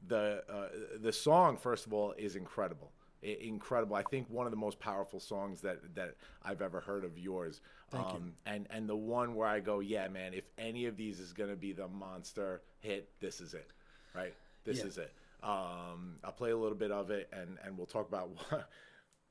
the 0.06 0.42
uh, 0.48 0.68
the 1.00 1.12
song, 1.12 1.56
first 1.56 1.86
of 1.86 1.92
all, 1.92 2.12
is 2.16 2.36
incredible. 2.36 2.92
I- 3.22 3.36
incredible. 3.40 3.96
I 3.96 4.02
think 4.04 4.28
one 4.30 4.46
of 4.46 4.52
the 4.52 4.56
most 4.58 4.78
powerful 4.78 5.20
songs 5.20 5.60
that 5.62 5.94
that 5.94 6.14
I've 6.42 6.62
ever 6.62 6.80
heard 6.80 7.04
of 7.04 7.18
yours. 7.18 7.60
Thank 7.90 8.08
you. 8.12 8.16
um, 8.18 8.32
And 8.46 8.66
and 8.70 8.88
the 8.88 8.96
one 8.96 9.34
where 9.34 9.48
I 9.48 9.60
go, 9.60 9.80
yeah, 9.80 10.08
man. 10.08 10.34
If 10.34 10.44
any 10.56 10.86
of 10.86 10.96
these 10.96 11.20
is 11.20 11.32
gonna 11.32 11.56
be 11.56 11.72
the 11.72 11.88
monster 11.88 12.62
hit, 12.80 13.10
this 13.20 13.40
is 13.40 13.54
it, 13.54 13.68
right? 14.14 14.34
This 14.64 14.78
Yeah. 14.78 14.84
is 14.86 14.98
it. 14.98 15.12
Um, 15.42 16.18
I'll 16.24 16.32
play 16.32 16.50
a 16.50 16.56
little 16.56 16.76
bit 16.78 16.90
of 16.90 17.10
it, 17.10 17.28
and 17.32 17.58
and 17.64 17.76
we'll 17.76 17.86
talk 17.86 18.08
about 18.08 18.30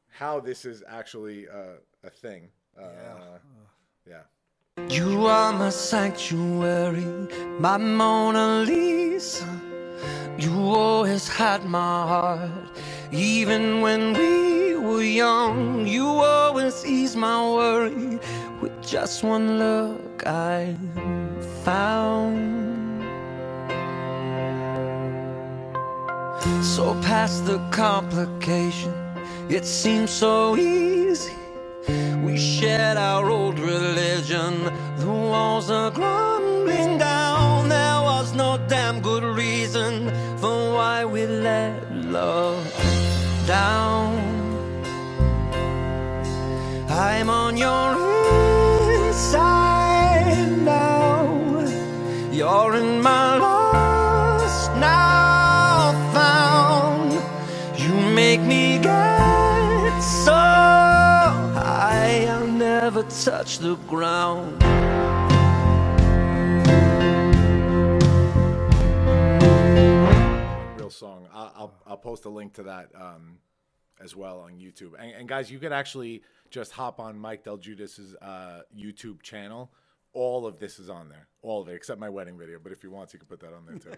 how 0.10 0.39
this 0.39 0.65
is 0.65 0.84
actually 0.88 1.48
uh, 1.49 1.77
a 2.03 2.10
thing. 2.10 2.49
Uh, 2.77 3.38
yeah. 4.07 4.22
You 4.86 5.26
are 5.26 5.52
my 5.54 5.70
sanctuary, 5.72 7.06
my 7.60 7.78
Mona 7.78 8.64
Lisa. 8.64 9.45
You 10.38 10.54
always 10.76 11.28
had 11.28 11.66
my 11.66 11.80
heart, 12.08 12.52
even 13.12 13.82
when 13.82 14.14
we 14.14 14.76
were 14.78 15.02
young. 15.04 15.88
You 15.88 16.06
always 16.08 16.86
eased 16.86 17.18
my 17.18 17.41
worry 17.52 18.20
with 18.62 18.82
just 18.82 19.24
one 19.24 19.58
look 19.60 20.28
I 20.28 20.78
found. 21.66 23.04
So 26.64 26.94
past 27.02 27.45
the 27.48 27.60
complication, 27.72 28.94
it 29.49 29.66
seems 29.66 30.12
so 30.12 30.56
easy. 30.56 31.34
We 32.28 32.38
shared 32.38 32.98
our 32.98 33.30
old 33.30 33.58
religion. 33.58 34.66
The 34.98 35.08
walls 35.08 35.72
are 35.72 35.91
crumbling 35.91 36.98
down. 36.98 37.70
There 37.70 38.02
was 38.02 38.34
no 38.36 38.60
damn 38.68 39.02
good 39.02 39.24
reason 39.24 40.10
for 40.38 40.74
why 40.76 41.06
we 41.06 41.26
let 41.26 41.90
love 41.95 42.66
down. 43.48 44.12
I'm 46.90 47.30
on 47.30 47.58
your 47.58 48.07
touch 63.10 63.60
the 63.60 63.76
ground. 63.88 64.62
real 70.88 70.90
song. 70.90 71.28
I'll, 71.34 71.54
I'll 71.56 71.74
I'll 71.86 71.98
post 71.98 72.26
a 72.26 72.30
link 72.30 72.54
to 72.54 72.64
that 72.64 72.90
um, 72.96 73.40
as 74.02 74.16
well 74.16 74.40
on 74.40 74.54
YouTube. 74.54 74.94
And, 75.00 75.12
and 75.12 75.28
guys, 75.28 75.52
you 75.52 75.60
could 75.60 75.74
actually 75.74 76.24
just 76.50 76.72
hop 76.72 77.00
on 77.00 77.20
Mike 77.20 77.44
DelGuidice's 77.44 78.16
uh, 78.22 78.62
YouTube 78.78 79.22
channel. 79.22 79.72
All 80.14 80.46
of 80.46 80.60
this 80.60 80.80
is 80.80 80.90
on 80.90 81.10
there, 81.10 81.28
all 81.42 81.62
of 81.62 81.68
it, 81.68 81.76
except 81.76 82.00
my 82.00 82.10
wedding 82.10 82.38
video. 82.38 82.58
But 82.62 82.72
if 82.72 82.84
you 82.84 82.90
want, 82.90 83.14
you 83.14 83.20
can 83.20 83.28
put 83.28 83.42
that 83.42 83.54
on 83.54 83.66
there 83.66 83.78
too. 83.78 83.94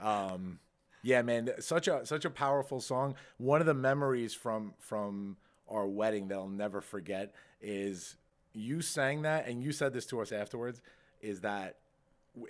um, 0.04 0.58
yeah, 1.02 1.22
man, 1.22 1.50
such 1.60 1.86
a 1.86 2.04
such 2.04 2.24
a 2.24 2.30
powerful 2.30 2.80
song. 2.80 3.14
One 3.38 3.60
of 3.60 3.66
the 3.66 3.74
memories 3.74 4.34
from 4.34 4.74
from 4.78 5.36
our 5.68 5.86
wedding 5.86 6.28
that 6.28 6.34
I'll 6.34 6.48
never 6.48 6.80
forget 6.80 7.34
is 7.60 8.16
you 8.54 8.80
sang 8.80 9.22
that, 9.22 9.46
and 9.46 9.62
you 9.62 9.72
said 9.72 9.92
this 9.92 10.06
to 10.06 10.20
us 10.20 10.32
afterwards. 10.32 10.80
Is 11.20 11.40
that 11.40 11.76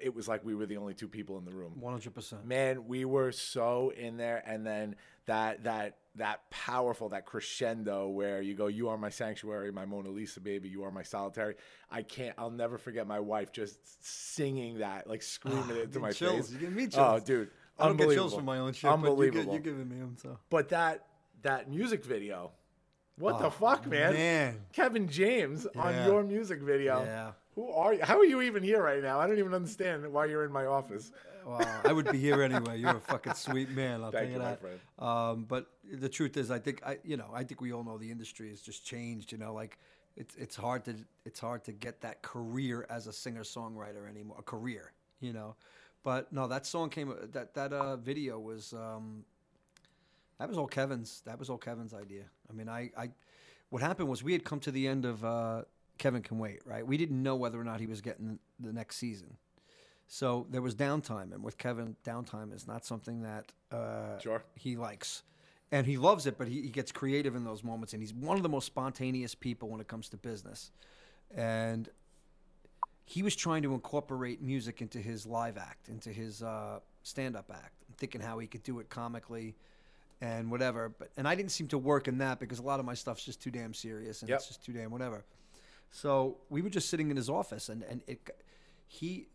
it 0.00 0.14
was 0.14 0.26
like 0.26 0.44
we 0.44 0.54
were 0.54 0.66
the 0.66 0.76
only 0.78 0.94
two 0.94 1.08
people 1.08 1.38
in 1.38 1.44
the 1.44 1.52
room. 1.52 1.72
One 1.80 1.92
hundred 1.92 2.14
percent. 2.14 2.44
Man, 2.46 2.86
we 2.88 3.04
were 3.04 3.32
so 3.32 3.90
in 3.96 4.16
there, 4.16 4.42
and 4.46 4.66
then 4.66 4.96
that 5.26 5.64
that 5.64 5.98
that 6.16 6.48
powerful 6.50 7.08
that 7.10 7.26
crescendo 7.26 8.08
where 8.08 8.40
you 8.40 8.54
go, 8.54 8.66
"You 8.66 8.88
are 8.88 8.96
my 8.98 9.10
sanctuary, 9.10 9.70
my 9.72 9.84
Mona 9.84 10.08
Lisa, 10.10 10.40
baby. 10.40 10.68
You 10.68 10.84
are 10.84 10.90
my 10.90 11.02
solitary." 11.02 11.54
I 11.90 12.02
can't. 12.02 12.34
I'll 12.38 12.50
never 12.50 12.78
forget 12.78 13.06
my 13.06 13.20
wife 13.20 13.52
just 13.52 13.78
singing 14.04 14.78
that, 14.78 15.06
like 15.06 15.22
screaming 15.22 15.64
ah, 15.68 15.74
it 15.74 15.84
into 15.84 16.00
my 16.00 16.12
chills. 16.12 16.48
face. 16.48 16.52
You 16.52 16.58
give 16.58 16.72
me 16.72 16.86
chills 16.86 16.94
Oh, 16.96 17.12
chills. 17.16 17.24
dude, 17.24 17.50
I 17.78 17.86
don't 17.86 17.96
get 17.96 18.10
chills 18.10 18.34
from 18.34 18.44
my 18.44 18.58
own 18.58 18.72
shit, 18.72 18.90
Unbelievable. 18.90 19.44
but 19.44 19.52
you 19.52 19.58
get, 19.60 19.64
you're 19.66 19.74
giving 19.74 19.88
me 19.88 20.00
them. 20.00 20.16
So 20.20 20.38
But 20.50 20.70
that 20.70 21.06
that 21.42 21.68
music 21.70 22.04
video, 22.04 22.52
what 23.18 23.38
the 23.38 23.46
Oh, 23.46 23.50
fuck, 23.50 23.86
man? 23.86 24.12
man. 24.12 24.60
Kevin 24.72 25.08
James 25.08 25.66
on 25.76 25.94
your 26.06 26.22
music 26.22 26.60
video. 26.60 27.02
Yeah. 27.04 27.32
Who 27.54 27.70
are 27.70 27.94
you? 27.94 28.00
How 28.02 28.18
are 28.18 28.24
you 28.24 28.42
even 28.42 28.62
here 28.62 28.82
right 28.82 29.02
now? 29.02 29.20
I 29.20 29.26
don't 29.26 29.38
even 29.38 29.54
understand 29.54 30.12
why 30.12 30.26
you're 30.26 30.44
in 30.44 30.52
my 30.52 30.66
office. 30.66 31.12
Wow, 31.46 31.60
I 31.84 31.92
would 31.92 32.10
be 32.10 32.18
here 32.18 32.42
anyway. 32.42 32.78
You're 32.80 32.96
a 32.96 33.00
fucking 33.00 33.34
sweet 33.34 33.70
man. 33.70 34.02
I'll 34.02 34.10
Thank 34.10 34.32
tell 34.32 34.42
you 34.56 34.56
that. 34.98 35.04
Um, 35.04 35.44
but 35.44 35.66
the 35.92 36.08
truth 36.08 36.36
is, 36.36 36.50
I 36.50 36.58
think 36.58 36.82
I, 36.84 36.98
you 37.04 37.16
know, 37.16 37.28
I 37.32 37.44
think 37.44 37.60
we 37.60 37.72
all 37.72 37.84
know 37.84 37.98
the 37.98 38.10
industry 38.10 38.48
has 38.48 38.60
just 38.60 38.84
changed. 38.84 39.30
You 39.30 39.38
know, 39.38 39.52
like 39.54 39.78
it's 40.16 40.34
it's 40.36 40.56
hard 40.56 40.84
to 40.86 40.96
it's 41.24 41.38
hard 41.38 41.62
to 41.64 41.72
get 41.72 42.00
that 42.00 42.22
career 42.22 42.86
as 42.90 43.06
a 43.06 43.12
singer 43.12 43.42
songwriter 43.42 44.08
anymore. 44.08 44.36
A 44.40 44.42
career, 44.42 44.92
you 45.20 45.32
know. 45.32 45.54
But 46.02 46.32
no, 46.32 46.48
that 46.48 46.66
song 46.66 46.88
came. 46.90 47.14
That 47.32 47.54
that 47.54 47.72
uh, 47.72 47.96
video 47.96 48.38
was 48.40 48.72
um, 48.72 49.24
that 50.38 50.48
was 50.48 50.58
all 50.58 50.66
Kevin's. 50.66 51.22
That 51.26 51.38
was 51.38 51.48
all 51.50 51.58
Kevin's 51.58 51.94
idea. 51.94 52.24
I 52.50 52.52
mean, 52.52 52.68
I, 52.68 52.90
I 52.96 53.10
what 53.70 53.82
happened 53.82 54.08
was 54.08 54.22
we 54.22 54.32
had 54.32 54.44
come 54.44 54.60
to 54.60 54.70
the 54.70 54.86
end 54.86 55.04
of 55.04 55.24
uh, 55.24 55.62
Kevin 55.98 56.22
Can 56.22 56.38
Wait, 56.38 56.60
right? 56.64 56.86
We 56.86 56.96
didn't 56.96 57.22
know 57.22 57.36
whether 57.36 57.60
or 57.60 57.64
not 57.64 57.80
he 57.80 57.86
was 57.86 58.00
getting 58.00 58.38
the 58.60 58.72
next 58.72 58.96
season. 58.96 59.36
So 60.06 60.46
there 60.50 60.60
was 60.62 60.74
downtime, 60.74 61.32
and 61.32 61.42
with 61.42 61.56
Kevin, 61.56 61.96
downtime 62.04 62.54
is 62.54 62.66
not 62.66 62.84
something 62.84 63.22
that 63.22 63.52
uh, 63.72 64.18
Sure. 64.18 64.42
he 64.54 64.76
likes, 64.76 65.22
and 65.72 65.86
he 65.86 65.96
loves 65.96 66.26
it. 66.26 66.36
But 66.36 66.48
he, 66.48 66.60
he 66.62 66.68
gets 66.68 66.92
creative 66.92 67.34
in 67.34 67.44
those 67.44 67.64
moments, 67.64 67.94
and 67.94 68.02
he's 68.02 68.12
one 68.12 68.36
of 68.36 68.42
the 68.42 68.48
most 68.48 68.66
spontaneous 68.66 69.34
people 69.34 69.68
when 69.70 69.80
it 69.80 69.88
comes 69.88 70.08
to 70.10 70.16
business. 70.18 70.72
And 71.34 71.88
he 73.06 73.22
was 73.22 73.34
trying 73.34 73.62
to 73.62 73.72
incorporate 73.74 74.42
music 74.42 74.82
into 74.82 74.98
his 74.98 75.26
live 75.26 75.56
act, 75.56 75.88
into 75.88 76.10
his 76.10 76.42
uh, 76.42 76.80
stand-up 77.02 77.50
act, 77.52 77.72
thinking 77.96 78.20
how 78.20 78.38
he 78.38 78.46
could 78.46 78.62
do 78.62 78.78
it 78.80 78.88
comically 78.90 79.56
and 80.20 80.50
whatever. 80.50 80.88
But 80.98 81.10
and 81.16 81.26
I 81.28 81.34
didn't 81.34 81.50
seem 81.52 81.68
to 81.68 81.78
work 81.78 82.08
in 82.08 82.18
that 82.18 82.38
because 82.40 82.58
a 82.58 82.62
lot 82.62 82.80
of 82.80 82.86
my 82.86 82.94
stuff's 82.94 83.24
just 83.24 83.42
too 83.42 83.50
damn 83.50 83.74
serious 83.74 84.22
and 84.22 84.28
Yep. 84.28 84.38
it's 84.38 84.48
just 84.48 84.64
too 84.64 84.72
damn 84.72 84.90
whatever. 84.90 85.24
So 85.90 86.38
we 86.50 86.62
were 86.62 86.70
just 86.70 86.88
sitting 86.90 87.10
in 87.10 87.16
his 87.16 87.30
office, 87.30 87.68
and 87.68 87.82
and 87.84 88.00
it, 88.06 88.18
he 88.86 89.28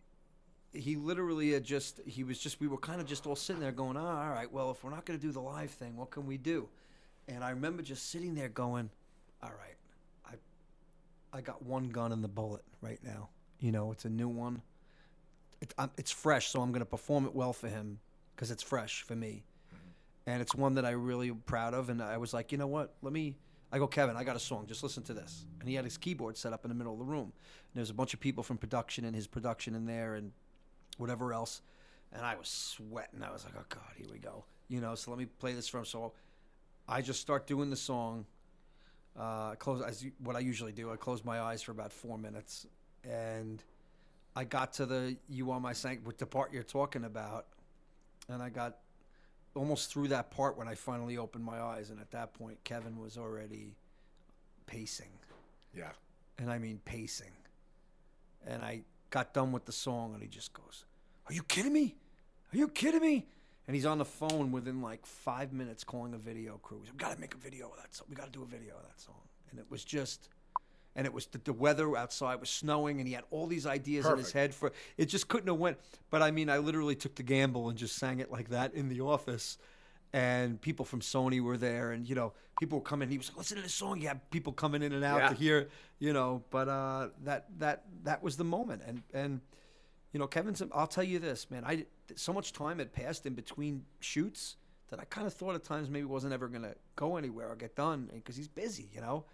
he 0.73 0.95
literally 0.95 1.51
had 1.53 1.63
just 1.63 2.01
he 2.05 2.23
was 2.23 2.37
just 2.39 2.59
we 2.59 2.67
were 2.67 2.77
kind 2.77 2.99
of 3.01 3.07
just 3.07 3.25
all 3.25 3.35
sitting 3.35 3.61
there 3.61 3.71
going, 3.71 3.97
oh, 3.97 4.05
all 4.05 4.29
right, 4.29 4.51
well 4.51 4.69
if 4.71 4.83
we're 4.83 4.91
not 4.91 5.05
going 5.05 5.17
to 5.19 5.25
do 5.25 5.31
the 5.31 5.39
live 5.41 5.71
thing, 5.71 5.95
what 5.95 6.11
can 6.11 6.25
we 6.27 6.37
do? 6.37 6.67
And 7.27 7.43
I 7.43 7.51
remember 7.51 7.81
just 7.81 8.09
sitting 8.09 8.35
there 8.35 8.49
going, 8.49 8.89
all 9.41 9.49
right, 9.51 9.77
I 10.25 11.37
I 11.37 11.41
got 11.41 11.63
one 11.63 11.89
gun 11.89 12.11
in 12.11 12.21
the 12.21 12.27
bullet 12.27 12.63
right 12.81 12.99
now. 13.03 13.29
You 13.59 13.71
know, 13.71 13.91
it's 13.91 14.05
a 14.05 14.09
new 14.09 14.27
one. 14.29 14.61
It, 15.61 15.73
I'm, 15.77 15.91
it's 15.97 16.11
fresh, 16.11 16.47
so 16.47 16.61
I'm 16.61 16.71
going 16.71 16.79
to 16.79 16.85
perform 16.85 17.25
it 17.25 17.35
well 17.35 17.51
for 17.51 17.67
him 17.67 17.99
because 18.35 18.49
it's 18.51 18.63
fresh 18.63 19.01
for 19.03 19.15
me, 19.15 19.43
and 20.29 20.43
it's 20.43 20.53
one 20.53 20.75
that 20.75 20.85
I 20.85 20.91
really 20.91 21.29
am 21.29 21.41
proud 21.45 21.73
of. 21.73 21.89
And 21.89 22.03
I 22.03 22.17
was 22.17 22.33
like, 22.35 22.51
you 22.51 22.57
know 22.59 22.67
what? 22.67 22.93
Let 23.01 23.11
me. 23.11 23.35
I 23.71 23.79
go, 23.79 23.87
Kevin, 23.87 24.15
I 24.15 24.23
got 24.23 24.35
a 24.35 24.39
song. 24.39 24.65
Just 24.67 24.83
listen 24.83 25.03
to 25.03 25.13
this. 25.13 25.45
And 25.59 25.67
he 25.67 25.75
had 25.75 25.85
his 25.85 25.97
keyboard 25.97 26.37
set 26.37 26.53
up 26.53 26.65
in 26.65 26.69
the 26.69 26.75
middle 26.75 26.93
of 26.93 26.99
the 26.99 27.05
room. 27.05 27.33
And 27.33 27.75
there's 27.75 27.89
a 27.89 27.95
bunch 27.95 28.13
of 28.13 28.19
people 28.19 28.43
from 28.43 28.57
production 28.57 29.05
and 29.05 29.15
his 29.15 29.27
production 29.27 29.73
in 29.75 29.85
there 29.85 30.15
and 30.15 30.31
whatever 30.97 31.33
else. 31.33 31.61
And 32.13 32.23
I 32.23 32.35
was 32.35 32.47
sweating. 32.47 33.23
I 33.23 33.31
was 33.31 33.43
like, 33.43 33.53
oh 33.57 33.65
God, 33.69 33.81
here 33.95 34.07
we 34.11 34.19
go. 34.19 34.45
You 34.67 34.81
know, 34.81 34.93
so 34.95 35.11
let 35.11 35.19
me 35.19 35.25
play 35.25 35.53
this 35.53 35.67
for 35.67 35.79
him. 35.79 35.85
So 35.85 36.13
I 36.87 37.01
just 37.01 37.21
start 37.21 37.47
doing 37.47 37.71
the 37.71 37.75
song. 37.75 38.25
Uh, 39.19 39.55
close 39.55 39.83
as 39.83 40.05
what 40.23 40.35
I 40.35 40.39
usually 40.39 40.71
do. 40.71 40.91
I 40.91 40.95
close 40.95 41.25
my 41.25 41.39
eyes 41.39 41.61
for 41.61 41.71
about 41.71 41.91
four 41.91 42.17
minutes, 42.17 42.67
and 43.03 43.61
I 44.35 44.43
got 44.45 44.73
to 44.73 44.85
the 44.85 45.17
"You 45.27 45.51
Are 45.51 45.59
My 45.59 45.73
Sanct" 45.73 46.05
with 46.05 46.19
the 46.19 46.25
part 46.25 46.53
you're 46.53 46.63
talking 46.63 47.03
about, 47.03 47.47
and 48.29 48.41
I 48.41 48.49
got 48.49 48.77
almost 49.55 49.91
through 49.91 50.09
that 50.09 50.31
part 50.31 50.57
when 50.57 50.67
I 50.67 50.75
finally 50.75 51.17
opened 51.17 51.43
my 51.43 51.59
eyes, 51.59 51.89
and 51.89 51.99
at 51.99 52.11
that 52.11 52.33
point, 52.33 52.63
Kevin 52.63 52.97
was 52.99 53.17
already 53.17 53.75
pacing, 54.65 55.11
Yeah. 55.73 55.91
and 56.37 56.51
I 56.51 56.59
mean 56.59 56.79
pacing, 56.85 57.33
and 58.45 58.63
I 58.63 58.83
got 59.09 59.33
done 59.33 59.51
with 59.51 59.65
the 59.65 59.71
song, 59.71 60.13
and 60.13 60.21
he 60.21 60.27
just 60.29 60.53
goes, 60.53 60.85
"Are 61.27 61.33
you 61.33 61.43
kidding 61.43 61.73
me? 61.73 61.95
Are 62.53 62.57
you 62.57 62.67
kidding 62.67 63.01
me?" 63.01 63.27
And 63.67 63.75
he's 63.75 63.85
on 63.85 63.99
the 63.99 64.05
phone 64.05 64.51
within 64.51 64.81
like 64.81 65.05
five 65.05 65.53
minutes 65.53 65.83
calling 65.83 66.15
a 66.15 66.17
video 66.17 66.57
crew. 66.57 66.81
He's, 66.81 66.91
We 66.91 66.97
got 66.97 67.13
to 67.13 67.19
make 67.19 67.35
a 67.35 67.37
video 67.37 67.69
of 67.69 67.77
that 67.77 67.93
song. 67.93 68.07
We 68.09 68.15
got 68.15 68.25
to 68.25 68.31
do 68.31 68.41
a 68.41 68.47
video 68.47 68.75
of 68.75 68.81
that 68.83 68.99
song. 68.99 69.21
And 69.51 69.59
it 69.59 69.69
was 69.69 69.83
just, 69.83 70.29
and 70.95 71.05
it 71.05 71.13
was 71.13 71.27
the, 71.27 71.37
the 71.39 71.53
weather 71.53 71.95
outside 71.95 72.39
was 72.39 72.49
snowing, 72.49 72.99
and 72.99 73.07
he 73.07 73.13
had 73.13 73.23
all 73.31 73.47
these 73.47 73.65
ideas 73.65 74.05
in 74.05 74.17
his 74.17 74.31
head 74.31 74.53
for 74.53 74.71
it. 74.97 75.05
Just 75.05 75.27
couldn't 75.27 75.47
have 75.47 75.57
went. 75.57 75.77
But 76.09 76.21
I 76.21 76.31
mean, 76.31 76.49
I 76.49 76.57
literally 76.57 76.95
took 76.95 77.15
the 77.15 77.23
gamble 77.23 77.69
and 77.69 77.77
just 77.77 77.95
sang 77.95 78.19
it 78.19 78.31
like 78.31 78.49
that 78.49 78.73
in 78.73 78.89
the 78.89 79.01
office. 79.01 79.57
And 80.11 80.59
people 80.59 80.85
from 80.85 81.01
Sony 81.01 81.39
were 81.39 81.55
there, 81.57 81.91
and 81.91 82.09
you 82.09 82.15
know, 82.15 82.33
people 82.59 82.79
were 82.79 82.83
coming. 82.83 83.09
He 83.09 83.17
was 83.19 83.29
like, 83.29 83.37
"Listen 83.37 83.57
to 83.57 83.63
this 83.63 83.75
song." 83.75 84.01
You 84.01 84.07
have 84.07 84.27
people 84.31 84.51
coming 84.53 84.81
in 84.81 84.91
and 84.91 85.03
out 85.03 85.19
Yeah. 85.19 85.29
to 85.29 85.35
hear, 85.35 85.69
you 85.99 86.13
know. 86.13 86.43
But 86.49 86.67
uh, 86.67 87.09
that 87.25 87.45
that 87.59 87.83
that 88.05 88.23
was 88.23 88.35
the 88.35 88.43
moment, 88.43 88.81
and 88.87 89.03
and 89.13 89.39
you 90.11 90.19
know, 90.19 90.25
Kevin's. 90.25 90.63
I'll 90.73 90.87
tell 90.87 91.03
you 91.03 91.19
this, 91.19 91.51
man. 91.51 91.63
I 91.63 91.85
so 92.15 92.33
much 92.33 92.53
time 92.53 92.79
had 92.79 92.91
passed 92.91 93.27
in 93.27 93.35
between 93.35 93.85
shoots 93.99 94.55
that 94.89 94.99
I 94.99 95.03
kind 95.05 95.27
of 95.27 95.33
thought 95.35 95.53
at 95.53 95.63
times 95.63 95.91
maybe 95.91 96.05
wasn't 96.05 96.33
ever 96.33 96.47
gonna 96.47 96.73
go 96.95 97.17
anywhere 97.17 97.47
or 97.51 97.55
get 97.55 97.75
done 97.75 98.09
because 98.11 98.35
he's 98.35 98.47
busy, 98.47 98.89
you 98.91 99.01
know. 99.01 99.25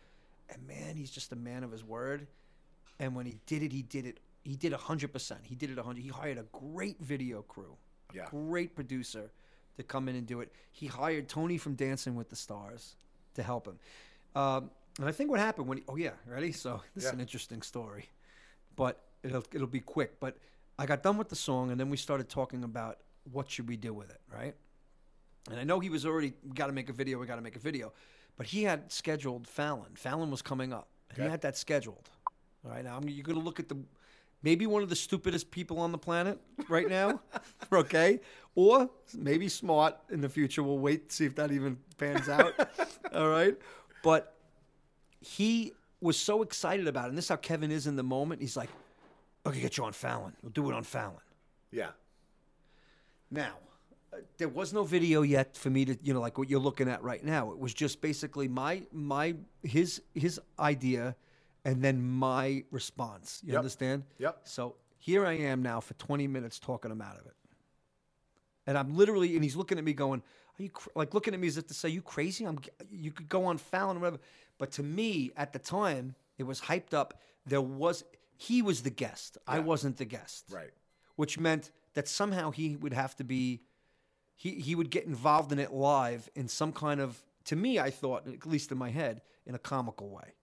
And 0.50 0.66
man, 0.68 0.96
he's 0.96 1.12
just 1.12 1.32
a 1.32 1.36
man 1.36 1.64
of 1.64 1.72
his 1.72 1.84
word. 1.84 2.28
And 3.00 3.16
when 3.16 3.26
he 3.26 3.38
did 3.46 3.64
it, 3.64 3.72
he 3.72 3.82
did 3.82 4.06
it. 4.06 4.20
He 4.44 4.56
did 4.56 4.74
a 4.74 4.78
hundred 4.78 5.12
percent. 5.12 5.42
He 5.44 5.56
did 5.56 5.70
it 5.72 5.78
hundred. 5.80 6.02
He 6.04 6.10
hired 6.10 6.38
a 6.38 6.46
great 6.52 7.00
video 7.00 7.42
crew, 7.42 7.76
a 8.14 8.18
Yeah. 8.18 8.28
great 8.30 8.76
producer 8.76 9.32
to 9.78 9.84
come 9.84 10.08
in 10.08 10.16
and 10.16 10.26
do 10.26 10.40
it. 10.42 10.52
He 10.72 10.88
hired 10.88 11.28
Tony 11.28 11.58
from 11.58 11.76
Dancing 11.76 12.16
with 12.16 12.30
the 12.30 12.36
Stars 12.36 12.96
to 13.34 13.44
help 13.44 13.68
him. 13.68 13.80
Um, 14.36 14.72
and 15.00 15.08
I 15.08 15.12
think 15.12 15.30
what 15.30 15.40
happened 15.40 15.68
when 15.68 15.80
he, 15.80 15.84
oh 15.90 15.98
yeah, 15.98 16.12
ready? 16.26 16.52
So 16.52 16.82
this 16.94 17.06
is 17.06 17.12
an 17.12 17.20
interesting 17.20 17.62
story, 17.62 18.06
but 18.76 19.02
it'll 19.24 19.44
it'll 19.52 19.68
be 19.68 19.82
quick. 19.82 20.20
But 20.20 20.38
I 20.80 20.86
got 20.86 21.04
done 21.04 21.18
with 21.18 21.30
the 21.30 21.36
song, 21.36 21.72
and 21.72 21.80
then 21.80 21.90
we 21.90 21.98
started 21.98 22.30
talking 22.30 22.64
about 22.64 23.00
what 23.32 23.50
should 23.50 23.68
we 23.68 23.76
do 23.78 23.94
with 23.94 24.10
it, 24.10 24.22
right? 24.32 24.56
And 25.50 25.60
I 25.60 25.64
know 25.64 25.80
he 25.80 25.90
was 25.90 26.06
already 26.06 26.34
got 26.54 26.68
to 26.68 26.74
make 26.74 26.90
a 26.90 26.94
video. 26.94 27.20
We 27.20 27.26
got 27.28 27.36
to 27.36 27.42
make 27.42 27.56
a 27.56 27.60
video, 27.60 27.92
but 28.38 28.48
he 28.48 28.64
had 28.64 28.92
scheduled 28.92 29.48
Fallon. 29.48 29.96
Fallon 29.96 30.32
was 30.32 30.42
coming 30.42 30.74
up, 30.74 30.88
and 31.10 31.24
he 31.24 31.30
had 31.30 31.42
that 31.42 31.58
scheduled. 31.58 32.10
All 32.66 32.72
right, 32.72 32.84
now 32.84 32.98
I'm, 32.98 33.08
you're 33.08 33.24
going 33.24 33.38
to 33.38 33.44
look 33.44 33.60
at 33.60 33.70
the 33.70 33.78
maybe 34.44 34.68
one 34.68 34.84
of 34.84 34.90
the 34.90 34.96
stupidest 34.96 35.50
people 35.52 35.80
on 35.80 35.92
the 35.92 35.98
planet 35.98 36.40
right 36.70 36.88
now, 36.90 37.22
okay, 37.72 38.20
or 38.56 38.90
maybe 39.16 39.48
smart 39.50 39.96
in 40.12 40.22
the 40.22 40.30
future. 40.30 40.64
We'll 40.64 40.80
wait 40.80 41.10
to 41.10 41.16
see 41.16 41.26
if 41.26 41.36
that 41.36 41.52
even 41.52 41.78
pans 41.98 42.30
out. 42.30 42.54
All 43.14 43.30
right, 43.30 43.56
but 44.04 44.36
he 45.22 45.74
was 46.02 46.18
so 46.18 46.42
excited 46.42 46.88
about 46.88 47.06
it, 47.06 47.10
and 47.10 47.18
this 47.18 47.26
is 47.26 47.30
how 47.30 47.38
Kevin 47.38 47.72
is 47.72 47.88
in 47.88 47.96
the 47.96 48.04
moment. 48.04 48.42
He's 48.42 48.58
like, 48.58 48.70
"Okay, 49.46 49.62
get 49.62 49.78
you 49.78 49.86
on 49.86 49.94
Fallon. 49.94 50.34
We'll 50.42 50.52
do 50.52 50.70
it 50.70 50.74
on 50.74 50.84
Fallon." 50.84 51.22
Yeah. 51.72 51.92
Now, 53.32 53.56
there 54.38 54.50
was 54.50 54.74
no 54.74 54.84
video 54.84 55.22
yet 55.22 55.56
for 55.58 55.70
me 55.70 55.86
to, 55.86 55.98
you 56.04 56.14
know, 56.14 56.22
like 56.22 56.38
what 56.38 56.50
you're 56.50 56.60
looking 56.60 56.90
at 56.90 57.04
right 57.04 57.24
now. 57.24 57.52
It 57.52 57.60
was 57.60 57.74
just 57.74 58.02
basically 58.02 58.48
my 58.48 58.84
my 58.92 59.36
his 59.64 60.02
his 60.14 60.40
idea, 60.60 61.16
and 61.64 61.82
then 61.84 62.02
my 62.02 62.64
response. 62.72 63.42
You 63.44 63.54
Yep. 63.54 63.58
understand? 63.60 64.04
Yep. 64.20 64.42
So 64.44 64.76
here 64.98 65.26
I 65.26 65.34
am 65.34 65.62
now 65.62 65.80
for 65.80 65.94
20 65.96 66.28
minutes 66.28 66.60
talking 66.60 66.92
him 66.92 67.02
out 67.02 67.18
of 67.18 67.26
it, 67.26 67.36
and 68.68 68.78
I'm 68.78 68.96
literally, 68.96 69.36
and 69.36 69.44
he's 69.44 69.56
looking 69.56 69.78
at 69.78 69.84
me 69.84 69.94
going, 69.94 70.22
"Are 70.60 70.64
you 70.64 70.70
cr-? 70.70 70.90
like 70.96 71.14
looking 71.14 71.34
at 71.34 71.40
me 71.40 71.48
as 71.48 71.58
if 71.58 71.68
to 71.68 71.74
say, 71.74 71.90
you 71.90 72.02
crazy? 72.02 72.46
I'm 72.46 72.60
you 72.90 73.12
could 73.12 73.30
go 73.30 73.46
on 73.46 73.58
Fallon 73.58 73.98
or 73.98 74.00
whatever." 74.02 74.20
But 74.58 74.72
to 74.74 74.84
me, 74.84 75.32
at 75.36 75.54
the 75.54 75.60
time, 75.60 76.16
it 76.38 76.44
was 76.44 76.62
hyped 76.62 76.94
up. 76.94 77.20
There 77.46 77.62
was 77.62 78.04
he 78.38 78.62
was 78.62 78.84
the 78.84 78.90
guest. 78.90 79.38
I 79.48 79.60
wasn't 79.60 79.98
the 79.98 80.06
guest 80.06 80.46
Right. 80.50 80.72
which 81.16 81.40
meant 81.40 81.72
that 81.94 82.06
somehow 82.08 82.52
he 82.52 82.76
would 82.76 82.92
have 82.94 83.16
to 83.16 83.24
be 83.24 83.62
he 84.36 84.52
he 84.56 84.76
would 84.76 84.90
get 84.90 85.06
involved 85.06 85.52
in 85.52 85.60
it 85.60 85.72
live 85.72 86.30
in 86.36 86.48
some 86.48 86.72
kind 86.72 87.00
of 87.00 87.22
to 87.46 87.56
me, 87.56 87.80
I 87.80 87.92
thought, 87.92 88.28
at 88.28 88.46
least 88.46 88.72
in 88.72 88.78
my 88.78 88.90
head, 88.90 89.22
in 89.46 89.56
a 89.56 89.60
comical 89.60 90.10
way. 90.10 90.34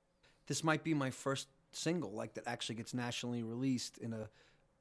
This 0.47 0.62
might 0.62 0.85
be 0.85 0.94
my 0.94 1.10
first 1.10 1.48
single, 1.73 2.12
like 2.12 2.35
that 2.35 2.44
actually 2.47 2.77
gets 2.77 2.94
nationally 2.94 3.43
released 3.43 3.98
in 3.98 4.12
a 4.12 4.28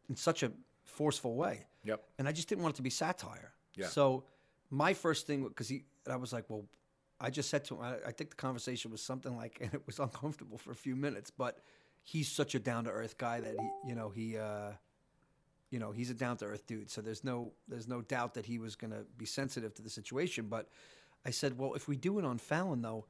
in 0.09 0.15
such 0.15 0.43
a 0.43 0.51
forceful 0.85 1.35
way. 1.35 1.65
Yep. 1.83 2.03
And 2.19 2.27
I 2.27 2.31
just 2.31 2.47
didn't 2.47 2.63
want 2.63 2.75
it 2.75 2.77
to 2.77 2.81
be 2.81 2.89
satire. 2.89 3.53
Yeah. 3.75 3.87
So 3.87 4.25
my 4.69 4.93
first 4.93 5.27
thing, 5.27 5.43
because 5.43 5.69
he, 5.69 5.83
I 6.09 6.15
was 6.17 6.33
like, 6.33 6.45
well, 6.49 6.65
I 7.19 7.29
just 7.29 7.49
said 7.49 7.65
to 7.65 7.75
him, 7.75 7.81
I, 7.81 7.95
I 8.07 8.11
think 8.11 8.31
the 8.31 8.35
conversation 8.35 8.91
was 8.91 9.01
something 9.01 9.35
like, 9.35 9.57
and 9.61 9.73
it 9.73 9.83
was 9.85 9.99
uncomfortable 9.99 10.57
for 10.57 10.71
a 10.71 10.75
few 10.75 10.95
minutes, 10.95 11.31
but 11.31 11.59
he's 12.03 12.29
such 12.29 12.55
a 12.55 12.59
down 12.59 12.85
to 12.85 12.91
earth 12.91 13.17
guy 13.17 13.39
that 13.39 13.55
he, 13.57 13.89
you 13.89 13.95
know, 13.95 14.09
he, 14.09 14.37
uh, 14.37 14.71
you 15.71 15.79
know, 15.79 15.91
he's 15.91 16.09
a 16.11 16.13
down 16.13 16.37
to 16.37 16.45
earth 16.45 16.67
dude. 16.67 16.89
So 16.91 17.01
there's 17.01 17.23
no, 17.23 17.53
there's 17.67 17.87
no 17.87 18.01
doubt 18.01 18.35
that 18.35 18.45
he 18.45 18.59
was 18.59 18.75
going 18.75 18.91
to 18.91 19.03
be 19.17 19.25
sensitive 19.25 19.73
to 19.75 19.81
the 19.81 19.89
situation. 19.89 20.45
But 20.47 20.69
I 21.25 21.31
said, 21.31 21.57
well, 21.57 21.73
if 21.73 21.87
we 21.87 21.95
do 21.95 22.19
it 22.19 22.25
on 22.25 22.37
Fallon 22.37 22.81
though, 22.81 23.05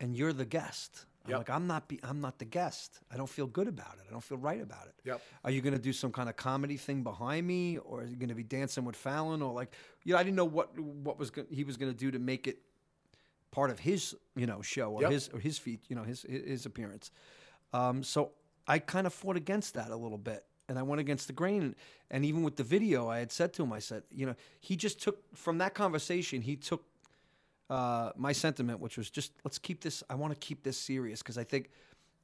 and 0.00 0.16
you're 0.16 0.32
the 0.32 0.46
guest, 0.46 1.04
I'm 1.26 1.30
Yep. 1.32 1.38
like, 1.40 1.50
I'm 1.50 1.66
not, 1.66 1.86
be, 1.88 2.00
I'm 2.02 2.22
not 2.22 2.38
the 2.38 2.46
guest. 2.46 3.00
I 3.12 3.18
don't 3.18 3.28
feel 3.28 3.46
good 3.46 3.68
about 3.68 3.96
it. 3.98 4.06
I 4.08 4.10
don't 4.10 4.24
feel 4.24 4.38
right 4.38 4.62
about 4.62 4.86
it. 4.86 4.94
Yep. 5.04 5.20
Are 5.44 5.50
you 5.50 5.60
going 5.60 5.74
to 5.74 5.78
do 5.78 5.92
some 5.92 6.10
kind 6.10 6.30
of 6.30 6.36
comedy 6.36 6.78
thing 6.78 7.02
behind 7.02 7.46
me, 7.46 7.76
or 7.76 8.00
are 8.00 8.06
you 8.06 8.16
going 8.16 8.30
to 8.30 8.34
be 8.34 8.42
dancing 8.42 8.86
with 8.86 8.96
Fallon, 8.96 9.42
or 9.42 9.52
like, 9.52 9.74
you 10.04 10.14
know, 10.14 10.18
I 10.18 10.22
didn't 10.22 10.36
know 10.36 10.46
what 10.46 10.78
what 10.78 11.18
was 11.18 11.28
go- 11.30 11.44
he 11.50 11.62
was 11.64 11.76
going 11.76 11.92
to 11.92 11.98
do 11.98 12.10
to 12.12 12.18
make 12.18 12.46
it 12.46 12.62
part 13.50 13.68
of 13.70 13.78
his, 13.78 14.16
you 14.34 14.46
know, 14.46 14.62
show 14.62 14.92
or 14.92 15.02
Yep. 15.02 15.10
his 15.10 15.28
or 15.28 15.38
his 15.40 15.58
feat, 15.58 15.80
you 15.88 15.96
know, 15.96 16.04
his 16.04 16.22
his 16.22 16.44
his 16.48 16.66
appearance. 16.66 17.10
Um, 17.74 18.02
so 18.02 18.30
I 18.66 18.78
kind 18.78 19.06
of 19.06 19.12
fought 19.12 19.36
against 19.36 19.74
that 19.74 19.90
a 19.90 19.96
little 19.96 20.16
bit, 20.18 20.46
and 20.70 20.78
I 20.78 20.82
went 20.82 21.00
against 21.00 21.26
the 21.26 21.32
grain. 21.32 21.74
And, 22.10 22.24
even 22.24 22.42
with 22.44 22.56
the 22.56 22.62
video, 22.62 23.08
I 23.08 23.18
had 23.18 23.32
said 23.32 23.52
to 23.54 23.64
him, 23.64 23.72
I 23.72 23.80
said, 23.80 24.04
you 24.10 24.24
know, 24.24 24.36
he 24.60 24.76
just 24.76 25.02
took 25.02 25.18
from 25.36 25.58
that 25.58 25.74
conversation, 25.74 26.40
he 26.40 26.56
took 26.56 26.84
uh, 27.68 28.12
my 28.16 28.32
sentiment, 28.32 28.80
which 28.80 28.96
was 28.96 29.10
just 29.10 29.32
let's 29.44 29.58
keep 29.58 29.82
this. 29.82 30.02
I 30.08 30.14
want 30.14 30.32
to 30.32 30.38
keep 30.38 30.62
this 30.62 30.78
serious 30.78 31.22
because 31.22 31.36
I 31.36 31.44
think, 31.44 31.70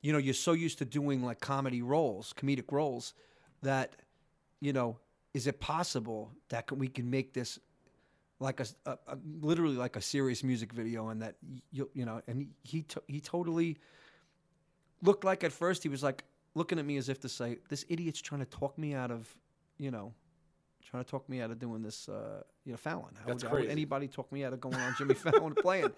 you 0.01 0.12
know, 0.12 0.18
you're 0.18 0.35
so 0.35 0.52
used 0.52 0.78
to 0.78 0.85
doing 0.85 1.24
like 1.24 1.40
comedy 1.40 1.82
roles, 1.82 2.32
comedic 2.35 2.70
roles, 2.70 3.14
that, 3.62 3.97
you 4.60 4.73
know, 4.73 4.98
is 5.35 5.47
it 5.47 5.60
possible 5.60 6.31
that 6.48 6.70
we 6.73 6.89
can 6.89 7.10
make 7.10 7.32
this 7.32 7.59
like 8.39 8.60
a, 8.60 8.66
a, 8.86 8.93
a 9.09 9.18
literally 9.40 9.77
like 9.77 9.97
a 9.97 10.01
serious 10.01 10.44
music 10.44 10.73
video, 10.73 11.09
and 11.09 11.20
that 11.23 11.35
you 11.73 11.90
you 11.94 12.05
know, 12.05 12.20
and 12.28 12.39
he 12.39 12.48
he, 12.62 12.85
he 13.09 13.20
totally 13.20 13.77
looked 15.02 15.24
like 15.24 15.43
at 15.43 15.52
first 15.52 15.82
he 15.82 15.89
was 15.89 16.02
like 16.02 16.24
looking 16.56 16.78
at 16.78 16.84
me 16.86 16.96
as 16.96 17.08
if 17.08 17.20
to 17.20 17.28
say, 17.28 17.58
this 17.68 17.84
idiot's 17.88 18.20
trying 18.20 18.40
to 18.40 18.46
talk 18.46 18.76
me 18.78 18.94
out 18.94 19.10
of, 19.10 19.28
you 19.78 19.90
know. 19.90 20.12
Trying 20.90 21.04
to 21.04 21.10
talk 21.10 21.28
me 21.28 21.40
out 21.40 21.50
of 21.50 21.58
doing 21.58 21.82
this, 21.82 22.08
uh, 22.08 22.42
you 22.64 22.72
know, 22.72 22.76
Fallon. 22.78 23.14
How, 23.18 23.26
That's 23.26 23.42
would, 23.42 23.50
how 23.50 23.58
would 23.58 23.68
anybody 23.68 24.06
talk 24.06 24.30
me 24.30 24.44
out 24.44 24.52
of 24.52 24.60
going 24.60 24.76
on 24.76 24.94
Jimmy 24.96 25.14
Fallon 25.24 25.52
playing? 25.54 25.90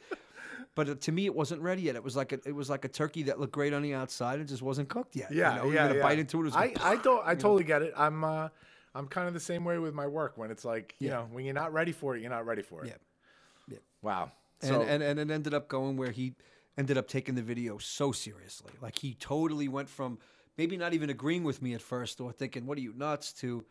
But 0.74 0.88
uh, 0.88 0.94
to 0.94 1.12
me, 1.12 1.26
it 1.26 1.34
wasn't 1.34 1.60
ready 1.60 1.82
yet. 1.82 1.94
It 1.94 2.02
was 2.02 2.16
like 2.16 2.32
a, 2.32 2.40
it 2.46 2.54
was 2.54 2.70
like 2.70 2.86
a 2.86 2.88
turkey 2.88 3.24
that 3.24 3.38
looked 3.38 3.52
great 3.52 3.74
on 3.74 3.82
the 3.82 3.92
outside 3.92 4.38
and 4.40 4.48
just 4.48 4.62
wasn't 4.62 4.88
cooked 4.88 5.14
yet. 5.14 5.30
Yeah, 5.30 5.56
you 5.56 5.62
know? 5.62 5.70
Yeah, 5.70 5.86
gonna 5.88 5.98
yeah. 5.98 6.02
bite 6.02 6.18
into 6.18 6.38
it. 6.38 6.40
it 6.40 6.44
was 6.44 6.56
I, 6.56 6.60
like, 6.60 6.82
I 6.82 6.96
don't. 7.02 7.22
I 7.26 7.34
totally 7.34 7.64
get 7.64 7.82
it. 7.82 7.92
I'm, 7.96 8.24
uh, 8.24 8.48
I'm 8.94 9.06
kind 9.08 9.28
of 9.28 9.34
the 9.34 9.40
same 9.40 9.62
way 9.64 9.78
with 9.78 9.92
my 9.94 10.06
work. 10.06 10.38
When 10.38 10.50
it's 10.50 10.64
like, 10.64 10.94
you 11.00 11.08
Yeah. 11.08 11.16
know, 11.16 11.28
when 11.32 11.44
you're 11.44 11.54
not 11.54 11.72
ready 11.74 11.92
for 11.92 12.16
it, 12.16 12.22
you're 12.22 12.30
not 12.30 12.46
ready 12.46 12.62
for 12.62 12.84
it. 12.84 12.88
Yeah. 12.88 13.74
Yeah. 13.74 13.78
Wow. 14.00 14.32
and, 14.62 14.70
So, 14.70 14.82
and 14.82 15.02
and 15.02 15.20
it 15.20 15.30
ended 15.30 15.52
up 15.52 15.68
going 15.68 15.98
where 15.98 16.10
he 16.12 16.34
ended 16.78 16.96
up 16.96 17.08
taking 17.08 17.34
the 17.34 17.42
video 17.42 17.76
so 17.76 18.10
seriously. 18.10 18.72
Like 18.80 18.98
he 18.98 19.14
totally 19.14 19.68
went 19.68 19.90
from 19.90 20.18
maybe 20.58 20.76
not 20.76 20.92
even 20.92 21.08
agreeing 21.08 21.44
with 21.44 21.62
me 21.62 21.72
at 21.72 21.80
first 21.80 22.20
or 22.20 22.32
thinking, 22.32 22.66
"What 22.66 22.76
are 22.76 22.82
you 22.82 22.92
nuts?" 22.92 23.32
to 23.34 23.64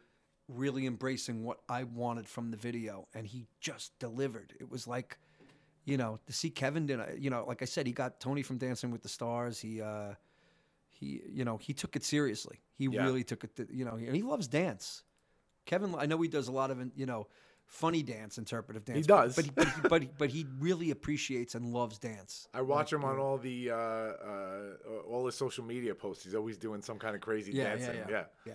really 0.48 0.86
embracing 0.86 1.44
what 1.44 1.60
I 1.68 1.84
wanted 1.84 2.28
from 2.28 2.52
the 2.52 2.58
video, 2.58 3.08
and 3.14 3.28
he 3.28 3.48
just 3.60 4.00
delivered. 4.00 4.56
It 4.60 4.70
was 4.70 4.88
like, 4.88 5.20
you 5.84 5.98
know, 5.98 6.20
to 6.26 6.34
see 6.34 6.50
Kevin 6.50 6.86
did, 6.86 7.00
you 7.20 7.30
know, 7.30 7.44
like 7.46 7.62
I 7.62 7.66
said, 7.66 7.86
he 7.86 7.92
got 7.92 8.22
Tony 8.22 8.42
from 8.42 8.58
Dancing 8.58 8.90
with 8.90 9.04
the 9.04 9.10
Stars. 9.10 9.60
He, 9.60 9.82
uh, 9.82 10.14
he, 10.90 11.22
you 11.28 11.44
know, 11.44 11.58
he 11.58 11.74
took 11.74 11.98
it 11.98 12.04
seriously. 12.04 12.62
He 12.76 12.86
Yeah. 12.86 13.04
really 13.04 13.26
took 13.26 13.44
it. 13.44 13.56
To, 13.58 13.68
you 13.70 13.84
know, 13.84 13.96
and 13.96 14.16
he 14.16 14.22
loves 14.22 14.48
dance. 14.48 15.04
Kevin, 15.66 15.94
I 15.96 16.06
know 16.06 16.20
he 16.22 16.30
does 16.30 16.48
a 16.48 16.54
lot 16.54 16.72
of, 16.72 16.80
you 16.96 17.06
know, 17.06 17.28
funny 17.68 18.02
dance, 18.02 18.38
interpretive 18.38 18.84
dance. 18.86 18.98
He 18.98 19.04
does. 19.04 19.36
but 19.36 19.46
he, 19.46 19.52
but, 19.52 19.68
he, 19.68 19.82
but, 19.90 20.02
he, 20.02 20.10
but 20.18 20.30
he 20.32 20.48
really 20.60 20.90
appreciates 20.92 21.54
and 21.54 21.72
loves 21.74 22.00
dance. 22.00 22.48
I 22.54 22.62
watch 22.62 22.92
him 22.92 23.04
on 23.04 23.20
all 23.20 23.38
the 23.38 23.70
uh, 23.72 23.76
uh, 23.76 24.62
all 25.08 25.26
his 25.26 25.36
social 25.36 25.64
media 25.64 25.94
posts. 25.94 26.24
He's 26.24 26.34
always 26.36 26.58
doing 26.58 26.82
some 26.82 26.98
kind 26.98 27.14
of 27.16 27.22
crazy 27.22 27.52
Yeah, 27.52 27.66
dancing. 27.76 27.96
yeah, 27.96 28.02
yeah. 28.10 28.10
yeah, 28.10 28.24
yeah. 28.46 28.54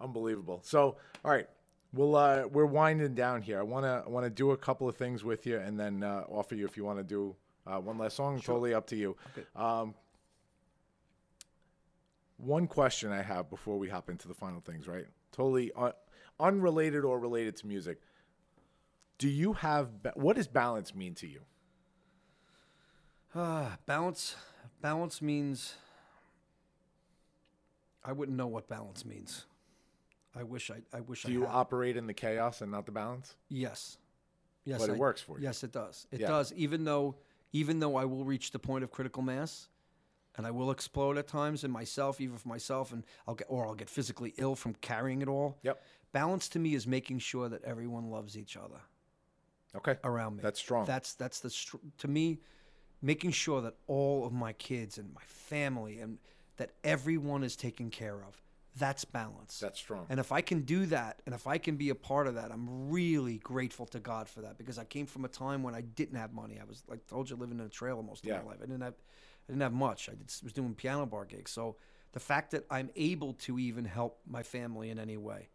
Unbelievable. 0.00 0.60
So, 0.62 0.96
all 1.24 1.30
right, 1.30 1.48
we'll 1.92 2.16
uh, 2.16 2.46
we're 2.50 2.66
winding 2.66 3.14
down 3.14 3.42
here. 3.42 3.58
I 3.58 3.62
wanna 3.62 4.02
I 4.04 4.08
wanna 4.08 4.30
do 4.30 4.50
a 4.50 4.56
couple 4.56 4.88
of 4.88 4.96
things 4.96 5.24
with 5.24 5.46
you, 5.46 5.58
and 5.58 5.78
then 5.78 6.02
uh, 6.02 6.24
offer 6.28 6.54
you 6.54 6.64
if 6.66 6.76
you 6.76 6.84
want 6.84 6.98
to 6.98 7.04
do 7.04 7.36
uh, 7.66 7.78
one 7.78 7.96
last 7.98 8.16
song. 8.16 8.40
Totally 8.40 8.74
up 8.74 8.86
to 8.88 8.96
you. 8.96 9.16
Um, 9.54 9.94
one 12.38 12.66
question 12.66 13.12
I 13.12 13.22
have 13.22 13.50
before 13.50 13.78
we 13.78 13.88
hop 13.88 14.08
into 14.08 14.26
the 14.26 14.34
final 14.34 14.60
things, 14.60 14.88
right? 14.88 15.06
Totally 15.32 15.70
un- 15.76 15.92
unrelated 16.40 17.04
or 17.04 17.18
related 17.18 17.56
to 17.58 17.66
music. 17.66 18.00
Do 19.18 19.28
you 19.28 19.52
have 19.52 20.02
ba- 20.02 20.12
what 20.14 20.36
does 20.36 20.48
balance 20.48 20.94
mean 20.94 21.14
to 21.16 21.26
you? 21.26 21.40
Ah, 23.34 23.76
balance. 23.86 24.36
Balance 24.80 25.20
means. 25.22 25.74
I 28.04 28.12
wouldn't 28.12 28.36
know 28.36 28.46
what 28.46 28.66
balance 28.68 29.04
means. 29.04 29.44
I 30.34 30.42
wish 30.42 30.70
I. 30.70 30.76
I 30.96 31.00
wish 31.00 31.24
Do 31.24 31.28
I. 31.28 31.32
you 31.32 31.40
had. 31.42 31.50
operate 31.50 31.96
in 31.96 32.06
the 32.06 32.14
chaos 32.14 32.60
and 32.62 32.70
not 32.72 32.86
the 32.86 32.92
balance? 32.92 33.36
Yes. 33.48 33.98
Yes. 34.64 34.80
But 34.80 34.90
it 34.90 34.96
works 34.96 35.20
for 35.20 35.38
you. 35.38 35.44
Yes, 35.44 35.62
it 35.64 35.72
does. 35.72 36.06
It 36.10 36.20
Yeah. 36.20 36.28
does. 36.28 36.52
Even 36.54 36.84
though, 36.84 37.16
even 37.52 37.78
though 37.80 37.96
I 37.96 38.04
will 38.04 38.24
reach 38.24 38.52
the 38.52 38.58
point 38.58 38.84
of 38.84 38.90
critical 38.90 39.22
mass, 39.22 39.68
and 40.36 40.46
I 40.46 40.50
will 40.50 40.70
explode 40.70 41.18
at 41.18 41.26
times 41.26 41.64
in 41.64 41.70
myself, 41.70 42.20
even 42.20 42.36
for 42.38 42.48
myself, 42.48 42.92
and 42.92 43.04
I'll 43.26 43.34
get 43.34 43.46
or 43.50 43.66
I'll 43.66 43.74
get 43.74 43.88
physically 43.90 44.34
ill 44.38 44.54
from 44.54 44.74
carrying 44.74 45.22
it 45.22 45.28
all. 45.28 45.58
Yep. 45.62 45.82
Balance 46.12 46.48
to 46.50 46.58
me 46.58 46.74
is 46.74 46.86
making 46.86 47.18
sure 47.20 47.48
that 47.48 47.62
everyone 47.64 48.10
loves 48.10 48.36
each 48.36 48.56
other 48.56 48.80
Okay. 49.74 49.96
around 50.02 50.36
me. 50.36 50.42
That's 50.42 50.58
strong. 50.58 50.84
That's 50.86 51.14
that's 51.14 51.40
the 51.40 51.50
str- 51.50 51.76
to 51.98 52.08
me, 52.08 52.40
making 53.02 53.30
sure 53.32 53.60
that 53.62 53.74
all 53.86 54.24
of 54.26 54.32
my 54.32 54.52
kids 54.52 54.98
and 54.98 55.12
my 55.14 55.22
family 55.24 56.00
and 56.00 56.18
that 56.56 56.70
everyone 56.84 57.42
is 57.44 57.56
taken 57.56 57.90
care 57.90 58.22
of. 58.22 58.42
That's 58.76 59.04
balance. 59.04 59.58
That's 59.58 59.78
strong. 59.80 60.06
And 60.08 60.20
if 60.20 60.30
I 60.30 60.40
can 60.42 60.60
do 60.62 60.86
that, 60.86 61.22
and 61.26 61.34
if 61.34 61.46
I 61.48 61.58
can 61.58 61.76
be 61.76 61.90
a 61.90 61.94
part 61.94 62.28
of 62.28 62.36
that, 62.36 62.52
I'm 62.52 62.90
really 62.90 63.38
grateful 63.38 63.84
to 63.86 63.98
God 63.98 64.28
for 64.28 64.42
that 64.42 64.58
because 64.58 64.78
I 64.78 64.84
came 64.84 65.06
from 65.06 65.24
a 65.24 65.28
time 65.28 65.62
when 65.64 65.74
I 65.74 65.80
didn't 65.80 66.16
have 66.16 66.32
money. 66.32 66.58
I 66.60 66.64
was 66.64 66.84
like 66.88 67.04
told 67.08 67.28
you, 67.30 67.36
living 67.36 67.58
in 67.58 67.66
a 67.66 67.68
trailer 67.68 68.02
most 68.02 68.22
of 68.24 68.28
Yeah. 68.28 68.38
my 68.38 68.50
life. 68.50 68.58
I 68.62 68.66
didn't 68.66 68.82
have, 68.82 68.94
I 69.50 69.52
didn't 69.52 69.62
have 69.62 69.72
much. 69.72 70.08
I 70.08 70.12
did, 70.12 70.32
was 70.44 70.52
doing 70.52 70.74
piano 70.74 71.06
bar 71.06 71.24
gigs. 71.24 71.50
So 71.50 71.76
the 72.12 72.20
fact 72.20 72.52
that 72.52 72.64
I'm 72.70 72.88
able 72.94 73.32
to 73.34 73.58
even 73.58 73.84
help 73.84 74.20
my 74.26 74.44
family 74.44 74.90
in 74.90 74.98
any 75.00 75.16
way 75.16 75.48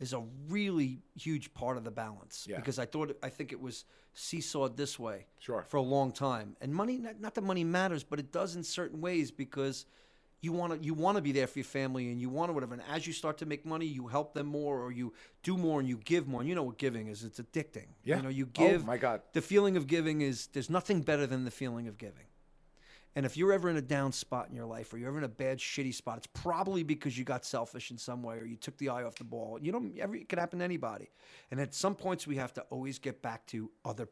is 0.00 0.14
a 0.14 0.22
really 0.48 1.02
huge 1.14 1.52
part 1.52 1.76
of 1.76 1.84
the 1.84 1.90
balance. 1.90 2.46
Yeah. 2.48 2.56
Because 2.56 2.78
I 2.78 2.86
thought 2.86 3.14
I 3.22 3.28
think 3.28 3.52
it 3.52 3.60
was 3.60 3.84
seesawed 4.16 4.76
this 4.76 4.98
way 4.98 5.26
Sure. 5.40 5.64
for 5.68 5.76
a 5.76 5.82
long 5.82 6.10
time. 6.10 6.56
And 6.62 6.74
money, 6.74 6.96
not, 6.98 7.20
not 7.20 7.34
that 7.34 7.44
money 7.44 7.64
matters, 7.64 8.02
but 8.02 8.18
it 8.18 8.32
does 8.32 8.56
in 8.56 8.64
certain 8.64 9.00
ways 9.02 9.30
because 9.30 9.84
you 10.40 10.52
want 10.52 10.72
to 10.74 10.78
you 10.86 10.94
want 10.94 11.16
to 11.16 11.22
be 11.22 11.32
there 11.32 11.46
for 11.46 11.58
your 11.58 11.64
family 11.64 12.10
and 12.10 12.20
you 12.20 12.28
want 12.30 12.48
to 12.48 12.52
whatever. 12.54 12.74
And 12.74 12.82
as 12.90 13.06
you 13.06 13.12
start 13.12 13.38
to 13.38 13.46
make 13.46 13.64
money, 13.66 13.86
you 13.86 14.06
help 14.08 14.32
them 14.34 14.46
more 14.46 14.80
or 14.80 14.90
you 14.90 15.12
do 15.42 15.56
more 15.58 15.80
and 15.80 15.88
you 15.88 15.98
give 15.98 16.26
more. 16.28 16.40
And 16.40 16.48
you 16.48 16.54
know 16.54 16.62
what 16.64 16.78
giving 16.78 17.08
is? 17.08 17.24
It's 17.24 17.40
addicting. 17.40 17.88
Yeah. 18.04 18.16
You 18.16 18.22
know, 18.22 18.28
you 18.30 18.48
Oh, 18.58 18.68
give. 18.68 18.84
my 18.86 18.96
God. 18.96 19.20
The 19.34 19.42
feeling 19.42 19.76
of 19.76 19.86
giving 19.86 20.22
is 20.22 20.48
there's 20.48 20.70
nothing 20.70 21.02
better 21.02 21.26
than 21.26 21.44
the 21.44 21.50
feeling 21.50 21.88
of 21.88 21.98
giving. 21.98 22.24
And 23.16 23.24
if 23.24 23.36
you're 23.36 23.52
ever 23.52 23.70
in 23.70 23.76
a 23.76 23.82
down 23.82 24.12
spot 24.12 24.48
in 24.50 24.56
your 24.56 24.66
life 24.66 24.92
or 24.92 24.98
you're 24.98 25.08
ever 25.08 25.18
in 25.18 25.24
a 25.24 25.28
bad, 25.28 25.58
shitty 25.58 25.94
spot, 25.94 26.18
it's 26.18 26.26
probably 26.26 26.82
because 26.82 27.16
you 27.16 27.24
got 27.24 27.44
selfish 27.44 27.90
in 27.90 27.98
some 27.98 28.22
way 28.22 28.38
or 28.38 28.44
you 28.44 28.56
took 28.56 28.76
the 28.78 28.88
eye 28.88 29.04
off 29.04 29.14
the 29.14 29.24
ball. 29.24 29.58
You 29.60 29.72
know, 29.72 29.90
every, 29.98 30.22
it 30.22 30.28
could 30.28 30.38
happen 30.38 30.58
to 30.58 30.64
anybody. 30.64 31.10
And 31.50 31.60
at 31.60 31.74
some 31.74 31.94
points, 31.94 32.26
we 32.26 32.36
have 32.36 32.52
to 32.54 32.62
always 32.70 32.98
get 32.98 33.22
back 33.22 33.46
to 33.46 33.70
other, 33.84 34.08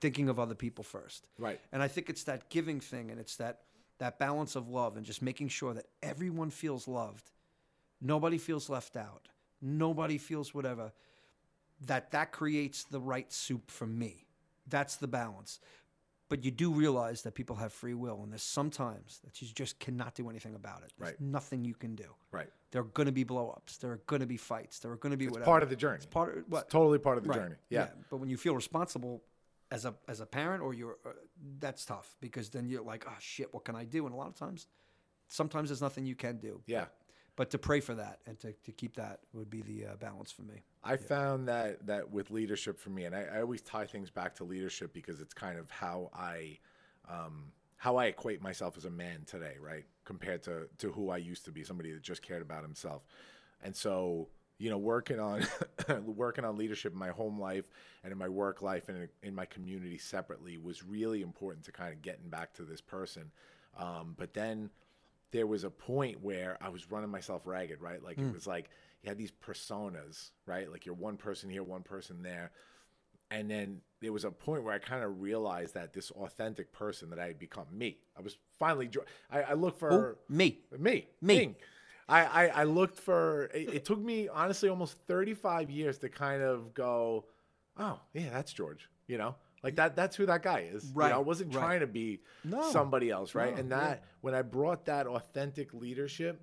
thinking 0.00 0.30
of 0.30 0.38
other 0.38 0.54
people 0.54 0.82
first. 0.82 1.28
Right. 1.38 1.60
And 1.72 1.82
I 1.82 1.88
think 1.88 2.08
it's 2.08 2.24
that 2.24 2.48
giving 2.48 2.80
thing 2.80 3.10
and 3.10 3.20
it's 3.20 3.36
that, 3.36 3.60
that 3.98 4.18
balance 4.18 4.56
of 4.56 4.68
love 4.68 4.96
and 4.96 5.04
just 5.04 5.20
making 5.20 5.48
sure 5.48 5.74
that 5.74 5.86
everyone 6.02 6.50
feels 6.50 6.88
loved. 6.88 7.30
Nobody 8.00 8.38
feels 8.38 8.70
left 8.70 8.96
out. 8.96 9.28
Nobody 9.60 10.18
feels 10.18 10.54
whatever. 10.54 10.92
That 11.86 12.10
that 12.12 12.32
creates 12.32 12.84
the 12.84 13.00
right 13.00 13.32
soup 13.32 13.70
for 13.70 13.86
me. 13.86 14.26
That's 14.68 14.96
the 14.96 15.08
balance. 15.08 15.60
But 16.32 16.46
you 16.46 16.50
do 16.50 16.72
realize 16.72 17.20
that 17.24 17.34
people 17.34 17.56
have 17.56 17.74
free 17.74 17.92
will, 17.92 18.22
and 18.22 18.32
there's 18.32 18.42
sometimes 18.42 19.20
that 19.22 19.42
you 19.42 19.48
just 19.54 19.78
cannot 19.78 20.14
do 20.14 20.30
anything 20.30 20.54
about 20.54 20.82
it. 20.82 20.90
There's 20.96 21.10
Right. 21.10 21.20
nothing 21.20 21.62
you 21.62 21.74
can 21.74 21.94
do. 21.94 22.14
Right. 22.30 22.50
There 22.70 22.80
are 22.80 22.86
going 22.86 23.04
to 23.04 23.12
be 23.12 23.22
blowups. 23.22 23.78
There 23.80 23.92
are 23.92 23.98
going 24.06 24.20
to 24.20 24.26
be 24.26 24.38
fights. 24.38 24.78
There 24.78 24.90
are 24.90 24.96
going 24.96 25.10
to 25.10 25.18
be 25.18 25.26
It's 25.26 25.32
whatever. 25.32 25.44
part 25.50 25.62
of 25.62 25.68
the 25.68 25.76
journey. 25.76 25.96
It's 25.96 26.06
part 26.06 26.38
of 26.38 26.44
what? 26.48 26.62
It's 26.64 26.72
totally 26.72 26.98
part 26.98 27.18
of 27.18 27.24
the 27.24 27.28
Right. 27.28 27.38
journey. 27.38 27.56
Yeah. 27.68 27.90
But 28.08 28.16
when 28.16 28.30
you 28.30 28.38
feel 28.38 28.54
responsible 28.54 29.22
as 29.70 29.84
a 29.84 29.94
as 30.08 30.20
a 30.20 30.26
parent 30.26 30.62
or 30.62 30.72
you're, 30.72 30.96
uh, 31.04 31.10
that's 31.58 31.84
tough 31.84 32.16
because 32.22 32.48
then 32.48 32.66
you're 32.66 32.82
like, 32.82 33.04
oh 33.06 33.16
shit, 33.20 33.52
what 33.52 33.66
can 33.66 33.76
I 33.76 33.84
do? 33.84 34.06
And 34.06 34.14
a 34.14 34.16
lot 34.16 34.28
of 34.28 34.34
times, 34.34 34.68
sometimes 35.28 35.68
there's 35.68 35.82
nothing 35.82 36.06
you 36.06 36.16
can 36.16 36.38
do. 36.38 36.62
Yeah. 36.66 36.86
But 37.36 37.50
to 37.50 37.58
pray 37.58 37.80
for 37.80 37.94
that 37.94 38.20
and 38.26 38.38
to, 38.40 38.52
to 38.52 38.72
keep 38.72 38.96
that 38.96 39.20
would 39.32 39.50
be 39.50 39.62
the 39.62 39.86
uh, 39.86 39.96
balance 39.96 40.30
for 40.30 40.42
me. 40.42 40.62
I 40.84 40.96
found 40.96 41.48
that 41.48 41.86
that 41.86 42.10
with 42.10 42.30
leadership 42.30 42.78
for 42.78 42.90
me, 42.90 43.04
and 43.04 43.14
I, 43.14 43.26
I 43.34 43.40
always 43.40 43.62
tie 43.62 43.86
things 43.86 44.10
back 44.10 44.34
to 44.36 44.44
leadership 44.44 44.92
because 44.92 45.20
it's 45.20 45.34
kind 45.34 45.58
of 45.58 45.70
how 45.70 46.10
I 46.14 46.58
um, 47.08 47.52
how 47.76 47.96
I 47.96 48.06
equate 48.06 48.42
myself 48.42 48.76
as 48.76 48.84
a 48.84 48.90
man 48.90 49.24
today, 49.26 49.56
right? 49.60 49.84
Compared 50.04 50.42
to 50.44 50.68
to 50.78 50.92
who 50.92 51.10
I 51.10 51.16
used 51.16 51.44
to 51.46 51.52
be, 51.52 51.64
somebody 51.64 51.92
that 51.92 52.02
just 52.02 52.22
cared 52.22 52.42
about 52.42 52.62
himself. 52.62 53.02
And 53.62 53.74
so, 53.74 54.28
you 54.58 54.70
know, 54.70 54.78
working 54.78 55.20
on 55.20 55.46
working 56.04 56.44
on 56.44 56.56
leadership 56.56 56.92
in 56.92 56.98
my 56.98 57.10
home 57.10 57.40
life 57.40 57.68
and 58.04 58.12
in 58.12 58.18
my 58.18 58.28
work 58.28 58.60
life 58.60 58.88
and 58.88 58.98
in, 58.98 59.08
in 59.22 59.34
my 59.34 59.46
community 59.46 59.98
separately 59.98 60.58
was 60.58 60.82
really 60.82 61.22
important 61.22 61.64
to 61.66 61.72
kind 61.72 61.92
of 61.92 62.02
getting 62.02 62.28
back 62.28 62.52
to 62.54 62.62
this 62.62 62.80
person. 62.80 63.30
Um, 63.78 64.14
but 64.18 64.34
then 64.34 64.70
there 65.32 65.46
was 65.46 65.64
a 65.64 65.70
point 65.70 66.22
where 66.22 66.58
I 66.60 66.68
was 66.68 66.90
running 66.90 67.10
myself 67.10 67.46
ragged, 67.46 67.80
right? 67.80 68.02
Like 68.02 68.18
it 68.18 68.22
hmm. 68.22 68.32
was 68.32 68.46
like 68.46 68.70
you 69.02 69.08
had 69.08 69.18
these 69.18 69.32
personas, 69.32 70.30
right? 70.46 70.70
Like 70.70 70.86
you're 70.86 70.94
one 70.94 71.16
person 71.16 71.50
here, 71.50 71.62
one 71.62 71.82
person 71.82 72.22
there. 72.22 72.52
And 73.30 73.50
then 73.50 73.80
there 74.00 74.12
was 74.12 74.24
a 74.24 74.30
point 74.30 74.62
where 74.62 74.74
I 74.74 74.78
kind 74.78 75.02
of 75.02 75.22
realized 75.22 75.74
that 75.74 75.94
this 75.94 76.10
authentic 76.10 76.70
person 76.70 77.08
that 77.10 77.18
I 77.18 77.28
had 77.28 77.38
become 77.38 77.66
me. 77.72 77.96
I 78.16 78.20
was 78.20 78.36
finally, 78.58 78.90
I, 79.30 79.42
I 79.42 79.52
looked 79.54 79.80
for 79.80 80.18
me. 80.28 80.58
me, 80.70 80.78
Me. 80.78 81.06
Ming. 81.20 81.56
I, 82.08 82.24
I, 82.24 82.46
I 82.48 82.64
looked 82.64 82.98
for, 82.98 83.44
it, 83.54 83.74
it 83.74 83.84
took 83.86 83.98
me 83.98 84.28
honestly 84.28 84.68
almost 84.68 84.98
35 85.06 85.70
years 85.70 85.98
to 85.98 86.10
kind 86.10 86.42
of 86.42 86.74
go, 86.74 87.24
oh, 87.78 88.00
yeah, 88.12 88.28
that's 88.30 88.52
George, 88.52 88.90
you 89.06 89.16
know? 89.16 89.34
Like 89.62 89.76
that, 89.76 89.94
that's 89.94 90.16
who 90.16 90.26
that 90.26 90.42
guy 90.42 90.68
is. 90.72 90.84
You 90.90 90.98
know, 90.98 91.04
I 91.14 91.18
wasn't 91.18 91.54
right. 91.54 91.60
trying 91.62 91.80
to 91.80 91.86
be 91.86 92.20
No, 92.44 92.70
somebody 92.72 93.10
else, 93.10 93.34
right? 93.34 93.54
no, 93.54 93.60
and 93.60 93.72
that, 93.72 94.04
when 94.20 94.34
I 94.34 94.42
brought 94.42 94.86
that 94.86 95.06
authentic 95.06 95.72
leadership 95.72 96.40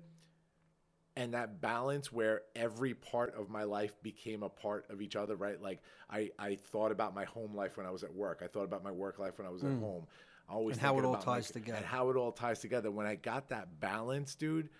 and 1.16 1.34
that 1.34 1.60
balance 1.60 2.10
where 2.12 2.42
every 2.56 2.94
part 2.94 3.34
of 3.34 3.50
my 3.50 3.64
life 3.64 4.00
became 4.02 4.42
a 4.42 4.48
part 4.48 4.86
of 4.90 5.02
each 5.02 5.16
other, 5.16 5.36
right? 5.36 5.60
Like 5.60 5.80
I, 6.08 6.30
I 6.38 6.54
thought 6.54 6.92
about 6.92 7.14
my 7.14 7.24
home 7.24 7.54
life 7.54 7.76
when 7.76 7.84
I 7.84 7.90
was 7.90 8.04
at 8.04 8.14
work. 8.14 8.40
I 8.42 8.46
thought 8.46 8.64
about 8.64 8.82
my 8.84 8.92
work 8.92 9.18
life 9.18 9.36
when 9.36 9.46
I 9.46 9.50
was 9.50 9.62
at 9.64 9.70
home. 9.70 10.06
I 10.48 10.52
always 10.54 10.76
Mm. 10.76 10.78
And 10.78 10.86
how 10.86 10.98
it 10.98 11.04
all 11.04 11.14
about 11.14 11.26
my- 11.26 11.34
ties 11.36 11.50
together. 11.50 11.76
And 11.78 11.86
how 11.86 12.10
it 12.10 12.16
all 12.16 12.32
ties 12.32 12.60
together. 12.60 12.90
When 12.90 13.06
I 13.06 13.16
got 13.16 13.48
that 13.50 13.80
balance, 13.80 14.34
dude, 14.34 14.70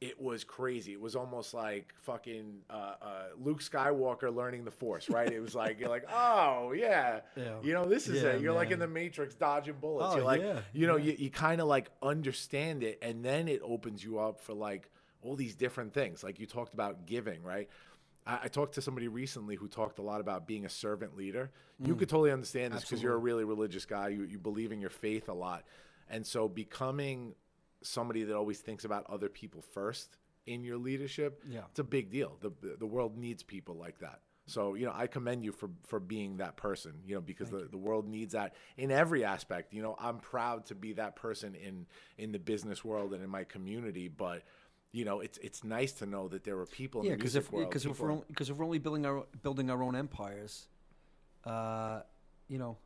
it 0.00 0.20
was 0.20 0.44
crazy. 0.44 0.92
It 0.92 1.00
was 1.00 1.16
almost 1.16 1.54
like 1.54 1.94
fucking 2.02 2.58
uh, 2.68 2.94
uh, 3.00 3.24
Luke 3.38 3.62
Skywalker 3.62 4.34
learning 4.34 4.64
the 4.64 4.70
Force, 4.70 5.08
right? 5.08 5.30
It 5.32 5.40
was 5.40 5.54
like 5.54 5.80
you're 5.80 5.88
like, 5.88 6.04
oh 6.12 6.72
yeah, 6.72 7.20
Yeah. 7.34 7.54
you 7.62 7.72
know, 7.72 7.84
this 7.86 8.06
is 8.06 8.22
Yeah, 8.22 8.30
it. 8.30 8.42
You're 8.42 8.52
like 8.52 8.70
in 8.70 8.78
the 8.78 8.86
Matrix 8.88 9.34
dodging 9.34 9.76
bullets. 9.80 10.12
Oh, 10.12 10.16
you're 10.16 10.24
like, 10.26 10.42
yeah, 10.42 10.60
you 10.74 10.86
know, 10.86 10.96
you, 10.96 11.14
you 11.18 11.30
kind 11.30 11.60
of 11.62 11.66
like 11.68 11.90
understand 12.02 12.82
it, 12.82 12.98
and 13.00 13.24
then 13.24 13.48
it 13.48 13.60
opens 13.64 14.04
you 14.04 14.18
up 14.18 14.38
for 14.40 14.52
like 14.52 14.90
all 15.22 15.34
these 15.34 15.54
different 15.54 15.94
things. 15.94 16.22
Like 16.22 16.38
you 16.38 16.46
talked 16.46 16.74
about 16.74 17.06
giving, 17.06 17.42
right? 17.42 17.68
I, 18.26 18.40
I 18.44 18.48
talked 18.48 18.74
to 18.74 18.82
somebody 18.82 19.08
recently 19.08 19.54
who 19.56 19.66
talked 19.66 19.98
a 19.98 20.02
lot 20.02 20.20
about 20.20 20.46
being 20.46 20.66
a 20.66 20.70
servant 20.70 21.16
leader. 21.16 21.50
You 21.82 21.94
Mm. 21.94 21.98
could 22.00 22.08
totally 22.10 22.32
understand 22.32 22.74
this 22.74 22.82
because 22.82 23.02
you're 23.02 23.14
a 23.14 23.18
really 23.18 23.44
religious 23.44 23.86
guy. 23.86 24.08
You, 24.08 24.24
you 24.24 24.38
believe 24.38 24.72
in 24.72 24.80
your 24.80 24.90
faith 24.90 25.28
a 25.30 25.34
lot. 25.34 25.64
And 26.10 26.24
so 26.26 26.48
becoming 26.48 27.34
somebody 27.86 28.22
that 28.24 28.36
always 28.36 28.58
thinks 28.60 28.84
about 28.84 29.06
other 29.08 29.28
people 29.28 29.62
first 29.62 30.18
in 30.46 30.62
your 30.62 30.76
leadership, 30.78 31.42
Yeah. 31.48 31.62
it's 31.70 31.78
a 31.80 31.84
big 31.84 32.10
deal. 32.10 32.36
The, 32.40 32.52
the 32.78 32.86
world 32.86 33.16
needs 33.16 33.42
people 33.42 33.74
like 33.76 33.98
that. 34.00 34.20
So, 34.48 34.74
you 34.74 34.86
know, 34.86 34.92
I 34.94 35.08
commend 35.08 35.44
you 35.44 35.50
for, 35.50 35.70
for 35.88 35.98
being 35.98 36.36
that 36.36 36.56
person, 36.56 36.92
you 37.04 37.16
know, 37.16 37.20
because 37.20 37.50
the, 37.50 37.66
the 37.68 37.76
world 37.76 38.06
needs 38.08 38.32
that 38.34 38.54
in 38.76 38.92
every 38.92 39.24
aspect. 39.24 39.72
You 39.74 39.82
know, 39.82 39.96
I'm 39.98 40.18
proud 40.18 40.66
to 40.66 40.76
be 40.76 40.92
that 40.92 41.16
person 41.16 41.56
in, 41.56 41.86
in 42.16 42.30
the 42.30 42.38
business 42.38 42.84
world 42.84 43.12
and 43.12 43.24
in 43.24 43.28
my 43.28 43.42
community, 43.42 44.06
but 44.06 44.42
you 44.92 45.04
know, 45.04 45.18
it's, 45.20 45.36
it's 45.38 45.64
nice 45.64 45.92
to 45.94 46.06
know 46.06 46.28
that 46.28 46.44
there 46.44 46.56
are 46.58 46.64
people 46.66 47.00
in 47.00 47.06
Yeah, 47.08 47.12
the 47.14 47.16
because 47.18 47.34
if 47.34 47.50
world. 47.50 47.68
because 47.68 47.86
if 47.86 47.98
we're 47.98 48.14
because 48.28 48.48
if 48.48 48.56
we're 48.56 48.64
only 48.64 48.78
building 48.78 49.04
our 49.04 49.24
building 49.42 49.68
our 49.68 49.82
own 49.82 49.96
empires, 49.96 50.68
uh, 51.44 52.02
you 52.48 52.56
know, 52.58 52.78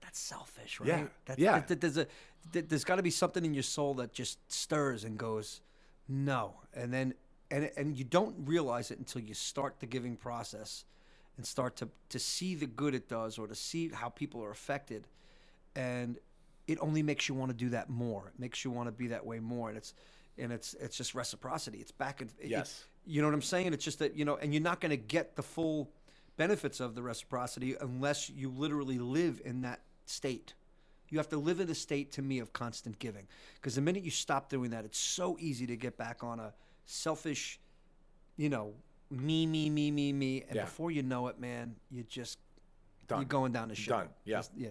that's 0.00 0.18
selfish, 0.18 0.80
right? 0.80 0.88
Yeah, 0.88 1.04
That's, 1.26 1.38
yeah. 1.38 1.52
th- 1.60 1.66
th- 1.68 1.80
there's 1.80 1.96
a 1.96 2.06
th- 2.52 2.66
there's 2.68 2.84
got 2.84 2.96
to 2.96 3.02
be 3.02 3.10
something 3.10 3.44
in 3.44 3.54
your 3.54 3.62
soul 3.62 3.94
that 3.94 4.12
just 4.12 4.38
stirs 4.50 5.04
and 5.04 5.18
goes, 5.18 5.60
no, 6.08 6.54
and 6.74 6.92
then 6.92 7.14
and 7.50 7.70
and 7.76 7.96
you 7.96 8.04
don't 8.04 8.34
realize 8.46 8.90
it 8.90 8.98
until 8.98 9.22
you 9.22 9.34
start 9.34 9.80
the 9.80 9.86
giving 9.86 10.16
process, 10.16 10.84
and 11.36 11.46
start 11.46 11.76
to 11.76 11.88
to 12.10 12.18
see 12.18 12.54
the 12.54 12.66
good 12.66 12.94
it 12.94 13.08
does 13.08 13.38
or 13.38 13.46
to 13.46 13.54
see 13.54 13.88
how 13.90 14.08
people 14.08 14.42
are 14.42 14.50
affected, 14.50 15.06
and 15.76 16.18
it 16.66 16.78
only 16.80 17.02
makes 17.02 17.28
you 17.28 17.34
want 17.34 17.50
to 17.50 17.56
do 17.56 17.70
that 17.70 17.88
more. 17.88 18.28
It 18.34 18.38
makes 18.40 18.64
you 18.64 18.70
want 18.70 18.88
to 18.88 18.92
be 18.92 19.08
that 19.08 19.24
way 19.24 19.40
more, 19.40 19.68
and 19.68 19.78
it's 19.78 19.94
and 20.36 20.52
it's 20.52 20.74
it's 20.74 20.96
just 20.96 21.14
reciprocity. 21.14 21.78
It's 21.78 21.92
back 21.92 22.20
and 22.20 22.30
it- 22.38 22.50
Yes. 22.50 22.84
you 23.06 23.22
know 23.22 23.28
what 23.28 23.34
I'm 23.34 23.42
saying? 23.42 23.72
It's 23.72 23.84
just 23.84 23.98
that 24.00 24.14
you 24.16 24.24
know, 24.24 24.36
and 24.36 24.52
you're 24.52 24.62
not 24.62 24.80
going 24.80 24.90
to 24.90 24.96
get 24.96 25.36
the 25.36 25.42
full 25.42 25.90
benefits 26.36 26.78
of 26.80 26.94
the 26.94 27.02
reciprocity 27.02 27.74
unless 27.80 28.30
you 28.30 28.48
literally 28.50 28.98
live 28.98 29.40
in 29.44 29.62
that 29.62 29.80
state. 30.06 30.54
You 31.10 31.18
have 31.18 31.28
to 31.30 31.38
live 31.38 31.60
in 31.60 31.68
a 31.70 31.74
state 31.74 32.12
to 32.12 32.22
me 32.22 32.38
of 32.38 32.52
constant 32.52 32.98
giving, 32.98 33.26
because 33.56 33.74
the 33.74 33.80
minute 33.80 34.02
you 34.02 34.10
stop 34.10 34.48
doing 34.48 34.70
that, 34.70 34.84
it's 34.84 34.98
so 34.98 35.36
easy 35.40 35.66
to 35.66 35.76
get 35.76 35.96
back 35.96 36.22
on 36.22 36.38
a 36.40 36.52
selfish, 36.84 37.58
you 38.36 38.48
know, 38.48 38.74
me, 39.10 39.46
me, 39.46 39.70
me, 39.70 39.90
me, 39.90 40.12
me, 40.12 40.42
and 40.48 40.56
Yeah. 40.56 40.64
before 40.64 40.90
you 40.90 41.02
know 41.02 41.28
it, 41.28 41.40
man, 41.40 41.76
you 41.90 42.02
just 42.02 42.38
Done. 43.06 43.20
you're 43.20 43.26
going 43.28 43.52
down 43.52 43.68
the 43.68 43.74
shit. 43.74 43.88
Done. 43.88 44.08
Yeah. 44.24 44.42
yeah. 44.56 44.68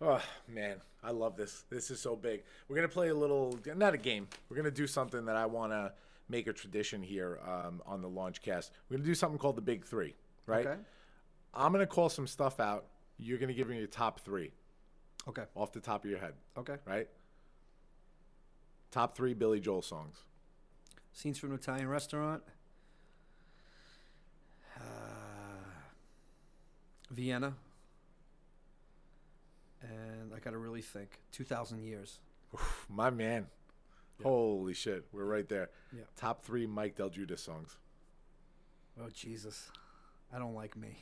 Oh 0.00 0.22
man, 0.48 0.80
I 1.02 1.10
love 1.10 1.36
this. 1.36 1.64
This 1.70 1.90
is 1.90 2.00
so 2.00 2.16
big. 2.16 2.42
We're 2.68 2.76
gonna 2.76 2.88
play 2.88 3.08
a 3.08 3.14
little, 3.14 3.58
not 3.76 3.94
a 3.94 3.98
game. 3.98 4.26
We're 4.48 4.56
gonna 4.56 4.70
do 4.70 4.86
something 4.86 5.24
that 5.26 5.36
I 5.36 5.46
want 5.46 5.72
to 5.72 5.92
make 6.28 6.46
a 6.46 6.52
tradition 6.52 7.02
here 7.02 7.40
um, 7.46 7.82
on 7.86 8.00
the 8.02 8.08
Launchcast. 8.08 8.70
We're 8.88 8.96
gonna 8.96 9.06
do 9.06 9.14
something 9.14 9.38
called 9.38 9.56
the 9.56 9.62
Big 9.62 9.84
Three, 9.84 10.14
right? 10.46 10.66
Okay. 10.66 10.80
I'm 11.52 11.72
gonna 11.72 11.86
call 11.86 12.08
some 12.08 12.26
stuff 12.26 12.58
out. 12.58 12.86
You're 13.18 13.38
gonna 13.38 13.52
give 13.52 13.68
me 13.68 13.78
your 13.78 13.86
top 13.86 14.20
three 14.20 14.50
Okay. 15.28 15.44
off 15.54 15.72
the 15.72 15.80
top 15.80 16.04
of 16.04 16.10
your 16.10 16.18
head, 16.20 16.34
Okay. 16.56 16.76
right? 16.84 17.08
Top 18.90 19.16
three 19.16 19.34
Billy 19.34 19.58
Joel 19.60 19.82
songs. 19.82 20.18
Scenes 21.12 21.38
from 21.38 21.50
an 21.50 21.56
Italian 21.56 21.88
restaurant. 21.88 22.42
Uh, 24.76 24.80
Vienna. 27.10 27.54
And 29.82 30.32
I 30.34 30.38
got 30.38 30.50
to 30.50 30.58
really 30.58 30.82
think. 30.82 31.20
2,000 31.32 31.82
years. 31.82 32.18
My 32.88 33.10
man. 33.10 33.46
Holy 34.22 34.74
shit, 34.74 35.04
we're 35.12 35.24
right 35.24 35.48
there. 35.48 35.70
Yeah. 35.92 36.04
Top 36.16 36.44
three 36.44 36.66
Mike 36.66 36.96
DelGuidice 36.96 37.40
songs. 37.40 37.76
Oh, 39.00 39.08
Jesus. 39.12 39.70
I 40.32 40.38
don't 40.38 40.54
like 40.54 40.76
me. 40.76 40.98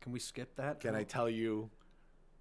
Can 0.00 0.12
we 0.12 0.20
skip 0.20 0.54
that? 0.56 0.80
Can 0.80 0.94
I 0.94 0.98
No. 1.00 1.04
tell 1.04 1.28
you 1.28 1.70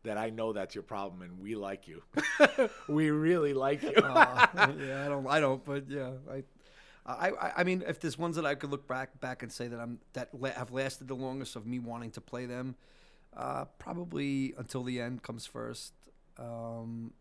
that 0.03 0.17
I 0.17 0.29
know 0.29 0.53
that's 0.53 0.75
your 0.75 0.83
problem 0.83 1.21
and 1.21 1.39
we 1.39 1.55
like 1.55 1.87
you. 1.87 2.01
we 2.87 3.09
really 3.11 3.53
like 3.53 3.81
you. 3.83 3.93
Uh, 3.95 4.47
yeah, 4.79 5.05
I 5.05 5.09
don't. 5.09 5.27
I 5.27 5.39
don't. 5.39 5.63
But 5.63 5.89
yeah, 5.89 6.11
I, 6.29 6.43
I, 7.05 7.51
I- 7.57 7.63
mean, 7.63 7.83
if 7.87 7.99
there's 7.99 8.17
ones 8.17 8.35
that 8.37 8.45
I 8.45 8.55
could 8.55 8.71
look 8.71 8.87
back 8.87 9.19
back 9.19 9.43
and 9.43 9.51
say 9.51 9.67
that 9.67 9.79
I'm 9.79 9.99
that 10.13 10.29
la- 10.33 10.51
have 10.51 10.71
lasted 10.71 11.07
the 11.07 11.15
longest 11.15 11.55
of 11.55 11.65
me 11.65 11.79
wanting 11.79 12.11
to 12.11 12.21
play 12.21 12.45
them, 12.45 12.75
uh, 13.35 13.65
probably 13.77 14.53
until 14.57 14.83
the 14.83 14.99
end 15.01 15.21
comes 15.23 15.45
first. 15.45 15.93
Um, 16.37 17.11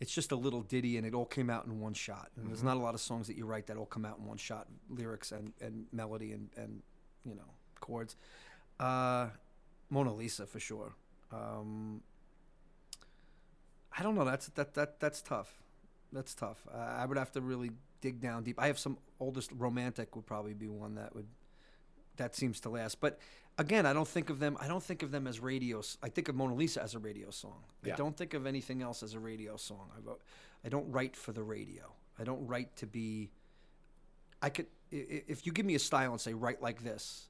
it's 0.00 0.12
just 0.12 0.32
a 0.32 0.36
little 0.36 0.60
ditty, 0.62 0.98
and 0.98 1.06
it 1.06 1.14
all 1.14 1.24
came 1.24 1.48
out 1.48 1.64
in 1.66 1.80
one 1.80 1.94
shot. 1.94 2.28
And 2.36 2.48
there's 2.48 2.64
not 2.64 2.76
a 2.76 2.80
lot 2.80 2.94
of 2.94 3.00
songs 3.00 3.28
that 3.28 3.36
you 3.36 3.46
write 3.46 3.68
that 3.68 3.76
all 3.76 3.86
come 3.86 4.04
out 4.04 4.18
in 4.18 4.26
one 4.26 4.36
shot, 4.36 4.66
lyrics 4.90 5.30
and, 5.30 5.52
and 5.60 5.86
melody 5.92 6.32
and, 6.32 6.50
and 6.56 6.82
you 7.24 7.36
know 7.36 7.44
chords. 7.80 8.16
Uh, 8.80 9.28
Mona 9.90 10.12
Lisa 10.12 10.46
for 10.46 10.58
sure. 10.58 10.92
Um, 11.34 12.02
I 13.96 14.02
don't 14.02 14.14
know. 14.14 14.24
That's 14.24 14.46
that 14.48 14.74
that 14.74 15.00
that's 15.00 15.22
tough. 15.22 15.52
That's 16.12 16.34
tough. 16.34 16.66
Uh, 16.72 16.78
I 16.78 17.06
would 17.06 17.18
have 17.18 17.32
to 17.32 17.40
really 17.40 17.70
dig 18.00 18.20
down 18.20 18.44
deep. 18.44 18.60
I 18.60 18.66
have 18.66 18.78
some 18.78 18.98
oldest 19.18 19.50
romantic 19.56 20.14
would 20.14 20.26
probably 20.26 20.54
be 20.54 20.68
one 20.68 20.94
that 20.96 21.14
would 21.14 21.26
that 22.16 22.34
seems 22.36 22.60
to 22.60 22.68
last. 22.68 23.00
But 23.00 23.18
again, 23.58 23.86
I 23.86 23.92
don't 23.92 24.08
think 24.08 24.30
of 24.30 24.38
them. 24.38 24.56
I 24.60 24.68
don't 24.68 24.82
think 24.82 25.02
of 25.02 25.10
them 25.10 25.26
as 25.26 25.40
radio. 25.40 25.82
I 26.02 26.08
think 26.08 26.28
of 26.28 26.34
Mona 26.34 26.54
Lisa 26.54 26.82
as 26.82 26.94
a 26.94 26.98
radio 26.98 27.30
song. 27.30 27.64
Yeah. 27.84 27.94
I 27.94 27.96
don't 27.96 28.16
think 28.16 28.34
of 28.34 28.46
anything 28.46 28.82
else 28.82 29.02
as 29.02 29.14
a 29.14 29.20
radio 29.20 29.56
song. 29.56 29.90
I 29.96 30.00
go, 30.00 30.18
I 30.64 30.68
don't 30.68 30.90
write 30.90 31.16
for 31.16 31.32
the 31.32 31.42
radio. 31.42 31.92
I 32.18 32.24
don't 32.24 32.46
write 32.46 32.76
to 32.76 32.86
be. 32.86 33.30
I 34.42 34.50
could 34.50 34.66
if 34.90 35.46
you 35.46 35.52
give 35.52 35.66
me 35.66 35.74
a 35.74 35.78
style 35.78 36.12
and 36.12 36.20
say 36.20 36.34
write 36.34 36.62
like 36.62 36.82
this. 36.82 37.28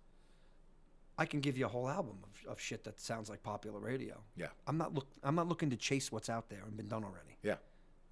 I 1.16 1.26
can 1.26 1.40
give 1.40 1.56
you 1.56 1.66
a 1.66 1.68
whole 1.68 1.88
album 1.88 2.16
of, 2.24 2.52
of 2.52 2.60
shit 2.60 2.84
that 2.84 3.00
sounds 3.00 3.30
like 3.30 3.42
popular 3.42 3.78
radio. 3.78 4.20
Yeah. 4.36 4.48
I'm 4.66 4.78
not 4.78 4.94
look. 4.94 5.06
I'm 5.22 5.34
not 5.34 5.48
looking 5.48 5.70
to 5.70 5.76
chase 5.76 6.10
what's 6.10 6.28
out 6.28 6.48
there 6.48 6.62
and 6.66 6.76
been 6.76 6.88
done 6.88 7.04
already. 7.04 7.36
Yeah. 7.42 7.56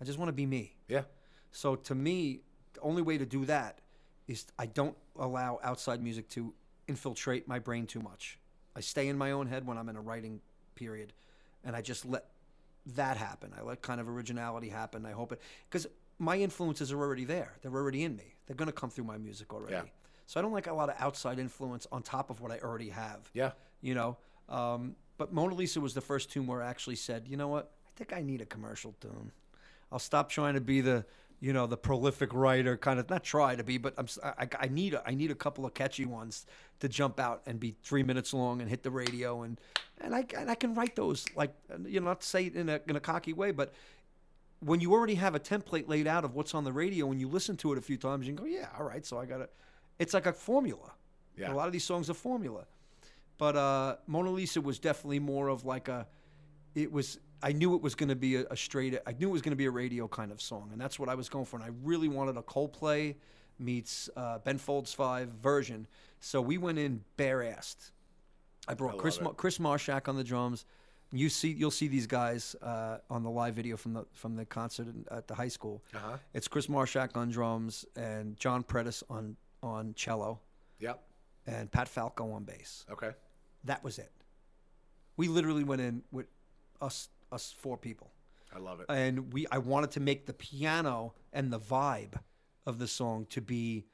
I 0.01 0.05
just 0.05 0.19
want 0.19 0.29
to 0.29 0.33
be 0.33 0.47
me. 0.47 0.77
Yeah. 0.89 1.03
So 1.51 1.77
to 1.77 1.95
me, 1.95 2.41
the 2.75 2.81
only 2.81 3.03
way 3.03 3.19
to 3.19 3.27
do 3.27 3.45
that 3.47 3.81
is 4.29 4.47
I 4.59 4.67
don't 4.67 4.97
allow 5.17 5.59
outside 5.63 6.03
music 6.03 6.29
to 6.31 6.55
infiltrate 6.89 7.49
my 7.49 7.59
brain 7.59 7.87
too 7.87 8.01
much. 8.01 8.39
I 8.75 8.81
stay 8.81 9.09
in 9.09 9.19
my 9.19 9.33
own 9.33 9.47
head 9.47 9.67
when 9.67 9.77
I'm 9.77 9.89
in 9.89 9.97
a 9.97 10.01
writing 10.01 10.41
period, 10.75 11.13
and 11.65 11.77
I 11.77 11.83
just 11.83 12.05
let 12.05 12.27
that 12.95 13.17
happen. 13.17 13.53
I 13.57 13.63
let 13.63 13.83
kind 13.83 14.01
of 14.01 14.09
originality 14.09 14.69
happen. 14.69 15.05
I 15.05 15.13
hope 15.13 15.33
it 15.33 15.41
because 15.69 15.87
my 16.19 16.37
influences 16.37 16.93
are 16.93 16.99
already 16.99 17.25
there. 17.25 17.53
They're 17.63 17.75
already 17.75 18.05
in 18.05 18.17
me. 18.17 18.35
They're 18.47 18.57
gonna 18.57 18.73
come 18.73 18.91
through 18.91 19.05
my 19.05 19.19
music 19.19 19.53
already. 19.53 19.75
Yeah. 19.75 19.83
So 20.33 20.41
I 20.41 20.43
don't 20.43 20.53
like 20.53 20.67
a 20.67 20.73
lot 20.73 20.89
of 20.89 20.95
outside 20.99 21.39
influence 21.39 21.87
on 21.93 22.03
top 22.03 22.31
of 22.31 22.41
what 22.41 22.51
I 22.51 22.59
already 22.61 22.89
have. 22.89 23.29
Yeah. 23.35 23.51
You 23.83 23.95
know. 23.95 24.17
Um, 24.49 24.97
but 25.19 25.31
Mona 25.31 25.55
Lisa 25.55 25.79
was 25.79 25.93
the 25.93 26.01
first 26.01 26.31
tune 26.31 26.47
where 26.47 26.63
I 26.63 26.71
actually 26.71 26.97
said, 26.97 27.25
you 27.29 27.37
know 27.37 27.49
what? 27.49 27.71
I 27.87 27.91
think 27.97 28.15
I 28.15 28.23
need 28.23 28.41
a 28.41 28.47
commercial 28.47 28.95
tune. 28.99 29.31
I'll 29.93 29.99
stop 29.99 30.31
trying 30.31 30.55
to 30.55 30.63
be 30.63 30.81
the, 30.81 31.05
you 31.41 31.53
know, 31.53 31.67
the 31.67 31.77
prolific 31.77 32.33
writer 32.33 32.79
kind 32.79 32.99
of 32.99 33.11
not 33.11 33.25
try 33.25 33.57
to 33.57 33.63
be, 33.63 33.77
but 33.77 33.93
I'm 33.99 34.07
I, 34.25 34.49
I 34.59 34.69
need 34.69 34.95
a, 34.95 35.03
I 35.07 35.13
need 35.13 35.31
a 35.31 35.35
couple 35.35 35.67
of 35.67 35.75
catchy 35.75 36.07
ones 36.07 36.47
to 36.81 36.89
jump 36.89 37.21
out 37.21 37.43
and 37.45 37.61
be 37.61 37.77
three 37.83 38.03
minutes 38.03 38.33
long 38.33 38.63
and 38.63 38.71
hit 38.71 38.83
the 38.83 38.91
radio 38.91 39.43
and 39.43 39.61
and 40.01 40.15
I 40.15 40.25
and 40.35 40.51
I 40.51 40.55
can 40.55 40.73
write 40.73 40.97
those 40.97 41.27
like 41.37 41.53
you 41.85 42.01
know 42.01 42.07
not 42.07 42.23
to 42.23 42.27
say 42.27 42.47
it 42.47 42.57
in 42.57 42.71
a 42.71 42.81
in 42.89 42.97
a 42.97 43.01
cocky 43.01 43.35
way, 43.35 43.51
but 43.51 43.75
when 44.61 44.81
you 44.81 44.93
already 44.95 45.17
have 45.17 45.35
a 45.35 45.41
template 45.41 45.89
laid 45.89 46.07
out 46.07 46.25
of 46.25 46.35
what's 46.35 46.55
on 46.55 46.65
the 46.65 46.73
radio, 46.73 47.05
when 47.05 47.21
you 47.21 47.29
listen 47.29 47.55
to 47.59 47.73
it 47.73 47.79
a 47.79 47.83
few 47.83 47.99
times, 47.99 48.27
you 48.27 48.33
can 48.33 48.45
go, 48.47 48.51
yeah, 48.51 48.69
all 48.79 48.85
right, 48.85 49.05
so 49.05 49.19
I 49.19 49.27
got 49.27 49.39
to. 49.39 49.49
It's 50.03 50.15
like 50.15 50.27
a 50.27 50.33
formula. 50.33 50.93
Yeah. 51.37 51.53
A 51.53 51.55
lot 51.55 51.67
of 51.67 51.73
these 51.73 51.85
songs 51.85 52.11
are 52.11 52.15
formula, 52.15 52.67
but 53.39 53.57
uh, 53.57 53.97
Mona 54.07 54.31
Lisa 54.31 54.61
was 54.61 54.79
definitely 54.79 55.21
more 55.21 55.49
of 55.49 55.65
like 55.65 55.89
a. 55.89 56.07
It 56.75 56.93
was. 56.93 57.19
I 57.43 57.53
knew 57.53 57.75
it 57.75 57.83
was 57.83 57.95
going 57.95 58.09
to 58.09 58.17
be 58.17 58.37
a, 58.37 58.45
a 58.51 58.57
straight. 58.57 58.99
I 59.07 59.13
knew 59.13 59.29
it 59.29 59.33
was 59.33 59.43
going 59.43 59.53
to 59.53 59.57
be 59.57 59.67
a 59.67 59.71
radio 59.71 60.07
kind 60.09 60.31
of 60.31 60.41
song, 60.41 60.69
and 60.73 60.81
that's 60.81 60.99
what 60.99 61.09
I 61.09 61.15
was 61.15 61.29
going 61.29 61.45
for. 61.45 61.57
And 61.57 61.65
I 61.65 61.71
really 61.83 62.09
wanted 62.09 62.37
a 62.37 62.43
Coldplay 62.43 63.17
meets 63.59 64.11
uh, 64.17 64.39
Ben 64.39 64.59
Folds 64.59 64.93
Five 64.93 65.29
version. 65.29 65.87
So 66.21 66.41
we 66.41 66.59
went 66.59 66.79
in 66.79 67.03
bare-assed. 67.17 67.91
I 68.69 68.75
brought 68.75 68.95
love 68.95 69.01
Chris. 69.01 69.21
Ma- 69.21 69.33
Chris 69.33 69.59
Marshak 69.59 70.09
on 70.09 70.17
the 70.17 70.25
drums. 70.25 70.65
You 71.15 71.29
see, 71.29 71.51
you'll 71.51 71.71
see 71.71 71.89
these 71.89 72.07
guys 72.07 72.57
uh, 72.63 72.99
on 73.11 73.23
the 73.23 73.31
live 73.31 73.55
video 73.55 73.77
from 73.77 73.93
the 73.93 74.07
from 74.13 74.37
the 74.37 74.45
concert 74.45 74.87
in, 74.87 75.05
at 75.11 75.27
the 75.29 75.35
high 75.35 75.49
school. 75.49 75.83
Uh-huh. 75.95 76.17
It's 76.33 76.49
Chris 76.49 76.69
Marshak 76.69 77.17
on 77.17 77.31
drums 77.31 77.85
and 77.97 78.39
John 78.39 78.63
Predis 78.63 79.03
on 79.11 79.37
on 79.63 79.95
cello 79.95 80.41
Yep. 80.81 81.03
and 81.47 81.71
Pat 81.71 81.89
Falco 81.89 82.31
on 82.33 82.45
bass. 82.45 82.85
Okay. 82.91 83.13
That 83.65 83.83
was 83.85 83.99
it. 83.99 84.11
We 85.17 85.29
literally 85.29 85.65
went 85.65 85.81
in 85.81 86.03
with 86.11 86.27
us 86.81 87.09
us 87.31 87.55
four 87.57 87.79
people, 87.79 88.11
I 88.55 88.59
love 88.59 88.81
it. 88.81 88.87
and 88.91 89.33
we 89.33 89.47
I 89.51 89.59
wanted 89.59 89.93
to 89.93 90.01
make 90.01 90.27
the 90.27 90.33
piano 90.35 91.15
and 91.33 91.53
the 91.53 91.61
vibe 91.61 92.15
of 92.67 92.79
the 92.79 92.87
song 92.87 93.27
to 93.31 93.41
be, 93.41 93.87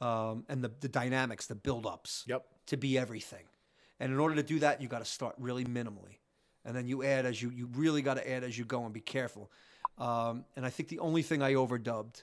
um, 0.00 0.44
and 0.48 0.62
the 0.64 0.70
the 0.80 0.88
dynamics, 0.88 1.46
the 1.46 1.54
build 1.54 1.84
ups 1.86 2.24
Yep. 2.26 2.46
to 2.66 2.76
be 2.76 2.96
everything. 2.98 3.44
And 4.00 4.12
in 4.12 4.18
order 4.20 4.36
to 4.36 4.42
do 4.42 4.60
that, 4.60 4.80
you 4.80 4.88
got 4.88 5.00
to 5.00 5.04
start 5.04 5.34
really 5.38 5.64
minimally, 5.64 6.18
and 6.64 6.74
then 6.76 6.86
you 6.86 7.02
add 7.02 7.26
as 7.26 7.42
you 7.42 7.50
you 7.50 7.66
really 7.74 8.00
got 8.00 8.14
to 8.14 8.30
add 8.30 8.44
as 8.44 8.56
you 8.56 8.64
go 8.64 8.84
and 8.84 8.94
be 8.94 9.00
careful. 9.00 9.50
Um, 9.98 10.44
and 10.56 10.64
I 10.64 10.70
think 10.70 10.88
the 10.88 11.00
only 11.00 11.22
thing 11.22 11.42
I 11.42 11.54
overdubbed 11.54 12.22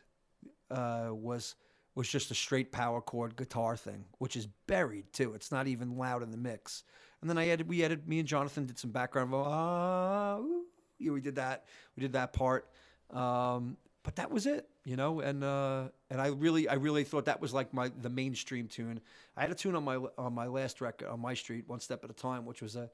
uh, 0.72 1.10
was 1.12 1.56
was 1.96 2.10
just 2.10 2.30
a 2.32 2.36
straight 2.36 2.72
power 2.72 3.02
chord 3.02 3.36
guitar 3.36 3.76
thing, 3.78 4.06
which 4.20 4.36
is 4.36 4.48
buried 4.68 5.12
too. 5.14 5.34
It's 5.34 5.52
not 5.52 5.68
even 5.68 5.98
loud 5.98 6.24
in 6.24 6.32
the 6.32 6.38
mix. 6.38 6.84
And 7.22 7.30
then 7.30 7.38
I 7.38 7.50
added, 7.50 7.68
we 7.68 7.84
added, 7.84 8.08
me 8.08 8.20
and 8.20 8.28
Jonathan 8.28 8.66
did 8.66 8.78
some 8.78 8.92
background 8.92 9.32
vocal. 9.32 9.52
Ah, 9.52 10.38
ooh. 10.40 10.66
yeah, 11.00 11.12
we 11.12 11.22
did 11.22 11.36
that. 11.36 11.66
We 11.96 12.02
did 12.02 12.14
that 12.14 12.34
part. 12.34 12.70
Um, 13.12 13.78
but 14.04 14.18
that 14.18 14.30
was 14.30 14.46
it, 14.46 14.68
you 14.84 14.96
know. 14.96 15.22
And 15.22 15.44
uh, 15.44 15.86
and 16.12 16.22
I 16.22 16.28
really, 16.28 16.68
I 16.68 16.76
really 16.76 17.04
thought 17.04 17.26
that 17.26 17.42
was 17.42 17.54
like 17.54 17.74
my 17.74 17.90
the 18.02 18.10
mainstream 18.10 18.68
tune. 18.68 19.00
I 19.36 19.42
had 19.42 19.50
a 19.52 19.56
tune 19.56 19.76
on 19.76 19.84
my 19.84 19.96
on 20.18 20.34
my 20.34 20.46
last 20.48 20.80
record 20.82 21.08
on 21.08 21.20
my 21.20 21.34
street, 21.34 21.68
one 21.68 21.80
step 21.80 22.04
at 22.04 22.10
a 22.12 22.14
time, 22.14 22.46
which 22.46 22.62
was 22.62 22.76
a, 22.76 22.92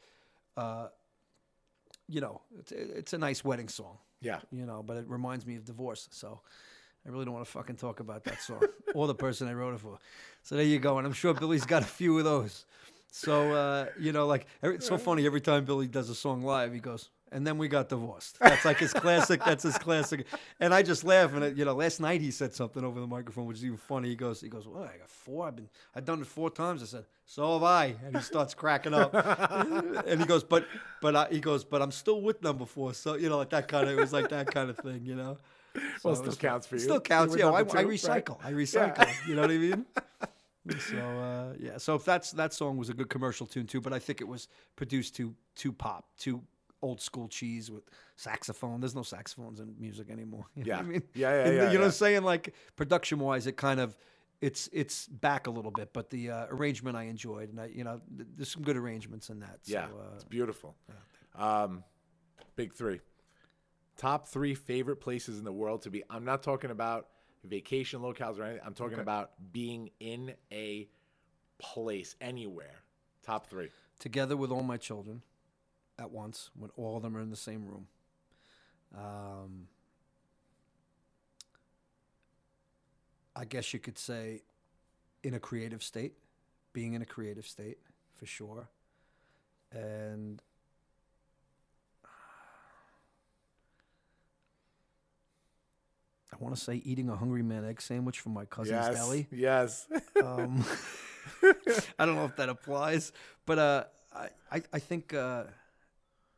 uh, 0.55 0.87
you 2.07 2.21
know, 2.21 2.41
it's, 2.59 2.71
it's 2.71 3.13
a 3.13 3.17
nice 3.17 3.43
wedding 3.43 3.67
song 3.67 3.97
Yeah. 4.21 4.39
you 4.51 4.65
know, 4.65 4.83
but 4.83 4.97
it 4.97 5.07
reminds 5.09 5.45
me 5.45 5.55
of 5.57 5.65
divorce. 5.65 6.07
So 6.11 6.41
I 7.05 7.09
really 7.09 7.25
don't 7.25 7.33
want 7.33 7.45
to 7.45 7.51
fucking 7.51 7.77
talk 7.77 7.99
about 7.99 8.23
that 8.25 8.41
song 8.41 8.61
or 8.93 9.07
the 9.07 9.15
person 9.15 9.47
I 9.47 9.53
wrote 9.53 9.73
it 9.73 9.79
for. 9.79 9.97
So 10.43 10.55
there 10.55 10.65
you 10.65 10.79
go. 10.79 10.97
And 10.97 11.07
I'm 11.07 11.13
sure 11.13 11.33
Billy's 11.33 11.65
got 11.65 11.81
a 11.81 11.87
few 11.87 12.17
of 12.17 12.23
those. 12.23 12.65
So, 13.11 13.51
uh, 13.51 13.87
you 13.99 14.13
know, 14.13 14.25
like, 14.25 14.47
it's 14.63 14.87
so 14.87 14.97
funny. 14.97 15.25
Every 15.25 15.41
time 15.41 15.65
Billy 15.65 15.87
does 15.87 16.09
a 16.09 16.15
song 16.15 16.43
live, 16.43 16.73
he 16.73 16.79
goes, 16.79 17.09
and 17.33 17.47
then 17.47 17.57
we 17.57 17.67
got 17.67 17.89
divorced. 17.89 18.37
That's 18.39 18.65
like 18.65 18.77
his 18.77 18.93
classic. 18.93 19.41
That's 19.43 19.63
his 19.63 19.77
classic. 19.77 20.25
And 20.59 20.73
I 20.73 20.83
just 20.83 21.03
laugh. 21.03 21.33
And, 21.33 21.43
it, 21.43 21.57
you 21.57 21.65
know, 21.65 21.73
last 21.73 21.99
night 21.99 22.21
he 22.21 22.29
said 22.29 22.53
something 22.53 22.83
over 22.83 22.99
the 22.99 23.07
microphone, 23.07 23.45
which 23.45 23.57
is 23.57 23.65
even 23.65 23.77
funny. 23.77 24.09
He 24.09 24.15
goes, 24.15 24.41
he 24.41 24.49
goes, 24.49 24.67
well, 24.67 24.83
I 24.83 24.97
got 24.97 25.09
four. 25.09 25.47
I've 25.47 25.55
been, 25.55 25.69
I've 25.95 26.05
done 26.05 26.21
it 26.21 26.27
four 26.27 26.49
times. 26.49 26.83
I 26.83 26.85
said, 26.85 27.05
so 27.25 27.53
have 27.53 27.63
I. 27.63 27.95
And 28.05 28.15
he 28.15 28.21
starts 28.21 28.53
cracking 28.53 28.93
up. 28.93 29.13
and 30.05 30.19
he 30.19 30.25
goes, 30.25 30.43
but, 30.43 30.65
but 31.01 31.15
I, 31.15 31.27
he 31.31 31.39
goes, 31.39 31.63
but 31.63 31.81
I'm 31.81 31.91
still 31.91 32.21
with 32.21 32.41
number 32.41 32.65
four. 32.65 32.93
So, 32.93 33.15
you 33.15 33.29
know, 33.29 33.37
like 33.37 33.49
that 33.51 33.67
kind 33.67 33.87
of, 33.89 33.97
it 33.97 34.01
was 34.01 34.13
like 34.13 34.29
that 34.29 34.47
kind 34.47 34.69
of 34.69 34.77
thing, 34.77 35.05
you 35.05 35.15
know? 35.15 35.37
Well, 36.03 36.15
So 36.15 36.23
it 36.23 36.27
it 36.27 36.31
still 36.33 36.49
counts 36.49 36.67
for 36.67 36.75
you. 36.75 36.81
Still 36.81 36.99
counts. 37.01 37.35
Yeah, 37.35 37.47
I, 37.49 37.59
number 37.61 37.77
I 37.77 37.81
two, 37.83 37.87
right? 37.87 37.95
recycle. 38.25 38.37
I 38.43 38.51
recycle. 38.51 39.27
You 39.27 39.35
know 39.35 39.41
what 39.41 39.51
I 39.51 39.57
mean? 39.57 39.85
so 40.89 40.97
uh, 40.97 41.53
yeah. 41.59 41.77
So 41.77 41.95
if 41.95 42.05
that's 42.05 42.31
that 42.31 42.53
song 42.53 42.77
was 42.77 42.89
a 42.89 42.93
good 42.93 43.09
commercial 43.09 43.47
tune 43.47 43.67
too, 43.67 43.81
but 43.81 43.93
I 43.93 43.99
think 43.99 44.21
it 44.21 44.27
was 44.27 44.47
produced 44.75 45.15
too 45.15 45.33
too 45.55 45.71
pop, 45.71 46.05
too 46.17 46.41
old 46.83 46.99
school 46.99 47.27
cheese 47.27 47.69
with 47.71 47.83
saxophone. 48.15 48.79
There's 48.81 48.95
no 48.95 49.03
saxophones 49.03 49.59
in 49.59 49.75
music 49.79 50.09
anymore. 50.09 50.45
You 50.55 50.63
know 50.65 50.73
Yeah. 50.73 50.79
I 50.79 50.81
mean? 50.81 51.03
Yeah, 51.13 51.29
yeah, 51.29 51.43
And, 51.47 51.55
yeah, 51.55 51.67
You 51.67 51.73
know 51.75 51.79
what. 51.81 51.85
I'm 51.87 51.91
saying? 51.91 52.23
Like 52.23 52.53
production 52.75 53.19
wise, 53.19 53.47
it 53.47 53.55
kind 53.57 53.79
of 53.79 53.95
it's 54.41 54.67
it's 54.73 55.07
back 55.07 55.45
a 55.47 55.51
little 55.51 55.71
bit, 55.71 55.93
but 55.93 56.09
the 56.09 56.31
uh, 56.31 56.45
arrangement 56.49 56.97
I 56.97 57.03
enjoyed, 57.03 57.49
and 57.49 57.59
I 57.61 57.67
you 57.67 57.83
know 57.83 58.01
th- 58.17 58.27
there's 58.35 58.51
some 58.51 58.63
good 58.63 58.75
arrangements 58.77 59.29
in 59.29 59.39
that. 59.39 59.59
So, 59.63 59.73
Yeah. 59.73 59.85
uh, 59.85 60.15
it's 60.15 60.23
beautiful. 60.23 60.75
Um, 61.35 61.83
big 62.55 62.73
three. 62.73 62.99
Top 63.97 64.27
three 64.27 64.55
favorite 64.55 64.97
places 64.97 65.37
in 65.37 65.43
the 65.43 65.51
world 65.51 65.83
to 65.83 65.89
be. 65.91 66.03
I'm 66.09 66.25
not 66.25 66.41
talking 66.43 66.71
about 66.71 67.07
vacation 67.43 68.01
locales 68.01 68.39
or 68.39 68.43
anything. 68.43 68.63
I'm 68.65 68.73
talking 68.73 68.99
about 68.99 69.31
being 69.51 69.91
in 69.99 70.33
a 70.51 70.87
place 71.59 72.15
anywhere. 72.21 72.81
Top 73.23 73.47
three. 73.47 73.69
together 73.99 74.35
with 74.35 74.51
all 74.51 74.63
my 74.63 74.77
children 74.77 75.21
at 75.99 76.09
once 76.09 76.49
when 76.57 76.71
all 76.75 76.97
of 76.97 77.03
them 77.03 77.15
are 77.15 77.21
in 77.21 77.29
the 77.29 77.35
same 77.35 77.65
room. 77.65 77.87
Um, 78.97 79.67
I 83.35 83.45
guess 83.45 83.73
you 83.73 83.79
could 83.79 83.99
say 83.99 84.41
in 85.23 85.35
a 85.35 85.39
creative 85.39 85.83
state, 85.83 86.13
being 86.73 86.93
in 86.93 87.01
a 87.01 87.05
creative 87.05 87.45
state 87.45 87.77
for 88.15 88.25
sure. 88.25 88.69
And 89.71 90.41
I 96.33 96.37
want 96.39 96.55
to 96.55 96.61
say 96.61 96.75
eating 96.85 97.09
a 97.09 97.15
Hungry 97.15 97.43
Man 97.43 97.65
egg 97.65 97.81
sandwich 97.81 98.19
from 98.19 98.33
my 98.33 98.45
cousin's 98.45 98.87
yes. 98.87 98.95
deli. 98.95 99.27
Yes. 99.31 99.87
Um, 100.23 100.63
I 101.99 102.05
don't 102.05 102.15
know 102.15 102.25
if 102.25 102.35
that 102.37 102.49
applies, 102.49 103.11
but 103.45 103.59
uh, 103.59 103.83
I, 104.15 104.29
I, 104.51 104.61
I 104.73 104.79
think, 104.79 105.13
uh, 105.13 105.43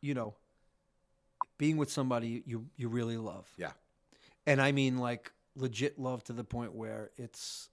you 0.02 0.14
know, 0.14 0.34
being 1.58 1.78
with 1.78 1.92
somebody 1.92 2.44
you, 2.46 2.66
you 2.76 2.90
really 2.90 3.18
love. 3.18 3.48
yeah. 3.58 3.72
And 4.46 4.62
I 4.62 4.72
mean, 4.74 4.98
like, 4.98 5.32
legit 5.56 5.98
love 5.98 6.24
to 6.26 6.34
the 6.34 6.44
point 6.44 6.74
where 6.74 7.12
it's, 7.16 7.70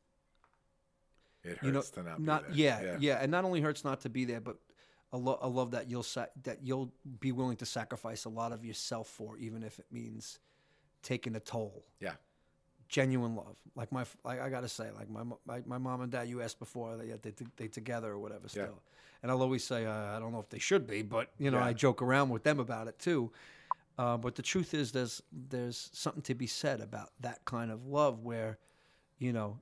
It 1.42 1.58
hurts 1.58 1.62
you 1.64 1.72
know, 1.72 1.80
to 1.82 2.02
not, 2.02 2.16
be 2.18 2.22
not 2.22 2.46
there. 2.48 2.56
yeah, 2.56 2.96
yeah, 3.00 3.18
And 3.20 3.30
not 3.32 3.44
only 3.44 3.60
hurts 3.60 3.82
not 3.84 4.02
to 4.02 4.08
be 4.08 4.24
there, 4.24 4.40
but 4.40 4.56
a, 5.12 5.16
lo- 5.16 5.38
a 5.40 5.48
love 5.48 5.72
that 5.72 5.90
you'll 5.90 6.04
sa- 6.04 6.26
that 6.44 6.58
you'll 6.62 6.92
be 7.18 7.32
willing 7.32 7.56
to 7.56 7.66
sacrifice 7.66 8.24
a 8.24 8.28
lot 8.28 8.52
of 8.52 8.64
yourself 8.64 9.08
for, 9.08 9.36
even 9.38 9.64
if 9.64 9.80
it 9.80 9.86
means 9.90 10.38
taking 11.02 11.36
a 11.36 11.40
toll. 11.40 11.84
Yeah. 12.00 12.12
genuine 12.88 13.34
love. 13.36 13.56
Like 13.76 13.92
my, 13.92 14.04
like 14.24 14.40
I 14.40 14.48
gotta 14.50 14.68
say, 14.68 14.88
like 14.96 15.08
my, 15.08 15.22
my 15.46 15.62
my 15.66 15.78
mom 15.78 16.00
and 16.00 16.10
dad. 16.10 16.28
You 16.28 16.42
asked 16.42 16.58
before 16.58 16.96
they 16.96 17.06
they 17.22 17.32
they 17.56 17.68
together 17.68 18.10
or 18.10 18.18
whatever. 18.18 18.48
Still, 18.48 18.82
and 19.22 19.30
I'll 19.30 19.42
always 19.42 19.64
say 19.64 19.86
uh, 19.86 20.16
I 20.16 20.18
don't 20.18 20.32
know 20.32 20.40
if 20.40 20.48
they 20.48 20.58
should 20.58 20.86
be, 20.86 21.02
but 21.02 21.30
you 21.38 21.50
know 21.50 21.58
Yeah. 21.58 21.66
I 21.66 21.72
joke 21.72 22.02
around 22.02 22.30
with 22.30 22.42
them 22.42 22.58
about 22.60 22.88
it 22.88 22.98
too. 22.98 23.30
Uh, 23.98 24.16
but 24.16 24.34
the 24.34 24.42
truth 24.42 24.72
is, 24.74 24.92
there's 24.92 25.22
there's 25.30 25.90
something 25.92 26.22
to 26.22 26.34
be 26.34 26.46
said 26.46 26.80
about 26.80 27.10
that 27.20 27.44
kind 27.44 27.70
of 27.70 27.86
love 27.86 28.20
where, 28.24 28.58
you 29.18 29.32
know, 29.32 29.58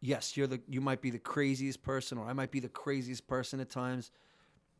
yes, 0.00 0.36
you're 0.36 0.46
the 0.46 0.60
you 0.66 0.80
might 0.80 1.00
be 1.02 1.10
the 1.10 1.18
craziest 1.18 1.82
person, 1.82 2.18
or 2.18 2.26
I 2.26 2.32
might 2.32 2.50
be 2.50 2.58
the 2.60 2.68
craziest 2.70 3.26
person 3.26 3.60
at 3.60 3.68
times, 3.70 4.10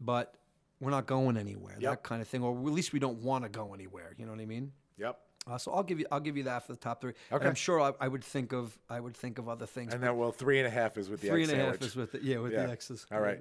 but 0.00 0.36
we're 0.80 0.90
not 0.90 1.06
going 1.06 1.36
anywhere. 1.36 1.76
Yep. 1.78 1.90
That 1.92 2.02
kind 2.02 2.20
of 2.22 2.26
thing, 2.28 2.42
or 2.42 2.52
at 2.56 2.64
least 2.64 2.92
we 2.92 2.98
don't 2.98 3.18
want 3.22 3.44
to 3.44 3.50
go 3.50 3.74
anywhere. 3.74 4.14
You 4.18 4.24
know 4.26 4.32
what 4.32 4.40
I 4.40 4.46
mean? 4.46 4.72
Yep. 4.98 5.18
Uh, 5.46 5.58
so 5.58 5.72
I'll 5.72 5.82
give 5.82 5.98
you 5.98 6.06
I'll 6.12 6.20
give 6.20 6.36
you 6.36 6.44
that 6.44 6.64
for 6.66 6.72
the 6.72 6.78
top 6.78 7.00
three. 7.00 7.14
And 7.30 7.40
Okay. 7.40 7.48
I'm 7.48 7.54
sure 7.54 7.80
I, 7.80 7.92
I 8.00 8.08
would 8.08 8.22
think 8.22 8.52
of 8.52 8.78
I 8.88 9.00
would 9.00 9.16
think 9.16 9.38
of 9.38 9.48
other 9.48 9.66
things. 9.66 9.92
And 9.92 10.02
then, 10.02 10.16
well, 10.16 10.30
three 10.30 10.58
and 10.58 10.66
a 10.66 10.70
half 10.70 10.96
is 10.96 11.10
with 11.10 11.20
the 11.20 11.28
three 11.28 11.42
egg 11.44 11.50
and 11.50 11.60
a 11.60 11.64
half 11.64 11.82
is 11.82 11.96
with 11.96 12.12
the, 12.12 12.22
yeah 12.22 12.38
with 12.38 12.52
Yeah. 12.52 12.66
the 12.66 12.72
X's. 12.72 13.06
All 13.10 13.20
right. 13.20 13.40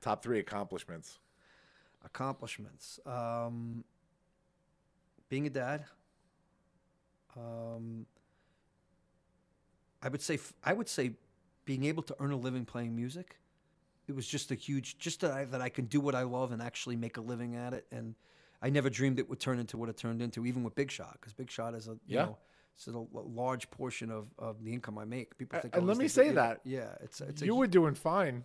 Top 0.00 0.22
three 0.22 0.38
accomplishments. 0.40 1.18
Accomplishments. 2.04 2.98
Um, 3.06 3.84
being 5.28 5.46
a 5.46 5.50
dad. 5.50 5.84
Um, 7.36 8.06
I 10.02 10.08
would 10.08 10.22
say 10.22 10.38
I 10.64 10.72
would 10.72 10.88
say 10.88 11.12
being 11.64 11.84
able 11.84 12.02
to 12.04 12.16
earn 12.18 12.32
a 12.32 12.36
living 12.36 12.64
playing 12.64 12.96
music. 12.96 13.38
It 14.08 14.14
was 14.16 14.26
just 14.26 14.50
a 14.50 14.54
huge 14.54 14.98
just 14.98 15.20
that 15.20 15.30
I, 15.32 15.44
that 15.44 15.60
I 15.60 15.68
can 15.68 15.84
do 15.84 16.00
what 16.00 16.14
I 16.14 16.22
love 16.22 16.50
and 16.52 16.60
actually 16.62 16.96
make 16.96 17.18
a 17.18 17.20
living 17.20 17.54
at 17.54 17.72
it 17.72 17.86
and. 17.92 18.16
I 18.62 18.70
never 18.70 18.88
dreamed 18.90 19.18
it 19.18 19.28
would 19.28 19.40
turn 19.40 19.58
into 19.58 19.76
what 19.76 19.88
it 19.88 19.96
turned 19.96 20.22
into, 20.22 20.46
even 20.46 20.62
with 20.64 20.74
Big 20.74 20.90
Shot, 20.90 21.12
because 21.20 21.32
Big 21.34 21.50
Shot 21.50 21.74
is 21.74 21.88
a 21.88 21.92
you 21.92 21.98
Yeah. 22.16 22.24
know 22.26 22.38
It's 22.74 22.86
a 22.88 22.92
large 22.92 23.70
portion 23.70 24.10
of, 24.10 24.28
of 24.38 24.62
the 24.64 24.72
income 24.72 24.98
I 24.98 25.04
make. 25.04 25.36
People 25.38 25.58
A- 25.58 25.62
think. 25.62 25.74
and 25.74 25.84
oh, 25.84 25.86
let 25.86 25.96
me 25.96 26.08
say 26.08 26.26
yeah, 26.26 26.32
that. 26.32 26.60
Yeah, 26.64 26.94
it's 27.00 27.20
it's 27.20 27.42
you 27.42 27.54
hu- 27.54 27.60
were 27.60 27.66
doing 27.66 27.94
fine 27.94 28.44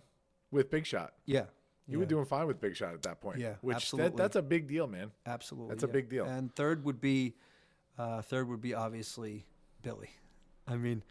with 0.50 0.70
Big 0.70 0.86
Shot. 0.86 1.14
yeah. 1.26 1.44
You 1.88 1.98
were 1.98 2.06
doing 2.06 2.24
fine 2.24 2.46
with 2.46 2.58
Big 2.60 2.74
Shot 2.76 2.94
at 2.94 3.02
that 3.02 3.20
point. 3.20 3.38
Yeah, 3.38 3.56
which 3.60 3.76
absolutely. 3.76 4.10
That, 4.10 4.16
that's 4.16 4.36
a 4.36 4.40
big 4.42 4.66
deal, 4.68 4.86
man. 4.86 5.10
absolutely. 5.26 5.70
that's 5.70 5.82
a 5.82 5.88
big 5.88 6.08
deal. 6.08 6.24
And 6.24 6.54
third 6.54 6.84
would 6.84 7.00
be, 7.02 7.34
uh, 7.98 8.22
third 8.22 8.48
would 8.48 8.62
be 8.62 8.72
obviously 8.72 9.44
Billy. 9.82 10.08
I 10.66 10.76
mean, 10.76 11.02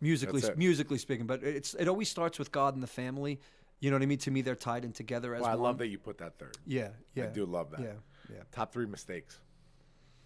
musically 0.00 0.42
musically 0.56 0.98
speaking, 0.98 1.26
but 1.26 1.44
it's 1.44 1.74
it 1.74 1.86
always 1.88 2.08
starts 2.08 2.38
with 2.38 2.50
God 2.50 2.74
and 2.74 2.82
the 2.82 2.86
family. 2.88 3.38
You 3.80 3.90
know 3.90 3.96
what 3.96 4.02
I 4.02 4.06
mean? 4.06 4.18
To 4.18 4.30
me, 4.30 4.40
they're 4.40 4.56
tied 4.56 4.84
in 4.84 4.92
together 4.92 5.34
as 5.34 5.42
Well, 5.42 5.50
I 5.50 5.54
one. 5.54 5.62
love 5.62 5.78
that 5.78 5.88
you 5.88 5.98
put 5.98 6.18
that 6.18 6.38
third. 6.38 6.56
Yeah, 6.66 6.88
yeah. 7.14 7.24
I 7.24 7.26
do 7.28 7.44
love 7.44 7.70
that. 7.72 7.80
Yeah, 7.80 7.92
yeah. 8.32 8.42
Top 8.52 8.72
three 8.72 8.86
mistakes. 8.86 9.38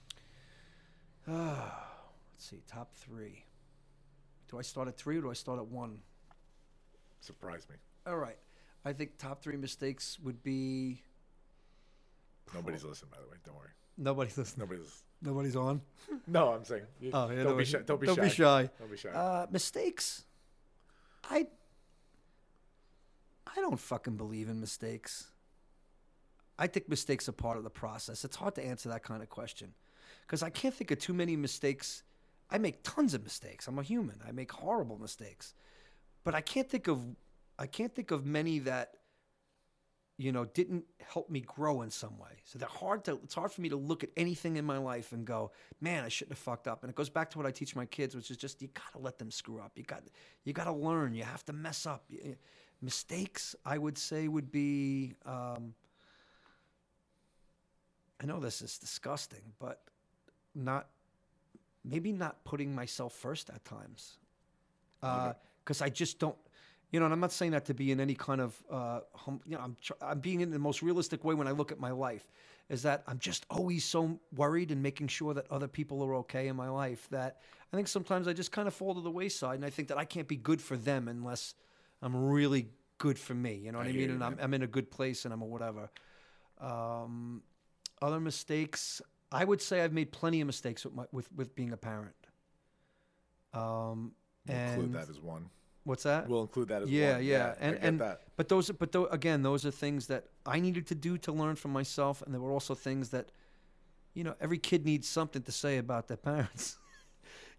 Let's 1.27 1.69
see, 2.39 2.62
top 2.66 2.93
three. 2.95 3.45
Do 4.51 4.59
I 4.59 4.62
start 4.62 4.89
at 4.89 4.97
three 4.97 5.19
or 5.19 5.23
do 5.23 5.31
I 5.31 5.35
start 5.35 5.59
at 5.59 5.66
one? 5.66 5.99
Surprise 7.20 7.66
me. 7.69 7.77
All 8.07 8.16
right. 8.16 8.39
I 8.85 8.93
think 8.93 9.19
top 9.19 9.43
three 9.43 9.57
mistakes 9.57 10.19
would 10.23 10.43
be 10.43 11.03
Nobody's 12.55 12.83
listening, 12.85 13.11
by 13.12 13.19
the 13.23 13.29
way. 13.29 13.37
Don't 13.45 13.57
worry. 13.57 13.69
nobody's 13.99 14.39
listening. 14.39 14.66
Nobody's. 14.69 15.03
Nobody's 15.20 15.57
on. 15.57 15.83
No, 16.27 16.53
I'm 16.53 16.65
saying. 16.65 16.85
you- 17.01 17.11
Oh, 17.12 17.29
yeah, 17.29 17.37
don't 17.37 17.37
be 17.37 17.45
nobody- 17.45 17.65
shy. 17.66 17.79
Don't 17.85 18.01
be 18.01 18.07
don't 18.07 18.16
shy. 18.16 18.23
be 18.23 18.31
shy. 18.31 18.70
Don't 18.79 18.91
be 18.91 18.97
shy. 18.97 19.09
Uh, 19.11 19.47
mistakes. 19.51 20.25
I. 21.29 21.47
I 23.47 23.55
don't 23.61 23.79
fucking 23.81 24.16
believe 24.16 24.49
in 24.49 24.61
mistakes. 24.61 25.27
I 26.59 26.67
think 26.67 26.89
mistakes 26.89 27.29
are 27.29 27.33
part 27.33 27.57
of 27.57 27.65
the 27.65 27.71
process. 27.71 28.25
It's 28.25 28.37
hard 28.37 28.55
to 28.57 28.65
answer 28.65 28.89
that 28.89 29.05
kind 29.05 29.23
of 29.23 29.29
question 29.29 29.75
because 30.27 30.43
I 30.43 30.51
can't 30.51 30.75
think 30.75 30.91
of 30.91 30.99
too 30.99 31.15
many 31.15 31.37
mistakes. 31.37 32.03
I 32.51 32.59
make 32.59 32.83
tons 32.83 33.15
of 33.15 33.23
mistakes. 33.23 33.69
I'm 33.69 33.79
a 33.79 33.83
human. 33.83 34.21
I 34.27 34.33
make 34.33 34.51
horrible 34.51 34.99
mistakes, 34.99 35.55
but 36.25 36.35
I 36.35 36.41
can't 36.41 36.69
think 36.69 36.89
of 36.89 37.01
I 37.59 37.67
can't 37.67 37.95
think 37.95 38.11
of 38.11 38.25
many 38.27 38.61
that 38.61 38.95
you 40.17 40.33
know 40.33 40.47
didn't 40.47 40.85
help 41.01 41.31
me 41.31 41.41
grow 41.41 41.83
in 41.83 41.91
some 41.91 42.19
way. 42.19 42.41
So 42.45 42.59
they're 42.59 42.69
hard 42.69 43.05
to. 43.05 43.21
It's 43.23 43.35
hard 43.35 43.53
for 43.53 43.61
me 43.61 43.69
to 43.69 43.77
look 43.77 44.03
at 44.03 44.11
anything 44.17 44.57
in 44.57 44.65
my 44.65 44.79
life 44.79 45.13
and 45.13 45.25
go, 45.25 45.53
man, 45.81 46.05
I 46.05 46.09
shouldn't 46.09 46.37
have 46.37 46.43
fucked 46.43 46.67
up. 46.67 46.83
And 46.83 46.91
it 46.91 46.97
goes 46.97 47.11
back 47.11 47.31
to 47.31 47.39
what 47.39 47.47
I 47.47 47.53
teach 47.53 47.77
my 47.77 47.87
kids, 47.87 48.17
which 48.17 48.31
is 48.31 48.37
just 48.37 48.61
you 48.63 48.69
gotta 48.75 49.03
let 49.03 49.19
them 49.19 49.31
screw 49.31 49.61
up. 49.61 49.73
You 49.77 49.85
got 49.85 50.03
you 50.45 50.53
gotta 50.53 50.73
learn. 50.73 51.15
You 51.15 51.23
have 51.23 51.45
to 51.47 51.53
mess 51.53 51.87
up. 51.87 52.11
Mistakes, 52.81 53.55
I 53.65 53.79
would 53.79 53.97
say, 53.97 54.27
would 54.27 54.51
be. 54.51 55.15
Um, 55.25 55.75
I 58.20 58.27
know 58.27 58.40
this 58.40 58.62
is 58.62 58.78
disgusting, 58.78 59.53
but 59.59 59.82
not 60.55 60.89
maybe 61.85 62.12
not 62.12 62.45
putting 62.45 62.74
myself 62.74 63.12
first 63.12 63.51
at 63.51 63.65
times 63.65 64.19
because 65.01 65.82
I 65.82 65.89
just 65.89 66.19
don't. 66.19 66.36
You 66.90 67.01
know, 67.01 67.05
and 67.05 67.12
I'm 67.12 67.20
not 67.20 67.32
saying 67.32 67.53
that 67.53 67.66
to 67.66 67.74
be 67.74 67.93
in 67.93 68.01
any 68.01 68.15
kind 68.15 68.40
of, 68.40 68.57
uh, 68.70 69.01
hum, 69.15 69.43
you 69.45 69.57
know, 69.57 69.62
I'm 69.62 69.77
tr- 69.82 69.93
I'm 70.01 70.20
being 70.20 70.40
in 70.40 70.51
the 70.51 70.59
most 70.59 70.81
realistic 70.81 71.23
way 71.23 71.35
when 71.35 71.47
I 71.47 71.51
look 71.51 71.70
at 71.70 71.78
my 71.78 71.90
life, 71.90 72.27
is 72.70 72.82
that 72.85 73.03
I'm 73.07 73.19
just 73.19 73.45
always 73.51 73.85
so 73.85 74.19
worried 74.35 74.70
and 74.70 74.82
making 74.82 75.09
sure 75.09 75.35
that 75.35 75.51
other 75.51 75.69
people 75.69 76.03
are 76.03 76.15
okay 76.16 76.49
in 76.49 76.57
my 76.57 76.70
life 76.70 77.07
that 77.11 77.43
I 77.70 77.77
think 77.77 77.89
sometimes 77.89 78.27
I 78.27 78.32
just 78.32 78.53
kind 78.53 78.66
of 78.66 78.73
fall 78.73 78.95
to 78.95 79.03
the 79.03 79.11
wayside, 79.11 79.57
and 79.57 79.66
I 79.66 79.70
think 79.70 79.89
that 79.89 79.99
I 79.99 80.07
can't 80.07 80.27
be 80.27 80.36
good 80.36 80.62
for 80.62 80.78
them 80.78 81.09
unless 81.09 81.55
I'm 82.01 82.16
really 82.16 82.69
good 82.97 83.19
for 83.19 83.35
me. 83.35 83.55
You 83.55 83.73
know 83.73 83.78
what 83.78 83.86
I, 83.86 83.90
hear 83.90 84.01
mean? 84.01 84.11
And 84.12 84.24
I'm. 84.24 84.39
I'm 84.40 84.55
in 84.55 84.62
a 84.62 84.66
good 84.66 84.90
place, 84.90 85.27
and 85.27 85.35
I'm 85.35 85.43
a 85.43 85.47
whatever. 85.47 85.90
Um, 86.59 87.43
other 88.03 88.20
mistakes, 88.20 89.01
I 89.33 89.45
would 89.45 89.61
say 89.61 89.83
I've 89.83 89.93
made 89.93 90.11
plenty 90.12 90.41
of 90.41 90.47
mistakes 90.47 90.85
with 90.85 90.95
my, 90.95 91.05
with 91.12 91.31
with 91.33 91.55
being 91.55 91.73
a 91.73 91.77
parent. 91.77 92.15
Um, 93.53 94.12
We'll 94.47 94.57
and 94.57 94.75
include 94.83 94.93
that 94.95 95.11
as 95.11 95.20
one. 95.20 95.51
what's 95.85 96.05
that? 96.05 96.27
We'll 96.27 96.41
include 96.43 96.69
that 96.69 96.83
as 96.83 96.91
yeah, 96.91 97.15
one. 97.16 97.25
yeah, 97.25 97.55
I 97.61 97.65
and 97.65 97.77
and 97.83 98.01
that. 98.01 98.23
but 98.37 98.49
those, 98.49 98.70
but 98.70 98.93
tho- 98.93 99.07
again, 99.07 99.43
those 99.43 99.66
are 99.66 99.70
things 99.70 100.07
that 100.07 100.25
I 100.47 100.59
needed 100.61 100.87
to 100.87 100.95
do 100.95 101.19
to 101.19 101.33
learn 101.33 101.55
from 101.57 101.73
myself, 101.73 102.23
and 102.23 102.33
there 102.33 102.41
were 102.41 102.53
also 102.53 102.75
things 102.75 103.11
that, 103.11 103.31
you 104.15 104.25
know, 104.25 104.35
every 104.41 104.57
kid 104.59 104.87
needs 104.87 105.07
something 105.07 105.43
to 105.43 105.53
say 105.53 105.77
about 105.77 106.09
their 106.09 106.16
parents. 106.31 106.79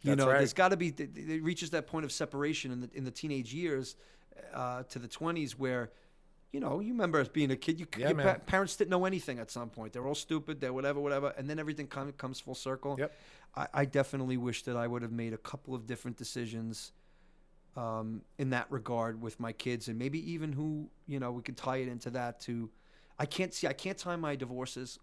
you 0.02 0.16
That's 0.16 0.18
know, 0.20 0.32
right. 0.32 0.38
there's 0.40 0.54
got 0.54 0.70
to 0.70 0.78
be. 0.78 0.92
th- 0.92 1.14
th- 1.14 1.28
It 1.28 1.44
reaches 1.44 1.70
that 1.72 1.86
point 1.86 2.06
of 2.06 2.12
separation 2.12 2.72
in 2.72 2.82
the 2.82 2.90
in 2.96 3.04
the 3.04 3.12
teenage 3.12 3.54
years, 3.54 3.96
uh, 4.54 4.82
to 4.84 4.98
the 4.98 5.08
20s, 5.08 5.52
where, 5.52 5.92
you 6.52 6.60
know, 6.60 6.80
you 6.80 6.94
remember 6.94 7.20
as 7.20 7.30
being 7.30 7.52
a 7.52 7.56
kid, 7.56 7.80
you 7.80 7.88
Yeah, 7.98 8.10
your 8.10 8.18
pa- 8.22 8.40
parents 8.46 8.76
didn't 8.76 8.90
know 8.90 9.06
anything 9.06 9.40
at 9.40 9.52
some 9.52 9.70
point. 9.70 9.94
They're 9.94 10.08
all 10.08 10.16
stupid. 10.16 10.60
They're 10.60 10.74
whatever, 10.74 11.00
whatever, 11.00 11.34
and 11.38 11.50
then 11.50 11.60
everything 11.60 11.88
com- 11.88 12.12
comes 12.14 12.40
full 12.40 12.56
circle. 12.56 12.96
Yep. 12.98 13.20
I, 13.56 13.68
I 13.74 13.86
definitely 13.86 14.38
wish 14.38 14.64
that 14.64 14.76
I 14.76 14.88
would 14.88 15.02
have 15.02 15.12
made 15.12 15.34
a 15.34 15.38
couple 15.38 15.76
of 15.76 15.86
different 15.86 16.18
decisions 16.18 16.92
um, 17.78 18.24
in 18.38 18.50
that 18.50 18.66
regard 18.72 19.22
with 19.22 19.40
my 19.40 19.52
kids, 19.52 19.88
and 19.88 19.98
maybe 20.00 20.32
even 20.32 20.52
who 20.54 20.90
you 21.08 21.20
know 21.20 21.32
we 21.32 21.42
could 21.44 21.58
tie 21.58 21.78
it 21.78 21.88
into 21.88 22.10
that. 22.12 22.40
To 22.42 22.70
I 23.20 23.26
can't 23.26 23.54
see 23.54 23.68
I 23.68 23.74
can't 23.74 23.98
tie 23.98 24.16
my 24.16 24.36
divorces 24.36 24.98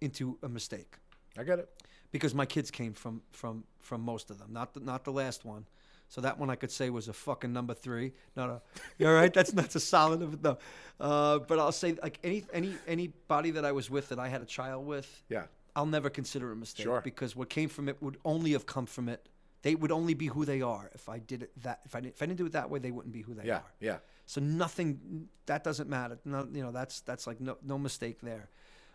into 0.00 0.38
a 0.42 0.48
mistake 0.48 0.96
I 1.38 1.44
get 1.44 1.58
it. 1.60 1.68
because 2.12 2.34
my 2.34 2.44
kids 2.46 2.70
came 2.70 2.92
from 2.92 3.22
from 3.32 3.64
from 3.80 4.02
most 4.02 4.30
of 4.30 4.38
them, 4.38 4.52
not 4.52 4.74
the, 4.74 4.80
not 4.80 5.04
the 5.04 5.12
last 5.12 5.44
one. 5.46 5.66
So 6.14 6.20
that 6.20 6.38
one 6.38 6.48
I 6.48 6.54
could 6.54 6.70
say 6.70 6.90
was 6.90 7.08
a 7.08 7.12
fucking 7.12 7.52
number 7.52 7.74
three. 7.74 8.12
No, 8.36 8.46
no, 8.46 8.62
you 8.98 9.08
all 9.08 9.14
right? 9.14 9.34
That's 9.34 9.50
that's 9.50 9.74
a 9.74 9.80
solid 9.80 10.22
of 10.22 10.40
no. 10.44 10.58
Uh, 11.00 11.40
but 11.40 11.58
I'll 11.58 11.72
say 11.72 11.96
like 12.00 12.20
any 12.22 12.44
any 12.52 12.76
anybody 12.86 13.50
that 13.50 13.64
I 13.64 13.72
was 13.72 13.90
with 13.90 14.10
that 14.10 14.20
I 14.20 14.28
had 14.28 14.40
a 14.40 14.44
child 14.44 14.86
with, 14.86 15.08
Yeah. 15.28 15.46
I'll 15.74 15.86
never 15.86 16.08
consider 16.10 16.52
a 16.52 16.56
mistake 16.56 16.84
Sure. 16.84 17.00
because 17.00 17.34
what 17.34 17.48
came 17.50 17.68
from 17.68 17.88
it 17.88 18.00
would 18.00 18.18
only 18.24 18.52
have 18.52 18.64
come 18.64 18.86
from 18.86 19.08
it. 19.08 19.28
They 19.62 19.74
would 19.74 19.90
only 19.90 20.14
be 20.14 20.26
who 20.26 20.44
they 20.44 20.62
are 20.62 20.88
if 20.94 21.08
I 21.08 21.18
did 21.18 21.42
it 21.42 21.50
that 21.64 21.80
if 21.84 21.96
I 21.96 22.00
didn't, 22.00 22.14
if 22.14 22.22
I 22.22 22.26
didn't 22.26 22.38
do 22.38 22.46
it 22.46 22.52
that 22.52 22.70
way, 22.70 22.78
they 22.78 22.92
wouldn't 22.92 23.12
be 23.12 23.22
who 23.22 23.34
they 23.34 23.46
Yeah. 23.46 23.56
are. 23.56 23.72
Yeah. 23.80 23.98
So 24.26 24.40
nothing 24.40 25.28
that 25.46 25.64
doesn't 25.64 25.88
matter. 25.90 26.16
No, 26.24 26.46
you 26.52 26.62
know 26.62 26.70
that's 26.70 27.00
that's 27.00 27.26
like 27.26 27.40
no 27.40 27.56
no 27.64 27.76
mistake 27.76 28.18
there. 28.22 28.50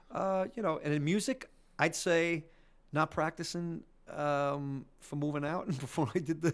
Uh, 0.10 0.46
you 0.56 0.64
know, 0.64 0.80
and 0.82 0.94
in 0.94 1.04
music, 1.04 1.50
I'd 1.78 1.98
say 1.98 2.46
not 2.94 3.12
practicing 3.12 3.84
um, 4.18 4.86
for 5.00 5.16
Movin' 5.16 5.46
Out 5.46 5.68
and 5.68 5.80
before 5.88 6.10
I 6.16 6.20
did 6.20 6.42
the 6.42 6.54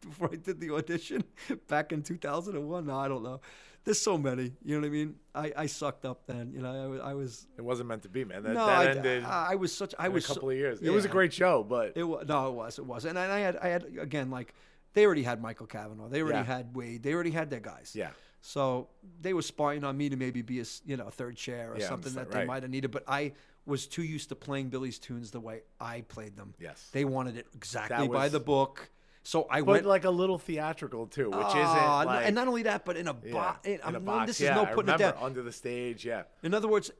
before 0.00 0.30
I 0.32 0.36
did 0.36 0.60
the 0.60 0.70
audition 0.74 1.24
back 1.68 1.92
in 1.92 2.02
2001. 2.02 2.86
No, 2.86 2.96
I 2.96 3.08
don't 3.08 3.22
know. 3.22 3.40
There's 3.84 4.00
so 4.00 4.16
many. 4.16 4.52
You 4.64 4.76
know 4.76 4.80
what 4.82 4.86
I 4.86 4.90
mean? 4.90 5.14
I, 5.34 5.52
I 5.56 5.66
sucked 5.66 6.04
up 6.04 6.26
then. 6.26 6.52
You 6.54 6.60
know, 6.62 7.00
I 7.02 7.10
I 7.10 7.14
was 7.14 7.48
It 7.58 7.62
wasn't 7.62 7.88
meant 7.88 8.02
to 8.02 8.08
be, 8.08 8.24
man. 8.24 8.44
That, 8.44 8.54
no, 8.54 8.66
that 8.66 8.78
I, 8.78 8.90
ended 8.90 9.24
I, 9.24 9.48
I 9.52 9.54
was 9.56 9.74
such 9.74 9.92
I 9.98 10.06
in 10.06 10.12
was 10.12 10.24
a 10.24 10.28
so- 10.28 10.34
couple 10.34 10.50
of 10.50 10.56
years. 10.56 10.80
It 10.80 10.90
was 10.90 11.04
a 11.04 11.08
great 11.08 11.32
show, 11.32 11.64
but 11.64 11.92
It 11.96 12.04
was 12.04 12.26
no, 12.28 12.48
it 12.48 12.54
was, 12.54 12.78
it 12.78 12.86
was, 12.86 13.04
and 13.04 13.18
I 13.18 13.38
had, 13.40 13.56
I 13.56 13.68
had 13.68 13.84
again, 13.98 14.30
like 14.30 14.54
they 14.94 15.04
already 15.04 15.22
had 15.24 15.40
Michael 15.42 15.66
Cavanaugh, 15.66 16.08
they 16.08 16.20
already 16.22 16.38
Yeah. 16.38 16.44
had 16.44 16.76
Wade, 16.76 17.02
they 17.02 17.12
already 17.12 17.30
had 17.32 17.50
their 17.50 17.60
guys. 17.60 17.92
yeah. 17.94 18.10
So 18.44 18.88
they 19.20 19.34
were 19.34 19.42
spying 19.42 19.84
on 19.84 19.96
me 19.96 20.08
to 20.08 20.16
maybe 20.16 20.42
be 20.42 20.60
a 20.60 20.64
you 20.84 20.96
know 20.96 21.08
third 21.10 21.36
chair 21.36 21.72
or 21.72 21.78
Yeah, 21.78 21.88
something 21.88 22.12
that 22.14 22.30
they 22.30 22.38
right. 22.38 22.46
might 22.46 22.62
have 22.64 22.70
needed, 22.72 22.90
but 22.90 23.04
I 23.08 23.32
was 23.66 23.86
too 23.86 24.02
used 24.02 24.28
to 24.30 24.34
playing 24.34 24.68
Billy's 24.70 24.98
tunes 24.98 25.30
the 25.30 25.40
way 25.40 25.62
I 25.80 26.00
played 26.02 26.36
them. 26.36 26.54
Yes. 26.58 26.88
they 26.92 27.04
wanted 27.04 27.36
it 27.36 27.46
exactly 27.54 28.08
by 28.08 28.28
the 28.28 28.40
book. 28.40 28.90
So 29.24 29.46
I 29.48 29.60
But 29.60 29.66
went 29.66 29.86
like 29.86 30.04
a 30.04 30.10
little 30.10 30.36
theatrical 30.38 31.06
too, 31.06 31.26
which 31.30 31.38
Ah, 31.40 32.00
isn't 32.00 32.06
like 32.08 32.26
and 32.26 32.34
not 32.34 32.48
only 32.48 32.64
that, 32.64 32.84
but 32.84 32.96
in 32.96 33.06
a, 33.06 33.16
yeah, 33.24 33.32
bo- 33.62 33.70
in, 33.70 33.78
in 33.88 33.94
a 33.94 34.00
box. 34.00 34.26
This 34.26 34.40
yeah, 34.40 34.50
is 34.60 34.68
no 34.68 34.74
putting 34.74 34.94
it 34.94 34.98
down. 34.98 35.14
under 35.20 35.42
the 35.42 35.52
stage. 35.52 36.04
Yeah. 36.04 36.24
In 36.42 36.54
other 36.54 36.66
words, 36.66 36.90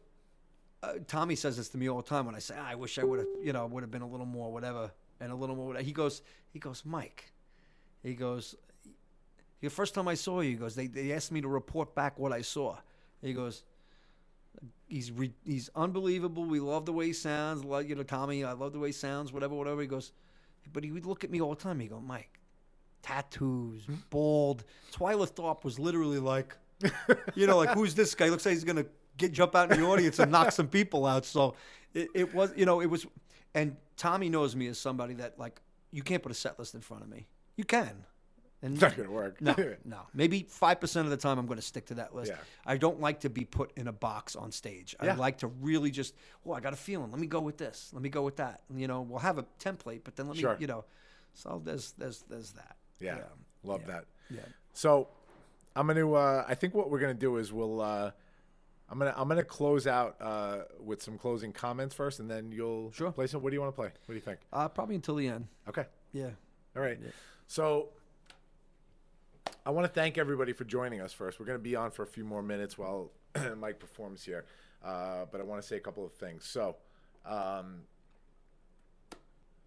uh, 0.84 0.94
Tommy 1.08 1.34
says 1.34 1.56
this 1.56 1.68
to 1.70 1.78
me 1.78 1.88
all 1.88 2.00
the 2.00 2.08
time 2.08 2.26
when 2.26 2.36
I 2.36 2.38
say, 2.38 2.54
"Ah, 2.56 2.68
"I 2.68 2.74
wish 2.76 2.96
I 2.98 3.02
would 3.04 3.18
have, 3.18 3.28
you 3.42 3.52
know, 3.52 3.66
would 3.66 3.82
have 3.82 3.90
been 3.90 4.02
a 4.02 4.08
little 4.08 4.26
more 4.26 4.52
whatever 4.52 4.92
and 5.18 5.32
a 5.32 5.34
little 5.34 5.56
more." 5.56 5.66
Whatever. 5.66 5.84
He 5.84 5.92
goes, 5.92 6.22
he 6.50 6.60
goes, 6.60 6.84
Mike. 6.84 7.32
He 8.04 8.14
goes, 8.14 8.54
the 9.60 9.70
first 9.70 9.92
time 9.94 10.06
I 10.08 10.14
saw 10.14 10.40
you, 10.40 10.50
he 10.50 10.56
goes, 10.56 10.74
they 10.76 10.86
they 10.86 11.12
asked 11.12 11.32
me 11.32 11.40
to 11.40 11.48
report 11.48 11.92
back 11.94 12.18
what 12.20 12.32
I 12.32 12.42
saw. 12.42 12.78
He 13.20 13.32
goes, 13.32 13.64
he's 14.92 15.10
re- 15.10 15.34
he's 15.44 15.70
unbelievable. 15.74 16.44
We 16.44 16.60
love 16.60 16.84
the 16.84 16.92
way 16.92 17.06
he 17.06 17.12
sounds. 17.14 17.64
Love, 17.64 17.88
you 17.88 17.94
know, 17.94 18.02
Tommy, 18.02 18.44
I 18.44 18.52
love 18.52 18.72
the 18.72 18.78
way 18.78 18.88
he 18.88 18.92
sounds. 18.92 19.32
Whatever, 19.32 19.54
whatever. 19.54 19.80
He 19.80 19.86
goes, 19.86 20.12
but 20.72 20.84
he 20.84 20.92
would 20.92 21.06
look 21.06 21.24
at 21.24 21.30
me 21.30 21.40
all 21.40 21.50
the 21.50 21.60
time. 21.60 21.80
He 21.80 21.88
go, 21.88 21.98
Mike, 21.98 22.38
tattoos, 23.02 23.84
hmm? 23.86 23.94
bald. 24.10 24.64
Twyla 24.92 25.28
Tharp 25.30 25.64
was 25.64 25.78
literally 25.78 26.18
like, 26.18 26.56
you 27.34 27.46
know, 27.46 27.56
like 27.56 27.70
who's 27.70 27.94
this 27.94 28.14
guy? 28.14 28.28
Looks 28.28 28.44
like 28.44 28.52
he's 28.52 28.64
gonna 28.64 28.86
get 29.16 29.32
jump 29.32 29.56
out 29.56 29.72
in 29.72 29.80
the 29.80 29.86
audience 29.86 30.18
and 30.18 30.30
knock 30.30 30.52
some 30.52 30.68
people 30.68 31.06
out. 31.06 31.24
So 31.24 31.54
it, 31.94 32.08
it 32.14 32.34
was, 32.34 32.52
you 32.54 32.66
know, 32.66 32.80
it 32.80 32.86
was, 32.86 33.06
and 33.54 33.76
Tommy 33.96 34.28
knows 34.28 34.54
me 34.54 34.66
as 34.66 34.78
somebody 34.78 35.14
that 35.14 35.38
like 35.38 35.60
you 35.90 36.02
can't 36.02 36.22
put 36.22 36.32
a 36.32 36.34
set 36.34 36.58
list 36.58 36.74
in 36.74 36.82
front 36.82 37.02
of 37.02 37.08
me. 37.08 37.26
You 37.56 37.64
can. 37.64 38.04
And 38.64 38.74
It's 38.74 38.82
not 38.82 38.96
gonna 38.96 39.10
work. 39.10 39.40
No, 39.40 39.54
no. 39.84 39.98
Maybe 40.14 40.44
five 40.48 40.80
percent 40.80 41.04
of 41.06 41.10
the 41.10 41.16
time 41.16 41.36
I'm 41.38 41.46
going 41.46 41.58
to 41.58 41.66
stick 41.66 41.86
to 41.86 41.94
that 41.94 42.14
list. 42.14 42.30
Yeah. 42.30 42.38
I 42.64 42.76
don't 42.76 43.00
like 43.00 43.20
to 43.20 43.28
be 43.30 43.44
put 43.44 43.72
in 43.76 43.88
a 43.88 43.92
box 43.92 44.36
on 44.36 44.52
stage. 44.52 44.94
I 45.00 45.06
Yeah. 45.06 45.16
like 45.16 45.38
to 45.38 45.48
really 45.48 45.90
just, 45.90 46.14
oh, 46.46 46.52
I 46.52 46.60
got 46.60 46.72
a 46.72 46.76
feeling. 46.76 47.10
Let 47.10 47.18
me 47.20 47.26
go 47.26 47.40
with 47.40 47.58
this. 47.58 47.90
Let 47.92 48.02
me 48.02 48.08
go 48.08 48.22
with 48.22 48.36
that. 48.36 48.62
And, 48.68 48.80
you 48.80 48.86
know, 48.86 49.00
we'll 49.02 49.18
have 49.18 49.38
a 49.38 49.46
template, 49.58 50.02
but 50.04 50.14
then 50.14 50.28
let 50.28 50.36
me, 50.36 50.42
Sure. 50.42 50.56
you 50.60 50.68
know. 50.68 50.84
So 51.34 51.60
there's 51.64 51.92
there's 51.98 52.22
there's 52.28 52.52
that. 52.52 52.76
Yeah. 53.00 53.18
Love 53.64 53.80
Yeah. 53.82 53.86
that. 53.94 54.04
Yeah. 54.30 54.40
So 54.74 55.08
I'm 55.74 55.86
gonna. 55.88 56.12
Uh, 56.12 56.44
I 56.46 56.54
think 56.54 56.72
what 56.74 56.88
we're 56.88 57.00
gonna 57.00 57.14
do 57.14 57.38
is 57.38 57.52
we'll. 57.52 57.80
Uh, 57.80 58.12
I'm 58.88 58.98
gonna. 58.98 59.14
I'm 59.16 59.26
gonna 59.26 59.42
close 59.42 59.86
out 59.88 60.16
uh, 60.20 60.58
with 60.78 61.02
some 61.02 61.18
closing 61.18 61.52
comments 61.52 61.94
first, 61.96 62.20
and 62.20 62.30
then 62.30 62.52
you'll 62.52 62.92
Sure. 62.92 63.10
play 63.10 63.26
some. 63.26 63.42
What 63.42 63.50
do 63.50 63.54
you 63.56 63.60
want 63.60 63.72
to 63.72 63.76
play? 63.76 63.86
What 63.88 64.08
do 64.08 64.14
you 64.14 64.20
think? 64.20 64.38
Uh, 64.52 64.68
probably 64.68 64.94
until 64.94 65.16
the 65.16 65.26
end. 65.26 65.48
Okay. 65.68 65.86
Yeah. 66.12 66.30
All 66.76 66.82
right. 66.82 66.98
So 67.46 67.88
I 69.64 69.70
want 69.70 69.86
to 69.86 69.92
thank 69.92 70.18
everybody 70.18 70.52
for 70.52 70.64
joining 70.64 71.00
us 71.00 71.12
first. 71.12 71.38
We're 71.38 71.46
going 71.46 71.58
to 71.58 71.62
be 71.62 71.76
on 71.76 71.90
for 71.90 72.02
a 72.02 72.06
few 72.06 72.24
more 72.24 72.42
minutes 72.42 72.76
while 72.76 73.10
Mike 73.56 73.78
performs 73.78 74.24
here. 74.24 74.44
Uh, 74.84 75.26
but 75.30 75.40
I 75.40 75.44
want 75.44 75.62
to 75.62 75.66
say 75.66 75.76
a 75.76 75.80
couple 75.80 76.04
of 76.04 76.12
things. 76.12 76.44
So, 76.44 76.76
um, 77.24 77.82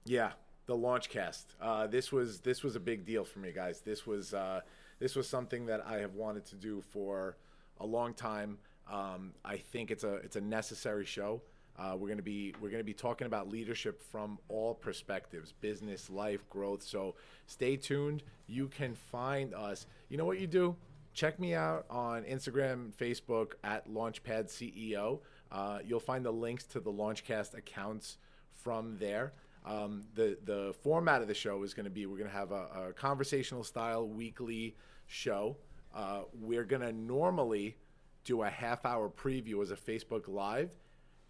yeah, 0.04 0.32
the 0.66 0.76
Launchcast. 0.76 1.46
Uh, 1.62 1.88
this 1.88 2.12
was 2.12 2.40
this 2.42 2.64
was 2.64 2.76
a 2.76 2.80
big 2.80 3.06
deal 3.06 3.24
for 3.24 3.40
me, 3.40 3.52
guys. 3.52 3.82
This 3.82 4.06
was 4.06 4.34
uh, 4.34 4.62
this 5.00 5.16
was 5.16 5.28
something 5.28 5.66
that 5.68 5.86
I 5.86 6.00
have 6.00 6.16
wanted 6.16 6.46
to 6.48 6.56
do 6.56 6.82
for 6.82 7.38
a 7.80 7.86
long 7.86 8.14
time. 8.14 8.58
Um, 8.92 9.34
I 9.44 9.58
think 9.58 9.92
it's 9.92 10.04
a 10.04 10.16
it's 10.16 10.36
a 10.36 10.42
necessary 10.42 11.06
show. 11.06 11.42
Uh, 11.78 11.96
we're 11.98 12.10
gonna 12.10 12.22
be 12.22 12.54
we're 12.62 12.70
gonna 12.70 12.84
be 12.84 12.94
talking 12.94 13.28
about 13.28 13.50
leadership 13.50 14.02
from 14.02 14.40
all 14.48 14.74
perspectives, 14.74 15.54
business, 15.62 16.10
life, 16.10 16.48
growth. 16.50 16.84
So 16.84 17.16
stay 17.48 17.76
tuned. 17.76 18.24
You 18.48 18.68
can 18.68 18.96
find 18.96 19.54
us. 19.54 19.86
You 20.10 20.18
know 20.18 20.26
what 20.26 20.40
you 20.40 20.48
do? 20.48 20.76
Check 21.14 21.40
me 21.40 21.54
out 21.54 21.86
on 21.90 22.24
Instagram, 22.24 22.94
Facebook 22.94 23.54
at 23.64 23.90
Launchpad 23.90 24.48
CEO. 24.50 25.20
Uh, 25.52 25.80
you'll 25.86 26.00
find 26.00 26.26
the 26.26 26.32
links 26.32 26.66
to 26.66 26.80
the 26.80 26.92
Launchcast 26.92 27.58
accounts 27.58 28.18
from 28.52 28.98
there. 28.98 29.34
Um, 29.66 30.04
the 30.14 30.38
the 30.44 30.76
format 30.84 31.22
of 31.22 31.28
the 31.28 31.34
show 31.34 31.64
is 31.64 31.74
going 31.74 31.86
to 31.86 31.90
be 31.90 32.06
we're 32.06 32.18
going 32.18 32.30
to 32.30 32.36
have 32.36 32.52
a, 32.52 32.90
a 32.90 32.94
conversational 32.94 33.64
style 33.64 34.08
weekly 34.08 34.76
show. 35.08 35.58
Uh, 35.94 36.24
we're 36.34 36.66
going 36.66 36.82
to 36.82 36.92
normally 36.92 37.78
do 38.26 38.42
a 38.44 38.50
half 38.50 38.86
hour 38.86 39.10
preview 39.10 39.62
as 39.62 39.72
a 39.72 39.76
Facebook 39.76 40.28
Live, 40.28 40.72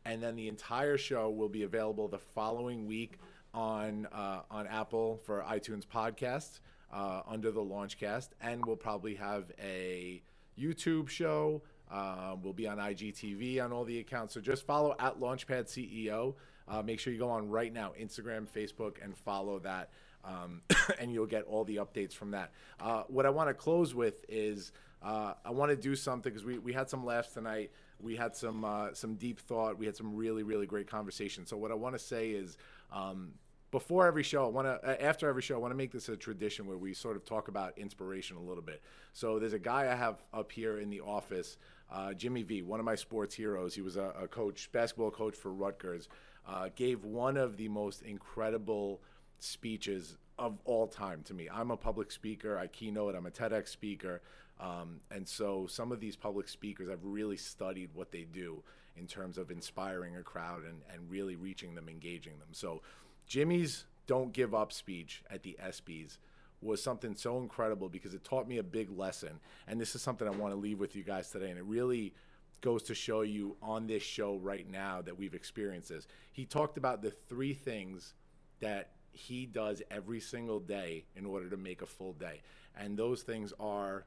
and 0.06 0.22
then 0.22 0.36
the 0.36 0.48
entire 0.48 0.98
show 0.98 1.30
will 1.30 1.50
be 1.50 1.64
available 1.64 2.08
the 2.08 2.20
following 2.20 2.86
week 2.86 3.18
on 3.54 4.08
uh, 4.12 4.42
on 4.52 4.68
Apple 4.68 5.20
for 5.26 5.44
iTunes 5.48 5.86
podcasts 5.86 6.60
uh, 6.94 7.22
under 7.28 7.52
the 7.52 7.62
Launchcast, 7.62 8.30
and 8.42 8.66
we'll 8.66 8.76
probably 8.76 9.16
have 9.16 9.52
a 9.62 10.22
YouTube 10.60 11.10
show. 11.10 11.62
Um, 11.92 12.42
we'll 12.42 12.54
be 12.54 12.68
on 12.68 12.78
IGTV 12.78 13.64
on 13.64 13.72
all 13.72 13.84
the 13.84 14.00
accounts. 14.00 14.34
So 14.34 14.42
just 14.42 14.66
follow 14.66 14.96
at 15.00 15.20
Launchpad 15.20 15.66
CEO. 15.66 16.36
Uh, 16.68 16.82
make 16.82 17.00
sure 17.00 17.14
you 17.14 17.20
go 17.20 17.30
on 17.30 17.50
right 17.50 17.72
now, 17.72 17.94
Instagram, 18.00 18.48
Facebook, 18.48 18.96
and 19.04 19.16
follow 19.16 19.60
that. 19.60 19.90
Um, 20.24 20.62
and 21.00 21.14
you'll 21.14 21.28
get 21.28 21.44
all 21.44 21.64
the 21.64 21.78
updates 21.78 22.14
from 22.14 22.32
that. 22.32 22.52
Uh, 22.80 23.04
what 23.08 23.26
I 23.26 23.30
want 23.30 23.50
to 23.50 23.54
close 23.54 23.94
with 23.94 24.26
is 24.28 24.72
uh, 25.04 25.34
I 25.44 25.52
want 25.52 25.70
to 25.70 25.76
do 25.76 25.96
something 25.96 26.32
because 26.32 26.46
we, 26.46 26.58
we 26.58 26.74
had 26.74 26.90
some 26.90 27.06
laughs 27.06 27.34
tonight. 27.34 27.72
We 28.00 28.16
had 28.16 28.36
some 28.36 28.64
uh, 28.66 28.94
some 28.94 29.16
deep 29.16 29.40
thought. 29.40 29.78
We 29.78 29.86
had 29.86 29.96
some 29.96 30.16
really 30.16 30.44
really 30.44 30.66
great 30.66 30.90
conversation. 30.90 31.46
So 31.46 31.58
what 31.58 31.72
I 31.72 31.76
want 31.76 31.96
to 31.96 32.00
say 32.00 32.32
is 32.32 32.58
um, 32.92 33.34
before 33.72 34.08
every 34.08 34.24
show, 34.24 34.46
I 34.46 34.50
want 34.50 34.68
to 34.68 35.04
after 35.04 35.28
every 35.28 35.42
show, 35.42 35.56
I 35.56 35.58
want 35.58 35.72
to 35.72 35.78
make 35.78 35.92
this 35.92 36.08
a 36.10 36.16
tradition 36.16 36.66
where 36.66 36.78
we 36.78 36.94
sort 36.94 37.16
of 37.16 37.26
talk 37.26 37.48
about 37.48 37.78
inspiration 37.78 38.38
a 38.38 38.42
little 38.42 38.64
bit. 38.64 38.82
So 39.14 39.40
there's 39.40 39.54
a 39.54 39.60
guy 39.60 39.92
I 39.92 39.96
have 39.96 40.24
up 40.34 40.52
here 40.52 40.80
in 40.80 40.90
the 40.90 41.02
office, 41.02 41.58
uh, 41.92 42.14
Jimmy 42.14 42.44
V, 42.44 42.62
one 42.62 42.80
of 42.80 42.86
my 42.86 42.96
sports 42.96 43.36
heroes. 43.36 43.76
He 43.76 43.82
was 43.82 43.98
a, 43.98 44.14
a 44.22 44.28
coach, 44.28 44.70
basketball 44.72 45.12
coach 45.12 45.36
for 45.36 45.52
Rutgers. 45.52 46.08
Uh, 46.48 46.70
gave 46.76 47.04
one 47.04 47.38
of 47.38 47.58
the 47.58 47.68
most 47.68 48.04
incredible 48.04 49.02
speeches 49.40 50.18
of 50.38 50.60
all 50.66 50.88
time 50.88 51.22
to 51.24 51.34
me. 51.34 51.50
I'm 51.52 51.72
a 51.72 51.78
public 51.78 52.12
speaker. 52.12 52.58
I 52.58 52.68
keynote. 52.68 53.16
I'm 53.16 53.26
a 53.26 53.32
TEDx 53.32 53.70
speaker. 53.70 54.22
Um, 54.60 55.02
and 55.12 55.28
so 55.28 55.68
some 55.68 55.92
of 55.92 56.00
these 56.00 56.16
public 56.16 56.48
speakers, 56.48 56.90
I've 56.90 57.04
really 57.04 57.38
studied 57.38 57.90
what 57.94 58.12
they 58.12 58.24
do 58.24 58.64
in 58.96 59.08
terms 59.08 59.38
of 59.38 59.52
inspiring 59.52 60.16
a 60.16 60.24
crowd 60.24 60.64
and, 60.64 60.82
and 60.92 61.10
really 61.10 61.36
reaching 61.36 61.76
them, 61.76 61.90
engaging 61.90 62.40
them. 62.40 62.50
So 62.52 62.82
Jimmy's 63.28 63.86
Don't 64.08 64.32
Give 64.32 64.54
Up 64.54 64.72
speech 64.72 65.24
at 65.30 65.44
the 65.44 65.58
ESPYs 65.62 66.18
was 66.62 66.82
something 66.82 67.16
so 67.16 67.40
incredible 67.40 67.90
because 67.90 68.14
it 68.14 68.24
taught 68.24 68.48
me 68.48 68.58
a 68.58 68.64
big 68.64 68.90
lesson. 68.90 69.40
And 69.68 69.80
this 69.80 69.96
is 69.96 70.02
something 70.02 70.28
I 70.28 70.32
want 70.32 70.54
to 70.54 70.60
leave 70.60 70.80
with 70.80 70.96
you 70.96 71.04
guys 71.04 71.30
today. 71.30 71.50
And 71.50 71.60
it 71.60 71.66
really 71.66 72.14
goes 72.62 72.84
to 72.84 72.96
show 72.96 73.22
you 73.22 73.58
on 73.62 73.88
this 73.88 74.02
show 74.02 74.38
right 74.38 74.70
now 74.70 75.02
that 75.02 75.18
we've 75.18 75.34
experienced 75.34 75.90
this. 75.90 76.08
He 76.32 76.46
talked 76.46 76.78
about 76.78 77.02
the 77.02 77.12
three 77.12 77.54
things 77.54 78.14
that 78.62 78.92
he 79.12 79.46
does 79.46 79.82
every 79.92 80.20
single 80.20 80.60
day 80.60 81.06
in 81.16 81.26
order 81.26 81.50
to 81.50 81.58
make 81.58 81.82
a 81.82 81.86
full 81.86 82.14
day. 82.14 82.42
And 82.78 82.98
those 82.98 83.22
things 83.22 83.54
are 83.60 84.06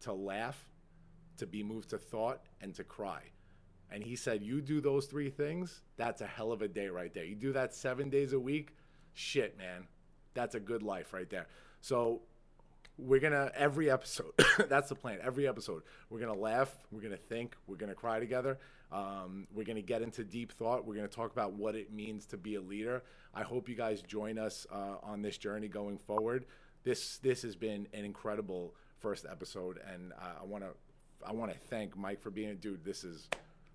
to 0.00 0.12
laugh, 0.12 0.68
to 1.38 1.46
be 1.46 1.62
moved 1.62 1.90
to 1.90 1.98
thought, 1.98 2.42
and 2.60 2.74
to 2.74 2.84
cry. 2.84 3.22
And 3.90 4.02
he 4.02 4.16
said, 4.16 4.42
You 4.42 4.60
do 4.60 4.80
those 4.80 5.06
three 5.06 5.30
things, 5.30 5.82
that's 5.96 6.20
a 6.20 6.26
hell 6.26 6.52
of 6.52 6.62
a 6.62 6.68
day 6.68 6.88
right 6.88 7.12
there. 7.12 7.24
You 7.24 7.34
do 7.34 7.52
that 7.52 7.74
seven 7.74 8.08
days 8.10 8.32
a 8.32 8.40
week, 8.40 8.74
shit, 9.14 9.58
man. 9.58 9.86
That's 10.34 10.54
a 10.54 10.60
good 10.60 10.82
life 10.82 11.12
right 11.12 11.28
there. 11.28 11.46
So 11.80 12.22
we're 13.00 13.20
gonna 13.20 13.50
every 13.54 13.90
episode 13.90 14.32
that's 14.68 14.90
the 14.90 14.94
plan 14.94 15.18
every 15.22 15.48
episode 15.48 15.82
we're 16.10 16.20
gonna 16.20 16.34
laugh 16.34 16.76
we're 16.90 17.00
gonna 17.00 17.16
think 17.16 17.56
we're 17.66 17.76
gonna 17.76 17.94
cry 17.94 18.20
together 18.20 18.58
um, 18.92 19.46
we're 19.54 19.64
gonna 19.64 19.80
get 19.80 20.02
into 20.02 20.24
deep 20.24 20.52
thought 20.52 20.84
we're 20.84 20.94
gonna 20.94 21.08
talk 21.08 21.32
about 21.32 21.54
what 21.54 21.74
it 21.74 21.92
means 21.92 22.26
to 22.26 22.36
be 22.36 22.56
a 22.56 22.60
leader 22.60 23.02
i 23.34 23.42
hope 23.42 23.68
you 23.68 23.74
guys 23.74 24.02
join 24.02 24.38
us 24.38 24.66
uh, 24.70 24.96
on 25.02 25.22
this 25.22 25.38
journey 25.38 25.68
going 25.68 25.96
forward 25.96 26.44
this 26.82 27.18
this 27.18 27.42
has 27.42 27.56
been 27.56 27.86
an 27.94 28.04
incredible 28.04 28.74
first 29.00 29.26
episode 29.30 29.80
and 29.92 30.12
uh, 30.12 30.40
i 30.40 30.44
want 30.44 30.62
to 30.62 30.70
i 31.26 31.32
want 31.32 31.52
to 31.52 31.58
thank 31.58 31.96
mike 31.96 32.20
for 32.20 32.30
being 32.30 32.50
a 32.50 32.54
dude 32.54 32.84
this 32.84 33.02
is 33.04 33.28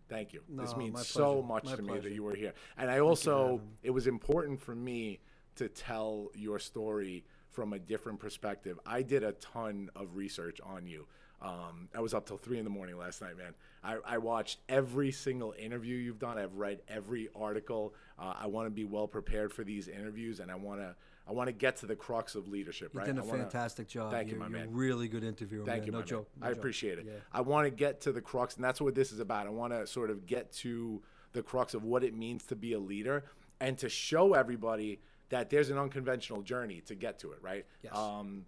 thank 0.07 0.33
you 0.33 0.41
this 0.49 0.75
means 0.75 1.07
so 1.07 1.41
much 1.41 1.65
My 1.65 1.75
to 1.75 1.81
me 1.81 1.99
that 1.99 2.11
you 2.11 2.23
were 2.23 2.35
here 2.35 2.53
and 2.77 2.89
i 2.89 2.99
also 2.99 3.59
it 3.83 3.89
was 3.89 4.07
important 4.07 4.61
for 4.61 4.75
me 4.75 5.19
to 5.55 5.69
tell 5.69 6.29
your 6.35 6.59
story 6.59 7.23
from 7.55 7.73
a 7.73 7.79
different 7.79 8.19
perspective. 8.19 8.77
I 8.85 9.01
did 9.01 9.23
a 9.23 9.31
ton 9.33 9.89
of 9.95 10.17
research 10.17 10.59
on 10.61 10.85
you. 10.85 11.07
Um, 11.41 11.89
I 11.95 12.01
was 12.01 12.13
up 12.13 12.25
till 12.25 12.37
three 12.37 12.57
in 12.57 12.63
the 12.63 12.69
morning 12.69 12.97
last 12.97 13.21
night, 13.21 13.37
man. 13.37 13.53
I, 13.83 13.97
I 14.05 14.17
watched 14.17 14.59
every 14.67 15.11
single 15.11 15.53
interview 15.57 15.95
you've 15.95 16.19
done. 16.19 16.37
I've 16.37 16.55
read 16.55 16.81
every 16.87 17.29
article. 17.35 17.93
Uh, 18.19 18.33
I 18.37 18.47
want 18.47 18.67
to 18.67 18.71
be 18.71 18.83
well 18.83 19.07
prepared 19.07 19.53
for 19.53 19.63
these 19.63 19.87
interviews, 19.87 20.39
and 20.39 20.51
I 20.51 20.55
want 20.55 20.81
to 20.81 20.95
I 21.27 21.31
want 21.31 21.47
to 21.47 21.51
get 21.53 21.77
to 21.77 21.87
the 21.87 21.95
crux 21.95 22.35
of 22.35 22.47
leadership. 22.47 22.93
You 22.93 22.99
right? 22.99 23.07
done 23.07 23.17
a 23.17 23.23
wanna- 23.23 23.43
fantastic 23.43 23.87
job. 23.87 24.11
Thank 24.11 24.27
you, 24.27 24.33
you're, 24.35 24.39
my 24.39 24.47
you're 24.47 24.59
man. 24.65 24.67
a 24.67 24.77
really 24.77 25.07
good 25.07 25.23
interviewer. 25.23 25.65
Thank 25.65 25.79
man. 25.81 25.85
you, 25.87 25.91
no 25.91 25.97
my 25.97 26.01
man. 26.01 26.07
joke. 26.07 26.29
no 26.39 26.45
I 26.47 26.49
joke. 26.49 26.57
appreciate 26.59 26.99
it. 26.99 27.05
Yeah. 27.07 27.13
I 27.33 27.41
want 27.41 27.65
to 27.65 27.71
get 27.71 28.01
to 28.01 28.11
the 28.11 28.21
crux, 28.21 28.55
and 28.55 28.63
that's 28.63 28.79
what 28.79 28.93
this 28.95 29.11
is 29.11 29.19
about. 29.19 29.47
I 29.47 29.49
want 29.49 29.73
to 29.73 29.87
sort 29.87 30.09
of 30.11 30.25
get 30.25 30.51
to 30.53 31.01
the 31.33 31.41
crux 31.41 31.73
of 31.73 31.83
what 31.83 32.03
it 32.03 32.15
means 32.15 32.43
to 32.45 32.55
be 32.55 32.73
a 32.73 32.79
leader, 32.79 33.25
and 33.59 33.77
to 33.79 33.89
show 33.89 34.33
everybody 34.33 34.99
that 35.29 35.49
there's 35.49 35.69
an 35.71 35.77
unconventional 35.77 36.41
journey 36.43 36.81
to 36.81 36.93
get 36.95 37.17
to 37.19 37.31
it. 37.31 37.39
Right? 37.41 37.65
Yes. 37.81 37.95
Um, 37.95 38.45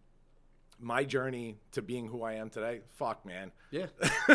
my 0.80 1.04
journey 1.04 1.58
to 1.72 1.82
being 1.82 2.08
who 2.08 2.22
I 2.22 2.34
am 2.34 2.52
today, 2.52 2.82
fuck, 2.98 3.26
man. 3.26 3.52
Yeah. 3.72 3.88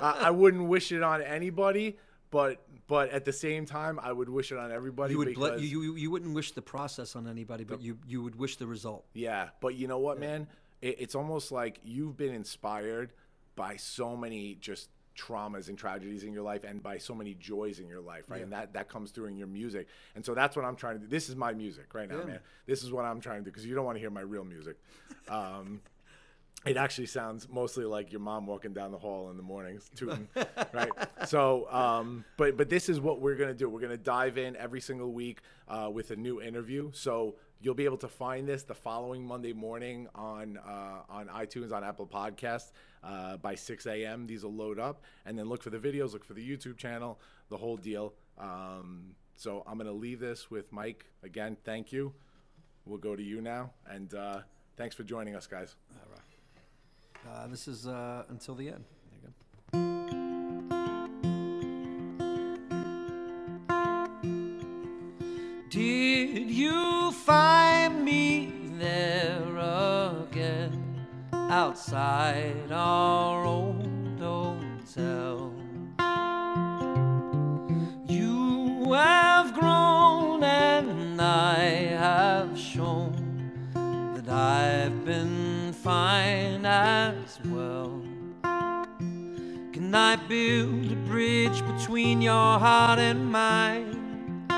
I, 0.00 0.16
I 0.26 0.30
wouldn't 0.30 0.68
wish 0.68 0.92
it 0.92 1.02
on 1.02 1.20
anybody, 1.22 1.98
but 2.30 2.62
but 2.86 3.10
at 3.10 3.24
the 3.24 3.32
same 3.32 3.66
time, 3.66 3.98
I 4.02 4.12
would 4.12 4.28
wish 4.28 4.52
it 4.52 4.58
on 4.58 4.70
everybody. 4.70 5.12
You 5.12 5.18
would 5.18 5.28
because, 5.28 5.60
you, 5.60 5.82
you 5.82 5.96
you 5.96 6.10
wouldn't 6.10 6.34
wish 6.34 6.52
the 6.52 6.62
process 6.62 7.16
on 7.16 7.26
anybody, 7.28 7.64
but 7.64 7.80
you 7.80 7.98
you 8.06 8.22
would 8.22 8.36
wish 8.36 8.56
the 8.56 8.66
result. 8.66 9.04
Yeah, 9.12 9.48
but 9.60 9.74
you 9.74 9.88
know 9.88 9.98
what, 9.98 10.18
man? 10.18 10.46
It, 10.82 10.96
it's 11.00 11.14
almost 11.14 11.52
like 11.52 11.80
you've 11.84 12.16
been 12.16 12.34
inspired 12.34 13.12
by 13.54 13.76
so 13.76 14.16
many 14.16 14.56
just 14.56 14.90
traumas 15.16 15.68
and 15.68 15.78
tragedies 15.78 16.24
in 16.24 16.32
your 16.32 16.42
life 16.42 16.62
and 16.62 16.82
by 16.82 16.98
so 16.98 17.14
many 17.14 17.32
joys 17.34 17.78
in 17.80 17.88
your 17.88 18.02
life, 18.02 18.24
right? 18.28 18.42
And 18.42 18.52
that 18.52 18.74
that 18.74 18.88
comes 18.88 19.10
through 19.10 19.26
in 19.26 19.36
your 19.36 19.46
music. 19.46 19.88
And 20.14 20.24
so 20.24 20.34
that's 20.34 20.54
what 20.56 20.64
I'm 20.64 20.76
trying 20.76 20.96
to 20.96 21.00
do. 21.00 21.06
This 21.06 21.28
is 21.28 21.36
my 21.36 21.54
music 21.54 21.94
right 21.94 22.08
now, 22.08 22.18
Yeah. 22.18 22.24
man. 22.24 22.40
This 22.66 22.82
is 22.82 22.92
what 22.92 23.04
I'm 23.04 23.20
trying 23.20 23.38
to 23.38 23.44
do 23.44 23.50
because 23.50 23.64
you 23.64 23.74
don't 23.74 23.84
want 23.86 23.96
to 23.96 24.00
hear 24.00 24.10
my 24.10 24.20
real 24.20 24.44
music. 24.44 24.76
Um, 25.28 25.80
it 26.66 26.76
actually 26.76 27.06
sounds 27.06 27.48
mostly 27.48 27.84
like 27.84 28.10
your 28.12 28.20
mom 28.20 28.46
walking 28.46 28.72
down 28.72 28.90
the 28.90 28.98
hall 28.98 29.30
in 29.30 29.36
the 29.36 29.42
mornings, 29.42 29.90
tooting, 29.94 30.28
right? 30.72 30.90
So, 31.26 31.70
um, 31.70 32.24
but 32.36 32.56
but 32.56 32.68
this 32.68 32.88
is 32.88 33.00
what 33.00 33.20
we're 33.20 33.36
gonna 33.36 33.54
do. 33.54 33.68
We're 33.68 33.80
gonna 33.80 33.96
dive 33.96 34.36
in 34.36 34.56
every 34.56 34.80
single 34.80 35.12
week 35.12 35.40
uh, 35.68 35.90
with 35.92 36.10
a 36.10 36.16
new 36.16 36.42
interview. 36.42 36.90
So 36.92 37.36
you'll 37.60 37.74
be 37.74 37.84
able 37.84 37.98
to 37.98 38.08
find 38.08 38.48
this 38.48 38.64
the 38.64 38.74
following 38.74 39.24
Monday 39.24 39.52
morning 39.52 40.08
on 40.14 40.58
uh, 40.58 41.02
on 41.08 41.28
iTunes, 41.28 41.72
on 41.72 41.84
Apple 41.84 42.06
Podcasts 42.06 42.72
uh, 43.04 43.36
by 43.36 43.54
6 43.54 43.86
a.m. 43.86 44.26
These 44.26 44.42
will 44.42 44.54
load 44.54 44.78
up, 44.78 45.02
and 45.24 45.38
then 45.38 45.48
look 45.48 45.62
for 45.62 45.70
the 45.70 45.78
videos, 45.78 46.12
look 46.12 46.24
for 46.24 46.34
the 46.34 46.46
YouTube 46.46 46.76
channel, 46.76 47.20
the 47.48 47.56
whole 47.56 47.76
deal. 47.76 48.14
Um, 48.38 49.14
so 49.36 49.62
I'm 49.66 49.78
gonna 49.78 49.92
leave 49.92 50.20
this 50.20 50.50
with 50.50 50.72
Mike 50.72 51.06
again. 51.22 51.56
Thank 51.64 51.92
you. 51.92 52.12
We'll 52.84 52.98
go 52.98 53.16
to 53.16 53.22
you 53.22 53.40
now, 53.40 53.72
and 53.88 54.14
uh, 54.14 54.40
thanks 54.76 54.94
for 54.94 55.02
joining 55.02 55.34
us, 55.34 55.46
guys. 55.46 55.76
Uh, 57.28 57.46
this 57.48 57.66
is 57.68 57.86
uh, 57.86 58.24
until 58.28 58.54
the 58.54 58.68
end. 58.68 58.84
There 59.10 59.18
you 59.18 59.28
go. 59.28 59.32
Did 65.70 66.50
you 66.50 67.12
find 67.12 68.04
me 68.04 68.52
there 68.78 69.56
again 69.58 71.06
outside 71.32 72.70
our 72.70 73.44
old 73.44 74.18
hotel? 74.20 75.25
Fine 85.86 86.66
as 86.66 87.38
well. 87.46 88.02
Can 89.72 89.94
I 89.94 90.16
build 90.16 90.90
a 90.90 90.96
bridge 91.08 91.62
between 91.64 92.20
your 92.20 92.58
heart 92.58 92.98
and 92.98 93.30
mine? 93.30 94.48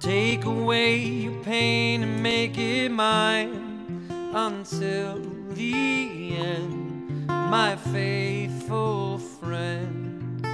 Take 0.00 0.46
away 0.46 0.96
your 0.96 1.44
pain 1.44 2.02
and 2.02 2.20
make 2.20 2.58
it 2.58 2.90
mine 2.90 4.08
until 4.34 5.20
the 5.50 6.36
end, 6.36 7.28
my 7.28 7.76
faithful 7.76 9.18
friend. 9.18 10.44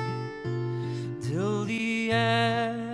Till 1.22 1.64
the 1.64 2.12
end. 2.12 2.85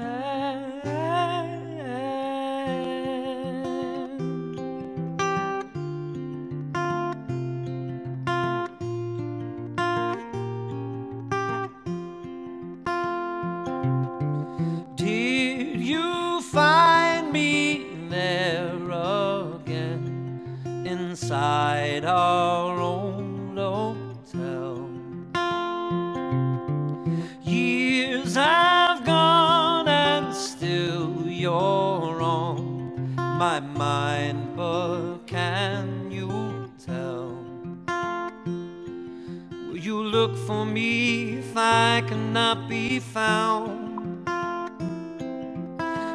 Found? 43.03 44.29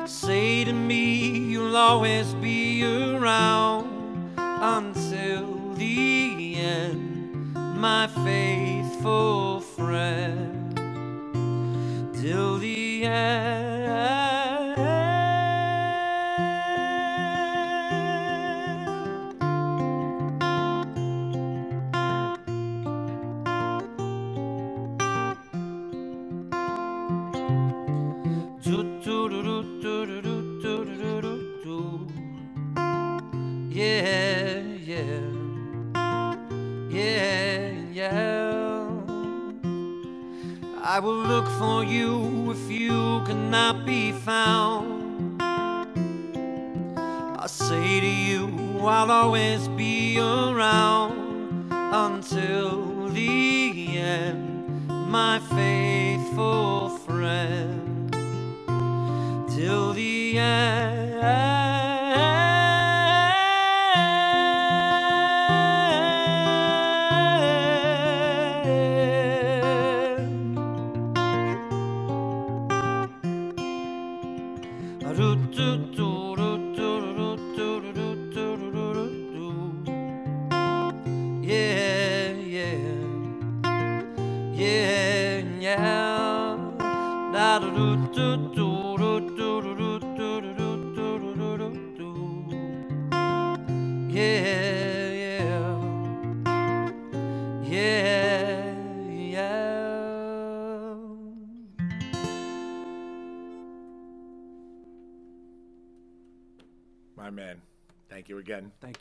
Say 0.10 0.64
to 0.64 0.74
me 0.74 1.28
you'll 1.52 1.76
always 1.76 2.34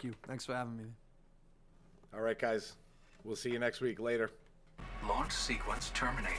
you. 0.06 0.14
Thanks 0.26 0.46
for 0.46 0.54
having 0.54 0.76
me. 0.76 0.84
All 2.14 2.20
right, 2.20 2.38
guys. 2.38 2.74
We'll 3.24 3.36
see 3.36 3.50
you 3.50 3.58
next 3.58 3.80
week. 3.80 3.98
Later. 4.00 4.30
Launch 5.08 5.32
sequence 5.32 5.90
terminated. 5.94 6.38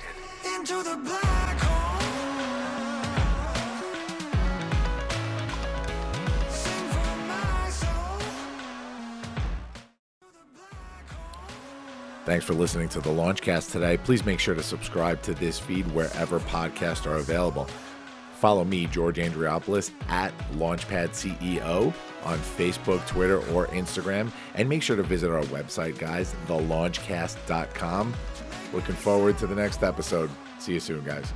Into 0.56 0.82
the 0.84 0.96
black 1.04 1.60
hole. 1.60 2.02
Sing 6.50 6.88
for 6.90 7.16
my 7.28 7.70
soul. 7.70 7.90
Thanks 12.26 12.46
for 12.46 12.54
listening 12.54 12.90
to 12.90 13.00
the 13.02 13.10
Launchcast 13.10 13.72
today. 13.72 13.98
Please 13.98 14.26
make 14.26 14.40
sure 14.40 14.56
to 14.56 14.64
subscribe 14.64 15.22
to 15.24 15.34
this 15.34 15.60
feed 15.60 15.86
wherever 15.92 16.40
podcasts 16.42 17.06
are 17.06 17.18
available. 17.18 17.68
Follow 18.36 18.64
me, 18.64 18.86
George 18.88 19.18
Andriopoulos, 19.18 19.92
at 20.10 20.32
Launchpad 20.54 21.10
CEO 21.10 21.94
on 22.28 22.38
Facebook, 22.40 23.06
Twitter, 23.08 23.38
or 23.54 23.68
Instagram. 23.68 24.32
And 24.56 24.68
make 24.68 24.84
sure 24.84 24.96
to 24.96 25.04
visit 25.04 25.32
our 25.32 25.44
website, 25.44 25.98
guys, 25.98 26.36
thelaunchcast.com. 26.48 28.14
Looking 28.74 28.96
forward 28.96 29.38
to 29.38 29.48
the 29.48 29.56
next 29.56 29.84
episode. 29.84 30.30
See 30.60 30.74
you 30.74 30.80
soon, 30.80 31.04
guys. 31.04 31.32